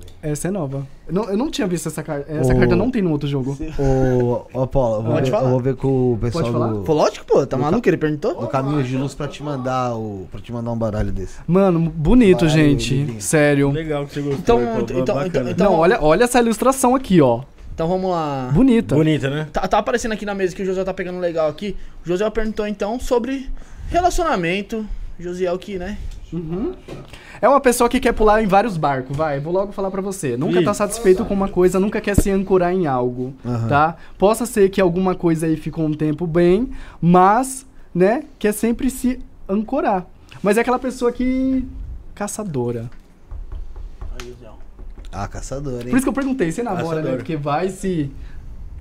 Essa 0.00 0.08
é 0.08 0.20
foda. 0.20 0.30
Essa 0.32 0.48
é 0.48 0.50
nova. 0.50 0.86
Eu 1.08 1.14
não, 1.14 1.24
eu 1.30 1.36
não 1.36 1.50
tinha 1.50 1.66
visto 1.66 1.88
essa 1.88 2.02
carta. 2.02 2.30
Essa 2.30 2.54
Ô. 2.54 2.58
carta 2.58 2.76
não 2.76 2.90
tem 2.90 3.02
no 3.02 3.10
outro 3.10 3.28
jogo. 3.28 3.56
Ô, 3.78 4.46
ô 4.62 4.66
Paulo, 4.66 4.96
eu 4.98 5.02
vou, 5.02 5.12
Pode 5.14 5.30
ver, 5.30 5.36
falar. 5.36 5.46
eu 5.46 5.50
vou 5.50 5.60
ver 5.60 5.76
com 5.76 6.12
o 6.12 6.18
pessoal 6.18 6.44
Pode 6.44 6.52
falar? 6.56 6.72
do, 6.72 6.80
Pô, 6.82 6.92
lógico, 6.94 7.26
pô, 7.26 7.46
tá 7.46 7.56
maluco? 7.56 7.88
Ele 7.88 7.96
perguntou? 7.96 8.34
do 8.40 8.46
Caminho 8.48 8.82
de 8.82 8.96
Luz 8.96 9.14
pra 9.14 9.26
te 9.28 9.42
mandar 9.42 9.94
o. 9.96 10.26
pra 10.30 10.40
te 10.40 10.52
mandar 10.52 10.70
um 10.72 10.76
baralho 10.78 11.10
desse. 11.12 11.34
Mano, 11.46 11.78
bonito, 11.80 12.44
Baralho 12.46 12.62
gente. 12.78 13.16
Sério. 13.22 13.70
Legal 13.70 14.06
que 14.06 14.14
você 14.14 14.20
gostou. 14.20 14.38
Então, 14.40 14.58
aí, 14.58 15.00
então, 15.00 15.26
então, 15.26 15.48
então- 15.50 15.70
Não, 15.72 15.78
olha, 15.78 15.98
olha 16.02 16.24
essa 16.24 16.38
ilustração 16.40 16.94
aqui, 16.94 17.20
ó. 17.20 17.42
Então 17.74 17.88
vamos 17.88 18.10
lá. 18.10 18.50
Bonita. 18.52 18.94
Bonita, 18.94 19.30
né? 19.30 19.48
Tá, 19.52 19.66
tá 19.66 19.78
aparecendo 19.78 20.12
aqui 20.12 20.26
na 20.26 20.34
mesa 20.34 20.54
que 20.54 20.62
o 20.62 20.66
José 20.66 20.84
tá 20.84 20.92
pegando 20.92 21.18
legal 21.18 21.48
aqui. 21.48 21.74
O 22.04 22.08
José 22.08 22.28
perguntou 22.28 22.66
então 22.66 23.00
sobre 23.00 23.48
relacionamento. 23.88 24.84
Josiel 25.18 25.58
que, 25.58 25.78
né? 25.78 25.98
Uhum. 26.32 26.72
É 27.42 27.48
uma 27.48 27.60
pessoa 27.60 27.88
que 27.88 27.98
quer 27.98 28.12
pular 28.12 28.42
em 28.42 28.46
vários 28.46 28.76
barcos, 28.76 29.16
vai. 29.16 29.40
Vou 29.40 29.52
logo 29.52 29.72
falar 29.72 29.90
pra 29.90 30.02
você. 30.02 30.36
Nunca 30.36 30.62
tá 30.62 30.72
Ih. 30.72 30.74
satisfeito 30.74 31.24
com 31.24 31.32
uma 31.32 31.48
coisa, 31.48 31.80
nunca 31.80 32.00
quer 32.00 32.14
se 32.14 32.30
ancorar 32.30 32.72
em 32.72 32.86
algo, 32.86 33.32
Aham. 33.44 33.68
tá? 33.68 33.96
Possa 34.18 34.44
ser 34.44 34.68
que 34.68 34.80
alguma 34.80 35.14
coisa 35.14 35.46
aí 35.46 35.56
ficou 35.56 35.86
um 35.86 35.92
tempo 35.94 36.26
bem, 36.26 36.68
mas, 37.00 37.66
né, 37.94 38.24
quer 38.38 38.52
sempre 38.52 38.90
se 38.90 39.18
ancorar. 39.48 40.06
Mas 40.42 40.58
é 40.58 40.60
aquela 40.60 40.78
pessoa 40.78 41.10
que 41.10 41.66
caçadora. 42.14 42.90
Ah, 45.12 45.26
caçador, 45.26 45.80
hein? 45.80 45.88
Por 45.88 45.96
isso 45.96 46.02
que 46.04 46.08
eu 46.08 46.12
perguntei, 46.12 46.52
você 46.52 46.62
namora, 46.62 46.82
né? 46.82 46.88
Caçadora. 46.90 47.16
Porque 47.16 47.36
vai 47.36 47.68
se 47.68 48.10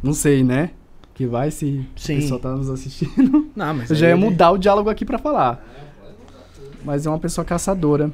não 0.03 0.13
sei, 0.13 0.43
né? 0.43 0.71
Que 1.15 1.25
vai 1.25 1.49
se 1.49 1.85
Sim. 1.95 2.17
o 2.17 2.21
pessoal 2.21 2.39
tá 2.39 2.51
nos 2.55 2.69
assistindo. 2.69 3.49
Não, 3.55 3.73
mas 3.73 3.89
Eu 3.89 3.95
já 3.95 4.07
ia 4.07 4.13
ele- 4.13 4.21
mudar 4.23 4.51
o 4.51 4.57
diálogo 4.57 4.89
aqui 4.89 5.03
pra 5.05 5.17
falar. 5.17 5.65
Mas 6.85 7.05
é 7.05 7.09
uma 7.09 7.17
pessoa 7.19 7.43
caçadora. 7.43 8.11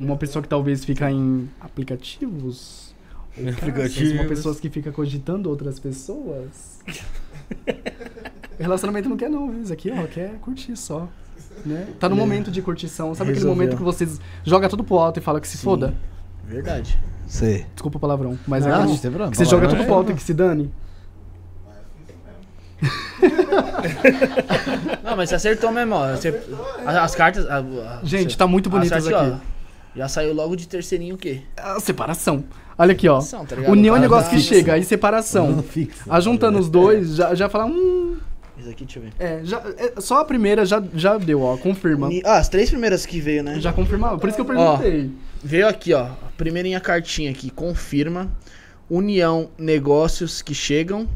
Uma 0.00 0.16
pessoa 0.16 0.42
que 0.42 0.48
talvez 0.48 0.84
fica 0.84 1.10
em 1.10 1.48
aplicativos. 1.60 2.94
Ou 3.36 3.48
Aplicativos. 3.50 4.12
Uma 4.12 4.24
pessoa 4.24 4.54
que 4.54 4.68
fica 4.70 4.90
cogitando 4.92 5.48
outras 5.48 5.78
pessoas. 5.78 6.78
Relacionamento 8.58 9.08
não 9.08 9.16
quer 9.16 9.28
não, 9.30 9.50
viu? 9.50 9.62
Isso 9.62 9.72
aqui, 9.72 9.90
ó, 9.90 10.06
quer 10.06 10.34
curtir 10.40 10.76
só. 10.76 11.08
Né? 11.64 11.88
Tá 11.98 12.08
no 12.08 12.14
momento 12.16 12.50
de 12.50 12.62
curtição. 12.62 13.14
Sabe 13.14 13.30
aquele 13.30 13.44
Resolveu. 13.44 13.54
momento 13.56 13.76
que 13.76 13.82
você 13.82 14.08
joga 14.44 14.68
tudo 14.68 14.84
pro 14.84 14.98
alto 14.98 15.18
e 15.18 15.22
fala 15.22 15.40
que 15.40 15.48
se 15.48 15.56
Sim. 15.56 15.64
foda? 15.64 15.94
Verdade. 16.44 16.98
Sei. 17.26 17.66
Desculpa 17.74 17.98
o 17.98 18.00
palavrão. 18.00 18.38
Mas 18.46 18.64
é 18.64 18.70
Ah, 18.70 18.74
aquele 18.76 18.88
não 18.92 18.96
tem 18.98 19.10
problema. 19.10 19.30
que 19.32 19.36
você 19.36 19.44
joga 19.44 19.68
tudo 19.68 19.84
pro 19.84 19.94
alto 19.94 20.12
e 20.12 20.14
que 20.14 20.22
se 20.22 20.32
dane. 20.34 20.70
Não, 25.02 25.16
mas 25.16 25.28
você 25.28 25.34
acertou 25.34 25.70
mesmo, 25.72 25.94
ó. 25.94 26.10
Você- 26.12 26.40
as, 26.86 26.96
as 26.96 27.14
cartas. 27.14 27.46
a- 27.48 27.58
a- 27.58 28.00
Gente, 28.04 28.32
você- 28.32 28.38
tá 28.38 28.46
muito 28.46 28.70
bonito 28.70 28.96
isso 28.96 29.14
aqui. 29.14 29.30
ó, 29.32 29.36
já 29.98 30.08
saiu 30.08 30.32
logo 30.32 30.54
de 30.56 30.66
terceirinho 30.68 31.16
o 31.16 31.18
quê? 31.18 31.40
A 31.56 31.78
separação. 31.80 32.44
Olha 32.78 32.92
aqui, 32.92 33.08
ó. 33.08 33.20
Separação, 33.20 33.64
tá? 33.64 33.70
União 33.70 33.94
é 33.96 33.98
um 33.98 34.00
negócio 34.00 34.30
que 34.30 34.38
chega, 34.40 34.74
aí 34.74 34.84
separação. 34.84 35.62
fixa. 35.62 36.04
Ajuntando 36.08 36.58
os 36.58 36.68
dois, 36.70 37.16
já, 37.16 37.34
já 37.34 37.48
fala, 37.48 37.66
hum. 37.66 38.16
Isso 38.56 38.70
aqui, 38.70 38.84
deixa 38.84 38.98
eu 38.98 39.02
ver. 39.02 39.12
É, 39.18 39.40
já, 39.44 39.58
é, 39.76 40.00
só 40.00 40.20
a 40.20 40.24
primeira 40.24 40.64
já, 40.64 40.82
já 40.94 41.16
deu, 41.18 41.42
ó. 41.42 41.56
Confirma. 41.56 42.06
Uni- 42.06 42.22
Ah, 42.24 42.38
as 42.38 42.48
três 42.48 42.70
primeiras 42.70 43.04
que 43.04 43.20
veio, 43.20 43.42
né? 43.42 43.60
Já 43.60 43.72
confirmava. 43.72 44.18
Por 44.18 44.28
isso 44.28 44.36
que 44.36 44.42
eu 44.42 44.44
perguntei. 44.46 45.10
Veio 45.42 45.68
aqui, 45.68 45.92
ó. 45.94 46.08
Primeirinha 46.36 46.80
cartinha 46.80 47.30
aqui, 47.30 47.50
confirma. 47.50 48.30
União, 48.90 49.50
negócios 49.58 50.40
que 50.42 50.54
chegam 50.54 51.08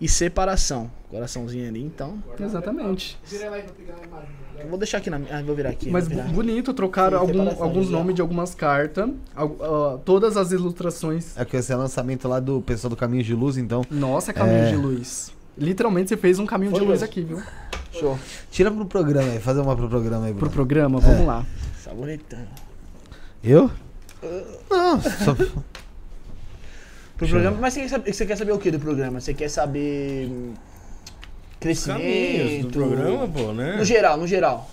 e 0.00 0.08
separação. 0.08 0.90
Coraçãozinho 1.10 1.68
ali, 1.68 1.82
então. 1.82 2.22
Exatamente. 2.38 3.18
Vira 3.24 3.50
lá 3.50 3.56
aí 3.56 3.62
pra 3.64 3.72
pegar 3.72 3.94
a 4.00 4.06
imagem. 4.06 4.28
Eu 4.60 4.68
vou 4.68 4.78
deixar 4.78 4.98
aqui 4.98 5.10
na. 5.10 5.16
Ah, 5.30 5.42
vou 5.42 5.56
virar 5.56 5.70
aqui. 5.70 5.90
Mas 5.90 6.06
vou 6.06 6.16
virar. 6.18 6.32
bonito, 6.32 6.72
trocaram 6.72 7.18
Sim, 7.26 7.38
algum- 7.40 7.62
alguns 7.62 7.90
nomes 7.90 8.14
de 8.14 8.20
algumas 8.20 8.54
cartas. 8.54 9.10
ó, 9.36 9.96
todas 10.04 10.36
as 10.36 10.52
ilustrações. 10.52 11.36
É 11.36 11.44
que 11.44 11.56
esse 11.56 11.72
é 11.72 11.76
lançamento 11.76 12.28
lá 12.28 12.38
do 12.38 12.60
pessoal 12.62 12.90
do 12.90 12.96
Caminho 12.96 13.24
de 13.24 13.34
Luz, 13.34 13.56
então. 13.56 13.82
Nossa, 13.90 14.32
caminho 14.32 14.58
É. 14.58 14.70
de 14.70 14.76
luz. 14.76 15.32
Literalmente 15.58 16.10
você 16.10 16.16
fez 16.16 16.38
um 16.38 16.46
caminho 16.46 16.72
de 16.72 16.78
Foi 16.78 16.86
luz 16.86 17.00
mesmo. 17.00 17.04
aqui, 17.12 17.22
viu? 17.22 17.42
Show. 17.92 18.16
Tira 18.50 18.70
pro 18.70 18.86
programa 18.86 19.32
aí, 19.32 19.40
fazer 19.40 19.60
uma 19.60 19.74
pro 19.74 19.88
programa 19.88 20.26
aí, 20.26 20.30
Pro 20.32 20.40
Bruno. 20.40 20.52
programa, 20.54 21.00
vamos 21.00 21.26
lá. 21.26 21.44
Saboretando. 21.82 22.46
Eu? 23.42 23.68
Não, 24.70 25.00
só... 25.00 25.34
Pro 25.34 27.28
programa, 27.28 27.56
mas 27.60 27.74
você 27.74 27.80
quer, 27.80 27.88
saber, 27.88 28.12
você 28.14 28.26
quer 28.26 28.36
saber 28.36 28.52
o 28.52 28.58
que 28.58 28.70
do 28.70 28.78
programa? 28.78 29.20
Você 29.20 29.34
quer 29.34 29.48
saber. 29.48 30.30
Crescimento. 31.60 32.66
do 32.68 32.72
programa, 32.72 33.28
pô, 33.28 33.52
né? 33.52 33.76
No 33.76 33.84
geral, 33.84 34.16
no 34.16 34.26
geral. 34.26 34.70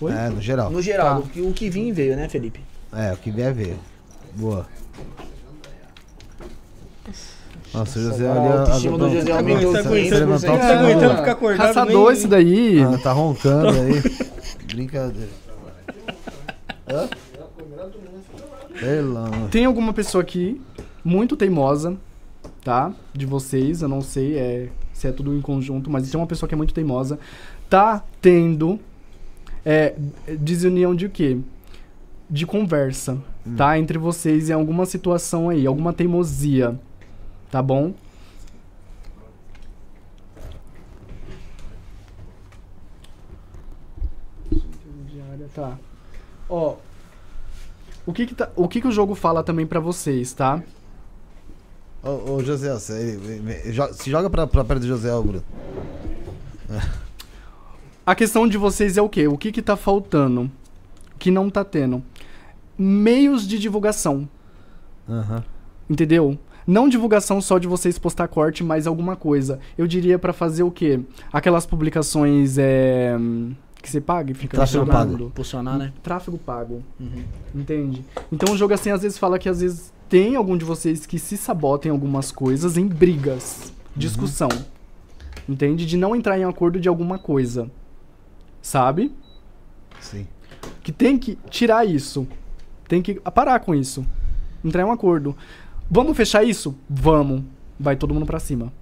Oi? 0.00 0.12
É, 0.12 0.28
no 0.28 0.40
geral. 0.42 0.70
No 0.70 0.82
geral, 0.82 1.22
Tá. 1.22 1.26
o 1.26 1.28
que- 1.30 1.40
o 1.40 1.52
que 1.52 1.70
vinha 1.70 1.92
veio, 1.94 2.14
né, 2.16 2.28
Felipe? 2.28 2.60
É, 2.94 3.12
o 3.12 3.16
que 3.16 3.30
vier 3.30 3.52
ver. 3.54 3.76
Boa. 4.34 4.66
Nossa, 7.72 7.98
o 7.98 8.02
José 8.02 8.28
agora 8.30 8.40
ali. 8.40 8.48
a 8.56 8.60
autoestima 8.60 8.98
do 8.98 9.10
José 9.10 9.32
aumentou 9.32 9.72
você- 9.72 9.82
você 9.82 9.88
500%. 9.88 10.18
levantar 10.20 10.54
o 10.54 10.58
Tá 10.58 10.78
aguentando 10.80 11.16
ficar 11.16 11.32
acordado 11.32 11.66
Caçador 11.68 12.04
nem- 12.04 12.12
esse 12.12 12.26
daí. 12.28 12.82
Ah, 12.82 12.98
tá 13.02 13.12
roncando 13.12 13.68
aí. 13.68 14.02
Brincadeira. 14.74 15.28
Hã? 16.88 17.08
Tem 19.50 19.64
alguma 19.64 19.92
pessoa 19.92 20.22
aqui 20.22 20.60
muito 21.04 21.36
teimosa, 21.36 21.96
tá? 22.62 22.92
De 23.12 23.24
vocês, 23.26 23.82
eu 23.82 23.88
não 23.88 24.00
sei 24.02 24.38
é, 24.38 24.68
se 25.06 25.10
é 25.10 25.12
tudo 25.12 25.34
em 25.34 25.40
conjunto, 25.40 25.90
mas 25.90 26.10
tem 26.10 26.20
uma 26.20 26.26
pessoa 26.26 26.48
que 26.48 26.54
é 26.54 26.56
muito 26.56 26.74
teimosa. 26.74 27.18
Tá 27.70 28.04
tendo 28.20 28.80
é, 29.64 29.94
desunião 30.38 30.94
de 30.94 31.06
o 31.06 31.10
quê? 31.10 31.38
De 32.28 32.44
conversa, 32.44 33.18
tá? 33.56 33.78
Entre 33.78 33.98
vocês 33.98 34.50
em 34.50 34.52
alguma 34.52 34.84
situação 34.84 35.48
aí, 35.48 35.66
alguma 35.66 35.92
teimosia, 35.92 36.78
tá 37.50 37.62
bom? 37.62 37.94
Tá. 45.54 45.78
Ó, 46.50 46.76
o 48.04 48.12
que 48.12 48.26
que, 48.26 48.34
tá, 48.34 48.50
o 48.54 48.68
que 48.68 48.82
que 48.82 48.86
o 48.86 48.92
jogo 48.92 49.14
fala 49.14 49.42
também 49.42 49.66
pra 49.66 49.80
vocês, 49.80 50.34
tá? 50.34 50.62
Ô, 52.06 52.34
ô 52.34 52.44
José, 52.44 52.72
se 52.78 54.10
joga 54.10 54.30
pra, 54.30 54.46
pra 54.46 54.64
perto 54.64 54.82
do 54.82 54.86
José, 54.86 55.12
ô, 55.12 55.22
Bruno. 55.22 55.42
A 58.06 58.14
questão 58.14 58.46
de 58.46 58.56
vocês 58.56 58.96
é 58.96 59.02
o 59.02 59.08
quê? 59.08 59.26
O 59.26 59.36
que 59.36 59.50
que 59.50 59.60
tá 59.60 59.76
faltando? 59.76 60.48
Que 61.18 61.32
não 61.32 61.50
tá 61.50 61.64
tendo? 61.64 62.00
Meios 62.78 63.46
de 63.46 63.58
divulgação, 63.58 64.28
Aham. 65.08 65.42
entendeu? 65.90 66.38
Não 66.64 66.88
divulgação 66.88 67.40
só 67.40 67.58
de 67.58 67.66
vocês 67.66 67.98
postar 67.98 68.28
corte, 68.28 68.62
mas 68.62 68.86
alguma 68.86 69.16
coisa. 69.16 69.58
Eu 69.78 69.86
diria 69.86 70.18
pra 70.18 70.32
fazer 70.32 70.62
o 70.62 70.70
quê? 70.70 71.00
Aquelas 71.32 71.64
publicações 71.64 72.56
é, 72.58 73.16
que 73.82 73.88
você 73.90 74.00
paga 74.00 74.30
e 74.32 74.34
fica 74.34 74.56
Tráfego 74.56 74.86
pago. 74.86 75.24
Impulsionar, 75.24 75.78
né? 75.78 75.92
Tráfego 76.02 76.38
pago. 76.38 76.82
Uhum. 77.00 77.24
Entende? 77.54 78.04
Então 78.30 78.52
o 78.52 78.56
jogo 78.56 78.74
assim 78.74 78.90
às 78.90 79.02
vezes 79.02 79.16
fala 79.16 79.38
que 79.38 79.48
às 79.48 79.60
vezes 79.60 79.92
tem 80.08 80.36
algum 80.36 80.56
de 80.56 80.64
vocês 80.64 81.06
que 81.06 81.18
se 81.18 81.36
sabotem 81.36 81.90
algumas 81.90 82.30
coisas 82.30 82.76
em 82.76 82.86
brigas, 82.86 83.72
discussão. 83.94 84.48
Entende? 85.48 85.86
De 85.86 85.96
não 85.96 86.14
entrar 86.14 86.38
em 86.38 86.44
acordo 86.44 86.80
de 86.80 86.88
alguma 86.88 87.18
coisa. 87.18 87.70
Sabe? 88.60 89.12
Sim. 90.00 90.26
Que 90.82 90.92
tem 90.92 91.18
que 91.18 91.38
tirar 91.50 91.84
isso. 91.84 92.26
Tem 92.88 93.02
que 93.02 93.14
parar 93.14 93.60
com 93.60 93.74
isso. 93.74 94.04
Entrar 94.64 94.82
em 94.82 94.86
um 94.86 94.92
acordo. 94.92 95.36
Vamos 95.90 96.16
fechar 96.16 96.44
isso? 96.44 96.74
Vamos. 96.88 97.42
Vai 97.78 97.96
todo 97.96 98.14
mundo 98.14 98.26
pra 98.26 98.40
cima. 98.40 98.72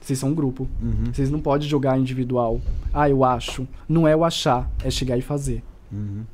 Vocês 0.00 0.18
são 0.18 0.28
um 0.28 0.34
grupo. 0.34 0.68
Uhum. 0.80 1.12
Vocês 1.12 1.30
não 1.30 1.40
podem 1.40 1.68
jogar 1.68 1.98
individual. 1.98 2.60
Ah, 2.94 3.10
eu 3.10 3.24
acho. 3.24 3.66
Não 3.88 4.06
é 4.06 4.14
o 4.14 4.24
achar, 4.24 4.70
é 4.84 4.90
chegar 4.90 5.16
e 5.16 5.22
fazer. 5.22 5.64
Uhum. 5.90 6.24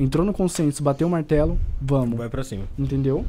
Entrou 0.00 0.24
no 0.24 0.32
consenso, 0.32 0.82
bateu 0.82 1.06
o 1.06 1.10
martelo, 1.10 1.58
vamos. 1.78 2.16
Vai 2.16 2.30
pra 2.30 2.42
cima. 2.42 2.64
Entendeu? 2.78 3.22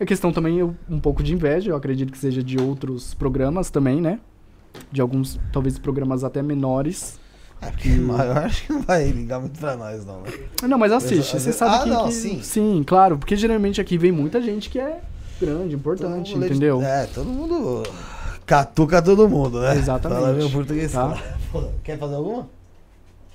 A 0.00 0.06
questão 0.06 0.32
também 0.32 0.58
é 0.58 0.64
um 0.64 0.98
pouco 0.98 1.22
de 1.22 1.34
inveja, 1.34 1.70
eu 1.70 1.76
acredito 1.76 2.10
que 2.10 2.16
seja 2.16 2.42
de 2.42 2.58
outros 2.58 3.12
programas 3.12 3.68
também, 3.68 4.00
né? 4.00 4.18
De 4.90 5.02
alguns, 5.02 5.38
talvez 5.52 5.78
programas 5.78 6.24
até 6.24 6.40
menores. 6.40 7.20
É 7.60 7.70
porque 7.70 7.90
maior 7.90 8.38
acho 8.46 8.64
que 8.64 8.72
não 8.72 8.80
vai 8.80 9.06
ligar 9.10 9.38
muito 9.38 9.60
pra 9.60 9.76
nós, 9.76 10.06
não, 10.06 10.22
né? 10.22 10.30
Não, 10.62 10.78
mas 10.78 10.92
assiste, 10.92 11.38
você 11.38 11.52
sabe 11.52 11.74
ah, 11.74 11.82
que, 11.82 11.88
não, 11.90 12.06
que- 12.06 12.12
sim. 12.12 12.40
Sim, 12.42 12.82
claro, 12.86 13.18
porque 13.18 13.36
geralmente 13.36 13.78
aqui 13.78 13.98
vem 13.98 14.10
muita 14.10 14.40
gente 14.40 14.70
que 14.70 14.78
é 14.78 15.02
grande, 15.38 15.74
importante, 15.74 16.34
entendeu? 16.34 16.80
É, 16.80 17.04
todo 17.06 17.28
mundo 17.28 17.82
catuca 18.46 19.02
todo 19.02 19.28
mundo, 19.28 19.60
né? 19.60 19.76
Exatamente. 19.76 20.20
Fala 20.22 20.32
meu 20.32 20.48
português. 20.48 20.90
Tá. 20.90 21.22
Quer 21.84 21.98
fazer 21.98 22.14
alguma? 22.14 22.48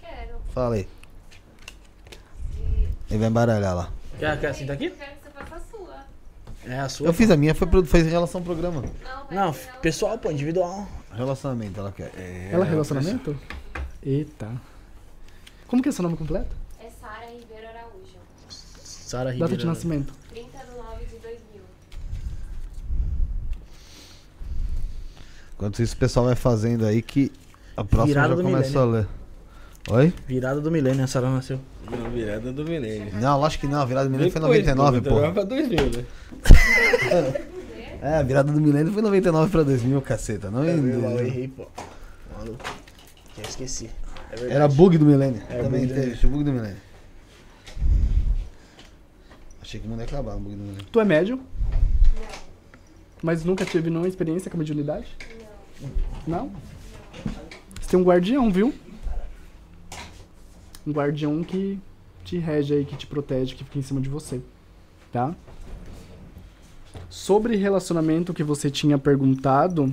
Quero. 0.01 0.37
Fala 0.55 0.73
aí. 0.73 0.81
E 0.81 0.92
Ele 3.13 3.19
vai 3.19 3.29
embaralhar 3.29 3.75
lá. 3.75 3.89
Quer, 4.17 4.39
quer 4.39 4.47
assim 4.47 4.65
daqui? 4.65 4.85
eu 4.85 4.91
quero 4.91 5.11
que 5.11 5.23
você 5.23 5.29
faça 5.45 5.55
a 5.55 5.59
sua. 5.59 5.95
É 6.65 6.79
a 6.79 6.89
sua. 6.89 7.05
Eu 7.07 7.13
fiz 7.13 7.29
a 7.29 7.37
minha, 7.37 7.53
foi, 7.53 7.67
pro- 7.67 7.85
foi 7.85 7.99
em 7.99 8.09
relação 8.09 8.41
ao 8.41 8.45
programa. 8.45 8.81
Não, 8.81 9.25
vai 9.27 9.37
Não, 9.37 9.53
ser 9.53 9.69
ela. 9.69 9.77
pessoal, 9.79 10.17
pô, 10.17 10.31
individual. 10.31 10.87
Relacionamento, 11.15 11.79
ela 11.79 11.91
quer. 11.91 12.11
É, 12.17 12.49
Ela 12.51 12.65
é 12.65 12.69
relacionamento? 12.69 13.37
Eita. 14.01 14.49
Como 15.67 15.81
que 15.83 15.89
é 15.89 15.91
seu 15.91 16.01
nome 16.01 16.17
completo? 16.17 16.55
É 16.79 16.89
Sara 16.89 17.27
Ribeiro 17.27 17.67
Araújo. 17.67 18.17
Sara 18.49 19.29
Ribeiro. 19.31 19.47
Data 19.51 19.57
de 19.61 19.65
nascimento. 19.67 20.11
30 20.31 20.57
de 20.57 20.71
9 20.75 21.05
de 21.05 21.15
2000. 21.17 21.61
Enquanto 25.55 25.81
isso, 25.83 25.93
o 25.93 25.97
pessoal 25.97 26.25
vai 26.25 26.35
fazendo 26.35 26.85
aí 26.85 27.01
que 27.01 27.31
a 27.77 27.83
próxima 27.83 28.07
Virada 28.07 28.29
já 28.29 28.35
do 28.35 28.43
começa 28.43 28.79
a 28.79 28.85
ler. 28.85 29.07
Oi? 29.91 30.13
Virada 30.27 30.59
do 30.61 30.71
milênio, 30.71 31.03
a 31.03 31.07
Sara 31.07 31.29
nasceu. 31.29 31.59
Na 31.89 32.09
virada 32.09 32.51
do 32.53 32.63
milênio. 32.63 33.13
Não, 33.19 33.43
acho 33.45 33.59
que 33.59 33.67
não. 33.67 33.81
A 33.81 33.85
virada 33.85 34.05
do 34.07 34.11
milênio 34.11 34.31
foi 34.31 34.41
Depois, 34.41 34.65
99, 34.65 35.01
pô. 35.01 35.09
pô. 35.15 35.21
Vai 35.21 35.31
pra 35.33 35.43
2000, 35.43 35.77
né? 35.91 36.05
É, 38.01 38.15
a 38.17 38.23
virada 38.23 38.51
do 38.51 38.59
milênio 38.59 38.91
foi 38.91 39.01
99 39.01 39.51
pra 39.51 39.63
2000, 39.63 40.01
caceta. 40.01 40.49
Não 40.51 40.63
É, 40.63 40.71
em 40.73 40.77
eu 40.89 41.01
2000. 41.01 41.19
errei, 41.27 41.47
pô. 41.47 41.67
Maluco. 42.37 42.65
Já 43.37 43.43
esqueci. 43.49 43.89
É. 44.31 44.53
Era 44.53 44.67
bug 44.67 44.97
do 44.97 45.05
milênio. 45.05 45.41
É, 45.49 45.61
Também 45.61 45.81
bug 45.87 45.93
do 45.93 46.01
teve, 46.01 46.27
bug 46.27 46.43
do 46.43 46.51
milênio. 46.53 46.77
Achei 49.61 49.79
que 49.79 49.87
o 49.87 49.89
mundo 49.89 49.99
ia 49.99 50.05
acabar 50.05 50.35
o 50.35 50.39
bug 50.39 50.55
do 50.55 50.61
milênio. 50.63 50.83
Tu 50.91 50.99
é 50.99 51.05
médio, 51.05 51.37
Não. 51.37 51.43
mas 53.21 53.43
nunca 53.45 53.65
teve 53.65 53.89
nenhuma 53.89 54.07
experiência 54.07 54.49
com 54.51 54.57
a 54.57 54.59
mediunidade? 54.59 55.07
Não? 56.27 56.51
Você 57.81 57.89
tem 57.89 57.99
um 57.99 58.03
guardião, 58.03 58.51
viu? 58.51 58.73
Um 60.85 60.91
guardião 60.91 61.43
que 61.43 61.79
te 62.23 62.37
rege 62.37 62.73
aí, 62.73 62.85
que 62.85 62.95
te 62.95 63.07
protege, 63.07 63.55
que 63.55 63.63
fica 63.63 63.79
em 63.79 63.81
cima 63.81 64.01
de 64.01 64.09
você. 64.09 64.41
Tá? 65.11 65.35
Sobre 67.09 67.55
relacionamento 67.55 68.33
que 68.33 68.43
você 68.43 68.69
tinha 68.69 68.97
perguntado. 68.97 69.91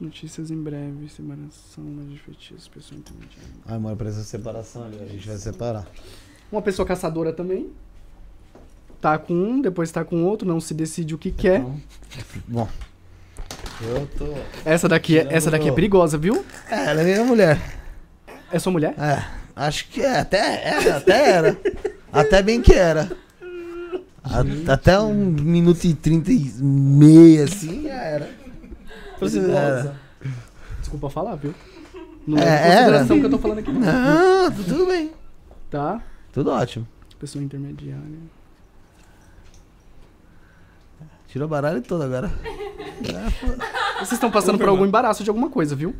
Notícias 0.00 0.52
em 0.52 0.62
breve, 0.62 1.08
separação, 1.08 1.82
mas 1.84 2.08
de 2.08 2.18
feitiços, 2.20 2.68
pessoa 2.68 2.98
intermediária. 2.98 3.50
Ai, 3.66 3.78
mano, 3.80 3.96
parece 3.96 4.24
separação 4.24 4.84
ali. 4.84 4.96
A 5.00 5.06
gente 5.06 5.26
vai 5.26 5.36
separar. 5.36 5.88
Uma 6.52 6.62
pessoa 6.62 6.86
caçadora 6.86 7.32
também. 7.32 7.72
Tá 9.00 9.16
com 9.18 9.32
um, 9.34 9.60
depois 9.60 9.90
tá 9.92 10.04
com 10.04 10.24
outro, 10.24 10.46
não 10.46 10.60
se 10.60 10.74
decide 10.74 11.14
o 11.14 11.18
que 11.18 11.30
quer. 11.30 11.64
Bom. 12.48 12.68
Eu 13.80 14.08
tô. 14.18 14.26
Essa 14.64 14.88
daqui, 14.88 15.18
é, 15.18 15.26
essa 15.30 15.50
daqui 15.50 15.68
é 15.68 15.72
perigosa, 15.72 16.18
viu? 16.18 16.44
É, 16.68 16.86
ela 16.90 17.00
é 17.02 17.04
minha 17.04 17.24
mulher. 17.24 17.60
É 18.50 18.58
sua 18.58 18.72
mulher? 18.72 18.94
É, 18.98 19.22
acho 19.54 19.88
que 19.88 20.00
é. 20.02 20.18
Até 20.18 20.64
era, 20.68 20.96
até 20.96 21.30
era. 21.30 21.58
até 22.12 22.42
bem 22.42 22.60
que 22.60 22.72
era. 22.74 23.08
A- 24.24 24.72
até 24.72 24.98
um 24.98 25.14
minuto 25.14 25.84
e 25.84 25.94
trinta 25.94 26.32
e 26.32 26.50
meia, 26.60 27.44
assim, 27.44 27.84
já 27.84 27.94
era. 27.94 28.30
Era. 29.22 29.96
Desculpa 30.80 31.08
falar, 31.08 31.36
viu? 31.36 31.54
Não 32.26 32.36
É, 32.38 32.42
é, 32.42 32.46
era. 32.46 32.76
consideração 32.80 33.20
que 33.20 33.26
eu 33.26 33.30
tô 33.30 33.38
falando 33.38 33.58
aqui. 33.60 33.70
não. 33.72 33.80
Não, 33.80 34.50
tudo 34.52 34.86
bem. 34.86 35.12
Tá? 35.70 36.02
Tudo 36.32 36.50
ótimo. 36.50 36.86
Pessoa 37.18 37.42
intermediária. 37.44 38.02
Tirou 41.28 41.46
o 41.46 41.48
baralho 41.48 41.80
todo 41.82 42.02
agora. 42.02 42.32
Vocês 43.98 44.12
estão 44.12 44.30
passando 44.30 44.58
por 44.58 44.68
algum 44.68 44.84
embaraço 44.84 45.22
de 45.22 45.30
alguma 45.30 45.50
coisa, 45.50 45.76
viu? 45.76 45.94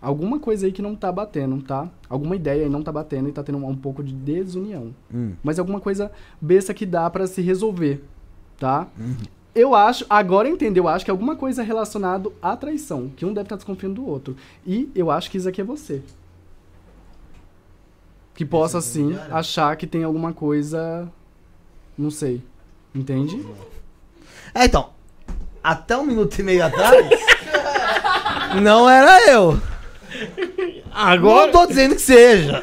Alguma 0.00 0.40
coisa 0.40 0.66
aí 0.66 0.72
que 0.72 0.82
não 0.82 0.96
tá 0.96 1.12
batendo, 1.12 1.62
tá? 1.62 1.88
Alguma 2.08 2.34
ideia 2.34 2.64
aí 2.64 2.68
não 2.68 2.82
tá 2.82 2.90
batendo 2.90 3.28
e 3.28 3.32
tá 3.32 3.42
tendo 3.42 3.58
um, 3.58 3.68
um 3.68 3.76
pouco 3.76 4.02
de 4.02 4.12
desunião. 4.12 4.92
Hum. 5.14 5.34
Mas 5.42 5.60
alguma 5.60 5.78
coisa 5.78 6.10
besta 6.40 6.74
que 6.74 6.84
dá 6.84 7.08
pra 7.08 7.28
se 7.28 7.40
resolver, 7.40 8.02
tá? 8.58 8.88
Eu 9.54 9.74
acho, 9.74 10.04
agora 10.10 10.48
eu 10.48 10.54
entendo, 10.54 10.78
eu 10.78 10.88
acho 10.88 11.04
que 11.04 11.10
é 11.10 11.12
alguma 11.12 11.36
coisa 11.36 11.62
relacionada 11.62 12.30
à 12.42 12.56
traição, 12.56 13.10
que 13.14 13.24
um 13.24 13.32
deve 13.32 13.44
estar 13.44 13.56
desconfiando 13.56 13.96
do 13.96 14.06
outro. 14.08 14.36
E 14.66 14.90
eu 14.94 15.08
acho 15.08 15.30
que 15.30 15.36
isso 15.36 15.48
aqui 15.48 15.60
é 15.60 15.64
você. 15.64 16.02
Que 18.34 18.44
possa, 18.44 18.78
assim, 18.78 19.14
achar 19.30 19.76
que 19.76 19.86
tem 19.86 20.02
alguma 20.02 20.32
coisa. 20.32 21.08
Não 21.96 22.10
sei. 22.10 22.42
Entende? 22.94 23.40
É, 24.54 24.64
então. 24.64 24.90
Até 25.62 25.96
um 25.96 26.04
minuto 26.04 26.38
e 26.38 26.42
meio 26.42 26.64
atrás. 26.64 27.06
não 28.62 28.88
era 28.88 29.30
eu. 29.30 29.58
Agora. 30.92 31.46
Não 31.46 31.52
tô 31.52 31.66
dizendo 31.66 31.94
que 31.94 32.00
seja. 32.02 32.62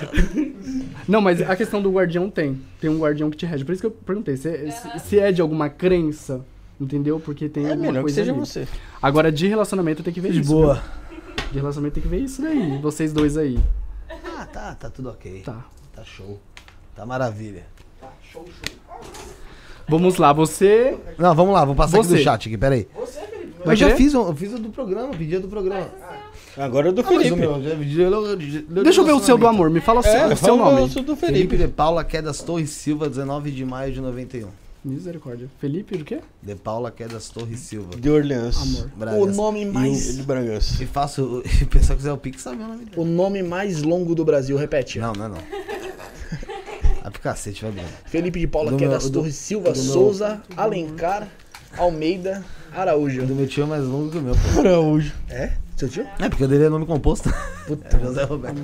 Não, 1.07 1.19
mas 1.21 1.41
a 1.41 1.55
questão 1.55 1.81
do 1.81 1.91
guardião 1.91 2.29
tem. 2.29 2.61
Tem 2.79 2.89
um 2.89 2.99
guardião 2.99 3.29
que 3.31 3.37
te 3.37 3.45
rege. 3.45 3.65
Por 3.65 3.71
isso 3.71 3.81
que 3.81 3.87
eu 3.87 3.91
perguntei. 3.91 4.37
Se, 4.37 4.71
se- 4.71 4.99
se 4.99 5.19
é 5.19 5.31
de 5.31 5.41
alguma 5.41 5.69
crença, 5.69 6.45
Entendeu? 6.79 7.19
Porque 7.19 7.49
tem 7.49 7.65
É 7.65 7.71
alguma 7.71 7.87
melhor 7.87 7.99
que 7.99 8.03
coisa 8.03 8.15
seja 8.15 8.31
ali. 8.31 8.39
você. 8.39 8.65
Agora, 9.01 9.29
de 9.29 9.47
relacionamento 9.47 10.01
tem 10.01 10.13
que 10.13 10.21
ver 10.21 10.31
De 10.31 10.39
isso. 10.39 10.49
boa. 10.49 10.81
viu? 11.09 11.19
De 11.51 11.57
relacionamento 11.59 11.95
tem 11.95 12.03
que 12.03 12.07
ver 12.07 12.19
isso 12.21 12.41
daí. 12.41 12.77
Vocês 12.77 13.11
dois 13.11 13.35
aí. 13.35 13.59
Ah, 14.37 14.45
tá, 14.45 14.75
tá 14.75 14.89
tudo 14.89 15.09
ok. 15.09 15.41
Tá. 15.41 15.65
Tá 15.93 16.03
show. 16.05 16.39
Tá 16.95 17.05
maravilha. 17.05 17.65
Vamos 19.89 20.17
lá, 20.17 20.31
você. 20.33 20.97
Não, 21.17 21.33
vamos 21.35 21.53
lá, 21.53 21.65
vou 21.65 21.75
passar 21.75 21.97
aqui 21.97 22.07
Você. 22.07 22.15
do 22.17 22.21
chat 22.23 22.47
aqui, 22.47 22.57
peraí. 22.57 22.87
Vai 23.65 23.73
Eu 23.73 23.75
já 23.77 23.87
querer? 23.87 23.97
fiz, 23.97 24.13
eu 24.13 24.35
fiz 24.35 24.53
o 24.53 24.59
do 24.59 24.69
programa, 24.69 25.09
pedi 25.13 25.35
o 25.35 25.41
do 25.41 25.47
programa. 25.47 25.87
Agora 26.57 26.89
é 26.89 26.91
do 26.91 27.01
Ah, 27.01 27.03
o 27.03 27.07
Felipe. 27.07 27.35
meu, 27.35 27.61
já 27.61 27.69
eu- 27.69 28.25
eu- 28.25 28.83
Deixa 28.83 29.01
eu 29.01 29.05
ver 29.05 29.13
o 29.13 29.19
seu 29.19 29.37
do 29.37 29.47
amor. 29.47 29.69
Me 29.69 29.79
fala 29.81 29.99
o 29.99 30.03
seu, 30.03 30.11
É, 30.11 30.33
o 30.33 30.37
seu 30.37 30.55
nome. 30.57 30.81
o 30.83 30.87
do 30.87 31.15
Felipe 31.15 31.17
Felipe. 31.17 31.57
de 31.57 31.67
Paula 31.67 32.03
Quedas 32.03 32.41
Torres 32.41 32.69
Silva, 32.69 33.09
19 33.09 33.51
de 33.51 33.63
maio 33.65 33.91
de 33.93 34.01
91. 34.01 34.49
Misericórdia. 34.83 35.49
Felipe, 35.59 35.95
o 35.97 36.05
quê? 36.05 36.19
De 36.41 36.55
Paula 36.55 36.89
Quedas 36.89 37.27
Torres 37.29 37.59
Silva. 37.59 37.97
De 37.97 38.09
Orleans. 38.09 38.61
Amor. 38.61 38.89
Bragas. 38.95 39.35
nome 39.35 39.59
E 39.61 39.65
o 39.67 40.13
de 40.15 40.23
Bragança. 40.23 40.81
E 40.81 40.85
faço. 40.85 41.43
E 41.59 41.63
o 41.63 41.67
pessoal 41.67 41.89
que 41.89 42.03
quiser 42.03 42.13
o 42.13 42.17
Pix 42.17 42.41
sabe 42.41 42.63
o 42.63 42.67
nome 42.67 42.85
dele. 42.85 42.91
O 42.95 43.03
nome 43.03 43.43
mais 43.43 43.83
longo 43.83 44.15
do 44.15 44.23
Brasil, 44.23 44.55
repete. 44.57 44.99
Não, 44.99 45.11
não 45.13 45.25
é 45.25 45.29
não. 45.29 45.37
Vai 47.09 47.11
pro 47.11 47.21
cacete, 47.21 47.63
vai, 47.63 47.71
Bruno. 47.71 47.87
Felipe 48.05 48.39
de 48.39 48.45
Paula 48.47 48.69
Do 48.71 48.77
meu- 48.77 48.87
Quedas 48.87 49.09
do- 49.09 49.19
Torres 49.19 49.35
Silva, 49.35 49.71
do 49.71 49.81
meu- 49.83 49.91
Souza, 49.93 50.41
Alencar, 50.55 51.27
Almeida, 51.77 52.43
Araújo. 52.71 53.23
O 53.23 53.25
do 53.25 53.33
meu 53.35 53.47
tio 53.47 53.63
é 53.63 53.67
mais 53.67 53.83
longo 53.83 54.11
que 54.11 54.17
o 54.19 54.21
meu, 54.21 54.35
pô. 54.35 54.59
Araújo. 54.59 55.11
É? 55.29 55.53
Seu 55.75 55.89
tio? 55.89 56.05
É, 56.19 56.29
porque 56.29 56.43
o 56.43 56.47
dele 56.47 56.65
é 56.65 56.69
nome 56.69 56.85
composto. 56.85 57.33
Puta, 57.65 57.87
É 57.97 57.99
José 57.99 58.23
Roberto. 58.25 58.57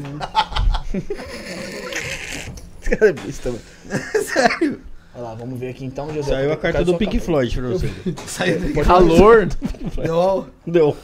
esse 2.81 2.89
cara 2.95 3.09
é 3.09 3.13
besta, 3.13 3.49
mano. 3.49 3.61
Sério? 4.23 4.81
Olha 5.15 5.23
lá, 5.23 5.33
vamos 5.35 5.59
ver 5.59 5.69
aqui 5.69 5.85
então, 5.85 6.13
José. 6.13 6.29
Saiu 6.29 6.51
a 6.51 6.57
carta 6.57 6.83
do 6.83 6.97
Pink. 6.97 7.19
Floyd 7.19 7.55
pra 7.57 7.69
você. 7.69 7.89
Saiu 8.27 8.73
Calor. 8.83 9.47
Deu 10.03 10.47
Deu. 10.67 10.97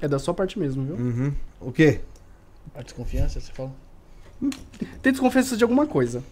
É 0.00 0.08
da 0.08 0.18
sua 0.18 0.32
parte 0.34 0.58
mesmo, 0.58 0.84
viu? 0.84 0.94
Uhum. 0.96 1.32
O 1.60 1.72
quê? 1.72 2.00
A 2.74 2.82
desconfiança, 2.82 3.40
você 3.40 3.52
fala? 3.52 3.72
Tem 5.02 5.12
desconfiança 5.12 5.56
de 5.56 5.64
alguma 5.64 5.86
coisa. 5.86 6.22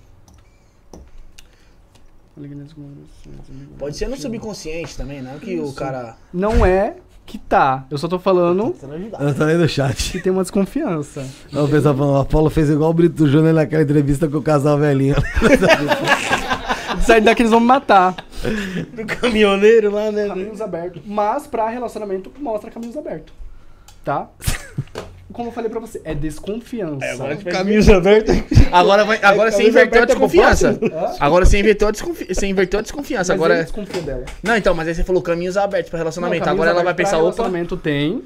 Pode 3.78 3.96
ser 3.96 4.08
no 4.08 4.16
subconsciente 4.16 4.96
também, 4.96 5.20
não 5.20 5.38
que 5.38 5.58
o 5.58 5.72
cara... 5.72 6.16
Não 6.32 6.64
é 6.64 6.96
que 7.26 7.36
tá. 7.36 7.84
Eu 7.90 7.98
só 7.98 8.08
tô 8.08 8.18
falando 8.18 8.74
Eu 9.20 9.34
tô 9.34 9.44
lendo 9.44 9.64
o 9.64 9.68
chat. 9.68 10.12
que 10.12 10.20
tem 10.20 10.32
uma 10.32 10.42
desconfiança. 10.42 11.28
Não, 11.52 11.66
o 11.66 11.68
pessoal 11.68 11.94
falando, 11.94 12.14
o 12.14 12.20
Apolo 12.20 12.48
fez 12.48 12.70
igual 12.70 12.90
o 12.90 12.94
Brito 12.94 13.26
Júnior 13.26 13.52
naquela 13.52 13.82
entrevista 13.82 14.26
com 14.28 14.38
o 14.38 14.42
casal 14.42 14.78
velhinho. 14.78 15.16
Sai 17.04 17.20
daqui 17.20 17.42
eles 17.42 17.50
vão 17.50 17.60
me 17.60 17.66
matar. 17.66 18.16
Do 18.94 19.04
caminhoneiro 19.04 19.90
lá, 19.90 20.10
né? 20.10 20.28
Caminhos 20.28 20.60
abertos. 20.60 21.02
Mas 21.04 21.46
pra 21.46 21.68
relacionamento 21.68 22.32
mostra 22.38 22.70
caminhos 22.70 22.96
abertos. 22.96 23.34
Tá? 24.08 24.26
Como 25.30 25.50
eu 25.50 25.52
falei 25.52 25.68
pra 25.68 25.78
você, 25.78 26.00
é 26.02 26.14
desconfiança. 26.14 27.36
Caminhos 27.50 27.90
abertos. 27.90 28.34
Agora, 28.72 29.04
vai, 29.04 29.18
agora 29.22 29.50
você 29.50 29.58
camisa 29.58 29.80
inverteu 29.80 30.00
a 30.00 30.04
aberta 30.04 30.16
pro 30.18 30.26
desconfiança. 30.26 30.80
Agora 31.20 31.44
você 31.44 31.60
inverteu 31.60 31.88
a, 31.88 31.90
desconfi... 31.90 32.34
você 32.34 32.46
inverteu 32.46 32.78
a 32.78 32.82
desconfiança. 32.82 33.34
Mas 33.34 33.38
Agora... 33.38 33.54
ele 33.56 33.62
desconfia 33.64 34.00
dela. 34.00 34.24
Não, 34.42 34.56
então, 34.56 34.74
mas 34.74 34.88
aí 34.88 34.94
você 34.94 35.04
falou 35.04 35.20
caminhos 35.20 35.58
abertos 35.58 35.90
pra 35.90 35.98
relacionamento. 35.98 36.46
Não, 36.46 36.52
agora 36.54 36.70
ela 36.70 36.82
vai 36.82 36.94
pensar, 36.94 37.18
opa... 37.18 37.24
relacionamento 37.24 37.76
tem. 37.76 38.22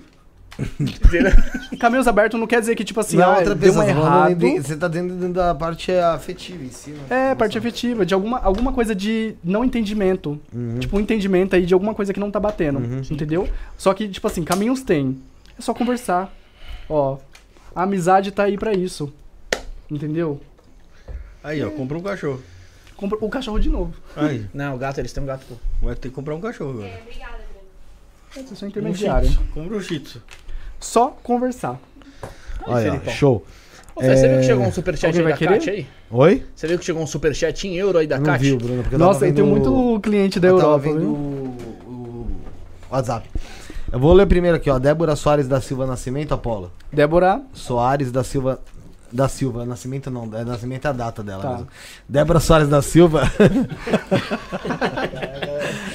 Caminhos 1.81 2.07
abertos 2.07 2.39
não 2.39 2.47
quer 2.47 2.61
dizer 2.61 2.77
que, 2.77 2.85
tipo 2.85 3.01
assim, 3.01 3.17
Não, 3.17 3.33
ah, 3.33 3.39
outra 3.39 3.55
deu 3.55 3.73
um 3.73 3.75
você 3.75 3.87
tá 3.87 3.91
errado. 3.91 4.35
dentro- 4.37 4.63
você 4.63 4.77
tá 4.77 4.87
dentro 4.87 5.29
da 5.33 5.55
parte 5.55 5.91
afetiva 5.91 6.63
em 6.63 6.71
si, 6.71 6.91
né? 6.91 7.31
É, 7.31 7.35
parte 7.35 7.59
afetiva, 7.59 8.07
de 8.07 8.15
alguma, 8.15 8.39
alguma 8.39 8.73
coisa 8.73 8.95
de 8.95 9.35
não 9.43 9.65
entendimento. 9.65 10.39
Uhum. 10.55 10.79
Tipo, 10.79 10.97
um 10.97 11.01
entendimento 11.01 11.57
aí 11.57 11.67
de 11.67 11.75
alguma 11.75 11.95
coisa 11.95 12.13
que 12.13 12.21
não 12.21 12.31
tá 12.31 12.39
batendo. 12.39 12.81
Entendeu? 13.11 13.49
Só 13.77 13.93
que, 13.95 14.09
tipo 14.09 14.27
assim, 14.27 14.45
caminhos 14.45 14.83
tem. 14.83 15.19
É 15.63 15.65
só 15.65 15.73
conversar. 15.73 16.35
Ó, 16.89 17.19
a 17.73 17.85
amizade 17.85 18.33
tá 18.33 18.43
aí 18.43 18.59
pra 18.59 18.73
isso. 18.73 19.13
Entendeu? 19.89 20.41
Aí, 21.45 21.63
ó, 21.63 21.71
compra 21.71 21.97
um 21.97 22.03
cachorro. 22.03 22.43
Compra 22.97 23.17
o 23.21 23.29
cachorro 23.29 23.61
de 23.61 23.69
novo. 23.71 23.95
Aí, 24.17 24.45
Não, 24.53 24.75
o 24.75 24.79
gato, 24.79 24.99
eles 24.99 25.13
têm 25.13 25.23
um 25.23 25.27
gato, 25.27 25.47
pô. 25.49 25.55
vai 25.81 25.95
ter 25.95 26.09
que 26.09 26.15
comprar 26.17 26.35
um 26.35 26.41
cachorro 26.41 26.71
agora. 26.71 26.89
É, 26.89 27.01
obrigada, 27.01 27.37
Bruno. 27.53 28.49
Vocês 28.49 28.59
são 28.59 28.69
Um 28.69 28.93
tzu. 29.23 29.41
Compra 29.55 29.77
um 29.77 29.81
shih 29.81 30.01
tzu. 30.01 30.21
Só 30.81 31.11
conversar. 31.23 31.79
Olha, 32.67 32.91
Felipão. 32.91 33.15
show. 33.15 33.47
Ô, 33.95 34.01
Fê, 34.01 34.17
você 34.17 34.27
viu 34.27 34.37
É, 34.39 34.41
que 34.41 34.47
chegou 34.47 34.65
um 34.67 34.73
superchat 34.73 35.07
Alguém 35.07 35.21
aí 35.21 35.25
vai 35.25 35.33
da 35.33 35.39
querer? 35.39 35.55
Kátia 35.55 35.73
aí? 35.75 35.87
Oi? 36.11 36.47
Você 36.57 36.67
viu 36.67 36.79
que 36.81 36.85
chegou 36.85 37.03
um 37.03 37.07
superchat 37.07 37.69
em 37.69 37.77
euro 37.77 37.99
aí 37.99 38.07
da 38.09 38.17
Eu 38.17 38.21
não 38.21 38.27
Kátia? 38.27 38.49
vi 38.49 38.53
o 38.53 38.59
Bruno, 38.59 38.83
porque 38.83 38.97
eu 38.97 38.99
tava 38.99 39.13
Nossa, 39.13 39.27
eu 39.29 39.33
tenho 39.35 39.55
vendo 39.55 39.71
muito 39.71 40.01
cliente 40.01 40.41
da 40.41 40.49
eu 40.49 40.57
tava 40.59 40.71
Europa, 40.89 40.89
vendo 40.89 40.99
viu? 40.99 41.09
o, 41.09 41.93
o 41.93 42.41
WhatsApp. 42.91 43.29
Eu 43.93 43.99
vou 43.99 44.15
ler 44.15 44.27
primeiro 44.27 44.57
aqui, 44.57 44.71
ó. 44.71 44.79
Débora 44.79 45.15
Soares 45.15 45.47
da 45.47 45.61
Silva 45.61 45.87
Nascimento, 45.87 46.33
Apolo. 46.33 46.73
Débora, 46.91 47.43
Soares 47.53 48.11
da 48.11 48.25
Silva. 48.25 48.59
Da 49.13 49.29
Silva, 49.29 49.67
Nascimento 49.67 50.11
não, 50.11 50.27
é 50.33 50.43
Nascimento 50.43 50.87
é 50.87 50.89
a 50.89 50.93
data 50.93 51.23
dela. 51.23 51.43
Tá. 51.43 51.51
mesmo. 51.51 51.69
Débora 52.09 52.41
Soares 52.41 52.67
da 52.69 52.81
Silva. 52.81 53.31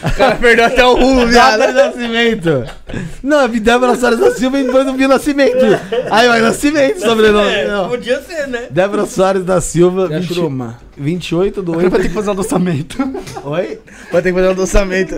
O 0.03 0.15
cara 0.15 0.35
perdeu 0.35 0.65
até 0.65 0.85
o 0.85 0.93
rumo, 0.93 1.31
data 1.31 1.67
de 1.67 1.73
nascimento. 1.73 2.65
Não, 3.23 3.41
eu 3.41 3.49
vi 3.49 3.59
Débora 3.59 3.95
Soares 3.95 4.19
da 4.19 4.31
Silva 4.31 4.59
e 4.59 4.65
depois 4.65 4.85
não 4.85 4.95
vi 4.95 5.07
Nascimento. 5.07 5.65
Aí 6.11 6.27
vai 6.27 6.41
Nascimento, 6.41 6.99
sobrenome. 6.99 7.49
É, 7.49 7.87
podia 7.87 8.21
ser, 8.21 8.47
né? 8.47 8.67
Débora 8.69 9.07
Soares 9.07 9.43
da 9.43 9.59
Silva, 9.59 10.07
Já 10.07 10.19
20, 10.19 10.27
churuma. 10.27 10.77
28 10.97 11.61
do 11.61 11.71
agora 11.73 11.85
8. 11.85 11.91
vai 11.91 12.01
ter 12.01 12.07
que 12.09 12.13
fazer 12.13 12.29
um 12.29 12.33
adoçamento. 12.33 12.97
Oi? 13.45 13.79
Vai 14.11 14.21
ter 14.21 14.29
que 14.29 14.33
fazer 14.33 14.47
um 14.47 14.51
adoçamento. 14.51 15.15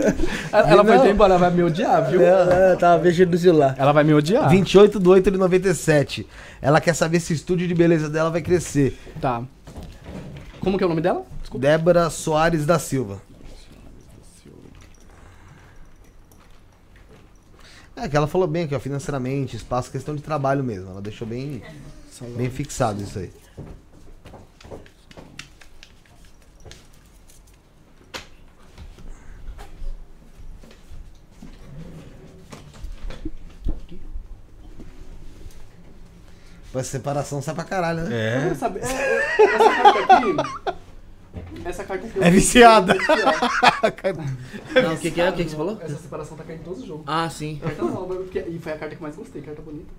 Ela, 0.51 0.69
ela 0.69 0.84
ter 0.84 1.10
embora, 1.10 1.34
ela 1.34 1.39
vai 1.39 1.51
me 1.51 1.64
odiar, 1.64 2.10
viu? 2.10 2.22
Ela 2.22 2.76
tava 2.76 3.01
vestindo 3.01 3.31
do 3.31 3.38
celular. 3.38 3.76
Ela 3.77 3.91
vai 3.91 4.03
me 4.03 4.14
odiar. 4.14 4.49
28 4.49 4.99
do 4.99 5.11
8 5.11 5.31
de 5.31 5.38
97. 5.38 6.27
Ela 6.61 6.81
quer 6.81 6.93
saber 6.93 7.19
se 7.19 7.34
o 7.34 7.35
estúdio 7.35 7.68
de 7.68 7.73
beleza 7.73 8.10
dela 8.10 8.30
vai 8.30 8.41
crescer. 8.41 8.97
Tá. 9.22 9.43
Como 10.60 10.77
que 10.77 10.84
é 10.84 10.85
o 10.85 10.89
nome 10.89 11.01
dela? 11.01 11.23
Desculpa. 11.41 11.65
Débora 11.65 12.10
Soares 12.10 12.65
da 12.65 12.77
Silva. 12.77 13.22
É, 17.95 18.07
que 18.07 18.15
ela 18.15 18.27
falou 18.27 18.47
bem 18.47 18.64
aqui, 18.64 18.73
ó, 18.73 18.80
financeiramente, 18.80 19.57
espaço, 19.57 19.91
questão 19.91 20.15
de 20.15 20.22
trabalho 20.22 20.64
mesmo. 20.64 20.89
Ela 20.89 21.01
deixou 21.01 21.27
bem, 21.27 21.61
bem 22.38 22.49
fixado 22.49 23.01
isso 23.01 23.19
aí. 23.19 23.30
Essa 36.73 36.91
separação 36.91 37.41
sai 37.41 37.55
pra 37.55 37.63
caralho, 37.63 38.03
né? 38.03 38.15
É. 38.15 38.37
É, 38.37 38.47
é, 38.47 39.55
essa 39.55 39.69
carta 39.81 40.13
aqui. 40.13 40.35
Essa 41.65 41.83
carta 41.83 42.07
aqui. 42.07 42.23
É 42.23 42.29
viciada. 42.29 42.95
Não, 44.83 44.93
o 44.93 44.97
que 44.97 45.11
que 45.11 45.21
é? 45.21 45.29
O 45.29 45.33
que 45.33 45.43
que 45.43 45.49
você 45.49 45.55
falou? 45.55 45.77
Essa 45.81 45.97
separação 45.97 46.37
tá 46.37 46.43
caindo 46.43 46.61
em 46.61 46.63
todos 46.63 46.81
os 46.81 46.85
jogos. 46.85 47.03
Ah, 47.07 47.29
sim. 47.29 47.59
Carta 47.61 47.83
nova, 47.83 48.15
porque, 48.15 48.39
e 48.39 48.59
foi 48.59 48.73
a 48.73 48.77
carta 48.77 48.95
que 48.95 49.01
eu 49.01 49.03
mais 49.03 49.15
gostei, 49.15 49.41
carta 49.41 49.61
bonita. 49.61 49.89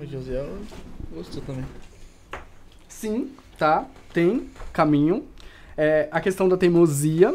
O 0.00 0.06
José 0.06 0.46
gostou 1.12 1.42
também. 1.42 1.64
Sim, 2.88 3.32
tá. 3.58 3.86
Tem 4.12 4.50
caminho. 4.72 5.24
É, 5.76 6.08
a 6.10 6.20
questão 6.20 6.48
da 6.48 6.56
teimosia 6.56 7.34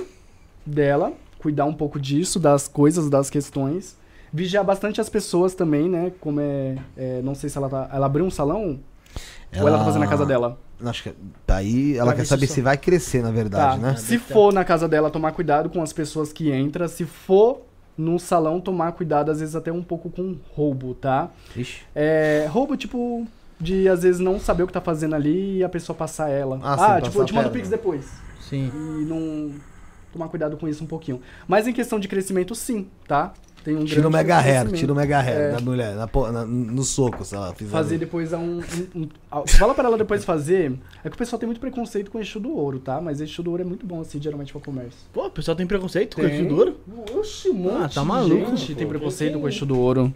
dela, 0.65 1.14
cuidar 1.39 1.65
um 1.65 1.73
pouco 1.73 1.99
disso, 1.99 2.39
das 2.39 2.68
coisas, 2.68 3.09
das 3.09 3.30
questões. 3.30 3.95
Vigiar 4.34 4.64
bastante 4.64 4.99
as 5.02 5.10
pessoas 5.10 5.54
também, 5.56 5.90
né? 5.90 6.12
Como 6.20 6.40
é. 6.40 6.78
é, 6.98 7.22
não 7.24 7.34
sei 7.36 7.49
se 7.49 7.58
ela 7.58 7.70
tá. 7.70 7.90
Ela 7.91 8.06
abriu 8.06 8.26
um 8.26 8.32
salão? 8.32 8.80
Ou 9.60 9.68
ela 9.68 9.78
tá 9.80 9.86
fazendo 9.86 10.02
na 10.02 10.08
casa 10.08 10.26
dela? 10.26 10.58
Acho 10.84 11.04
que 11.04 11.14
daí 11.48 11.95
ela 11.95 12.08
Pra 12.08 12.16
quer 12.18 12.22
ver 12.22 12.28
saber 12.28 12.48
se 12.48 12.54
se 12.56 12.62
vai 12.62 12.78
crescer, 12.78 13.24
na 13.24 13.32
verdade, 13.32 13.80
Tá. 13.80 13.88
né? 13.88 13.95
Se 13.95 14.20
for 14.20 14.54
na 14.54 14.64
casa 14.64 14.88
dela, 14.88 15.10
tomar 15.10 15.32
cuidado 15.32 15.70
com 15.70 15.82
as 15.82 15.91
pessoas 15.94 16.32
que 16.34 16.54
entram. 16.54 16.88
Se 16.88 17.06
for 17.06 17.62
no 17.98 18.20
salão, 18.20 18.60
tomar 18.62 18.91
cuidado, 18.91 19.32
às 19.32 19.40
vezes 19.40 19.56
até 19.56 19.72
um 19.72 19.82
pouco 19.82 20.10
com 20.10 20.38
roubo, 20.54 20.94
tá? 20.94 21.30
Ixi. 21.56 21.82
É, 21.95 22.48
roubo, 22.52 22.78
tipo, 22.78 23.26
de 23.60 23.88
às 23.90 24.04
vezes 24.04 24.20
não 24.20 24.40
saber 24.40 24.64
o 24.64 24.68
que 24.68 24.74
tá 24.74 24.82
fazendo 24.82 25.16
ali 25.16 25.58
e 25.58 25.64
a 25.64 25.70
pessoa 25.70 25.95
passar 25.95 26.30
ela. 26.30 26.60
Ah, 26.62 26.78
sim, 26.78 26.84
Ah, 26.84 26.88
passar 26.88 27.02
tipo, 27.04 27.20
eu 27.22 27.26
te 27.26 27.34
mando. 27.34 27.49
Pix 27.49 27.70
depois. 27.70 28.06
Sim. 28.41 28.72
E 28.76 29.06
não. 29.06 29.52
Tomar 30.14 30.28
cuidado 30.30 30.58
com 30.58 30.68
isso 30.68 30.84
um 30.84 30.88
pouquinho. 30.88 31.22
Mas 31.48 31.68
em 31.68 31.74
questão 31.74 31.99
de 31.99 32.08
crescimento, 32.08 32.54
sim, 32.54 32.88
tá? 33.08 33.34
Tem 33.68 33.76
um 33.76 33.84
Tira 33.84 33.99
o 33.99 34.03
grande 34.03 34.15
mega 34.15 34.38
hair, 34.38 34.45
crescimento. 34.61 34.80
tira 34.80 34.94
o 34.94 34.95
mega 34.95 35.19
hair 35.19 35.38
É. 35.38 35.52
da 35.52 35.60
mulher, 35.60 35.94
na 35.94 36.07
na- 36.31 36.45
no 36.45 36.84
soco, 36.85 37.26
se 37.26 37.35
ela 37.35 37.53
fizer. 37.53 37.69
Fazer 37.69 37.98
depois 37.98 38.34
a 38.34 38.38
um. 38.38 38.60
um- 38.95 39.02
um- 39.02 39.10
a- 39.30 39.45
fala 39.45 39.76
pra 39.76 39.89
ela 39.89 39.98
depois 39.98 40.23
fazer. 40.23 40.72
É 41.03 41.10
que 41.10 41.15
o 41.15 41.18
pessoal 41.18 41.38
tem 41.38 41.48
muito 41.48 41.60
preconceito 41.60 42.10
com 42.10 42.18
eixo 42.18 42.39
do 42.39 42.56
ouro, 42.56 42.80
tá? 42.80 43.02
Mas 43.02 43.19
eixo 43.19 43.44
do 43.44 43.52
ouro 43.52 43.64
é 43.64 43.65
muito 43.65 43.85
bom, 43.85 43.99
assim, 43.99 44.22
geralmente 44.22 44.53
pra 44.53 44.61
comércio. 44.61 44.94
Pô, 45.11 45.26
o 45.26 45.30
pessoal 45.30 45.57
tem 45.57 45.68
preconceito 45.68 46.15
com 46.15 46.22
Tem. 46.22 46.34
esse 46.34 46.45
duro? 46.45 46.77
Oxi, 47.14 47.49
monte 47.49 47.76
Ah, 47.84 47.89
tá 47.94 48.06
maluco, 48.06 48.56
gente 48.56 48.72
pô. 48.72 48.77
tem 48.80 48.88
preconceito 48.88 49.38
com 49.38 49.48
eixo 49.49 49.65
do 49.65 49.77
ouro. 49.77 50.14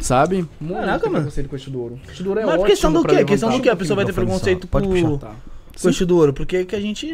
Sabe? 0.00 0.46
Muito 0.60 0.74
Caraca, 0.78 1.06
mano. 1.06 1.16
preconceito 1.16 1.48
com 1.48 1.54
o 1.54 1.58
eixo 1.58 1.68
do 1.70 1.80
ouro. 1.80 2.00
Eixo 2.08 2.22
do 2.22 2.28
ouro 2.28 2.40
é 2.40 2.44
Mas 2.44 2.54
ótimo 2.54 2.66
questão 2.68 2.92
do 2.92 3.02
quê? 3.04 3.24
Questão 3.24 3.50
do 3.50 3.60
quê? 3.60 3.68
A 3.70 3.74
pessoa 3.76 3.96
vai 3.96 4.04
ter 4.04 4.12
preconceito 4.12 4.68
Pode 4.68 4.86
com, 4.86 4.92
puxar. 4.94 5.18
Tá. 5.18 5.34
com 5.82 5.88
eixo 5.88 6.06
do 6.06 6.16
ouro. 6.16 6.32
Porque 6.32 6.64
que 6.64 6.76
a 6.76 6.80
gente. 6.80 7.08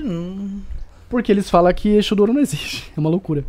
Porque 1.08 1.32
eles 1.32 1.48
falam 1.48 1.72
que 1.72 1.88
eixo 1.88 2.14
do 2.14 2.20
ouro 2.20 2.34
não 2.34 2.40
existe. 2.42 2.92
É 2.94 3.00
uma 3.00 3.08
loucura. 3.08 3.42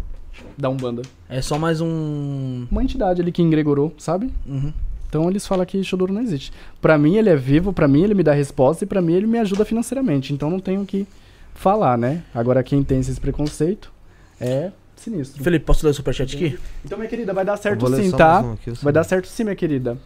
Da 0.59 0.67
Umbanda. 0.67 1.03
É 1.29 1.41
só 1.41 1.57
mais 1.57 1.79
um. 1.79 2.67
Uma 2.69 2.83
entidade 2.83 3.21
ali 3.21 3.31
que 3.31 3.41
engregorou, 3.41 3.93
sabe? 3.97 4.29
Uhum. 4.45 4.73
Então 5.07 5.29
eles 5.29 5.47
falam 5.47 5.65
que 5.65 5.77
eixo 5.77 5.95
do 5.95 6.01
ouro 6.01 6.13
não 6.13 6.21
existe. 6.21 6.51
Pra 6.81 6.97
mim 6.97 7.15
ele 7.15 7.29
é 7.29 7.35
vivo, 7.35 7.71
pra 7.71 7.87
mim 7.87 8.03
ele 8.03 8.13
me 8.13 8.23
dá 8.23 8.33
resposta 8.33 8.83
e 8.83 8.87
pra 8.87 9.01
mim 9.01 9.13
ele 9.13 9.25
me 9.25 9.39
ajuda 9.39 9.63
financeiramente. 9.63 10.33
Então 10.33 10.49
não 10.49 10.59
tenho 10.59 10.81
o 10.81 10.85
que 10.85 11.07
falar, 11.55 11.97
né? 11.97 12.23
Agora 12.35 12.61
quem 12.61 12.83
tem 12.83 12.99
esse 12.99 13.17
preconceito 13.21 13.89
é 14.37 14.73
sinistro. 14.97 15.41
Felipe, 15.41 15.65
posso 15.65 15.85
ler 15.85 15.91
o 15.91 15.93
superchat 15.93 16.35
aqui? 16.35 16.59
Então, 16.83 16.97
minha 16.97 17.09
querida, 17.09 17.33
vai 17.33 17.45
dar 17.45 17.55
certo 17.55 17.87
sim, 17.95 18.11
tá? 18.11 18.41
um 18.41 18.51
aqui, 18.51 18.71
Vai 18.83 18.91
dar 18.91 19.05
certo 19.05 19.29
sim, 19.29 19.45
minha 19.45 19.55
querida. 19.55 19.97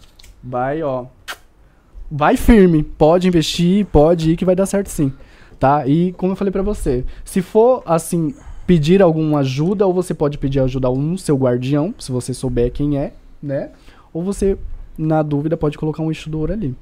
Vai, 0.44 0.84
ó. 0.84 1.08
Vai 2.12 2.38
firme. 2.38 2.84
Pode 2.84 3.28
investir, 3.28 3.88
pode 3.88 4.32
ir 4.32 4.38
que 4.38 4.46
vai 4.46 4.56
dar 4.56 4.68
certo 4.68 4.88
sim. 4.88 5.12
Tá? 5.60 5.88
E 5.88 6.12
como 6.14 6.34
eu 6.34 6.36
falei 6.36 6.52
pra 6.52 6.62
você, 6.62 7.04
se 7.26 7.42
for 7.42 7.82
assim, 7.88 8.36
pedir 8.66 9.02
alguma 9.02 9.40
ajuda, 9.40 9.86
ou 9.86 9.94
você 9.94 10.14
pode 10.14 10.38
pedir 10.38 10.60
ajuda 10.60 10.88
a 10.88 10.92
um 10.92 11.18
seu 11.18 11.36
guardião, 11.38 11.94
se 12.00 12.12
você 12.12 12.34
souber 12.34 12.72
quem 12.72 12.98
é, 12.98 13.14
né? 13.42 13.72
Ou 14.14 14.24
você, 14.24 14.58
na 14.98 15.22
dúvida, 15.22 15.58
pode 15.58 15.78
colocar 15.78 16.02
um 16.04 16.10
eixo 16.10 16.30
do 16.30 16.40
ouro 16.40 16.54
ali. 16.54 16.76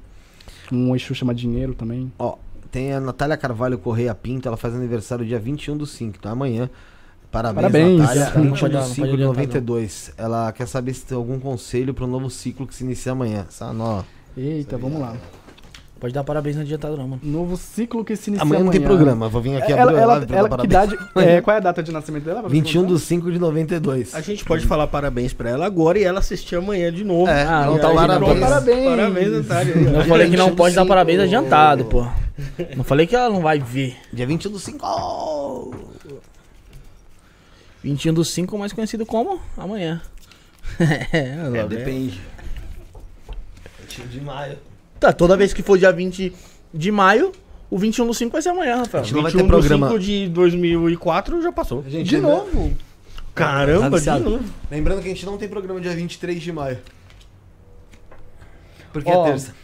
Um 0.70 0.92
eixo 0.94 1.14
chama 1.14 1.34
dinheiro 1.34 1.74
também. 1.74 2.12
Ó, 2.18 2.36
tem 2.70 2.92
a 2.92 3.00
Natália 3.00 3.36
Carvalho 3.36 3.78
Correia 3.78 4.14
Pinto, 4.14 4.46
ela 4.48 4.56
faz 4.56 4.74
aniversário 4.74 5.24
dia 5.24 5.38
21 5.38 5.76
do 5.76 5.86
5, 5.86 6.16
então 6.18 6.32
amanhã. 6.32 6.70
Parabéns, 7.30 7.54
Parabéns. 7.62 7.98
Natália. 8.00 8.24
Não 8.34 8.42
21 8.42 8.50
pode- 8.60 8.72
do 8.72 8.78
não 8.78 8.82
5 8.86 8.94
pode 8.96 9.08
de 9.16 9.22
adiantar, 9.22 9.26
92. 9.46 10.12
Ela 10.18 10.52
quer 10.52 10.66
saber 10.68 10.92
se 10.94 11.06
tem 11.06 11.16
algum 11.16 11.40
conselho 11.40 11.94
para 11.94 12.04
um 12.04 12.08
novo 12.08 12.28
ciclo 12.28 12.66
que 12.66 12.74
se 12.74 12.84
inicia 12.84 13.12
amanhã. 13.12 13.46
Essa 13.48 13.72
nó. 13.72 14.02
Eita, 14.36 14.76
vamos 14.76 15.00
lá. 15.00 15.16
Pode 16.02 16.12
dar 16.12 16.24
parabéns 16.24 16.56
no 16.56 16.62
adiantado, 16.62 16.96
não, 16.96 17.06
mano. 17.06 17.22
Novo 17.22 17.56
ciclo 17.56 18.04
que 18.04 18.16
se 18.16 18.28
inicia 18.28 18.42
Amanhã 18.42 18.64
não 18.64 18.72
tem 18.72 18.80
programa, 18.80 19.28
vou 19.28 19.40
vir 19.40 19.56
aqui 19.62 19.72
abrir 19.72 19.82
Ela, 19.82 19.92
a 19.92 20.02
ela, 20.02 20.12
live 20.14 20.26
pra 20.26 20.36
ela 20.38 20.48
dar 20.48 20.58
que 20.58 20.66
parabéns. 20.66 20.98
idade. 20.98 21.28
É, 21.30 21.40
qual 21.40 21.54
é 21.54 21.58
a 21.58 21.62
data 21.62 21.80
de 21.80 21.92
nascimento 21.92 22.24
dela? 22.24 22.40
Pra 22.40 22.48
você 22.48 22.56
21 22.56 22.80
contar? 22.80 22.92
do 22.94 22.98
5 22.98 23.30
de 23.30 23.38
92. 23.38 24.12
A 24.16 24.20
gente 24.20 24.44
pode 24.44 24.66
falar 24.66 24.88
parabéns 24.88 25.32
pra 25.32 25.48
ela 25.50 25.64
agora 25.64 26.00
e 26.00 26.02
ela 26.02 26.18
assistir 26.18 26.56
amanhã 26.56 26.92
de 26.92 27.04
novo. 27.04 27.30
É, 27.30 27.44
Ah, 27.44 27.66
não 27.66 27.78
tá 27.78 27.86
não. 27.90 27.94
Parabéns. 27.94 28.84
Parabéns, 28.84 29.30
Natália. 29.30 29.74
Eu 29.94 30.04
falei 30.06 30.28
que 30.28 30.36
não 30.36 30.46
21 30.46 30.56
pode 30.56 30.74
dar 30.74 30.86
parabéns 30.86 31.20
adiantado, 31.20 31.84
pô. 31.84 32.04
Não 32.76 32.82
falei 32.82 33.06
que 33.06 33.14
ela 33.14 33.30
não 33.30 33.40
vai 33.40 33.60
ver. 33.60 33.96
Dia 34.12 34.26
21 34.26 34.50
do 34.50 34.58
5. 34.58 34.84
Oh! 34.84 35.72
21 37.84 38.12
do 38.12 38.24
5, 38.24 38.58
mais 38.58 38.72
conhecido 38.72 39.06
como 39.06 39.38
amanhã. 39.56 40.02
é, 41.12 41.58
É, 41.60 41.66
depende. 41.68 42.20
21 43.88 44.06
de 44.08 44.20
maio. 44.20 44.58
Tá, 45.02 45.12
toda 45.12 45.36
vez 45.36 45.52
que 45.52 45.62
for 45.64 45.76
dia 45.76 45.90
20 45.92 46.32
de 46.72 46.92
maio, 46.92 47.32
o 47.68 47.76
21 47.76 48.06
do 48.06 48.14
5 48.14 48.30
vai 48.30 48.40
ser 48.40 48.50
amanhã, 48.50 48.76
Rafael. 48.76 49.02
A 49.02 49.04
gente 49.04 49.14
não 49.16 49.22
vai 49.22 49.32
21 49.32 49.44
ter 49.46 49.50
programa. 49.50 49.86
do 49.88 49.92
5 49.94 50.04
de 50.04 50.28
2004 50.28 51.42
já 51.42 51.50
passou. 51.50 51.82
Gente, 51.88 52.08
De 52.08 52.16
lembra- 52.16 52.30
novo. 52.36 52.76
Caramba, 53.34 53.90
de 53.90 53.96
Viciado. 53.96 54.30
novo. 54.30 54.44
Lembrando 54.70 55.00
que 55.02 55.06
a 55.06 55.10
gente 55.10 55.26
não 55.26 55.36
tem 55.36 55.48
programa 55.48 55.80
dia 55.80 55.90
23 55.92 56.40
de 56.40 56.52
maio. 56.52 56.78
Porque 58.92 59.10
Ó, 59.10 59.26
é 59.26 59.30
terça. 59.30 59.54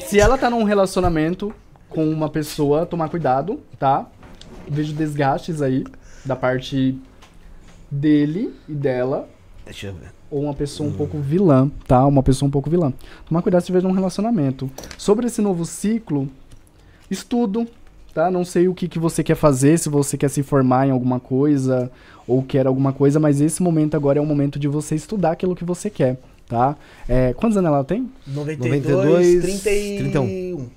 Se 0.00 0.20
ela 0.20 0.38
tá 0.38 0.48
num 0.48 0.62
relacionamento 0.62 1.52
com 1.88 2.08
uma 2.08 2.28
pessoa, 2.28 2.86
tomar 2.86 3.08
cuidado, 3.08 3.60
tá? 3.80 4.06
Vejo 4.68 4.92
desgastes 4.92 5.60
aí 5.60 5.84
da 6.24 6.36
parte 6.36 6.96
dele 7.90 8.54
e 8.68 8.74
dela. 8.74 9.28
Deixa 9.64 9.88
eu 9.88 9.94
ver. 9.94 10.12
Ou 10.32 10.44
uma 10.44 10.54
pessoa 10.54 10.88
um 10.88 10.92
pouco 10.92 11.18
vilã, 11.18 11.70
tá? 11.86 12.06
Uma 12.06 12.22
pessoa 12.22 12.48
um 12.48 12.50
pouco 12.50 12.70
vilã. 12.70 12.90
Tomar 13.28 13.42
cuidado 13.42 13.60
se 13.60 13.66
tiver 13.66 13.82
num 13.82 13.92
relacionamento. 13.92 14.70
Sobre 14.96 15.26
esse 15.26 15.42
novo 15.42 15.66
ciclo, 15.66 16.26
estudo, 17.10 17.68
tá? 18.14 18.30
Não 18.30 18.42
sei 18.42 18.66
o 18.66 18.74
que, 18.74 18.88
que 18.88 18.98
você 18.98 19.22
quer 19.22 19.34
fazer, 19.34 19.78
se 19.78 19.90
você 19.90 20.16
quer 20.16 20.30
se 20.30 20.42
formar 20.42 20.88
em 20.88 20.90
alguma 20.90 21.20
coisa 21.20 21.90
ou 22.26 22.42
quer 22.42 22.66
alguma 22.66 22.94
coisa, 22.94 23.20
mas 23.20 23.42
esse 23.42 23.62
momento 23.62 23.94
agora 23.94 24.18
é 24.18 24.22
o 24.22 24.26
momento 24.26 24.58
de 24.58 24.68
você 24.68 24.94
estudar 24.94 25.32
aquilo 25.32 25.54
que 25.54 25.64
você 25.64 25.90
quer, 25.90 26.18
tá? 26.48 26.76
É, 27.06 27.34
quantos 27.34 27.58
anos 27.58 27.68
ela 27.68 27.84
tem? 27.84 28.10
92, 28.26 28.84
92, 28.86 29.62
31. 29.62 30.68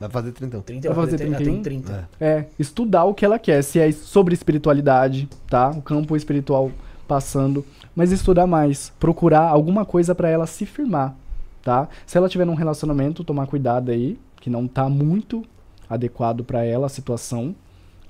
Vai 0.00 0.10
fazer 0.10 0.32
31. 0.32 0.60
30, 0.62 0.88
Vai 0.88 0.96
fazer 0.96 1.22
ela 1.22 1.36
tem 1.36 1.44
31? 1.44 1.62
30. 1.62 2.08
É. 2.18 2.26
É, 2.26 2.46
estudar 2.58 3.04
o 3.04 3.12
que 3.12 3.26
ela 3.26 3.38
quer, 3.38 3.62
se 3.62 3.78
é 3.78 3.92
sobre 3.92 4.32
espiritualidade, 4.32 5.28
tá? 5.48 5.70
O 5.70 5.82
campo 5.82 6.16
espiritual 6.16 6.70
passando, 7.06 7.64
mas 7.96 8.12
estudar 8.12 8.46
mais, 8.46 8.92
procurar 9.00 9.48
alguma 9.48 9.86
coisa 9.86 10.14
pra 10.14 10.28
ela 10.28 10.46
se 10.46 10.66
firmar, 10.66 11.16
tá? 11.62 11.88
Se 12.04 12.18
ela 12.18 12.28
tiver 12.28 12.44
num 12.44 12.54
relacionamento, 12.54 13.24
tomar 13.24 13.46
cuidado 13.46 13.90
aí, 13.90 14.18
que 14.38 14.50
não 14.50 14.68
tá 14.68 14.88
muito 14.88 15.42
adequado 15.88 16.44
pra 16.44 16.62
ela 16.62 16.86
a 16.86 16.90
situação, 16.90 17.54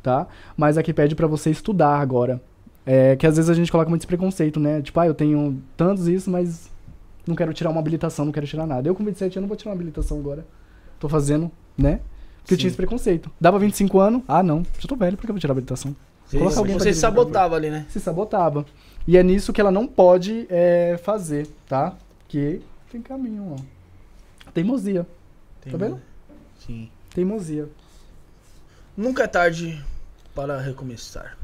tá? 0.03 0.27
Mas 0.57 0.77
aqui 0.77 0.93
pede 0.93 1.15
pra 1.15 1.29
você 1.29 1.51
estudar 1.51 2.01
agora. 2.01 2.43
É 2.85 3.17
que 3.17 3.27
às 3.27 3.37
vezes 3.37 3.49
a 3.49 3.55
gente 3.55 3.71
coloca 3.71 3.89
muito 3.89 4.03
esse 4.03 4.07
preconceito, 4.07 4.61
né? 4.61 4.83
Tipo, 4.83 5.01
ah, 5.01 5.07
eu 5.07 5.15
tenho 5.15 5.61
tantos 5.77 6.09
isso, 6.09 6.31
mas 6.31 6.71
não 7.27 7.35
quero 7.35 7.53
tirar 7.53 7.71
uma 7.71 7.81
habilitação, 7.81 8.25
não 8.25 8.33
quero 8.33 8.47
tirar 8.47 8.67
nada. 8.67 8.89
Eu 8.89 8.95
com 8.95 9.05
27 9.05 9.39
anos 9.39 9.43
não 9.43 9.49
vou 9.49 9.57
tirar 9.57 9.71
uma 9.71 9.77
habilitação 9.77 10.19
agora. 10.19 10.47
Tô 10.99 11.09
fazendo, 11.09 11.51
né? 11.77 12.01
Porque 12.43 12.55
eu 12.55 12.59
tinha 12.59 12.69
esse 12.69 12.77
preconceito. 12.77 13.31
Dava 13.41 13.59
25 13.59 13.99
anos, 13.99 14.23
ah 14.29 14.43
não, 14.43 14.63
já 14.79 14.89
tô 14.89 14.95
velho, 14.95 15.17
por 15.17 15.25
que 15.25 15.31
eu 15.31 15.35
vou 15.35 15.41
tirar 15.41 15.53
a 15.53 15.55
habilitação? 15.55 15.95
Você, 16.27 16.39
Coloca 16.39 16.59
alguém 16.59 16.75
pra 16.75 16.83
você 16.83 16.91
dirigir 16.91 17.01
sabotava 17.01 17.57
ali, 17.57 17.71
né? 17.71 17.87
Se 17.89 18.01
sabotava. 18.01 18.65
E 19.07 19.16
é 19.16 19.23
nisso 19.23 19.53
que 19.53 19.61
ela 19.61 19.70
não 19.70 19.87
pode 19.87 20.47
é, 20.51 20.99
fazer, 21.03 21.47
tá? 21.69 21.95
Que 22.28 22.61
tem 22.91 23.01
caminho, 23.01 23.55
ó. 23.57 24.51
Teimosia. 24.53 25.07
Tá 25.70 25.77
vendo? 25.77 26.01
Sim. 26.59 26.89
Teimosia. 27.15 27.69
Nunca 28.97 29.24
é 29.24 29.27
tarde 29.27 29.85
para 30.35 30.61
recomeçar. 30.61 31.37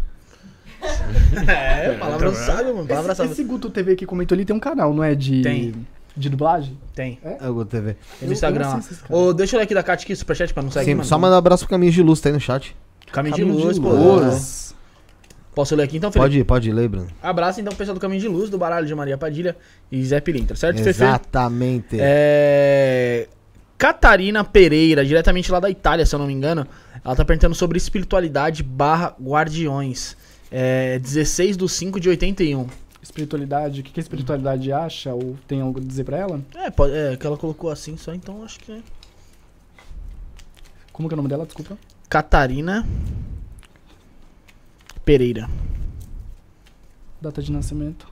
é, 1.47 1.93
palavra 1.99 2.35
sábia, 2.35 2.73
mano. 2.73 2.87
Palavra 2.87 3.13
Esse, 3.13 3.19
sábia. 3.19 3.33
esse 3.33 3.45
Guto 3.45 3.71
TV 3.71 3.95
que 3.95 4.07
comentou 4.07 4.35
ali 4.35 4.45
tem 4.45 4.57
um 4.57 4.61
canal, 4.61 4.93
não 4.93 5.05
é? 5.05 5.15
De, 5.15 5.43
Tem. 5.43 5.75
de 6.17 6.29
dublagem? 6.29 6.77
Tem. 6.95 7.19
É 7.23 7.49
o 7.49 7.55
Go 7.55 7.65
TV. 7.65 7.97
Tem 8.19 8.27
no 8.27 8.33
Instagram 8.33 8.81
Ô, 9.09 9.33
deixa 9.33 9.55
eu 9.55 9.59
ler 9.59 9.65
aqui 9.65 9.75
da 9.75 9.83
Kat 9.83 10.03
aqui, 10.03 10.17
superchat 10.17 10.53
pra 10.53 10.63
não 10.63 10.71
sair 10.71 10.85
Sim, 10.85 10.91
aqui, 10.91 10.97
mano. 10.97 11.09
só 11.09 11.19
mandar 11.19 11.37
um 11.37 11.39
abraço 11.39 11.65
pro 11.65 11.71
Caminho 11.71 11.93
de 11.93 12.03
Luz, 12.03 12.21
tá 12.21 12.29
aí 12.29 12.33
no 12.33 12.41
chat. 12.41 12.77
Caminho 13.13 13.37
de 13.37 13.43
Caminho 13.43 13.65
Luz, 13.65 13.79
pô. 13.79 13.91
Luz. 13.91 14.75
Posso 15.55 15.77
ler 15.77 15.85
aqui 15.85 15.99
então, 15.99 16.11
Felipe? 16.11 16.25
Pode 16.25 16.39
ir, 16.39 16.45
pode 16.45 16.69
ir, 16.71 16.73
ler, 16.73 16.89
Bruno. 16.89 17.09
Abraço 17.23 17.61
então 17.61 17.75
pessoal 17.75 17.95
do 17.95 18.01
Caminho 18.01 18.21
de 18.21 18.29
Luz, 18.29 18.49
do 18.49 18.57
Baralho 18.57 18.87
de 18.87 18.95
Maria 18.95 19.19
Padilha 19.19 19.55
e 19.91 20.03
Zé 20.05 20.19
Pilintra, 20.19 20.57
certo, 20.57 20.79
Fefe? 20.79 20.89
Exatamente. 21.03 21.99
É... 22.01 23.29
Catarina 23.77 24.45
Pereira, 24.45 25.05
diretamente 25.05 25.53
lá 25.53 25.61
da 25.61 25.69
Itália, 25.69 26.07
se 26.07 26.15
eu 26.15 26.19
não 26.19 26.27
me 26.27 26.33
engano. 26.33 26.67
Ela 27.05 27.17
tá 27.17 27.25
perguntando 27.25 27.55
sobre 27.55 27.77
espiritualidade 27.77 28.63
barra 28.63 29.15
guardiões. 29.21 30.17
É 30.51 30.99
16 31.01 31.57
do 31.57 31.69
5 31.69 32.01
de 32.01 32.09
81. 32.09 32.67
Espiritualidade, 33.03 33.81
o 33.81 33.85
que, 33.85 33.91
que 33.91 34.01
a 34.01 34.03
espiritualidade 34.03 34.73
acha? 34.73 35.13
Ou 35.13 35.37
tem 35.47 35.61
algo 35.61 35.81
a 35.81 35.83
dizer 35.83 36.05
pra 36.05 36.17
ela? 36.17 36.41
É, 36.55 36.71
pode, 36.71 36.95
é 36.95 37.17
que 37.17 37.27
ela 37.27 37.37
colocou 37.37 37.71
assim 37.71 37.97
só, 37.97 38.15
então 38.15 38.45
acho 38.45 38.61
que 38.61 38.73
é. 38.73 38.79
Como 40.93 41.09
que 41.09 41.15
é 41.15 41.17
o 41.17 41.19
nome 41.19 41.29
dela? 41.29 41.45
Desculpa. 41.45 41.77
Catarina 42.09 42.87
Pereira. 45.05 45.49
Data 47.21 47.43
de 47.43 47.51
nascimento. 47.51 48.07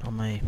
Calma 0.00 0.24
aí. 0.24 0.42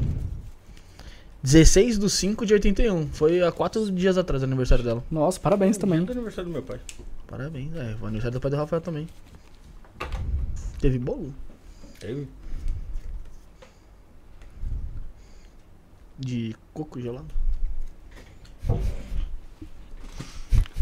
16 1.43 1.97
do 1.97 2.09
5 2.11 2.45
de 2.45 2.53
81. 2.53 3.09
Foi 3.09 3.43
há 3.43 3.51
quatro 3.51 3.91
dias 3.91 4.19
atrás 4.19 4.43
o 4.43 4.47
aniversário 4.47 4.85
dela. 4.85 5.03
Nossa, 5.11 5.41
parabéns 5.41 5.79
também. 5.79 5.99
É 5.99 6.03
aniversário 6.03 6.51
do 6.51 6.53
meu 6.53 6.63
pai. 6.63 6.79
Parabéns, 7.27 7.75
é. 7.75 7.97
O 8.01 8.07
aniversário 8.07 8.39
do 8.39 8.41
pai 8.41 8.51
do 8.51 8.57
Rafael 8.59 8.83
também. 8.83 9.09
Teve 10.81 10.99
bolo? 10.99 11.35
Teve? 11.99 12.29
De 16.19 16.55
coco 16.75 17.01
gelado? 17.01 17.29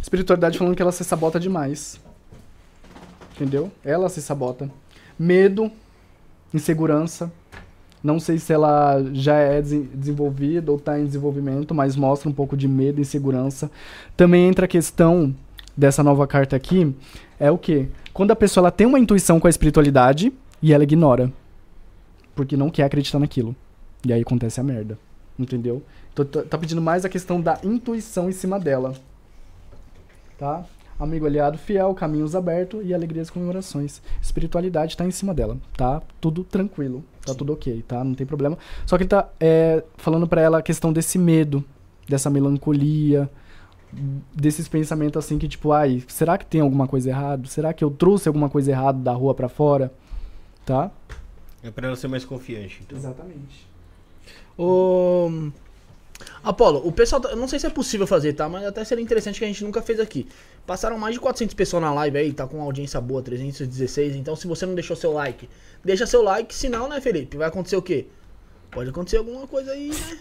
Espiritualidade 0.02 0.58
falando 0.58 0.74
que 0.74 0.82
ela 0.82 0.90
se 0.90 1.04
sabota 1.04 1.38
demais. 1.38 2.00
Entendeu? 3.36 3.70
Ela 3.84 4.08
se 4.08 4.20
sabota. 4.20 4.68
Medo, 5.18 5.70
insegurança. 6.52 7.30
Não 8.02 8.20
sei 8.20 8.38
se 8.38 8.52
ela 8.52 9.02
já 9.12 9.34
é 9.36 9.60
desen- 9.60 9.88
desenvolvida 9.92 10.70
ou 10.70 10.78
está 10.78 10.98
em 11.00 11.04
desenvolvimento, 11.04 11.74
mas 11.74 11.96
mostra 11.96 12.28
um 12.28 12.32
pouco 12.32 12.56
de 12.56 12.68
medo 12.68 12.98
e 12.98 13.02
insegurança. 13.02 13.70
Também 14.16 14.46
entra 14.46 14.66
a 14.66 14.68
questão 14.68 15.34
dessa 15.76 16.02
nova 16.02 16.26
carta 16.26 16.54
aqui, 16.54 16.94
é 17.40 17.50
o 17.50 17.58
quê? 17.58 17.88
Quando 18.12 18.30
a 18.30 18.36
pessoa 18.36 18.62
ela 18.62 18.70
tem 18.70 18.86
uma 18.86 18.98
intuição 18.98 19.40
com 19.40 19.46
a 19.46 19.50
espiritualidade 19.50 20.32
e 20.62 20.72
ela 20.72 20.84
ignora. 20.84 21.32
Porque 22.34 22.56
não 22.56 22.70
quer 22.70 22.84
acreditar 22.84 23.18
naquilo. 23.18 23.54
E 24.06 24.12
aí 24.12 24.22
acontece 24.22 24.60
a 24.60 24.62
merda. 24.64 24.96
Entendeu? 25.36 25.82
Então 26.12 26.24
tá 26.24 26.42
tá 26.42 26.58
pedindo 26.58 26.80
mais 26.80 27.04
a 27.04 27.08
questão 27.08 27.40
da 27.40 27.58
intuição 27.64 28.28
em 28.28 28.32
cima 28.32 28.58
dela. 28.60 28.94
Tá? 30.38 30.64
Amigo 30.98 31.26
aliado 31.26 31.58
fiel, 31.58 31.94
caminhos 31.94 32.34
abertos 32.34 32.84
e 32.84 32.92
alegrias 32.92 33.28
e 33.28 33.32
comemorações. 33.32 34.02
Espiritualidade 34.20 34.96
tá 34.96 35.04
em 35.04 35.10
cima 35.10 35.32
dela, 35.32 35.56
tá? 35.76 36.02
Tudo 36.20 36.42
tranquilo, 36.44 37.04
tá 37.24 37.34
tudo 37.34 37.52
ok, 37.52 37.82
tá? 37.86 38.02
Não 38.02 38.14
tem 38.14 38.26
problema. 38.26 38.58
Só 38.84 38.96
que 38.96 39.04
ele 39.04 39.10
tá 39.10 39.28
é, 39.38 39.84
falando 39.96 40.26
pra 40.26 40.40
ela 40.40 40.58
a 40.58 40.62
questão 40.62 40.92
desse 40.92 41.18
medo, 41.18 41.64
dessa 42.08 42.28
melancolia, 42.28 43.30
desses 44.34 44.68
pensamentos 44.68 45.24
assim 45.24 45.38
que 45.38 45.48
tipo, 45.48 45.72
ai, 45.72 46.02
será 46.08 46.36
que 46.36 46.46
tem 46.46 46.60
alguma 46.60 46.86
coisa 46.86 47.10
errada? 47.10 47.46
Será 47.46 47.72
que 47.72 47.84
eu 47.84 47.90
trouxe 47.90 48.28
alguma 48.28 48.48
coisa 48.48 48.70
errada 48.70 48.98
da 48.98 49.12
rua 49.12 49.34
pra 49.34 49.48
fora? 49.48 49.92
Tá? 50.64 50.90
É 51.62 51.70
pra 51.70 51.86
ela 51.86 51.96
ser 51.96 52.08
mais 52.08 52.24
confiante. 52.24 52.82
Então. 52.84 52.98
Exatamente. 52.98 53.66
Ô. 54.56 55.50
Apolo, 56.42 56.86
o 56.86 56.92
pessoal, 56.92 57.20
tá- 57.20 57.30
eu 57.30 57.36
não 57.36 57.48
sei 57.48 57.58
se 57.58 57.66
é 57.66 57.70
possível 57.70 58.06
fazer, 58.06 58.32
tá? 58.32 58.48
Mas 58.48 58.64
até 58.64 58.84
seria 58.84 59.02
interessante 59.02 59.38
que 59.38 59.44
a 59.44 59.48
gente 59.48 59.64
nunca 59.64 59.82
fez 59.82 59.98
aqui. 60.00 60.26
Passaram 60.66 60.96
mais 60.98 61.14
de 61.14 61.20
400 61.20 61.54
pessoas 61.54 61.82
na 61.82 61.92
live 61.94 62.16
aí, 62.18 62.32
tá 62.32 62.46
com 62.46 62.56
uma 62.58 62.64
audiência 62.64 63.00
boa, 63.00 63.20
316. 63.22 64.14
Então, 64.16 64.36
se 64.36 64.46
você 64.46 64.64
não 64.66 64.74
deixou 64.74 64.96
seu 64.96 65.12
like, 65.12 65.48
deixa 65.84 66.06
seu 66.06 66.22
like, 66.22 66.54
senão, 66.54 66.88
né, 66.88 67.00
Felipe? 67.00 67.36
Vai 67.36 67.48
acontecer 67.48 67.76
o 67.76 67.82
quê? 67.82 68.06
Pode 68.70 68.90
acontecer 68.90 69.16
alguma 69.16 69.46
coisa 69.46 69.72
aí, 69.72 69.90
né? 69.90 70.18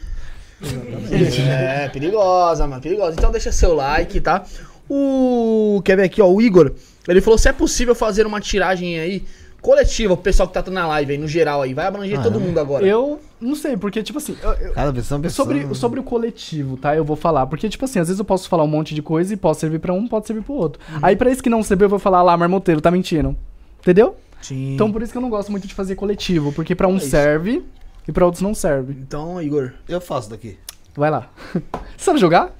É, 1.85 1.89
perigosa, 1.89 2.65
mano, 2.67 2.81
perigosa. 2.81 3.15
Então, 3.17 3.31
deixa 3.31 3.51
seu 3.51 3.73
like, 3.75 4.19
tá? 4.21 4.43
O. 4.89 5.81
Quer 5.83 5.97
ver 5.97 6.03
aqui, 6.03 6.21
ó? 6.21 6.27
O 6.29 6.41
Igor, 6.41 6.71
ele 7.07 7.21
falou 7.21 7.37
se 7.37 7.47
é 7.49 7.53
possível 7.53 7.93
fazer 7.93 8.25
uma 8.25 8.39
tiragem 8.39 8.99
aí 8.99 9.25
coletiva 9.61 10.15
pro 10.15 10.23
pessoal 10.23 10.47
que 10.47 10.53
tá 10.53 10.69
na 10.71 10.87
live 10.87 11.11
aí, 11.13 11.17
no 11.17 11.27
geral 11.27 11.61
aí. 11.61 11.73
Vai 11.73 11.85
abranger 11.87 12.19
Ah, 12.19 12.23
todo 12.23 12.39
é. 12.39 12.41
mundo 12.41 12.59
agora. 12.59 12.85
Eu 12.85 13.19
não 13.41 13.55
sei, 13.55 13.75
porque 13.77 14.01
tipo 14.03 14.17
assim, 14.17 14.37
eu- 14.41 14.73
Cada 14.73 14.93
pessoa 14.93 15.15
é 15.15 15.17
uma 15.17 15.23
pessoa. 15.23 15.45
Sobre, 15.47 15.75
sobre 15.75 15.99
o 15.99 16.03
coletivo, 16.03 16.77
tá? 16.77 16.95
Eu 16.95 17.03
vou 17.03 17.15
falar. 17.15 17.45
Porque, 17.47 17.67
tipo 17.69 17.83
assim, 17.85 17.99
às 17.99 18.07
vezes 18.07 18.19
eu 18.19 18.25
posso 18.25 18.47
falar 18.49 18.63
um 18.63 18.67
monte 18.67 18.93
de 18.95 19.01
coisa 19.01 19.33
e 19.33 19.37
pode 19.37 19.57
servir 19.57 19.79
pra 19.79 19.93
um, 19.93 20.07
pode 20.07 20.27
servir 20.27 20.43
pro 20.43 20.53
outro. 20.53 20.81
Aí 21.01 21.15
pra 21.15 21.29
esse 21.31 21.41
que 21.43 21.49
não 21.49 21.61
serviu, 21.63 21.85
eu 21.85 21.89
vou 21.89 21.99
falar 21.99 22.21
lá, 22.21 22.35
marmoteiro, 22.37 22.79
tá 22.81 22.91
mentindo. 22.91 23.35
Entendeu? 23.81 24.15
Sim. 24.41 24.73
Então 24.75 24.91
por 24.91 25.01
isso 25.01 25.11
que 25.11 25.17
eu 25.17 25.21
não 25.21 25.29
gosto 25.29 25.51
muito 25.51 25.67
de 25.67 25.73
fazer 25.73 25.95
coletivo. 25.95 26.51
Porque 26.53 26.75
pra 26.75 26.87
um 26.87 26.97
É 26.97 26.99
serve 26.99 27.63
e 28.07 28.11
pra 28.11 28.25
outros 28.25 28.41
não 28.41 28.53
serve. 28.53 28.93
Então, 28.93 29.41
Igor, 29.41 29.73
Eu 29.89 29.99
faço 29.99 30.29
daqui. 30.29 30.57
Vai 30.95 31.09
lá. 31.11 31.29
Você 31.97 32.03
sabe 32.05 32.19
jogar? 32.19 32.51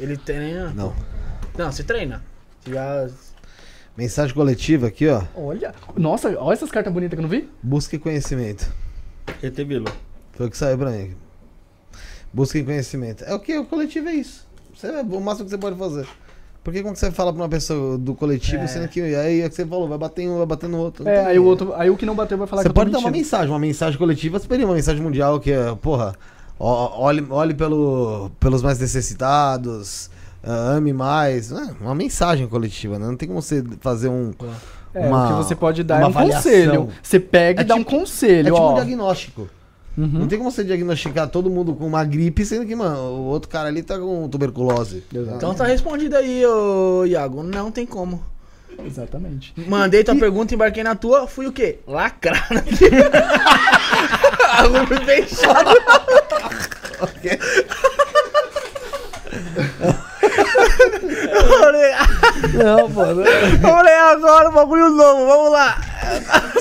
ele 0.00 0.16
treina. 0.16 0.72
Não. 0.74 0.92
Não, 1.56 1.70
você 1.70 1.84
treina. 1.84 2.20
Você 2.64 2.72
já. 2.74 3.08
Mensagem 3.96 4.34
coletiva 4.34 4.88
aqui, 4.88 5.08
ó. 5.08 5.22
Olha. 5.36 5.72
Nossa, 5.96 6.36
olha 6.38 6.52
essas 6.54 6.70
cartas 6.70 6.92
bonitas 6.92 7.16
que 7.16 7.20
eu 7.20 7.22
não 7.22 7.28
vi. 7.28 7.48
Busque 7.62 7.98
conhecimento. 7.98 8.68
ET 9.42 9.54
Bilu. 9.64 9.90
Foi 10.32 10.46
o 10.46 10.50
que 10.50 10.56
saiu 10.56 10.76
pra 10.76 10.90
mim. 10.90 11.14
Busquem 12.32 12.64
conhecimento. 12.64 13.22
É 13.24 13.32
o 13.32 13.38
que? 13.38 13.56
O 13.56 13.64
coletivo 13.64 14.08
é 14.08 14.14
isso. 14.14 14.44
Você, 14.74 14.88
é 14.88 15.02
o 15.02 15.20
máximo 15.20 15.44
que 15.44 15.50
você 15.50 15.58
pode 15.58 15.78
fazer. 15.78 16.06
Porque 16.64 16.82
como 16.82 16.94
que 16.94 16.98
você 16.98 17.12
fala 17.12 17.32
pra 17.32 17.42
uma 17.42 17.48
pessoa 17.48 17.96
do 17.96 18.14
coletivo, 18.14 18.64
É. 18.64 18.66
sendo 18.66 18.88
que 18.88 19.00
aí 19.00 19.42
é 19.42 19.46
o 19.46 19.50
que 19.50 19.54
você 19.54 19.64
falou, 19.66 19.86
vai 19.86 19.98
bater 19.98 20.22
em 20.22 20.30
um, 20.30 20.38
vai 20.38 20.46
bater 20.46 20.68
no 20.68 20.78
outro. 20.78 21.06
É, 21.06 21.26
aí 21.26 21.38
o 21.38 21.44
outro. 21.44 21.72
Aí 21.74 21.90
o 21.90 21.96
que 21.96 22.04
não 22.06 22.16
bateu 22.16 22.36
vai 22.36 22.46
falar 22.46 22.62
Você 22.62 22.68
que 22.68 22.74
tô 22.74 22.80
pode 22.80 22.90
dar 22.90 22.98
uma 22.98 23.10
mensagem, 23.10 23.48
uma 23.50 23.58
mensagem 23.58 23.96
coletiva, 23.98 24.38
você 24.40 24.48
pedir 24.48 24.64
uma 24.64 24.74
mensagem 24.74 25.00
mundial 25.00 25.38
que 25.38 25.52
é, 25.52 25.74
porra, 25.76 26.16
olhe, 26.58 27.24
olhe 27.30 27.54
pelo, 27.54 28.30
pelos 28.40 28.62
mais 28.62 28.78
necessitados, 28.80 30.10
ah, 30.46 30.72
ame 30.76 30.92
mais. 30.92 31.50
né? 31.50 31.74
Uma 31.80 31.94
mensagem 31.94 32.46
coletiva, 32.46 32.98
né? 32.98 33.06
Não 33.06 33.16
tem 33.16 33.28
como 33.28 33.40
você 33.42 33.64
fazer 33.80 34.08
um. 34.08 34.32
É, 34.94 35.06
uma- 35.08 35.24
o 35.24 35.28
que 35.28 35.44
você 35.44 35.54
pode 35.56 35.82
dar 35.82 36.00
é 36.00 36.04
um 36.04 36.06
avaliação. 36.06 36.42
conselho. 36.42 36.88
Você 37.02 37.18
pega 37.18 37.62
É 37.62 37.64
e 37.64 37.66
dá 37.66 37.74
um 37.74 37.78
tipo- 37.78 37.90
conselho, 37.90 38.48
É 38.48 38.52
tipo 38.52 38.56
ó. 38.58 38.72
um 38.72 38.74
diagnóstico. 38.74 39.48
Uhum. 39.96 40.06
Não 40.12 40.26
tem 40.26 40.38
como 40.38 40.50
você 40.50 40.64
diagnosticar 40.64 41.28
todo 41.28 41.48
mundo 41.48 41.72
com 41.74 41.86
uma 41.86 42.04
gripe, 42.04 42.44
sendo 42.44 42.66
que, 42.66 42.74
mano, 42.74 42.98
o 42.98 43.24
outro 43.26 43.48
cara 43.48 43.68
ali 43.68 43.80
tá 43.82 43.96
com 43.98 44.28
tuberculose. 44.28 45.04
Exato. 45.14 45.36
Então 45.36 45.54
tá 45.54 45.64
respondido 45.64 46.16
aí, 46.16 46.44
ô 46.44 47.04
Iago. 47.06 47.42
Não 47.44 47.70
tem 47.70 47.86
como. 47.86 48.20
Exatamente. 48.84 49.54
Mandei 49.68 50.02
tua 50.02 50.16
pergunta, 50.16 50.52
embarquei 50.52 50.82
na 50.82 50.96
tua, 50.96 51.28
fui 51.28 51.46
o 51.46 51.52
quê? 51.52 51.78
Lacrado 51.86 52.60
fui 54.88 54.96
fechado. 55.04 55.70
Não, 62.52 62.90
pô. 62.90 63.04
não- 63.06 63.14
Vamos 63.60 63.84
ler 63.84 64.00
agora 64.00 64.48
o 64.48 64.52
bagulho 64.52 64.90
novo, 64.90 65.26
vamos 65.26 65.52
lá. 65.52 65.80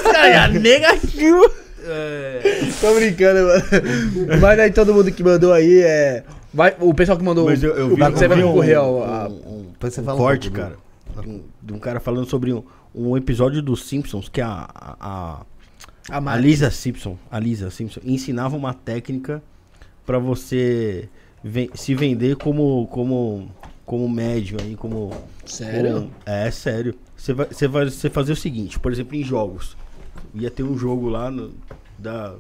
Caras 0.04 0.34
já 0.34 0.48
negativo. 0.48 1.50
Tô 2.80 2.94
brincando, 2.96 3.42
mano. 3.46 4.40
Mas 4.42 4.60
aí 4.60 4.72
todo 4.72 4.94
mundo 4.94 5.12
que 5.12 5.24
mandou 5.24 5.52
aí 5.54 5.82
é. 5.82 6.24
Vai, 6.54 6.76
o 6.80 6.94
pessoal 6.94 7.18
que 7.18 7.24
mandou. 7.24 7.46
Mas 7.46 7.64
eu, 7.64 7.76
eu 7.76 7.88
o 7.88 7.96
vi, 7.96 8.04
você 8.12 8.28
vai 8.28 8.42
concorrer 8.42 8.78
um, 8.80 8.82
ao. 8.84 9.04
a- 9.04 9.28
um, 9.28 9.66
você 9.80 10.02
um 10.02 10.04
um 10.14 10.18
cara, 10.52 10.76
de 11.22 11.74
um, 11.74 11.76
um 11.76 11.80
cara 11.80 12.00
falando 12.00 12.30
sobre 12.30 12.54
um, 12.54 12.64
um 12.94 13.18
episódio 13.18 13.62
dos 13.62 13.84
Simpsons 13.86 14.30
que 14.30 14.40
a, 14.40 14.68
a, 14.74 14.96
a 15.00 15.42
a 16.10 16.22
Mari. 16.22 16.42
Lisa 16.44 16.70
Simpson, 16.70 17.18
a 17.32 17.40
Lisa 17.40 17.70
Simpson 17.72 18.02
ensinava 18.04 18.56
uma 18.56 18.74
técnica 18.74 19.42
pra 20.06 20.20
você 20.20 21.08
ven- 21.44 21.70
se 21.74 21.96
vender 21.96 22.36
como 22.36 22.88
como 22.88 23.50
como 23.86 24.08
médium 24.10 24.58
aí, 24.62 24.76
como 24.76 25.12
Sério? 25.46 25.94
como- 25.94 26.12
é 26.26 26.50
sério. 26.52 26.96
Você 27.16 27.34
vai 27.34 27.48
você 27.48 27.68
vai 27.68 27.86
você 27.90 28.10
fazer 28.10 28.32
o 28.34 28.36
seguinte, 28.36 28.80
por 28.80 28.92
exemplo, 28.92 29.16
em 29.16 29.24
jogos. 29.24 29.76
Ia 30.36 30.50
ter 30.52 30.64
um 30.64 30.78
jogo 30.78 31.10
lá 31.10 31.30
no, 31.32 31.54
da 31.98 32.36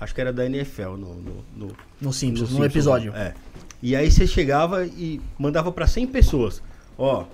acho 0.00 0.14
que 0.14 0.20
era 0.20 0.32
da 0.32 0.46
NFL 0.46 0.92
no, 0.96 1.14
no, 1.14 1.44
no 1.56 1.66
No 2.00 2.12
Simpsons, 2.12 2.50
no 2.50 2.56
Simpsons, 2.56 2.64
episódio. 2.66 3.12
É. 3.14 3.34
E 3.82 3.94
aí 3.96 4.10
você 4.10 4.26
chegava 4.26 4.84
e 4.86 5.20
mandava 5.38 5.70
pra 5.72 5.86
100 5.86 6.06
pessoas. 6.08 6.62
Ó. 6.98 7.24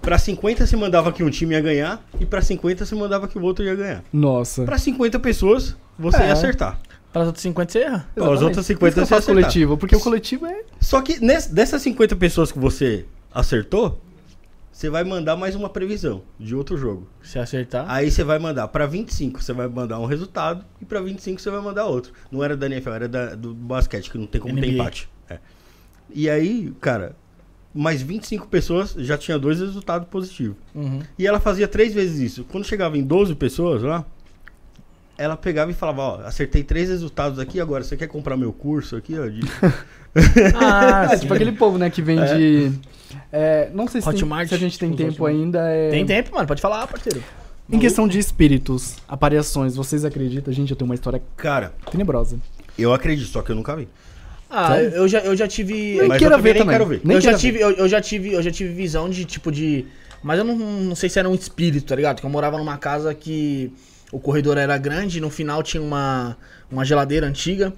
Pra 0.00 0.16
50 0.16 0.66
você 0.66 0.76
mandava 0.76 1.12
que 1.12 1.22
um 1.22 1.28
time 1.30 1.54
ia 1.54 1.60
ganhar 1.60 2.02
e 2.20 2.24
pra 2.24 2.40
50 2.40 2.84
você 2.86 2.94
mandava 2.94 3.26
que 3.28 3.38
o 3.38 3.42
outro 3.42 3.64
ia 3.64 3.74
ganhar. 3.74 4.02
Nossa. 4.12 4.64
Pra 4.64 4.78
50 4.78 5.18
pessoas 5.18 5.76
você 5.98 6.18
É. 6.22 6.26
ia 6.28 6.32
acertar. 6.32 6.78
Para 7.18 7.22
os 7.22 7.26
outros 7.28 7.42
50 7.42 7.72
você 7.72 7.78
erra. 7.80 8.08
As 8.16 8.42
outras 8.42 8.66
50 8.66 8.78
Por 8.78 8.86
isso 8.88 8.94
que 8.94 9.00
eu 9.00 9.06
você 9.06 9.14
acertar. 9.14 9.34
coletivo, 9.34 9.76
porque 9.76 9.96
o 9.96 10.00
coletivo 10.00 10.46
é. 10.46 10.62
Só 10.80 11.00
que 11.02 11.18
ness- 11.20 11.46
dessas 11.48 11.82
50 11.82 12.16
pessoas 12.16 12.50
que 12.52 12.58
você 12.58 13.04
acertou, 13.32 14.00
você 14.72 14.88
vai 14.88 15.02
mandar 15.04 15.36
mais 15.36 15.54
uma 15.56 15.68
previsão 15.68 16.22
de 16.38 16.54
outro 16.54 16.76
jogo. 16.76 17.08
Se 17.22 17.38
acertar. 17.38 17.84
Aí 17.88 18.10
você 18.10 18.22
vai 18.22 18.38
mandar 18.38 18.68
pra 18.68 18.86
25, 18.86 19.42
você 19.42 19.52
vai 19.52 19.66
mandar 19.68 19.98
um 19.98 20.06
resultado 20.06 20.64
e 20.80 20.84
pra 20.84 21.00
25 21.00 21.40
você 21.40 21.50
vai 21.50 21.60
mandar 21.60 21.86
outro. 21.86 22.12
Não 22.30 22.44
era 22.44 22.56
da 22.56 22.66
NFL, 22.66 22.90
era 22.90 23.08
da- 23.08 23.34
do 23.34 23.52
basquete, 23.54 24.10
que 24.10 24.16
não 24.18 24.26
tem 24.26 24.40
como 24.40 24.54
ter 24.54 24.60
NBA. 24.60 24.74
empate. 24.74 25.08
É. 25.28 25.38
E 26.14 26.30
aí, 26.30 26.72
cara, 26.80 27.16
mais 27.74 28.00
25 28.00 28.46
pessoas 28.48 28.94
já 28.96 29.18
tinha 29.18 29.38
dois 29.38 29.60
resultados 29.60 30.08
positivos. 30.08 30.56
Uhum. 30.74 31.00
E 31.18 31.26
ela 31.26 31.38
fazia 31.40 31.66
três 31.68 31.92
vezes 31.92 32.18
isso. 32.32 32.44
Quando 32.44 32.64
chegava 32.64 32.96
em 32.96 33.02
12 33.02 33.34
pessoas 33.34 33.82
lá, 33.82 34.06
ela 35.18 35.36
pegava 35.36 35.70
e 35.70 35.74
falava, 35.74 36.00
ó, 36.02 36.20
acertei 36.22 36.62
três 36.62 36.88
resultados 36.88 37.38
aqui, 37.38 37.60
agora 37.60 37.82
você 37.84 37.96
quer 37.96 38.06
comprar 38.06 38.36
meu 38.36 38.52
curso 38.52 38.96
aqui, 38.96 39.18
ó? 39.18 39.26
de- 39.26 39.40
Ah, 40.54 41.08
É, 41.12 41.16
tipo 41.18 41.34
aquele 41.34 41.52
povo, 41.52 41.76
né, 41.78 41.90
que 41.90 42.00
vende. 42.00 42.72
é, 43.32 43.68
não 43.74 43.86
sei 43.88 44.00
se, 44.00 44.08
tem- 44.10 44.46
se 44.46 44.54
a 44.54 44.58
gente 44.58 44.78
tem 44.78 44.90
os 44.90 44.96
tempo 44.96 45.12
Hotmart. 45.24 45.34
ainda. 45.34 45.58
é- 45.70 45.90
Tem 45.90 46.06
tempo, 46.06 46.34
mano. 46.34 46.46
Pode 46.46 46.62
falar, 46.62 46.86
parceiro. 46.86 47.22
Em 47.70 47.78
questão 47.78 48.08
de 48.08 48.18
espíritos, 48.18 48.96
aparições, 49.06 49.76
vocês 49.76 50.02
acreditam? 50.04 50.52
Gente, 50.54 50.70
eu 50.70 50.76
tenho 50.76 50.88
uma 50.88 50.94
história 50.94 51.22
Cara, 51.36 51.74
tenebrosa. 51.90 52.38
eu 52.78 52.94
acredito, 52.94 53.28
só 53.28 53.42
que 53.42 53.50
eu 53.52 53.56
nunca 53.56 53.76
vi. 53.76 53.86
Ah, 54.48 54.68
Sério? 54.68 54.90
eu 54.92 55.06
já, 55.08 55.18
eu 55.20 55.36
já 55.36 55.46
tive. 55.46 55.74
Nem 55.98 56.08
Mas 56.08 56.22
também 56.22 56.40
ver 56.40 56.52
nem 56.54 56.58
também. 56.62 56.72
quero 56.78 56.86
ver. 56.86 57.00
Nem 57.04 57.16
eu, 57.16 57.20
já 57.20 57.34
tive, 57.36 57.60
eu, 57.60 57.70
eu 57.72 57.86
já 57.86 58.00
tive, 58.00 58.32
eu 58.32 58.42
já 58.42 58.50
tive 58.50 58.72
visão 58.72 59.10
de 59.10 59.26
tipo 59.26 59.52
de. 59.52 59.84
Mas 60.22 60.38
eu 60.38 60.44
não, 60.44 60.56
não 60.56 60.94
sei 60.96 61.10
se 61.10 61.18
era 61.18 61.28
um 61.28 61.34
espírito, 61.34 61.84
tá 61.86 61.94
ligado? 61.94 62.20
Que 62.20 62.24
eu 62.26 62.30
morava 62.30 62.56
numa 62.56 62.78
casa 62.78 63.14
que 63.14 63.70
o 64.12 64.18
corredor 64.18 64.56
era 64.58 64.76
grande 64.78 65.18
e 65.18 65.20
no 65.20 65.30
final 65.30 65.62
tinha 65.62 65.82
uma, 65.82 66.36
uma 66.70 66.84
geladeira 66.84 67.26
antiga. 67.26 67.72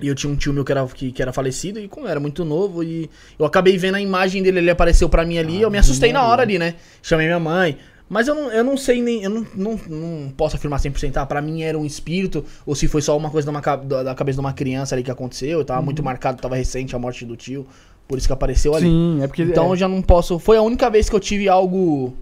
E 0.00 0.06
eu 0.06 0.14
tinha 0.14 0.32
um 0.32 0.36
tio 0.36 0.52
meu 0.52 0.64
que 0.64 0.70
era, 0.70 0.86
que, 0.86 1.10
que 1.10 1.20
era 1.20 1.32
falecido, 1.32 1.80
e 1.80 1.88
como 1.88 2.06
eu 2.06 2.10
era 2.10 2.20
muito 2.20 2.44
novo, 2.44 2.84
e 2.84 3.10
eu 3.36 3.44
acabei 3.44 3.76
vendo 3.76 3.96
a 3.96 4.00
imagem 4.00 4.44
dele, 4.44 4.58
ele 4.58 4.70
apareceu 4.70 5.08
pra 5.08 5.24
mim 5.24 5.38
ali, 5.38 5.60
eu 5.60 5.70
me 5.72 5.78
assustei 5.78 6.12
na 6.12 6.22
hora 6.22 6.42
ali, 6.42 6.56
né? 6.56 6.76
Chamei 7.02 7.26
minha 7.26 7.40
mãe. 7.40 7.76
Mas 8.08 8.26
eu 8.26 8.34
não, 8.34 8.50
eu 8.50 8.64
não 8.64 8.76
sei 8.76 9.02
nem. 9.02 9.22
Eu 9.22 9.30
não, 9.30 9.46
não, 9.54 9.80
não 9.86 10.32
posso 10.34 10.56
afirmar 10.56 10.80
100%. 10.80 11.16
Ah, 11.16 11.26
pra 11.26 11.42
mim 11.42 11.62
era 11.62 11.78
um 11.78 11.84
espírito, 11.84 12.44
ou 12.64 12.74
se 12.74 12.88
foi 12.88 13.02
só 13.02 13.16
uma 13.16 13.30
coisa 13.30 13.50
da, 13.50 13.52
uma 13.52 13.76
da, 14.02 14.14
cabeça 14.14 14.36
de 14.36 14.40
uma 14.40 14.52
criança 14.52 14.94
ali 14.94 15.02
que 15.02 15.10
aconteceu. 15.10 15.58
Eu 15.58 15.64
tava 15.64 15.82
muito 15.82 16.02
marcado, 16.02 16.40
tava 16.40 16.56
recente 16.56 16.96
a 16.96 16.98
morte 16.98 17.26
do 17.26 17.36
tio. 17.36 17.66
Por 18.06 18.16
isso 18.16 18.26
que 18.26 18.32
apareceu 18.32 18.74
ali. 18.74 18.86
Sim, 18.86 19.22
é 19.22 19.26
porque. 19.26 19.42
Então 19.42 19.66
é, 19.66 19.70
eu 19.72 19.76
já 19.76 19.86
não 19.86 20.00
posso. 20.00 20.38
Foi 20.38 20.56
a 20.56 20.62
única 20.62 20.88
vez 20.88 21.10
que 21.10 21.14
eu 21.14 21.20
tive 21.20 21.48
algo. 21.48 22.16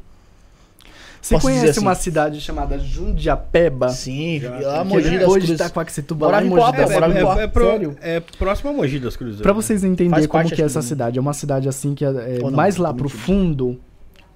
Você 1.28 1.34
posso 1.34 1.46
conhece 1.46 1.70
assim. 1.70 1.80
uma 1.80 1.94
cidade 1.94 2.40
chamada 2.40 2.78
Jundiapeba? 2.78 3.88
Sim, 3.90 4.40
Já, 4.40 4.58
lá. 4.58 4.84
Mogi 4.84 5.18
das 5.18 5.32
Cruzes. 5.32 5.50
Itacoaxetuba, 5.50 6.26
Morava 6.26 6.42
lá 6.42 6.46
em 6.46 6.50
Mogi 6.50 6.76
das 6.76 6.94
Cruzes. 6.94 7.38
É, 7.38 7.46
pro- 7.46 7.64
Sério? 7.66 7.96
é 8.00 8.20
próximo 8.20 8.70
a 8.70 8.72
Mogi 8.72 8.98
das 8.98 9.16
Cruzes. 9.16 9.40
Pra 9.40 9.52
vocês 9.52 9.80
Faz 9.80 9.92
entenderem 9.92 10.28
como 10.28 10.48
que 10.50 10.62
é 10.62 10.64
essa 10.64 10.82
cidade. 10.82 11.18
É 11.18 11.20
uma 11.20 11.32
cidade 11.32 11.68
assim 11.68 11.94
que 11.94 12.04
é, 12.04 12.08
é 12.08 12.38
não, 12.42 12.50
mais 12.50 12.76
lá 12.76 12.92
pro 12.94 13.08
fundo. 13.08 13.78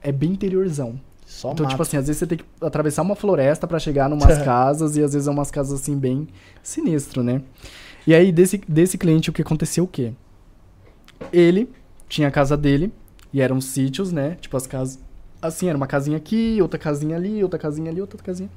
É 0.03 0.11
bem 0.13 0.31
interiorzão. 0.33 0.99
Só 1.27 1.53
Então, 1.53 1.65
mato. 1.65 1.71
tipo 1.73 1.83
assim, 1.83 1.97
às 1.97 2.07
vezes 2.07 2.19
você 2.19 2.27
tem 2.27 2.39
que 2.39 2.45
atravessar 2.61 3.03
uma 3.03 3.15
floresta 3.15 3.67
pra 3.67 3.79
chegar 3.79 4.09
numas 4.09 4.39
casas 4.43 4.97
e 4.97 5.03
às 5.03 5.13
vezes 5.13 5.29
é 5.29 5.31
umas 5.31 5.51
casas 5.51 5.81
assim 5.81 5.97
bem 5.97 6.27
sinistro, 6.63 7.23
né? 7.23 7.41
E 8.07 8.15
aí 8.15 8.33
desse, 8.33 8.61
desse 8.67 8.99
cliente 8.99 9.31
o 9.31 9.33
que 9.33 9.43
aconteceu 9.43 9.85
o 9.85 9.87
quê? 9.87 10.13
Ele 11.33 11.69
tinha 12.09 12.29
a 12.29 12.31
casa 12.31 12.57
dele 12.57 12.93
E 13.33 13.41
eram 13.41 13.61
sítios, 13.61 14.11
né? 14.11 14.37
Tipo 14.41 14.57
as 14.57 14.67
casas. 14.67 14.99
Assim, 15.43 15.69
era 15.69 15.77
uma 15.77 15.87
casinha 15.87 16.17
aqui, 16.17 16.59
outra 16.61 16.79
casinha 16.79 17.17
ali, 17.17 17.43
outra 17.43 17.59
casinha 17.59 17.91
ali, 17.91 18.01
outra 18.01 18.23
casinha. 18.23 18.51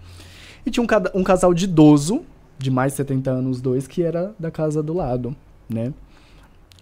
E 0.66 0.72
tinha 0.72 0.84
um, 0.84 1.20
um 1.20 1.24
casal 1.24 1.54
de 1.54 1.66
idoso, 1.66 2.22
de 2.58 2.70
mais 2.72 2.94
de 2.94 2.98
70 2.98 3.32
anos, 3.32 3.62
dois, 3.62 3.88
que 3.88 4.02
era 4.04 4.34
da 4.40 4.52
casa 4.52 4.82
do 4.84 4.94
lado, 4.94 5.36
né? 5.70 5.94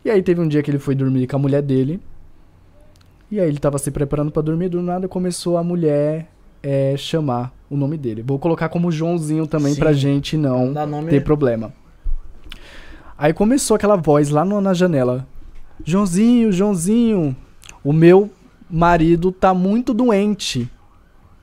E 0.04 0.10
aí 0.10 0.22
teve 0.24 0.42
um 0.42 0.48
dia 0.48 0.64
que 0.64 0.72
ele 0.72 0.80
foi 0.80 0.96
dormir 0.96 1.28
com 1.28 1.36
a 1.36 1.40
mulher 1.40 1.62
dele. 1.62 2.00
E 3.30 3.40
aí 3.40 3.48
ele 3.48 3.60
tava 3.60 3.78
se 3.78 3.90
preparando 3.92 4.32
pra 4.32 4.42
dormir, 4.42 4.70
do 4.70 4.82
nada 4.82 5.08
começou 5.08 5.58
a 5.58 5.64
mulher 5.64 6.28
é, 6.64 6.96
chamar 6.98 7.54
o 7.70 7.78
nome 7.78 7.98
dele. 7.98 8.24
Vou 8.26 8.38
colocar 8.40 8.68
como 8.70 8.92
Joãozinho 8.92 9.48
também 9.48 9.74
Sim. 9.74 9.80
pra 9.80 9.94
gente 9.94 10.36
não 10.36 10.74
ter 11.10 11.24
problema. 11.24 11.72
Aí 13.18 13.34
começou 13.34 13.76
aquela 13.76 13.96
voz 13.96 14.30
lá 14.30 14.44
no- 14.44 14.60
na 14.60 14.74
janela. 14.74 15.28
Joãozinho, 15.86 16.52
Joãozinho, 16.52 17.36
o 17.84 17.94
meu 17.94 18.30
marido 18.72 19.32
tá 19.32 19.54
muito 19.54 19.94
doente. 19.94 20.70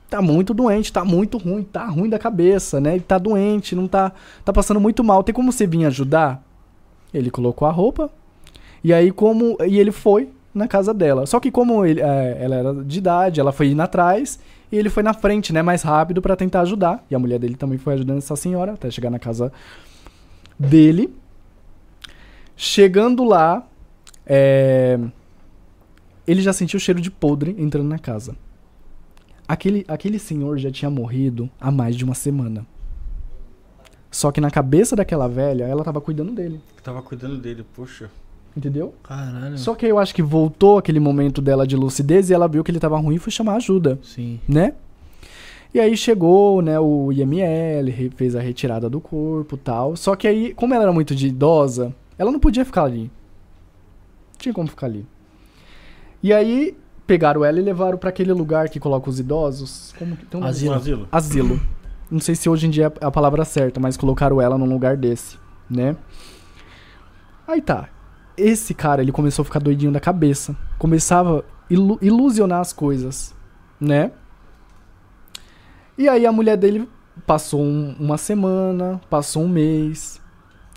Tá 0.09 0.21
muito 0.21 0.53
doente, 0.53 0.91
tá 0.91 1.05
muito 1.05 1.37
ruim, 1.37 1.63
tá 1.63 1.85
ruim 1.85 2.09
da 2.09 2.17
cabeça, 2.17 2.81
né? 2.81 2.95
Ele 2.95 3.03
tá 3.03 3.19
doente, 3.19 3.75
não 3.75 3.87
tá, 3.87 4.11
tá 4.43 4.51
passando 4.51 4.79
muito 4.79 5.03
mal. 5.03 5.23
Tem 5.23 5.35
como 5.35 5.51
você 5.51 5.67
vir 5.67 5.85
ajudar? 5.85 6.43
Ele 7.13 7.29
colocou 7.29 7.67
a 7.67 7.71
roupa. 7.71 8.09
E 8.83 8.91
aí 8.91 9.11
como 9.11 9.55
e 9.65 9.79
ele 9.79 9.91
foi 9.91 10.29
na 10.53 10.67
casa 10.67 10.93
dela. 10.93 11.25
Só 11.25 11.39
que 11.39 11.51
como 11.51 11.85
ele, 11.85 12.01
é, 12.01 12.37
ela 12.41 12.55
era 12.55 12.73
de 12.73 12.97
idade, 12.97 13.39
ela 13.39 13.51
foi 13.51 13.67
indo 13.67 13.81
atrás 13.81 14.39
e 14.71 14.77
ele 14.77 14.89
foi 14.89 15.03
na 15.03 15.13
frente, 15.13 15.53
né, 15.53 15.61
mais 15.61 15.81
rápido 15.81 16.21
pra 16.21 16.35
tentar 16.35 16.61
ajudar. 16.61 17.03
E 17.09 17.15
a 17.15 17.19
mulher 17.19 17.39
dele 17.39 17.55
também 17.55 17.77
foi 17.77 17.93
ajudando 17.93 18.17
essa 18.17 18.35
senhora 18.35 18.73
até 18.73 18.89
chegar 18.89 19.09
na 19.09 19.19
casa 19.19 19.51
dele. 20.57 21.13
Chegando 22.55 23.23
lá, 23.23 23.65
é, 24.25 24.99
ele 26.29 26.41
já 26.41 26.53
sentiu 26.53 26.77
o 26.77 26.79
cheiro 26.79 27.01
de 27.01 27.09
podre 27.09 27.55
entrando 27.57 27.87
na 27.87 27.97
casa. 27.97 28.35
Aquele, 29.47 29.83
aquele 29.87 30.19
senhor 30.19 30.59
já 30.59 30.69
tinha 30.69 30.91
morrido 30.91 31.49
há 31.59 31.71
mais 31.71 31.95
de 31.95 32.03
uma 32.03 32.13
semana. 32.13 32.65
Só 34.11 34.31
que 34.31 34.39
na 34.39 34.51
cabeça 34.51 34.95
daquela 34.95 35.27
velha, 35.27 35.63
ela 35.63 35.83
tava 35.83 35.99
cuidando 35.99 36.31
dele. 36.31 36.61
Tava 36.83 37.01
cuidando 37.01 37.37
dele, 37.37 37.65
poxa. 37.75 38.11
Entendeu? 38.55 38.93
Caralho. 39.01 39.57
Só 39.57 39.73
que 39.73 39.87
eu 39.87 39.97
acho 39.97 40.13
que 40.13 40.21
voltou 40.21 40.77
aquele 40.77 40.99
momento 40.99 41.41
dela 41.41 41.65
de 41.65 41.75
lucidez 41.75 42.29
e 42.29 42.33
ela 42.33 42.47
viu 42.47 42.63
que 42.63 42.69
ele 42.69 42.79
tava 42.79 42.97
ruim 42.99 43.15
e 43.15 43.19
foi 43.19 43.31
chamar 43.31 43.55
ajuda, 43.55 43.97
Sim. 44.03 44.39
né? 44.47 44.73
E 45.73 45.79
aí 45.79 45.95
chegou, 45.95 46.61
né, 46.61 46.79
o 46.79 47.11
IML, 47.11 48.11
fez 48.15 48.35
a 48.35 48.39
retirada 48.41 48.89
do 48.89 48.99
corpo 48.99 49.55
e 49.55 49.59
tal. 49.59 49.95
Só 49.95 50.15
que 50.15 50.27
aí, 50.27 50.53
como 50.53 50.73
ela 50.73 50.83
era 50.83 50.93
muito 50.93 51.15
de 51.15 51.27
idosa, 51.27 51.93
ela 52.17 52.31
não 52.31 52.39
podia 52.39 52.65
ficar 52.65 52.83
ali. 52.83 53.03
Não 53.03 54.39
tinha 54.39 54.53
como 54.53 54.67
ficar 54.67 54.87
ali. 54.87 55.05
E 56.21 56.33
aí 56.33 56.77
pegaram 57.07 57.43
ela 57.43 57.59
e 57.59 57.61
levaram 57.61 57.97
pra 57.97 58.09
aquele 58.09 58.33
lugar 58.33 58.69
que 58.69 58.79
coloca 58.79 59.09
os 59.09 59.19
idosos. 59.19 59.93
Como 59.97 60.15
que 60.15 60.25
tem 60.25 60.37
um 60.39 60.41
nome? 60.41 60.51
Asilo. 60.51 60.75
Asilo. 60.75 61.07
asilo. 61.11 61.59
Não 62.11 62.19
sei 62.19 62.35
se 62.35 62.49
hoje 62.49 62.67
em 62.67 62.69
dia 62.69 62.91
é 63.01 63.05
a 63.05 63.11
palavra 63.11 63.45
certa, 63.45 63.79
mas 63.79 63.95
colocaram 63.95 64.41
ela 64.41 64.57
num 64.57 64.65
lugar 64.65 64.97
desse, 64.97 65.37
né? 65.69 65.95
Aí 67.47 67.61
tá. 67.61 67.89
Esse 68.37 68.73
cara, 68.73 69.01
ele 69.01 69.11
começou 69.11 69.43
a 69.43 69.45
ficar 69.45 69.59
doidinho 69.59 69.91
da 69.91 69.99
cabeça. 69.99 70.55
Começava 70.77 71.39
a 71.39 71.43
ilu- 71.73 71.99
ilusionar 72.01 72.61
as 72.61 72.71
coisas, 72.73 73.35
né? 73.79 74.11
E 75.97 76.07
aí 76.07 76.25
a 76.25 76.31
mulher 76.31 76.57
dele 76.57 76.87
passou 77.25 77.61
um- 77.61 77.95
uma 77.99 78.17
semana, 78.17 78.99
passou 79.09 79.43
um 79.43 79.49
mês. 79.49 80.21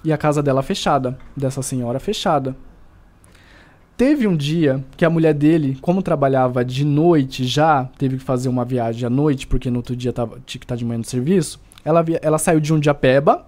E 0.04 0.12
a 0.12 0.18
casa 0.18 0.42
dela 0.42 0.62
fechada, 0.62 1.16
dessa 1.36 1.62
senhora 1.62 2.00
fechada. 2.00 2.56
Teve 4.02 4.26
um 4.26 4.36
dia 4.36 4.84
que 4.96 5.04
a 5.04 5.08
mulher 5.10 5.32
dele, 5.32 5.78
como 5.80 6.02
trabalhava 6.02 6.64
de 6.64 6.84
noite 6.84 7.44
já, 7.44 7.84
teve 7.96 8.16
que 8.16 8.24
fazer 8.24 8.48
uma 8.48 8.64
viagem 8.64 9.06
à 9.06 9.08
noite, 9.08 9.46
porque 9.46 9.70
no 9.70 9.76
outro 9.76 9.94
dia 9.94 10.12
tava, 10.12 10.40
tinha 10.44 10.58
que 10.58 10.64
estar 10.64 10.74
de 10.74 10.84
manhã 10.84 10.98
no 10.98 11.04
serviço. 11.04 11.60
Ela, 11.84 12.02
via- 12.02 12.18
ela 12.20 12.36
saiu 12.36 12.58
de 12.58 12.66
Jundiapeba 12.66 13.46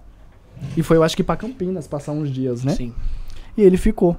e 0.76 0.82
foi, 0.84 0.96
eu 0.96 1.02
acho 1.02 1.16
que 1.16 1.24
pra 1.24 1.34
Campinas, 1.34 1.88
passar 1.88 2.12
uns 2.12 2.30
dias, 2.30 2.62
né? 2.62 2.70
Sim. 2.70 2.94
E 3.56 3.62
ele 3.62 3.76
ficou. 3.76 4.16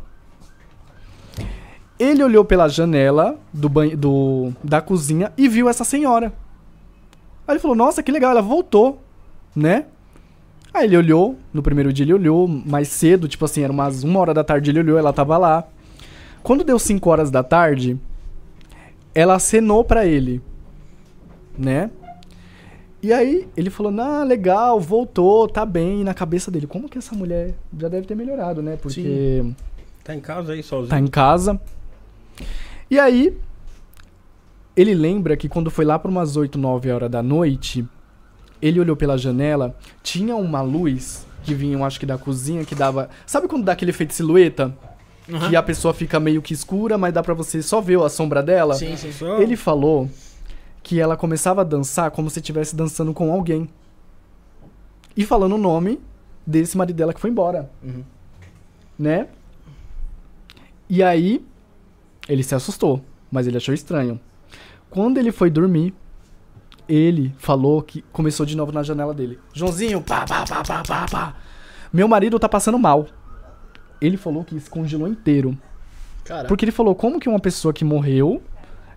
Ele 1.98 2.22
olhou 2.22 2.44
pela 2.44 2.68
janela 2.68 3.40
do 3.54 3.70
banho, 3.70 3.96
do, 3.96 4.52
da 4.62 4.82
cozinha 4.82 5.32
e 5.38 5.48
viu 5.48 5.70
essa 5.70 5.86
senhora. 5.86 6.34
Aí 7.48 7.54
ele 7.54 7.60
falou: 7.62 7.78
Nossa, 7.78 8.04
que 8.04 8.12
legal, 8.12 8.32
ela 8.32 8.42
voltou, 8.42 9.02
né? 9.56 9.86
Aí 10.74 10.84
ele 10.86 10.98
olhou, 10.98 11.38
no 11.54 11.64
primeiro 11.64 11.94
dia 11.94 12.04
ele 12.04 12.14
olhou 12.14 12.46
mais 12.46 12.90
cedo, 12.90 13.26
tipo 13.26 13.46
assim, 13.46 13.62
era 13.62 13.72
umas 13.72 14.04
uma 14.04 14.20
hora 14.20 14.34
da 14.34 14.44
tarde 14.44 14.70
ele 14.70 14.80
olhou, 14.82 14.98
ela 15.00 15.14
tava 15.14 15.38
lá. 15.38 15.66
Quando 16.46 16.64
deu 16.64 16.78
5 16.78 17.10
horas 17.10 17.32
da 17.32 17.42
tarde, 17.42 18.00
ela 19.16 19.34
acenou 19.34 19.84
pra 19.84 20.06
ele, 20.06 20.44
né? 21.58 21.90
E 23.02 23.12
aí 23.12 23.48
ele 23.58 23.72
falou: 23.72 23.92
"Ah, 24.00 24.24
legal, 24.24 24.80
voltou, 24.80 25.48
tá 25.48 25.66
bem". 25.66 26.02
E 26.02 26.04
na 26.04 26.14
cabeça 26.14 26.52
dele, 26.52 26.68
como 26.68 26.88
que 26.88 27.00
essa 27.00 27.16
mulher 27.16 27.56
já 27.76 27.88
deve 27.88 28.06
ter 28.06 28.14
melhorado, 28.14 28.62
né? 28.62 28.78
Porque 28.80 29.44
Tá 30.04 30.14
em 30.14 30.20
casa 30.22 30.54
aí 30.54 30.62
sozinho. 30.62 30.90
tá 30.92 31.00
em 31.00 31.08
casa. 31.08 31.60
E 32.92 33.00
aí 33.00 33.36
ele 34.78 34.94
lembra 34.94 35.36
que 35.36 35.50
quando 35.50 35.72
foi 35.72 35.84
lá 35.84 35.98
para 35.98 36.12
umas 36.12 36.38
8, 36.38 36.60
9 36.60 36.92
horas 36.92 37.10
da 37.10 37.24
noite, 37.24 37.84
ele 38.62 38.80
olhou 38.80 38.96
pela 38.96 39.18
janela, 39.18 39.76
tinha 40.04 40.36
uma 40.36 40.62
luz 40.62 41.26
que 41.44 41.56
vinha, 41.56 41.84
acho 41.84 42.00
que 42.00 42.06
da 42.06 42.20
cozinha, 42.20 42.64
que 42.64 42.76
dava. 42.76 43.10
Sabe 43.26 43.48
quando 43.48 43.64
dá 43.64 43.72
aquele 43.72 43.90
efeito 43.90 44.14
silhueta? 44.14 44.76
Que 45.26 45.56
a 45.56 45.64
pessoa 45.64 45.94
fica 45.94 46.20
meio 46.20 46.42
que 46.42 46.54
escura, 46.54 46.98
mas 46.98 47.14
dá 47.14 47.24
pra 47.24 47.34
você 47.34 47.62
só 47.62 47.82
ver 47.82 48.00
a 48.00 48.10
sombra 48.10 48.44
dela? 48.44 48.76
Sim, 48.76 48.96
sim. 48.96 49.10
Ele 49.40 49.56
falou 49.56 50.10
que 50.84 51.00
ela 51.00 51.18
começava 51.18 51.62
a 51.62 51.64
dançar 51.64 52.12
como 52.12 52.30
se 52.30 52.40
estivesse 52.40 52.76
dançando 52.76 53.14
com 53.14 53.34
alguém. 53.34 53.68
E 55.18 55.26
falando 55.26 55.56
o 55.56 55.58
nome 55.58 56.00
desse 56.46 56.78
marido 56.78 56.96
dela 56.96 57.14
que 57.14 57.20
foi 57.20 57.32
embora. 57.32 57.72
Uhum. 57.84 58.04
Né? 59.00 59.28
E 60.88 61.02
aí, 61.02 61.44
ele 62.30 62.44
se 62.44 62.54
assustou, 62.54 63.04
mas 63.32 63.48
ele 63.48 63.58
achou 63.58 63.74
estranho. 63.74 64.20
Quando 64.92 65.18
ele 65.18 65.32
foi 65.32 65.50
dormir, 65.50 65.94
ele 66.88 67.34
falou 67.40 67.82
que 67.82 68.04
começou 68.12 68.46
de 68.46 68.56
novo 68.56 68.72
na 68.72 68.84
janela 68.84 69.14
dele. 69.14 69.40
Joãozinho, 69.54 70.02
pá, 70.02 70.24
pá, 70.26 70.46
pá, 70.46 70.64
pá, 70.64 70.84
pá, 70.84 71.06
pá. 71.10 71.36
Meu 71.92 72.08
marido 72.08 72.38
tá 72.38 72.48
passando 72.48 72.78
mal. 72.78 73.08
Ele 74.02 74.18
falou 74.18 74.44
que 74.44 74.60
se 74.60 74.70
congelou 74.70 75.08
inteiro. 75.08 75.58
Porque 76.48 76.66
ele 76.66 76.72
falou, 76.72 76.96
como 76.96 77.20
que 77.20 77.30
uma 77.30 77.40
pessoa 77.40 77.74
que 77.74 77.86
morreu, 77.86 78.42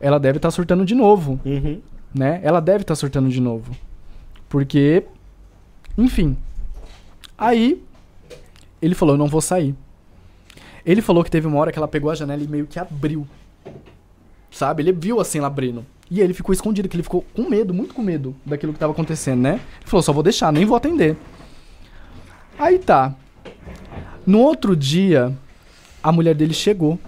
ela 0.00 0.18
deve 0.18 0.38
estar 0.38 0.50
surtando 0.50 0.84
de 0.84 0.94
novo, 0.94 1.38
Uhum. 1.44 1.80
né? 2.14 2.40
Ela 2.42 2.60
deve 2.60 2.82
estar 2.82 2.94
surtando 2.94 3.28
de 3.28 3.40
novo. 3.40 3.76
Porque, 4.48 5.04
enfim. 5.96 6.36
Aí, 7.36 7.82
ele 8.80 8.94
falou, 8.94 9.14
eu 9.14 9.18
não 9.18 9.26
vou 9.28 9.40
sair. 9.40 9.74
Ele 10.86 11.02
falou 11.02 11.22
que 11.22 11.30
teve 11.30 11.46
uma 11.46 11.58
hora 11.58 11.70
que 11.70 11.78
ela 11.78 11.88
pegou 11.88 12.10
a 12.10 12.14
janela 12.14 12.42
e 12.42 12.48
meio 12.48 12.66
que 12.66 12.78
abriu. 12.78 13.26
Sabe? 14.50 14.82
Ele 14.82 14.92
viu 14.92 15.20
assim 15.20 15.38
ela 15.38 15.48
abrindo. 15.48 15.84
E 16.10 16.22
ele 16.22 16.32
ficou 16.32 16.54
escondido, 16.54 16.88
que 16.88 16.96
ele 16.96 17.02
ficou 17.02 17.22
com 17.34 17.46
medo, 17.50 17.74
muito 17.74 17.92
com 17.92 18.00
medo 18.00 18.34
daquilo 18.46 18.72
que 18.72 18.78
tava 18.78 18.92
acontecendo, 18.94 19.42
né? 19.42 19.60
Ele 19.80 19.84
falou, 19.90 20.02
só 20.02 20.10
vou 20.12 20.22
deixar, 20.22 20.50
nem 20.50 20.64
vou 20.64 20.74
atender. 20.76 21.14
Aí 22.58 22.78
tá. 22.78 23.14
No 24.28 24.40
outro 24.40 24.76
dia, 24.76 25.32
a 26.02 26.12
mulher 26.12 26.34
dele 26.34 26.52
chegou. 26.52 26.98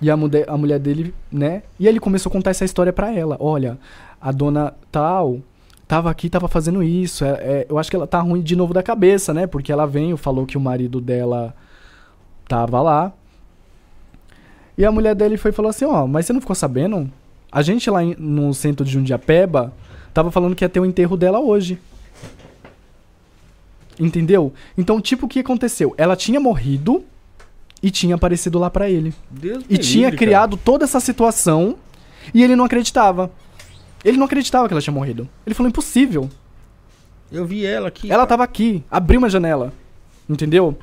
E 0.00 0.10
a, 0.10 0.16
mulher- 0.16 0.46
a 0.48 0.56
mulher 0.56 0.78
dele, 0.78 1.14
né? 1.30 1.62
E 1.78 1.86
ele 1.86 2.00
começou 2.00 2.30
a 2.30 2.32
contar 2.32 2.48
essa 2.50 2.64
história 2.64 2.94
pra 2.94 3.12
ela. 3.14 3.36
Olha, 3.38 3.78
a 4.18 4.32
dona 4.32 4.72
tal 4.90 5.38
tava 5.86 6.10
aqui, 6.10 6.30
tava 6.30 6.48
fazendo 6.48 6.82
isso. 6.82 7.26
É, 7.26 7.28
é, 7.30 7.66
eu 7.68 7.78
acho 7.78 7.90
que 7.90 7.96
ela 7.96 8.06
tá 8.06 8.20
ruim 8.20 8.40
de 8.40 8.56
novo 8.56 8.72
da 8.72 8.82
cabeça, 8.82 9.34
né? 9.34 9.46
Porque 9.46 9.70
ela 9.70 9.86
veio, 9.86 10.16
falou 10.16 10.46
que 10.46 10.56
o 10.56 10.60
marido 10.60 10.98
dela 10.98 11.54
tava 12.48 12.80
lá. 12.80 13.12
E 14.78 14.84
a 14.86 14.90
mulher 14.90 15.14
dele 15.14 15.36
foi 15.36 15.50
e 15.50 15.54
falou 15.54 15.68
assim: 15.68 15.84
Ó, 15.84 16.06
mas 16.06 16.24
você 16.24 16.32
não 16.32 16.40
ficou 16.40 16.56
sabendo? 16.56 17.10
A 17.52 17.60
gente 17.60 17.88
lá 17.90 18.02
em- 18.02 18.16
no 18.18 18.52
centro 18.54 18.82
de 18.84 18.92
Jundiapeba 18.92 19.72
tava 20.14 20.30
falando 20.30 20.56
que 20.56 20.64
ia 20.64 20.68
ter 20.70 20.80
o 20.80 20.86
enterro 20.86 21.16
dela 21.18 21.38
hoje. 21.38 21.78
Entendeu? 23.98 24.52
Então, 24.76 25.00
tipo, 25.00 25.26
o 25.26 25.28
que 25.28 25.40
aconteceu? 25.40 25.94
Ela 25.96 26.16
tinha 26.16 26.40
morrido 26.40 27.04
e 27.82 27.90
tinha 27.90 28.14
aparecido 28.14 28.58
lá 28.58 28.68
pra 28.70 28.90
ele. 28.90 29.14
Deus 29.30 29.64
E 29.68 29.78
tinha 29.78 30.08
livre, 30.10 30.18
criado 30.18 30.56
toda 30.56 30.84
essa 30.84 30.98
situação 31.00 31.76
e 32.32 32.42
ele 32.42 32.56
não 32.56 32.64
acreditava. 32.64 33.30
Ele 34.04 34.16
não 34.18 34.26
acreditava 34.26 34.66
que 34.68 34.74
ela 34.74 34.80
tinha 34.80 34.92
morrido. 34.94 35.28
Ele 35.46 35.54
falou: 35.54 35.68
impossível. 35.68 36.22
cara. 36.22 36.44
Eu 37.32 37.46
vi 37.46 37.64
ela 37.64 37.88
aqui. 37.88 38.10
Ela 38.12 38.26
tava 38.26 38.44
aqui, 38.44 38.82
abriu 38.90 39.18
uma 39.18 39.28
janela. 39.30 39.72
Entendeu? 40.28 40.76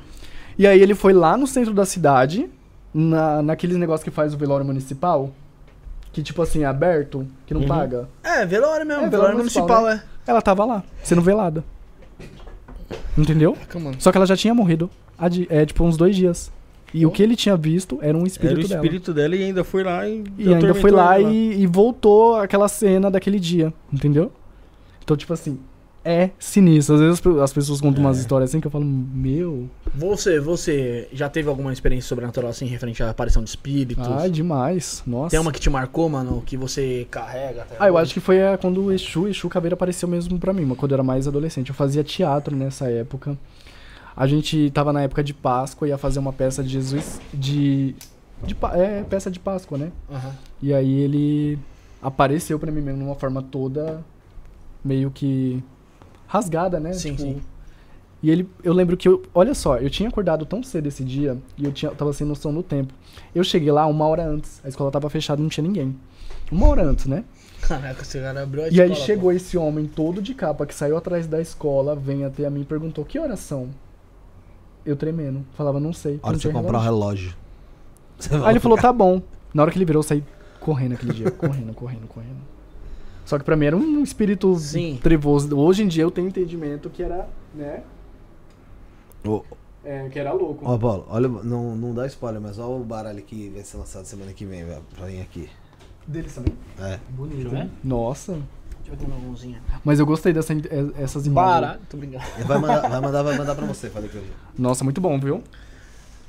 E 0.58 0.66
aí 0.66 0.80
ele 0.80 0.94
foi 0.94 1.12
lá 1.12 1.36
no 1.36 1.46
centro 1.46 1.72
da 1.72 1.84
cidade, 1.86 2.48
na, 2.92 3.42
naqueles 3.42 3.76
negócios 3.76 4.04
que 4.04 4.10
faz 4.10 4.34
o 4.34 4.38
velório 4.38 4.64
municipal. 4.66 5.30
Que 6.12 6.22
tipo 6.22 6.42
assim, 6.42 6.62
é 6.62 6.66
aberto, 6.66 7.26
que 7.46 7.54
não 7.54 7.62
Uhum. 7.62 7.68
paga. 7.68 8.08
é, 8.22 8.44
velório 8.44 8.84
mesmo, 8.84 9.04
É, 9.04 9.08
velório 9.08 9.10
velório 9.10 9.36
municipal, 9.38 9.82
municipal, 9.82 9.88
é. 9.88 10.02
Ela 10.26 10.42
tava 10.42 10.64
lá, 10.64 10.84
sendo 11.02 11.22
velada. 11.22 11.64
Entendeu? 13.16 13.56
Caraca. 13.68 13.96
Só 13.98 14.10
que 14.10 14.18
ela 14.18 14.26
já 14.26 14.36
tinha 14.36 14.54
morrido. 14.54 14.90
há 15.18 15.26
É, 15.48 15.64
tipo, 15.66 15.84
uns 15.84 15.96
dois 15.96 16.14
dias. 16.16 16.50
E 16.94 17.06
o 17.06 17.10
que 17.10 17.22
ele 17.22 17.34
tinha 17.34 17.56
visto 17.56 17.98
era 18.02 18.16
um 18.16 18.26
espírito, 18.26 18.58
Era 18.58 18.66
o 18.66 18.68
dela. 18.68 18.82
espírito 18.84 19.14
dela 19.14 19.34
e 19.36 19.42
ainda 19.44 19.64
foi 19.64 19.82
lá 19.82 20.06
e, 20.06 20.22
E 20.36 20.52
ainda 20.52 20.74
foi 20.74 20.90
lá 20.90 21.18
ela. 21.18 21.30
e, 21.32 21.62
e 21.62 21.66
voltou 21.66 22.36
aquela 22.36 22.68
cena 22.68 23.10
daquele 23.10 23.40
dia, 23.40 23.72
entendeu? 23.90 24.30
Então, 25.02 25.16
tipo 25.16 25.32
assim, 25.32 25.58
é 26.04 26.30
sinistro. 26.38 26.94
Às 26.94 27.00
vezes 27.00 27.14
as 27.14 27.20
pe- 27.20 27.40
as 27.40 27.52
pessoas 27.52 27.80
contam 27.80 28.02
umas 28.04 28.18
histórias 28.18 28.50
assim 28.50 28.60
que 28.60 28.66
eu 28.66 28.70
falo, 28.70 28.84
meu, 28.84 29.68
Você, 29.94 30.40
você 30.40 31.08
já 31.12 31.28
teve 31.28 31.48
alguma 31.48 31.72
experiência 31.72 32.08
sobrenatural 32.08 32.50
assim, 32.50 32.66
referente 32.66 33.02
à 33.02 33.10
aparição 33.10 33.42
de 33.42 33.50
espíritos? 33.50 34.06
ah, 34.06 34.28
demais. 34.28 35.02
Nossa. 35.06 35.30
Tem 35.30 35.40
uma 35.40 35.52
que 35.52 35.60
te 35.60 35.70
marcou, 35.70 36.08
mano, 36.08 36.42
que 36.44 36.56
você 36.56 37.06
carrega 37.10 37.62
até 37.62 37.76
Ah, 37.78 37.88
eu 37.88 37.94
hoje? 37.94 38.02
acho 38.02 38.14
que 38.14 38.20
foi 38.20 38.42
a- 38.42 38.58
quando 38.58 38.82
o 38.84 38.92
Exu, 38.92 39.28
Exu 39.28 39.48
Caveira 39.48 39.74
apareceu 39.74 40.08
mesmo 40.08 40.38
pra 40.38 40.52
mim, 40.52 40.64
mas 40.64 40.76
quando 40.78 40.92
eu 40.92 40.96
era 40.96 41.02
mais 41.04 41.26
adolescente. 41.28 41.68
Eu 41.68 41.74
fazia 41.74 42.02
teatro 42.02 42.56
nessa 42.56 42.90
época. 42.90 43.36
A 44.16 44.26
gente 44.26 44.70
tava 44.74 44.92
na 44.92 45.02
época 45.02 45.22
de 45.24 45.32
Páscoa, 45.32 45.88
ia 45.88 45.96
fazer 45.96 46.18
uma 46.18 46.32
peça 46.32 46.62
de 46.62 46.68
Jesus. 46.68 47.20
De. 47.32 47.94
de 48.44 48.56
é, 48.74 49.02
peça 49.04 49.30
de 49.30 49.38
Páscoa, 49.40 49.78
né? 49.78 49.92
Aham. 50.10 50.32
E 50.60 50.74
aí 50.74 51.00
ele 51.00 51.58
apareceu 52.02 52.58
pra 52.58 52.70
mim 52.72 52.80
mesmo 52.80 52.98
de 52.98 53.04
uma 53.06 53.14
forma 53.14 53.40
toda 53.42 54.02
meio 54.84 55.10
que 55.10 55.62
rasgada, 56.32 56.80
né? 56.80 56.94
Sim, 56.94 57.14
sim. 57.16 57.42
E 58.22 58.30
ele, 58.30 58.48
eu 58.64 58.72
lembro 58.72 58.96
que 58.96 59.06
eu, 59.06 59.22
olha 59.34 59.52
só, 59.52 59.76
eu 59.76 59.90
tinha 59.90 60.08
acordado 60.08 60.46
tão 60.46 60.62
cedo 60.62 60.86
esse 60.86 61.04
dia 61.04 61.36
e 61.58 61.64
eu 61.64 61.72
tinha, 61.72 61.90
eu 61.90 61.94
tava 61.94 62.10
sem 62.14 62.26
noção 62.26 62.54
do 62.54 62.62
tempo. 62.62 62.94
Eu 63.34 63.44
cheguei 63.44 63.70
lá 63.70 63.84
uma 63.86 64.06
hora 64.06 64.24
antes, 64.24 64.60
a 64.64 64.68
escola 64.68 64.90
tava 64.90 65.10
fechada, 65.10 65.42
não 65.42 65.50
tinha 65.50 65.62
ninguém. 65.66 65.94
Uma 66.50 66.68
hora 66.68 66.84
antes, 66.84 67.04
né? 67.04 67.24
Caraca, 67.60 68.00
esse 68.00 68.18
cara 68.18 68.42
abriu 68.42 68.64
a 68.64 68.68
E 68.68 68.80
aí 68.80 68.92
escola, 68.92 69.06
chegou 69.06 69.32
esse 69.32 69.58
homem 69.58 69.86
todo 69.86 70.22
de 70.22 70.32
capa 70.32 70.64
que 70.64 70.74
saiu 70.74 70.96
atrás 70.96 71.26
da 71.26 71.40
escola, 71.40 71.94
vem 71.94 72.24
até 72.24 72.46
a 72.46 72.50
mim 72.50 72.62
e 72.62 72.64
perguntou: 72.64 73.04
"Que 73.04 73.18
horas 73.18 73.40
são?" 73.40 73.68
Eu 74.86 74.96
tremendo, 74.96 75.44
falava: 75.54 75.78
"Não 75.78 75.92
sei". 75.92 76.18
Hora 76.22 76.36
de 76.36 76.42
você 76.42 76.52
comprar 76.52 76.78
um 76.78 76.82
relógio. 76.82 77.34
relógio. 78.20 78.46
Aí 78.46 78.52
ele 78.52 78.60
falou, 78.60 78.78
tá 78.78 78.92
bom. 78.92 79.20
Na 79.52 79.62
hora 79.62 79.70
que 79.70 79.76
ele 79.76 79.84
virou, 79.84 79.98
eu 79.98 80.04
saí 80.04 80.24
correndo 80.60 80.94
aquele 80.94 81.12
dia. 81.12 81.30
Correndo, 81.32 81.74
correndo, 81.74 82.06
correndo. 82.06 82.40
Só 83.24 83.38
que 83.38 83.44
pra 83.44 83.56
mim 83.56 83.66
era 83.66 83.76
um 83.76 84.02
espírito 84.02 84.54
Sim. 84.56 84.98
trevoso. 85.02 85.56
Hoje 85.56 85.82
em 85.82 85.88
dia 85.88 86.02
eu 86.02 86.10
tenho 86.10 86.28
entendimento 86.28 86.90
que 86.90 87.02
era, 87.02 87.28
né? 87.54 87.82
Ô, 89.24 89.42
É, 89.84 90.08
que 90.08 90.18
era 90.18 90.32
louco. 90.32 90.64
Ó, 90.64 90.78
Paulo, 90.78 91.06
olha, 91.08 91.28
não, 91.28 91.74
não 91.74 91.92
dá 91.94 92.06
spoiler, 92.06 92.40
mas 92.40 92.58
olha 92.58 92.80
o 92.80 92.84
baralho 92.84 93.22
que 93.22 93.48
vai 93.50 93.62
ser 93.62 93.76
lançado 93.78 94.04
semana 94.04 94.32
que 94.32 94.44
vem, 94.44 94.64
velho, 94.64 94.82
pra 94.96 95.06
vir 95.06 95.20
aqui. 95.20 95.48
Deles 96.06 96.34
também. 96.34 96.54
É. 96.80 96.98
Bonito, 97.10 97.50
né? 97.50 97.68
Nossa. 97.82 98.32
Deixa 98.84 98.92
eu 98.92 98.96
ver 98.96 99.06
uma 99.06 99.18
mãozinha. 99.24 99.62
Mas 99.84 100.00
eu 100.00 100.06
gostei 100.06 100.32
dessa, 100.32 100.52
eh, 100.52 100.58
essas 100.98 101.26
imagens. 101.26 101.60
Barato, 101.60 101.80
tô 101.88 101.96
brincando. 101.96 102.24
Vai 102.44 102.58
mandar, 102.58 102.80
vai 102.88 103.00
mandar, 103.00 103.22
vai 103.22 103.38
mandar 103.38 103.54
pra 103.54 103.66
você, 103.66 103.88
falei 103.88 104.08
que 104.08 104.16
eu 104.16 104.22
vi. 104.22 104.28
Nossa, 104.58 104.82
muito 104.82 105.00
bom, 105.00 105.18
viu? 105.20 105.42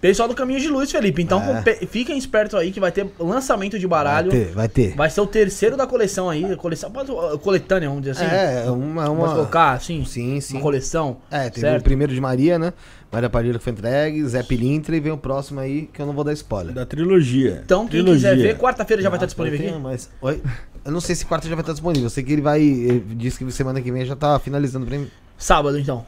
Pessoal 0.04 0.28
do 0.28 0.36
Caminho 0.36 0.60
de 0.60 0.68
Luz, 0.68 0.92
Felipe. 0.92 1.22
Então 1.22 1.42
É. 1.66 1.76
fiquem 1.88 2.18
espertos 2.18 2.56
aí 2.60 2.74
que 2.74 2.80
vai 2.82 2.92
ter 2.92 3.08
lançamento 3.18 3.80
de 3.80 3.88
Vai 3.88 4.04
baralho. 4.04 4.30
ter, 4.32 4.48
vai 4.52 4.68
ter. 4.68 4.94
Vai 4.98 5.10
ser 5.10 5.22
o 5.22 5.26
terceiro 5.26 5.78
da 5.78 5.88
coleção 5.88 6.30
aí. 6.30 6.44
a 6.44 6.58
Coleção, 6.58 6.92
pode- 6.92 7.10
uh, 7.10 7.40
coletânea, 7.40 7.88
vamos 7.88 8.04
dizer 8.04 8.22
assim. 8.22 8.36
É, 8.36 8.70
uma. 8.70 9.06
Pode 9.06 9.18
uma... 9.18 9.30
colocar, 9.30 9.72
assim, 9.72 10.04
Sim, 10.04 10.42
sim. 10.42 10.56
uma 10.56 10.62
coleção. 10.62 11.20
É, 11.32 11.50
teve 11.50 11.62
certo? 11.62 11.80
o 11.80 11.84
primeiro 11.86 12.14
de 12.14 12.20
Maria, 12.20 12.60
né? 12.60 12.74
Maria 13.10 13.30
Padilha 13.30 13.58
que 13.58 13.64
foi 13.64 13.72
entregue, 13.72 14.26
Zé 14.28 14.44
Pilintra 14.44 14.94
e 14.94 15.00
vem 15.00 15.14
o 15.14 15.18
próximo 15.18 15.62
aí 15.62 15.88
que 15.94 16.02
eu 16.02 16.06
não 16.06 16.12
vou 16.14 16.26
dar 16.26 16.34
spoiler. 16.34 16.74
Da 16.76 16.86
trilogia. 16.86 17.62
Então, 17.64 17.88
quem 17.88 18.02
trilogia. 18.02 18.32
quiser 18.32 18.44
ver, 18.44 18.58
quarta-feira 18.58 19.02
já 19.02 19.08
vai 19.08 19.16
estar 19.16 19.24
Ah, 19.24 19.28
disponível 19.28 19.70
aqui. 19.70 19.80
Mas, 19.80 20.10
oi? 20.22 20.42
Eu 20.84 20.92
não 20.92 21.00
sei 21.00 21.16
se 21.16 21.26
quarta 21.26 21.48
já 21.48 21.56
vai 21.56 21.62
estar 21.62 21.72
disponível. 21.72 22.08
Eu 22.08 22.10
sei 22.10 22.26
que 22.26 22.34
ele 22.34 22.42
vai. 22.42 22.60
Ele 22.62 23.00
disse 23.16 23.38
que 23.42 23.50
semana 23.54 23.80
que 23.82 23.90
vem 23.90 24.04
já 24.04 24.18
tá 24.18 24.38
finalizando 24.38 24.86
pra 24.86 24.98
mim. 24.98 25.08
Sábado, 25.38 25.80
então. 25.80 26.06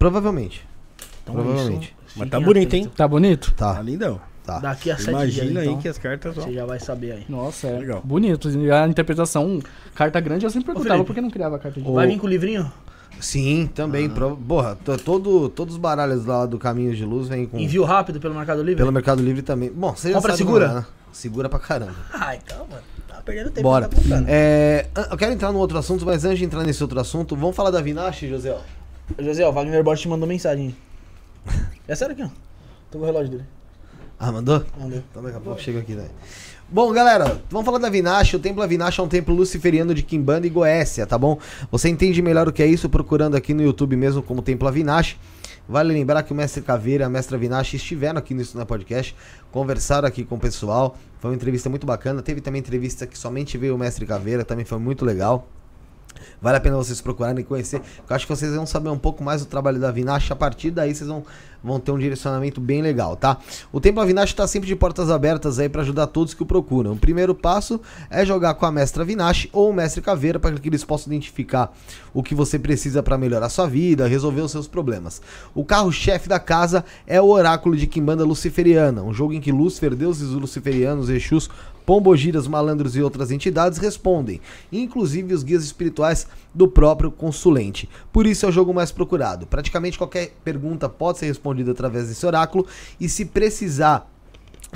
Provavelmente. 0.00 0.66
Então 1.22 1.34
Provavelmente. 1.36 1.86
é 1.86 1.90
isso. 1.90 2.03
Mas 2.16 2.28
tá 2.30 2.40
bonito, 2.40 2.74
hein? 2.74 2.90
Tá 2.96 3.08
bonito? 3.08 3.52
Tá 3.56 3.74
Tá, 3.74 3.82
lindão. 3.82 4.20
tá. 4.44 4.58
Daqui 4.60 4.90
a 4.90 4.96
sete 4.96 5.10
Imagina 5.10 5.46
dias, 5.46 5.56
aí 5.58 5.68
então, 5.68 5.80
que 5.80 5.88
as 5.88 5.98
cartas, 5.98 6.38
ó. 6.38 6.42
Você 6.42 6.52
já 6.52 6.64
vai 6.66 6.78
saber 6.78 7.12
aí. 7.12 7.24
Nossa, 7.28 7.66
é 7.68 7.78
Legal. 7.78 8.02
bonito. 8.04 8.48
E 8.50 8.70
a 8.70 8.86
interpretação, 8.86 9.60
carta 9.94 10.20
grande, 10.20 10.44
eu 10.44 10.50
sempre 10.50 10.66
perguntava 10.66 10.94
Felipe. 10.94 11.06
por 11.06 11.14
que 11.14 11.20
não 11.20 11.30
criava 11.30 11.58
carta 11.58 11.80
de 11.80 11.90
Vai 11.92 12.06
vir 12.06 12.18
com 12.18 12.26
o 12.26 12.30
livrinho? 12.30 12.70
Sim, 13.20 13.70
também. 13.74 14.08
pro- 14.10 14.36
Porra, 14.36 14.76
to- 14.84 14.98
todo, 14.98 15.48
todos 15.48 15.74
os 15.74 15.80
baralhos 15.80 16.26
lá 16.26 16.46
do 16.46 16.58
Caminho 16.58 16.94
de 16.94 17.04
Luz 17.04 17.28
vêm 17.28 17.46
com. 17.46 17.58
Envio 17.58 17.84
rápido 17.84 18.20
pelo 18.20 18.34
Mercado 18.34 18.60
Livre? 18.60 18.76
Pelo 18.76 18.92
Mercado 18.92 19.22
Livre 19.22 19.40
também. 19.42 19.70
Bom, 19.70 19.94
você 19.94 20.08
já 20.08 20.14
Compra 20.16 20.32
sabe 20.32 20.38
segura? 20.38 20.66
como 20.66 20.78
é, 20.78 20.80
né? 20.82 20.86
Segura 21.12 21.48
pra 21.48 21.58
caramba. 21.60 21.94
Ah, 22.12 22.34
então, 22.34 22.66
mano. 22.68 22.82
Tá 23.08 23.22
perdendo 23.24 23.50
tempo. 23.50 23.62
Bora. 23.62 23.88
Tá. 23.88 23.96
É, 24.26 24.86
eu 25.10 25.16
quero 25.16 25.32
entrar 25.32 25.52
num 25.52 25.58
outro 25.60 25.78
assunto, 25.78 26.04
mas 26.04 26.24
antes 26.24 26.38
de 26.40 26.44
entrar 26.44 26.64
nesse 26.64 26.82
outro 26.82 26.98
assunto, 26.98 27.36
vamos 27.36 27.54
falar 27.54 27.70
da 27.70 27.80
Vinache, 27.80 28.28
José? 28.28 28.56
José, 29.18 29.46
o 29.46 29.52
Wagner 29.52 29.82
Borges 29.84 30.02
te 30.02 30.08
mandou 30.08 30.26
mensagem. 30.28 30.74
É 31.86 31.94
sério 31.94 32.14
aqui, 32.14 32.22
ó. 32.22 32.28
Tô 32.90 32.98
com 32.98 33.04
o 33.04 33.06
relógio 33.06 33.32
dele. 33.32 33.44
Ah, 34.18 34.32
mandou? 34.32 34.64
Mandou. 34.78 35.02
Então 35.10 35.22
daqui 35.22 35.36
a 35.36 35.40
pouco 35.40 35.60
chega 35.60 35.80
aqui, 35.80 35.94
né? 35.94 36.08
Bom, 36.66 36.90
galera, 36.92 37.42
vamos 37.50 37.66
falar 37.66 37.78
da 37.78 37.90
Vinache. 37.90 38.36
O 38.36 38.38
Templo 38.38 38.62
Avinache 38.62 38.98
é 39.00 39.02
um 39.02 39.08
templo 39.08 39.34
luciferiano 39.34 39.94
de 39.94 40.02
Quimbanda 40.02 40.46
e 40.46 40.50
Goécia, 40.50 41.06
tá 41.06 41.18
bom? 41.18 41.38
Você 41.70 41.90
entende 41.90 42.22
melhor 42.22 42.48
o 42.48 42.52
que 42.52 42.62
é 42.62 42.66
isso 42.66 42.88
procurando 42.88 43.36
aqui 43.36 43.52
no 43.52 43.62
YouTube 43.62 43.96
mesmo 43.96 44.22
como 44.22 44.40
Templo 44.40 44.66
Avinache. 44.66 45.18
Vale 45.68 45.92
lembrar 45.92 46.22
que 46.22 46.32
o 46.32 46.34
mestre 46.34 46.62
Caveira 46.62 47.04
e 47.04 47.06
a 47.06 47.08
mestra 47.08 47.36
Vinache 47.36 47.76
estiveram 47.76 48.18
aqui 48.18 48.34
no 48.34 48.42
na 48.54 48.64
Podcast, 48.66 49.14
conversaram 49.50 50.08
aqui 50.08 50.24
com 50.24 50.36
o 50.36 50.38
pessoal. 50.38 50.96
Foi 51.20 51.30
uma 51.30 51.36
entrevista 51.36 51.68
muito 51.68 51.86
bacana. 51.86 52.22
Teve 52.22 52.40
também 52.40 52.60
entrevista 52.60 53.06
que 53.06 53.16
somente 53.16 53.56
veio 53.58 53.74
o 53.74 53.78
mestre 53.78 54.06
Caveira, 54.06 54.44
também 54.44 54.64
foi 54.64 54.78
muito 54.78 55.04
legal. 55.04 55.46
Vale 56.40 56.56
a 56.56 56.60
pena 56.60 56.76
vocês 56.76 57.00
procurarem 57.00 57.40
e 57.40 57.44
conhecer. 57.44 57.80
Eu 58.08 58.16
acho 58.16 58.26
que 58.26 58.34
vocês 58.34 58.54
vão 58.54 58.66
saber 58.66 58.88
um 58.88 58.98
pouco 58.98 59.22
mais 59.22 59.40
do 59.40 59.46
trabalho 59.46 59.80
da 59.80 59.90
Vinache. 59.90 60.32
A 60.32 60.36
partir 60.36 60.70
daí 60.70 60.94
vocês 60.94 61.08
vão, 61.08 61.24
vão 61.62 61.80
ter 61.80 61.90
um 61.90 61.98
direcionamento 61.98 62.60
bem 62.60 62.82
legal, 62.82 63.16
tá? 63.16 63.38
O 63.72 63.80
Templo 63.80 64.02
Avinache 64.02 64.32
está 64.32 64.46
sempre 64.46 64.66
de 64.66 64.76
portas 64.76 65.10
abertas 65.10 65.58
aí 65.58 65.68
para 65.68 65.82
ajudar 65.82 66.06
todos 66.08 66.34
que 66.34 66.42
o 66.42 66.46
procuram. 66.46 66.92
O 66.92 66.96
primeiro 66.96 67.34
passo 67.34 67.80
é 68.10 68.24
jogar 68.24 68.54
com 68.54 68.66
a 68.66 68.72
mestra 68.72 69.04
Vinache 69.04 69.48
ou 69.52 69.70
o 69.70 69.72
mestre 69.72 70.02
Caveira 70.02 70.38
para 70.38 70.54
que 70.54 70.68
eles 70.68 70.84
possam 70.84 71.12
identificar 71.12 71.72
o 72.12 72.22
que 72.22 72.34
você 72.34 72.58
precisa 72.58 73.02
para 73.02 73.18
melhorar 73.18 73.48
sua 73.48 73.66
vida, 73.66 74.06
resolver 74.06 74.42
os 74.42 74.50
seus 74.50 74.68
problemas. 74.68 75.20
O 75.54 75.64
carro-chefe 75.64 76.28
da 76.28 76.38
casa 76.38 76.84
é 77.06 77.20
o 77.20 77.26
Oráculo 77.26 77.76
de 77.76 77.86
Quimbanda 77.86 78.24
Luciferiana, 78.24 79.02
um 79.02 79.12
jogo 79.12 79.32
em 79.32 79.40
que 79.40 79.52
Lúcifer, 79.52 79.94
deuses 79.94 80.30
luciferianos, 80.30 81.08
Exus, 81.08 81.48
pombogiras, 81.84 82.46
malandros 82.46 82.96
e 82.96 83.02
outras 83.02 83.30
entidades 83.30 83.78
respondem, 83.78 84.40
inclusive 84.72 85.34
os 85.34 85.42
guias 85.42 85.64
espirituais 85.64 86.26
do 86.54 86.66
próprio 86.66 87.10
consulente. 87.10 87.88
Por 88.12 88.26
isso 88.26 88.46
é 88.46 88.48
o 88.48 88.52
jogo 88.52 88.72
mais 88.72 88.90
procurado. 88.90 89.46
Praticamente 89.46 89.98
qualquer 89.98 90.32
pergunta 90.44 90.88
pode 90.88 91.18
ser 91.18 91.26
respondida 91.26 91.72
através 91.72 92.08
desse 92.08 92.24
oráculo 92.24 92.66
e 92.98 93.08
se 93.08 93.26
precisar 93.26 94.10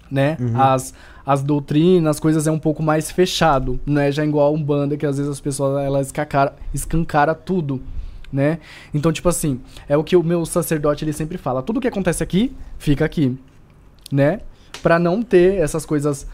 né? 0.10 0.38
As, 0.56 0.94
as 1.26 1.42
doutrinas, 1.42 2.18
as 2.18 2.20
coisas 2.20 2.48
é 2.48 2.52
um 2.52 2.60
pouco 2.60 2.84
mais 2.84 3.10
fechado, 3.12 3.80
não 3.86 4.02
é 4.02 4.12
já 4.12 4.26
igual 4.26 4.48
a 4.48 4.52
Umbanda, 4.52 4.98
que 4.98 5.06
às 5.06 5.18
vezes 5.18 5.32
as 5.32 5.40
pessoas 5.40 5.84
elas 5.84 6.14
escancara 6.74 7.34
tudo, 7.34 7.82
né? 8.32 8.60
Então, 8.94 9.12
tipo 9.12 9.30
assim, 9.30 9.60
é 9.88 9.96
o 9.98 10.04
que 10.04 10.16
o 10.16 10.24
meu 10.24 10.46
sacerdote 10.46 11.04
ele 11.04 11.14
sempre 11.14 11.38
fala, 11.38 11.64
tudo 11.64 11.82
que 11.82 11.88
acontece 11.88 12.22
aqui, 12.22 12.54
fica 12.78 13.06
aqui, 13.06 13.38
né? 14.12 14.42
Pra 14.82 14.98
não 15.00 15.22
ter 15.22 15.56
essas 15.56 15.86
coisas 15.86 16.28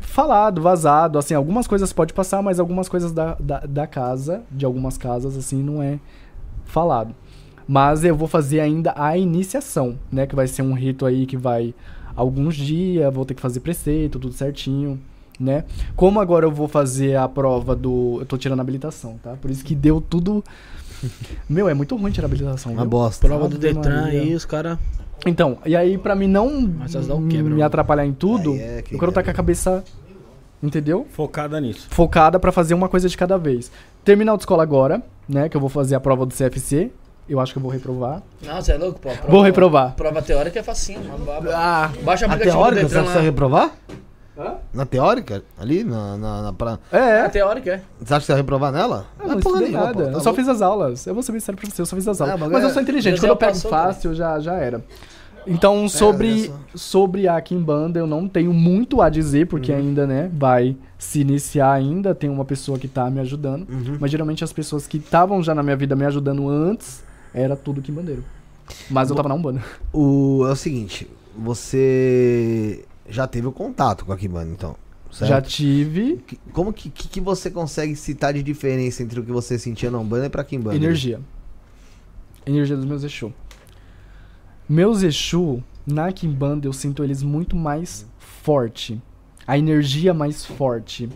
falado, 0.00 0.60
vazado, 0.60 1.18
assim, 1.18 1.34
algumas 1.34 1.66
coisas 1.66 1.92
pode 1.92 2.12
passar, 2.12 2.42
mas 2.42 2.58
algumas 2.58 2.88
coisas 2.88 3.12
da, 3.12 3.34
da, 3.38 3.60
da 3.60 3.86
casa, 3.86 4.42
de 4.50 4.64
algumas 4.64 4.98
casas, 4.98 5.36
assim, 5.36 5.62
não 5.62 5.82
é 5.82 5.98
falado. 6.64 7.14
Mas 7.66 8.04
eu 8.04 8.16
vou 8.16 8.28
fazer 8.28 8.60
ainda 8.60 8.92
a 8.96 9.16
iniciação, 9.16 9.98
né? 10.10 10.26
Que 10.26 10.34
vai 10.34 10.46
ser 10.46 10.62
um 10.62 10.74
rito 10.74 11.06
aí 11.06 11.26
que 11.26 11.36
vai 11.36 11.74
alguns 12.14 12.56
dias, 12.56 13.12
vou 13.12 13.24
ter 13.24 13.34
que 13.34 13.40
fazer 13.40 13.60
preceito, 13.60 14.18
tudo 14.18 14.34
certinho, 14.34 15.00
né? 15.38 15.64
Como 15.96 16.20
agora 16.20 16.44
eu 16.46 16.50
vou 16.50 16.68
fazer 16.68 17.16
a 17.16 17.28
prova 17.28 17.74
do. 17.74 18.18
Eu 18.20 18.26
tô 18.26 18.36
tirando 18.36 18.58
a 18.58 18.62
habilitação, 18.62 19.18
tá? 19.22 19.36
Por 19.40 19.50
isso 19.50 19.64
que 19.64 19.74
deu 19.74 20.00
tudo. 20.00 20.44
Meu, 21.48 21.68
é 21.68 21.74
muito 21.74 21.96
ruim 21.96 22.10
tirar 22.10 22.26
a 22.26 22.28
habilitação. 22.28 22.72
Uma 22.72 22.82
viu? 22.82 22.90
bosta. 22.90 23.26
Prova 23.26 23.48
do 23.48 23.56
Ave 23.56 23.74
Detran 23.74 24.04
aí, 24.04 24.34
os 24.34 24.44
caras. 24.44 24.78
Então, 25.24 25.58
e 25.64 25.76
aí 25.76 25.96
pra 25.98 26.14
mim 26.16 26.26
não 26.26 26.48
um 26.48 27.28
quebra, 27.28 27.54
me 27.54 27.62
atrapalhar 27.62 28.04
em 28.04 28.12
tudo, 28.12 28.54
é 28.56 28.80
eu 28.90 28.98
quero 28.98 29.08
estar 29.10 29.22
com 29.22 29.30
a 29.30 29.34
cabeça. 29.34 29.84
Entendeu? 30.62 31.06
Focada 31.10 31.60
nisso. 31.60 31.88
focada 31.90 32.38
pra 32.38 32.52
fazer 32.52 32.72
uma 32.74 32.88
coisa 32.88 33.08
de 33.08 33.16
cada 33.16 33.36
vez. 33.36 33.70
Terminar 34.04 34.30
a 34.30 34.34
autoescola 34.34 34.62
agora, 34.62 35.02
né? 35.28 35.48
Que 35.48 35.56
eu 35.56 35.60
vou 35.60 35.68
fazer 35.68 35.96
a 35.96 36.00
prova 36.00 36.24
do 36.24 36.32
CFC. 36.32 36.92
Eu 37.28 37.40
acho 37.40 37.52
que 37.52 37.58
eu 37.58 37.62
vou 37.62 37.70
reprovar. 37.70 38.22
Não, 38.44 38.62
você 38.62 38.72
é 38.72 38.76
louco, 38.78 39.00
pô. 39.00 39.08
Prova- 39.10 39.28
Vou 39.28 39.42
reprovar. 39.42 39.94
Prova 39.96 40.22
teórica 40.22 40.60
é 40.60 40.62
facinho, 40.62 41.00
mano. 41.04 41.24
Ah, 41.52 41.90
Baixa 42.04 42.26
o 42.26 42.28
Na 42.28 42.34
aplicativo 42.34 42.40
do 42.64 42.70
teórica, 42.70 42.82
Detran 42.82 43.00
que 43.02 43.06
você 43.08 43.12
vai 43.12 43.16
lá. 43.16 43.20
reprovar? 43.22 43.72
Hã? 44.36 44.54
Na 44.72 44.86
teórica? 44.86 45.42
Ali? 45.58 45.84
Na, 45.84 46.16
na, 46.16 46.42
na 46.42 46.52
pra... 46.52 46.78
é. 46.90 47.20
É 47.20 47.28
teórica, 47.28 47.74
é. 47.74 47.82
Você 48.00 48.14
acha 48.14 48.20
que 48.20 48.26
você 48.26 48.32
vai 48.32 48.40
reprovar 48.40 48.72
nela? 48.72 49.06
Eu 49.20 49.28
não 49.28 49.38
é 49.38 49.40
porra 49.40 49.60
nenhuma, 49.60 49.80
nada. 49.84 49.92
pô, 50.04 50.10
tá 50.10 50.12
eu 50.12 50.20
só 50.20 50.32
fiz 50.32 50.48
as 50.48 50.62
aulas. 50.62 51.06
Eu 51.06 51.14
vou 51.14 51.22
ser 51.22 51.32
bem 51.32 51.40
sério 51.40 51.60
pra 51.60 51.70
você, 51.70 51.82
eu 51.82 51.86
só 51.86 51.94
fiz 51.96 52.08
as 52.08 52.20
aulas. 52.20 52.34
É, 52.34 52.38
mas 52.48 52.62
eu 52.62 52.68
é- 52.68 52.72
sou 52.72 52.82
inteligente. 52.82 53.20
Quando 53.20 53.30
eu 53.30 53.36
pego 53.36 53.52
passou, 53.52 53.70
fácil, 53.70 54.14
já, 54.14 54.40
já 54.40 54.54
era. 54.54 54.82
Então, 55.46 55.88
sobre, 55.88 56.42
olha 56.42 56.52
sobre 56.74 57.28
a 57.28 57.40
Kimbanda, 57.40 57.98
eu 57.98 58.06
não 58.06 58.28
tenho 58.28 58.52
muito 58.52 59.02
a 59.02 59.10
dizer, 59.10 59.48
porque 59.48 59.72
ainda, 59.72 60.06
né, 60.06 60.30
vai 60.32 60.76
se 60.96 61.20
iniciar 61.20 61.72
ainda. 61.72 62.14
Tem 62.14 62.30
uma 62.30 62.44
pessoa 62.44 62.78
que 62.78 62.88
tá 62.88 63.10
me 63.10 63.20
ajudando. 63.20 63.68
Uhum. 63.68 63.96
Mas 64.00 64.10
geralmente 64.10 64.44
as 64.44 64.52
pessoas 64.52 64.86
que 64.86 64.98
estavam 64.98 65.42
já 65.42 65.54
na 65.54 65.62
minha 65.62 65.76
vida 65.76 65.96
me 65.96 66.04
ajudando 66.06 66.48
antes, 66.48 67.02
era 67.34 67.56
tudo 67.56 67.82
Kimbandeiro. 67.82 68.24
Mas 68.88 69.10
eu 69.10 69.16
tava 69.16 69.28
na 69.28 69.34
Umbanda. 69.34 69.60
O, 69.92 70.46
é 70.46 70.52
o 70.52 70.56
seguinte, 70.56 71.10
você 71.36 72.84
já 73.12 73.26
teve 73.26 73.46
o 73.46 73.52
contato 73.52 74.04
com 74.04 74.12
a 74.12 74.16
Kibana, 74.16 74.50
então. 74.50 74.76
Certo? 75.10 75.28
Já 75.28 75.42
tive 75.42 76.24
Como 76.52 76.72
que, 76.72 76.88
que, 76.88 77.06
que 77.06 77.20
você 77.20 77.50
consegue 77.50 77.94
citar 77.94 78.32
de 78.32 78.42
diferença 78.42 79.02
entre 79.02 79.20
o 79.20 79.22
que 79.22 79.30
você 79.30 79.58
sentia 79.58 79.90
na 79.90 79.98
Umbanda 79.98 80.26
e 80.26 80.30
pra 80.30 80.42
Kimbanda? 80.42 80.74
energia. 80.74 81.20
Energia 82.46 82.76
dos 82.76 82.86
meus 82.86 83.04
Exu. 83.04 83.32
Meus 84.66 85.02
Exu, 85.02 85.62
na 85.86 86.10
Kimbanda, 86.10 86.66
eu 86.66 86.72
sinto 86.72 87.04
eles 87.04 87.22
muito 87.22 87.54
mais 87.54 88.06
forte. 88.18 89.00
A 89.46 89.58
energia 89.58 90.14
mais 90.14 90.46
forte. 90.46 91.08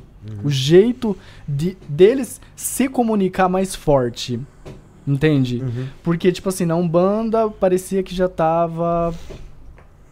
O 0.42 0.50
jeito 0.50 1.16
de, 1.46 1.76
deles 1.88 2.40
se 2.56 2.88
comunicar 2.88 3.48
mais 3.48 3.74
forte. 3.74 4.40
Entende? 5.06 5.62
Uhum. 5.62 5.86
Porque, 6.02 6.32
tipo 6.32 6.48
assim, 6.48 6.66
na 6.66 6.74
Umbanda 6.74 7.48
parecia 7.48 8.02
que 8.02 8.12
já 8.14 8.28
tava 8.28 9.14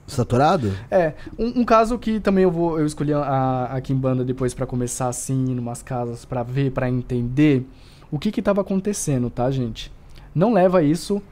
Saturado? 0.07 0.73
É, 0.91 1.15
um, 1.39 1.60
um 1.60 1.65
caso 1.65 1.99
que 1.99 2.20
também 2.20 2.44
eu 2.44 2.50
vou 2.50 2.78
eu 2.78 2.86
escolhi 2.86 3.12
a, 3.12 3.70
a 3.73 3.81
Kimbanda 3.81 4.24
depois 4.24 4.52
pra 4.52 4.66
começar 4.66 5.08
assim, 5.08 5.52
em 5.52 5.58
umas 5.58 5.83
casas 5.83 6.24
pra 6.24 6.42
ver, 6.42 6.73
pra 6.73 6.89
entender 6.89 7.66
o 8.10 8.18
que 8.18 8.31
que 8.31 8.42
tava 8.42 8.60
acontecendo, 8.60 9.31
tá, 9.31 9.50
gente? 9.50 9.91
Não 10.34 10.52
leva 10.52 10.83
isso 10.83 11.23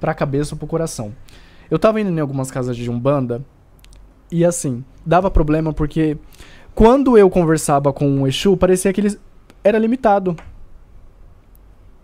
pra 0.00 0.14
cabeça 0.14 0.54
ou 0.54 0.58
pro 0.58 0.66
coração. 0.66 1.12
Eu 1.70 1.78
tava 1.78 2.00
indo 2.00 2.10
em 2.10 2.20
algumas 2.20 2.50
casas 2.50 2.76
de 2.76 2.90
Umbanda 2.90 3.44
e 4.30 4.44
assim, 4.44 4.84
dava 5.04 5.30
problema 5.30 5.72
porque 5.72 6.16
quando 6.74 7.16
eu 7.16 7.30
conversava 7.30 7.92
com 7.92 8.22
o 8.22 8.26
Exu, 8.26 8.56
parecia 8.56 8.92
que 8.92 9.00
ele 9.00 9.18
era 9.62 9.78
limitado. 9.78 10.36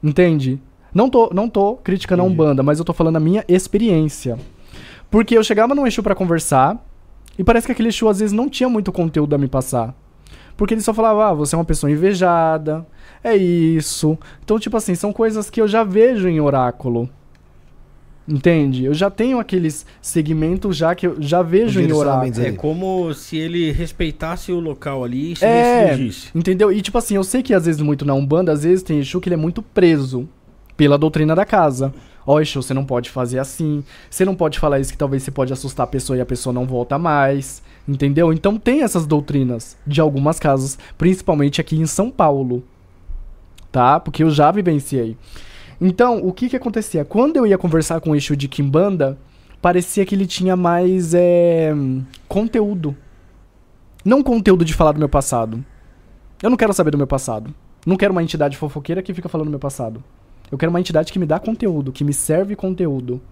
Entende? 0.02 0.60
Não 0.94 1.08
tô, 1.08 1.30
não 1.32 1.48
tô 1.48 1.76
criticando 1.76 2.22
a 2.22 2.24
Umbanda, 2.24 2.62
mas 2.62 2.78
eu 2.78 2.84
tô 2.84 2.92
falando 2.92 3.16
a 3.16 3.20
minha 3.20 3.44
experiência. 3.48 4.38
Porque 5.12 5.36
eu 5.36 5.44
chegava 5.44 5.74
no 5.74 5.86
Exu 5.86 6.02
pra 6.02 6.14
conversar 6.14 6.84
e 7.38 7.44
parece 7.44 7.66
que 7.66 7.72
aquele 7.72 7.90
Exu 7.90 8.08
às 8.08 8.18
vezes 8.18 8.32
não 8.32 8.48
tinha 8.48 8.68
muito 8.68 8.90
conteúdo 8.90 9.34
a 9.34 9.38
me 9.38 9.46
passar. 9.46 9.94
Porque 10.56 10.72
ele 10.74 10.80
só 10.80 10.92
falava, 10.94 11.28
ah, 11.28 11.34
você 11.34 11.54
é 11.54 11.58
uma 11.58 11.64
pessoa 11.66 11.90
invejada, 11.90 12.86
é 13.22 13.36
isso. 13.36 14.18
Então, 14.42 14.58
tipo 14.58 14.74
assim, 14.76 14.94
são 14.94 15.12
coisas 15.12 15.50
que 15.50 15.60
eu 15.60 15.68
já 15.68 15.84
vejo 15.84 16.28
em 16.28 16.40
oráculo. 16.40 17.08
Entende? 18.26 18.84
Eu 18.84 18.94
já 18.94 19.10
tenho 19.10 19.38
aqueles 19.40 19.84
segmentos 20.00 20.76
já 20.76 20.94
que 20.94 21.06
eu 21.06 21.16
já 21.20 21.42
vejo 21.42 21.80
em 21.80 21.92
oráculo. 21.92 22.32
É 22.42 22.52
como 22.52 23.12
se 23.12 23.36
ele 23.36 23.70
respeitasse 23.72 24.50
o 24.52 24.60
local 24.60 25.02
ali 25.04 25.32
e 25.32 25.36
se 25.36 25.44
É. 25.44 25.86
restringisse. 25.86 26.30
Entendeu? 26.34 26.72
E 26.72 26.80
tipo 26.80 26.96
assim, 26.96 27.16
eu 27.16 27.24
sei 27.24 27.42
que 27.42 27.52
às 27.52 27.66
vezes 27.66 27.82
muito 27.82 28.04
na 28.06 28.14
Umbanda, 28.14 28.52
às 28.52 28.62
vezes 28.62 28.82
tem 28.82 28.98
Exu 29.00 29.20
que 29.20 29.28
ele 29.28 29.34
é 29.34 29.38
muito 29.38 29.60
preso 29.60 30.28
pela 30.76 30.96
doutrina 30.96 31.34
da 31.34 31.44
casa. 31.44 31.92
Ó, 32.26 32.40
Exu, 32.40 32.62
você 32.62 32.72
não 32.72 32.84
pode 32.84 33.10
fazer 33.10 33.38
assim. 33.38 33.82
Você 34.08 34.24
não 34.24 34.34
pode 34.34 34.58
falar 34.58 34.78
isso 34.78 34.92
que 34.92 34.98
talvez 34.98 35.22
você 35.22 35.30
pode 35.30 35.52
assustar 35.52 35.84
a 35.84 35.88
pessoa 35.88 36.16
e 36.16 36.20
a 36.20 36.26
pessoa 36.26 36.52
não 36.52 36.66
volta 36.66 36.98
mais. 36.98 37.62
Entendeu? 37.86 38.32
Então 38.32 38.58
tem 38.58 38.82
essas 38.82 39.06
doutrinas 39.06 39.76
de 39.86 40.00
algumas 40.00 40.38
casas, 40.38 40.78
principalmente 40.96 41.60
aqui 41.60 41.76
em 41.76 41.86
São 41.86 42.10
Paulo. 42.10 42.62
Tá? 43.70 43.98
Porque 43.98 44.22
eu 44.22 44.30
já 44.30 44.50
vivenciei. 44.50 45.16
Então, 45.80 46.18
o 46.24 46.32
que 46.32 46.48
que 46.48 46.56
acontecia? 46.56 47.04
Quando 47.04 47.36
eu 47.36 47.46
ia 47.46 47.58
conversar 47.58 48.00
com 48.00 48.10
o 48.10 48.16
Exu 48.16 48.36
de 48.36 48.46
Kimbanda, 48.46 49.18
parecia 49.60 50.06
que 50.06 50.14
ele 50.14 50.26
tinha 50.26 50.54
mais 50.54 51.12
é, 51.12 51.72
conteúdo. 52.28 52.96
Não 54.04 54.22
conteúdo 54.22 54.64
de 54.64 54.74
falar 54.74 54.92
do 54.92 54.98
meu 54.98 55.08
passado. 55.08 55.64
Eu 56.42 56.50
não 56.50 56.56
quero 56.56 56.72
saber 56.72 56.90
do 56.90 56.98
meu 56.98 57.06
passado. 57.06 57.52
Não 57.84 57.96
quero 57.96 58.12
uma 58.12 58.22
entidade 58.22 58.56
fofoqueira 58.56 59.02
que 59.02 59.14
fica 59.14 59.28
falando 59.28 59.46
do 59.46 59.50
meu 59.50 59.58
passado. 59.58 60.02
Eu 60.52 60.58
quero 60.58 60.68
uma 60.68 60.78
entidade 60.78 61.10
que 61.10 61.18
me 61.18 61.24
dá 61.24 61.40
conteúdo, 61.40 61.90
que 61.90 62.04
me 62.04 62.12
serve 62.12 62.54
conteúdo. 62.54 63.22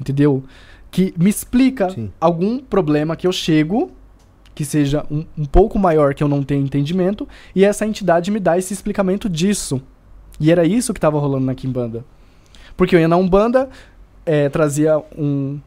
Entendeu? 0.00 0.42
Que 0.90 1.14
me 1.16 1.30
explica 1.30 1.90
Sim. 1.90 2.10
algum 2.20 2.58
problema 2.58 3.14
que 3.14 3.24
eu 3.24 3.30
chego, 3.30 3.92
que 4.52 4.64
seja 4.64 5.06
um, 5.08 5.24
um 5.38 5.44
pouco 5.44 5.78
maior 5.78 6.12
que 6.12 6.24
eu 6.24 6.28
não 6.28 6.42
tenho 6.42 6.64
entendimento, 6.64 7.28
e 7.54 7.64
essa 7.64 7.86
entidade 7.86 8.32
me 8.32 8.40
dá 8.40 8.58
esse 8.58 8.74
explicamento 8.74 9.28
disso. 9.28 9.80
E 10.40 10.50
era 10.50 10.64
isso 10.64 10.92
que 10.92 10.98
tava 10.98 11.20
rolando 11.20 11.46
na 11.46 11.54
Kimbanda. 11.54 12.04
Porque 12.76 12.96
eu 12.96 13.00
ia 13.00 13.06
na 13.06 13.16
Umbanda, 13.16 13.68
eh, 14.26 14.48
trazia 14.48 15.00
um, 15.16 15.60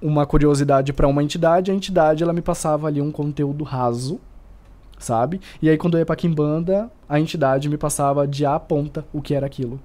uma 0.00 0.24
curiosidade 0.24 0.90
pra 0.94 1.06
uma 1.06 1.22
entidade, 1.22 1.70
a 1.70 1.74
entidade 1.74 2.22
ela 2.22 2.32
me 2.32 2.40
passava 2.40 2.86
ali 2.86 3.02
um 3.02 3.12
conteúdo 3.12 3.62
raso, 3.62 4.18
sabe? 4.98 5.38
E 5.60 5.68
aí 5.68 5.76
quando 5.76 5.94
eu 5.94 5.98
ia 5.98 6.06
pra 6.06 6.16
Kimbanda, 6.16 6.90
a 7.06 7.20
entidade 7.20 7.68
me 7.68 7.76
passava 7.76 8.26
de 8.26 8.46
A 8.46 8.54
a 8.54 8.60
ponta 8.60 9.04
o 9.12 9.20
que 9.20 9.34
era 9.34 9.44
aquilo. 9.44 9.78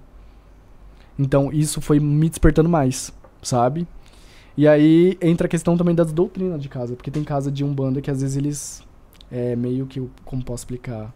Então 1.17 1.51
isso 1.51 1.79
foi 1.81 1.99
me 1.99 2.27
despertando 2.29 2.69
mais, 2.69 3.13
sabe? 3.41 3.87
E 4.57 4.67
aí 4.67 5.17
entra 5.21 5.47
a 5.47 5.49
questão 5.49 5.75
também 5.77 5.95
das 5.95 6.11
doutrinas 6.11 6.61
de 6.61 6.69
casa, 6.69 6.95
porque 6.95 7.09
tem 7.11 7.23
casa 7.23 7.51
de 7.51 7.63
Umbanda 7.63 8.01
que 8.01 8.11
às 8.11 8.21
vezes 8.21 8.37
eles 8.37 8.83
é 9.31 9.55
meio 9.55 9.85
que, 9.87 10.01
como 10.25 10.43
posso 10.43 10.61
explicar? 10.61 11.11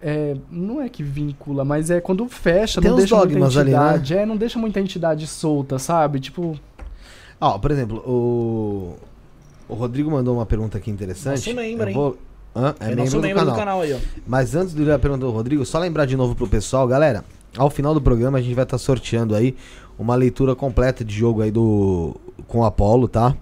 É, 0.00 0.36
não 0.50 0.80
é 0.82 0.88
que 0.88 1.02
vincula, 1.02 1.64
mas 1.64 1.88
é 1.90 2.00
quando 2.00 2.26
fecha, 2.28 2.80
Tem 2.80 2.90
não 2.90 2.96
deixa 2.96 3.14
muita 3.16 3.30
dogmas 3.34 3.56
ali, 3.56 3.70
né? 3.70 3.76
entidade, 3.76 4.14
é, 4.16 4.26
não 4.26 4.36
deixa 4.36 4.58
muita 4.58 4.80
entidade 4.80 5.26
solta, 5.28 5.78
sabe? 5.78 6.18
Tipo, 6.18 6.58
Ó, 7.40 7.58
por 7.58 7.70
exemplo, 7.72 7.98
o. 8.06 8.94
O 9.68 9.74
Rodrigo 9.74 10.10
mandou 10.10 10.36
uma 10.36 10.44
pergunta 10.46 10.76
aqui 10.78 10.90
interessante. 10.90 11.52
Nosso 11.52 11.54
membro, 11.54 11.84
Eu 11.86 11.88
hein? 11.88 11.94
vou- 11.94 12.18
Hã? 12.54 12.74
É, 12.78 12.94
nosso 12.94 13.18
membro 13.18 13.44
do 13.46 13.54
canal 13.54 13.80
aí, 13.80 13.94
ó. 13.94 13.98
Mas 14.26 14.54
antes 14.54 14.74
de 14.74 14.82
ler 14.84 14.92
a 14.92 14.98
pergunta 14.98 15.24
do 15.24 15.30
Rodrigo, 15.32 15.64
só 15.64 15.78
lembrar 15.78 16.04
de 16.04 16.16
novo 16.16 16.34
pro 16.34 16.46
pessoal, 16.46 16.86
galera. 16.86 17.24
Ao 17.56 17.68
final 17.70 17.94
do 17.94 18.00
programa 18.00 18.38
a 18.38 18.42
gente 18.42 18.54
vai 18.54 18.64
estar 18.64 18.78
sorteando 18.78 19.34
aí 19.34 19.56
uma 19.98 20.14
leitura 20.14 20.54
completa 20.54 21.04
de 21.04 21.14
jogo 21.14 21.42
aí 21.42 21.50
do 21.50 22.16
com 22.46 22.60
o 22.60 22.64
Apollo, 22.64 23.08
tá? 23.08 23.36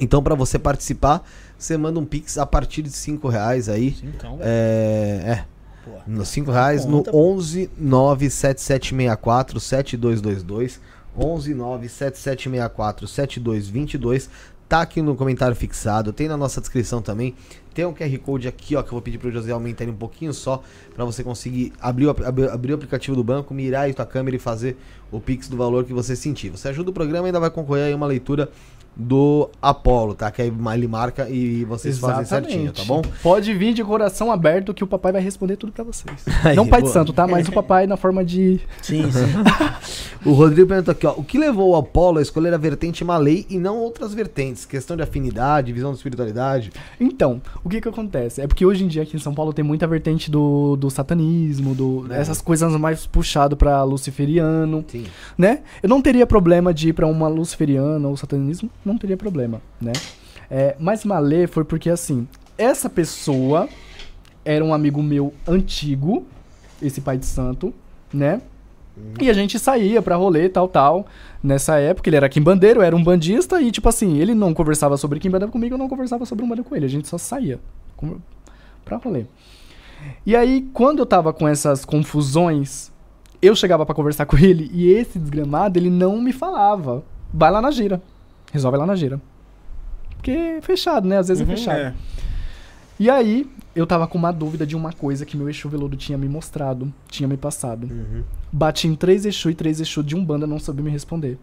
Então 0.00 0.22
pra 0.22 0.34
você 0.34 0.58
participar, 0.58 1.22
você 1.58 1.76
manda 1.76 1.98
um 1.98 2.04
pix 2.04 2.38
a 2.38 2.46
partir 2.46 2.82
de 2.82 2.90
5 2.90 3.28
reais 3.28 3.68
aí. 3.68 3.92
Cincão, 3.92 4.36
velho. 4.38 4.48
É, 4.48 5.22
é 5.26 5.44
Pô. 5.84 5.90
nos 6.06 6.28
5 6.28 6.50
reais 6.50 6.84
no 6.84 6.98
conta, 6.98 7.12
pô. 7.12 7.34
11 7.34 7.70
97764 7.78 9.60
7222 9.60 10.80
11 11.18 11.54
97764 11.54 13.08
7222 13.08 14.30
tá 14.68 14.82
aqui 14.82 15.00
no 15.00 15.14
comentário 15.14 15.54
fixado, 15.54 16.12
tem 16.12 16.28
na 16.28 16.36
nossa 16.36 16.60
descrição 16.60 17.00
também. 17.00 17.34
Tem 17.76 17.84
um 17.84 17.92
QR 17.92 18.18
Code 18.20 18.48
aqui, 18.48 18.74
ó, 18.74 18.82
que 18.82 18.88
eu 18.88 18.92
vou 18.92 19.02
pedir 19.02 19.18
pro 19.18 19.30
José 19.30 19.52
aumentar 19.52 19.84
ele 19.84 19.92
um 19.92 19.96
pouquinho 19.96 20.32
só, 20.32 20.62
pra 20.94 21.04
você 21.04 21.22
conseguir 21.22 21.74
abrir 21.78 22.06
o, 22.06 22.10
abrir, 22.10 22.48
abrir 22.48 22.72
o 22.72 22.74
aplicativo 22.74 23.14
do 23.14 23.22
banco, 23.22 23.52
mirar 23.52 23.82
aí 23.82 23.92
tua 23.92 24.06
câmera 24.06 24.34
e 24.34 24.38
fazer 24.38 24.78
o 25.12 25.20
Pix 25.20 25.46
do 25.46 25.58
valor 25.58 25.84
que 25.84 25.92
você 25.92 26.16
sentir. 26.16 26.48
Você 26.48 26.68
ajuda 26.68 26.88
o 26.88 26.92
programa 26.94 27.26
e 27.26 27.28
ainda 27.28 27.38
vai 27.38 27.50
concorrer 27.50 27.84
aí 27.84 27.92
a 27.92 27.96
uma 27.96 28.06
leitura 28.06 28.50
do 28.96 29.50
Apollo, 29.60 30.14
tá? 30.14 30.30
Que 30.30 30.40
aí 30.42 30.52
ele 30.74 30.88
marca 30.88 31.28
e 31.28 31.64
vocês 31.66 31.98
fazem 31.98 32.24
certinho, 32.24 32.72
tá 32.72 32.82
bom? 32.84 33.02
Pode 33.22 33.52
vir 33.52 33.74
de 33.74 33.84
coração 33.84 34.32
aberto 34.32 34.72
que 34.72 34.82
o 34.82 34.86
papai 34.86 35.12
vai 35.12 35.20
responder 35.20 35.56
tudo 35.56 35.72
pra 35.72 35.84
vocês. 35.84 36.24
Aí, 36.42 36.56
Não 36.56 36.66
pai 36.66 36.80
de 36.80 36.84
boa. 36.84 36.92
santo, 36.92 37.12
tá? 37.12 37.26
Mas 37.26 37.46
o 37.48 37.52
papai 37.52 37.86
na 37.86 37.96
forma 37.96 38.24
de. 38.24 38.60
Sim, 38.80 39.10
sim. 39.10 39.26
O 40.24 40.32
Rodrigo 40.32 40.66
perguntou 40.66 40.90
aqui, 40.90 41.06
ó. 41.06 41.12
O 41.12 41.22
que 41.22 41.38
levou 41.38 41.70
o 41.70 41.76
Apollo 41.76 42.18
a 42.18 42.22
escolher 42.22 42.52
a 42.52 42.56
vertente 42.56 43.04
Malay 43.04 43.46
e 43.48 43.58
não 43.58 43.78
outras 43.78 44.12
vertentes? 44.12 44.64
Questão 44.66 44.96
de 44.96 45.02
afinidade, 45.04 45.72
visão 45.72 45.92
de 45.92 45.98
espiritualidade. 45.98 46.72
Então, 46.98 47.40
o 47.62 47.68
que 47.68 47.80
que 47.80 47.88
acontece? 47.88 48.40
É 48.40 48.46
porque 48.48 48.66
hoje 48.66 48.82
em 48.82 48.88
dia 48.88 49.02
aqui 49.04 49.14
em 49.16 49.20
São 49.20 49.32
Paulo 49.32 49.52
tem 49.52 49.64
muita 49.64 49.86
vertente 49.86 50.28
do, 50.28 50.74
do 50.74 50.90
satanismo, 50.90 51.76
do, 51.76 52.06
É. 52.12 52.20
essas 52.20 52.40
coisas 52.40 52.72
mais 52.76 53.06
puxado 53.06 53.56
pra 53.56 53.84
luciferiano, 53.84 54.84
Sim. 54.88 55.04
né? 55.38 55.60
Eu 55.80 55.88
não 55.88 56.02
teria 56.02 56.26
problema 56.26 56.74
de 56.74 56.88
ir 56.88 56.92
pra 56.92 57.06
uma 57.06 57.28
luciferiana 57.28 58.08
ou 58.08 58.16
satanismo, 58.16 58.68
não 58.86 58.96
teria 58.96 59.16
problema, 59.16 59.60
né? 59.80 59.92
É, 60.50 60.76
mas 60.78 61.04
Malê 61.04 61.46
foi 61.46 61.64
porque, 61.64 61.90
assim, 61.90 62.26
essa 62.56 62.88
pessoa 62.88 63.68
era 64.44 64.64
um 64.64 64.72
amigo 64.72 65.02
meu 65.02 65.34
antigo, 65.46 66.24
esse 66.80 67.00
pai 67.00 67.18
de 67.18 67.26
santo, 67.26 67.74
né? 68.12 68.40
E 69.20 69.28
a 69.28 69.32
gente 69.34 69.58
saía 69.58 70.00
pra 70.00 70.16
rolê, 70.16 70.48
tal, 70.48 70.66
tal. 70.68 71.06
Nessa 71.42 71.78
época, 71.78 72.08
ele 72.08 72.16
era 72.16 72.28
quimbandeiro, 72.30 72.80
era 72.80 72.96
um 72.96 73.02
bandista, 73.04 73.60
e 73.60 73.70
tipo 73.70 73.88
assim, 73.88 74.16
ele 74.18 74.34
não 74.34 74.54
conversava 74.54 74.96
sobre 74.96 75.18
quimbanda 75.20 75.46
comigo, 75.48 75.74
eu 75.74 75.78
não 75.78 75.88
conversava 75.88 76.24
sobre 76.24 76.44
umbanda 76.44 76.62
com 76.62 76.74
ele. 76.74 76.86
A 76.86 76.88
gente 76.88 77.06
só 77.06 77.18
saía 77.18 77.60
com- 77.96 78.16
pra 78.84 78.96
rolê. 78.96 79.26
E 80.24 80.34
aí, 80.36 80.62
quando 80.72 81.00
eu 81.00 81.06
tava 81.06 81.32
com 81.32 81.46
essas 81.46 81.84
confusões, 81.84 82.90
eu 83.42 83.54
chegava 83.54 83.84
pra 83.84 83.94
conversar 83.94 84.24
com 84.24 84.38
ele, 84.38 84.70
e 84.72 84.88
esse 84.90 85.18
desgramado, 85.18 85.78
ele 85.78 85.90
não 85.90 86.18
me 86.22 86.32
falava. 86.32 87.04
Vai 87.34 87.50
lá 87.50 87.60
na 87.60 87.70
gira. 87.70 88.00
Resolve 88.52 88.78
lá 88.78 88.86
na 88.86 88.94
gira. 88.94 89.20
Porque 90.16 90.30
é 90.30 90.60
fechado, 90.60 91.06
né? 91.06 91.18
Às 91.18 91.28
vezes 91.28 91.42
é 91.42 91.46
fechado. 91.46 91.78
É. 91.78 91.94
E 92.98 93.10
aí, 93.10 93.46
eu 93.74 93.86
tava 93.86 94.06
com 94.06 94.16
uma 94.16 94.32
dúvida 94.32 94.66
de 94.66 94.74
uma 94.74 94.90
coisa 94.92 95.26
que 95.26 95.36
meu 95.36 95.50
Exu 95.50 95.68
Veludo 95.68 95.96
tinha 95.96 96.16
me 96.16 96.28
mostrado, 96.28 96.92
tinha 97.08 97.28
me 97.28 97.36
passado. 97.36 97.88
Bati 98.50 98.88
em 98.88 98.94
três 98.94 99.26
Exu 99.26 99.50
e 99.50 99.54
três 99.54 99.80
Exu 99.80 100.02
de 100.02 100.16
Umbanda 100.16 100.46
não 100.46 100.58
soube 100.58 100.82
me 100.82 100.90
responder. 100.90 101.38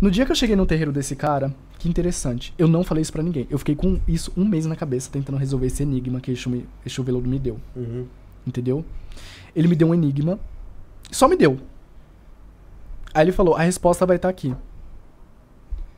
No 0.00 0.10
dia 0.10 0.24
que 0.24 0.32
eu 0.32 0.36
cheguei 0.36 0.56
no 0.56 0.66
terreiro 0.66 0.92
desse 0.92 1.14
cara, 1.14 1.54
que 1.78 1.88
interessante, 1.88 2.54
eu 2.58 2.66
não 2.66 2.82
falei 2.82 3.02
isso 3.02 3.12
pra 3.12 3.22
ninguém. 3.22 3.46
Eu 3.50 3.58
fiquei 3.58 3.74
com 3.74 4.00
isso 4.08 4.32
um 4.36 4.44
mês 4.44 4.64
na 4.64 4.74
cabeça, 4.74 5.10
tentando 5.10 5.36
resolver 5.36 5.66
esse 5.66 5.82
enigma 5.82 6.20
que 6.20 6.30
Exu, 6.30 6.48
me, 6.48 6.66
Exu 6.84 7.02
Veludo 7.02 7.28
me 7.28 7.38
deu. 7.38 7.60
Entendeu? 8.46 8.84
Ele 9.54 9.68
me 9.68 9.76
deu 9.76 9.88
um 9.88 9.94
enigma, 9.94 10.38
só 11.10 11.28
me 11.28 11.36
deu. 11.36 11.58
Aí 13.12 13.24
ele 13.24 13.32
falou, 13.32 13.54
a 13.54 13.62
resposta 13.62 14.04
vai 14.06 14.16
estar 14.16 14.28
aqui. 14.28 14.54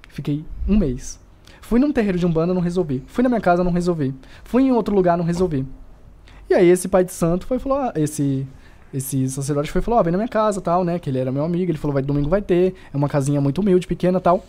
Fiquei 0.09 0.45
um 0.67 0.77
mês. 0.77 1.21
Fui 1.61 1.79
num 1.79 1.93
terreiro 1.93 2.19
de 2.19 2.27
Umbanda, 2.27 2.55
não 2.55 2.61
resolvi. 2.61 3.03
Fui 3.07 3.23
na 3.23 3.29
minha 3.29 3.41
casa, 3.41 3.63
não 3.63 3.71
resolvi. 3.71 4.15
Fui 4.43 4.65
em 4.65 4.73
outro 4.73 4.95
lugar, 4.95 5.17
não 5.17 5.25
resolvi. 5.25 5.67
E 6.49 6.55
aí 6.55 6.69
esse 6.69 6.89
pai 6.89 7.05
de 7.05 7.13
santo 7.13 7.47
foi 7.47 7.59
falou, 7.59 7.79
ah, 7.79 7.93
esse 7.95 8.47
esse 8.93 9.29
sacerdote 9.29 9.71
foi 9.71 9.83
falou, 9.83 10.01
ó, 10.01 10.03
vem 10.03 10.13
na 10.13 10.19
minha 10.19 10.29
casa, 10.29 10.61
tal, 10.63 10.83
né, 10.83 10.99
que 10.99 11.11
ele 11.11 11.19
era 11.19 11.31
meu 11.31 11.45
amigo, 11.45 11.71
ele 11.71 11.77
falou, 11.77 11.93
vai 11.93 12.03
domingo 12.03 12.31
vai 12.31 12.41
ter, 12.41 12.75
é 12.93 12.97
uma 12.97 13.09
casinha 13.09 13.39
muito 13.41 13.61
humilde, 13.61 13.87
pequena, 13.87 14.19
tal. 14.19 14.45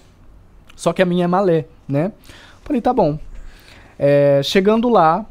Só 0.76 0.94
que 0.94 1.02
a 1.02 1.06
minha 1.06 1.26
é 1.26 1.28
malé, 1.28 1.66
né? 1.86 2.14
Falei, 2.64 2.82
tá 2.82 2.94
bom. 2.94 3.20
É, 3.98 4.40
chegando 4.42 4.88
lá, 4.88 5.26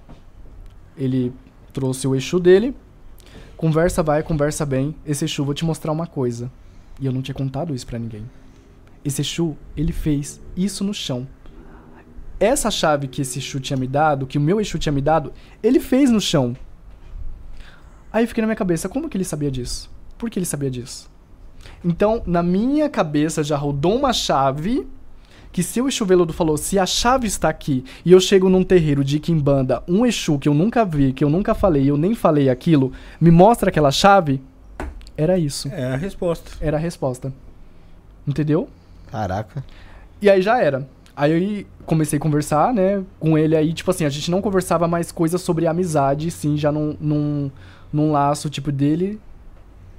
ele 0.94 1.32
trouxe 1.72 2.06
o 2.06 2.14
Exu 2.14 2.38
dele, 2.38 2.76
conversa 3.56 4.02
vai, 4.02 4.22
conversa 4.22 4.66
bem, 4.66 4.94
esse 5.06 5.24
Exu, 5.24 5.42
vou 5.42 5.54
te 5.54 5.64
mostrar 5.64 5.90
uma 5.90 6.06
coisa. 6.06 6.50
E 7.00 7.06
eu 7.06 7.12
não 7.12 7.22
tinha 7.22 7.34
contado 7.34 7.74
isso 7.74 7.86
pra 7.86 7.98
ninguém. 7.98 8.24
Esse 9.04 9.22
Exu, 9.22 9.56
ele 9.76 9.92
fez 9.92 10.40
isso 10.56 10.84
no 10.84 10.92
chão. 10.92 11.26
Essa 12.40 12.70
chave 12.70 13.08
que 13.08 13.22
esse 13.22 13.38
Exu 13.38 13.58
tinha 13.60 13.76
me 13.76 13.86
dado, 13.86 14.26
que 14.26 14.38
o 14.38 14.40
meu 14.40 14.60
Exu 14.60 14.78
tinha 14.78 14.92
me 14.92 15.00
dado, 15.00 15.32
ele 15.62 15.80
fez 15.80 16.10
no 16.10 16.20
chão. 16.20 16.56
Aí 18.12 18.24
eu 18.24 18.28
fiquei 18.28 18.42
na 18.42 18.46
minha 18.46 18.56
cabeça, 18.56 18.88
como 18.88 19.08
que 19.08 19.16
ele 19.16 19.24
sabia 19.24 19.50
disso? 19.50 19.90
Por 20.16 20.30
que 20.30 20.38
ele 20.38 20.46
sabia 20.46 20.70
disso? 20.70 21.10
Então, 21.84 22.22
na 22.26 22.42
minha 22.42 22.88
cabeça 22.88 23.42
já 23.42 23.56
rodou 23.56 23.96
uma 23.96 24.12
chave 24.12 24.86
que 25.50 25.62
se 25.62 25.80
o 25.80 25.88
Exu 25.88 26.04
Veludo 26.04 26.32
falou, 26.32 26.56
se 26.56 26.78
a 26.78 26.86
chave 26.86 27.26
está 27.26 27.48
aqui 27.48 27.84
e 28.04 28.12
eu 28.12 28.20
chego 28.20 28.48
num 28.48 28.62
terreiro 28.62 29.02
de 29.02 29.18
Kimbanda, 29.18 29.82
um 29.88 30.04
Exu 30.04 30.38
que 30.38 30.48
eu 30.48 30.54
nunca 30.54 30.84
vi, 30.84 31.12
que 31.12 31.24
eu 31.24 31.30
nunca 31.30 31.54
falei, 31.54 31.90
eu 31.90 31.96
nem 31.96 32.14
falei 32.14 32.48
aquilo, 32.48 32.92
me 33.20 33.30
mostra 33.30 33.70
aquela 33.70 33.90
chave, 33.90 34.40
era 35.16 35.38
isso. 35.38 35.68
É 35.68 35.94
a 35.94 35.96
resposta. 35.96 36.50
Era 36.60 36.76
a 36.76 36.80
resposta. 36.80 37.32
Entendeu? 38.26 38.68
Caraca. 39.10 39.64
E 40.20 40.28
aí 40.28 40.42
já 40.42 40.60
era. 40.62 40.88
Aí 41.16 41.60
eu 41.60 41.66
comecei 41.84 42.16
a 42.16 42.22
conversar, 42.22 42.72
né, 42.72 43.02
com 43.18 43.36
ele 43.36 43.56
aí, 43.56 43.72
tipo 43.72 43.90
assim, 43.90 44.04
a 44.04 44.08
gente 44.08 44.30
não 44.30 44.40
conversava 44.40 44.86
mais 44.86 45.10
coisas 45.10 45.40
sobre 45.40 45.66
amizade, 45.66 46.30
sim, 46.30 46.56
já 46.56 46.70
num, 46.70 46.96
num, 47.00 47.50
num 47.92 48.12
laço, 48.12 48.48
tipo, 48.48 48.70
dele, 48.70 49.18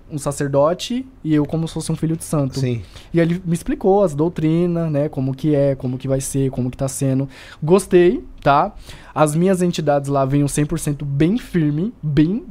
um 0.10 0.18
sacerdote, 0.18 1.06
e 1.22 1.34
eu 1.34 1.46
como 1.46 1.68
se 1.68 1.74
fosse 1.74 1.92
um 1.92 1.96
filho 1.96 2.16
de 2.16 2.24
santo. 2.24 2.60
Sim. 2.60 2.82
E 3.14 3.20
aí 3.20 3.28
ele 3.28 3.42
me 3.46 3.54
explicou 3.54 4.02
as 4.02 4.16
doutrinas, 4.16 4.90
né, 4.90 5.10
como 5.10 5.36
que 5.36 5.54
é, 5.54 5.76
como 5.76 5.98
que 5.98 6.08
vai 6.08 6.22
ser, 6.22 6.52
como 6.52 6.72
que 6.72 6.78
tá 6.78 6.88
sendo. 6.88 7.28
Gostei, 7.62 8.24
tá? 8.42 8.74
As 9.14 9.36
minhas 9.36 9.62
entidades 9.62 10.10
lá 10.10 10.24
vêm 10.24 10.46
100% 10.46 11.04
bem 11.04 11.38
firme, 11.38 11.94
bem 12.02 12.46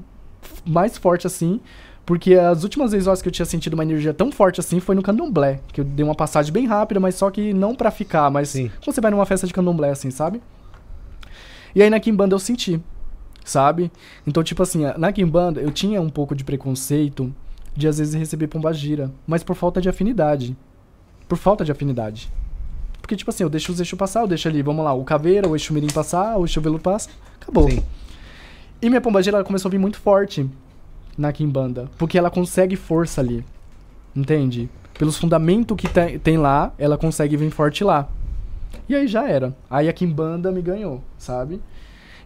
mais 0.66 0.98
forte 0.98 1.26
assim, 1.26 1.60
porque 2.08 2.36
as 2.36 2.64
últimas 2.64 2.92
vezes 2.92 3.20
que 3.20 3.28
eu 3.28 3.32
tinha 3.32 3.44
sentido 3.44 3.74
uma 3.74 3.82
energia 3.82 4.14
tão 4.14 4.32
forte 4.32 4.60
assim 4.60 4.80
foi 4.80 4.94
no 4.94 5.02
candomblé, 5.02 5.60
que 5.70 5.82
eu 5.82 5.84
dei 5.84 6.02
uma 6.02 6.14
passagem 6.14 6.50
bem 6.50 6.66
rápida, 6.66 6.98
mas 6.98 7.16
só 7.16 7.30
que 7.30 7.52
não 7.52 7.74
pra 7.74 7.90
ficar, 7.90 8.30
mas 8.30 8.48
Sim. 8.48 8.70
quando 8.82 8.94
você 8.94 9.00
vai 9.02 9.10
numa 9.10 9.26
festa 9.26 9.46
de 9.46 9.52
candomblé 9.52 9.90
assim, 9.90 10.10
sabe? 10.10 10.40
E 11.74 11.82
aí 11.82 11.90
na 11.90 12.00
Kimbanda 12.00 12.34
eu 12.34 12.38
senti, 12.38 12.80
sabe? 13.44 13.92
Então, 14.26 14.42
tipo 14.42 14.62
assim, 14.62 14.84
na 14.96 15.12
Kimbanda 15.12 15.60
eu 15.60 15.70
tinha 15.70 16.00
um 16.00 16.08
pouco 16.08 16.34
de 16.34 16.44
preconceito 16.44 17.30
de 17.76 17.86
às 17.86 17.98
vezes 17.98 18.14
receber 18.14 18.46
pombagira, 18.46 19.12
mas 19.26 19.42
por 19.42 19.54
falta 19.54 19.78
de 19.78 19.90
afinidade. 19.90 20.56
Por 21.28 21.36
falta 21.36 21.62
de 21.62 21.70
afinidade. 21.70 22.32
Porque, 23.02 23.16
tipo 23.16 23.30
assim, 23.30 23.42
eu 23.42 23.50
deixo 23.50 23.70
os 23.70 23.80
Exu 23.80 23.98
passar, 23.98 24.22
eu 24.22 24.26
deixo 24.26 24.48
ali, 24.48 24.62
vamos 24.62 24.82
lá, 24.82 24.94
o 24.94 25.04
Caveira, 25.04 25.46
o 25.46 25.54
Exu 25.54 25.74
Mirim 25.74 25.88
passar, 25.88 26.38
o 26.38 26.46
Exu 26.46 26.58
Veludo 26.62 26.82
passa, 26.82 27.10
acabou. 27.38 27.70
Sim. 27.70 27.82
E 28.80 28.88
minha 28.88 29.02
pombagira 29.02 29.36
ela 29.36 29.44
começou 29.44 29.68
a 29.68 29.72
vir 29.72 29.78
muito 29.78 30.00
forte 30.00 30.48
na 31.18 31.32
Kimbanda, 31.32 31.90
porque 31.98 32.16
ela 32.16 32.30
consegue 32.30 32.76
força 32.76 33.20
ali. 33.20 33.44
Entende? 34.14 34.70
Pelos 34.96 35.18
fundamentos 35.18 35.76
que 35.76 35.88
tem, 35.88 36.18
tem 36.18 36.38
lá, 36.38 36.72
ela 36.78 36.96
consegue 36.96 37.36
vir 37.36 37.50
forte 37.50 37.84
lá. 37.84 38.08
E 38.88 38.94
aí 38.94 39.06
já 39.06 39.28
era. 39.28 39.54
Aí 39.68 39.88
a 39.88 39.92
Kimbanda 39.92 40.50
me 40.50 40.62
ganhou, 40.62 41.02
sabe? 41.18 41.60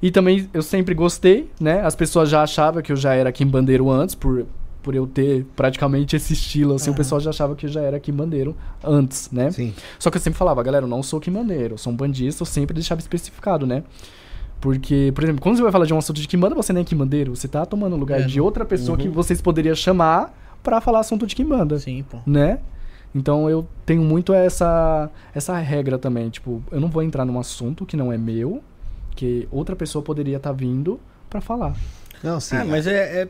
E 0.02 0.10
também 0.10 0.48
eu 0.52 0.62
sempre 0.62 0.94
gostei, 0.94 1.50
né? 1.60 1.80
As 1.80 1.94
pessoas 1.94 2.28
já 2.28 2.42
achavam 2.42 2.82
que 2.82 2.90
eu 2.90 2.96
já 2.96 3.14
era 3.14 3.30
Kimbandeiro 3.30 3.88
antes, 3.88 4.16
por, 4.16 4.46
por 4.82 4.94
eu 4.96 5.06
ter 5.06 5.46
praticamente 5.54 6.16
esse 6.16 6.32
estilo, 6.32 6.74
assim, 6.74 6.90
o 6.90 6.94
pessoal 6.94 7.20
já 7.20 7.30
achava 7.30 7.54
que 7.54 7.66
eu 7.66 7.70
já 7.70 7.80
era 7.80 8.00
Kimbandeiro 8.00 8.56
antes, 8.82 9.30
né? 9.30 9.52
Sim. 9.52 9.72
Só 10.00 10.10
que 10.10 10.16
eu 10.16 10.20
sempre 10.20 10.36
falava, 10.36 10.60
galera, 10.62 10.84
eu 10.84 10.88
não 10.88 11.04
sou 11.04 11.20
Kimbandeiro, 11.20 11.74
eu 11.74 11.78
sou 11.78 11.92
um 11.92 11.96
bandista, 11.96 12.42
eu 12.42 12.46
sempre 12.46 12.74
deixava 12.74 13.00
especificado, 13.00 13.64
né? 13.64 13.84
Porque, 14.62 15.10
por 15.12 15.24
exemplo, 15.24 15.42
quando 15.42 15.57
você 15.57 15.62
vai 15.62 15.73
falar 15.73 15.84
de 15.86 15.92
um 15.92 15.99
assunto 15.99 16.20
de 16.20 16.28
Kimbanda, 16.28 16.55
você 16.55 16.73
nem 16.73 16.82
é 16.82 16.84
Kimbandeiro, 16.84 17.34
você 17.34 17.49
tá 17.49 17.66
tomando 17.66 17.94
o 17.94 17.99
lugar 17.99 18.20
É, 18.20 18.23
de 18.23 18.41
outra 18.41 18.65
pessoa 18.65 18.97
que 18.97 19.08
vocês 19.08 19.42
poderiam 19.42 19.74
chamar 19.74 20.32
pra 20.62 20.81
falar 20.81 21.00
assunto 21.00 21.26
de 21.26 21.34
Kimbanda 21.34 21.81
Sim, 21.81 22.05
pô. 22.08 22.18
né? 22.24 22.60
Então 23.12 23.50
eu 23.50 23.66
tenho 23.84 24.02
muito 24.02 24.32
essa 24.32 25.10
essa 25.34 25.58
regra 25.58 25.99
também, 25.99 26.31
tipo, 26.31 26.62
eu 26.70 26.81
não 26.81 26.86
vou 26.89 27.02
entrar 27.02 27.24
num 27.24 27.41
assunto 27.41 27.84
que 27.84 27.97
não 27.97 28.12
é 28.12 28.16
meu, 28.16 28.62
que 29.16 29.49
outra 29.50 29.74
pessoa 29.74 30.00
poderia 30.00 30.36
estar 30.36 30.52
vindo 30.52 31.00
pra 31.28 31.41
falar. 31.41 31.74
Não, 32.23 32.39
sim. 32.39 32.55
Ah, 32.55 32.65
mas 32.65 32.86
é, 32.86 33.23
é, 33.23 33.28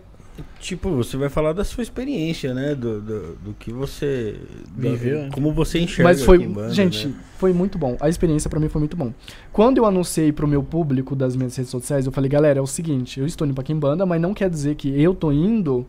Tipo, 0.58 0.90
você 0.90 1.16
vai 1.16 1.28
falar 1.28 1.52
da 1.52 1.64
sua 1.64 1.82
experiência, 1.82 2.54
né? 2.54 2.74
Do, 2.74 3.00
do, 3.00 3.34
do 3.36 3.54
que 3.58 3.70
você. 3.72 4.40
Viveu, 4.74 5.24
né? 5.24 5.30
Como 5.32 5.52
você 5.52 5.78
enxerga. 5.78 6.04
Mas 6.04 6.22
foi, 6.22 6.36
aqui 6.38 6.46
em 6.46 6.52
banda, 6.52 6.72
gente, 6.72 7.08
né? 7.08 7.14
foi 7.36 7.52
muito 7.52 7.76
bom. 7.76 7.96
A 8.00 8.08
experiência 8.08 8.48
pra 8.48 8.58
mim 8.58 8.68
foi 8.68 8.78
muito 8.78 8.96
bom. 8.96 9.12
Quando 9.52 9.78
eu 9.78 9.84
anunciei 9.84 10.32
pro 10.32 10.48
meu 10.48 10.62
público 10.62 11.14
das 11.14 11.36
minhas 11.36 11.54
redes 11.56 11.70
sociais, 11.70 12.06
eu 12.06 12.12
falei, 12.12 12.30
galera, 12.30 12.58
é 12.58 12.62
o 12.62 12.66
seguinte, 12.66 13.20
eu 13.20 13.26
estou 13.26 13.46
indo 13.46 13.54
pra 13.54 13.62
Kimbanda, 13.62 14.06
mas 14.06 14.20
não 14.20 14.32
quer 14.32 14.48
dizer 14.48 14.76
que 14.76 14.88
eu 15.00 15.14
tô 15.14 15.30
indo 15.30 15.86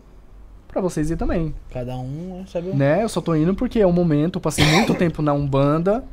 pra 0.68 0.82
vocês 0.82 1.10
ir 1.10 1.16
também. 1.16 1.54
Cada 1.72 1.96
um 1.96 2.44
sabe 2.48 2.70
o 2.70 2.76
né? 2.76 3.04
Eu 3.04 3.10
só 3.10 3.22
tô 3.22 3.36
indo 3.36 3.54
porque 3.54 3.80
é 3.80 3.86
o 3.86 3.94
momento, 3.94 4.38
eu 4.38 4.42
passei 4.42 4.66
muito 4.66 4.94
tempo 4.96 5.22
na 5.22 5.32
Umbanda, 5.32 6.04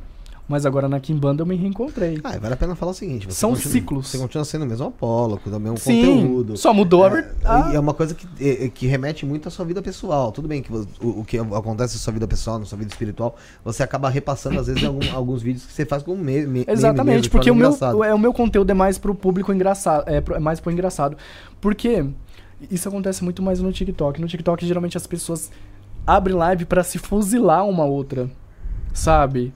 Mas 0.51 0.65
agora 0.65 0.89
na 0.89 0.99
Kimbanda 0.99 1.41
eu 1.43 1.45
me 1.45 1.55
reencontrei. 1.55 2.19
Ah, 2.25 2.37
vale 2.37 2.53
a 2.53 2.57
pena 2.57 2.75
falar 2.75 2.91
o 2.91 2.93
seguinte: 2.93 3.25
você 3.25 3.39
São 3.39 3.51
continua- 3.51 3.71
ciclos. 3.71 4.07
Você 4.09 4.17
continua 4.17 4.43
sendo 4.43 4.65
o 4.65 4.67
mesmo 4.67 4.87
Apolo, 4.87 5.37
com 5.37 5.49
o 5.49 5.59
mesmo 5.59 5.77
Sim, 5.77 6.05
conteúdo. 6.05 6.57
só 6.57 6.73
mudou 6.73 7.05
a 7.05 7.07
É, 7.07 7.09
verdade. 7.09 7.71
e 7.71 7.75
é 7.77 7.79
uma 7.79 7.93
coisa 7.93 8.13
que, 8.13 8.27
é- 8.37 8.65
é 8.65 8.69
que 8.69 8.85
remete 8.85 9.25
muito 9.25 9.47
à 9.47 9.51
sua 9.51 9.63
vida 9.63 9.81
pessoal. 9.81 10.29
Tudo 10.29 10.49
bem 10.49 10.61
que 10.61 10.69
o, 10.73 10.85
o 11.01 11.23
que 11.23 11.37
acontece 11.37 11.95
na 11.95 12.01
sua 12.01 12.11
vida 12.11 12.27
pessoal, 12.27 12.59
na 12.59 12.65
sua 12.65 12.77
vida 12.77 12.91
espiritual, 12.91 13.37
você 13.63 13.81
acaba 13.81 14.09
repassando, 14.09 14.59
às 14.59 14.67
vezes, 14.67 14.83
algum- 14.83 14.99
alguns 15.15 15.41
vídeos 15.41 15.65
que 15.65 15.71
você 15.71 15.85
faz 15.85 16.03
com 16.03 16.17
me, 16.17 16.45
me, 16.45 16.65
Exatamente, 16.67 17.05
meme 17.05 17.17
mesmo, 17.19 17.31
porque 17.31 17.49
o 17.49 17.55
meu, 17.55 17.73
é, 18.03 18.13
o 18.13 18.19
meu 18.19 18.33
conteúdo 18.33 18.69
é 18.69 18.73
mais 18.73 18.97
pro 18.97 19.15
público 19.15 19.53
engraçado, 19.53 20.03
é, 20.09 20.21
é 20.35 20.39
mais 20.39 20.59
pro 20.59 20.69
engraçado. 20.69 21.15
Porque 21.61 22.05
isso 22.69 22.89
acontece 22.89 23.23
muito 23.23 23.41
mais 23.41 23.61
no 23.61 23.71
TikTok. 23.71 24.19
No 24.19 24.27
TikTok, 24.27 24.65
geralmente, 24.67 24.97
as 24.97 25.07
pessoas 25.07 25.49
abrem 26.05 26.35
live 26.35 26.65
pra 26.65 26.83
se 26.83 26.97
fuzilar 26.97 27.65
uma 27.65 27.85
outra, 27.85 28.29
sabe? 28.93 29.53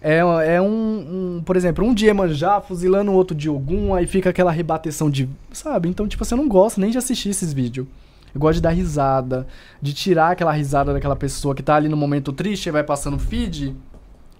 É, 0.00 0.18
é 0.18 0.60
um, 0.62 1.36
um- 1.38 1.42
por 1.44 1.56
exemplo, 1.56 1.84
um 1.84 1.92
de 1.94 2.06
Iemanjá 2.06 2.60
fuzilando 2.60 3.10
o 3.10 3.14
outro 3.14 3.34
de 3.36 3.48
Ogum, 3.48 3.94
aí 3.94 4.06
fica 4.06 4.30
aquela 4.30 4.52
rebateção 4.52 5.10
de, 5.10 5.28
sabe? 5.52 5.88
Então, 5.88 6.06
tipo, 6.06 6.22
assim, 6.22 6.34
eu 6.34 6.38
não 6.42 6.48
gosto 6.48 6.80
nem 6.80 6.90
de 6.90 6.98
assistir 6.98 7.30
esses 7.30 7.52
vídeos. 7.52 7.86
Eu 8.34 8.40
gosto 8.40 8.56
de 8.56 8.62
dar 8.62 8.70
risada, 8.70 9.46
de 9.80 9.94
tirar 9.94 10.32
aquela 10.32 10.52
risada 10.52 10.92
daquela 10.92 11.16
pessoa 11.16 11.54
que 11.54 11.62
tá 11.62 11.74
ali 11.76 11.88
no 11.88 11.96
momento 11.96 12.32
triste, 12.32 12.68
aí 12.68 12.72
vai 12.72 12.84
passando 12.84 13.18
feed 13.18 13.74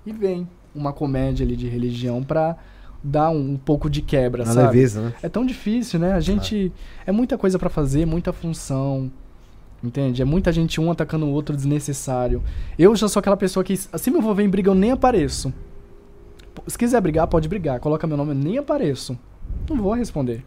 e 0.05 0.13
vem 0.13 0.47
uma 0.75 0.93
comédia 0.93 1.45
ali 1.45 1.57
de 1.57 1.67
religião 1.67 2.23
pra 2.23 2.57
dar 3.03 3.31
um, 3.31 3.53
um 3.53 3.57
pouco 3.57 3.89
de 3.89 4.03
quebra, 4.03 4.45
Na 4.45 4.53
sabe? 4.53 4.67
leveza, 4.67 5.01
né? 5.01 5.15
É 5.23 5.29
tão 5.29 5.47
difícil, 5.47 5.99
né? 5.99 6.13
A 6.13 6.21
gente. 6.21 6.71
É 7.07 7.13
muita 7.13 7.39
coisa 7.39 7.59
pra 7.59 7.71
fazer, 7.71 8.05
muita 8.05 8.33
função. 8.33 9.11
Entende? 9.87 10.21
É 10.21 10.25
muita 10.25 10.51
gente 10.51 10.81
um 10.81 10.91
atacando 10.91 11.27
o 11.27 11.31
outro 11.31 11.55
desnecessário. 11.55 12.43
Eu 12.79 12.95
já 12.97 13.09
sou 13.09 13.21
aquela 13.21 13.37
pessoa 13.37 13.63
que, 13.63 13.75
assim 13.93 14.11
me 14.11 14.19
envolver 14.19 14.43
em 14.43 14.49
briga, 14.49 14.71
eu 14.71 14.75
nem 14.75 14.91
apareço. 14.91 15.53
Se 16.67 16.77
quiser 16.77 17.01
brigar, 17.01 17.27
pode 17.29 17.49
brigar. 17.49 17.79
Coloca 17.79 18.07
meu 18.07 18.17
nome, 18.17 18.33
eu 18.33 18.35
nem 18.35 18.59
apareço. 18.59 19.17
Não 19.69 19.77
vou 19.77 19.93
responder. 19.93 20.43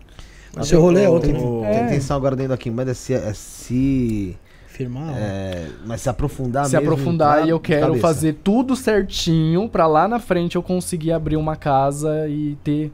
O 0.58 0.64
seu 0.64 0.82
rolê 0.82 1.04
é 1.04 1.10
outro. 1.10 1.32
Tem, 1.32 1.86
intenção 1.86 2.18
agora 2.18 2.36
dentro 2.36 2.50
da 2.50 2.58
Kimbanda 2.58 2.92
é 2.92 2.94
se, 2.94 3.14
é 3.14 3.34
se 3.34 4.36
Firmar. 4.68 5.16
é, 5.16 5.68
mas 5.86 6.02
se 6.02 6.10
aprofundar 6.10 6.66
Se 6.66 6.76
mesmo, 6.76 6.92
aprofundar 6.92 7.46
e 7.46 7.50
eu 7.50 7.60
quero 7.60 7.88
cabeça. 7.88 8.02
fazer 8.02 8.34
tudo 8.44 8.76
certinho 8.76 9.70
pra 9.70 9.86
lá 9.88 10.08
na 10.08 10.20
frente 10.20 10.56
eu 10.56 10.64
conseguir 10.64 11.12
abrir 11.12 11.38
uma 11.38 11.56
casa 11.56 12.28
e 12.28 12.58
ter 12.64 12.92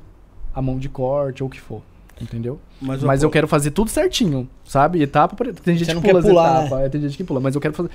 a 0.54 0.62
mão 0.62 0.78
de 0.78 0.90
corte 0.90 1.42
ou 1.42 1.48
o 1.48 1.50
que 1.50 1.60
for. 1.62 1.82
Entendeu? 2.20 2.60
Mas, 2.82 3.04
Mas 3.04 3.24
eu 3.24 3.30
quero 3.30 3.46
fazer 3.46 3.72
tudo 3.72 3.90
certinho, 3.90 4.50
sabe? 4.64 5.02
Etapa 5.02 5.36
por 5.36 5.48
etapa. 5.48 5.64
Tem 5.64 5.78
gente 5.78 5.94
que 5.94 6.02
pula 6.02 6.20
as 6.20 6.26
etapas, 6.26 6.80
é, 6.80 6.90
tem 6.90 7.02
gente 7.02 7.18
que 7.18 7.24
pula, 7.26 7.40
mas 7.42 7.56
eu 7.56 7.62
quero 7.62 7.74
fazer. 7.74 7.90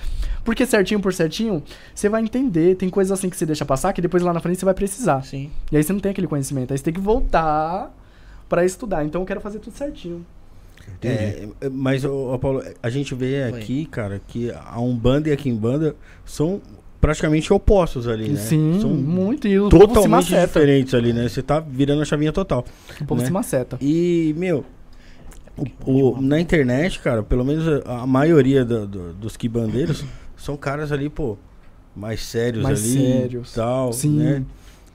Porque 0.44 0.66
certinho 0.66 1.00
por 1.00 1.12
certinho, 1.14 1.62
você 1.94 2.08
vai 2.08 2.22
entender. 2.22 2.74
Tem 2.74 2.90
coisas 2.90 3.18
assim 3.18 3.30
que 3.30 3.36
você 3.36 3.46
deixa 3.46 3.64
passar 3.64 3.94
que 3.94 4.02
depois 4.02 4.22
lá 4.22 4.32
na 4.32 4.40
frente 4.40 4.58
você 4.58 4.64
vai 4.64 4.74
precisar. 4.74 5.22
Sim. 5.24 5.50
E 5.72 5.76
aí 5.76 5.82
você 5.82 5.92
não 5.92 6.00
tem 6.00 6.10
aquele 6.10 6.26
conhecimento. 6.26 6.72
Aí 6.72 6.78
você 6.78 6.84
tem 6.84 6.92
que 6.92 7.00
voltar 7.00 7.90
pra 8.46 8.62
estudar. 8.62 9.04
Então 9.06 9.22
eu 9.22 9.26
quero 9.26 9.40
fazer 9.40 9.58
tudo 9.58 9.74
certinho. 9.74 10.24
É, 11.02 11.48
é, 11.60 11.68
mas, 11.70 12.04
ô, 12.04 12.34
ô, 12.34 12.38
Paulo, 12.38 12.62
a 12.82 12.90
gente 12.90 13.14
vê 13.14 13.44
aqui, 13.44 13.86
cara, 13.86 14.20
que 14.26 14.50
a 14.50 14.78
Umbanda 14.80 15.28
e 15.28 15.32
a 15.32 15.36
Kimbanda 15.36 15.94
são 16.24 16.60
praticamente 17.00 17.52
opostos 17.52 18.06
ali, 18.06 18.28
né? 18.28 18.36
Sim, 18.36 18.78
são 18.80 18.90
muito. 18.90 19.48
E 19.48 19.58
o 19.58 19.68
totalmente 19.68 20.34
diferentes 20.34 20.94
ali, 20.94 21.12
né? 21.12 21.28
Você 21.28 21.42
tá 21.42 21.58
virando 21.60 22.02
a 22.02 22.04
chavinha 22.04 22.32
total. 22.32 22.64
O 23.00 23.04
povo 23.06 23.20
né? 23.20 23.26
se 23.26 23.32
maceta. 23.32 23.78
E, 23.80 24.34
meu, 24.36 24.64
o- 25.86 26.10
o- 26.16 26.20
na 26.20 26.40
internet, 26.40 27.00
cara, 27.00 27.22
pelo 27.22 27.44
menos 27.44 27.66
a, 27.86 28.00
a 28.02 28.06
maioria 28.06 28.64
do- 28.64 28.86
do- 28.86 29.12
dos 29.14 29.36
quibandeiros 29.36 30.04
são 30.36 30.56
caras 30.56 30.92
ali, 30.92 31.08
pô, 31.08 31.36
mais 31.94 32.22
sérios 32.24 32.62
Mais 32.62 32.82
ali 32.82 32.92
sérios. 32.92 33.52
tal, 33.52 33.92
Sim. 33.92 34.18
né? 34.18 34.42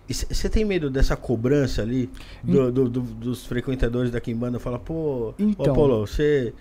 E 0.08 0.14
você 0.14 0.48
tem 0.48 0.64
medo 0.64 0.88
dessa 0.92 1.16
cobrança 1.16 1.82
ali 1.82 2.08
do- 2.43 2.72
do- 2.72 2.88
do- 2.90 3.01
dos 3.01 3.45
frequentadores 3.48 4.11
da 4.11 4.22
Kimbanda? 4.22 4.59
Fala, 4.59 4.77
pô, 4.77 5.34
Então. 5.40 5.74
ô 5.74 5.75
Paulo, 5.75 6.06
você... 6.06 6.53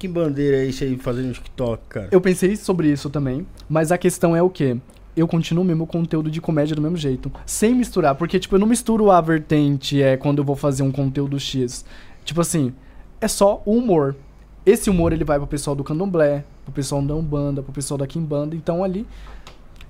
Que 0.00 0.08
quimbandeira 0.08 0.56
é 0.56 0.66
esse 0.66 0.82
aí 0.82 0.96
fazendo 0.96 1.26
no 1.26 1.34
TikTok, 1.34 1.82
cara? 1.86 2.08
Eu 2.10 2.22
pensei 2.22 2.56
sobre 2.56 2.90
isso 2.90 3.10
também, 3.10 3.46
mas 3.68 3.92
a 3.92 3.98
questão 3.98 4.34
é 4.34 4.42
o 4.42 4.48
quê? 4.48 4.78
Eu 5.14 5.28
continuo 5.28 5.62
o 5.62 5.66
mesmo 5.66 5.86
conteúdo 5.86 6.30
de 6.30 6.40
comédia 6.40 6.74
do 6.74 6.80
mesmo 6.80 6.96
jeito, 6.96 7.30
sem 7.44 7.74
misturar, 7.74 8.14
porque 8.14 8.40
tipo, 8.40 8.54
eu 8.54 8.58
não 8.58 8.66
misturo 8.66 9.10
a 9.10 9.20
vertente 9.20 10.02
é 10.02 10.16
quando 10.16 10.38
eu 10.38 10.44
vou 10.44 10.56
fazer 10.56 10.82
um 10.82 10.90
conteúdo 10.90 11.38
X. 11.38 11.84
Tipo 12.24 12.40
assim, 12.40 12.72
é 13.20 13.28
só 13.28 13.60
o 13.66 13.74
humor. 13.74 14.16
Esse 14.64 14.88
humor 14.88 15.12
ele 15.12 15.22
vai 15.22 15.36
pro 15.36 15.46
pessoal 15.46 15.76
do 15.76 15.84
Candomblé, 15.84 16.46
pro 16.64 16.72
pessoal 16.72 17.02
da 17.02 17.14
Umbanda, 17.14 17.62
pro 17.62 17.70
pessoal 17.70 17.98
da 17.98 18.06
Kimbanda, 18.06 18.56
então 18.56 18.82
ali 18.82 19.06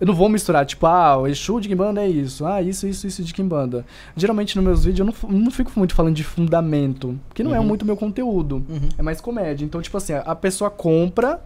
eu 0.00 0.06
não 0.06 0.14
vou 0.14 0.28
misturar, 0.28 0.64
tipo, 0.64 0.86
ah, 0.86 1.18
o 1.18 1.26
Exu 1.26 1.60
de 1.60 1.68
Kimbanda 1.68 2.00
é 2.02 2.08
isso, 2.08 2.46
ah, 2.46 2.62
isso, 2.62 2.86
isso, 2.86 3.06
isso 3.06 3.22
de 3.22 3.34
Kimbanda. 3.34 3.84
Geralmente 4.16 4.56
nos 4.56 4.64
meus 4.64 4.84
vídeos 4.84 5.06
eu 5.06 5.28
não, 5.30 5.38
não 5.40 5.50
fico 5.50 5.70
muito 5.76 5.94
falando 5.94 6.14
de 6.14 6.24
fundamento, 6.24 7.18
porque 7.28 7.42
não 7.42 7.54
é 7.54 7.60
Uhum. 7.60 7.66
muito 7.66 7.84
meu 7.84 7.96
conteúdo. 7.96 8.64
Uhum. 8.68 8.88
É 8.96 9.02
mais 9.02 9.20
comédia. 9.20 9.64
Então, 9.64 9.80
tipo 9.82 9.96
assim, 9.96 10.14
a 10.14 10.34
pessoa 10.34 10.70
compra 10.70 11.40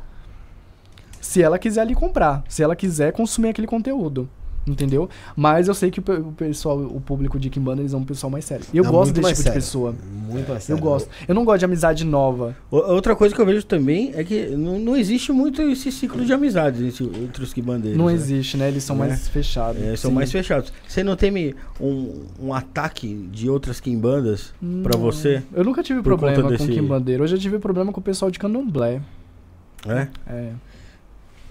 se 1.21 1.43
ela 1.43 1.59
quiser 1.59 1.81
ali 1.81 1.95
comprar. 1.95 2.45
Se 2.49 2.63
ela 2.63 2.77
quiser 2.77 3.13
consumir 3.13 3.49
aquele 3.49 3.67
conteúdo. 3.67 4.29
Entendeu? 4.67 5.11
Mas 5.37 5.69
eu 5.69 5.75
sei 5.75 5.91
que 5.91 5.99
o 6.01 6.03
pe- 6.03 6.13
o 6.13 6.33
pessoal, 6.33 6.79
o 6.79 6.99
público 6.99 7.39
de 7.39 7.51
Kimbanda, 7.51 7.83
eles 7.83 7.91
são 7.91 8.01
um 8.01 8.05
pessoal 8.05 8.31
mais 8.31 8.47
sério. 8.47 8.65
E 8.73 8.79
eu 8.79 8.85
Não, 8.85 8.91
gosto 8.91 9.13
desse 9.13 9.27
tipo 9.29 9.37
de 9.37 9.43
sério. 9.43 9.55
pessoa. 9.55 9.95
Muito 10.31 10.49
mais 10.49 10.63
Eu 10.69 10.77
sério. 10.77 10.83
gosto. 10.83 11.11
Eu 11.29 11.35
não 11.35 11.45
gosto 11.45 11.59
de 11.59 11.65
amizade 11.67 12.05
nova. 12.05 12.57
Outra 12.71 13.15
coisa 13.15 13.35
que 13.35 13.41
eu 13.41 13.45
vejo 13.45 13.65
também 13.67 14.13
é 14.15 14.25
que 14.25 14.47
não, 14.57 14.79
não 14.79 14.97
existe 14.97 15.33
muito 15.33 15.61
esse 15.61 15.93
ciclo 15.93 16.25
de 16.25 16.33
amizades 16.33 16.81
entre, 17.03 17.43
os 17.45 17.53
quibandeiros. 17.53 17.99
não 17.99 18.07
né? 18.07 18.15
existe, 18.15 18.57
né? 18.57 18.69
Eles 18.69 18.83
são 18.85 18.97
Né? 18.97 19.09
mais 19.09 19.29
fechados. 19.29 19.83
É, 19.83 19.97
são 19.97 20.11
Sim. 20.11 20.15
mais 20.15 20.33
fechados. 20.33 20.73
Você 20.89 21.05
não 21.05 21.15
teme 21.15 21.55
um, 21.79 22.23
um 22.41 22.55
ataque 22.55 23.29
de 23.31 23.51
outras 23.51 23.81
quimbandas 23.81 24.55
pra 24.83 24.97
Não. 24.97 25.01
você? 25.01 25.43
Eu 25.53 25.63
nunca 25.63 25.83
tive 25.83 26.01
problema 26.03 26.41
com 26.43 26.49
desse- 26.49 26.69
Kimbandeiro. 26.69 27.23
Hoje 27.23 27.35
eu 27.35 27.39
tive 27.39 27.59
problema 27.59 27.93
com 27.93 28.01
o 28.01 28.03
pessoal 28.03 28.31
de 28.31 28.39
Candomblé. 28.39 29.03
É? 29.87 30.09
É. 30.27 30.49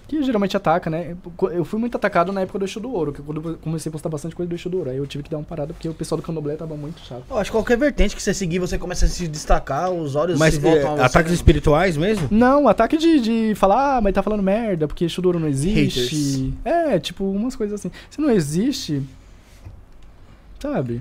Que 0.06 0.22
geralmente 0.22 0.56
ataca, 0.56 0.90
né? 0.90 1.16
Eu 1.52 1.64
fui 1.64 1.80
muito 1.80 1.96
atacado 1.96 2.30
na 2.30 2.42
época 2.42 2.58
do 2.58 2.64
Eixo 2.64 2.78
do 2.78 2.92
Ouro, 2.92 3.12
que 3.12 3.22
quando 3.22 3.48
eu 3.48 3.56
comecei 3.56 3.88
a 3.88 3.92
postar 3.92 4.10
bastante 4.10 4.36
coisa 4.36 4.48
do 4.48 4.54
Eixo 4.54 4.68
do 4.68 4.78
Ouro. 4.78 4.90
Aí 4.90 4.96
eu 4.98 5.06
tive 5.06 5.24
que 5.24 5.30
dar 5.30 5.38
uma 5.38 5.44
parada 5.44 5.72
porque 5.72 5.88
o 5.88 5.94
pessoal 5.94 6.20
do 6.20 6.22
Candomblé 6.22 6.56
tava 6.56 6.76
muito 6.76 7.00
chato. 7.00 7.24
Eu 7.30 7.38
acho 7.38 7.50
que 7.50 7.56
qualquer 7.56 7.78
vertente 7.78 8.14
que 8.14 8.22
você 8.22 8.34
seguir, 8.34 8.58
você 8.58 8.76
começa 8.76 9.06
a 9.06 9.08
se 9.08 9.26
destacar, 9.26 9.90
os 9.90 10.14
olhos 10.14 10.38
Mas 10.38 10.54
se 10.54 10.60
voltam 10.60 10.90
é, 10.90 10.92
a 10.92 10.96
você. 10.96 11.02
ataques 11.02 11.32
espirituais 11.32 11.96
mesmo? 11.96 12.28
Não, 12.30 12.68
ataque 12.68 12.98
de, 12.98 13.20
de 13.20 13.54
falar, 13.54 13.96
ah, 13.96 14.00
mas 14.00 14.12
tá 14.12 14.22
falando 14.22 14.42
merda, 14.42 14.86
porque 14.86 15.06
Exu 15.06 15.22
do 15.22 15.26
Ouro 15.26 15.40
não 15.40 15.48
existe. 15.48 16.00
Haters. 16.00 16.54
É, 16.64 16.98
tipo, 16.98 17.24
umas 17.24 17.56
coisas 17.56 17.80
assim. 17.80 17.90
Se 18.10 18.20
não 18.20 18.30
existe, 18.30 19.02
sabe? 20.60 21.00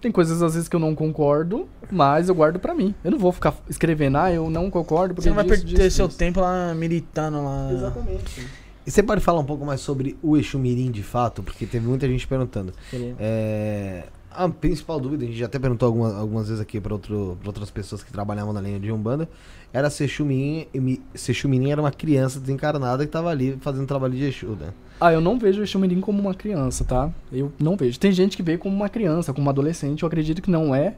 Tem 0.00 0.12
coisas 0.12 0.42
às 0.42 0.54
vezes 0.54 0.68
que 0.68 0.76
eu 0.76 0.80
não 0.80 0.94
concordo, 0.94 1.68
mas 1.90 2.28
eu 2.28 2.34
guardo 2.34 2.58
pra 2.58 2.74
mim. 2.74 2.94
Eu 3.02 3.10
não 3.10 3.18
vou 3.18 3.32
ficar 3.32 3.54
escrevendo, 3.68 4.16
ah, 4.18 4.32
eu 4.32 4.48
não 4.50 4.70
concordo 4.70 5.14
porque 5.14 5.28
Você 5.28 5.30
não 5.30 5.36
vai 5.36 5.44
disso, 5.44 5.64
perder 5.64 5.84
disso, 5.84 5.96
seu 5.96 6.06
disso. 6.06 6.18
tempo 6.18 6.40
lá 6.40 6.74
militando 6.74 7.42
lá. 7.42 7.70
Exatamente. 7.72 8.46
E 8.86 8.90
você 8.90 9.02
pode 9.02 9.20
falar 9.20 9.40
um 9.40 9.44
pouco 9.44 9.64
mais 9.64 9.80
sobre 9.80 10.16
o 10.22 10.36
Exu 10.36 10.58
Mirim 10.58 10.90
de 10.92 11.02
fato? 11.02 11.42
Porque 11.42 11.66
teve 11.66 11.86
muita 11.88 12.06
gente 12.06 12.24
perguntando. 12.26 12.72
É, 13.18 14.04
a 14.30 14.48
principal 14.48 15.00
dúvida, 15.00 15.24
a 15.24 15.26
gente 15.26 15.38
já 15.38 15.46
até 15.46 15.58
perguntou 15.58 15.86
algumas, 15.86 16.14
algumas 16.14 16.46
vezes 16.48 16.60
aqui 16.60 16.80
para 16.80 16.94
outras 16.94 17.70
pessoas 17.70 18.02
que 18.04 18.12
trabalhavam 18.12 18.52
na 18.52 18.60
linha 18.60 18.78
de 18.78 18.92
Umbanda, 18.92 19.28
era 19.76 19.90
se 19.90 20.04
Exu 20.04 20.24
Mirim, 20.24 21.70
era 21.70 21.82
uma 21.82 21.90
criança 21.90 22.40
desencarnada 22.40 23.04
que 23.04 23.12
tava 23.12 23.28
ali 23.28 23.58
fazendo 23.60 23.86
trabalho 23.86 24.14
de 24.14 24.24
Exu, 24.24 24.56
né? 24.58 24.68
Ah, 24.98 25.12
eu 25.12 25.20
não 25.20 25.38
vejo 25.38 25.60
o 25.60 25.64
Exu 25.64 25.78
Mirim 25.78 26.00
como 26.00 26.18
uma 26.18 26.32
criança, 26.32 26.82
tá? 26.82 27.12
Eu 27.30 27.52
não 27.60 27.76
vejo. 27.76 28.00
Tem 28.00 28.10
gente 28.10 28.38
que 28.38 28.42
vê 28.42 28.56
como 28.56 28.74
uma 28.74 28.88
criança, 28.88 29.34
como 29.34 29.44
uma 29.44 29.50
adolescente. 29.50 30.02
Eu 30.02 30.06
acredito 30.06 30.40
que 30.40 30.50
não 30.50 30.74
é 30.74 30.94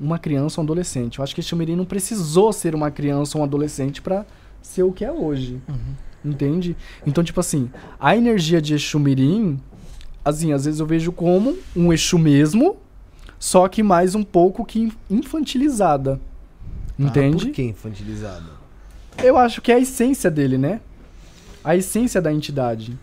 uma 0.00 0.18
criança 0.18 0.58
ou 0.58 0.64
um 0.64 0.66
adolescente. 0.66 1.18
Eu 1.18 1.22
acho 1.22 1.34
que 1.34 1.42
Exu 1.42 1.54
Mirim 1.54 1.76
não 1.76 1.84
precisou 1.84 2.54
ser 2.54 2.74
uma 2.74 2.90
criança 2.90 3.36
ou 3.36 3.42
um 3.42 3.44
adolescente 3.44 4.00
pra 4.00 4.24
ser 4.62 4.82
o 4.82 4.92
que 4.92 5.04
é 5.04 5.12
hoje. 5.12 5.60
Entende? 6.24 6.74
Então, 7.06 7.22
tipo 7.22 7.38
assim, 7.38 7.68
a 8.00 8.16
energia 8.16 8.62
de 8.62 8.72
Exu 8.72 8.98
Mirim, 8.98 9.60
assim, 10.24 10.54
às 10.54 10.64
vezes 10.64 10.80
eu 10.80 10.86
vejo 10.86 11.12
como 11.12 11.54
um 11.76 11.92
Exu 11.92 12.18
mesmo, 12.18 12.76
só 13.38 13.68
que 13.68 13.82
mais 13.82 14.14
um 14.14 14.22
pouco 14.22 14.64
que 14.64 14.90
infantilizada. 15.10 16.18
Ah, 17.02 17.08
Entende? 17.08 17.46
por 17.46 17.52
que 17.52 17.62
infantilizado? 17.62 18.46
Eu 19.22 19.36
acho 19.36 19.60
que 19.60 19.70
é 19.70 19.76
a 19.76 19.80
essência 19.80 20.30
dele, 20.30 20.56
né? 20.56 20.80
A 21.62 21.76
essência 21.76 22.20
da 22.20 22.32
entidade. 22.32 22.98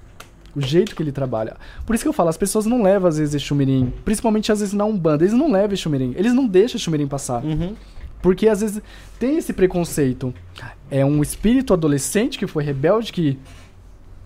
O 0.56 0.62
jeito 0.62 0.96
que 0.96 1.04
ele 1.04 1.12
trabalha. 1.12 1.56
Por 1.86 1.94
isso 1.94 2.04
que 2.04 2.08
eu 2.08 2.14
falo, 2.14 2.30
as 2.30 2.38
pessoas 2.38 2.66
não 2.66 2.82
levam 2.82 3.08
às 3.08 3.18
vezes 3.18 3.36
Exumirim. 3.36 3.94
Principalmente 4.04 4.52
às 4.52 4.60
vezes 4.60 4.74
na 4.74 4.86
Umbanda. 4.86 5.24
Eles 5.24 5.34
não 5.34 5.52
levam 5.52 5.74
Exumirim. 5.74 6.14
Eles 6.18 6.34
não 6.34 6.48
deixam 6.48 6.78
Exumirim 6.78 7.08
passar. 7.08 7.44
Uhum. 7.44 7.76
Porque 8.22 8.48
às 8.48 8.62
vezes 8.62 8.82
tem 9.20 9.38
esse 9.38 9.54
preconceito. 9.54 10.34
É 10.90 11.06
um 11.06 11.22
espírito 11.22 11.74
adolescente 11.74 12.38
que 12.38 12.48
foi 12.48 12.64
rebelde 12.64 13.14
que. 13.14 13.38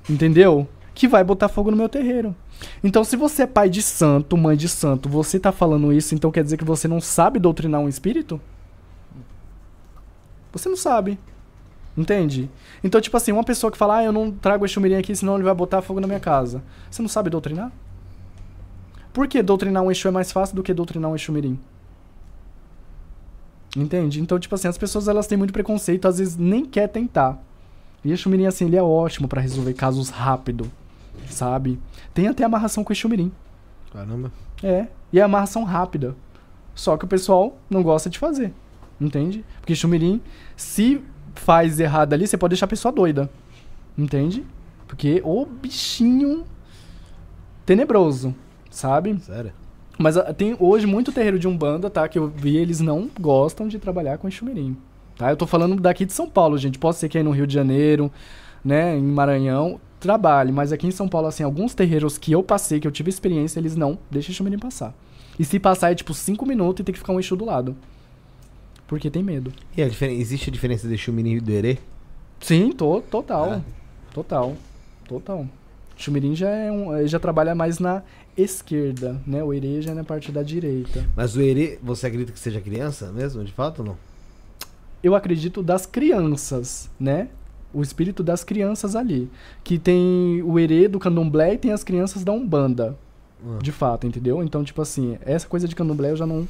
Entendeu? 0.10 0.68
Que 0.95 1.08
vai 1.08 1.24
botar 1.24 1.50
fogo 1.50 1.69
no 1.69 1.77
meu 1.77 1.90
terreiro. 1.90 2.35
Então, 2.84 3.03
se 3.03 3.16
você 3.16 3.43
é 3.43 3.48
pai 3.48 3.69
de 3.69 3.82
santo, 3.82 4.38
mãe 4.38 4.56
de 4.56 4.69
santo, 4.69 5.10
você 5.10 5.40
tá 5.40 5.52
falando 5.52 5.92
isso, 5.92 6.16
então 6.16 6.32
quer 6.32 6.43
dizer 6.43 6.58
que 6.58 6.64
você 6.64 6.88
não 6.88 7.02
sabe 7.02 7.40
doutrinar 7.40 7.82
um 7.82 7.90
espírito? 7.90 8.40
Você 10.53 10.69
não 10.69 10.77
sabe. 10.77 11.19
Entende? 11.95 12.49
Então, 12.83 12.99
tipo 13.01 13.15
assim, 13.17 13.32
uma 13.32 13.43
pessoa 13.43 13.72
que 13.72 13.77
fala, 13.77 13.98
ah, 13.98 14.03
eu 14.03 14.11
não 14.11 14.32
trago 14.32 14.65
Exumirim 14.65 14.95
aqui, 14.95 15.15
senão 15.15 15.35
ele 15.35 15.43
vai 15.43 15.53
botar 15.53 15.82
fogo 15.82 15.99
na 15.99 16.07
minha 16.07 16.19
casa. 16.19 16.64
Você 16.90 17.01
não 17.01 17.09
sabe 17.09 17.30
doutrinar? 17.30 17.72
Por 19.11 19.27
que 19.27 19.43
doutrinar 19.43 19.83
um 19.83 19.91
Exu 19.91 20.07
é 20.07 20.11
mais 20.11 20.32
fácil 20.32 20.56
do 20.56 20.64
que 20.64 20.73
doutrinar 20.73 21.11
um 21.11 21.15
Exu 21.15 21.32
Mirim? 21.32 21.59
Entende? 23.75 24.19
Então, 24.19 24.40
tipo 24.40 24.56
assim, 24.56 24.67
as 24.67 24.77
pessoas 24.77 25.07
elas 25.07 25.27
têm 25.27 25.38
muito 25.38 25.53
preconceito, 25.53 26.07
às 26.07 26.17
vezes 26.17 26.35
nem 26.35 26.65
quer 26.65 26.88
tentar. 26.88 27.40
E 28.03 28.11
Exu 28.11 28.27
Mirim, 28.30 28.48
assim, 28.48 28.65
ele 28.65 28.75
é 28.75 28.82
ótimo 28.82 29.27
pra 29.27 29.40
resolver 29.40 29.73
casos 29.73 30.09
rápido, 30.09 30.72
sabe? 31.30 31.80
Tem 32.11 32.27
até 32.27 32.43
amarração 32.43 32.83
com 32.83 32.91
Exu 32.91 33.07
Mirim. 33.07 33.32
Caramba. 33.91 34.32
É, 34.64 34.88
e 35.11 35.19
é 35.19 35.22
amarração 35.22 35.64
rápida. 35.64 36.15
Só 36.73 36.98
que 36.98 37.06
o 37.06 37.07
pessoal 37.07 37.56
não 37.69 37.83
gosta 37.83 38.09
de 38.09 38.17
fazer. 38.17 38.51
Entende? 39.03 39.43
Porque 39.59 39.75
chumirim, 39.75 40.22
se 40.56 41.01
faz 41.35 41.80
errado 41.80 42.14
ali, 42.14 42.25
você 42.25 42.38
pode 42.38 42.51
deixar 42.51 42.65
a 42.65 42.69
pessoa 42.69 42.91
doida. 42.91 43.30
Entende? 43.98 44.45
Porque 44.88 45.22
o 45.25 45.45
bichinho 45.45 46.45
tenebroso, 47.65 48.33
sabe? 48.69 49.19
Sério? 49.19 49.51
Mas 49.98 50.17
ah, 50.17 50.33
tem 50.33 50.56
hoje 50.59 50.88
muito 50.88 51.11
terreiro 51.11 51.38
de 51.38 51.48
Umbanda, 51.48 51.90
tá? 51.90 52.07
Que 52.07 52.17
eu 52.17 52.27
vi, 52.27 52.57
eles 52.57 52.80
não 52.80 53.09
gostam 53.19 53.67
de 53.67 53.77
trabalhar 53.77 54.17
com 54.17 54.30
chumirim. 54.30 54.77
Tá? 55.17 55.30
Eu 55.30 55.38
tô 55.38 55.45
falando 55.45 55.80
daqui 55.80 56.06
de 56.06 56.14
São 56.14 56.30
Paulo, 56.30 56.57
gente. 56.57 56.80
Pode 56.80 56.98
ser 56.98 57.09
que 57.09 57.17
aí 57.17 57.23
no 57.23 57.32
Rio 57.32 57.45
de 57.45 57.53
Janeiro, 57.53 58.11
né, 58.64 58.98
em 58.98 59.03
Maranhão, 59.03 59.80
trabalhe. 59.99 60.51
Mas 60.51 60.72
aqui 60.72 60.88
em 60.88 60.91
São 60.91 61.07
Paulo, 61.07 61.27
assim, 61.27 61.43
alguns 61.43 61.75
terreiros 61.75 62.17
que 62.17 62.32
eu 62.32 62.41
passei, 62.41 62.80
que 62.80 62.88
eu 62.88 62.91
tive 62.91 63.09
experiência, 63.09 63.59
eles 63.59 63.75
não 63.75 63.99
deixam 64.09 64.33
chumirim 64.33 64.57
passar. 64.57 64.95
E 65.38 65.43
se 65.43 65.59
passar 65.59 65.91
é 65.91 65.95
tipo 65.95 66.14
5 66.14 66.45
minutos 66.45 66.82
e 66.82 66.83
tem 66.83 66.93
que 66.93 66.99
ficar 66.99 67.14
um 67.14 67.19
Exu 67.19 67.35
do 67.35 67.45
lado. 67.45 67.75
Porque 68.88 69.10
tem 69.10 69.24
medo. 69.24 69.52
E 69.76 69.82
a 69.82 69.88
diferen- 69.88 70.20
existe 70.20 70.50
a 70.50 70.53
diferença 70.53 70.88
de 70.88 70.98
Xumirim 70.98 71.34
e 71.36 71.40
do 71.40 71.52
Herê? 71.52 71.78
Sim, 72.40 72.72
to, 72.72 73.02
total. 73.10 73.53
É. 73.53 73.62
Total. 74.14 74.56
Total. 75.08 75.45
Chumirim 75.95 76.36
já, 76.36 76.50
é 76.50 76.72
um, 76.72 77.08
já 77.08 77.20
trabalha 77.20 77.56
mais 77.56 77.80
na 77.80 78.03
esquerda, 78.36 79.22
né? 79.26 79.44
O 79.44 79.53
Herê 79.53 79.82
já 79.82 79.92
é 79.92 79.95
na 79.95 80.03
parte 80.03 80.32
da 80.32 80.44
direita. 80.44 81.06
Mas 81.16 81.36
o 81.36 81.42
Herê, 81.42 81.80
você 81.82 82.08
acredita 82.08 82.32
que 82.32 82.40
seja 82.40 82.60
criança 82.60 83.12
mesmo, 83.12 83.44
de 83.44 83.52
fato 83.52 83.80
ou 83.80 83.86
não? 83.86 83.98
Eu 85.02 85.16
acredito 85.16 85.62
das 85.64 85.86
crianças, 85.86 86.90
né? 87.00 87.28
O 87.74 87.82
espírito 87.82 88.24
das 88.24 88.44
crianças 88.44 88.95
ali. 88.95 89.30
Que 89.64 89.78
tem 89.80 90.42
o 90.44 90.60
Herê 90.60 90.88
do 90.88 91.00
candomblé 91.00 91.53
e 91.53 91.58
tem 91.58 91.72
as 91.72 91.84
crianças 91.84 92.24
da 92.24 92.32
Umbanda. 92.32 92.95
Ah. 93.45 93.60
De 93.62 93.72
fato, 93.72 94.08
entendeu? 94.08 94.42
Então, 94.44 94.64
tipo 94.64 94.82
assim, 94.82 95.18
essa 95.22 95.48
coisa 95.48 95.68
de 95.68 95.76
candomblé 95.76 96.12
eu 96.12 96.16
já 96.16 96.26
não 96.26 96.48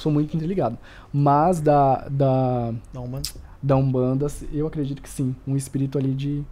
sou 0.00 0.10
muito 0.10 0.36
interligado. 0.36 0.76
Mas 1.12 1.60
da, 1.60 2.06
da, 2.08 2.72
Não, 2.92 3.06
mano. 3.06 3.22
da 3.62 3.76
Umbanda, 3.76 4.26
eu 4.52 4.66
acredito 4.66 5.00
que 5.02 5.08
sim. 5.08 5.34
Um 5.46 5.56
espírito 5.56 5.96
ali 5.98 6.12
de. 6.12 6.42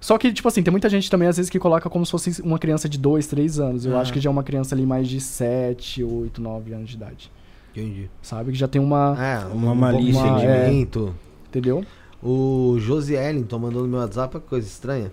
Só 0.00 0.18
que, 0.18 0.32
tipo 0.32 0.46
assim, 0.48 0.62
tem 0.62 0.70
muita 0.72 0.88
gente 0.88 1.08
também, 1.10 1.28
às 1.28 1.36
vezes, 1.36 1.48
que 1.48 1.58
coloca 1.60 1.88
como 1.88 2.04
se 2.04 2.10
fosse 2.10 2.42
uma 2.42 2.58
criança 2.58 2.88
de 2.88 2.98
2, 2.98 3.26
3 3.28 3.60
anos. 3.60 3.86
Eu 3.86 3.96
Ah. 3.96 4.00
acho 4.00 4.12
que 4.12 4.18
já 4.20 4.28
é 4.28 4.32
uma 4.32 4.42
criança 4.42 4.74
ali 4.74 4.84
mais 4.84 5.06
de 5.08 5.20
7, 5.20 6.02
8, 6.02 6.40
9 6.40 6.72
anos 6.74 6.90
de 6.90 6.96
idade. 6.96 7.30
Entendi. 7.74 8.10
Sabe? 8.20 8.52
Que 8.52 8.58
já 8.58 8.66
tem 8.68 8.82
uma. 8.82 9.16
É, 9.18 9.44
Uma 9.46 9.72
um 9.72 9.74
malícia, 9.74 10.22
de 10.22 10.44
é. 10.46 10.64
sentimento. 10.66 11.14
Entendeu? 11.48 11.84
O 12.22 12.76
Josi 12.78 13.14
Ellington 13.14 13.58
mandou 13.58 13.82
no 13.82 13.88
meu 13.88 13.98
WhatsApp, 14.00 14.36
uma 14.36 14.40
coisa 14.42 14.66
estranha. 14.66 15.12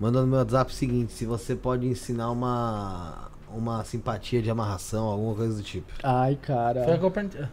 Mandou 0.00 0.22
no 0.22 0.28
meu 0.28 0.38
WhatsApp 0.38 0.70
o 0.72 0.74
seguinte, 0.74 1.12
se 1.12 1.24
você 1.24 1.54
pode 1.54 1.86
ensinar 1.86 2.30
uma 2.30 3.28
uma 3.56 3.84
simpatia 3.84 4.42
de 4.42 4.50
amarração, 4.50 5.06
alguma 5.06 5.34
coisa 5.34 5.56
do 5.56 5.62
tipo. 5.62 5.92
Ai, 6.02 6.38
Foi 6.42 6.54
a 6.54 6.56
cara. 6.56 6.98
que 6.98 7.04
eu 7.04 7.10
perguntei. 7.10 7.44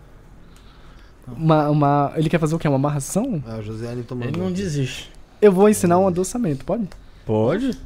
Uma, 1.27 1.69
uma... 1.69 2.13
Ele 2.15 2.29
quer 2.29 2.39
fazer 2.39 2.55
o 2.55 2.59
quê? 2.59 2.67
Uma 2.67 2.75
amarração? 2.75 3.43
É, 3.47 3.59
o 3.59 3.61
José 3.61 3.91
Ellington 3.91 4.15
mandou. 4.15 4.29
Ele 4.29 4.41
não 4.41 4.51
desiste. 4.51 5.11
Eu 5.41 5.51
vou 5.51 5.69
ensinar 5.69 5.99
um 5.99 6.07
adoçamento, 6.07 6.65
pode? 6.65 6.87
Pode? 7.25 7.79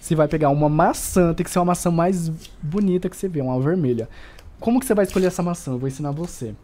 Você 0.00 0.14
vai 0.14 0.26
pegar 0.26 0.48
uma 0.48 0.68
maçã, 0.68 1.32
tem 1.32 1.44
que 1.44 1.50
ser 1.50 1.58
uma 1.58 1.66
maçã 1.66 1.90
mais 1.90 2.28
bonita 2.60 3.08
que 3.08 3.16
você 3.16 3.28
vê, 3.28 3.40
uma 3.40 3.60
vermelha. 3.60 4.08
Como 4.58 4.80
que 4.80 4.86
você 4.86 4.94
vai 4.94 5.04
escolher 5.04 5.26
essa 5.26 5.42
maçã? 5.42 5.72
Eu 5.72 5.78
vou 5.78 5.88
ensinar 5.88 6.10
você. 6.10 6.54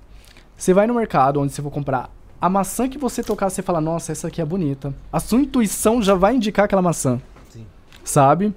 Você 0.56 0.74
vai 0.74 0.86
no 0.86 0.94
mercado 0.94 1.40
onde 1.40 1.52
você 1.52 1.62
for 1.62 1.70
comprar 1.70 2.10
a 2.40 2.48
maçã 2.48 2.88
que 2.88 2.98
você 2.98 3.22
tocar, 3.22 3.50
você 3.50 3.62
fala, 3.62 3.80
nossa, 3.80 4.12
essa 4.12 4.28
aqui 4.28 4.40
é 4.40 4.44
bonita. 4.44 4.94
A 5.12 5.18
sua 5.20 5.40
intuição 5.40 6.00
já 6.00 6.14
vai 6.14 6.36
indicar 6.36 6.64
aquela 6.64 6.82
maçã. 6.82 7.20
Sim. 7.50 7.66
Sabe? 8.04 8.54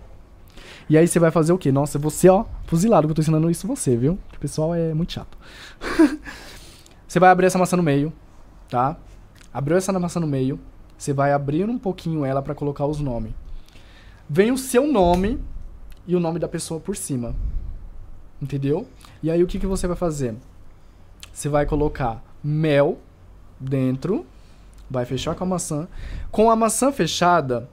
E 0.91 0.97
aí 0.97 1.07
você 1.07 1.19
vai 1.19 1.31
fazer 1.31 1.53
o 1.53 1.57
quê? 1.57 1.71
Nossa, 1.71 1.97
você, 1.97 2.27
ó, 2.27 2.43
fuzilado 2.65 3.07
que 3.07 3.11
eu 3.11 3.15
tô 3.15 3.21
ensinando 3.21 3.49
isso 3.49 3.65
você, 3.65 3.95
viu? 3.95 4.19
O 4.35 4.39
pessoal 4.39 4.75
é 4.75 4.93
muito 4.93 5.13
chato. 5.13 5.37
você 7.07 7.17
vai 7.17 7.29
abrir 7.29 7.45
essa 7.45 7.57
maçã 7.57 7.77
no 7.77 7.81
meio, 7.81 8.11
tá? 8.69 8.97
Abriu 9.53 9.77
essa 9.77 9.97
maçã 9.97 10.19
no 10.19 10.27
meio, 10.27 10.59
você 10.97 11.13
vai 11.13 11.31
abrir 11.31 11.69
um 11.69 11.77
pouquinho 11.77 12.25
ela 12.25 12.41
pra 12.41 12.53
colocar 12.53 12.85
os 12.87 12.99
nomes. 12.99 13.31
Vem 14.29 14.51
o 14.51 14.57
seu 14.57 14.85
nome 14.85 15.39
e 16.05 16.13
o 16.13 16.19
nome 16.19 16.39
da 16.39 16.47
pessoa 16.49 16.77
por 16.77 16.97
cima. 16.97 17.33
Entendeu? 18.41 18.85
E 19.23 19.31
aí 19.31 19.41
o 19.41 19.47
que, 19.47 19.59
que 19.59 19.67
você 19.67 19.87
vai 19.87 19.95
fazer? 19.95 20.35
Você 21.31 21.47
vai 21.47 21.65
colocar 21.65 22.21
mel 22.43 22.97
dentro, 23.57 24.25
vai 24.89 25.05
fechar 25.05 25.35
com 25.35 25.45
a 25.45 25.47
maçã. 25.47 25.87
Com 26.29 26.51
a 26.51 26.55
maçã 26.57 26.91
fechada, 26.91 27.69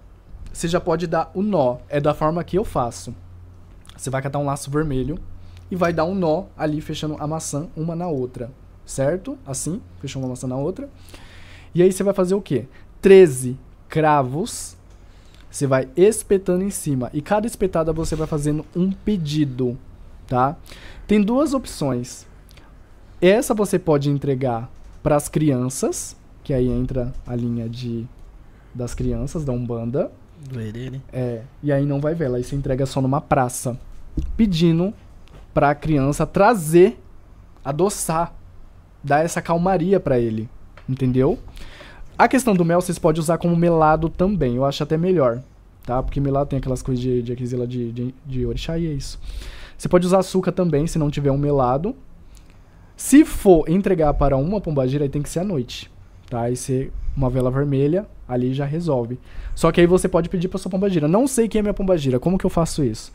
você 0.59 0.67
já 0.67 0.81
pode 0.81 1.07
dar 1.07 1.31
o 1.35 1.41
nó. 1.41 1.77
É 1.89 2.01
da 2.01 2.13
forma 2.13 2.43
que 2.43 2.59
eu 2.59 2.65
faço. 2.65 3.15
Você 3.97 4.11
vai 4.11 4.21
catar 4.21 4.41
um 4.41 4.45
laço 4.45 4.69
vermelho 4.69 5.17
e 5.71 5.77
vai 5.77 5.93
dar 5.93 6.05
um 6.05 6.17
nó 6.17 6.47
ali 6.57 6.81
fechando 6.81 7.15
a 7.21 7.29
maçã 7.29 7.69
uma 7.77 7.95
na 7.95 8.09
outra. 8.09 8.51
Certo? 8.85 9.39
Assim, 9.47 9.81
fechou 10.01 10.21
uma 10.21 10.31
maçã 10.31 10.49
na 10.49 10.57
outra. 10.57 10.91
E 11.73 11.81
aí 11.81 11.93
você 11.93 12.03
vai 12.03 12.13
fazer 12.13 12.35
o 12.35 12.43
quê? 12.43 12.67
13 13.01 13.57
cravos. 13.89 14.77
Você 15.49 15.65
vai 15.65 15.89
espetando 15.97 16.65
em 16.65 16.71
cima. 16.71 17.09
E 17.15 17.23
cada 17.23 17.47
espetada 17.47 17.93
você 17.93 18.17
vai 18.17 18.27
fazendo 18.27 18.67
um 18.75 18.91
pedido, 18.91 19.79
tá? 20.27 20.57
Tem 21.07 21.23
duas 21.23 21.55
opções. 21.55 22.27
Essa 23.21 23.55
você 23.55 23.79
pode 23.79 24.11
entregar 24.11 24.69
para 25.05 25.15
as 25.15 25.29
crianças, 25.29 26.17
que 26.43 26.53
aí 26.53 26.67
entra 26.67 27.13
a 27.25 27.37
linha 27.37 27.69
de 27.69 28.09
das 28.75 28.93
crianças 28.93 29.45
da 29.45 29.53
Umbanda. 29.53 30.11
Do 30.51 30.61
Herê, 30.61 31.01
É, 31.13 31.43
e 31.63 31.73
aí 31.73 31.85
não 31.85 32.01
vai 32.01 32.15
vela, 32.15 32.37
aí 32.37 32.45
você 32.45 32.55
entrega 32.55 32.87
só 32.87 33.01
numa 33.01 33.21
praça, 33.21 33.79
pedindo 34.37 34.95
pra 35.53 35.75
criança 35.75 36.27
trazer, 36.27 36.99
adoçar, 37.65 38.33
dar 39.03 39.25
essa 39.25 39.43
calmaria 39.43 39.99
pra 39.99 40.19
ele, 40.19 40.49
entendeu? 40.89 41.39
A 42.17 42.29
questão 42.29 42.55
do 42.55 42.65
mel 42.65 42.81
vocês 42.81 42.99
podem 42.99 43.21
usar 43.21 43.39
como 43.39 43.57
melado 43.57 44.09
também, 44.09 44.57
eu 44.57 44.65
acho 44.65 44.83
até 44.83 44.97
melhor, 44.97 45.43
tá? 45.85 46.03
Porque 46.03 46.21
melado 46.21 46.51
tem 46.51 46.59
aquelas 46.59 46.83
coisas 46.83 47.03
de, 47.03 47.23
de 47.23 47.33
aquisila 47.33 47.67
de, 47.67 47.93
de, 47.93 48.15
de 48.25 48.47
orixá 48.47 48.79
e 48.79 48.87
é 48.87 48.93
isso. 48.93 49.19
Você 49.77 49.89
pode 49.89 50.07
usar 50.07 50.19
açúcar 50.19 50.53
também, 50.53 50.87
se 50.87 50.99
não 50.99 51.11
tiver 51.11 51.31
um 51.31 51.39
melado. 51.39 51.95
Se 52.97 53.25
for 53.25 53.69
entregar 53.69 54.13
para 54.15 54.37
uma 54.37 54.61
pombagira, 54.61 55.05
aí 55.05 55.09
tem 55.09 55.23
que 55.23 55.29
ser 55.29 55.39
à 55.39 55.45
noite, 55.45 55.89
tá? 56.29 56.43
Aí 56.43 56.57
você, 56.57 56.91
uma 57.17 57.31
vela 57.31 57.51
vermelha, 57.51 58.07
ali 58.29 58.53
já 58.53 58.65
resolve. 58.65 59.19
Só 59.55 59.73
que 59.73 59.81
aí 59.81 59.87
você 59.87 60.09
pode 60.09 60.29
pedir 60.29 60.49
pra 60.49 60.59
sua 60.59 60.71
pombagira. 60.71 61.09
Não 61.09 61.27
sei 61.27 61.49
quem 61.49 61.61
é 61.61 61.63
minha 61.63 61.75
pombagira, 61.75 62.19
como 62.19 62.39
que 62.39 62.47
eu 62.47 62.51
faço 62.51 62.85
isso? 62.85 63.13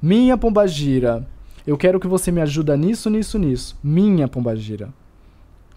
Minha 0.00 0.36
pombagira, 0.36 1.26
eu 1.66 1.76
quero 1.76 2.00
que 2.00 2.08
você 2.08 2.32
me 2.32 2.40
ajuda 2.40 2.76
nisso, 2.76 3.08
nisso, 3.08 3.38
nisso. 3.38 3.78
Minha 3.82 4.26
pombagira. 4.26 4.88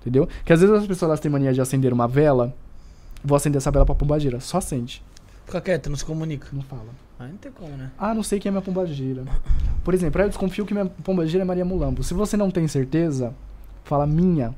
Entendeu? 0.01 0.27
Que 0.43 0.53
às 0.53 0.61
vezes 0.61 0.75
as 0.75 0.87
pessoas 0.87 1.09
elas 1.09 1.19
têm 1.19 1.31
mania 1.31 1.53
de 1.53 1.61
acender 1.61 1.91
uma 1.91 2.07
vela. 2.07 2.53
Vou 3.23 3.35
acender 3.35 3.57
essa 3.57 3.71
vela 3.71 3.85
pra 3.85 3.95
pombagira. 3.95 4.39
Só 4.39 4.59
acende. 4.59 5.03
Fica 5.45 5.61
quieto, 5.61 5.89
não 5.89 5.97
se 5.97 6.05
comunica. 6.05 6.47
Não 6.53 6.61
fala. 6.61 6.89
Ah, 7.19 7.27
não 7.27 7.37
tem 7.37 7.51
como, 7.51 7.75
né? 7.75 7.91
Ah, 7.97 8.13
não 8.13 8.23
sei 8.23 8.39
quem 8.39 8.49
é 8.49 8.51
minha 8.51 8.61
pombagira. 8.61 9.23
Por 9.83 9.93
exemplo, 9.93 10.21
eu 10.21 10.27
desconfio 10.27 10.65
que 10.65 10.73
minha 10.73 10.85
pombagira 10.85 11.43
é 11.43 11.45
Maria 11.45 11.65
Mulambo. 11.65 12.03
Se 12.03 12.13
você 12.13 12.35
não 12.35 12.51
tem 12.51 12.67
certeza, 12.67 13.33
fala 13.83 14.05
minha. 14.05 14.53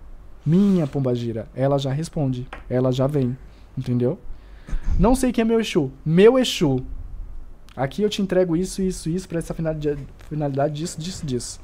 Minha 0.48 0.88
pombagira. 0.88 1.46
Ela 1.54 1.78
já 1.78 1.92
responde. 1.92 2.48
Ela 2.70 2.90
já 2.90 3.06
vem. 3.06 3.38
Entendeu? 3.78 4.18
Não 4.98 5.14
sei 5.14 5.34
quem 5.34 5.42
é 5.42 5.46
meu 5.46 5.60
Exu. 5.60 5.92
Meu 6.06 6.40
Exu. 6.40 6.86
Aqui 7.76 8.02
eu 8.02 8.10
te 8.10 8.22
entrego 8.22 8.56
isso, 8.56 8.82
isso, 8.82 9.10
isso 9.10 9.28
pra 9.28 9.40
essa 9.40 9.54
finalidade, 9.54 10.08
finalidade 10.30 10.74
disso, 10.74 11.00
disso, 11.02 11.26
disso. 11.26 11.60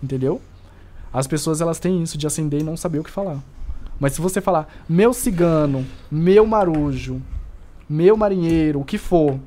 Entendeu? 0.00 0.40
As 1.12 1.26
pessoas 1.26 1.60
elas 1.60 1.80
têm 1.80 2.04
isso 2.04 2.16
de 2.16 2.24
acender 2.24 2.60
e 2.60 2.64
não 2.64 2.76
saber 2.76 3.00
o 3.00 3.04
que 3.04 3.10
falar. 3.10 3.42
Mas 3.98 4.12
se 4.12 4.20
você 4.20 4.40
falar 4.40 4.72
meu 4.88 5.12
cigano, 5.12 5.84
meu 6.08 6.46
marujo, 6.46 7.20
meu 7.88 8.16
marinheiro, 8.16 8.80
o 8.80 8.84
que 8.84 8.96
for, 8.96 9.40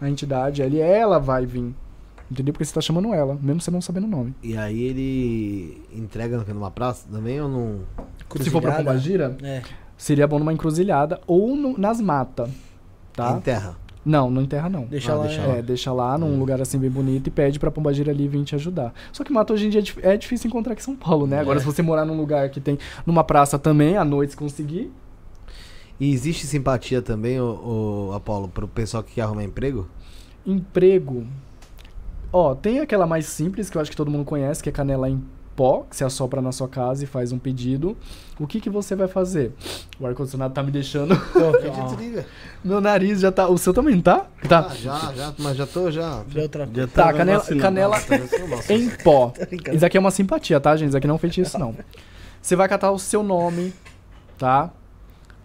a 0.00 0.08
entidade, 0.08 0.62
ela 0.62 1.18
vai 1.18 1.44
vir. 1.44 1.74
Entendeu? 2.30 2.52
Porque 2.52 2.64
você 2.64 2.74
tá 2.74 2.80
chamando 2.80 3.12
ela, 3.14 3.38
mesmo 3.40 3.60
você 3.60 3.70
não 3.70 3.80
sabendo 3.80 4.04
o 4.04 4.10
nome. 4.10 4.34
E 4.42 4.56
aí 4.56 4.82
ele 4.82 5.82
entrega 5.94 6.44
numa 6.52 6.70
praça 6.70 7.06
também 7.10 7.40
ou 7.40 7.48
não? 7.48 7.80
Se 8.40 8.50
for 8.50 8.60
pra. 8.60 8.72
Pombagira, 8.76 9.36
É. 9.42 9.62
seria 9.96 10.26
bom 10.26 10.38
numa 10.38 10.52
encruzilhada 10.52 11.20
ou 11.26 11.56
no- 11.56 11.78
nas 11.78 12.00
matas. 12.00 12.50
Tá? 13.14 13.32
Em 13.32 13.40
terra. 13.40 13.76
Não, 14.04 14.30
não 14.30 14.42
enterra 14.42 14.68
não. 14.68 14.84
Deixa 14.84 15.12
Ah, 15.12 15.16
lá. 15.16 15.26
deixa 15.26 15.40
é. 15.42 15.46
lá. 15.46 15.56
É, 15.56 15.62
deixa 15.62 15.92
lá 15.92 16.16
num 16.18 16.38
lugar 16.38 16.60
assim 16.62 16.78
bem 16.78 16.88
bonito 16.90 17.26
e 17.26 17.30
pede 17.30 17.58
pra 17.58 17.70
Pombagira 17.70 18.10
ali 18.12 18.28
vir 18.28 18.44
te 18.44 18.54
ajudar. 18.54 18.92
Só 19.12 19.24
que 19.24 19.32
mata 19.32 19.52
hoje 19.52 19.66
em 19.66 19.70
dia 19.70 19.82
é 20.02 20.14
é 20.14 20.16
difícil 20.16 20.48
encontrar 20.48 20.72
aqui 20.74 20.82
em 20.82 20.84
São 20.84 20.96
Paulo, 20.96 21.26
né? 21.26 21.40
Agora, 21.40 21.58
É. 21.58 21.60
se 21.60 21.66
você 21.66 21.82
morar 21.82 22.04
num 22.04 22.16
lugar 22.16 22.48
que 22.50 22.60
tem 22.60 22.78
numa 23.06 23.24
praça 23.24 23.58
também, 23.58 23.96
à 23.96 24.04
noite 24.04 24.30
se 24.32 24.36
conseguir. 24.36 24.90
E 25.98 26.12
existe 26.12 26.46
simpatia 26.46 27.02
também, 27.02 27.40
o, 27.40 28.12
Apolo, 28.14 28.48
pro 28.48 28.68
pessoal 28.68 29.02
que 29.02 29.14
quer 29.14 29.22
arrumar 29.22 29.42
emprego? 29.44 29.88
Emprego. 30.46 31.26
Ó, 32.32 32.54
tem 32.54 32.80
aquela 32.80 33.06
mais 33.06 33.26
simples 33.26 33.70
que 33.70 33.76
eu 33.76 33.82
acho 33.82 33.90
que 33.90 33.96
todo 33.96 34.10
mundo 34.10 34.24
conhece, 34.24 34.62
que 34.62 34.68
é 34.68 34.72
canela 34.72 35.08
em 35.08 35.22
pó, 35.56 35.84
que 35.90 35.96
você 35.96 36.04
assopra 36.04 36.40
na 36.40 36.52
sua 36.52 36.68
casa 36.68 37.02
e 37.02 37.06
faz 37.06 37.32
um 37.32 37.38
pedido. 37.38 37.96
O 38.38 38.46
que 38.46 38.60
que 38.60 38.70
você 38.70 38.94
vai 38.94 39.08
fazer? 39.08 39.52
O 39.98 40.06
ar-condicionado 40.06 40.54
tá 40.54 40.62
me 40.62 40.70
deixando. 40.70 41.14
Meu 42.62 42.80
nariz 42.80 43.20
já 43.20 43.32
tá. 43.32 43.48
O 43.48 43.58
seu 43.58 43.74
também 43.74 44.00
tá? 44.00 44.26
Tá. 44.48 44.68
Ah, 44.70 44.74
já, 44.74 45.12
já, 45.14 45.34
mas 45.38 45.56
já 45.56 45.66
tô, 45.66 45.90
já. 45.90 46.22
De 46.28 46.38
outra 46.38 46.68
Já 46.72 46.86
Tá, 46.86 47.04
tava 47.06 47.18
canela, 47.18 47.44
canela 47.60 47.96
Nossa, 48.48 48.72
em 48.72 48.88
pó. 48.88 49.32
Isso 49.72 49.84
aqui 49.84 49.96
é 49.96 50.00
uma 50.00 50.10
simpatia, 50.12 50.60
tá, 50.60 50.76
gente? 50.76 50.90
Isso 50.90 50.96
aqui 50.96 51.06
não 51.08 51.14
é 51.14 51.16
um 51.16 51.18
feitiço, 51.18 51.58
não. 51.58 51.74
Você 52.40 52.54
vai 52.54 52.68
catar 52.68 52.92
o 52.92 52.98
seu 52.98 53.22
nome, 53.24 53.72
tá? 54.36 54.70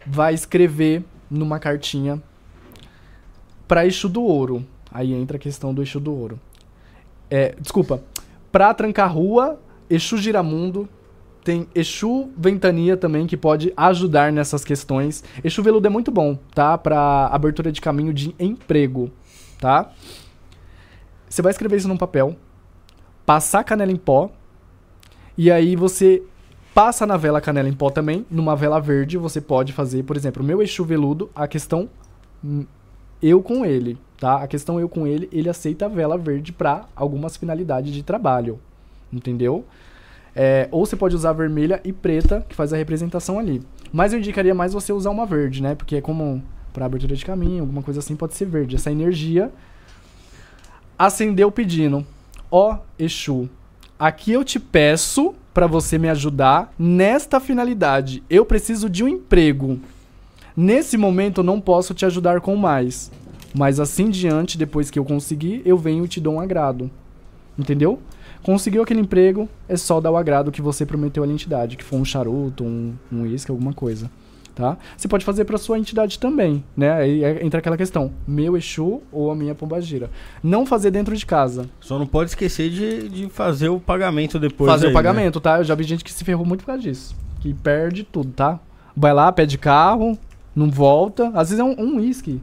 Vai 0.05 0.33
escrever 0.35 1.03
numa 1.31 1.57
cartinha 1.59 2.21
pra 3.67 3.85
eixo 3.85 4.07
do 4.07 4.21
ouro. 4.21 4.63
Aí 4.91 5.11
entra 5.11 5.37
a 5.37 5.39
questão 5.39 5.73
do 5.73 5.81
eixo 5.81 5.99
do 5.99 6.13
ouro. 6.13 6.39
É, 7.35 7.55
desculpa. 7.59 7.99
Pra 8.51 8.71
trancar 8.75 9.11
rua, 9.11 9.59
Exu 9.89 10.17
Giramundo. 10.17 10.87
Tem 11.43 11.67
Exu 11.73 12.29
Ventania 12.37 12.95
também, 12.95 13.25
que 13.25 13.35
pode 13.35 13.73
ajudar 13.75 14.31
nessas 14.31 14.63
questões. 14.63 15.23
Exu 15.43 15.63
Veludo 15.63 15.87
é 15.87 15.89
muito 15.89 16.11
bom, 16.11 16.37
tá? 16.53 16.77
Pra 16.77 17.25
abertura 17.31 17.71
de 17.71 17.81
caminho 17.81 18.13
de 18.13 18.35
emprego, 18.39 19.11
tá? 19.59 19.91
Você 21.27 21.41
vai 21.41 21.49
escrever 21.49 21.77
isso 21.77 21.87
num 21.87 21.97
papel, 21.97 22.35
passar 23.25 23.63
canela 23.63 23.91
em 23.91 23.95
pó, 23.95 24.29
e 25.35 25.51
aí 25.51 25.75
você 25.75 26.21
passa 26.71 27.03
na 27.07 27.17
vela 27.17 27.41
canela 27.41 27.67
em 27.67 27.73
pó 27.73 27.89
também. 27.89 28.27
Numa 28.29 28.55
vela 28.55 28.79
verde 28.79 29.17
você 29.17 29.41
pode 29.41 29.73
fazer, 29.73 30.03
por 30.03 30.15
exemplo, 30.15 30.43
o 30.43 30.45
meu 30.45 30.61
Exu 30.61 30.85
Veludo, 30.85 31.31
a 31.33 31.47
questão 31.47 31.89
hum, 32.45 32.67
eu 33.23 33.41
com 33.41 33.65
ele, 33.65 33.97
tá? 34.23 34.37
A 34.37 34.47
questão 34.47 34.79
eu 34.79 34.87
com 34.87 35.05
ele, 35.05 35.27
ele 35.33 35.49
aceita 35.49 35.83
a 35.83 35.89
vela 35.89 36.17
verde 36.17 36.53
pra 36.53 36.85
algumas 36.95 37.35
finalidades 37.35 37.93
de 37.93 38.03
trabalho, 38.03 38.57
entendeu? 39.11 39.65
É, 40.33 40.69
ou 40.71 40.85
você 40.85 40.95
pode 40.95 41.13
usar 41.13 41.33
vermelha 41.33 41.81
e 41.83 41.91
preta, 41.91 42.39
que 42.47 42.55
faz 42.55 42.71
a 42.71 42.77
representação 42.77 43.37
ali. 43.37 43.61
Mas 43.91 44.13
eu 44.13 44.19
indicaria 44.19 44.55
mais 44.55 44.71
você 44.71 44.93
usar 44.93 45.09
uma 45.09 45.25
verde, 45.25 45.61
né? 45.61 45.75
Porque 45.75 45.97
é 45.97 46.01
como 46.01 46.41
para 46.71 46.85
abertura 46.85 47.17
de 47.17 47.25
caminho, 47.25 47.63
alguma 47.63 47.83
coisa 47.83 47.99
assim, 47.99 48.15
pode 48.15 48.33
ser 48.33 48.45
verde. 48.45 48.77
Essa 48.77 48.89
energia 48.89 49.51
acendeu 50.97 51.51
pedindo: 51.51 52.07
Ó 52.49 52.77
Exu, 52.97 53.49
aqui 53.99 54.31
eu 54.31 54.41
te 54.41 54.57
peço 54.57 55.35
para 55.53 55.67
você 55.67 55.97
me 55.97 56.07
ajudar 56.07 56.73
nesta 56.79 57.41
finalidade. 57.41 58.23
Eu 58.29 58.45
preciso 58.45 58.89
de 58.89 59.03
um 59.03 59.09
emprego. 59.09 59.81
Nesse 60.55 60.95
momento 60.95 61.43
não 61.43 61.59
posso 61.59 61.93
te 61.93 62.05
ajudar 62.05 62.39
com 62.39 62.55
mais. 62.55 63.11
Mas 63.53 63.79
assim 63.79 64.09
diante, 64.09 64.57
depois 64.57 64.89
que 64.89 64.97
eu 64.97 65.05
conseguir, 65.05 65.61
eu 65.65 65.77
venho 65.77 66.05
e 66.05 66.07
te 66.07 66.19
dou 66.19 66.35
um 66.35 66.39
agrado. 66.39 66.89
Entendeu? 67.57 67.99
Conseguiu 68.41 68.81
aquele 68.81 68.99
emprego, 68.99 69.47
é 69.69 69.77
só 69.77 70.01
dar 70.01 70.11
o 70.11 70.17
agrado 70.17 70.51
que 70.51 70.61
você 70.61 70.85
prometeu 70.85 71.23
à 71.23 71.27
entidade, 71.27 71.77
que 71.77 71.83
for 71.83 71.97
um 71.97 72.05
charuto, 72.05 72.63
um 72.63 72.93
um 73.11 73.21
uísque, 73.21 73.51
alguma 73.51 73.73
coisa. 73.73 74.09
Tá? 74.55 74.77
Você 74.95 75.07
pode 75.07 75.25
fazer 75.25 75.45
para 75.45 75.57
sua 75.57 75.79
entidade 75.79 76.19
também, 76.19 76.63
né? 76.77 76.91
Aí 76.93 77.23
é- 77.23 77.43
entra 77.43 77.57
aquela 77.59 77.75
questão, 77.75 78.11
meu 78.27 78.55
Exu 78.55 79.01
ou 79.11 79.31
a 79.31 79.35
minha 79.35 79.55
pombagira. 79.55 80.11
Não 80.43 80.63
fazer 80.63 80.91
dentro 80.91 81.15
de 81.17 81.25
casa. 81.25 81.67
Só 81.79 81.97
não 81.97 82.05
pode 82.05 82.29
esquecer 82.31 82.69
de, 82.69 83.09
de 83.09 83.29
fazer 83.29 83.69
o 83.69 83.79
pagamento 83.79 84.37
depois. 84.37 84.69
fazer 84.71 84.87
aí, 84.87 84.91
o 84.91 84.93
pagamento, 84.93 85.39
tá? 85.39 85.57
Eu 85.57 85.63
já 85.63 85.73
vi 85.73 85.83
gente 85.83 86.03
que 86.03 86.11
se 86.13 86.23
ferrou 86.23 86.45
muito 86.45 86.59
por 86.61 86.67
causa 86.67 86.81
disso. 86.83 87.15
Que 87.39 87.51
perde 87.51 88.03
tudo, 88.03 88.31
tá? 88.31 88.59
Vai 88.95 89.11
lá, 89.11 89.31
pede 89.31 89.57
carro, 89.57 90.15
não 90.55 90.69
volta. 90.69 91.29
Às 91.29 91.49
vezes 91.49 91.59
é 91.59 91.63
um 91.63 91.75
um 91.79 91.95
uísque. 91.97 92.39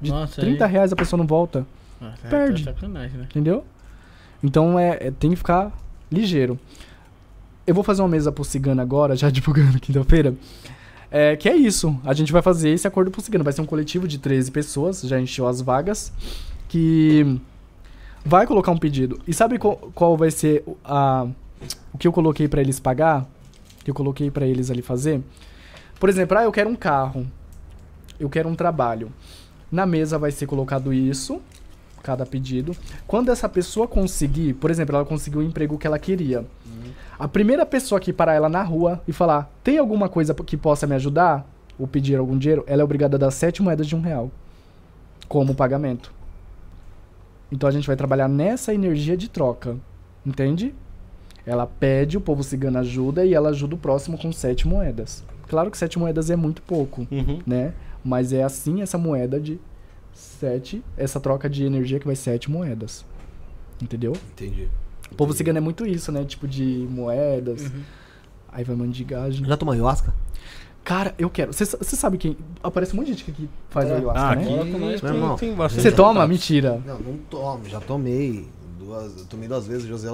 De 0.00 0.10
Nossa, 0.10 0.40
30 0.40 0.64
aí- 0.64 0.72
reais 0.72 0.92
a 0.92 0.96
pessoa 0.96 1.18
não 1.18 1.26
volta. 1.26 1.66
Ah, 2.00 2.14
tá- 2.22 2.28
Perde. 2.28 2.64
tá 2.64 2.72
sacanagem, 2.72 3.18
né? 3.18 3.24
Entendeu? 3.30 3.64
Então 4.42 4.78
é, 4.78 4.98
é- 5.00 5.10
tem 5.10 5.30
que 5.30 5.36
ficar 5.36 5.70
ligeiro. 6.10 6.58
Eu 7.66 7.74
vou 7.74 7.84
fazer 7.84 8.02
uma 8.02 8.08
mesa 8.08 8.32
pro 8.32 8.42
cigano 8.44 8.80
agora, 8.80 9.14
já 9.14 9.28
divulgando 9.30 9.78
quinta-feira. 9.80 10.34
É, 11.10 11.36
que 11.36 11.48
é 11.48 11.54
isso. 11.56 11.98
A 12.04 12.14
gente 12.14 12.32
vai 12.32 12.40
fazer 12.40 12.70
esse 12.70 12.86
acordo 12.86 13.10
pro 13.10 13.20
cigano. 13.20 13.44
Vai 13.44 13.52
ser 13.52 13.60
um 13.60 13.66
coletivo 13.66 14.06
de 14.08 14.18
13 14.18 14.50
pessoas, 14.50 15.02
já 15.02 15.20
encheu 15.20 15.46
as 15.46 15.60
vagas. 15.60 16.12
Que 16.68 17.40
vai 18.24 18.46
colocar 18.46 18.70
um 18.70 18.78
pedido. 18.78 19.20
E 19.26 19.34
sabe 19.34 19.58
qual, 19.58 19.76
qual 19.94 20.16
vai 20.16 20.30
ser 20.30 20.62
o- 20.66 20.76
a, 20.84 21.26
o 21.92 21.98
que 21.98 22.06
eu 22.06 22.12
coloquei 22.12 22.48
pra 22.48 22.60
eles 22.60 22.78
pagar? 22.80 23.26
Que 23.84 23.90
eu 23.90 23.94
coloquei 23.94 24.30
pra 24.30 24.46
eles 24.46 24.70
ali 24.70 24.82
fazer? 24.82 25.20
Por 25.98 26.08
exemplo, 26.08 26.38
ah, 26.38 26.44
eu 26.44 26.52
quero 26.52 26.70
um 26.70 26.76
carro. 26.76 27.26
Eu 28.18 28.28
quero 28.30 28.48
um 28.48 28.54
trabalho. 28.54 29.12
Na 29.70 29.86
mesa 29.86 30.18
vai 30.18 30.30
ser 30.30 30.46
colocado 30.46 30.92
isso, 30.92 31.40
cada 32.02 32.26
pedido. 32.26 32.76
Quando 33.06 33.30
essa 33.30 33.48
pessoa 33.48 33.86
conseguir, 33.86 34.54
por 34.54 34.70
exemplo, 34.70 34.96
ela 34.96 35.04
conseguiu 35.04 35.40
o 35.40 35.44
emprego 35.44 35.78
que 35.78 35.86
ela 35.86 35.98
queria. 35.98 36.44
A 37.18 37.28
primeira 37.28 37.66
pessoa 37.66 38.00
que 38.00 38.12
parar 38.12 38.34
ela 38.34 38.48
na 38.48 38.62
rua 38.62 39.00
e 39.06 39.12
falar: 39.12 39.50
tem 39.62 39.78
alguma 39.78 40.08
coisa 40.08 40.34
que 40.34 40.56
possa 40.56 40.86
me 40.86 40.94
ajudar? 40.94 41.46
Ou 41.78 41.86
pedir 41.86 42.16
algum 42.16 42.36
dinheiro, 42.36 42.64
ela 42.66 42.82
é 42.82 42.84
obrigada 42.84 43.16
a 43.16 43.18
dar 43.18 43.30
sete 43.30 43.62
moedas 43.62 43.86
de 43.86 43.96
um 43.96 44.00
real 44.00 44.30
como 45.28 45.54
pagamento. 45.54 46.12
Então 47.50 47.68
a 47.68 47.72
gente 47.72 47.86
vai 47.86 47.96
trabalhar 47.96 48.28
nessa 48.28 48.74
energia 48.74 49.16
de 49.16 49.28
troca. 49.28 49.76
Entende? 50.24 50.74
Ela 51.46 51.66
pede, 51.66 52.16
o 52.18 52.20
povo 52.20 52.42
cigano 52.42 52.78
ajuda 52.78 53.24
e 53.24 53.32
ela 53.32 53.48
ajuda 53.48 53.74
o 53.74 53.78
próximo 53.78 54.18
com 54.18 54.30
sete 54.32 54.68
moedas. 54.68 55.24
Claro 55.48 55.70
que 55.70 55.78
sete 55.78 55.98
moedas 55.98 56.30
é 56.30 56.36
muito 56.36 56.62
pouco 56.62 57.08
Uhum. 57.10 57.40
né? 57.46 57.72
Mas 58.04 58.32
é 58.32 58.42
assim 58.42 58.82
essa 58.82 58.96
moeda 58.98 59.38
de 59.40 59.60
sete, 60.12 60.82
essa 60.96 61.20
troca 61.20 61.48
de 61.48 61.64
energia 61.64 61.98
que 62.00 62.06
vai 62.06 62.16
sete 62.16 62.50
moedas. 62.50 63.04
Entendeu? 63.82 64.12
Entendi. 64.32 64.68
O 65.10 65.14
povo 65.14 65.32
cigano 65.32 65.58
é 65.58 65.60
muito 65.60 65.86
isso, 65.86 66.10
né? 66.12 66.24
Tipo 66.24 66.46
de 66.46 66.86
moedas. 66.90 67.62
Uhum. 67.62 67.82
Aí 68.52 68.64
vai 68.64 68.76
mandigagem. 68.76 69.44
Já 69.44 69.56
tomou 69.56 69.72
ayahuasca? 69.72 70.12
Cara, 70.82 71.14
eu 71.18 71.28
quero. 71.28 71.52
Você 71.52 71.66
sabe 71.66 72.16
quem. 72.18 72.36
Aparece 72.62 72.92
um 72.94 72.96
monte 72.96 73.06
de 73.06 73.12
gente 73.12 73.24
que 73.32 73.48
faz 73.68 73.88
É. 73.88 73.94
ayahuasca, 73.96 74.20
Ah, 74.20 74.34
né? 74.36 74.42
aqui 74.42 74.52
irmão, 74.52 75.36
tem. 75.36 75.54
Você 75.54 75.92
toma? 75.92 76.26
Mentira. 76.26 76.82
Não, 76.86 76.98
não 76.98 77.16
tomo, 77.30 77.68
já 77.68 77.80
tomei. 77.80 78.48
Duas, 78.78 79.18
eu 79.18 79.24
tomei 79.26 79.46
duas 79.46 79.66
vezes, 79.66 79.84
o 79.84 79.88
José 79.88 80.08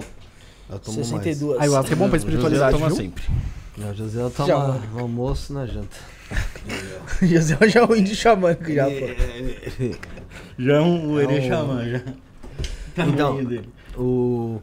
já 0.68 0.78
tomou 0.78 1.04
62. 1.04 1.60
Ayahuasca 1.60 1.92
é 1.92 1.96
bom 1.96 2.08
pra 2.08 2.18
José 2.18 2.28
espiritualidade, 2.28 2.72
toma 2.76 2.88
viu? 2.88 2.96
sempre. 2.96 3.24
mais. 3.28 3.46
Não, 3.78 3.90
o 3.90 3.94
José 3.94 4.28
toma 4.30 4.48
Já, 4.48 4.58
no 4.92 4.98
almoço 5.00 5.52
na 5.52 5.66
janta. 5.66 5.96
José 7.22 7.56
já 7.68 7.80
é 7.80 7.84
o 7.84 7.96
índio 7.96 8.14
xamânico 8.14 8.72
já, 8.72 8.84
pô. 8.86 9.94
Já 10.58 10.76
é 10.76 10.80
um 10.80 11.18
É 11.18 11.22
erê 11.24 11.40
um- 11.40 11.48
xamã, 11.48 11.84
já. 11.88 12.00
Então, 12.98 13.12
Tamanho 13.28 13.46
dele. 13.48 13.68
o... 13.96 14.60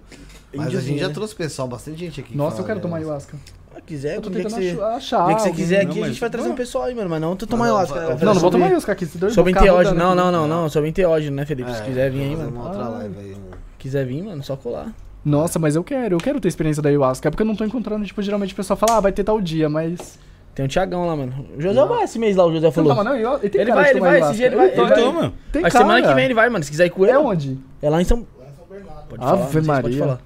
Mas 0.56 0.68
a 0.68 0.70
Índiozinho, 0.70 0.92
gente 0.94 1.02
já 1.02 1.08
né? 1.08 1.14
trouxe 1.14 1.36
pessoal, 1.36 1.68
bastante 1.68 1.98
gente 2.00 2.20
aqui. 2.20 2.36
Nossa, 2.38 2.62
eu 2.62 2.66
quero 2.66 2.80
tomar 2.80 2.98
ayahuasca. 2.98 3.36
ayahuasca. 3.38 3.54
Se 3.76 3.82
quiser, 3.82 4.16
Eu 4.18 4.22
tô 4.22 4.30
o 4.30 4.32
dia 4.32 4.44
que 4.44 4.50
tentando 4.50 4.64
você, 4.64 4.82
ach- 4.82 4.96
achar. 4.98 5.36
que 5.36 5.42
você 5.42 5.52
quiser 5.52 5.82
aqui, 5.82 6.02
a 6.04 6.08
gente 6.08 6.20
vai 6.20 6.30
trazer 6.30 6.48
um 6.50 6.56
pessoal 6.56 6.86
aí, 6.86 6.96
mano. 6.96 7.10
Mas 7.10 7.20
não 7.22 7.36
tu 7.36 7.46
tomar 7.48 7.66
ayahuasca. 7.66 8.00
né? 8.00 8.18
Não, 8.22 8.34
não 8.34 8.42
vou 8.42 8.52
tomar 8.52 8.66
ayahuasca 8.66 8.92
aqui. 8.92 9.06
Se 9.06 9.18
Sobre 9.32 9.52
enteógeno. 9.52 9.96
Não, 9.98 10.14
não, 10.16 10.32
não, 10.32 10.48
não. 10.48 10.70
Sobre 10.70 10.90
enteógeno, 10.90 11.36
né, 11.36 11.46
Felipe? 11.46 11.74
Se 11.74 11.82
É, 11.82 11.86
quiser 11.86 12.12
vir 12.12 12.22
aí, 12.22 12.36
mano. 12.36 12.50
Uma 12.52 12.66
outra 12.68 12.84
Ah. 12.86 12.90
live 12.90 13.16
aí. 13.20 13.34
um- 13.34 13.52
Quiser 13.80 14.06
vir, 14.06 14.22
mano, 14.24 14.44
só 14.44 14.56
colar. 14.56 14.94
Nossa, 15.26 15.58
mas 15.60 15.76
eu 15.76 15.84
quero, 15.84 16.16
eu 16.16 16.20
quero 16.20 16.40
ter 16.40 16.48
experiência 16.48 16.82
da 16.84 16.90
ayahuasca. 16.90 17.28
É 17.28 17.32
porque 17.32 17.42
eu 17.44 17.48
não 17.48 17.56
tô 17.56 17.66
encontrando, 17.66 18.06
tipo, 18.06 18.22
geralmente 18.22 18.54
o 18.54 18.56
pessoal 18.56 18.78
fala, 18.78 18.98
ah, 18.98 19.00
vai 19.02 19.12
ter 19.12 19.24
tal 19.24 19.42
dia, 19.42 19.68
mas. 19.68 20.18
Tem 20.56 20.66
um 20.66 20.68
Tiagão 20.68 21.08
lá, 21.08 21.16
mano. 21.16 21.48
O 21.58 21.62
José 21.62 21.86
vai 21.86 22.04
esse 22.04 22.20
mês 22.20 22.36
lá, 22.36 22.46
o 22.46 22.52
José 22.54 22.66
não 22.68 22.72
falou. 22.72 23.04
não? 23.04 23.16
Ele, 23.16 23.50
tem 23.50 23.62
Ele 23.62 23.72
cara 23.72 23.82
vai, 23.82 23.90
ele 23.92 24.00
vai, 24.00 24.22
esse 24.22 24.34
dia 24.36 24.46
ele 24.48 24.56
vai- 24.56 24.68
Ele 24.70 24.76
vai. 24.86 24.94
toma. 25.02 25.34
Tem 25.52 25.66
A 25.66 25.70
semana 25.70 26.08
que 26.08 26.14
vem 26.14 26.26
ele 26.26 26.34
vai, 26.34 26.50
mano. 26.50 26.64
Se 26.64 26.70
quiser 26.70 26.86
ir 26.86 26.90
com 26.92 27.04
ele. 27.04 27.12
É 27.14 27.18
onde? 27.18 27.58
É 27.82 27.90
lá 27.90 28.00
em 28.02 28.06
São. 28.06 28.26
Lá 28.40 28.46
em 28.48 28.56
São 28.56 28.66
Bernardo. 28.70 29.08
Pode 29.08 29.24
Ave 29.24 29.38
falar, 29.42 29.54
não 29.54 29.66
Maria. 29.66 29.82
Pode 29.84 29.98
falar. 29.98 30.22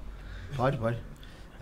Pode, 0.56 0.76
pode. 0.76 0.96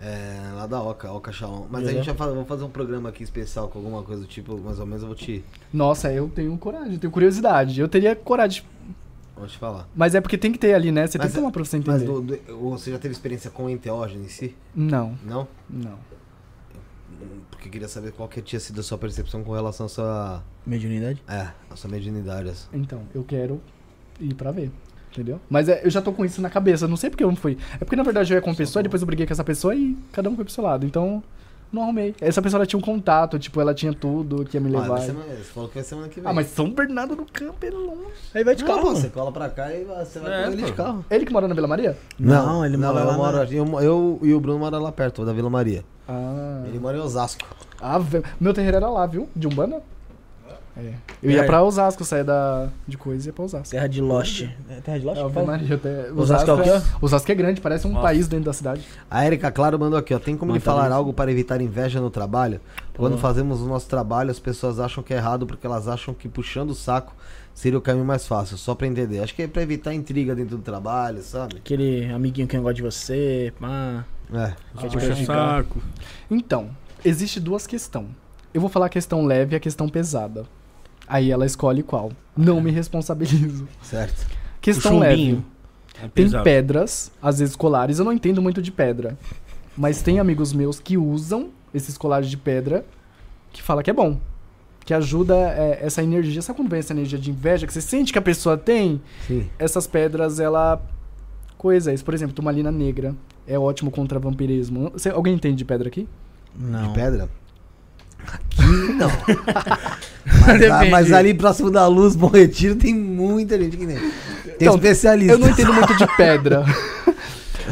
É, 0.01 0.51
lá 0.53 0.67
da 0.67 0.81
Oca, 0.81 1.11
Oca 1.11 1.31
Shalom. 1.31 1.65
Mas 1.71 1.81
José? 1.81 1.93
a 1.93 1.95
gente 1.97 2.05
vai 2.07 2.15
fazer, 2.15 2.33
vamos 2.33 2.47
fazer 2.47 2.63
um 2.65 2.69
programa 2.69 3.09
aqui 3.09 3.23
especial 3.23 3.67
com 3.67 3.79
alguma 3.79 4.03
coisa 4.03 4.21
do 4.21 4.27
tipo, 4.27 4.55
mais 4.59 4.79
ou 4.79 4.85
menos 4.85 5.01
eu 5.01 5.07
vou 5.07 5.15
te, 5.15 5.43
Nossa, 5.73 6.11
eu 6.11 6.29
tenho 6.29 6.55
coragem, 6.57 6.93
eu 6.93 6.99
tenho 6.99 7.11
curiosidade. 7.11 7.79
Eu 7.81 7.87
teria 7.87 8.15
coragem. 8.15 8.63
vou 9.35 9.47
te 9.47 9.57
falar. 9.57 9.87
Mas 9.95 10.13
é 10.13 10.21
porque 10.21 10.37
tem 10.37 10.51
que 10.51 10.59
ter 10.59 10.73
ali, 10.75 10.91
né? 10.91 11.07
Você 11.07 11.17
Mas 11.17 11.27
tem 11.27 11.31
que 11.31 11.37
tomar 11.39 11.51
pra 11.51 11.63
você 11.65 11.77
Mas 11.77 12.01
entender. 12.01 12.05
do- 12.05 12.21
do- 12.21 12.69
você 12.71 12.91
já 12.91 12.99
teve 12.99 13.13
experiência 13.13 13.49
com 13.49 13.67
enteógeno 13.69 14.23
em 14.23 14.27
si? 14.27 14.55
Não, 14.75 15.15
Não? 15.23 15.47
não. 15.69 15.93
Porque 17.57 17.69
eu 17.69 17.71
queria 17.71 17.87
saber 17.87 18.11
qual 18.11 18.29
que 18.29 18.39
tinha 18.39 18.59
sido 18.59 18.79
a 18.79 18.83
sua 18.83 18.99
percepção 18.99 19.43
com 19.43 19.51
relação 19.51 19.87
à 19.87 19.89
sua. 19.89 20.43
Mediunidade? 20.65 21.21
É, 21.27 21.47
a 21.69 21.75
sua 21.75 21.89
mediunidade. 21.89 22.49
assim. 22.49 22.67
Então, 22.71 23.01
eu 23.15 23.23
quero 23.23 23.59
ir 24.19 24.35
pra 24.35 24.51
ver. 24.51 24.71
Entendeu? 25.11 25.41
Mas 25.49 25.67
é, 25.67 25.81
eu 25.83 25.89
já 25.89 25.99
tô 25.99 26.13
com 26.13 26.23
isso 26.23 26.39
na 26.39 26.49
cabeça. 26.49 26.87
Não 26.87 26.95
sei 26.95 27.09
porque 27.09 27.23
eu 27.23 27.29
não 27.29 27.35
fui. 27.35 27.57
É 27.75 27.79
porque 27.79 27.95
na 27.95 28.03
verdade 28.03 28.31
eu 28.31 28.35
ia 28.35 28.41
com 28.41 28.51
uma 28.51 28.55
pessoa, 28.55 28.83
depois 28.83 29.01
eu 29.01 29.07
briguei 29.07 29.25
com 29.25 29.33
essa 29.33 29.43
pessoa 29.43 29.73
e 29.73 29.97
cada 30.11 30.29
um 30.29 30.35
foi 30.35 30.45
pro 30.45 30.53
seu 30.53 30.63
lado. 30.63 30.85
Então, 30.85 31.23
não 31.71 31.83
arrumei. 31.83 32.15
Essa 32.21 32.41
pessoa 32.41 32.59
ela 32.59 32.65
tinha 32.65 32.77
um 32.79 32.81
contato, 32.81 33.37
tipo, 33.39 33.59
ela 33.61 33.73
tinha 33.73 33.93
tudo 33.93 34.45
que 34.45 34.57
ia 34.57 34.61
me 34.61 34.75
Ah, 34.75 34.81
levar. 34.81 34.95
vai 34.97 35.05
ser, 35.05 35.13
você 35.13 35.43
falou 35.43 35.69
que 35.69 35.75
vai 35.75 35.83
semana 35.83 36.07
que 36.09 36.19
vem. 36.21 36.29
Ah, 36.29 36.33
mas 36.33 36.47
São 36.47 36.69
Bernardo 36.71 37.15
do 37.15 37.25
Campo 37.25 37.65
é 37.65 37.69
longe. 37.69 38.11
Aí 38.33 38.43
vai 38.43 38.55
de 38.55 38.63
Não, 38.63 38.67
carro, 38.69 38.81
pô, 38.81 38.87
mano. 38.87 38.99
você 39.01 39.09
cola 39.09 39.31
pra 39.31 39.49
cá 39.49 39.73
e 39.73 39.83
você 39.83 40.19
vai 40.19 40.41
É, 40.41 40.45
com 40.45 40.51
ele 40.53 40.61
de 40.63 40.73
carro. 40.73 41.05
Ele 41.09 41.25
que 41.25 41.33
mora 41.33 41.47
na 41.47 41.53
Vila 41.55 41.67
Maria? 41.67 41.97
Não, 42.19 42.65
ele 42.65 42.77
mora 42.77 42.99
eu 42.99 43.05
lá 43.07 43.13
moro, 43.17 43.37
eu, 43.53 43.79
eu 43.81 44.19
e 44.23 44.33
o 44.33 44.39
Bruno 44.39 44.59
moram 44.59 44.81
lá 44.81 44.91
perto, 44.91 45.25
da 45.25 45.33
Vila 45.33 45.49
Maria. 45.49 45.83
Ah. 46.07 46.63
Ele 46.65 46.79
mora 46.79 46.97
em 46.97 47.01
Osasco. 47.01 47.45
Ah, 47.81 47.99
meu 48.39 48.53
terreiro 48.53 48.77
era 48.77 48.89
lá, 48.89 49.05
viu? 49.05 49.27
De 49.35 49.45
Umbanda? 49.47 49.81
É. 50.79 50.93
Eu 51.23 51.31
ia 51.31 51.41
É. 51.41 51.43
pra 51.43 51.63
Osasco, 51.63 52.05
saia 52.05 52.23
da, 52.23 52.69
de 52.87 52.97
coisa 52.97 53.25
e 53.25 53.27
ia 53.29 53.33
pra 53.33 53.43
Osasco. 53.45 53.69
Terra 53.71 53.87
de 53.87 53.99
Lost. 53.99 54.43
É 54.69 54.79
Terra 54.81 54.99
de 54.99 55.05
Lost? 55.05 55.17
É, 55.17 55.29
que 55.29 55.37
Ave? 55.39 55.47
Maria, 55.47 55.75
até- 55.75 56.11
Osasco 56.11 56.49
é 56.51 56.53
o 56.53 56.61
quê? 56.61 56.69
Osasco 57.01 57.31
é 57.31 57.35
grande, 57.35 57.59
parece 57.61 57.87
um 57.87 57.91
Nossa. 57.91 58.03
país 58.03 58.27
dentro 58.27 58.45
da 58.45 58.53
cidade. 58.53 58.81
A 59.09 59.25
Erika 59.25 59.51
Claro 59.51 59.79
mandou 59.79 59.97
aqui, 59.97 60.13
ó. 60.13 60.19
Tem 60.19 60.37
como 60.37 60.51
lhe 60.51 60.59
Mata 60.59 60.65
falar 60.71 60.85
isso. 60.85 60.93
algo 60.95 61.13
para 61.13 61.31
evitar 61.31 61.59
inveja 61.61 61.99
no 61.99 62.09
trabalho? 62.11 62.61
Quando 62.95 63.13
Pô. 63.13 63.19
fazemos 63.19 63.61
o 63.61 63.65
nosso 63.67 63.87
trabalho, 63.89 64.29
as 64.29 64.39
pessoas 64.39 64.79
acham 64.79 65.03
que 65.03 65.13
é 65.13 65.17
errado 65.17 65.47
porque 65.47 65.65
elas 65.65 65.87
acham 65.87 66.13
que 66.13 66.27
puxando 66.29 66.69
o 66.71 66.75
saco 66.75 67.15
seria 67.53 67.77
o 67.77 67.81
caminho 67.81 68.05
mais 68.05 68.27
fácil, 68.27 68.55
só 68.57 68.75
pra 68.75 68.85
entender. 68.85 69.19
Acho 69.19 69.33
que 69.33 69.41
é 69.43 69.47
pra 69.47 69.61
evitar 69.63 69.93
intriga 69.93 70.35
dentro 70.35 70.57
do 70.57 70.63
trabalho, 70.63 71.21
sabe? 71.23 71.57
Aquele 71.57 72.05
amiguinho 72.11 72.47
que 72.47 72.55
não 72.55 72.63
gosta 72.63 72.75
de 72.75 72.81
você. 72.83 73.51
Pá. 73.59 74.05
É. 74.31 74.53
Quer 74.79 74.89
te 74.89 74.97
Puxa 74.97 75.15
saco. 75.25 75.81
Então, 76.29 76.69
existe 77.03 77.39
duas 77.39 77.65
questões. 77.65 78.07
Eu 78.53 78.61
vou 78.61 78.69
falar 78.69 78.87
a 78.87 78.89
questão 78.89 79.25
leve 79.25 79.53
e 79.53 79.57
a 79.57 79.59
questão 79.59 79.87
pesada. 79.87 80.45
Aí 81.07 81.31
ela 81.31 81.45
escolhe 81.45 81.83
qual. 81.83 82.11
Não 82.35 82.59
me 82.61 82.71
responsabilizo. 82.71 83.67
Certo. 83.81 84.27
Questão 84.61 84.97
O 84.97 84.99
leve. 84.99 85.41
É 86.03 86.07
Tem 86.07 86.29
pedras, 86.43 87.11
às 87.21 87.39
vezes 87.39 87.55
colares. 87.55 87.97
Eu 87.97 88.05
não 88.05 88.13
entendo 88.13 88.41
muito 88.41 88.61
de 88.61 88.71
pedra. 88.71 89.17
Mas 89.75 90.01
tem 90.01 90.19
amigos 90.19 90.53
meus 90.53 90.79
que 90.79 90.97
usam 90.97 91.49
esses 91.73 91.97
colares 91.97 92.29
de 92.29 92.37
pedra 92.37 92.85
que 93.51 93.61
fala 93.63 93.81
que 93.81 93.89
é 93.89 93.93
bom. 93.93 94.19
Que 94.85 94.93
ajuda 94.93 95.35
é, 95.35 95.79
essa 95.81 96.03
energia. 96.03 96.41
Sabe 96.41 96.57
quando 96.57 96.69
vem 96.69 96.79
essa 96.79 96.93
energia 96.93 97.17
de 97.17 97.31
inveja 97.31 97.65
que 97.65 97.73
você 97.73 97.81
sente 97.81 98.13
que 98.13 98.19
a 98.19 98.21
pessoa 98.21 98.57
tem? 98.57 99.01
Sim. 99.27 99.49
Essas 99.57 99.87
pedras, 99.87 100.39
ela. 100.39 100.81
Coisa, 101.57 101.91
isso. 101.93 102.05
Por 102.05 102.13
exemplo, 102.13 102.35
turmalina 102.35 102.71
negra. 102.71 103.15
É 103.47 103.57
ótimo 103.57 103.89
contra 103.89 104.19
vampirismo. 104.19 104.91
Você- 104.91 105.09
alguém 105.09 105.33
entende 105.33 105.57
de 105.57 105.65
pedra 105.65 105.87
aqui? 105.87 106.07
Não. 106.55 106.87
De 106.87 106.93
pedra? 106.93 107.29
Aqui 108.25 108.93
não. 108.93 109.09
mas, 110.45 110.59
Depende. 110.59 110.91
mas 110.91 111.11
ali 111.13 111.33
próximo 111.33 111.69
da 111.69 111.87
luz, 111.87 112.15
Bom 112.15 112.27
Retiro, 112.27 112.75
tem 112.75 112.93
muita 112.93 113.57
gente 113.57 113.77
que 113.77 113.85
nem. 113.85 113.97
Tem 113.97 114.11
Então, 114.61 114.75
especialista. 114.75 115.33
Eu 115.33 115.39
não 115.39 115.49
entendo 115.49 115.73
muito 115.73 115.95
de 115.95 116.07
pedra. 116.15 116.65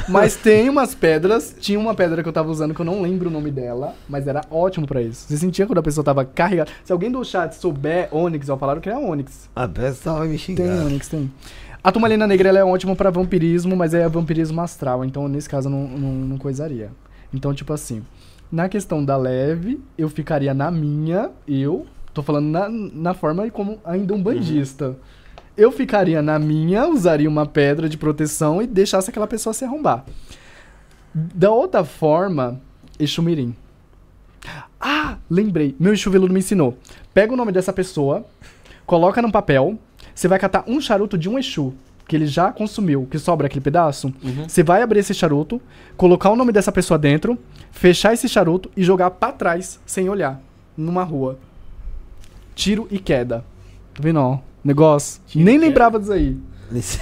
Mas 0.09 0.35
tem 0.35 0.69
umas 0.69 0.93
pedras. 0.93 1.55
Tinha 1.59 1.79
uma 1.79 1.95
pedra 1.95 2.21
que 2.21 2.29
eu 2.29 2.33
tava 2.33 2.49
usando 2.49 2.73
que 2.73 2.81
eu 2.81 2.85
não 2.85 3.01
lembro 3.01 3.29
o 3.29 3.31
nome 3.31 3.49
dela, 3.49 3.95
mas 4.07 4.27
era 4.27 4.41
ótimo 4.51 4.85
pra 4.85 5.01
isso. 5.01 5.25
Você 5.27 5.37
sentia 5.37 5.65
quando 5.65 5.79
a 5.79 5.83
pessoa 5.83 6.03
tava 6.03 6.23
carregada. 6.25 6.69
Se 6.83 6.91
alguém 6.91 7.09
do 7.09 7.23
chat 7.23 7.53
souber 7.53 8.09
Onyx, 8.11 8.49
ó, 8.49 8.57
falaram 8.57 8.81
que 8.81 8.89
é 8.89 8.97
Onyx. 8.97 9.49
A 9.55 9.67
pessoa 9.67 10.19
vai 10.19 10.27
me 10.27 10.37
xingar. 10.37 10.63
Tem 10.63 10.85
Onyx, 10.85 11.07
tem. 11.07 11.31
A 11.83 11.91
turmalina 11.91 12.27
negra 12.27 12.49
é 12.49 12.63
ótima 12.63 12.95
pra 12.95 13.09
vampirismo, 13.09 13.75
mas 13.75 13.93
é 13.93 14.07
vampirismo 14.09 14.59
astral, 14.59 15.05
então 15.05 15.27
nesse 15.27 15.47
caso 15.47 15.67
eu 15.67 15.71
não, 15.71 15.87
não, 15.87 16.11
não 16.13 16.37
coisaria. 16.37 16.89
Então, 17.33 17.53
tipo 17.53 17.71
assim, 17.73 18.01
na 18.55 18.69
questão 18.69 19.03
da 19.03 19.17
leve, 19.17 19.81
eu 19.97 20.07
ficaria 20.07 20.53
na 20.53 20.71
minha, 20.71 21.29
eu, 21.45 21.85
tô 22.13 22.23
falando 22.23 22.45
na, 22.45 22.69
na 22.69 23.13
forma 23.13 23.51
como 23.51 23.81
ainda 23.83 24.13
um 24.13 24.23
bandista. 24.23 24.95
Eu 25.57 25.73
ficaria 25.73 26.21
na 26.21 26.39
minha, 26.39 26.87
usaria 26.87 27.27
uma 27.27 27.45
pedra 27.45 27.89
de 27.89 27.97
proteção 27.97 28.61
e 28.61 28.67
deixasse 28.67 29.09
aquela 29.09 29.27
pessoa 29.27 29.53
se 29.53 29.65
arrombar. 29.65 30.05
Da 31.13 31.51
outra 31.51 31.83
forma, 31.83 32.61
Exumirim. 32.97 33.53
Ah, 34.79 35.17
lembrei. 35.29 35.75
Meu 35.77 35.91
Exu 35.91 36.09
Veludo 36.09 36.33
me 36.33 36.39
ensinou. 36.39 36.77
Pega 37.13 37.33
o 37.33 37.37
nome 37.37 37.51
dessa 37.51 37.73
pessoa, 37.73 38.25
coloca 38.85 39.21
num 39.21 39.31
papel, 39.31 39.77
você 40.13 40.29
vai 40.29 40.39
catar 40.39 40.63
um 40.65 40.79
charuto 40.79 41.17
de 41.17 41.27
um 41.27 41.37
Exu, 41.37 41.73
que 42.07 42.15
ele 42.15 42.27
já 42.27 42.51
consumiu, 42.51 43.07
que 43.09 43.17
sobra 43.17 43.47
aquele 43.47 43.61
pedaço. 43.61 44.13
Você 44.47 44.63
vai 44.63 44.81
abrir 44.81 44.99
esse 44.99 45.13
charuto, 45.13 45.61
colocar 45.97 46.29
o 46.29 46.35
nome 46.35 46.51
dessa 46.51 46.71
pessoa 46.71 46.97
dentro, 46.97 47.37
fechar 47.71 48.13
esse 48.13 48.29
charuto 48.29 48.69
e 48.77 48.83
jogar 48.83 49.11
pra 49.11 49.31
trás, 49.31 49.79
sem 49.85 50.07
olhar, 50.09 50.41
numa 50.77 51.03
rua. 51.03 51.39
Tiro 52.53 52.87
e 52.91 52.99
queda. 52.99 53.43
Tá 53.93 54.01
vendo, 54.01 54.19
ó? 54.19 54.39
Negócio. 54.63 55.21
Nem 55.35 55.57
lembrava 55.57 55.99
disso 55.99 56.13
aí. 56.13 56.37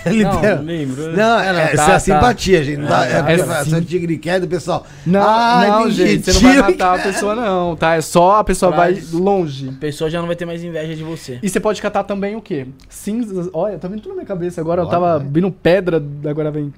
É 0.05 0.09
libera- 0.09 0.55
Não 0.59 0.63
lembro. 0.65 1.15
Não, 1.15 1.39
é, 1.39 1.53
não, 1.53 1.59
essa 1.59 1.75
tá, 1.77 1.83
é 1.83 1.85
a 1.85 1.93
tá. 1.93 1.99
simpatia, 1.99 2.63
gente. 2.63 2.77
Não 2.79 2.87
dá- 2.87 3.07
é, 3.07 3.33
É 3.33 3.63
sou 3.65 3.81
tigre 3.81 4.17
queda, 4.17 4.45
pessoal. 4.45 4.85
Não, 5.05 5.21
Ah, 5.21 5.65
não, 5.67 5.89
gente, 5.91 6.25
você 6.25 6.33
não 6.33 6.41
vai 6.41 6.71
matar 6.71 6.99
a 6.99 7.03
pessoa, 7.03 7.33
não, 7.35 7.75
tá? 7.75 7.95
É 7.95 8.01
só 8.01 8.37
a 8.39 8.43
pessoa 8.43 8.71
vai 8.71 9.01
longe. 9.13 9.69
A 9.69 9.79
pessoa 9.79 10.09
já 10.09 10.19
não 10.19 10.27
vai 10.27 10.35
ter 10.35 10.45
mais 10.45 10.63
inveja 10.63 10.95
de 10.95 11.03
você. 11.03 11.39
E 11.41 11.47
você 11.49 11.59
pode 11.59 11.81
catar 11.81 12.03
também 12.03 12.35
o 12.35 12.41
quê? 12.41 12.67
Cinzas. 12.89 13.49
Olha, 13.53 13.77
tá 13.79 13.87
vindo 13.87 14.01
tudo 14.01 14.09
na 14.09 14.15
minha 14.15 14.25
cabeça 14.27 14.59
agora. 14.59 14.81
eu 14.81 14.85
Bora, 14.85 14.97
tava 14.97 15.19
vai. 15.19 15.27
vindo 15.31 15.49
pedra, 15.51 16.03
agora 16.29 16.51
vem. 16.51 16.65
O 16.65 16.73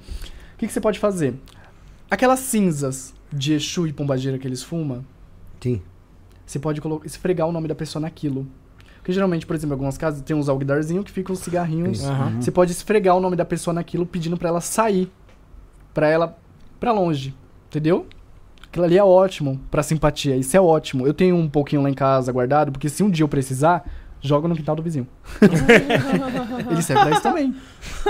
que, 0.57 0.67
que 0.67 0.71
você 0.73 0.79
pode 0.79 0.99
fazer? 0.99 1.33
Aquelas 2.09 2.39
cinzas 2.39 3.13
de 3.33 3.53
Exu 3.53 3.87
e 3.87 3.93
Pombagira 3.93 4.37
que 4.37 4.47
eles 4.47 4.61
fumam, 4.61 5.03
Sim. 5.59 5.81
você 6.45 6.59
pode 6.59 6.79
colocar, 6.79 7.05
esfregar 7.07 7.47
o 7.47 7.51
nome 7.51 7.67
da 7.67 7.73
pessoa 7.75 7.99
naquilo. 8.01 8.45
Porque 9.05 9.13
geralmente, 9.13 9.45
por 9.45 9.55
exemplo, 9.55 9.73
em 9.73 9.75
algumas 9.75 9.99
casas 9.99 10.19
tem 10.23 10.35
uns 10.35 10.49
alguidarzinhos 10.49 11.05
que 11.05 11.11
ficam 11.11 11.31
os 11.31 11.37
cigarrinhos. 11.37 12.03
Aham. 12.03 12.41
Você 12.41 12.49
pode 12.49 12.71
esfregar 12.71 13.15
o 13.15 13.19
nome 13.19 13.35
da 13.35 13.45
pessoa 13.45 13.71
naquilo 13.71 14.03
pedindo 14.03 14.35
pra 14.35 14.49
ela 14.49 14.59
sair. 14.59 15.11
Pra 15.93 16.07
ela. 16.07 16.35
pra 16.79 16.91
longe. 16.91 17.31
Entendeu? 17.67 18.07
Aquilo 18.63 18.83
ali 18.83 18.97
é 18.97 19.03
ótimo 19.03 19.61
pra 19.69 19.83
simpatia. 19.83 20.35
Isso 20.35 20.57
é 20.57 20.59
ótimo. 20.59 21.05
Eu 21.05 21.13
tenho 21.13 21.35
um 21.35 21.47
pouquinho 21.47 21.83
lá 21.83 21.89
em 21.91 21.93
casa 21.93 22.31
guardado, 22.31 22.71
porque 22.71 22.89
se 22.89 23.03
um 23.03 23.09
dia 23.11 23.23
eu 23.23 23.27
precisar, 23.27 23.87
joga 24.19 24.47
no 24.47 24.55
quintal 24.55 24.75
do 24.75 24.81
vizinho. 24.81 25.05
Ele 26.71 26.81
serve 26.81 27.03
pra 27.03 27.11
isso 27.11 27.21
também. 27.21 27.55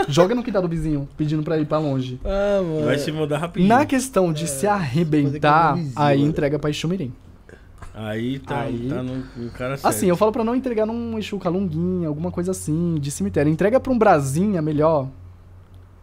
Joga 0.07 0.33
no 0.33 0.41
quintal 0.41 0.61
do 0.61 0.69
vizinho, 0.69 1.09
pedindo 1.17 1.43
pra 1.43 1.57
ir 1.57 1.65
pra 1.65 1.77
longe. 1.77 2.22
Ah, 2.24 2.61
mano. 2.64 2.85
Vai 2.85 2.98
se 2.98 3.11
mudar 3.11 3.40
rapidinho. 3.40 3.67
Na 3.67 3.85
questão 3.85 4.32
de 4.32 4.48
se 4.48 4.65
arrebentar, 4.65 5.77
aí 5.93 6.22
entrega 6.22 6.57
pra 6.57 6.69
Exumirim. 6.69 7.11
Aí 7.98 8.40
tá, 8.40 8.61
Aí- 8.64 8.90
tá 8.90 9.01
no, 9.01 9.24
no 9.38 9.49
cara 9.51 9.77
certo. 9.77 9.85
Assim, 9.88 10.07
eu 10.07 10.17
falo 10.17 10.32
pra 10.32 10.43
não 10.43 10.53
entregar 10.53 10.85
num 10.85 11.17
Exu 11.17 11.40
Calunguinha, 11.40 12.09
alguma 12.09 12.30
coisa 12.30 12.51
assim, 12.51 12.95
de 12.99 13.09
cemitério. 13.09 13.49
Entrega 13.49 13.80
pra 13.80 13.91
um 13.93 13.98
Brasinha 13.98 14.61
melhor. 14.61 15.07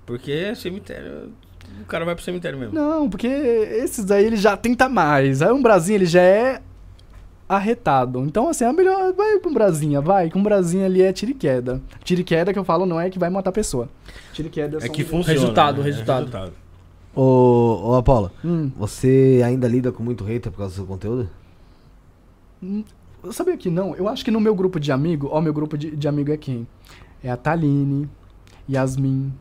Porque 0.07 0.33
é 0.33 0.55
cemitério. 0.55 1.31
O 1.83 1.85
cara 1.85 2.05
vai 2.07 2.15
pro 2.15 2.25
cemitério 2.25 2.59
mesmo. 2.59 2.75
Não, 2.75 3.09
porque 3.11 3.27
esses 3.27 4.11
aí 4.11 4.25
ele 4.25 4.37
já 4.37 4.57
tenta 4.57 4.89
mais. 4.89 5.43
Aí 5.43 5.53
um 5.53 5.61
Brasinha 5.63 5.97
ele 5.97 6.07
já 6.07 6.23
é 6.23 6.63
arretado. 7.49 8.21
Então, 8.21 8.49
assim, 8.49 8.65
é 8.65 8.73
melhor. 8.73 9.13
Vai 9.13 9.39
pra 9.39 9.51
um 9.51 9.55
Brasinha, 9.55 10.01
vai. 10.01 10.31
Que 10.31 10.39
um 10.39 10.43
Brasinha 10.43 10.87
ali 10.87 11.03
é 11.03 11.13
tiro 11.13 11.33
e 11.33 11.35
queda. 11.35 11.81
Tiro 12.03 12.23
e 12.23 12.25
queda 12.25 12.53
que 12.53 12.59
eu 12.59 12.65
falo 12.65 12.87
não 12.87 12.99
é 13.01 13.11
que 13.11 13.19
vai 13.19 13.29
matar 13.29 13.51
a 13.51 13.53
pessoa. 13.53 13.89
Tiro 14.33 14.49
e 14.49 14.51
queda 14.51 14.79
É 14.79 14.81
só 14.87 14.89
que 14.93 15.03
um- 15.03 15.07
funciona. 15.07 15.39
Resultado, 15.39 15.83
né? 15.83 15.89
É 15.89 15.91
resultado. 15.93 16.53
Ô, 17.15 17.91
ô 17.91 17.95
Apolo, 17.97 18.31
Hum. 18.43 18.71
você 18.75 19.43
ainda 19.45 19.69
lida 19.69 19.93
com 19.93 20.03
muito 20.03 20.25
hater 20.25 20.51
por 20.51 20.59
causa 20.59 20.73
do 20.73 20.77
seu 20.77 20.87
conteúdo? 20.87 21.29
Sabia 23.31 23.57
que 23.57 23.71
não. 23.71 23.95
Eu 23.95 24.09
acho 24.09 24.25
que 24.25 24.31
no 24.31 24.41
meu 24.41 24.55
grupo 24.55 24.81
de 24.81 24.91
amigo, 24.91 25.29
ó, 25.31 25.41
meu 25.41 25.53
grupo 25.53 25.79
de, 25.79 25.95
de 25.95 26.09
amigo 26.09 26.33
é 26.33 26.37
quem? 26.37 26.67
É 27.23 27.31
a 27.31 27.37
Taline, 27.37 28.09
Yasmin, 28.69 29.33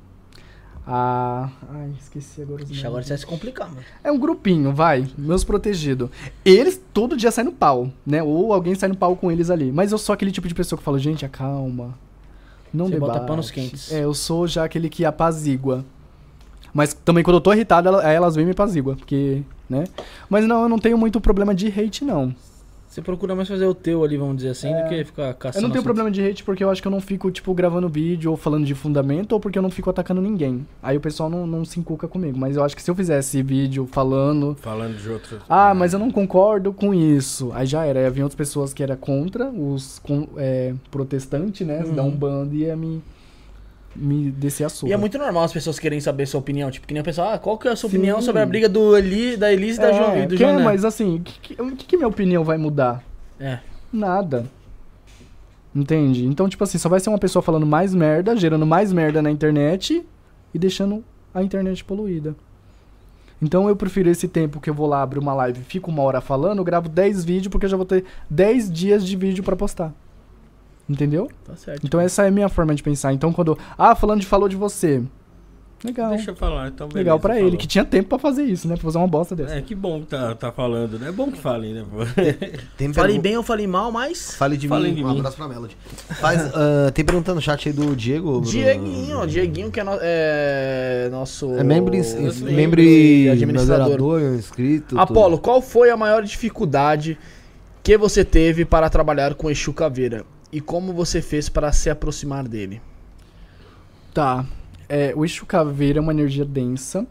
a. 0.86 1.50
Ai, 1.70 1.92
esqueci 2.00 2.42
agora 2.42 2.64
os 2.64 2.70
nomes. 2.70 2.86
agora 2.86 3.04
você 3.04 3.10
vai 3.10 3.18
se 3.18 3.26
complicar, 3.26 3.70
mano. 3.70 3.82
É 4.04 4.12
um 4.12 4.20
grupinho, 4.20 4.74
vai, 4.74 5.08
meus 5.18 5.44
protegidos. 5.44 6.10
Eles 6.44 6.80
todo 6.94 7.18
dia 7.18 7.32
saem 7.32 7.48
no 7.48 7.52
pau, 7.54 7.92
né? 8.06 8.22
Ou 8.22 8.54
alguém 8.54 8.76
sai 8.76 8.90
no 8.90 8.98
pau 8.98 9.16
com 9.16 9.32
eles 9.32 9.50
ali. 9.50 9.72
Mas 9.72 9.92
eu 9.92 9.98
sou 9.98 10.14
aquele 10.14 10.32
tipo 10.32 10.48
de 10.48 10.54
pessoa 10.54 10.78
que 10.78 10.84
fala, 10.84 11.00
gente, 11.00 11.26
acalma. 11.26 11.98
Não 12.74 12.88
Você 12.88 13.00
bota 13.00 13.14
debate. 13.14 13.28
panos 13.28 13.52
quentes. 13.52 13.92
É, 13.92 14.04
eu 14.04 14.14
sou 14.14 14.48
já 14.48 14.64
aquele 14.64 14.90
que 14.90 15.04
apazigua. 15.06 15.84
Mas 16.74 16.94
também 16.94 17.24
quando 17.24 17.36
eu 17.36 17.42
tô 17.42 17.52
irritado, 17.52 17.90
elas 18.00 18.36
vêm 18.36 18.46
me 18.46 18.52
apazigua, 18.52 18.96
porque, 18.96 19.44
né? 19.70 19.84
Mas 20.30 20.46
não, 20.46 20.64
eu 20.64 20.70
não 20.70 20.80
tenho 20.80 20.98
muito 20.98 21.20
problema 21.20 21.54
de 21.54 21.68
hate, 21.68 22.06
não. 22.06 22.34
Você 22.92 23.02
procura 23.02 23.34
mais 23.34 23.48
fazer 23.48 23.66
o 23.66 23.74
teu 23.74 24.04
ali, 24.04 24.18
vamos 24.18 24.36
dizer 24.36 24.50
assim, 24.50 24.68
É. 24.68 24.84
do 24.84 24.90
que 24.90 25.06
ficar 25.06 25.34
caçando. 25.36 25.60
Eu 25.60 25.62
não 25.62 25.70
tenho 25.70 25.80
assunto. 25.80 25.84
problema 25.86 26.12
de 26.12 26.22
hate 26.22 26.44
porque 26.44 26.62
eu 26.62 26.70
acho 26.70 26.82
que 26.82 26.88
eu 26.90 26.92
não 26.92 27.00
fico, 27.00 27.32
tipo, 27.32 27.54
gravando 27.54 27.88
vídeo 27.88 28.30
ou 28.30 28.36
falando 28.36 28.66
de 28.66 28.76
fundamento 28.76 29.32
ou 29.32 29.40
porque 29.40 29.58
eu 29.58 29.62
não 29.64 29.72
fico 29.72 29.90
atacando 29.90 30.22
ninguém. 30.22 30.68
Aí 30.84 30.98
o 30.98 31.00
pessoal 31.00 31.30
não, 31.30 31.48
não 31.48 31.64
se 31.64 31.80
encuca 31.80 32.06
comigo. 32.06 32.38
Mas 32.38 32.58
eu 32.58 32.64
acho 32.66 32.76
que 32.76 32.82
se 32.84 32.92
eu 32.92 32.96
fizesse 32.96 33.42
vídeo 33.42 33.88
falando 33.90 34.58
Falando 34.60 34.98
de 35.02 35.10
outros. 35.10 35.40
Ah, 35.48 35.74
mas 35.74 35.94
eu 35.94 36.00
não 36.00 36.12
concordo 36.12 36.74
com 36.74 36.94
isso. 36.94 37.50
Aí 37.54 37.66
já 37.66 37.86
era. 37.86 38.02
Aí 38.02 38.06
havia 38.06 38.26
outras 38.26 38.36
pessoas 38.38 38.74
que 38.74 38.84
era 38.84 38.98
contra, 38.98 39.50
os 39.50 39.98
com, 40.00 40.28
é, 40.36 40.74
protestantes, 40.92 41.66
né? 41.66 41.84
Uhum. 41.86 41.96
Da 41.96 42.04
Umbanda 42.04 42.54
ia 42.54 42.76
me, 42.76 43.02
me 43.96 44.32
descer 44.32 44.66
a. 44.66 44.70
E 44.86 44.94
é 44.94 44.98
muito 44.98 45.18
normal 45.18 45.44
as 45.44 45.54
pessoas 45.54 45.80
querem 45.80 46.00
saber 46.00 46.26
sua 46.26 46.40
opinião. 46.40 46.72
Tipo, 46.72 46.88
que 46.88 46.94
nem 46.94 47.02
a 47.02 47.04
pessoa, 47.04 47.34
ah, 47.34 47.40
qual 47.40 47.58
que 47.58 47.68
é 47.68 47.72
a 47.72 47.76
sua 47.76 47.90
Sim. 47.90 47.98
opinião 47.98 48.22
sobre 48.22 48.42
a 48.42 48.46
briga 48.46 48.70
do 48.70 48.98
Eli, 48.98 49.38
da 49.38 49.52
Elise 49.52 49.80
e 49.80 49.82
da 49.82 49.92
João 49.92 50.18
e 50.18 50.26
do 50.28 50.36
que 50.36 50.44
é, 50.44 50.48
João 50.48 50.64
mas 50.64 50.86
assim, 50.86 51.18
o 51.18 51.20
que, 51.20 51.56
que, 51.56 51.62
o 51.62 51.76
que 51.76 51.98
minha 51.98 52.08
opinião 52.08 52.44
vai 52.44 52.58
mudar? 52.58 53.04
É. 53.40 53.60
Nada. 53.92 54.46
Entende? 55.74 56.26
Então, 56.26 56.50
tipo 56.50 56.64
assim, 56.64 56.78
só 56.78 56.90
vai 56.90 57.00
ser 57.00 57.10
uma 57.10 57.18
pessoa 57.18 57.42
falando 57.42 57.66
mais 57.66 57.94
merda, 57.94 58.36
gerando 58.36 58.66
mais 58.66 58.92
merda 58.92 59.22
na 59.22 59.32
internet 59.32 60.06
e 60.54 60.60
deixando 60.60 61.04
a 61.34 61.42
internet 61.42 61.84
poluída. 61.84 62.36
Então 63.42 63.68
eu 63.68 63.76
prefiro 63.76 64.10
esse 64.10 64.28
tempo 64.28 64.60
que 64.60 64.70
eu 64.70 64.74
vou 64.74 64.86
lá 64.86 65.02
abrir 65.02 65.18
uma 65.18 65.34
live, 65.34 65.64
fico 65.64 65.90
uma 65.90 66.04
hora 66.04 66.22
falando, 66.22 66.64
gravo 66.64 66.88
10 66.88 67.26
vídeos 67.26 67.48
porque 67.48 67.66
eu 67.66 67.70
já 67.70 67.78
vou 67.78 67.86
ter 67.86 68.06
10 68.30 68.72
dias 68.72 69.06
de 69.06 69.16
vídeo 69.16 69.44
pra 69.44 69.56
postar. 69.56 69.92
Entendeu? 70.92 71.30
Tá 71.46 71.56
certo. 71.56 71.86
Então 71.86 72.00
essa 72.00 72.24
é 72.24 72.28
a 72.28 72.32
minha 72.32 72.50
forma 72.50 72.76
de 72.76 72.84
pensar. 72.84 73.14
Então 73.14 73.32
quando. 73.32 73.58
Ah, 73.78 73.96
falando 73.96 74.20
de 74.20 74.26
falou 74.26 74.50
de 74.50 74.56
você. 74.56 75.02
Legal. 75.84 76.12
Deixa 76.12 76.30
eu 76.30 76.36
falar, 76.36 76.68
então 76.68 76.88
beleza, 76.88 77.00
Legal 77.00 77.20
pra 77.20 77.34
ele, 77.38 77.46
falou. 77.46 77.58
que 77.58 77.66
tinha 77.66 77.84
tempo 77.84 78.10
pra 78.10 78.20
fazer 78.20 78.44
isso, 78.44 78.68
né? 78.68 78.76
Pra 78.76 78.84
fazer 78.84 79.00
uma 79.00 79.08
bosta 79.08 79.36
dessa. 79.36 79.56
É, 79.56 79.62
que 79.64 79.74
bom 79.74 80.02
que 80.02 80.06
tá, 80.08 80.36
tá 80.36 80.52
falando, 80.52 81.00
né? 81.00 81.10
É 81.10 81.12
bom 81.12 81.32
que 81.32 81.40
falem, 81.40 81.74
né? 81.74 81.84
Tem 82.78 82.94
Falei 82.94 83.18
bem 83.18 83.36
ou 83.36 83.42
falei 83.42 83.66
mal, 83.66 83.92
mas. 83.92 84.36
Fale 84.36 84.58
de 84.58 84.68
Falem 84.68 84.92
mim. 84.92 84.98
de 84.98 85.04
um 85.04 85.10
mim. 85.12 85.18
abraço 85.18 85.38
pra 85.38 85.48
Melody. 85.48 85.76
Faz, 86.20 86.40
ah, 86.54 86.92
tem 86.94 87.04
perguntando 87.04 87.38
no 87.38 87.42
chat 87.42 87.68
aí 87.68 87.74
do 87.74 87.96
Diego. 87.96 88.30
Bruno. 88.42 88.46
Dieguinho, 88.46 89.18
ó, 89.18 89.26
Dieguinho 89.26 89.72
que 89.72 89.80
é, 89.80 89.84
no- 89.84 89.98
é 90.00 91.10
nosso. 91.12 91.52
É 91.58 91.64
membro, 91.64 91.92
membro 91.96 92.52
membro 92.54 92.82
e 92.82 93.30
administrador. 93.30 94.22
inscrito. 94.36 95.00
Apolo, 95.00 95.40
qual 95.40 95.64
foi 95.64 95.90
a 95.90 95.98
maior 95.98 96.22
dificuldade 96.22 97.18
que 97.82 97.98
você 97.98 98.24
teve 98.24 98.66
para 98.66 98.88
trabalhar 98.88 99.34
com 99.34 99.50
Exu 99.50 99.74
Caveira? 99.74 100.24
E 100.52 100.60
como 100.60 100.94
você 100.94 101.22
fez 101.22 101.48
para 101.48 101.72
se 101.72 101.90
aproximar 101.90 102.48
dele? 102.48 102.82
Tá. 104.14 104.46
É, 104.90 105.14
o 105.16 105.24
Exu 105.24 105.46
Caveira 105.46 106.00
é 106.00 106.02
uma 106.02 106.12
energia 106.12 106.44
densa. 106.44 107.08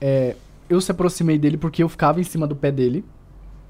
É, 0.00 0.34
eu 0.68 0.80
se 0.80 0.90
aproximei 0.90 1.38
dele 1.38 1.56
porque 1.56 1.82
eu 1.82 1.88
ficava 1.88 2.20
em 2.20 2.24
cima 2.24 2.46
do 2.46 2.56
pé 2.56 2.72
dele. 2.72 3.04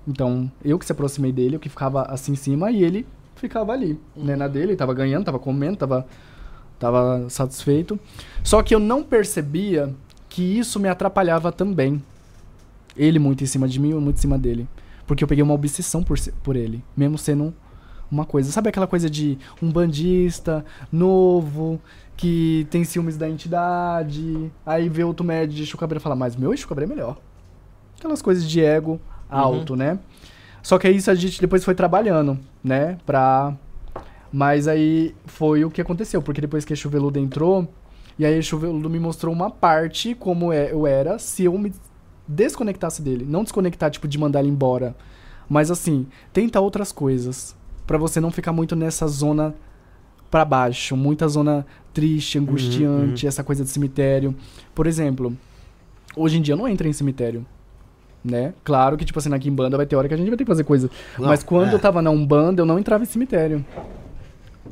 Então, 0.07 0.51
eu 0.65 0.79
que 0.79 0.87
se 0.87 0.93
aproximei 0.93 1.31
dele, 1.31 1.57
eu 1.57 1.61
que 1.61 1.69
ficava 1.69 2.03
assim 2.05 2.33
em 2.33 2.37
cima 2.37 2.71
e 2.71 2.83
ele 2.83 3.07
ficava 3.37 3.73
ali, 3.73 4.01
né, 4.17 4.35
na 4.35 4.49
dele, 4.49 4.75
tava 4.75 4.93
ganhando, 4.95 5.27
tava 5.27 5.39
comendo, 5.39 5.77
tava, 5.77 6.07
tava 6.79 7.29
satisfeito. 7.29 8.01
Só 8.43 8.63
que 8.63 8.75
eu 8.75 8.81
não 8.81 9.03
percebia 9.03 9.95
que 10.29 10.43
isso 10.43 10.81
me 10.81 10.89
atrapalhava 10.89 11.53
também. 11.53 12.03
Ele 12.97 13.19
muito 13.19 13.45
em 13.45 13.47
cima 13.47 13.69
de 13.69 13.79
mim, 13.79 13.91
eu 13.91 14.01
muito 14.01 14.17
em 14.17 14.21
cima 14.21 14.39
dele. 14.39 14.67
Porque 15.07 15.23
eu 15.23 15.29
peguei 15.29 15.43
uma 15.43 15.55
obsessão 15.55 16.03
por, 16.03 16.19
por 16.43 16.57
ele, 16.57 16.83
mesmo 16.97 17.19
sendo 17.19 17.55
uma 18.11 18.25
coisa. 18.25 18.51
Sabe 18.53 18.69
aquela 18.69 18.87
coisa 18.87 19.09
de 19.09 19.39
um 19.63 19.71
bandista 19.71 20.65
novo, 20.91 21.81
que 22.17 22.67
tem 22.71 22.83
ciúmes 22.85 23.17
da 23.17 23.29
entidade, 23.29 24.51
aí 24.67 24.89
vê 24.89 25.05
outro 25.05 25.25
médio 25.25 25.65
de 25.65 25.77
Cabreira 25.77 26.01
e 26.01 26.03
fala, 26.03 26.17
mas 26.17 26.35
meu 26.35 26.53
Cabreira 26.69 26.93
é 26.93 26.97
melhor. 26.97 27.17
Aquelas 27.97 28.21
coisas 28.21 28.49
de 28.49 28.61
ego 28.61 29.01
alto, 29.29 29.77
né? 29.77 29.99
Só 30.63 30.79
que 30.79 30.89
isso 30.91 31.11
a 31.11 31.15
gente 31.15 31.41
depois 31.41 31.65
foi 31.65 31.75
trabalhando, 31.75 32.39
né? 32.63 32.99
Pra... 33.07 33.57
Mas 34.33 34.69
aí 34.69 35.15
foi 35.27 35.65
o 35.65 35.71
que 35.71 35.81
aconteceu, 35.81 36.21
porque 36.21 36.41
depois 36.41 36.65
que 36.65 36.73
Exu 36.73 36.89
Veludo 36.91 37.19
entrou, 37.19 37.67
e 38.19 38.27
aí 38.27 38.35
Exu 38.35 38.59
Veludo 38.59 38.91
me 38.91 38.99
mostrou 38.99 39.33
uma 39.33 39.51
parte 39.51 40.15
como 40.15 40.53
é- 40.53 40.73
eu 40.73 40.87
era 40.87 41.19
se 41.19 41.45
eu 41.45 41.57
me 41.57 41.73
desconectasse 42.27 43.01
dele. 43.01 43.25
Não 43.27 43.43
desconectar, 43.43 43.91
tipo, 43.91 44.07
de 44.07 44.19
mandar 44.19 44.41
ele 44.41 44.51
embora. 44.51 44.95
Mas 45.49 45.71
assim, 45.71 46.07
tenta 46.33 46.61
outras 46.61 46.93
coisas. 46.93 47.57
Pra 47.89 47.97
você 47.99 48.21
não 48.21 48.31
ficar 48.31 48.53
muito 48.53 48.77
nessa 48.77 49.09
zona 49.09 49.55
pra 50.31 50.45
baixo. 50.45 50.95
Muita 50.95 51.27
zona 51.27 51.65
triste, 51.93 52.39
angustiante, 52.39 53.27
essa 53.27 53.43
coisa 53.43 53.65
de 53.65 53.71
cemitério. 53.71 54.35
Por 54.75 54.87
exemplo, 54.87 55.35
hoje 56.15 56.37
em 56.37 56.43
dia 56.43 56.53
eu 56.53 56.59
não 56.59 56.69
entra 56.69 56.87
em 56.87 56.93
cemitério. 56.93 57.45
Né? 58.23 58.53
Claro 58.63 58.97
que, 58.99 59.05
tipo 59.07 59.19
assim, 59.19 59.31
na 59.31 59.39
Kimbanda 59.39 59.77
vai 59.77 59.87
ter 59.87 59.97
hora 59.97 60.07
que 60.07 60.13
a 60.13 60.17
gente 60.17 60.29
vai 60.29 60.37
ter 60.37 60.45
que 60.45 60.51
fazer 60.51 60.65
coisa. 60.65 60.91
Não, 61.19 61.29
Mas 61.29 61.43
quando 61.43 61.71
é. 61.71 61.75
eu 61.75 61.79
tava 61.79 62.03
na 62.03 62.11
Umbanda, 62.11 62.61
eu 62.61 62.67
não 62.67 62.79
entrava 62.79 63.03
em 63.05 63.07
cemitério. 63.07 63.65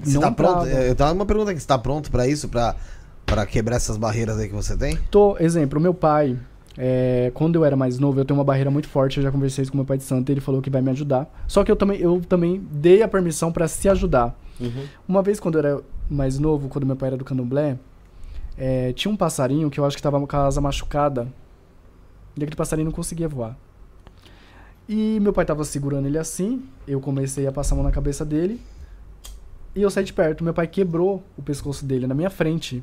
Você 0.03 0.15
não 0.15 0.21
tá 0.21 0.31
pronto? 0.33 0.67
entrava. 0.67 0.85
Eu 0.85 0.95
tava 0.95 1.13
uma 1.15 1.25
pergunta 1.25 1.53
aqui. 1.53 1.61
Você 1.61 1.67
tá 1.67 1.79
pronto 1.79 2.11
pra 2.11 2.29
isso? 2.29 2.49
Pra 2.51 3.47
quebrar 3.47 3.77
essas 3.77 3.97
barreiras 3.97 4.39
aí 4.39 4.49
que 4.49 4.55
você 4.55 4.77
tem? 4.77 4.99
Tô, 5.11 5.39
exemplo, 5.39 5.81
meu 5.81 5.95
pai, 5.95 6.37
é, 6.79 7.31
quando 7.35 7.57
eu 7.57 7.65
era 7.65 7.77
mais 7.77 7.99
novo, 7.99 8.21
eu 8.21 8.25
tenho 8.25 8.39
uma 8.39 8.45
barreira 8.45 8.71
muito 8.71 8.89
forte, 8.89 9.19
eu 9.19 9.23
já 9.23 9.33
conversei 9.33 9.63
isso 9.63 9.73
com 9.73 9.79
meu 9.79 9.87
pai 9.87 9.97
de 9.97 10.05
santo, 10.05 10.31
ele 10.31 10.41
falou 10.41 10.61
que 10.61 10.71
vai 10.71 10.83
me 10.83 10.91
ajudar. 10.91 11.29
Só 11.47 11.65
que 11.65 11.71
eu 11.71 11.77
também, 11.77 11.99
eu 11.99 12.21
também 12.21 12.67
dei 12.71 13.03
a 13.03 13.09
permissão 13.09 13.51
pra 13.51 13.67
se 13.67 13.89
ajudar. 13.89 14.39
Uhum. 14.61 14.85
Uma 15.09 15.23
vez, 15.23 15.41
quando 15.41 15.57
eu 15.57 15.67
era 15.67 15.83
mais 16.09 16.39
novo, 16.39 16.69
quando 16.69 16.87
meu 16.87 16.97
pai 16.97 17.09
era 17.09 17.17
do 17.17 17.25
candomblé, 17.25 17.79
é, 18.57 18.93
tinha 18.93 19.13
um 19.13 19.17
passarinho 19.17 19.71
que 19.71 19.81
eu 19.81 19.85
acho 19.85 19.97
que 19.97 20.03
tava 20.03 20.25
com 20.25 20.37
a 20.37 20.47
asa 20.47 20.61
machucada. 20.61 21.29
E 22.37 22.43
aquele 22.43 22.57
passarinho 22.57 22.87
não 22.87 22.93
conseguia 22.93 23.29
voar. 23.29 23.57
E 24.89 25.19
meu 25.21 25.33
pai 25.33 25.45
tava 25.45 25.65
segurando 25.65 26.07
ele 26.07 26.19
assim, 26.19 26.63
eu 26.87 27.01
comecei 27.01 27.47
a 27.47 27.53
passar 27.53 27.75
a 27.75 27.77
mão 27.77 27.85
na 27.85 27.91
cabeça 27.91 28.25
dele. 28.25 28.61
E 29.75 29.83
eu 29.83 29.91
saí 29.91 30.05
de 30.05 30.13
perto. 30.13 30.45
Meu 30.45 30.55
pai 30.55 30.67
quebrou 30.67 31.23
o 31.37 31.43
pescoço 31.43 31.85
dele 31.85 32.07
na 32.07 32.15
minha 32.15 32.31
frente. 32.31 32.83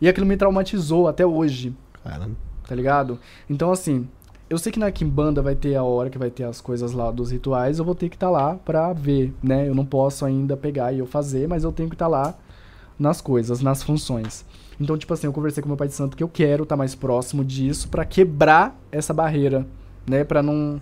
E 0.00 0.08
aquilo 0.08 0.26
me 0.26 0.36
traumatizou 0.36 1.06
até 1.06 1.24
hoje 1.24 1.74
Caramba. 2.02 2.36
Tá 2.66 2.74
ligado? 2.74 3.18
Então, 3.48 3.70
assim, 3.70 4.06
eu 4.48 4.58
sei 4.58 4.70
que 4.70 4.78
na 4.78 4.90
Kimbanda 4.90 5.40
vai 5.42 5.54
ter 5.54 5.74
a 5.74 5.82
hora 5.82 6.10
que 6.10 6.18
vai 6.18 6.30
ter 6.30 6.44
as 6.44 6.60
coisas 6.60 6.92
lá 6.92 7.10
dos 7.10 7.30
rituais, 7.30 7.78
eu 7.78 7.84
vou 7.84 7.94
ter 7.94 8.08
que 8.08 8.16
estar 8.16 8.30
lá 8.30 8.54
pra 8.56 8.92
ver, 8.92 9.32
né? 9.42 9.68
Eu 9.68 9.74
não 9.74 9.84
posso 9.84 10.24
ainda 10.24 10.56
pegar 10.56 10.92
e 10.92 10.98
eu 10.98 11.06
fazer, 11.06 11.48
mas 11.48 11.64
eu 11.64 11.72
tenho 11.72 11.88
que 11.88 11.94
estar 11.94 12.08
lá 12.08 12.34
nas 12.98 13.20
coisas, 13.20 13.60
nas 13.60 13.82
funções. 13.82 14.44
Então, 14.80 14.98
tipo 14.98 15.14
assim, 15.14 15.26
eu 15.26 15.32
conversei 15.32 15.62
com 15.62 15.68
meu 15.68 15.76
pai 15.76 15.88
de 15.88 15.94
santo 15.94 16.16
que 16.16 16.22
eu 16.22 16.28
quero 16.28 16.64
estar 16.64 16.76
mais 16.76 16.94
próximo 16.94 17.44
disso 17.44 17.88
pra 17.88 18.04
quebrar 18.04 18.78
essa 18.90 19.14
barreira, 19.14 19.66
né? 20.06 20.24
Pra 20.24 20.42
não 20.42 20.80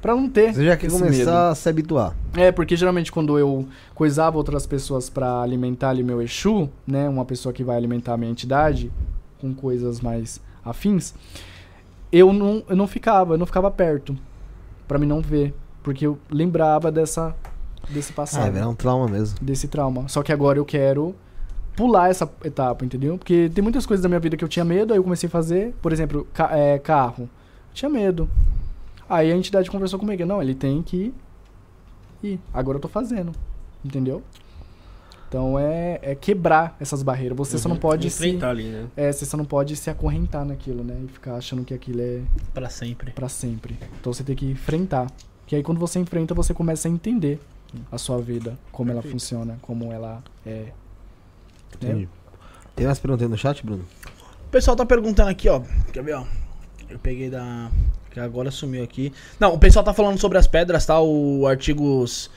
para 0.00 0.14
não 0.14 0.28
ter 0.28 0.52
Você 0.52 0.66
já 0.66 0.76
quer 0.76 0.90
começar 0.90 1.10
medo. 1.10 1.30
a 1.30 1.54
se 1.54 1.66
habituar. 1.66 2.14
É, 2.36 2.52
porque 2.52 2.76
geralmente 2.76 3.10
quando 3.10 3.38
eu 3.38 3.66
coisava 3.94 4.36
outras 4.36 4.66
pessoas 4.66 5.08
pra 5.08 5.40
alimentar 5.40 5.88
ali 5.88 6.02
meu 6.02 6.20
Exu, 6.20 6.68
né, 6.86 7.08
uma 7.08 7.24
pessoa 7.24 7.54
que 7.54 7.64
vai 7.64 7.74
alimentar 7.74 8.12
a 8.12 8.16
minha 8.18 8.30
entidade 8.30 8.92
com 9.40 9.54
coisas 9.54 10.02
mais 10.02 10.42
afins, 10.64 11.14
eu 12.12 12.32
não, 12.32 12.62
eu 12.68 12.76
não 12.76 12.86
ficava, 12.86 13.34
eu 13.34 13.38
não 13.38 13.46
ficava 13.46 13.70
perto 13.70 14.16
pra 14.86 14.98
me 14.98 15.06
não 15.06 15.20
ver, 15.20 15.54
porque 15.82 16.06
eu 16.06 16.18
lembrava 16.30 16.90
dessa 16.92 17.34
desse 17.88 18.12
Ah, 18.12 18.16
passado, 18.16 18.46
é 18.46 18.50
virar 18.50 18.68
um 18.68 18.74
trauma 18.74 19.06
mesmo. 19.08 19.38
desse 19.42 19.68
trauma. 19.68 20.08
Só 20.08 20.22
que 20.22 20.32
agora 20.32 20.58
eu 20.58 20.64
quero 20.64 21.14
pular 21.76 22.08
essa 22.08 22.30
etapa, 22.44 22.84
entendeu? 22.84 23.18
Porque 23.18 23.50
tem 23.54 23.62
muitas 23.62 23.84
coisas 23.84 24.02
da 24.02 24.08
minha 24.08 24.20
vida 24.20 24.36
que 24.36 24.44
eu 24.44 24.48
tinha 24.48 24.64
medo, 24.64 24.92
aí 24.92 24.98
eu 24.98 25.02
comecei 25.02 25.26
a 25.26 25.30
fazer, 25.30 25.74
por 25.82 25.92
exemplo, 25.92 26.26
ca- 26.32 26.56
é, 26.56 26.78
carro. 26.78 27.28
Tinha 27.74 27.88
medo. 27.90 28.28
Aí 29.08 29.30
a 29.30 29.36
entidade 29.36 29.70
conversou 29.70 29.98
comigo, 29.98 30.24
não, 30.24 30.40
ele 30.40 30.54
tem 30.54 30.82
que 30.82 31.12
ir. 32.22 32.40
Agora 32.54 32.76
eu 32.78 32.80
tô 32.80 32.88
fazendo, 32.88 33.32
entendeu? 33.84 34.22
Então 35.34 35.58
é, 35.58 35.98
é 36.00 36.14
quebrar 36.14 36.76
essas 36.78 37.02
barreiras. 37.02 37.36
Você 37.36 37.58
só 37.58 37.68
não 37.68 37.76
pode 37.76 38.08
se, 38.08 38.24
enfrentar 38.24 38.50
ali, 38.50 38.68
né? 38.68 38.86
é, 38.96 39.10
você 39.10 39.26
só 39.26 39.36
não 39.36 39.44
pode 39.44 39.74
se 39.74 39.90
acorrentar 39.90 40.44
naquilo, 40.44 40.84
né? 40.84 40.96
E 41.04 41.08
ficar 41.08 41.34
achando 41.34 41.64
que 41.64 41.74
aquilo 41.74 42.00
é 42.00 42.20
Pra 42.54 42.70
sempre. 42.70 43.10
pra 43.10 43.28
sempre. 43.28 43.76
Então 44.00 44.12
você 44.12 44.22
tem 44.22 44.36
que 44.36 44.46
enfrentar. 44.46 45.10
Que 45.44 45.56
aí 45.56 45.62
quando 45.64 45.80
você 45.80 45.98
enfrenta, 45.98 46.34
você 46.34 46.54
começa 46.54 46.86
a 46.86 46.90
entender 46.90 47.40
a 47.90 47.98
sua 47.98 48.20
vida, 48.20 48.56
como 48.70 48.92
ela 48.92 49.02
funciona, 49.02 49.58
como 49.60 49.92
ela 49.92 50.22
é. 50.46 50.66
Né? 51.82 52.06
Tem 52.76 52.86
mais 52.86 53.00
perguntas 53.00 53.24
aí 53.24 53.28
no 53.28 53.36
chat, 53.36 53.66
Bruno? 53.66 53.84
O 54.46 54.50
pessoal 54.52 54.76
tá 54.76 54.86
perguntando 54.86 55.30
aqui, 55.30 55.48
ó. 55.48 55.62
Quer 55.92 56.04
ver, 56.04 56.14
ó? 56.14 56.24
Eu 56.88 57.00
peguei 57.00 57.28
da. 57.28 57.72
Que 58.12 58.20
agora 58.20 58.52
sumiu 58.52 58.84
aqui. 58.84 59.12
Não, 59.40 59.52
o 59.52 59.58
pessoal 59.58 59.84
tá 59.84 59.92
falando 59.92 60.16
sobre 60.16 60.38
as 60.38 60.46
pedras, 60.46 60.86
tá? 60.86 61.00
O 61.00 61.44
artigos. 61.44 62.30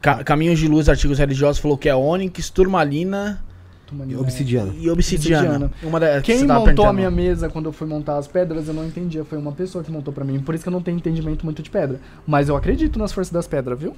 Ca- 0.00 0.22
Caminhos 0.24 0.58
de 0.58 0.68
Luz, 0.68 0.88
artigos 0.88 1.18
religiosos, 1.18 1.60
falou 1.60 1.76
que 1.78 1.88
é 1.88 1.94
ônix, 1.94 2.50
turmalina 2.50 3.42
Turmalina. 3.86 4.18
E 4.18 4.20
obsidiana. 4.20 4.72
e 4.76 4.90
obsidiana. 4.90 5.70
Obsidiana. 5.82 6.20
Quem 6.22 6.38
montou 6.44 6.86
a 6.86 6.92
minha 6.92 7.10
mesa 7.10 7.48
quando 7.48 7.66
eu 7.66 7.72
fui 7.72 7.86
montar 7.86 8.18
as 8.18 8.26
pedras, 8.26 8.66
eu 8.66 8.74
não 8.74 8.84
entendia. 8.84 9.24
Foi 9.24 9.38
uma 9.38 9.52
pessoa 9.52 9.84
que 9.84 9.92
montou 9.92 10.12
pra 10.12 10.24
mim. 10.24 10.40
Por 10.40 10.56
isso 10.56 10.64
que 10.64 10.68
eu 10.68 10.72
não 10.72 10.82
tenho 10.82 10.96
entendimento 10.96 11.44
muito 11.44 11.62
de 11.62 11.70
pedra. 11.70 12.00
Mas 12.26 12.48
eu 12.48 12.56
acredito 12.56 12.98
nas 12.98 13.12
forças 13.12 13.32
das 13.32 13.46
pedras, 13.46 13.78
viu? 13.78 13.94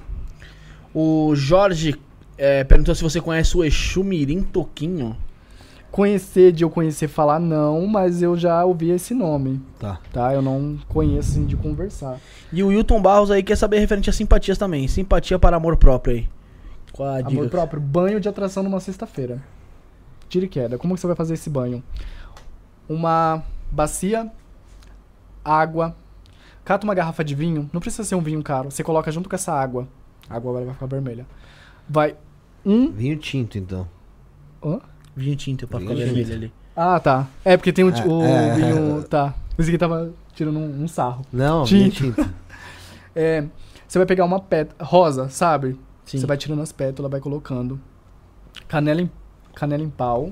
O 0.93 1.33
Jorge 1.35 1.95
é, 2.37 2.63
perguntou 2.63 2.93
se 2.93 3.01
você 3.01 3.19
conhece 3.19 3.57
o 3.57 3.63
Exu 3.63 4.03
Mirim 4.03 4.41
Toquinho. 4.43 5.17
Conhecer, 5.91 6.51
de 6.51 6.63
eu 6.63 6.69
conhecer 6.69 7.07
falar, 7.07 7.39
não, 7.39 7.87
mas 7.87 8.21
eu 8.21 8.37
já 8.37 8.63
ouvi 8.63 8.91
esse 8.91 9.13
nome, 9.13 9.59
Tá. 9.79 9.99
tá? 10.13 10.33
Eu 10.33 10.41
não 10.41 10.77
conheço, 10.87 11.31
assim, 11.31 11.45
de 11.45 11.55
conversar. 11.55 12.19
E 12.53 12.61
o 12.61 12.67
Wilton 12.67 13.01
Barros 13.01 13.31
aí 13.31 13.41
quer 13.41 13.55
saber 13.57 13.79
referente 13.79 14.09
a 14.09 14.13
simpatias 14.13 14.57
também. 14.57 14.87
Simpatia 14.87 15.39
para 15.39 15.57
amor 15.57 15.77
próprio 15.77 16.15
aí. 16.15 16.29
Qual 16.93 17.09
a 17.09 17.17
dica? 17.21 17.29
Amor 17.31 17.49
próprio, 17.49 17.81
banho 17.81 18.19
de 18.19 18.29
atração 18.29 18.61
numa 18.61 18.79
sexta-feira. 18.79 19.41
Tira 20.27 20.45
e 20.45 20.49
queda. 20.49 20.77
Como 20.77 20.93
que 20.93 20.99
você 21.01 21.07
vai 21.07 21.15
fazer 21.15 21.33
esse 21.33 21.49
banho? 21.49 21.83
Uma 22.87 23.43
bacia, 23.71 24.31
água, 25.43 25.95
cata 26.63 26.85
uma 26.85 26.93
garrafa 26.93 27.23
de 27.23 27.33
vinho, 27.33 27.69
não 27.73 27.81
precisa 27.81 28.03
ser 28.03 28.15
um 28.15 28.21
vinho 28.21 28.41
caro, 28.43 28.69
você 28.69 28.83
coloca 28.83 29.11
junto 29.11 29.27
com 29.29 29.35
essa 29.35 29.51
água. 29.51 29.87
A 30.29 30.35
água 30.35 30.51
agora 30.51 30.65
vai 30.65 30.73
ficar 30.73 30.85
vermelha. 30.85 31.25
Vai 31.87 32.15
um... 32.65 32.91
Vinho 32.91 33.17
tinto, 33.17 33.57
então. 33.57 33.87
Hã? 34.63 34.79
Vinho 35.19 35.35
tinto 35.35 35.67
pra 35.67 35.79
ficar 35.79 35.93
Vinho 35.93 36.05
vermelho 36.05 36.33
ali. 36.33 36.53
Ah, 36.75 36.99
tá. 36.99 37.27
É, 37.43 37.57
porque 37.57 37.73
tem 37.73 37.83
o, 37.83 37.89
É, 37.89 38.05
o 38.05 38.23
é. 38.23 38.55
vinho... 38.55 39.03
Tá. 39.03 39.35
Esse 39.57 39.69
aqui 39.69 39.77
tava 39.77 40.13
tirando 40.33 40.57
um, 40.57 40.83
um 40.83 40.87
sarro. 40.87 41.25
Não, 41.31 41.65
vinho 41.65 41.91
Tinto. 41.91 42.15
tinto. 42.23 42.33
É, 43.13 43.43
você 43.85 43.99
vai 43.99 44.05
pegar 44.05 44.23
uma 44.23 44.39
pétala 44.39 44.89
rosa, 44.89 45.27
sabe? 45.27 45.77
Sim. 46.05 46.19
Você 46.19 46.25
vai 46.25 46.37
tirando 46.37 46.61
as 46.61 46.71
pétalas, 46.71 47.11
vai 47.11 47.19
colocando. 47.19 47.79
Canela 48.67 49.01
em, 49.01 49.11
canela 49.53 49.83
em 49.83 49.89
pau, 49.89 50.31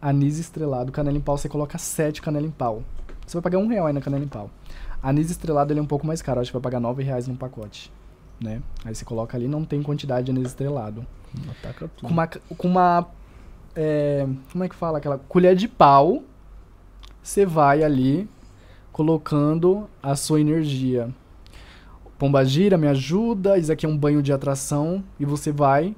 anis 0.00 0.38
estrelado. 0.38 0.92
Canela 0.92 1.16
em 1.16 1.20
pau, 1.20 1.36
você 1.36 1.48
coloca 1.48 1.76
sete 1.76 2.22
canela 2.22 2.46
em 2.46 2.50
pau. 2.50 2.84
Você 3.26 3.36
vai 3.36 3.42
pagar 3.42 3.58
um 3.58 3.66
real 3.66 3.86
aí 3.86 3.92
na 3.92 4.00
canela 4.00 4.22
em 4.22 4.28
pau. 4.28 4.48
Anis 5.02 5.30
estrelado, 5.30 5.72
ele 5.72 5.80
é 5.80 5.82
um 5.82 5.86
pouco 5.86 6.06
mais 6.06 6.22
caro. 6.22 6.40
Acho 6.40 6.50
que 6.50 6.56
vai 6.56 6.62
pagar 6.62 6.78
nove 6.78 7.02
reais 7.02 7.26
num 7.26 7.34
pacote. 7.34 7.90
Né? 8.40 8.62
Aí 8.84 8.94
você 8.94 9.04
coloca 9.04 9.36
ali, 9.36 9.48
não 9.48 9.64
tem 9.64 9.82
quantidade 9.82 10.26
de 10.26 10.30
anis 10.30 10.48
estrelado. 10.48 11.04
Ataca 11.50 11.88
tudo. 11.96 12.06
Com 12.06 12.12
uma... 12.12 12.26
Com 12.28 12.68
uma 12.68 13.08
é, 13.74 14.26
como 14.50 14.64
é 14.64 14.68
que 14.68 14.74
fala? 14.74 14.98
Aquela 14.98 15.18
colher 15.18 15.54
de 15.54 15.68
pau, 15.68 16.22
você 17.22 17.46
vai 17.46 17.82
ali 17.82 18.28
colocando 18.92 19.88
a 20.02 20.16
sua 20.16 20.40
energia. 20.40 21.08
Pombagira, 22.18 22.76
me 22.76 22.86
ajuda, 22.86 23.56
isso 23.56 23.72
aqui 23.72 23.86
é 23.86 23.88
um 23.88 23.96
banho 23.96 24.22
de 24.22 24.32
atração 24.32 25.02
e 25.18 25.24
você 25.24 25.50
vai 25.50 25.94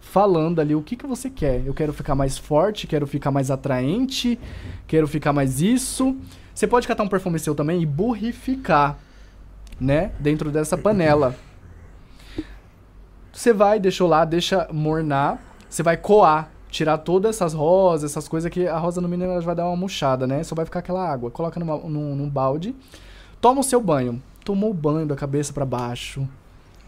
falando 0.00 0.60
ali 0.60 0.74
o 0.74 0.82
que, 0.82 0.96
que 0.96 1.06
você 1.06 1.30
quer. 1.30 1.66
Eu 1.66 1.72
quero 1.72 1.92
ficar 1.92 2.14
mais 2.14 2.36
forte, 2.36 2.86
quero 2.86 3.06
ficar 3.06 3.30
mais 3.30 3.50
atraente, 3.50 4.38
quero 4.86 5.08
ficar 5.08 5.32
mais 5.32 5.62
isso. 5.62 6.14
Você 6.54 6.66
pode 6.66 6.86
catar 6.86 7.02
um 7.02 7.08
perfume 7.08 7.38
seu 7.38 7.54
também 7.54 7.82
e 7.82 7.86
burrificar, 7.86 8.98
né? 9.80 10.12
Dentro 10.20 10.50
dessa 10.50 10.76
panela. 10.76 11.34
Você 13.32 13.52
vai, 13.52 13.80
deixou 13.80 14.06
lá, 14.06 14.24
deixa 14.24 14.68
mornar. 14.70 15.42
Você 15.68 15.82
vai 15.82 15.96
coar, 15.96 16.50
tirar 16.74 16.98
todas 16.98 17.36
essas 17.36 17.54
rosas, 17.54 18.10
essas 18.10 18.26
coisas 18.26 18.50
que 18.50 18.66
a 18.66 18.76
rosa 18.76 19.00
no 19.00 19.08
mínimo 19.08 19.30
ela 19.30 19.40
vai 19.40 19.54
dar 19.54 19.64
uma 19.66 19.76
murchada, 19.76 20.26
né? 20.26 20.42
Só 20.42 20.56
vai 20.56 20.64
ficar 20.64 20.80
aquela 20.80 21.08
água. 21.08 21.30
Coloca 21.30 21.60
numa- 21.60 21.78
num, 21.78 22.16
num 22.16 22.28
balde. 22.28 22.74
Toma 23.40 23.60
o 23.60 23.62
seu 23.62 23.80
banho. 23.80 24.20
Tomou 24.44 24.70
o 24.72 24.74
banho 24.74 25.06
da 25.06 25.14
cabeça 25.14 25.52
pra 25.52 25.64
baixo. 25.64 26.28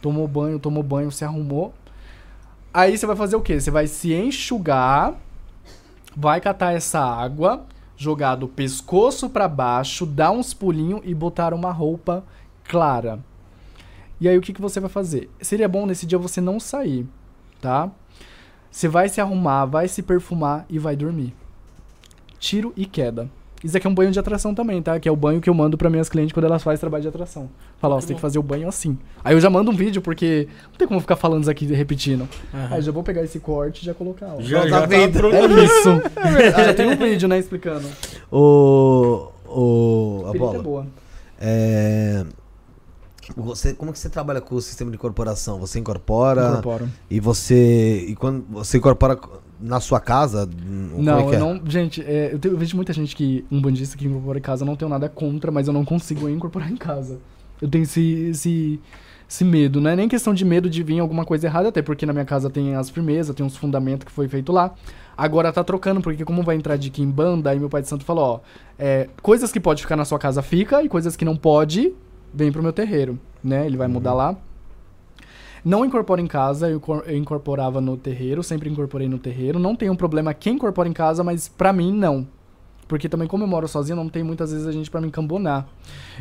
Tomou 0.02 0.26
banho, 0.26 0.58
tomou 0.58 0.82
banho, 0.82 1.12
se 1.12 1.24
arrumou. 1.24 1.72
Aí 2.74 2.98
você 2.98 3.06
vai 3.06 3.14
fazer 3.14 3.36
o 3.36 3.40
quê? 3.40 3.60
Você 3.60 3.70
vai 3.70 3.86
se 3.86 4.12
enxugar, 4.12 5.14
vai 6.16 6.40
catar 6.40 6.72
essa 6.72 6.98
água, 7.00 7.64
jogar 7.96 8.34
do 8.34 8.48
pescoço 8.48 9.30
pra 9.30 9.46
baixo, 9.46 10.04
dar 10.04 10.32
uns 10.32 10.52
pulinhos 10.52 11.00
e 11.04 11.14
botar 11.14 11.54
uma 11.54 11.70
roupa 11.70 12.24
clara. 12.64 13.20
E 14.20 14.28
aí 14.28 14.36
o 14.36 14.40
que, 14.42 14.52
que 14.52 14.60
você 14.60 14.80
vai 14.80 14.90
fazer? 14.90 15.30
Seria 15.40 15.68
bom 15.68 15.86
nesse 15.86 16.06
dia 16.06 16.18
você 16.18 16.40
não 16.40 16.58
sair, 16.58 17.06
tá? 17.60 17.88
Você 18.76 18.88
vai 18.88 19.08
se 19.08 19.22
arrumar, 19.22 19.64
vai 19.64 19.88
se 19.88 20.02
perfumar 20.02 20.66
e 20.68 20.78
vai 20.78 20.94
dormir. 20.94 21.32
Tiro 22.38 22.74
e 22.76 22.84
queda. 22.84 23.26
Isso 23.64 23.74
aqui 23.74 23.86
é 23.86 23.90
um 23.90 23.94
banho 23.94 24.10
de 24.10 24.18
atração 24.18 24.54
também, 24.54 24.82
tá? 24.82 25.00
Que 25.00 25.08
é 25.08 25.10
o 25.10 25.16
banho 25.16 25.40
que 25.40 25.48
eu 25.48 25.54
mando 25.54 25.78
pra 25.78 25.88
minhas 25.88 26.10
clientes 26.10 26.34
quando 26.34 26.44
elas 26.44 26.62
fazem 26.62 26.78
trabalho 26.78 27.00
de 27.00 27.08
atração. 27.08 27.48
Fala, 27.78 27.94
ó, 27.94 28.00
você 28.02 28.08
tem 28.08 28.16
que 28.16 28.20
fazer 28.20 28.38
o 28.38 28.42
banho 28.42 28.68
assim. 28.68 28.98
Aí 29.24 29.34
eu 29.34 29.40
já 29.40 29.48
mando 29.48 29.70
um 29.70 29.74
vídeo, 29.74 30.02
porque 30.02 30.46
não 30.64 30.76
tem 30.76 30.86
como 30.86 31.00
ficar 31.00 31.16
falando 31.16 31.40
isso 31.40 31.50
aqui 31.50 31.64
e 31.64 31.72
repetindo. 31.72 32.28
Aí 32.70 32.82
já 32.82 32.92
vou 32.92 33.02
pegar 33.02 33.22
esse 33.22 33.40
corte 33.40 33.80
e 33.80 33.86
já 33.86 33.94
colocar, 33.94 34.34
ó. 34.36 34.42
Já, 34.42 34.68
já 34.68 34.70
tá 34.70 34.80
tá 34.82 34.88
feito. 34.88 35.18
pronto. 35.20 35.34
É 35.34 35.64
isso. 35.64 36.00
Porque 36.12 36.50
já 36.62 36.74
tem 36.74 36.86
um 36.86 36.96
vídeo, 36.96 37.28
né, 37.28 37.38
explicando. 37.38 37.88
O. 38.30 39.30
O. 39.46 40.24
A 40.26 40.36
é 40.36 40.38
bola. 40.38 40.62
boa. 40.62 40.86
É. 41.40 42.26
Você, 43.36 43.74
como 43.74 43.92
que 43.92 43.98
você 43.98 44.08
trabalha 44.08 44.40
com 44.40 44.54
o 44.54 44.60
sistema 44.60 44.90
de 44.90 44.96
incorporação? 44.96 45.58
Você 45.58 45.78
incorpora 45.78 46.48
Incorporo. 46.50 46.88
e 47.10 47.18
você. 47.20 48.04
E 48.08 48.14
quando 48.14 48.44
você 48.50 48.78
incorpora 48.78 49.18
na 49.60 49.80
sua 49.80 50.00
casa? 50.00 50.48
Não, 50.66 51.30
é 51.30 51.34
é? 51.34 51.38
não. 51.38 51.60
Gente, 51.66 52.02
é, 52.02 52.30
eu, 52.32 52.38
tenho- 52.38 52.54
eu 52.54 52.58
vejo 52.58 52.76
muita 52.76 52.92
gente 52.92 53.16
que. 53.16 53.44
Um 53.50 53.60
bandista 53.60 53.96
que 53.96 54.06
incorpora 54.06 54.38
em 54.38 54.42
casa, 54.42 54.62
eu 54.62 54.66
não 54.66 54.76
tenho 54.76 54.88
nada 54.88 55.08
contra, 55.08 55.50
mas 55.50 55.66
eu 55.66 55.72
não 55.72 55.84
consigo 55.84 56.28
incorporar 56.30 56.70
em 56.70 56.76
casa. 56.76 57.18
Eu 57.60 57.68
tenho 57.68 57.84
esse, 57.84 58.28
esse, 58.30 58.80
esse 59.28 59.44
medo. 59.44 59.80
Não 59.80 59.90
é 59.90 59.96
nem 59.96 60.08
questão 60.08 60.34
de 60.34 60.44
medo 60.44 60.68
de 60.68 60.82
vir 60.82 61.00
alguma 61.00 61.24
coisa 61.24 61.46
errada, 61.46 61.68
até 61.70 61.80
porque 61.80 62.04
na 62.04 62.12
minha 62.12 62.24
casa 62.26 62.50
tem 62.50 62.74
as 62.74 62.90
firmezas, 62.90 63.34
tem 63.34 63.44
uns 63.46 63.56
fundamentos 63.56 64.04
que 64.04 64.12
foi 64.12 64.28
feito 64.28 64.52
lá. 64.52 64.74
Agora 65.16 65.50
tá 65.50 65.64
trocando, 65.64 66.02
porque 66.02 66.22
como 66.26 66.42
vai 66.42 66.56
entrar 66.56 66.76
de 66.76 66.90
Kimbanda, 66.90 67.48
aí 67.48 67.58
meu 67.58 67.70
pai 67.70 67.80
de 67.80 67.88
santo 67.88 68.04
falou, 68.04 68.24
ó, 68.24 68.40
é, 68.78 69.08
coisas 69.22 69.50
que 69.50 69.58
pode 69.58 69.80
ficar 69.80 69.96
na 69.96 70.04
sua 70.04 70.18
casa 70.18 70.42
fica, 70.42 70.82
e 70.82 70.88
coisas 70.90 71.16
que 71.16 71.24
não 71.24 71.34
pode, 71.34 71.94
vem 72.32 72.50
pro 72.52 72.62
meu 72.62 72.72
terreiro, 72.72 73.18
né? 73.42 73.66
Ele 73.66 73.76
vai 73.76 73.88
mudar 73.88 74.14
lá. 74.14 74.36
Não 75.64 75.84
incorporo 75.84 76.20
em 76.20 76.26
casa, 76.26 76.68
eu 76.70 76.78
cor- 76.78 77.02
eu 77.06 77.16
incorporava 77.16 77.80
no 77.80 77.96
terreiro, 77.96 78.42
sempre 78.42 78.70
incorporei 78.70 79.08
no 79.08 79.18
terreiro. 79.18 79.58
Não 79.58 79.74
tem 79.74 79.90
um 79.90 79.96
problema 79.96 80.32
quem 80.32 80.54
incorpora 80.54 80.88
em 80.88 80.92
casa, 80.92 81.24
mas 81.24 81.48
pra 81.48 81.72
mim 81.72 81.92
não. 81.92 82.26
Porque 82.86 83.08
também, 83.08 83.26
como 83.26 83.42
eu 83.42 83.48
moro 83.48 83.66
sozinho, 83.66 83.96
não 83.96 84.08
tem 84.08 84.22
muitas 84.22 84.52
vezes 84.52 84.64
a 84.66 84.70
gente 84.70 84.88
pra 84.88 85.00
me 85.00 85.08
encambonar. 85.08 85.66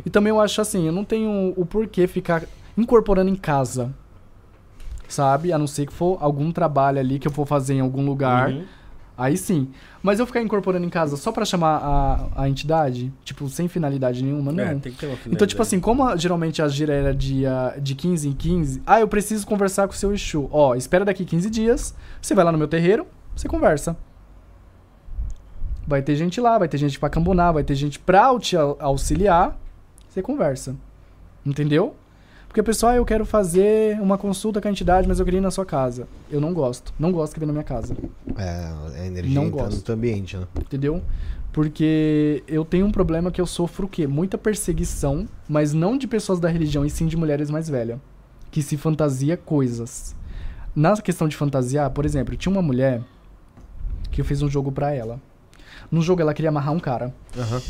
E 0.04 0.10
também 0.10 0.32
eu 0.32 0.42
acho 0.42 0.60
assim, 0.62 0.88
eu 0.88 0.92
não 0.92 1.04
tenho 1.04 1.54
o 1.56 1.64
porquê 1.64 2.08
ficar 2.08 2.44
incorporando 2.76 3.30
em 3.30 3.36
casa. 3.36 3.94
Sabe? 5.08 5.54
A 5.54 5.58
não 5.60 5.68
ser 5.68 5.86
que 5.86 5.94
for 5.94 6.18
algum 6.20 6.52
trabalho 6.52 7.00
ali 7.00 7.20
que 7.20 7.28
eu 7.28 7.32
for 7.32 7.46
fazer 7.46 7.76
em 7.76 7.82
algum 7.82 8.04
lugar. 8.04 8.50
Uhum. 8.50 8.64
Aí 9.18 9.38
sim. 9.38 9.70
Mas 10.04 10.20
eu 10.20 10.26
ficar 10.28 10.42
incorporando 10.42 10.86
em 10.86 10.90
casa 10.90 11.16
só 11.16 11.32
pra 11.32 11.46
chamar 11.46 11.78
a, 12.36 12.44
a 12.44 12.50
entidade, 12.50 13.14
tipo, 13.24 13.48
sem 13.50 13.68
finalidade 13.68 14.22
nenhuma, 14.24 14.52
não. 14.52 14.64
É, 14.64 14.76
tem 14.76 14.92
que 14.92 14.98
ter 15.00 15.06
uma 15.06 15.14
Então, 15.14 15.24
finalidade. 15.24 15.50
tipo 15.50 15.62
assim, 15.62 15.80
como 15.80 16.04
a- 16.04 16.18
geralmente 16.18 16.62
a 16.62 16.68
gira 16.68 16.94
era 16.94 17.14
dia, 17.14 17.76
de 17.82 17.96
15 17.96 18.28
em 18.28 18.34
15, 18.34 18.82
ah, 18.86 19.00
eu 19.00 19.08
preciso 19.08 19.48
conversar 19.48 19.88
com 19.88 19.94
o 19.94 19.98
seu 19.98 20.14
Exu. 20.14 20.50
Ó, 20.52 20.76
espera 20.76 21.06
daqui 21.06 21.24
15 21.24 21.50
dias, 21.50 21.96
você 22.22 22.36
vai 22.36 22.44
lá 22.44 22.52
no 22.52 22.58
meu 22.58 22.68
terreiro, 22.68 23.08
você 23.36 23.48
conversa. 23.48 23.96
Vai 25.88 26.02
ter 26.02 26.16
gente 26.16 26.42
lá, 26.42 26.58
vai 26.58 26.68
ter 26.68 26.78
gente 26.78 27.00
pra 27.00 27.10
cambonar, 27.10 27.54
vai 27.54 27.64
ter 27.64 27.76
gente 27.76 28.00
pra 28.00 28.38
te 28.40 28.58
au- 28.58 28.76
auxiliar, 28.80 29.58
você 30.10 30.22
conversa. 30.22 30.76
Entendeu? 31.46 31.96
Porque 32.56 32.64
pessoal, 32.64 32.94
ah, 32.94 32.96
eu 32.96 33.04
quero 33.04 33.26
fazer 33.26 34.00
uma 34.00 34.18
consulta 34.18 34.62
com 34.62 34.68
a 34.70 34.72
entidade, 34.72 35.10
mas 35.10 35.20
eu 35.20 35.26
queria 35.26 35.40
ir 35.40 35.42
na 35.42 35.52
sua 35.52 35.66
casa. 35.66 36.08
Eu 36.32 36.40
não 36.40 36.54
gosto. 36.54 36.94
Não 36.98 37.12
gosto 37.12 37.34
que 37.34 37.40
venha 37.42 37.48
na 37.48 37.52
minha 37.52 37.66
casa. 37.66 37.94
É, 38.38 39.02
a 39.02 39.06
energia 39.06 39.36
Não 39.36 39.50
gosto. 39.50 39.76
no 39.76 39.82
teu 39.82 39.94
ambiente, 39.94 40.38
né? 40.38 40.48
Entendeu? 40.62 41.04
Porque 41.52 42.46
eu 42.48 42.64
tenho 42.64 42.86
um 42.86 42.92
problema 42.94 43.30
que 43.30 43.42
eu 43.42 43.46
sofro 43.46 43.88
o 43.88 43.90
quê? 43.90 44.08
Muita 44.08 44.38
perseguição, 44.38 45.28
mas 45.50 45.74
não 45.74 45.98
de 45.98 46.08
pessoas 46.08 46.40
da 46.40 46.48
religião, 46.48 46.86
e 46.86 46.90
sim 46.90 47.08
de 47.08 47.18
mulheres 47.18 47.50
mais 47.50 47.68
velhas. 47.68 48.00
Que 48.50 48.62
se 48.62 48.78
fantasia 48.78 49.36
coisas. 49.36 50.16
Na 50.74 50.96
questão 50.96 51.28
de 51.28 51.36
fantasiar, 51.36 51.90
por 51.90 52.06
exemplo, 52.06 52.38
tinha 52.38 52.54
uma 52.54 52.62
mulher 52.62 53.02
que 54.10 54.22
eu 54.22 54.24
fiz 54.24 54.42
um 54.42 54.50
jogo 54.50 54.72
pra 54.72 54.94
ela. 54.94 55.20
No 55.92 56.02
jogo 56.02 56.22
ela 56.22 56.34
queria 56.34 56.52
amarrar 56.52 56.74
um 56.74 56.80
cara. 56.80 57.14
Aham. 57.38 57.62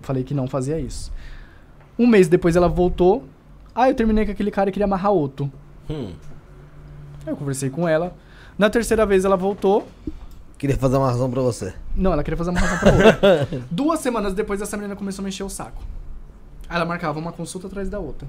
Falei 0.00 0.24
que 0.24 0.32
não 0.32 0.46
fazia 0.48 0.80
isso. 0.80 1.12
Um 1.98 2.06
mês 2.06 2.28
depois 2.28 2.56
ela 2.56 2.66
voltou. 2.66 3.24
Ah, 3.74 3.88
eu 3.88 3.94
terminei 3.94 4.24
com 4.24 4.32
aquele 4.32 4.50
cara 4.50 4.70
e 4.70 4.72
queria 4.72 4.84
amarrar 4.84 5.12
outro. 5.12 5.50
Hum. 5.90 6.12
Aí 7.26 7.32
eu 7.32 7.36
conversei 7.36 7.70
com 7.70 7.88
ela. 7.88 8.14
Na 8.56 8.70
terceira 8.70 9.04
vez 9.04 9.24
ela 9.24 9.36
voltou. 9.36 9.86
Queria 10.56 10.76
fazer 10.76 10.96
uma 10.96 11.08
razão 11.08 11.30
pra 11.30 11.42
você. 11.42 11.74
Não, 11.96 12.12
ela 12.12 12.22
queria 12.22 12.36
fazer 12.36 12.50
uma 12.50 12.60
razão 12.60 12.78
pra 12.78 12.92
outra. 12.92 13.48
Duas 13.70 14.00
semanas 14.00 14.32
depois, 14.32 14.62
essa 14.62 14.76
menina 14.76 14.94
começou 14.94 15.22
a 15.22 15.24
me 15.24 15.30
encher 15.30 15.42
o 15.42 15.50
saco. 15.50 15.82
Aí 16.68 16.76
ela 16.76 16.84
marcava 16.84 17.18
uma 17.18 17.32
consulta 17.32 17.66
atrás 17.66 17.88
da 17.88 17.98
outra. 17.98 18.28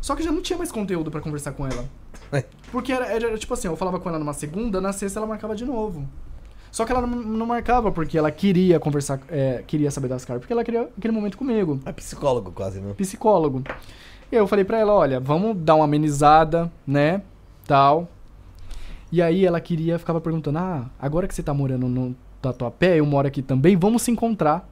Só 0.00 0.16
que 0.16 0.22
já 0.22 0.32
não 0.32 0.42
tinha 0.42 0.58
mais 0.58 0.72
conteúdo 0.72 1.10
pra 1.10 1.20
conversar 1.20 1.52
com 1.52 1.66
ela. 1.66 1.84
É. 2.32 2.44
Porque 2.72 2.92
era, 2.92 3.06
era 3.06 3.38
tipo 3.38 3.54
assim, 3.54 3.68
eu 3.68 3.76
falava 3.76 4.00
com 4.00 4.08
ela 4.08 4.18
numa 4.18 4.32
segunda, 4.32 4.80
na 4.80 4.92
sexta 4.92 5.20
ela 5.20 5.26
marcava 5.26 5.54
de 5.54 5.64
novo. 5.64 6.08
Só 6.70 6.84
que 6.84 6.92
ela 6.92 7.06
não, 7.06 7.16
não 7.16 7.46
marcava 7.46 7.90
porque 7.90 8.16
ela 8.16 8.30
queria 8.30 8.78
conversar, 8.78 9.20
é, 9.28 9.62
queria 9.66 9.90
saber 9.90 10.08
das 10.08 10.24
caras, 10.24 10.40
porque 10.40 10.52
ela 10.52 10.62
queria 10.62 10.88
aquele 10.96 11.12
momento 11.12 11.36
comigo 11.36 11.80
É 11.84 11.92
psicólogo 11.92 12.52
quase, 12.52 12.80
né? 12.80 12.94
psicólogo. 12.96 13.62
E 14.30 14.36
eu 14.36 14.46
falei 14.46 14.64
pra 14.64 14.78
ela, 14.78 14.92
olha, 14.92 15.18
vamos 15.18 15.56
dar 15.56 15.74
uma 15.74 15.84
amenizada, 15.84 16.70
né? 16.86 17.22
Tal. 17.66 18.08
E 19.10 19.20
aí 19.20 19.44
ela 19.44 19.60
queria, 19.60 19.98
ficava 19.98 20.20
perguntando, 20.20 20.58
ah, 20.58 20.88
agora 20.98 21.26
que 21.26 21.34
você 21.34 21.42
tá 21.42 21.52
morando 21.52 21.88
no 21.88 22.14
Tatuapé, 22.40 23.00
eu 23.00 23.06
moro 23.06 23.26
aqui 23.26 23.42
também, 23.42 23.76
vamos 23.76 24.02
se 24.02 24.10
encontrar. 24.12 24.68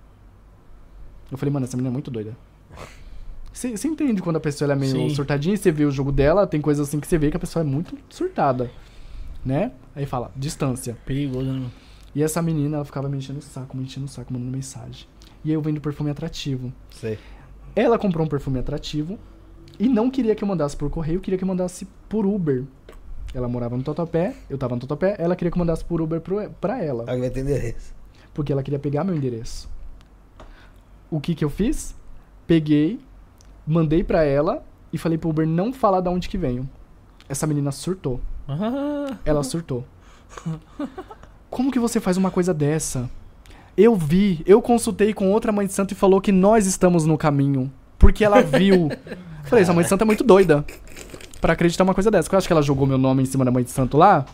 Eu 1.30 1.36
falei, 1.36 1.52
mano, 1.52 1.64
essa 1.66 1.76
menina 1.76 1.92
é 1.92 1.92
muito 1.92 2.10
doida. 2.10 2.36
Você 3.52 3.88
entende 3.88 4.22
quando 4.22 4.36
a 4.36 4.40
pessoa 4.40 4.66
ela 4.66 4.74
é 4.74 4.76
meio 4.76 4.92
Sim. 4.92 5.14
surtadinha 5.16 5.54
e 5.56 5.58
você 5.58 5.72
vê 5.72 5.84
o 5.84 5.90
jogo 5.90 6.12
dela, 6.12 6.46
tem 6.46 6.60
coisas 6.60 6.86
assim 6.86 7.00
que 7.00 7.08
você 7.08 7.18
vê 7.18 7.28
que 7.28 7.36
a 7.36 7.40
pessoa 7.40 7.64
é 7.64 7.66
muito 7.66 7.98
surtada. 8.08 8.70
Né? 9.44 9.72
Aí 9.96 10.06
fala, 10.06 10.30
distância. 10.36 10.96
Perigoso, 11.04 11.50
né? 11.50 11.66
E 12.18 12.22
essa 12.24 12.42
menina, 12.42 12.78
ela 12.78 12.84
ficava 12.84 13.08
me 13.08 13.16
enchendo 13.16 13.38
o 13.38 13.42
saco, 13.42 13.76
me 13.76 13.84
enchendo 13.84 14.06
o 14.06 14.08
saco, 14.08 14.32
mandando 14.32 14.50
mensagem. 14.50 15.06
E 15.44 15.50
aí 15.50 15.54
eu 15.54 15.62
vendo 15.62 15.80
perfume 15.80 16.10
atrativo. 16.10 16.72
Sei. 16.90 17.16
Ela 17.76 17.96
comprou 17.96 18.26
um 18.26 18.28
perfume 18.28 18.58
atrativo 18.58 19.16
e 19.78 19.88
não 19.88 20.10
queria 20.10 20.34
que 20.34 20.42
eu 20.42 20.48
mandasse 20.48 20.76
por 20.76 20.90
correio, 20.90 21.20
queria 21.20 21.38
que 21.38 21.44
eu 21.44 21.48
mandasse 21.48 21.86
por 22.08 22.26
Uber. 22.26 22.64
Ela 23.32 23.46
morava 23.46 23.76
no 23.76 23.84
Tatuapé, 23.84 24.34
eu 24.50 24.58
tava 24.58 24.74
no 24.74 24.80
Tatuapé, 24.80 25.14
ela 25.16 25.36
queria 25.36 25.52
que 25.52 25.56
eu 25.56 25.60
mandasse 25.60 25.84
por 25.84 26.02
Uber 26.02 26.20
pro, 26.20 26.50
pra 26.60 26.82
ela, 26.82 27.02
Alguém 27.02 27.20
vai 27.20 27.28
entender 27.28 27.76
isso. 27.78 27.94
porque 28.34 28.50
ela 28.52 28.64
queria 28.64 28.80
pegar 28.80 29.04
meu 29.04 29.14
endereço. 29.14 29.70
O 31.08 31.20
que 31.20 31.36
que 31.36 31.44
eu 31.44 31.50
fiz? 31.50 31.94
Peguei, 32.48 32.98
mandei 33.64 34.02
pra 34.02 34.24
ela 34.24 34.64
e 34.92 34.98
falei 34.98 35.18
pro 35.18 35.30
Uber 35.30 35.46
não 35.46 35.72
falar 35.72 36.00
de 36.00 36.08
onde 36.08 36.28
que 36.28 36.36
venho. 36.36 36.68
Essa 37.28 37.46
menina 37.46 37.70
surtou. 37.70 38.20
Ah, 38.48 39.16
Ela 39.24 39.44
surtou. 39.44 39.84
Como 41.50 41.70
que 41.70 41.78
você 41.78 42.00
faz 42.00 42.16
uma 42.16 42.30
coisa 42.30 42.52
dessa? 42.52 43.08
Eu 43.76 43.94
vi, 43.94 44.42
eu 44.44 44.60
consultei 44.60 45.14
com 45.14 45.30
outra 45.30 45.52
mãe 45.52 45.66
de 45.66 45.72
santo 45.72 45.92
e 45.92 45.94
falou 45.94 46.20
que 46.20 46.32
nós 46.32 46.66
estamos 46.66 47.06
no 47.06 47.16
caminho. 47.16 47.72
Porque 47.98 48.24
ela 48.24 48.40
viu. 48.42 48.90
Falei, 49.44 49.62
essa 49.62 49.72
mãe 49.72 49.82
de 49.82 49.88
santo 49.88 50.02
é 50.02 50.04
muito 50.04 50.24
doida. 50.24 50.64
Pra 51.40 51.52
acreditar 51.52 51.84
uma 51.84 51.94
coisa 51.94 52.10
dessa. 52.10 52.28
Eu 52.32 52.38
acho 52.38 52.46
que 52.46 52.52
ela 52.52 52.62
jogou 52.62 52.86
meu 52.86 52.98
nome 52.98 53.22
em 53.22 53.26
cima 53.26 53.44
da 53.44 53.50
mãe 53.50 53.62
de 53.62 53.70
santo 53.70 53.96
lá. 53.96 54.26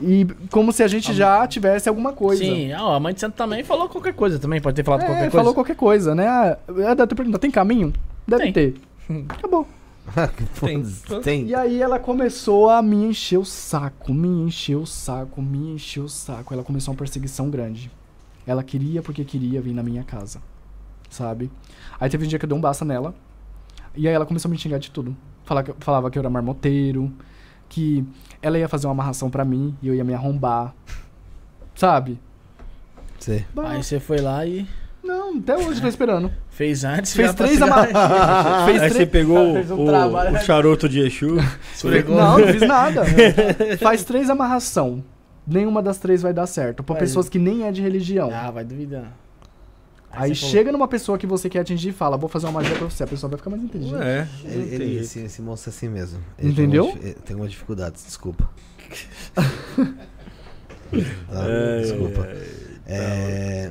E 0.00 0.26
como 0.50 0.72
se 0.72 0.82
a 0.82 0.88
gente 0.88 1.12
já 1.12 1.46
tivesse 1.46 1.88
alguma 1.88 2.12
coisa. 2.12 2.42
Sim, 2.42 2.72
ah, 2.72 2.96
a 2.96 3.00
mãe 3.00 3.14
de 3.14 3.20
santo 3.20 3.34
também 3.34 3.62
falou 3.62 3.88
qualquer 3.88 4.12
coisa 4.12 4.38
também, 4.38 4.60
pode 4.60 4.74
ter 4.74 4.84
falado 4.84 5.02
É, 5.02 5.06
qualquer 5.06 5.20
coisa. 5.20 5.36
falou 5.36 5.54
qualquer 5.54 5.76
coisa, 5.76 6.14
né? 6.14 6.26
Ah, 6.26 6.58
deve 6.94 7.06
ter 7.06 7.14
perguntado, 7.14 7.40
tem 7.40 7.50
caminho? 7.50 7.92
Deve 8.26 8.42
Tem. 8.44 8.52
ter. 8.52 8.74
Acabou. 9.28 9.66
Tem. 10.60 10.82
Tem. 11.22 11.46
E 11.46 11.54
aí 11.54 11.80
ela 11.80 11.98
começou 11.98 12.68
a 12.68 12.82
me 12.82 12.96
encher 12.96 13.38
o 13.38 13.44
saco, 13.44 14.12
me 14.12 14.28
encher 14.28 14.76
o 14.76 14.86
saco, 14.86 15.40
me 15.40 15.72
encher 15.72 16.00
o 16.00 16.08
saco. 16.08 16.52
Ela 16.52 16.64
começou 16.64 16.92
uma 16.92 16.98
perseguição 16.98 17.48
grande. 17.48 17.90
Ela 18.46 18.62
queria 18.62 19.02
porque 19.02 19.24
queria 19.24 19.60
vir 19.60 19.72
na 19.72 19.82
minha 19.82 20.02
casa, 20.02 20.42
sabe? 21.08 21.50
Aí 22.00 22.10
teve 22.10 22.24
um 22.24 22.28
dia 22.28 22.38
que 22.38 22.44
eu 22.44 22.48
dei 22.48 22.58
um 22.58 22.60
basta 22.60 22.84
nela, 22.84 23.14
e 23.94 24.08
aí 24.08 24.14
ela 24.14 24.26
começou 24.26 24.48
a 24.48 24.50
me 24.50 24.58
xingar 24.58 24.78
de 24.78 24.90
tudo. 24.90 25.16
Falava 25.44 25.72
que, 25.72 25.84
falava 25.84 26.10
que 26.10 26.18
eu 26.18 26.20
era 26.20 26.30
marmoteiro, 26.30 27.12
que 27.68 28.04
ela 28.40 28.58
ia 28.58 28.68
fazer 28.68 28.86
uma 28.88 28.92
amarração 28.92 29.30
pra 29.30 29.44
mim 29.44 29.76
e 29.80 29.88
eu 29.88 29.94
ia 29.94 30.04
me 30.04 30.12
arrombar, 30.12 30.74
sabe? 31.74 32.18
Sei. 33.18 33.46
Aí 33.64 33.82
você 33.82 34.00
foi 34.00 34.18
lá 34.18 34.44
e 34.44 34.66
Não, 35.04 35.38
até 35.38 35.56
hoje 35.56 35.80
tô 35.80 35.86
esperando. 35.86 36.32
Fez 36.52 36.84
antes. 36.84 37.12
Fez 37.14 37.32
pra 37.32 37.44
três 37.46 37.58
se 37.58 37.62
amarrações. 37.64 37.96
Aí 38.62 38.64
Fez 38.78 38.82
você 38.82 38.94
três. 38.94 39.08
pegou 39.10 39.54
Fez 39.54 39.70
um 39.70 39.82
o, 39.82 39.86
trabalho, 39.86 40.36
o 40.36 40.38
charuto 40.40 40.88
de 40.88 41.00
Exu. 41.00 41.36
Esfregou. 41.74 42.16
Não, 42.16 42.38
não 42.38 42.46
fiz 42.48 42.60
nada. 42.62 43.02
Faz 43.80 44.04
três 44.04 44.30
amarração. 44.30 45.02
Nenhuma 45.46 45.82
das 45.82 45.98
três 45.98 46.22
vai 46.22 46.32
dar 46.32 46.46
certo. 46.46 46.82
Pra 46.84 46.94
Mas- 46.94 47.02
pessoas 47.04 47.28
que 47.28 47.38
nem 47.38 47.66
é 47.66 47.72
de 47.72 47.82
religião. 47.82 48.30
Ah, 48.32 48.50
vai 48.50 48.64
duvidar. 48.64 49.12
Aí 50.14 50.34
falou- 50.34 50.50
chega 50.52 50.70
numa 50.70 50.86
pessoa 50.86 51.16
que 51.16 51.26
você 51.26 51.48
quer 51.48 51.60
atingir 51.60 51.88
e 51.88 51.92
fala, 51.92 52.18
vou 52.18 52.28
fazer 52.28 52.44
uma 52.46 52.52
magia 52.60 52.76
pra 52.76 52.84
você. 52.86 53.02
A 53.02 53.06
pessoa 53.06 53.30
vai 53.30 53.38
ficar 53.38 53.48
mais 53.50 53.62
inteligente. 53.62 54.02
É, 54.02 54.28
Ele, 54.44 54.74
ele- 54.74 54.98
esse, 55.00 55.20
esse 55.20 55.40
moço 55.40 55.68
é 55.68 55.72
assim 55.72 55.88
mesmo. 55.88 56.18
Ele 56.38 56.50
Entendeu? 56.50 56.84
Tem, 56.84 56.92
uma, 56.92 57.00
dif- 57.02 57.14
tem 57.24 57.36
umas 57.36 57.50
dificuldades, 57.50 58.04
desculpa. 58.04 58.48
Tá, 59.34 59.42
Ai, 61.32 61.80
desculpa. 61.80 62.28
ai, 62.28 62.36
É, 62.86 63.70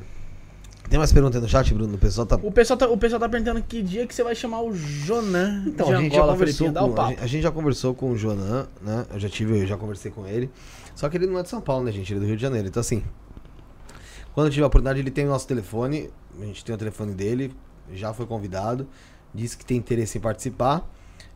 Tem 0.91 0.97
mais 0.97 1.13
perguntas 1.13 1.37
aí 1.37 1.41
no 1.41 1.47
chat, 1.47 1.73
Bruno? 1.73 1.95
O 1.95 1.97
pessoal 1.97 2.27
tá. 2.27 2.35
O 2.43 2.51
pessoal, 2.51 2.77
tá, 2.77 2.89
o 2.89 2.97
pessoal 2.97 3.17
tá 3.17 3.29
perguntando 3.29 3.63
que 3.63 3.81
dia 3.81 4.05
que 4.05 4.13
você 4.13 4.25
vai 4.25 4.35
chamar 4.35 4.61
o 4.61 4.75
Jonan 4.75 5.63
Então, 5.65 5.87
de 5.87 5.93
a 5.93 5.97
gente, 6.01 6.13
já 6.13 6.17
Angola, 6.19 6.33
conversou 6.33 6.57
Felipinho. 6.57 6.73
Dá 6.73 6.83
o 6.83 6.87
com, 6.87 6.91
a, 6.91 6.95
papo. 6.97 7.09
gente, 7.11 7.23
a 7.23 7.27
gente 7.27 7.43
já 7.43 7.51
conversou 7.51 7.95
com 7.95 8.11
o 8.11 8.17
Jonan, 8.17 8.67
né? 8.81 9.05
Eu 9.09 9.17
já 9.17 9.29
tive, 9.29 9.57
eu 9.57 9.65
já 9.65 9.77
conversei 9.77 10.11
com 10.11 10.27
ele. 10.27 10.51
Só 10.93 11.07
que 11.07 11.15
ele 11.15 11.27
não 11.27 11.39
é 11.39 11.43
de 11.43 11.47
São 11.47 11.61
Paulo, 11.61 11.85
né, 11.85 11.93
gente? 11.93 12.11
Ele 12.11 12.17
é 12.17 12.21
do 12.23 12.27
Rio 12.27 12.35
de 12.35 12.41
Janeiro. 12.41 12.67
Então, 12.67 12.81
assim, 12.81 13.05
quando 14.33 14.47
eu 14.47 14.51
tiver 14.51 14.65
a 14.65 14.67
oportunidade, 14.67 14.99
ele 14.99 15.11
tem 15.11 15.25
o 15.25 15.29
nosso 15.29 15.47
telefone. 15.47 16.09
A 16.41 16.45
gente 16.45 16.65
tem 16.65 16.75
o 16.75 16.77
telefone 16.77 17.13
dele, 17.13 17.55
já 17.93 18.13
foi 18.13 18.25
convidado. 18.25 18.85
Disse 19.33 19.57
que 19.57 19.65
tem 19.65 19.77
interesse 19.77 20.17
em 20.17 20.21
participar. 20.21 20.85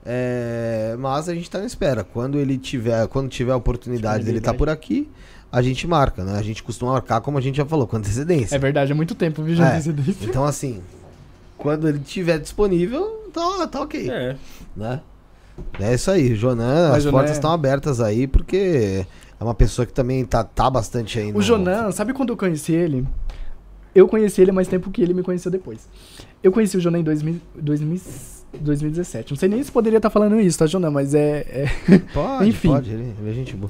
É, 0.05 0.97
mas 0.99 1.29
a 1.29 1.33
gente 1.33 1.49
tá 1.49 1.59
na 1.59 1.65
espera. 1.65 2.03
Quando 2.03 2.37
ele 2.37 2.57
tiver, 2.57 3.07
quando 3.07 3.29
tiver 3.29 3.53
a 3.53 3.55
oportunidade 3.55 4.25
dele 4.25 4.39
estar 4.39 4.53
por 4.53 4.67
aqui, 4.67 5.09
a 5.57 5.61
gente 5.61 5.87
marca, 5.87 6.23
né? 6.23 6.37
A 6.37 6.41
gente 6.41 6.61
costuma 6.61 6.91
marcar, 6.91 7.21
como 7.21 7.37
a 7.37 7.41
gente 7.41 7.55
já 7.55 7.65
falou, 7.65 7.87
com 7.87 7.95
antecedência. 7.95 8.55
É 8.55 8.59
verdade, 8.59 8.91
é 8.91 8.95
muito 8.95 9.15
tempo, 9.15 9.41
viu, 9.41 9.55
gente? 9.55 9.89
É. 9.89 9.91
Daí. 9.93 10.15
Então, 10.23 10.43
assim, 10.43 10.81
quando 11.57 11.87
ele 11.87 11.99
estiver 11.99 12.37
disponível, 12.39 13.29
tá, 13.33 13.65
tá 13.67 13.81
ok 13.81 14.09
É, 14.09 14.35
né? 14.75 14.99
É 15.79 15.93
isso 15.93 16.11
aí, 16.11 16.35
Jonan, 16.35 16.89
Mas 16.89 16.97
as 16.97 17.03
Jonan 17.03 17.11
portas 17.13 17.31
é- 17.31 17.33
estão 17.35 17.51
abertas 17.51 18.01
aí, 18.01 18.27
porque 18.27 19.05
é 19.39 19.43
uma 19.43 19.53
pessoa 19.55 19.85
que 19.85 19.93
também 19.93 20.25
tá, 20.25 20.43
tá 20.43 20.69
bastante 20.69 21.17
aí 21.17 21.31
no... 21.31 21.39
O 21.39 21.41
Jonan, 21.41 21.89
sabe 21.93 22.11
quando 22.13 22.31
eu 22.31 22.37
conheci 22.37 22.73
ele? 22.73 23.07
Eu 23.93 24.09
conheci 24.09 24.41
ele 24.41 24.51
há 24.51 24.53
mais 24.53 24.67
tempo 24.67 24.91
que 24.91 25.01
ele 25.01 25.13
me 25.13 25.23
conheceu 25.23 25.49
depois. 25.49 25.87
Eu 26.43 26.51
conheci 26.51 26.75
o 26.75 26.81
Jonan 26.81 26.99
em 26.99 27.03
2000, 27.03 27.39
2000, 27.55 28.01
2017. 28.59 29.31
Não 29.31 29.37
sei 29.37 29.47
nem 29.47 29.63
se 29.63 29.71
poderia 29.71 29.97
estar 29.97 30.09
falando 30.09 30.37
isso, 30.37 30.59
tá, 30.59 30.65
Jonan? 30.65 30.91
Mas 30.91 31.13
é- 31.15 31.69
é, 31.87 31.97
Pode, 32.13 32.49
Enfim. 32.49 32.67
pode, 32.67 32.91
ele, 32.91 33.13
ele 33.21 33.29
é 33.29 33.33
gente 33.33 33.55
boa. 33.55 33.69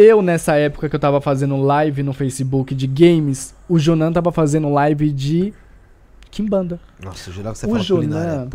Eu, 0.00 0.22
nessa 0.22 0.54
época 0.56 0.88
que 0.88 0.94
eu 0.94 1.00
tava 1.00 1.20
fazendo 1.20 1.56
live 1.56 2.02
no 2.04 2.12
Facebook 2.12 2.74
de 2.74 2.86
games, 2.86 3.54
o 3.68 3.78
Jonan 3.78 4.12
tava 4.12 4.30
fazendo 4.30 4.68
live 4.70 5.10
de 5.10 5.52
Kimbanda. 6.30 6.78
Nossa, 7.02 7.30
eu 7.30 7.34
jurava 7.34 7.54
que 7.54 7.58
você 7.60 7.66
O 7.66 7.70
fala 7.70 7.82
Jonan- 7.82 8.48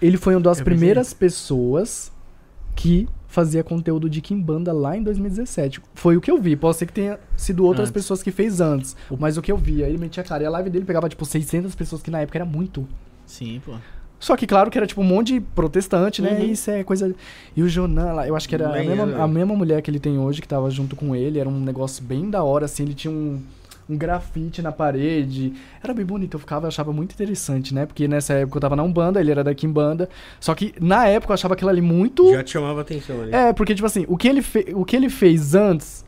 Ele 0.00 0.16
foi 0.16 0.34
uma 0.34 0.40
das 0.40 0.58
Eu 0.58 0.64
pensei 0.64 0.76
primeiras 0.78 1.12
pessoas 1.12 2.12
que 2.76 3.08
fazia 3.26 3.64
conteúdo 3.64 4.08
de 4.08 4.20
Kimbanda 4.20 4.72
lá 4.72 4.96
em 4.96 5.02
2017. 5.02 5.80
Foi 5.94 6.16
o 6.16 6.20
que 6.20 6.30
eu 6.30 6.40
vi. 6.40 6.54
Pode 6.54 6.76
ser 6.76 6.86
que 6.86 6.92
tenha 6.92 7.18
sido 7.36 7.64
outras 7.64 7.88
Antes. 7.88 7.92
pessoas 7.92 8.22
que 8.22 8.30
fez 8.30 8.60
antes. 8.60 8.94
Mas 9.18 9.36
o 9.36 9.42
que 9.42 9.50
eu 9.50 9.56
vi, 9.56 9.82
aí 9.82 9.90
ele 9.90 9.98
metia 9.98 10.22
a 10.22 10.26
cara. 10.26 10.44
E 10.44 10.46
a 10.46 10.50
live 10.50 10.70
dele 10.70 10.84
pegava, 10.84 11.08
tipo, 11.08 11.24
600 11.24 11.74
pessoas, 11.74 12.02
que 12.02 12.10
na 12.12 12.20
época 12.20 12.38
era 12.38 12.44
muito. 12.44 12.86
Sim, 13.26 13.60
pô. 13.64 13.72
Só 14.24 14.38
que, 14.38 14.46
claro, 14.46 14.70
que 14.70 14.78
era, 14.78 14.86
tipo, 14.86 15.02
um 15.02 15.04
monte 15.04 15.34
de 15.34 15.40
protestante, 15.42 16.22
né? 16.22 16.30
Uhum. 16.30 16.46
Isso 16.46 16.70
é 16.70 16.82
coisa... 16.82 17.14
E 17.54 17.62
o 17.62 17.68
Jonan 17.68 18.14
lá, 18.14 18.26
eu 18.26 18.34
acho 18.34 18.48
que 18.48 18.54
era 18.54 18.70
a 18.70 18.82
mesma, 18.82 19.22
a 19.22 19.28
mesma 19.28 19.54
mulher 19.54 19.82
que 19.82 19.90
ele 19.90 19.98
tem 20.00 20.18
hoje, 20.18 20.40
que 20.40 20.48
tava 20.48 20.70
junto 20.70 20.96
com 20.96 21.14
ele. 21.14 21.38
Era 21.38 21.46
um 21.46 21.60
negócio 21.60 22.02
bem 22.02 22.30
da 22.30 22.42
hora, 22.42 22.64
assim. 22.64 22.84
Ele 22.84 22.94
tinha 22.94 23.12
um, 23.12 23.38
um 23.86 23.98
grafite 23.98 24.62
na 24.62 24.72
parede. 24.72 25.52
Era 25.82 25.92
bem 25.92 26.06
bonito. 26.06 26.36
Eu 26.36 26.40
ficava, 26.40 26.64
eu 26.64 26.68
achava 26.68 26.90
muito 26.90 27.12
interessante, 27.12 27.74
né? 27.74 27.84
Porque 27.84 28.08
nessa 28.08 28.32
época 28.32 28.56
eu 28.56 28.60
tava 28.62 28.74
na 28.74 28.82
Umbanda, 28.82 29.20
ele 29.20 29.30
era 29.30 29.44
da 29.44 29.54
Kimbanda. 29.54 30.08
Só 30.40 30.54
que, 30.54 30.72
na 30.80 31.06
época, 31.06 31.32
eu 31.32 31.34
achava 31.34 31.52
aquilo 31.52 31.68
ali 31.68 31.82
muito... 31.82 32.32
já 32.32 32.42
te 32.42 32.52
chamava 32.52 32.80
atenção 32.80 33.20
ali. 33.20 33.34
É, 33.34 33.52
porque, 33.52 33.74
tipo 33.74 33.84
assim, 33.84 34.06
o 34.08 34.16
que 34.16 34.26
ele, 34.26 34.40
fe... 34.40 34.72
o 34.74 34.86
que 34.86 34.96
ele 34.96 35.10
fez 35.10 35.54
antes 35.54 36.02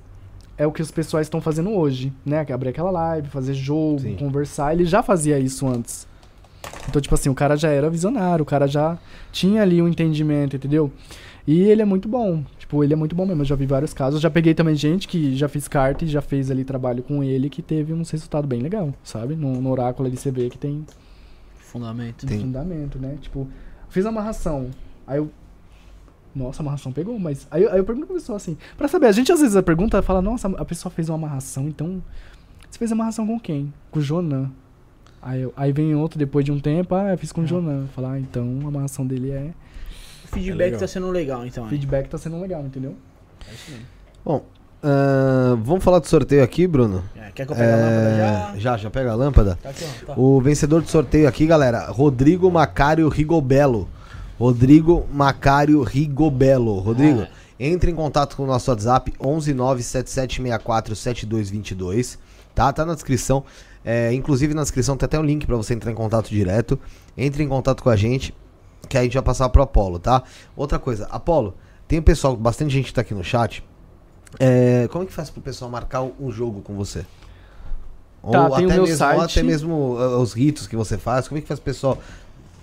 é 0.56 0.66
o 0.66 0.72
que 0.72 0.80
os 0.80 0.90
pessoais 0.90 1.26
estão 1.26 1.42
fazendo 1.42 1.70
hoje, 1.70 2.10
né? 2.24 2.46
É 2.48 2.52
Abrir 2.54 2.70
aquela 2.70 2.90
live, 2.90 3.28
fazer 3.28 3.52
jogo, 3.52 4.00
Sim. 4.00 4.16
conversar. 4.16 4.72
Ele 4.72 4.86
já 4.86 5.02
fazia 5.02 5.38
isso 5.38 5.68
antes. 5.68 6.08
Então, 6.88 7.00
tipo 7.02 7.14
assim, 7.14 7.28
o 7.28 7.34
cara 7.34 7.56
já 7.56 7.68
era 7.68 7.90
visionário, 7.90 8.42
o 8.42 8.46
cara 8.46 8.66
já 8.66 8.96
tinha 9.32 9.62
ali 9.62 9.82
um 9.82 9.88
entendimento, 9.88 10.56
entendeu? 10.56 10.90
E 11.46 11.62
ele 11.62 11.82
é 11.82 11.84
muito 11.84 12.08
bom. 12.08 12.42
Tipo, 12.58 12.82
ele 12.82 12.92
é 12.92 12.96
muito 12.96 13.14
bom 13.14 13.24
mesmo. 13.26 13.42
Eu 13.42 13.46
já 13.46 13.54
vi 13.54 13.66
vários 13.66 13.92
casos. 13.94 14.20
Já 14.20 14.28
peguei 14.30 14.52
também 14.54 14.74
gente 14.74 15.06
que 15.06 15.36
já 15.36 15.48
fez 15.48 15.68
carta 15.68 16.04
e 16.04 16.08
já 16.08 16.20
fez 16.20 16.50
ali 16.50 16.64
trabalho 16.64 17.02
com 17.02 17.22
ele 17.22 17.48
que 17.48 17.62
teve 17.62 17.92
uns 17.92 18.10
resultados 18.10 18.48
bem 18.48 18.60
legal, 18.60 18.92
sabe? 19.04 19.36
No, 19.36 19.60
no 19.60 19.70
oráculo 19.70 20.08
ali 20.08 20.16
você 20.16 20.30
vê 20.30 20.48
que 20.50 20.58
tem 20.58 20.84
Fundamento. 21.58 22.26
Tem. 22.26 22.40
fundamento, 22.40 22.98
né? 22.98 23.16
Tipo, 23.20 23.46
fiz 23.88 24.06
a 24.06 24.08
amarração. 24.08 24.70
Aí 25.06 25.18
eu. 25.18 25.30
Nossa, 26.34 26.60
a 26.60 26.62
amarração 26.64 26.92
pegou, 26.92 27.18
mas. 27.18 27.46
Aí, 27.50 27.62
eu- 27.62 27.70
aí 27.72 27.78
eu 27.78 27.84
pergunto 27.84 28.06
pra 28.06 28.16
pessoa 28.16 28.36
assim. 28.36 28.56
Pra 28.76 28.88
saber, 28.88 29.06
a 29.06 29.12
gente 29.12 29.30
às 29.32 29.40
vezes 29.40 29.56
a 29.56 29.62
pergunta 29.62 30.00
fala, 30.02 30.20
nossa, 30.20 30.48
a 30.48 30.64
pessoa 30.64 30.90
fez 30.90 31.08
uma 31.08 31.14
amarração, 31.16 31.68
então. 31.68 32.02
Você 32.70 32.78
fez 32.78 32.90
amarração 32.92 33.26
com 33.26 33.38
quem? 33.38 33.72
Com 33.90 34.00
o 34.00 34.02
Jonan. 34.02 34.50
Aí, 35.22 35.42
eu- 35.42 35.52
aí 35.56 35.72
vem 35.72 35.94
outro 35.94 36.18
depois 36.18 36.44
de 36.44 36.52
um 36.52 36.60
tempo, 36.60 36.94
ah, 36.94 37.12
eu 37.12 37.18
fiz 37.18 37.32
com 37.32 37.40
o 37.42 37.46
Jonan. 37.46 37.86
Falar, 37.94 38.12
ah, 38.12 38.20
então 38.20 38.60
a 38.64 38.68
amarração 38.68 39.06
dele 39.06 39.30
é. 39.30 39.50
O 40.24 40.28
feedback 40.28 40.74
É 40.74 40.76
tá 40.78 40.86
sendo 40.86 41.10
legal, 41.10 41.46
então. 41.46 41.64
O 41.64 41.66
hein? 41.66 41.70
feedback 41.70 42.08
tá 42.08 42.18
sendo 42.18 42.40
legal, 42.40 42.62
entendeu? 42.64 42.94
É 43.48 43.54
isso 43.54 43.70
mesmo. 43.70 43.86
Bom, 44.24 44.44
ahn, 44.82 45.56
vamos 45.62 45.82
falar 45.84 45.98
do 46.00 46.06
sorteio 46.08 46.42
aqui, 46.44 46.66
Bruno? 46.66 47.02
É, 47.16 47.30
quer 47.32 47.46
que 47.46 47.52
eu 47.52 47.56
pegue 47.56 47.72
a 47.72 47.76
lâmpada 47.76 48.08
É, 48.08 48.16
já? 48.18 48.54
já, 48.58 48.76
já 48.76 48.90
pega 48.90 49.12
a 49.12 49.14
lâmpada. 49.14 49.58
Tá 49.62 49.70
aqui, 49.70 49.84
ó. 50.02 50.06
Tá. 50.06 50.20
O 50.20 50.40
vencedor 50.40 50.82
do 50.82 50.88
sorteio 50.88 51.26
aqui, 51.28 51.46
galera, 51.46 51.86
Rodrigo 51.90 52.50
Macário 52.50 53.08
Rigobelo. 53.08 53.88
Rodrigo 54.38 55.06
Macário 55.12 55.82
Rigobelo. 55.82 56.78
Rodrigo, 56.80 57.22
Ah. 57.22 57.28
entre 57.58 57.90
em 57.90 57.94
contato 57.94 58.36
com 58.36 58.42
o 58.42 58.46
nosso 58.46 58.70
WhatsApp 58.70 59.12
11 59.20 59.54
97764 59.54 60.94
7222, 60.94 62.18
tá? 62.54 62.72
Tá 62.72 62.84
na 62.84 62.94
descrição. 62.94 63.44
É, 63.88 64.12
inclusive 64.12 64.52
na 64.52 64.62
descrição 64.62 64.96
tem 64.96 65.06
até 65.06 65.16
um 65.16 65.22
link 65.22 65.46
pra 65.46 65.54
você 65.54 65.72
entrar 65.72 65.92
em 65.92 65.94
contato 65.94 66.28
direto. 66.28 66.76
Entre 67.16 67.44
em 67.44 67.48
contato 67.48 67.84
com 67.84 67.88
a 67.88 67.94
gente, 67.94 68.34
que 68.88 68.98
a 68.98 69.02
gente 69.04 69.14
vai 69.14 69.22
passar 69.22 69.48
pro 69.48 69.62
Apolo, 69.62 70.00
tá? 70.00 70.24
Outra 70.56 70.76
coisa, 70.76 71.06
Apolo, 71.06 71.54
tem 71.86 72.00
o 72.00 72.02
pessoal, 72.02 72.36
bastante 72.36 72.72
gente 72.72 72.86
que 72.86 72.94
tá 72.94 73.02
aqui 73.02 73.14
no 73.14 73.22
chat. 73.22 73.62
É, 74.40 74.88
como 74.90 75.04
é 75.04 75.06
que 75.06 75.12
faz 75.12 75.30
pro 75.30 75.40
pessoal 75.40 75.70
marcar 75.70 76.02
um 76.02 76.32
jogo 76.32 76.62
com 76.62 76.74
você? 76.74 77.06
Tá, 78.28 78.48
ou 78.48 78.56
tem 78.56 78.66
o 78.66 78.70
até 78.70 78.74
meu 78.74 78.82
mesmo, 78.86 79.06
ou 79.06 79.20
até 79.20 79.42
mesmo 79.44 79.72
uh, 79.94 80.18
os 80.18 80.32
ritos 80.32 80.66
que 80.66 80.74
você 80.74 80.98
faz. 80.98 81.28
Como 81.28 81.38
é 81.38 81.42
que 81.42 81.46
faz 81.46 81.60
o 81.60 81.62
pessoal? 81.62 81.96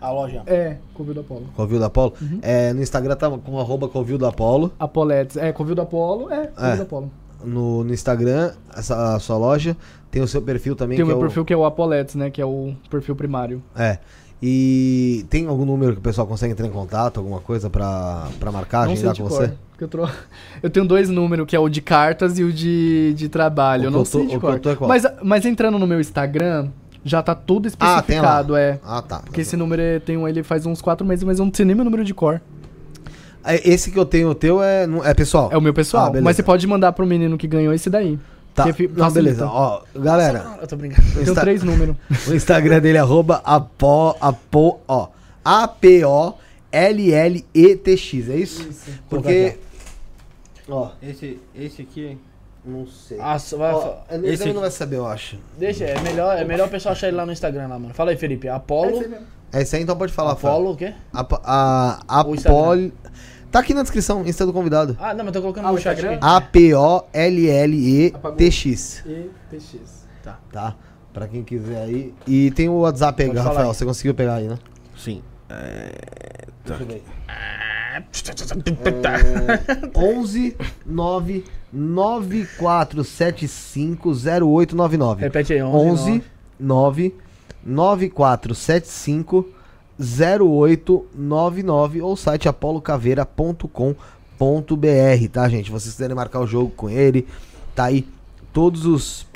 A 0.00 0.10
loja. 0.12 0.42
É, 0.46 0.76
Covil 0.94 1.14
do 1.14 1.20
Apolo. 1.20 1.46
Covil 1.56 1.80
da 1.80 1.86
Apolo? 1.86 2.12
Uhum. 2.22 2.38
É, 2.42 2.72
no 2.72 2.80
Instagram 2.80 3.16
tá 3.16 3.28
com 3.30 3.58
arroba 3.58 3.88
Covil 3.88 4.18
da 4.18 4.28
Apolo. 4.28 4.70
Apoletes. 4.78 5.36
É, 5.36 5.50
Covil 5.50 5.74
do 5.74 5.82
Apolo. 5.82 6.32
É, 6.32 6.46
Covil 6.46 6.70
É. 6.70 6.76
do 6.76 6.82
Apolo. 6.82 7.10
No, 7.42 7.82
no 7.82 7.92
Instagram, 7.92 8.52
essa, 8.74 9.16
a 9.16 9.18
sua 9.18 9.36
loja. 9.36 9.76
Tem 10.10 10.22
o 10.22 10.28
seu 10.28 10.40
perfil 10.40 10.76
também. 10.76 10.96
Tem 10.96 11.04
o 11.04 11.08
meu 11.08 11.16
é 11.16 11.20
perfil 11.20 11.44
que 11.44 11.52
é 11.52 11.56
o 11.56 11.64
Apoletes, 11.64 12.14
né? 12.14 12.30
Que 12.30 12.40
é 12.40 12.46
o 12.46 12.72
perfil 12.88 13.16
primário. 13.16 13.60
É. 13.76 13.98
E 14.46 15.24
tem 15.30 15.46
algum 15.46 15.64
número 15.64 15.94
que 15.94 16.00
o 16.00 16.02
pessoal 16.02 16.26
consegue 16.26 16.52
entrar 16.52 16.66
em 16.66 16.70
contato, 16.70 17.16
alguma 17.16 17.40
coisa 17.40 17.70
pra, 17.70 18.28
pra 18.38 18.52
marcar, 18.52 18.84
não 18.84 18.92
agendar 18.92 19.16
com 19.16 19.24
você? 19.24 19.50
Eu, 19.80 19.88
tro... 19.88 20.06
eu 20.62 20.68
tenho 20.68 20.84
dois 20.84 21.08
números, 21.08 21.46
que 21.46 21.56
é 21.56 21.58
o 21.58 21.66
de 21.66 21.80
cartas 21.80 22.38
e 22.38 22.44
o 22.44 22.52
de, 22.52 23.14
de 23.14 23.30
trabalho. 23.30 23.84
O 23.84 23.86
eu 23.86 23.90
não 23.90 24.00
tô- 24.00 24.04
sei 24.04 24.26
de 24.26 24.38
cor. 24.38 24.60
é 24.62 24.86
mas, 24.86 25.02
mas 25.22 25.46
entrando 25.46 25.78
no 25.78 25.86
meu 25.86 25.98
Instagram, 25.98 26.68
já 27.02 27.22
tá 27.22 27.34
tudo 27.34 27.68
Ah, 27.80 27.96
especificado, 28.00 28.54
é. 28.54 28.78
Ah, 28.84 29.00
tá. 29.00 29.20
Porque 29.20 29.40
esse 29.40 29.56
número 29.56 29.80
é- 29.80 29.98
tem 29.98 30.18
um, 30.18 30.28
ele 30.28 30.42
faz 30.42 30.66
uns 30.66 30.82
quatro 30.82 31.06
meses, 31.06 31.24
mas 31.24 31.38
eu 31.38 31.46
não 31.46 31.54
sei 31.54 31.64
nem 31.64 31.74
meu 31.74 31.84
número 31.86 32.04
de 32.04 32.12
cor. 32.12 32.38
É, 33.42 33.66
Esse 33.66 33.90
que 33.90 33.98
eu 33.98 34.04
tenho, 34.04 34.28
o 34.28 34.34
teu 34.34 34.62
é, 34.62 34.86
é 35.04 35.14
pessoal? 35.14 35.48
É 35.50 35.56
o 35.56 35.62
meu 35.62 35.72
pessoal. 35.72 36.12
Ah, 36.14 36.20
mas 36.20 36.36
você 36.36 36.42
pode 36.42 36.66
mandar 36.66 36.92
pro 36.92 37.06
menino 37.06 37.38
que 37.38 37.46
ganhou 37.48 37.72
esse 37.72 37.88
daí. 37.88 38.18
Tá. 38.54 38.66
Não, 38.96 39.10
beleza. 39.10 39.46
Ó, 39.48 39.82
galera, 39.96 40.58
Eu 40.60 40.66
tô 40.68 40.76
brincando. 40.76 41.10
Tem 41.12 41.22
Insta- 41.22 41.40
três 41.40 41.62
números. 41.64 41.96
o 42.28 42.34
Instagram 42.34 42.80
dele 42.80 42.98
é 42.98 43.00
arroba 43.00 43.42
apo, 43.44 44.16
apo, 44.20 44.78
ó, 44.86 45.08
A-P-O-L-L-E-T-X, 45.44 48.30
é 48.30 48.36
isso? 48.36 48.68
Porque, 49.10 49.58
ó, 50.68 50.90
Esse, 51.02 51.40
esse 51.54 51.82
aqui 51.82 52.16
Não 52.64 52.86
sei. 52.86 53.18
Ah, 53.20 53.36
vai 53.58 53.74
Ó, 53.74 53.94
ele 54.08 54.28
esse 54.30 54.52
não 54.52 54.60
vai 54.60 54.70
saber, 54.70 54.96
eu 54.96 55.06
acho. 55.06 55.36
Deixa, 55.58 55.84
é 55.84 56.00
melhor, 56.00 56.38
é 56.38 56.44
melhor 56.44 56.68
o 56.68 56.70
pessoal 56.70 56.92
achar 56.92 57.08
ele 57.08 57.16
lá 57.16 57.26
no 57.26 57.32
Instagram 57.32 57.66
lá, 57.66 57.78
mano. 57.78 57.92
Fala 57.92 58.12
aí, 58.12 58.16
Felipe. 58.16 58.48
Apolo. 58.48 59.04
É 59.52 59.62
isso 59.62 59.76
aí, 59.76 59.82
então 59.82 59.96
pode 59.96 60.12
falar. 60.12 60.32
Apolo 60.32 60.72
o 60.72 60.76
quê? 60.76 60.94
A, 61.12 61.98
a, 62.08 62.26
O 62.26 62.34
Instagram. 62.34 62.90
Tá 63.54 63.60
aqui 63.60 63.72
na 63.72 63.82
descrição, 63.82 64.26
Insta 64.26 64.44
do 64.44 64.52
convidado. 64.52 64.96
Ah, 65.00 65.14
não, 65.14 65.24
mas 65.24 65.32
tô 65.32 65.40
colocando 65.40 65.68
Ah, 65.68 65.70
no 65.70 65.76
o 65.76 65.80
chat 65.80 66.04
aqui. 66.04 66.18
A-P-O-L-L-E-T-X. 66.20 67.14
ETX. 69.06 70.04
Tá. 70.24 70.40
Tá? 70.50 70.74
Pra 71.12 71.28
quem 71.28 71.44
quiser 71.44 71.80
aí. 71.84 72.12
E 72.26 72.50
tem 72.50 72.68
o 72.68 72.78
WhatsApp 72.78 73.22
aí, 73.22 73.28
falar 73.28 73.42
Rafael. 73.44 73.68
aí. 73.68 73.74
Você 73.76 73.84
conseguiu 73.84 74.12
pegar 74.12 74.34
aí, 74.34 74.48
né? 74.48 74.58
Sim. 74.96 75.22
É, 75.48 75.92
tá. 76.64 76.74
Deixa 76.74 76.82
eu 76.82 76.86
ver. 76.88 77.04
Tá. 79.00 79.12
11 79.94 80.56
9 80.84 81.44
9475 81.72 84.10
0899. 84.10 85.20
Repete 85.20 85.52
aí, 85.52 85.62
11 85.62 86.24
9 86.58 87.14
9475 87.64 89.46
0899 89.98 92.02
ou 92.02 92.16
site 92.16 92.48
apolocaveira.com.br, 92.48 95.28
tá, 95.32 95.48
gente? 95.48 95.70
Vocês 95.70 95.94
quiserem 95.94 96.16
marcar 96.16 96.40
o 96.40 96.46
jogo 96.46 96.70
com 96.76 96.90
ele, 96.90 97.26
tá 97.74 97.84
aí 97.84 98.06
todos 98.52 98.84
os 98.86 99.26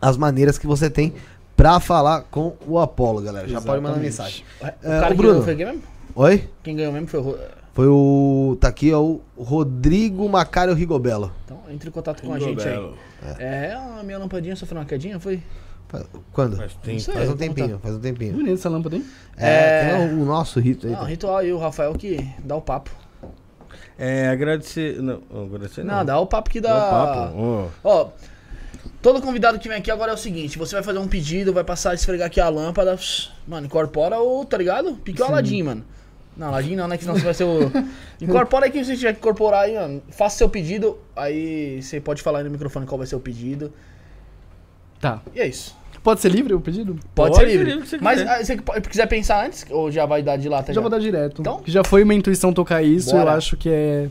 as 0.00 0.16
maneiras 0.16 0.56
que 0.58 0.66
você 0.66 0.88
tem 0.88 1.12
pra 1.56 1.80
falar 1.80 2.22
com 2.30 2.54
o 2.66 2.78
Apolo, 2.78 3.20
galera. 3.20 3.48
Já 3.48 3.60
pode 3.60 3.82
mandar 3.82 4.00
Exatamente. 4.04 4.04
mensagem. 4.04 4.44
O 4.60 4.66
É, 4.66 4.70
cara 5.00 5.06
o 5.06 5.08
que 5.10 5.14
Bruno. 5.16 5.32
ganhou 5.32 5.44
foi 5.44 5.56
quem 5.56 5.66
mesmo? 5.66 5.82
Oi? 6.14 6.48
Quem 6.62 6.76
ganhou 6.76 6.92
mesmo 6.92 7.08
foi 7.08 7.20
o. 7.20 7.36
Foi 7.74 7.86
o 7.88 8.56
tá 8.60 8.68
aqui 8.68 8.90
é 8.90 8.96
o 8.96 9.20
Rodrigo 9.36 10.28
Macário 10.28 10.74
Rigobelo. 10.74 11.32
Então, 11.44 11.58
entre 11.70 11.88
em 11.88 11.92
contato 11.92 12.22
com 12.22 12.32
a 12.32 12.38
gente 12.38 12.60
aí. 12.66 12.74
Belo. 12.74 12.94
É, 13.38 13.72
a 13.72 14.02
minha 14.04 14.18
lampadinha 14.18 14.54
sofreu 14.56 14.80
uma 14.80 14.86
quedinha, 14.86 15.18
foi? 15.20 15.42
Quando? 16.32 16.56
Mas 16.56 16.74
tem- 16.82 16.98
sei. 16.98 17.14
Faz 17.14 17.30
um 17.30 17.36
tempinho, 17.36 17.78
faz 17.82 17.94
um 17.94 18.00
tempinho. 18.00 18.32
Bonita 18.34 18.52
essa 18.52 18.68
lâmpada, 18.68 18.96
hein? 18.96 19.04
É, 19.36 19.90
É. 19.90 19.98
o, 20.12 20.22
o 20.22 20.24
nosso 20.24 20.60
rito 20.60 20.86
aí. 20.86 20.92
Não, 20.92 21.00
tá? 21.00 21.06
ritual 21.06 21.36
aí, 21.38 21.52
o 21.52 21.58
Rafael 21.58 21.92
que 21.94 22.28
dá 22.44 22.54
o 22.56 22.60
papo. 22.60 22.90
É, 23.98 24.28
agradecer. 24.28 25.00
Não, 25.02 25.22
agradecer 25.46 25.82
não. 25.84 25.96
Não, 25.96 26.04
dá 26.04 26.20
o 26.20 26.26
papo 26.26 26.50
que 26.50 26.60
Dá 26.60 26.68
dá. 26.72 26.86
um 26.86 26.90
papo. 26.90 27.38
ó. 27.38 27.68
Ó, 27.84 28.08
todo 29.02 29.20
convidado 29.22 29.58
que 29.58 29.68
vem 29.68 29.78
aqui 29.78 29.90
agora 29.90 30.12
é 30.12 30.14
o 30.14 30.18
seguinte: 30.18 30.58
você 30.58 30.74
vai 30.74 30.84
fazer 30.84 30.98
um 30.98 31.08
pedido, 31.08 31.52
vai 31.52 31.64
passar 31.64 31.90
a 31.90 31.94
esfregar 31.94 32.26
aqui 32.28 32.40
a 32.40 32.48
lâmpada. 32.48 32.96
Mano, 33.46 33.66
incorpora 33.66 34.20
o, 34.20 34.44
tá 34.44 34.56
ligado? 34.56 34.94
Pique 34.96 35.20
o 35.22 35.24
Aladim, 35.24 35.62
mano. 35.62 35.84
Não, 36.36 36.48
Aladim 36.48 36.76
não, 36.76 36.86
né? 36.86 36.96
Que 36.96 37.02
senão 37.02 37.16
você 37.18 37.24
vai 37.24 37.34
ser 37.34 37.44
o. 37.44 37.72
Incorpora 38.22 38.66
aí 38.66 38.70
quem 38.70 38.84
você 38.84 38.96
tiver 38.96 39.12
que 39.14 39.18
incorporar 39.18 39.64
aí, 39.64 39.74
mano. 39.74 40.00
Faça 40.10 40.38
seu 40.38 40.48
pedido, 40.48 40.98
aí 41.16 41.82
você 41.82 42.00
pode 42.00 42.22
falar 42.22 42.38
aí 42.38 42.44
no 42.44 42.50
microfone 42.50 42.86
qual 42.86 42.98
vai 42.98 43.06
ser 43.06 43.16
o 43.16 43.20
pedido. 43.20 43.72
Tá. 45.00 45.20
E 45.34 45.40
é 45.40 45.46
isso. 45.46 45.76
Pode 46.08 46.20
ser 46.22 46.30
livre 46.30 46.54
o 46.54 46.60
pedido? 46.60 46.94
Pode, 47.14 47.32
Pode 47.32 47.36
ser 47.36 47.44
livre. 47.46 47.70
livre, 47.72 47.86
se 47.86 47.98
Mas 48.02 48.20
ah, 48.26 48.42
você 48.42 48.56
po- 48.56 48.72
quiser 48.80 49.06
pensar 49.06 49.44
antes, 49.44 49.66
ou 49.68 49.90
já 49.90 50.06
vai 50.06 50.22
dar 50.22 50.38
de 50.38 50.48
lata? 50.48 50.72
Já 50.72 50.80
vou 50.80 50.88
dar 50.88 50.98
direto. 50.98 51.42
Então? 51.42 51.60
Que 51.60 51.70
já 51.70 51.84
foi 51.84 52.02
uma 52.02 52.14
intuição 52.14 52.50
tocar 52.50 52.82
isso, 52.82 53.10
Bora. 53.10 53.32
eu 53.32 53.36
acho 53.36 53.58
que 53.58 53.68
é. 53.68 54.08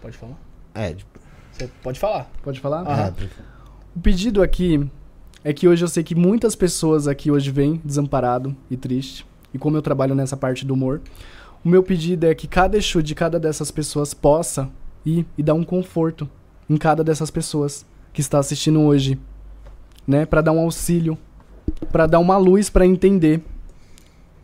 Pode 0.00 0.16
falar? 0.16 0.38
É, 0.74 0.94
Você 1.52 1.68
pode 1.82 1.98
falar. 1.98 2.30
Pode 2.42 2.60
falar? 2.60 2.80
Aham. 2.82 3.14
é, 3.20 3.26
O 3.96 4.00
pedido 4.00 4.42
aqui 4.42 4.88
é 5.42 5.52
que 5.52 5.68
hoje 5.68 5.84
eu 5.84 5.88
sei 5.88 6.02
que 6.02 6.14
muitas 6.14 6.54
pessoas 6.56 7.06
aqui 7.08 7.30
hoje 7.30 7.50
vêm 7.50 7.80
desamparado 7.84 8.54
e 8.70 8.76
triste. 8.76 9.26
E 9.52 9.58
como 9.58 9.76
eu 9.76 9.82
trabalho 9.82 10.14
nessa 10.14 10.36
parte 10.36 10.64
do 10.66 10.74
humor, 10.74 11.00
o 11.64 11.68
meu 11.68 11.82
pedido 11.82 12.26
é 12.26 12.34
que 12.34 12.46
cada 12.48 12.76
Exu 12.76 13.02
de 13.02 13.14
cada 13.14 13.38
dessas 13.38 13.70
pessoas 13.70 14.12
possa 14.12 14.68
ir 15.04 15.26
e 15.36 15.42
dar 15.42 15.54
um 15.54 15.64
conforto 15.64 16.28
em 16.68 16.76
cada 16.76 17.04
dessas 17.04 17.30
pessoas 17.30 17.84
que 18.12 18.20
está 18.20 18.38
assistindo 18.38 18.80
hoje, 18.80 19.18
né, 20.06 20.24
Pra 20.26 20.40
dar 20.40 20.52
um 20.52 20.60
auxílio, 20.60 21.18
pra 21.90 22.06
dar 22.06 22.18
uma 22.18 22.36
luz 22.36 22.70
pra 22.70 22.86
entender. 22.86 23.42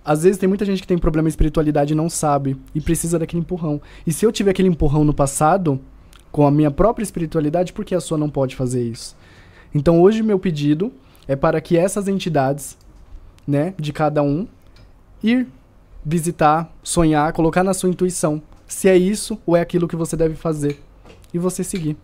Às 0.04 0.22
vezes 0.22 0.38
tem 0.38 0.48
muita 0.48 0.64
gente 0.64 0.80
que 0.80 0.88
tem 0.88 0.98
problema 0.98 1.28
de 1.28 1.32
espiritualidade 1.32 1.92
e 1.92 1.96
não 1.96 2.08
sabe 2.08 2.56
e 2.74 2.80
precisa 2.80 3.18
daquele 3.18 3.42
empurrão. 3.42 3.80
E 4.06 4.12
se 4.12 4.24
eu 4.24 4.32
tive 4.32 4.50
aquele 4.50 4.68
empurrão 4.68 5.04
no 5.04 5.12
passado 5.12 5.78
com 6.32 6.46
a 6.46 6.50
minha 6.50 6.70
própria 6.70 7.02
espiritualidade, 7.02 7.72
por 7.72 7.84
que 7.84 7.94
a 7.94 8.00
sua 8.00 8.16
não 8.16 8.30
pode 8.30 8.56
fazer 8.56 8.82
isso? 8.82 9.16
Então 9.74 10.00
hoje 10.00 10.22
meu 10.22 10.38
pedido 10.38 10.92
é 11.28 11.36
para 11.36 11.60
que 11.60 11.76
essas 11.76 12.08
entidades, 12.08 12.76
né, 13.46 13.74
de 13.78 13.92
cada 13.92 14.22
um, 14.22 14.48
ir 15.22 15.46
visitar, 16.04 16.72
sonhar, 16.82 17.32
colocar 17.32 17.62
na 17.62 17.74
sua 17.74 17.90
intuição 17.90 18.42
se 18.70 18.88
é 18.88 18.96
isso 18.96 19.38
ou 19.44 19.56
é 19.56 19.60
aquilo 19.60 19.86
que 19.88 19.96
você 19.96 20.16
deve 20.16 20.34
fazer 20.34 20.80
e 21.34 21.38
você 21.38 21.62
seguir. 21.62 21.96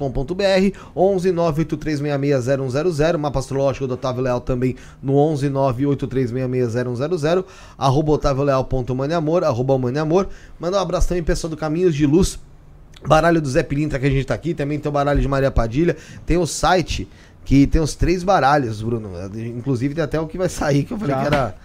11983660100, 0.96 3.18
mapa 3.18 3.40
astrológico 3.40 3.88
do 3.88 3.94
Otávio 3.94 4.24
Leal 4.24 4.42
também 4.42 4.76
no 5.02 5.14
11983660100, 5.14 7.46
arroba 7.78 8.12
otávioleal.maneamor, 8.14 9.46
arroba 9.46 9.78
maneamor. 10.00 10.28
Mandar 10.60 10.78
um 10.78 10.82
abraço 10.82 11.08
também 11.08 11.24
pessoal 11.24 11.50
do 11.50 11.58
Caminhos 11.58 11.96
de 11.96 12.06
Luz, 12.06 12.38
baralho 13.06 13.42
do 13.42 13.50
Zé 13.50 13.64
Pilintra 13.64 13.98
que 14.00 14.06
a 14.06 14.10
gente 14.10 14.26
tá 14.26 14.34
aqui, 14.34 14.54
também 14.54 14.80
tem 14.80 14.90
o 14.90 14.94
baralho 14.94 15.22
de 15.22 15.28
Maria 15.28 15.52
Padilha, 15.52 15.96
tem 16.26 16.38
o 16.38 16.46
site 16.46 17.08
que 17.46 17.66
tem 17.66 17.82
os 17.82 17.96
três 17.96 18.24
baralhos, 18.24 18.82
Bruno. 18.82 19.12
Inclusive 19.36 19.96
tem 19.96 20.04
até 20.04 20.20
o 20.20 20.28
que 20.28 20.38
vai 20.38 20.50
sair, 20.50 20.84
que 20.84 20.94
eu 20.94 21.00
falei 21.00 21.16
Já. 21.16 21.22
que 21.22 21.28
era. 21.28 21.56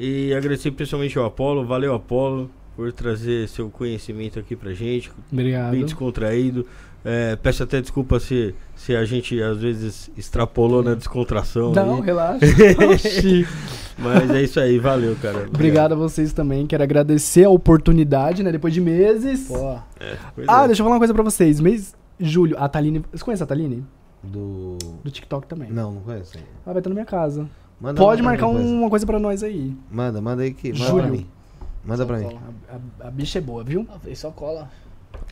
E 0.00 0.34
agradecer 0.34 0.70
principalmente 0.72 1.16
ao 1.18 1.26
Apolo. 1.26 1.64
Valeu, 1.64 1.94
Apolo, 1.94 2.50
por 2.74 2.90
trazer 2.92 3.48
seu 3.48 3.68
conhecimento 3.70 4.38
aqui 4.40 4.56
pra 4.56 4.72
gente. 4.72 5.12
Obrigado. 5.30 5.72
Bem 5.72 5.84
descontraído. 5.84 6.66
É, 7.04 7.36
peço 7.36 7.62
até 7.62 7.82
desculpa 7.82 8.18
se, 8.18 8.54
se 8.74 8.96
a 8.96 9.04
gente 9.04 9.40
às 9.42 9.58
vezes 9.58 10.10
extrapolou 10.16 10.82
na 10.82 10.94
descontração. 10.94 11.72
Não, 11.72 11.96
aí. 11.96 12.00
relaxa. 12.02 12.46
Oxi. 12.90 13.46
Mas 13.98 14.30
é 14.30 14.42
isso 14.42 14.58
aí, 14.58 14.78
valeu, 14.78 15.14
cara. 15.20 15.46
Obrigado 15.52 15.92
a 15.92 15.94
vocês 15.96 16.32
também. 16.32 16.66
Quero 16.66 16.82
agradecer 16.82 17.44
a 17.44 17.50
oportunidade, 17.50 18.42
né? 18.42 18.50
Depois 18.50 18.72
de 18.72 18.80
meses. 18.80 19.46
Pô, 19.46 19.76
Pois 20.34 20.48
Ah, 20.48 20.64
é. 20.64 20.66
deixa 20.68 20.80
eu 20.80 20.84
falar 20.84 20.94
uma 20.96 20.98
coisa 20.98 21.12
pra 21.12 21.22
vocês. 21.22 21.60
Mês 21.60 21.94
julho, 22.24 22.56
a 22.58 22.68
Taline. 22.68 23.04
Você 23.12 23.24
conhece 23.24 23.42
a 23.42 23.46
Taline? 23.46 23.84
Do. 24.22 24.78
Do 25.04 25.10
TikTok 25.10 25.46
também. 25.46 25.70
Não, 25.70 25.92
não 25.92 26.00
conheço. 26.02 26.36
Ela 26.36 26.44
vai 26.72 26.78
estar 26.78 26.88
na 26.90 26.94
minha 26.94 27.06
casa. 27.06 27.48
Manda 27.80 28.00
Pode 28.00 28.22
manda 28.22 28.30
marcar 28.32 28.46
uma 28.46 28.58
coisa. 28.60 28.74
uma 28.74 28.90
coisa 28.90 29.06
pra 29.06 29.18
nós 29.18 29.42
aí. 29.42 29.76
Manda, 29.90 30.20
manda 30.20 30.42
aí 30.42 30.54
que. 30.54 30.72
Manda 30.72 30.84
Júlio. 30.84 31.02
pra 31.02 31.10
mim. 31.12 31.26
Manda 31.84 32.06
pra 32.06 32.18
mim. 32.18 32.38
A, 32.70 33.04
a- 33.04 33.08
a 33.08 33.10
bicha 33.10 33.38
é 33.38 33.42
boa, 33.42 33.62
viu? 33.62 33.86
ah, 33.92 33.98
fez 33.98 34.18
só 34.18 34.30
cola. 34.30 34.70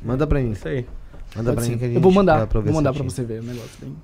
Manda 0.03 0.27
pra 0.27 0.41
mim. 0.41 0.51
Isso 0.51 0.69
aí. 0.69 0.87
Manda 1.35 1.51
Pode 1.53 1.57
pra 1.57 1.65
ser. 1.65 1.71
mim 1.71 1.79
que 1.79 1.85
a 1.85 1.87
gente 1.89 1.97
eu 1.97 2.03
vou 2.03 2.13
mandar. 2.13 2.45
Vou 2.47 2.63
mandar 2.73 2.93
pra 2.93 3.03
certinho. 3.05 3.11
você 3.11 3.25
ver 3.25 3.41
o 3.41 3.45
negócio. 3.45 3.71
Bem. 3.81 3.97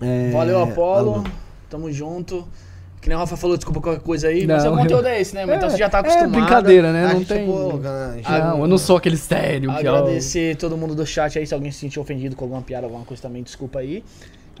É, 0.00 0.30
Valeu, 0.30 0.62
Apolo. 0.62 1.14
alô. 1.14 1.24
Tamo 1.68 1.90
junto. 1.92 2.46
Que 3.00 3.08
nem 3.08 3.16
o 3.16 3.18
Rafa 3.20 3.34
falou, 3.36 3.56
desculpa 3.56 3.80
qualquer 3.80 4.02
coisa 4.02 4.28
aí, 4.28 4.46
Não, 4.46 4.54
mas 4.56 4.64
o 4.64 4.68
eu- 4.68 4.76
conteúdo 4.76 5.08
é 5.08 5.20
esse, 5.20 5.34
né? 5.34 5.46
Mas 5.46 5.56
então 5.56 5.70
você 5.70 5.78
já 5.78 5.88
tá 5.88 5.98
É 5.98 6.00
acostumado. 6.02 6.30
brincadeira, 6.32 6.92
né? 6.92 7.06
Não 7.08 7.18
gente 7.20 7.28
tem. 7.28 7.46
pô, 7.46 7.78
cara, 7.78 8.08
a 8.10 8.16
gente- 8.16 8.30
Não, 8.30 8.60
eu 8.60 8.66
não 8.68 8.76
sou 8.78 8.96
aquele 8.98 9.16
sério. 9.16 9.74
que 9.74 9.86
é 9.86 9.90
o- 9.90 9.94
Agradecer 9.96 10.56
todo 10.56 10.76
mundo 10.76 10.94
do 10.94 11.06
chat 11.06 11.38
aí, 11.38 11.46
se 11.46 11.54
alguém 11.54 11.70
se 11.72 11.78
sentiu 11.78 12.02
ofendido 12.02 12.36
com 12.36 12.44
alguma 12.44 12.60
piada, 12.60 12.84
alguma 12.86 13.04
coisa 13.04 13.22
também, 13.22 13.42
desculpa 13.42 13.78
aí. 13.78 14.04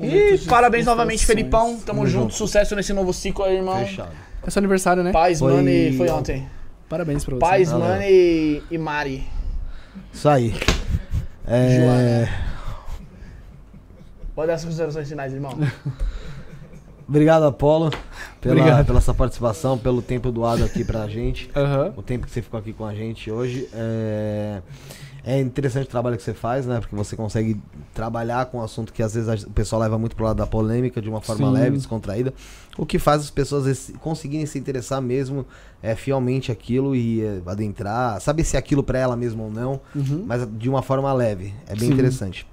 E 0.00 0.38
parabéns 0.48 0.86
novamente. 0.86 1.26
Felipão. 1.26 1.78
Tamo 1.84 2.06
junto, 2.06 2.32
sucesso 2.32 2.74
nesse 2.74 2.94
novo 2.94 3.12
ciclo 3.12 3.44
aí, 3.44 3.56
irmão. 3.56 3.78
Fechado. 3.84 4.08
É 4.46 4.48
seu 4.48 4.60
aniversário, 4.60 5.02
né? 5.02 5.12
Paz, 5.12 5.38
Foi- 5.38 5.52
Money, 5.52 5.94
foi 5.98 6.08
ontem. 6.08 6.48
Parabéns 6.88 7.22
pra 7.22 7.34
você. 7.34 7.40
Paz, 7.40 7.70
Valeu. 7.70 7.86
Money 7.88 8.62
e 8.70 8.78
Mari. 8.78 9.26
Isso 10.14 10.26
aí. 10.30 10.54
É, 11.46 12.26
Pode 14.34 14.46
dar 14.48 14.54
as 14.54 14.64
considerações 14.64 15.08
finais, 15.08 15.34
irmão. 15.34 15.52
Obrigado, 17.10 17.42
Apolo, 17.42 17.90
pela, 18.40 18.54
Obrigado. 18.60 18.86
pela 18.86 19.00
sua 19.00 19.12
participação, 19.12 19.76
pelo 19.76 20.00
tempo 20.00 20.30
doado 20.30 20.62
aqui 20.64 20.84
pra 20.84 21.08
gente. 21.08 21.50
Aham. 21.56 21.92
O 21.96 22.02
tempo 22.02 22.24
que 22.24 22.30
você 22.32 22.40
ficou 22.40 22.58
aqui 22.60 22.72
com 22.72 22.84
a 22.86 22.94
gente 22.94 23.28
hoje. 23.32 23.68
É, 23.74 24.62
é 25.24 25.40
interessante 25.40 25.86
o 25.86 25.90
trabalho 25.90 26.16
que 26.16 26.22
você 26.22 26.32
faz, 26.32 26.66
né? 26.66 26.78
Porque 26.78 26.94
você 26.94 27.16
consegue 27.16 27.60
trabalhar 27.92 28.46
com 28.46 28.58
um 28.58 28.62
assunto 28.62 28.92
que 28.92 29.02
às 29.02 29.12
vezes 29.12 29.42
o 29.42 29.50
pessoal 29.50 29.82
leva 29.82 29.98
muito 29.98 30.14
pro 30.14 30.24
lado 30.24 30.36
da 30.36 30.46
polêmica, 30.46 31.02
de 31.02 31.08
uma 31.10 31.20
forma 31.20 31.48
Sim. 31.48 31.52
leve, 31.52 31.76
descontraída. 31.78 32.32
O 32.78 32.86
que 32.86 32.96
faz 32.96 33.22
as 33.22 33.30
pessoas 33.30 33.92
conseguirem 34.00 34.46
se 34.46 34.56
interessar 34.56 35.02
mesmo 35.02 35.44
é, 35.82 35.96
fielmente 35.96 36.52
aquilo 36.52 36.94
e 36.94 37.22
é, 37.24 37.40
adentrar, 37.44 38.20
saber 38.20 38.44
se 38.44 38.54
é 38.54 38.58
aquilo 38.60 38.84
pra 38.84 39.00
ela 39.00 39.16
mesmo 39.16 39.42
ou 39.42 39.50
não, 39.50 39.80
Uhum. 39.96 40.22
mas 40.26 40.48
de 40.56 40.68
uma 40.70 40.80
forma 40.80 41.12
leve. 41.12 41.52
É 41.66 41.74
bem 41.74 41.88
Sim. 41.88 41.92
interessante. 41.94 42.46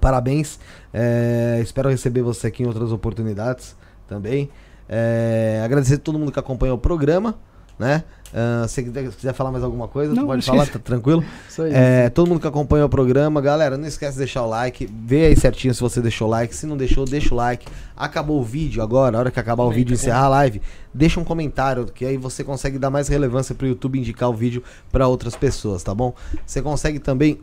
Parabéns. 0.00 0.58
é, 0.92 1.60
espero 1.62 1.88
receber 1.88 2.22
você 2.22 2.46
aqui 2.46 2.62
em 2.62 2.66
outras 2.66 2.92
oportunidades 2.92 3.76
também. 4.08 4.50
É, 4.88 5.62
agradecer 5.64 5.94
a 5.94 5.98
todo 5.98 6.18
mundo 6.18 6.32
que 6.32 6.38
acompanhou 6.38 6.76
o 6.76 6.80
programa, 6.80 7.38
né? 7.78 8.04
Ah, 8.34 8.66
se 8.66 8.82
quiser, 8.82 9.10
se 9.10 9.16
quiser 9.16 9.34
falar 9.34 9.50
mais 9.52 9.62
alguma 9.62 9.86
coisa, 9.86 10.14
Não, 10.14 10.26
pode 10.26 10.42
falar, 10.46 10.66
tá 10.66 10.78
tranquilo? 10.78 11.22
É, 11.70 12.08
todo 12.08 12.28
mundo 12.28 12.40
que 12.40 12.46
acompanhou 12.46 12.86
o 12.86 12.88
programa, 12.88 13.40
galera, 13.40 13.76
não 13.76 13.86
esquece 13.86 14.12
de 14.12 14.18
deixar 14.18 14.42
o 14.42 14.48
like. 14.48 14.88
Vê 15.04 15.26
aí 15.26 15.36
certinho 15.36 15.74
se 15.74 15.80
você 15.80 16.00
deixou 16.00 16.28
o 16.28 16.30
like. 16.30 16.54
Se 16.54 16.66
não 16.66 16.76
deixou, 16.76 17.04
deixa 17.04 17.34
o 17.34 17.36
like. 17.36 17.66
Acabou 17.96 18.40
o 18.40 18.44
vídeo 18.44 18.82
agora, 18.82 19.16
a 19.16 19.20
hora 19.20 19.30
que 19.30 19.38
acabar 19.38 19.64
o 19.64 19.70
vídeo 19.70 19.92
e 19.92 19.94
encerrar 19.94 20.24
a 20.24 20.28
live, 20.28 20.62
deixa 20.94 21.20
um 21.20 21.24
comentário, 21.24 21.84
que 21.86 22.06
aí 22.06 22.16
você 22.16 22.42
consegue 22.42 22.78
dar 22.78 22.90
mais 22.90 23.06
relevância 23.08 23.54
pro 23.54 23.66
YouTube 23.66 23.98
indicar 23.98 24.30
o 24.30 24.34
vídeo 24.34 24.62
para 24.90 25.06
outras 25.06 25.36
pessoas, 25.36 25.82
tá 25.82 25.94
bom? 25.94 26.14
Você 26.46 26.62
consegue 26.62 26.98
também 26.98 27.38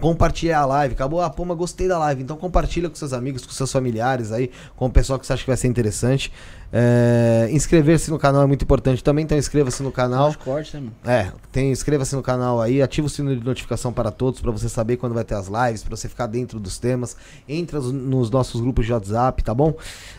compartilhar 0.00 0.60
a 0.60 0.66
live. 0.66 0.94
Acabou, 0.94 1.20
ah, 1.20 1.30
pô, 1.30 1.44
mas 1.44 1.56
gostei 1.56 1.86
da 1.88 1.98
live. 1.98 2.22
Então 2.22 2.36
compartilha 2.36 2.88
com 2.88 2.94
seus 2.96 3.12
amigos, 3.12 3.44
com 3.46 3.52
seus 3.52 3.70
familiares 3.70 4.32
aí, 4.32 4.50
com 4.76 4.86
o 4.86 4.90
pessoal 4.90 5.18
que 5.18 5.26
você 5.26 5.32
acha 5.32 5.42
que 5.44 5.50
vai 5.50 5.56
ser 5.56 5.68
interessante. 5.68 6.32
É, 6.72 7.48
Inscrever-se 7.52 8.10
no 8.10 8.18
canal 8.18 8.42
é 8.42 8.46
muito 8.46 8.62
importante 8.62 9.02
também, 9.02 9.24
então 9.24 9.38
inscreva-se 9.38 9.82
no 9.84 9.92
canal. 9.92 10.34
Cortes, 10.44 10.74
né? 10.74 10.88
É, 11.06 11.30
tem, 11.52 11.70
inscreva-se 11.70 12.14
no 12.16 12.22
canal 12.22 12.60
aí, 12.60 12.82
ativa 12.82 13.06
o 13.06 13.10
sino 13.10 13.34
de 13.34 13.42
notificação 13.44 13.92
para 13.92 14.10
todos, 14.10 14.40
para 14.40 14.50
você 14.50 14.68
saber 14.68 14.96
quando 14.96 15.14
vai 15.14 15.22
ter 15.24 15.36
as 15.36 15.46
lives, 15.46 15.84
para 15.84 15.96
você 15.96 16.08
ficar 16.08 16.26
dentro 16.26 16.58
dos 16.58 16.76
temas. 16.76 17.16
Entra 17.48 17.78
nos- 17.78 17.92
nos 17.92 18.30
nossos 18.30 18.60
grupos 18.60 18.84
de 18.84 18.92
WhatsApp, 18.92 19.44
tá 19.44 19.54
bom? 19.54 19.74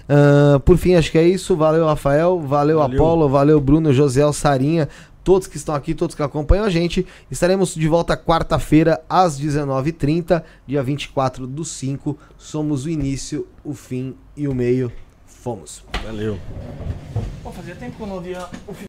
Ahn, 0.08 0.60
por 0.62 0.78
fim, 0.78 0.96
acho 0.96 1.12
que 1.12 1.18
é 1.18 1.28
isso. 1.28 1.56
Valeu, 1.56 1.86
Rafael. 1.86 2.40
Valeu, 2.40 2.80
Valeu. 2.80 2.98
Apolo. 3.04 3.28
Valeu, 3.30 3.60
Bruno, 3.60 3.92
Josiel, 3.92 4.32
Sarinha. 4.32 4.88
Todos 5.28 5.46
que 5.46 5.58
estão 5.58 5.76
aqui, 5.76 5.94
todos 5.94 6.16
que 6.16 6.24
acompanham 6.24 6.64
a 6.64 6.70
gente. 6.70 7.06
Estaremos 7.30 7.76
de 7.76 7.86
volta 7.86 8.16
quarta-feira, 8.16 9.04
às 9.10 9.38
19h30, 9.38 10.42
dia 10.66 10.82
24 10.82 11.46
do 11.46 11.66
5. 11.66 12.18
Somos 12.38 12.86
o 12.86 12.90
início, 12.90 13.46
o 13.62 13.74
fim 13.74 14.16
e 14.38 14.48
o 14.48 14.56
meio. 14.56 14.90
Fomos. 15.26 15.84
Valeu. 16.02 16.40
Pô, 17.44 17.52
fazia 17.52 17.76
tempo 17.76 17.98
que 17.98 18.04
eu 18.04 18.08
não 18.08 18.22
via 18.22 18.48
o 18.66 18.74
final. 18.74 18.87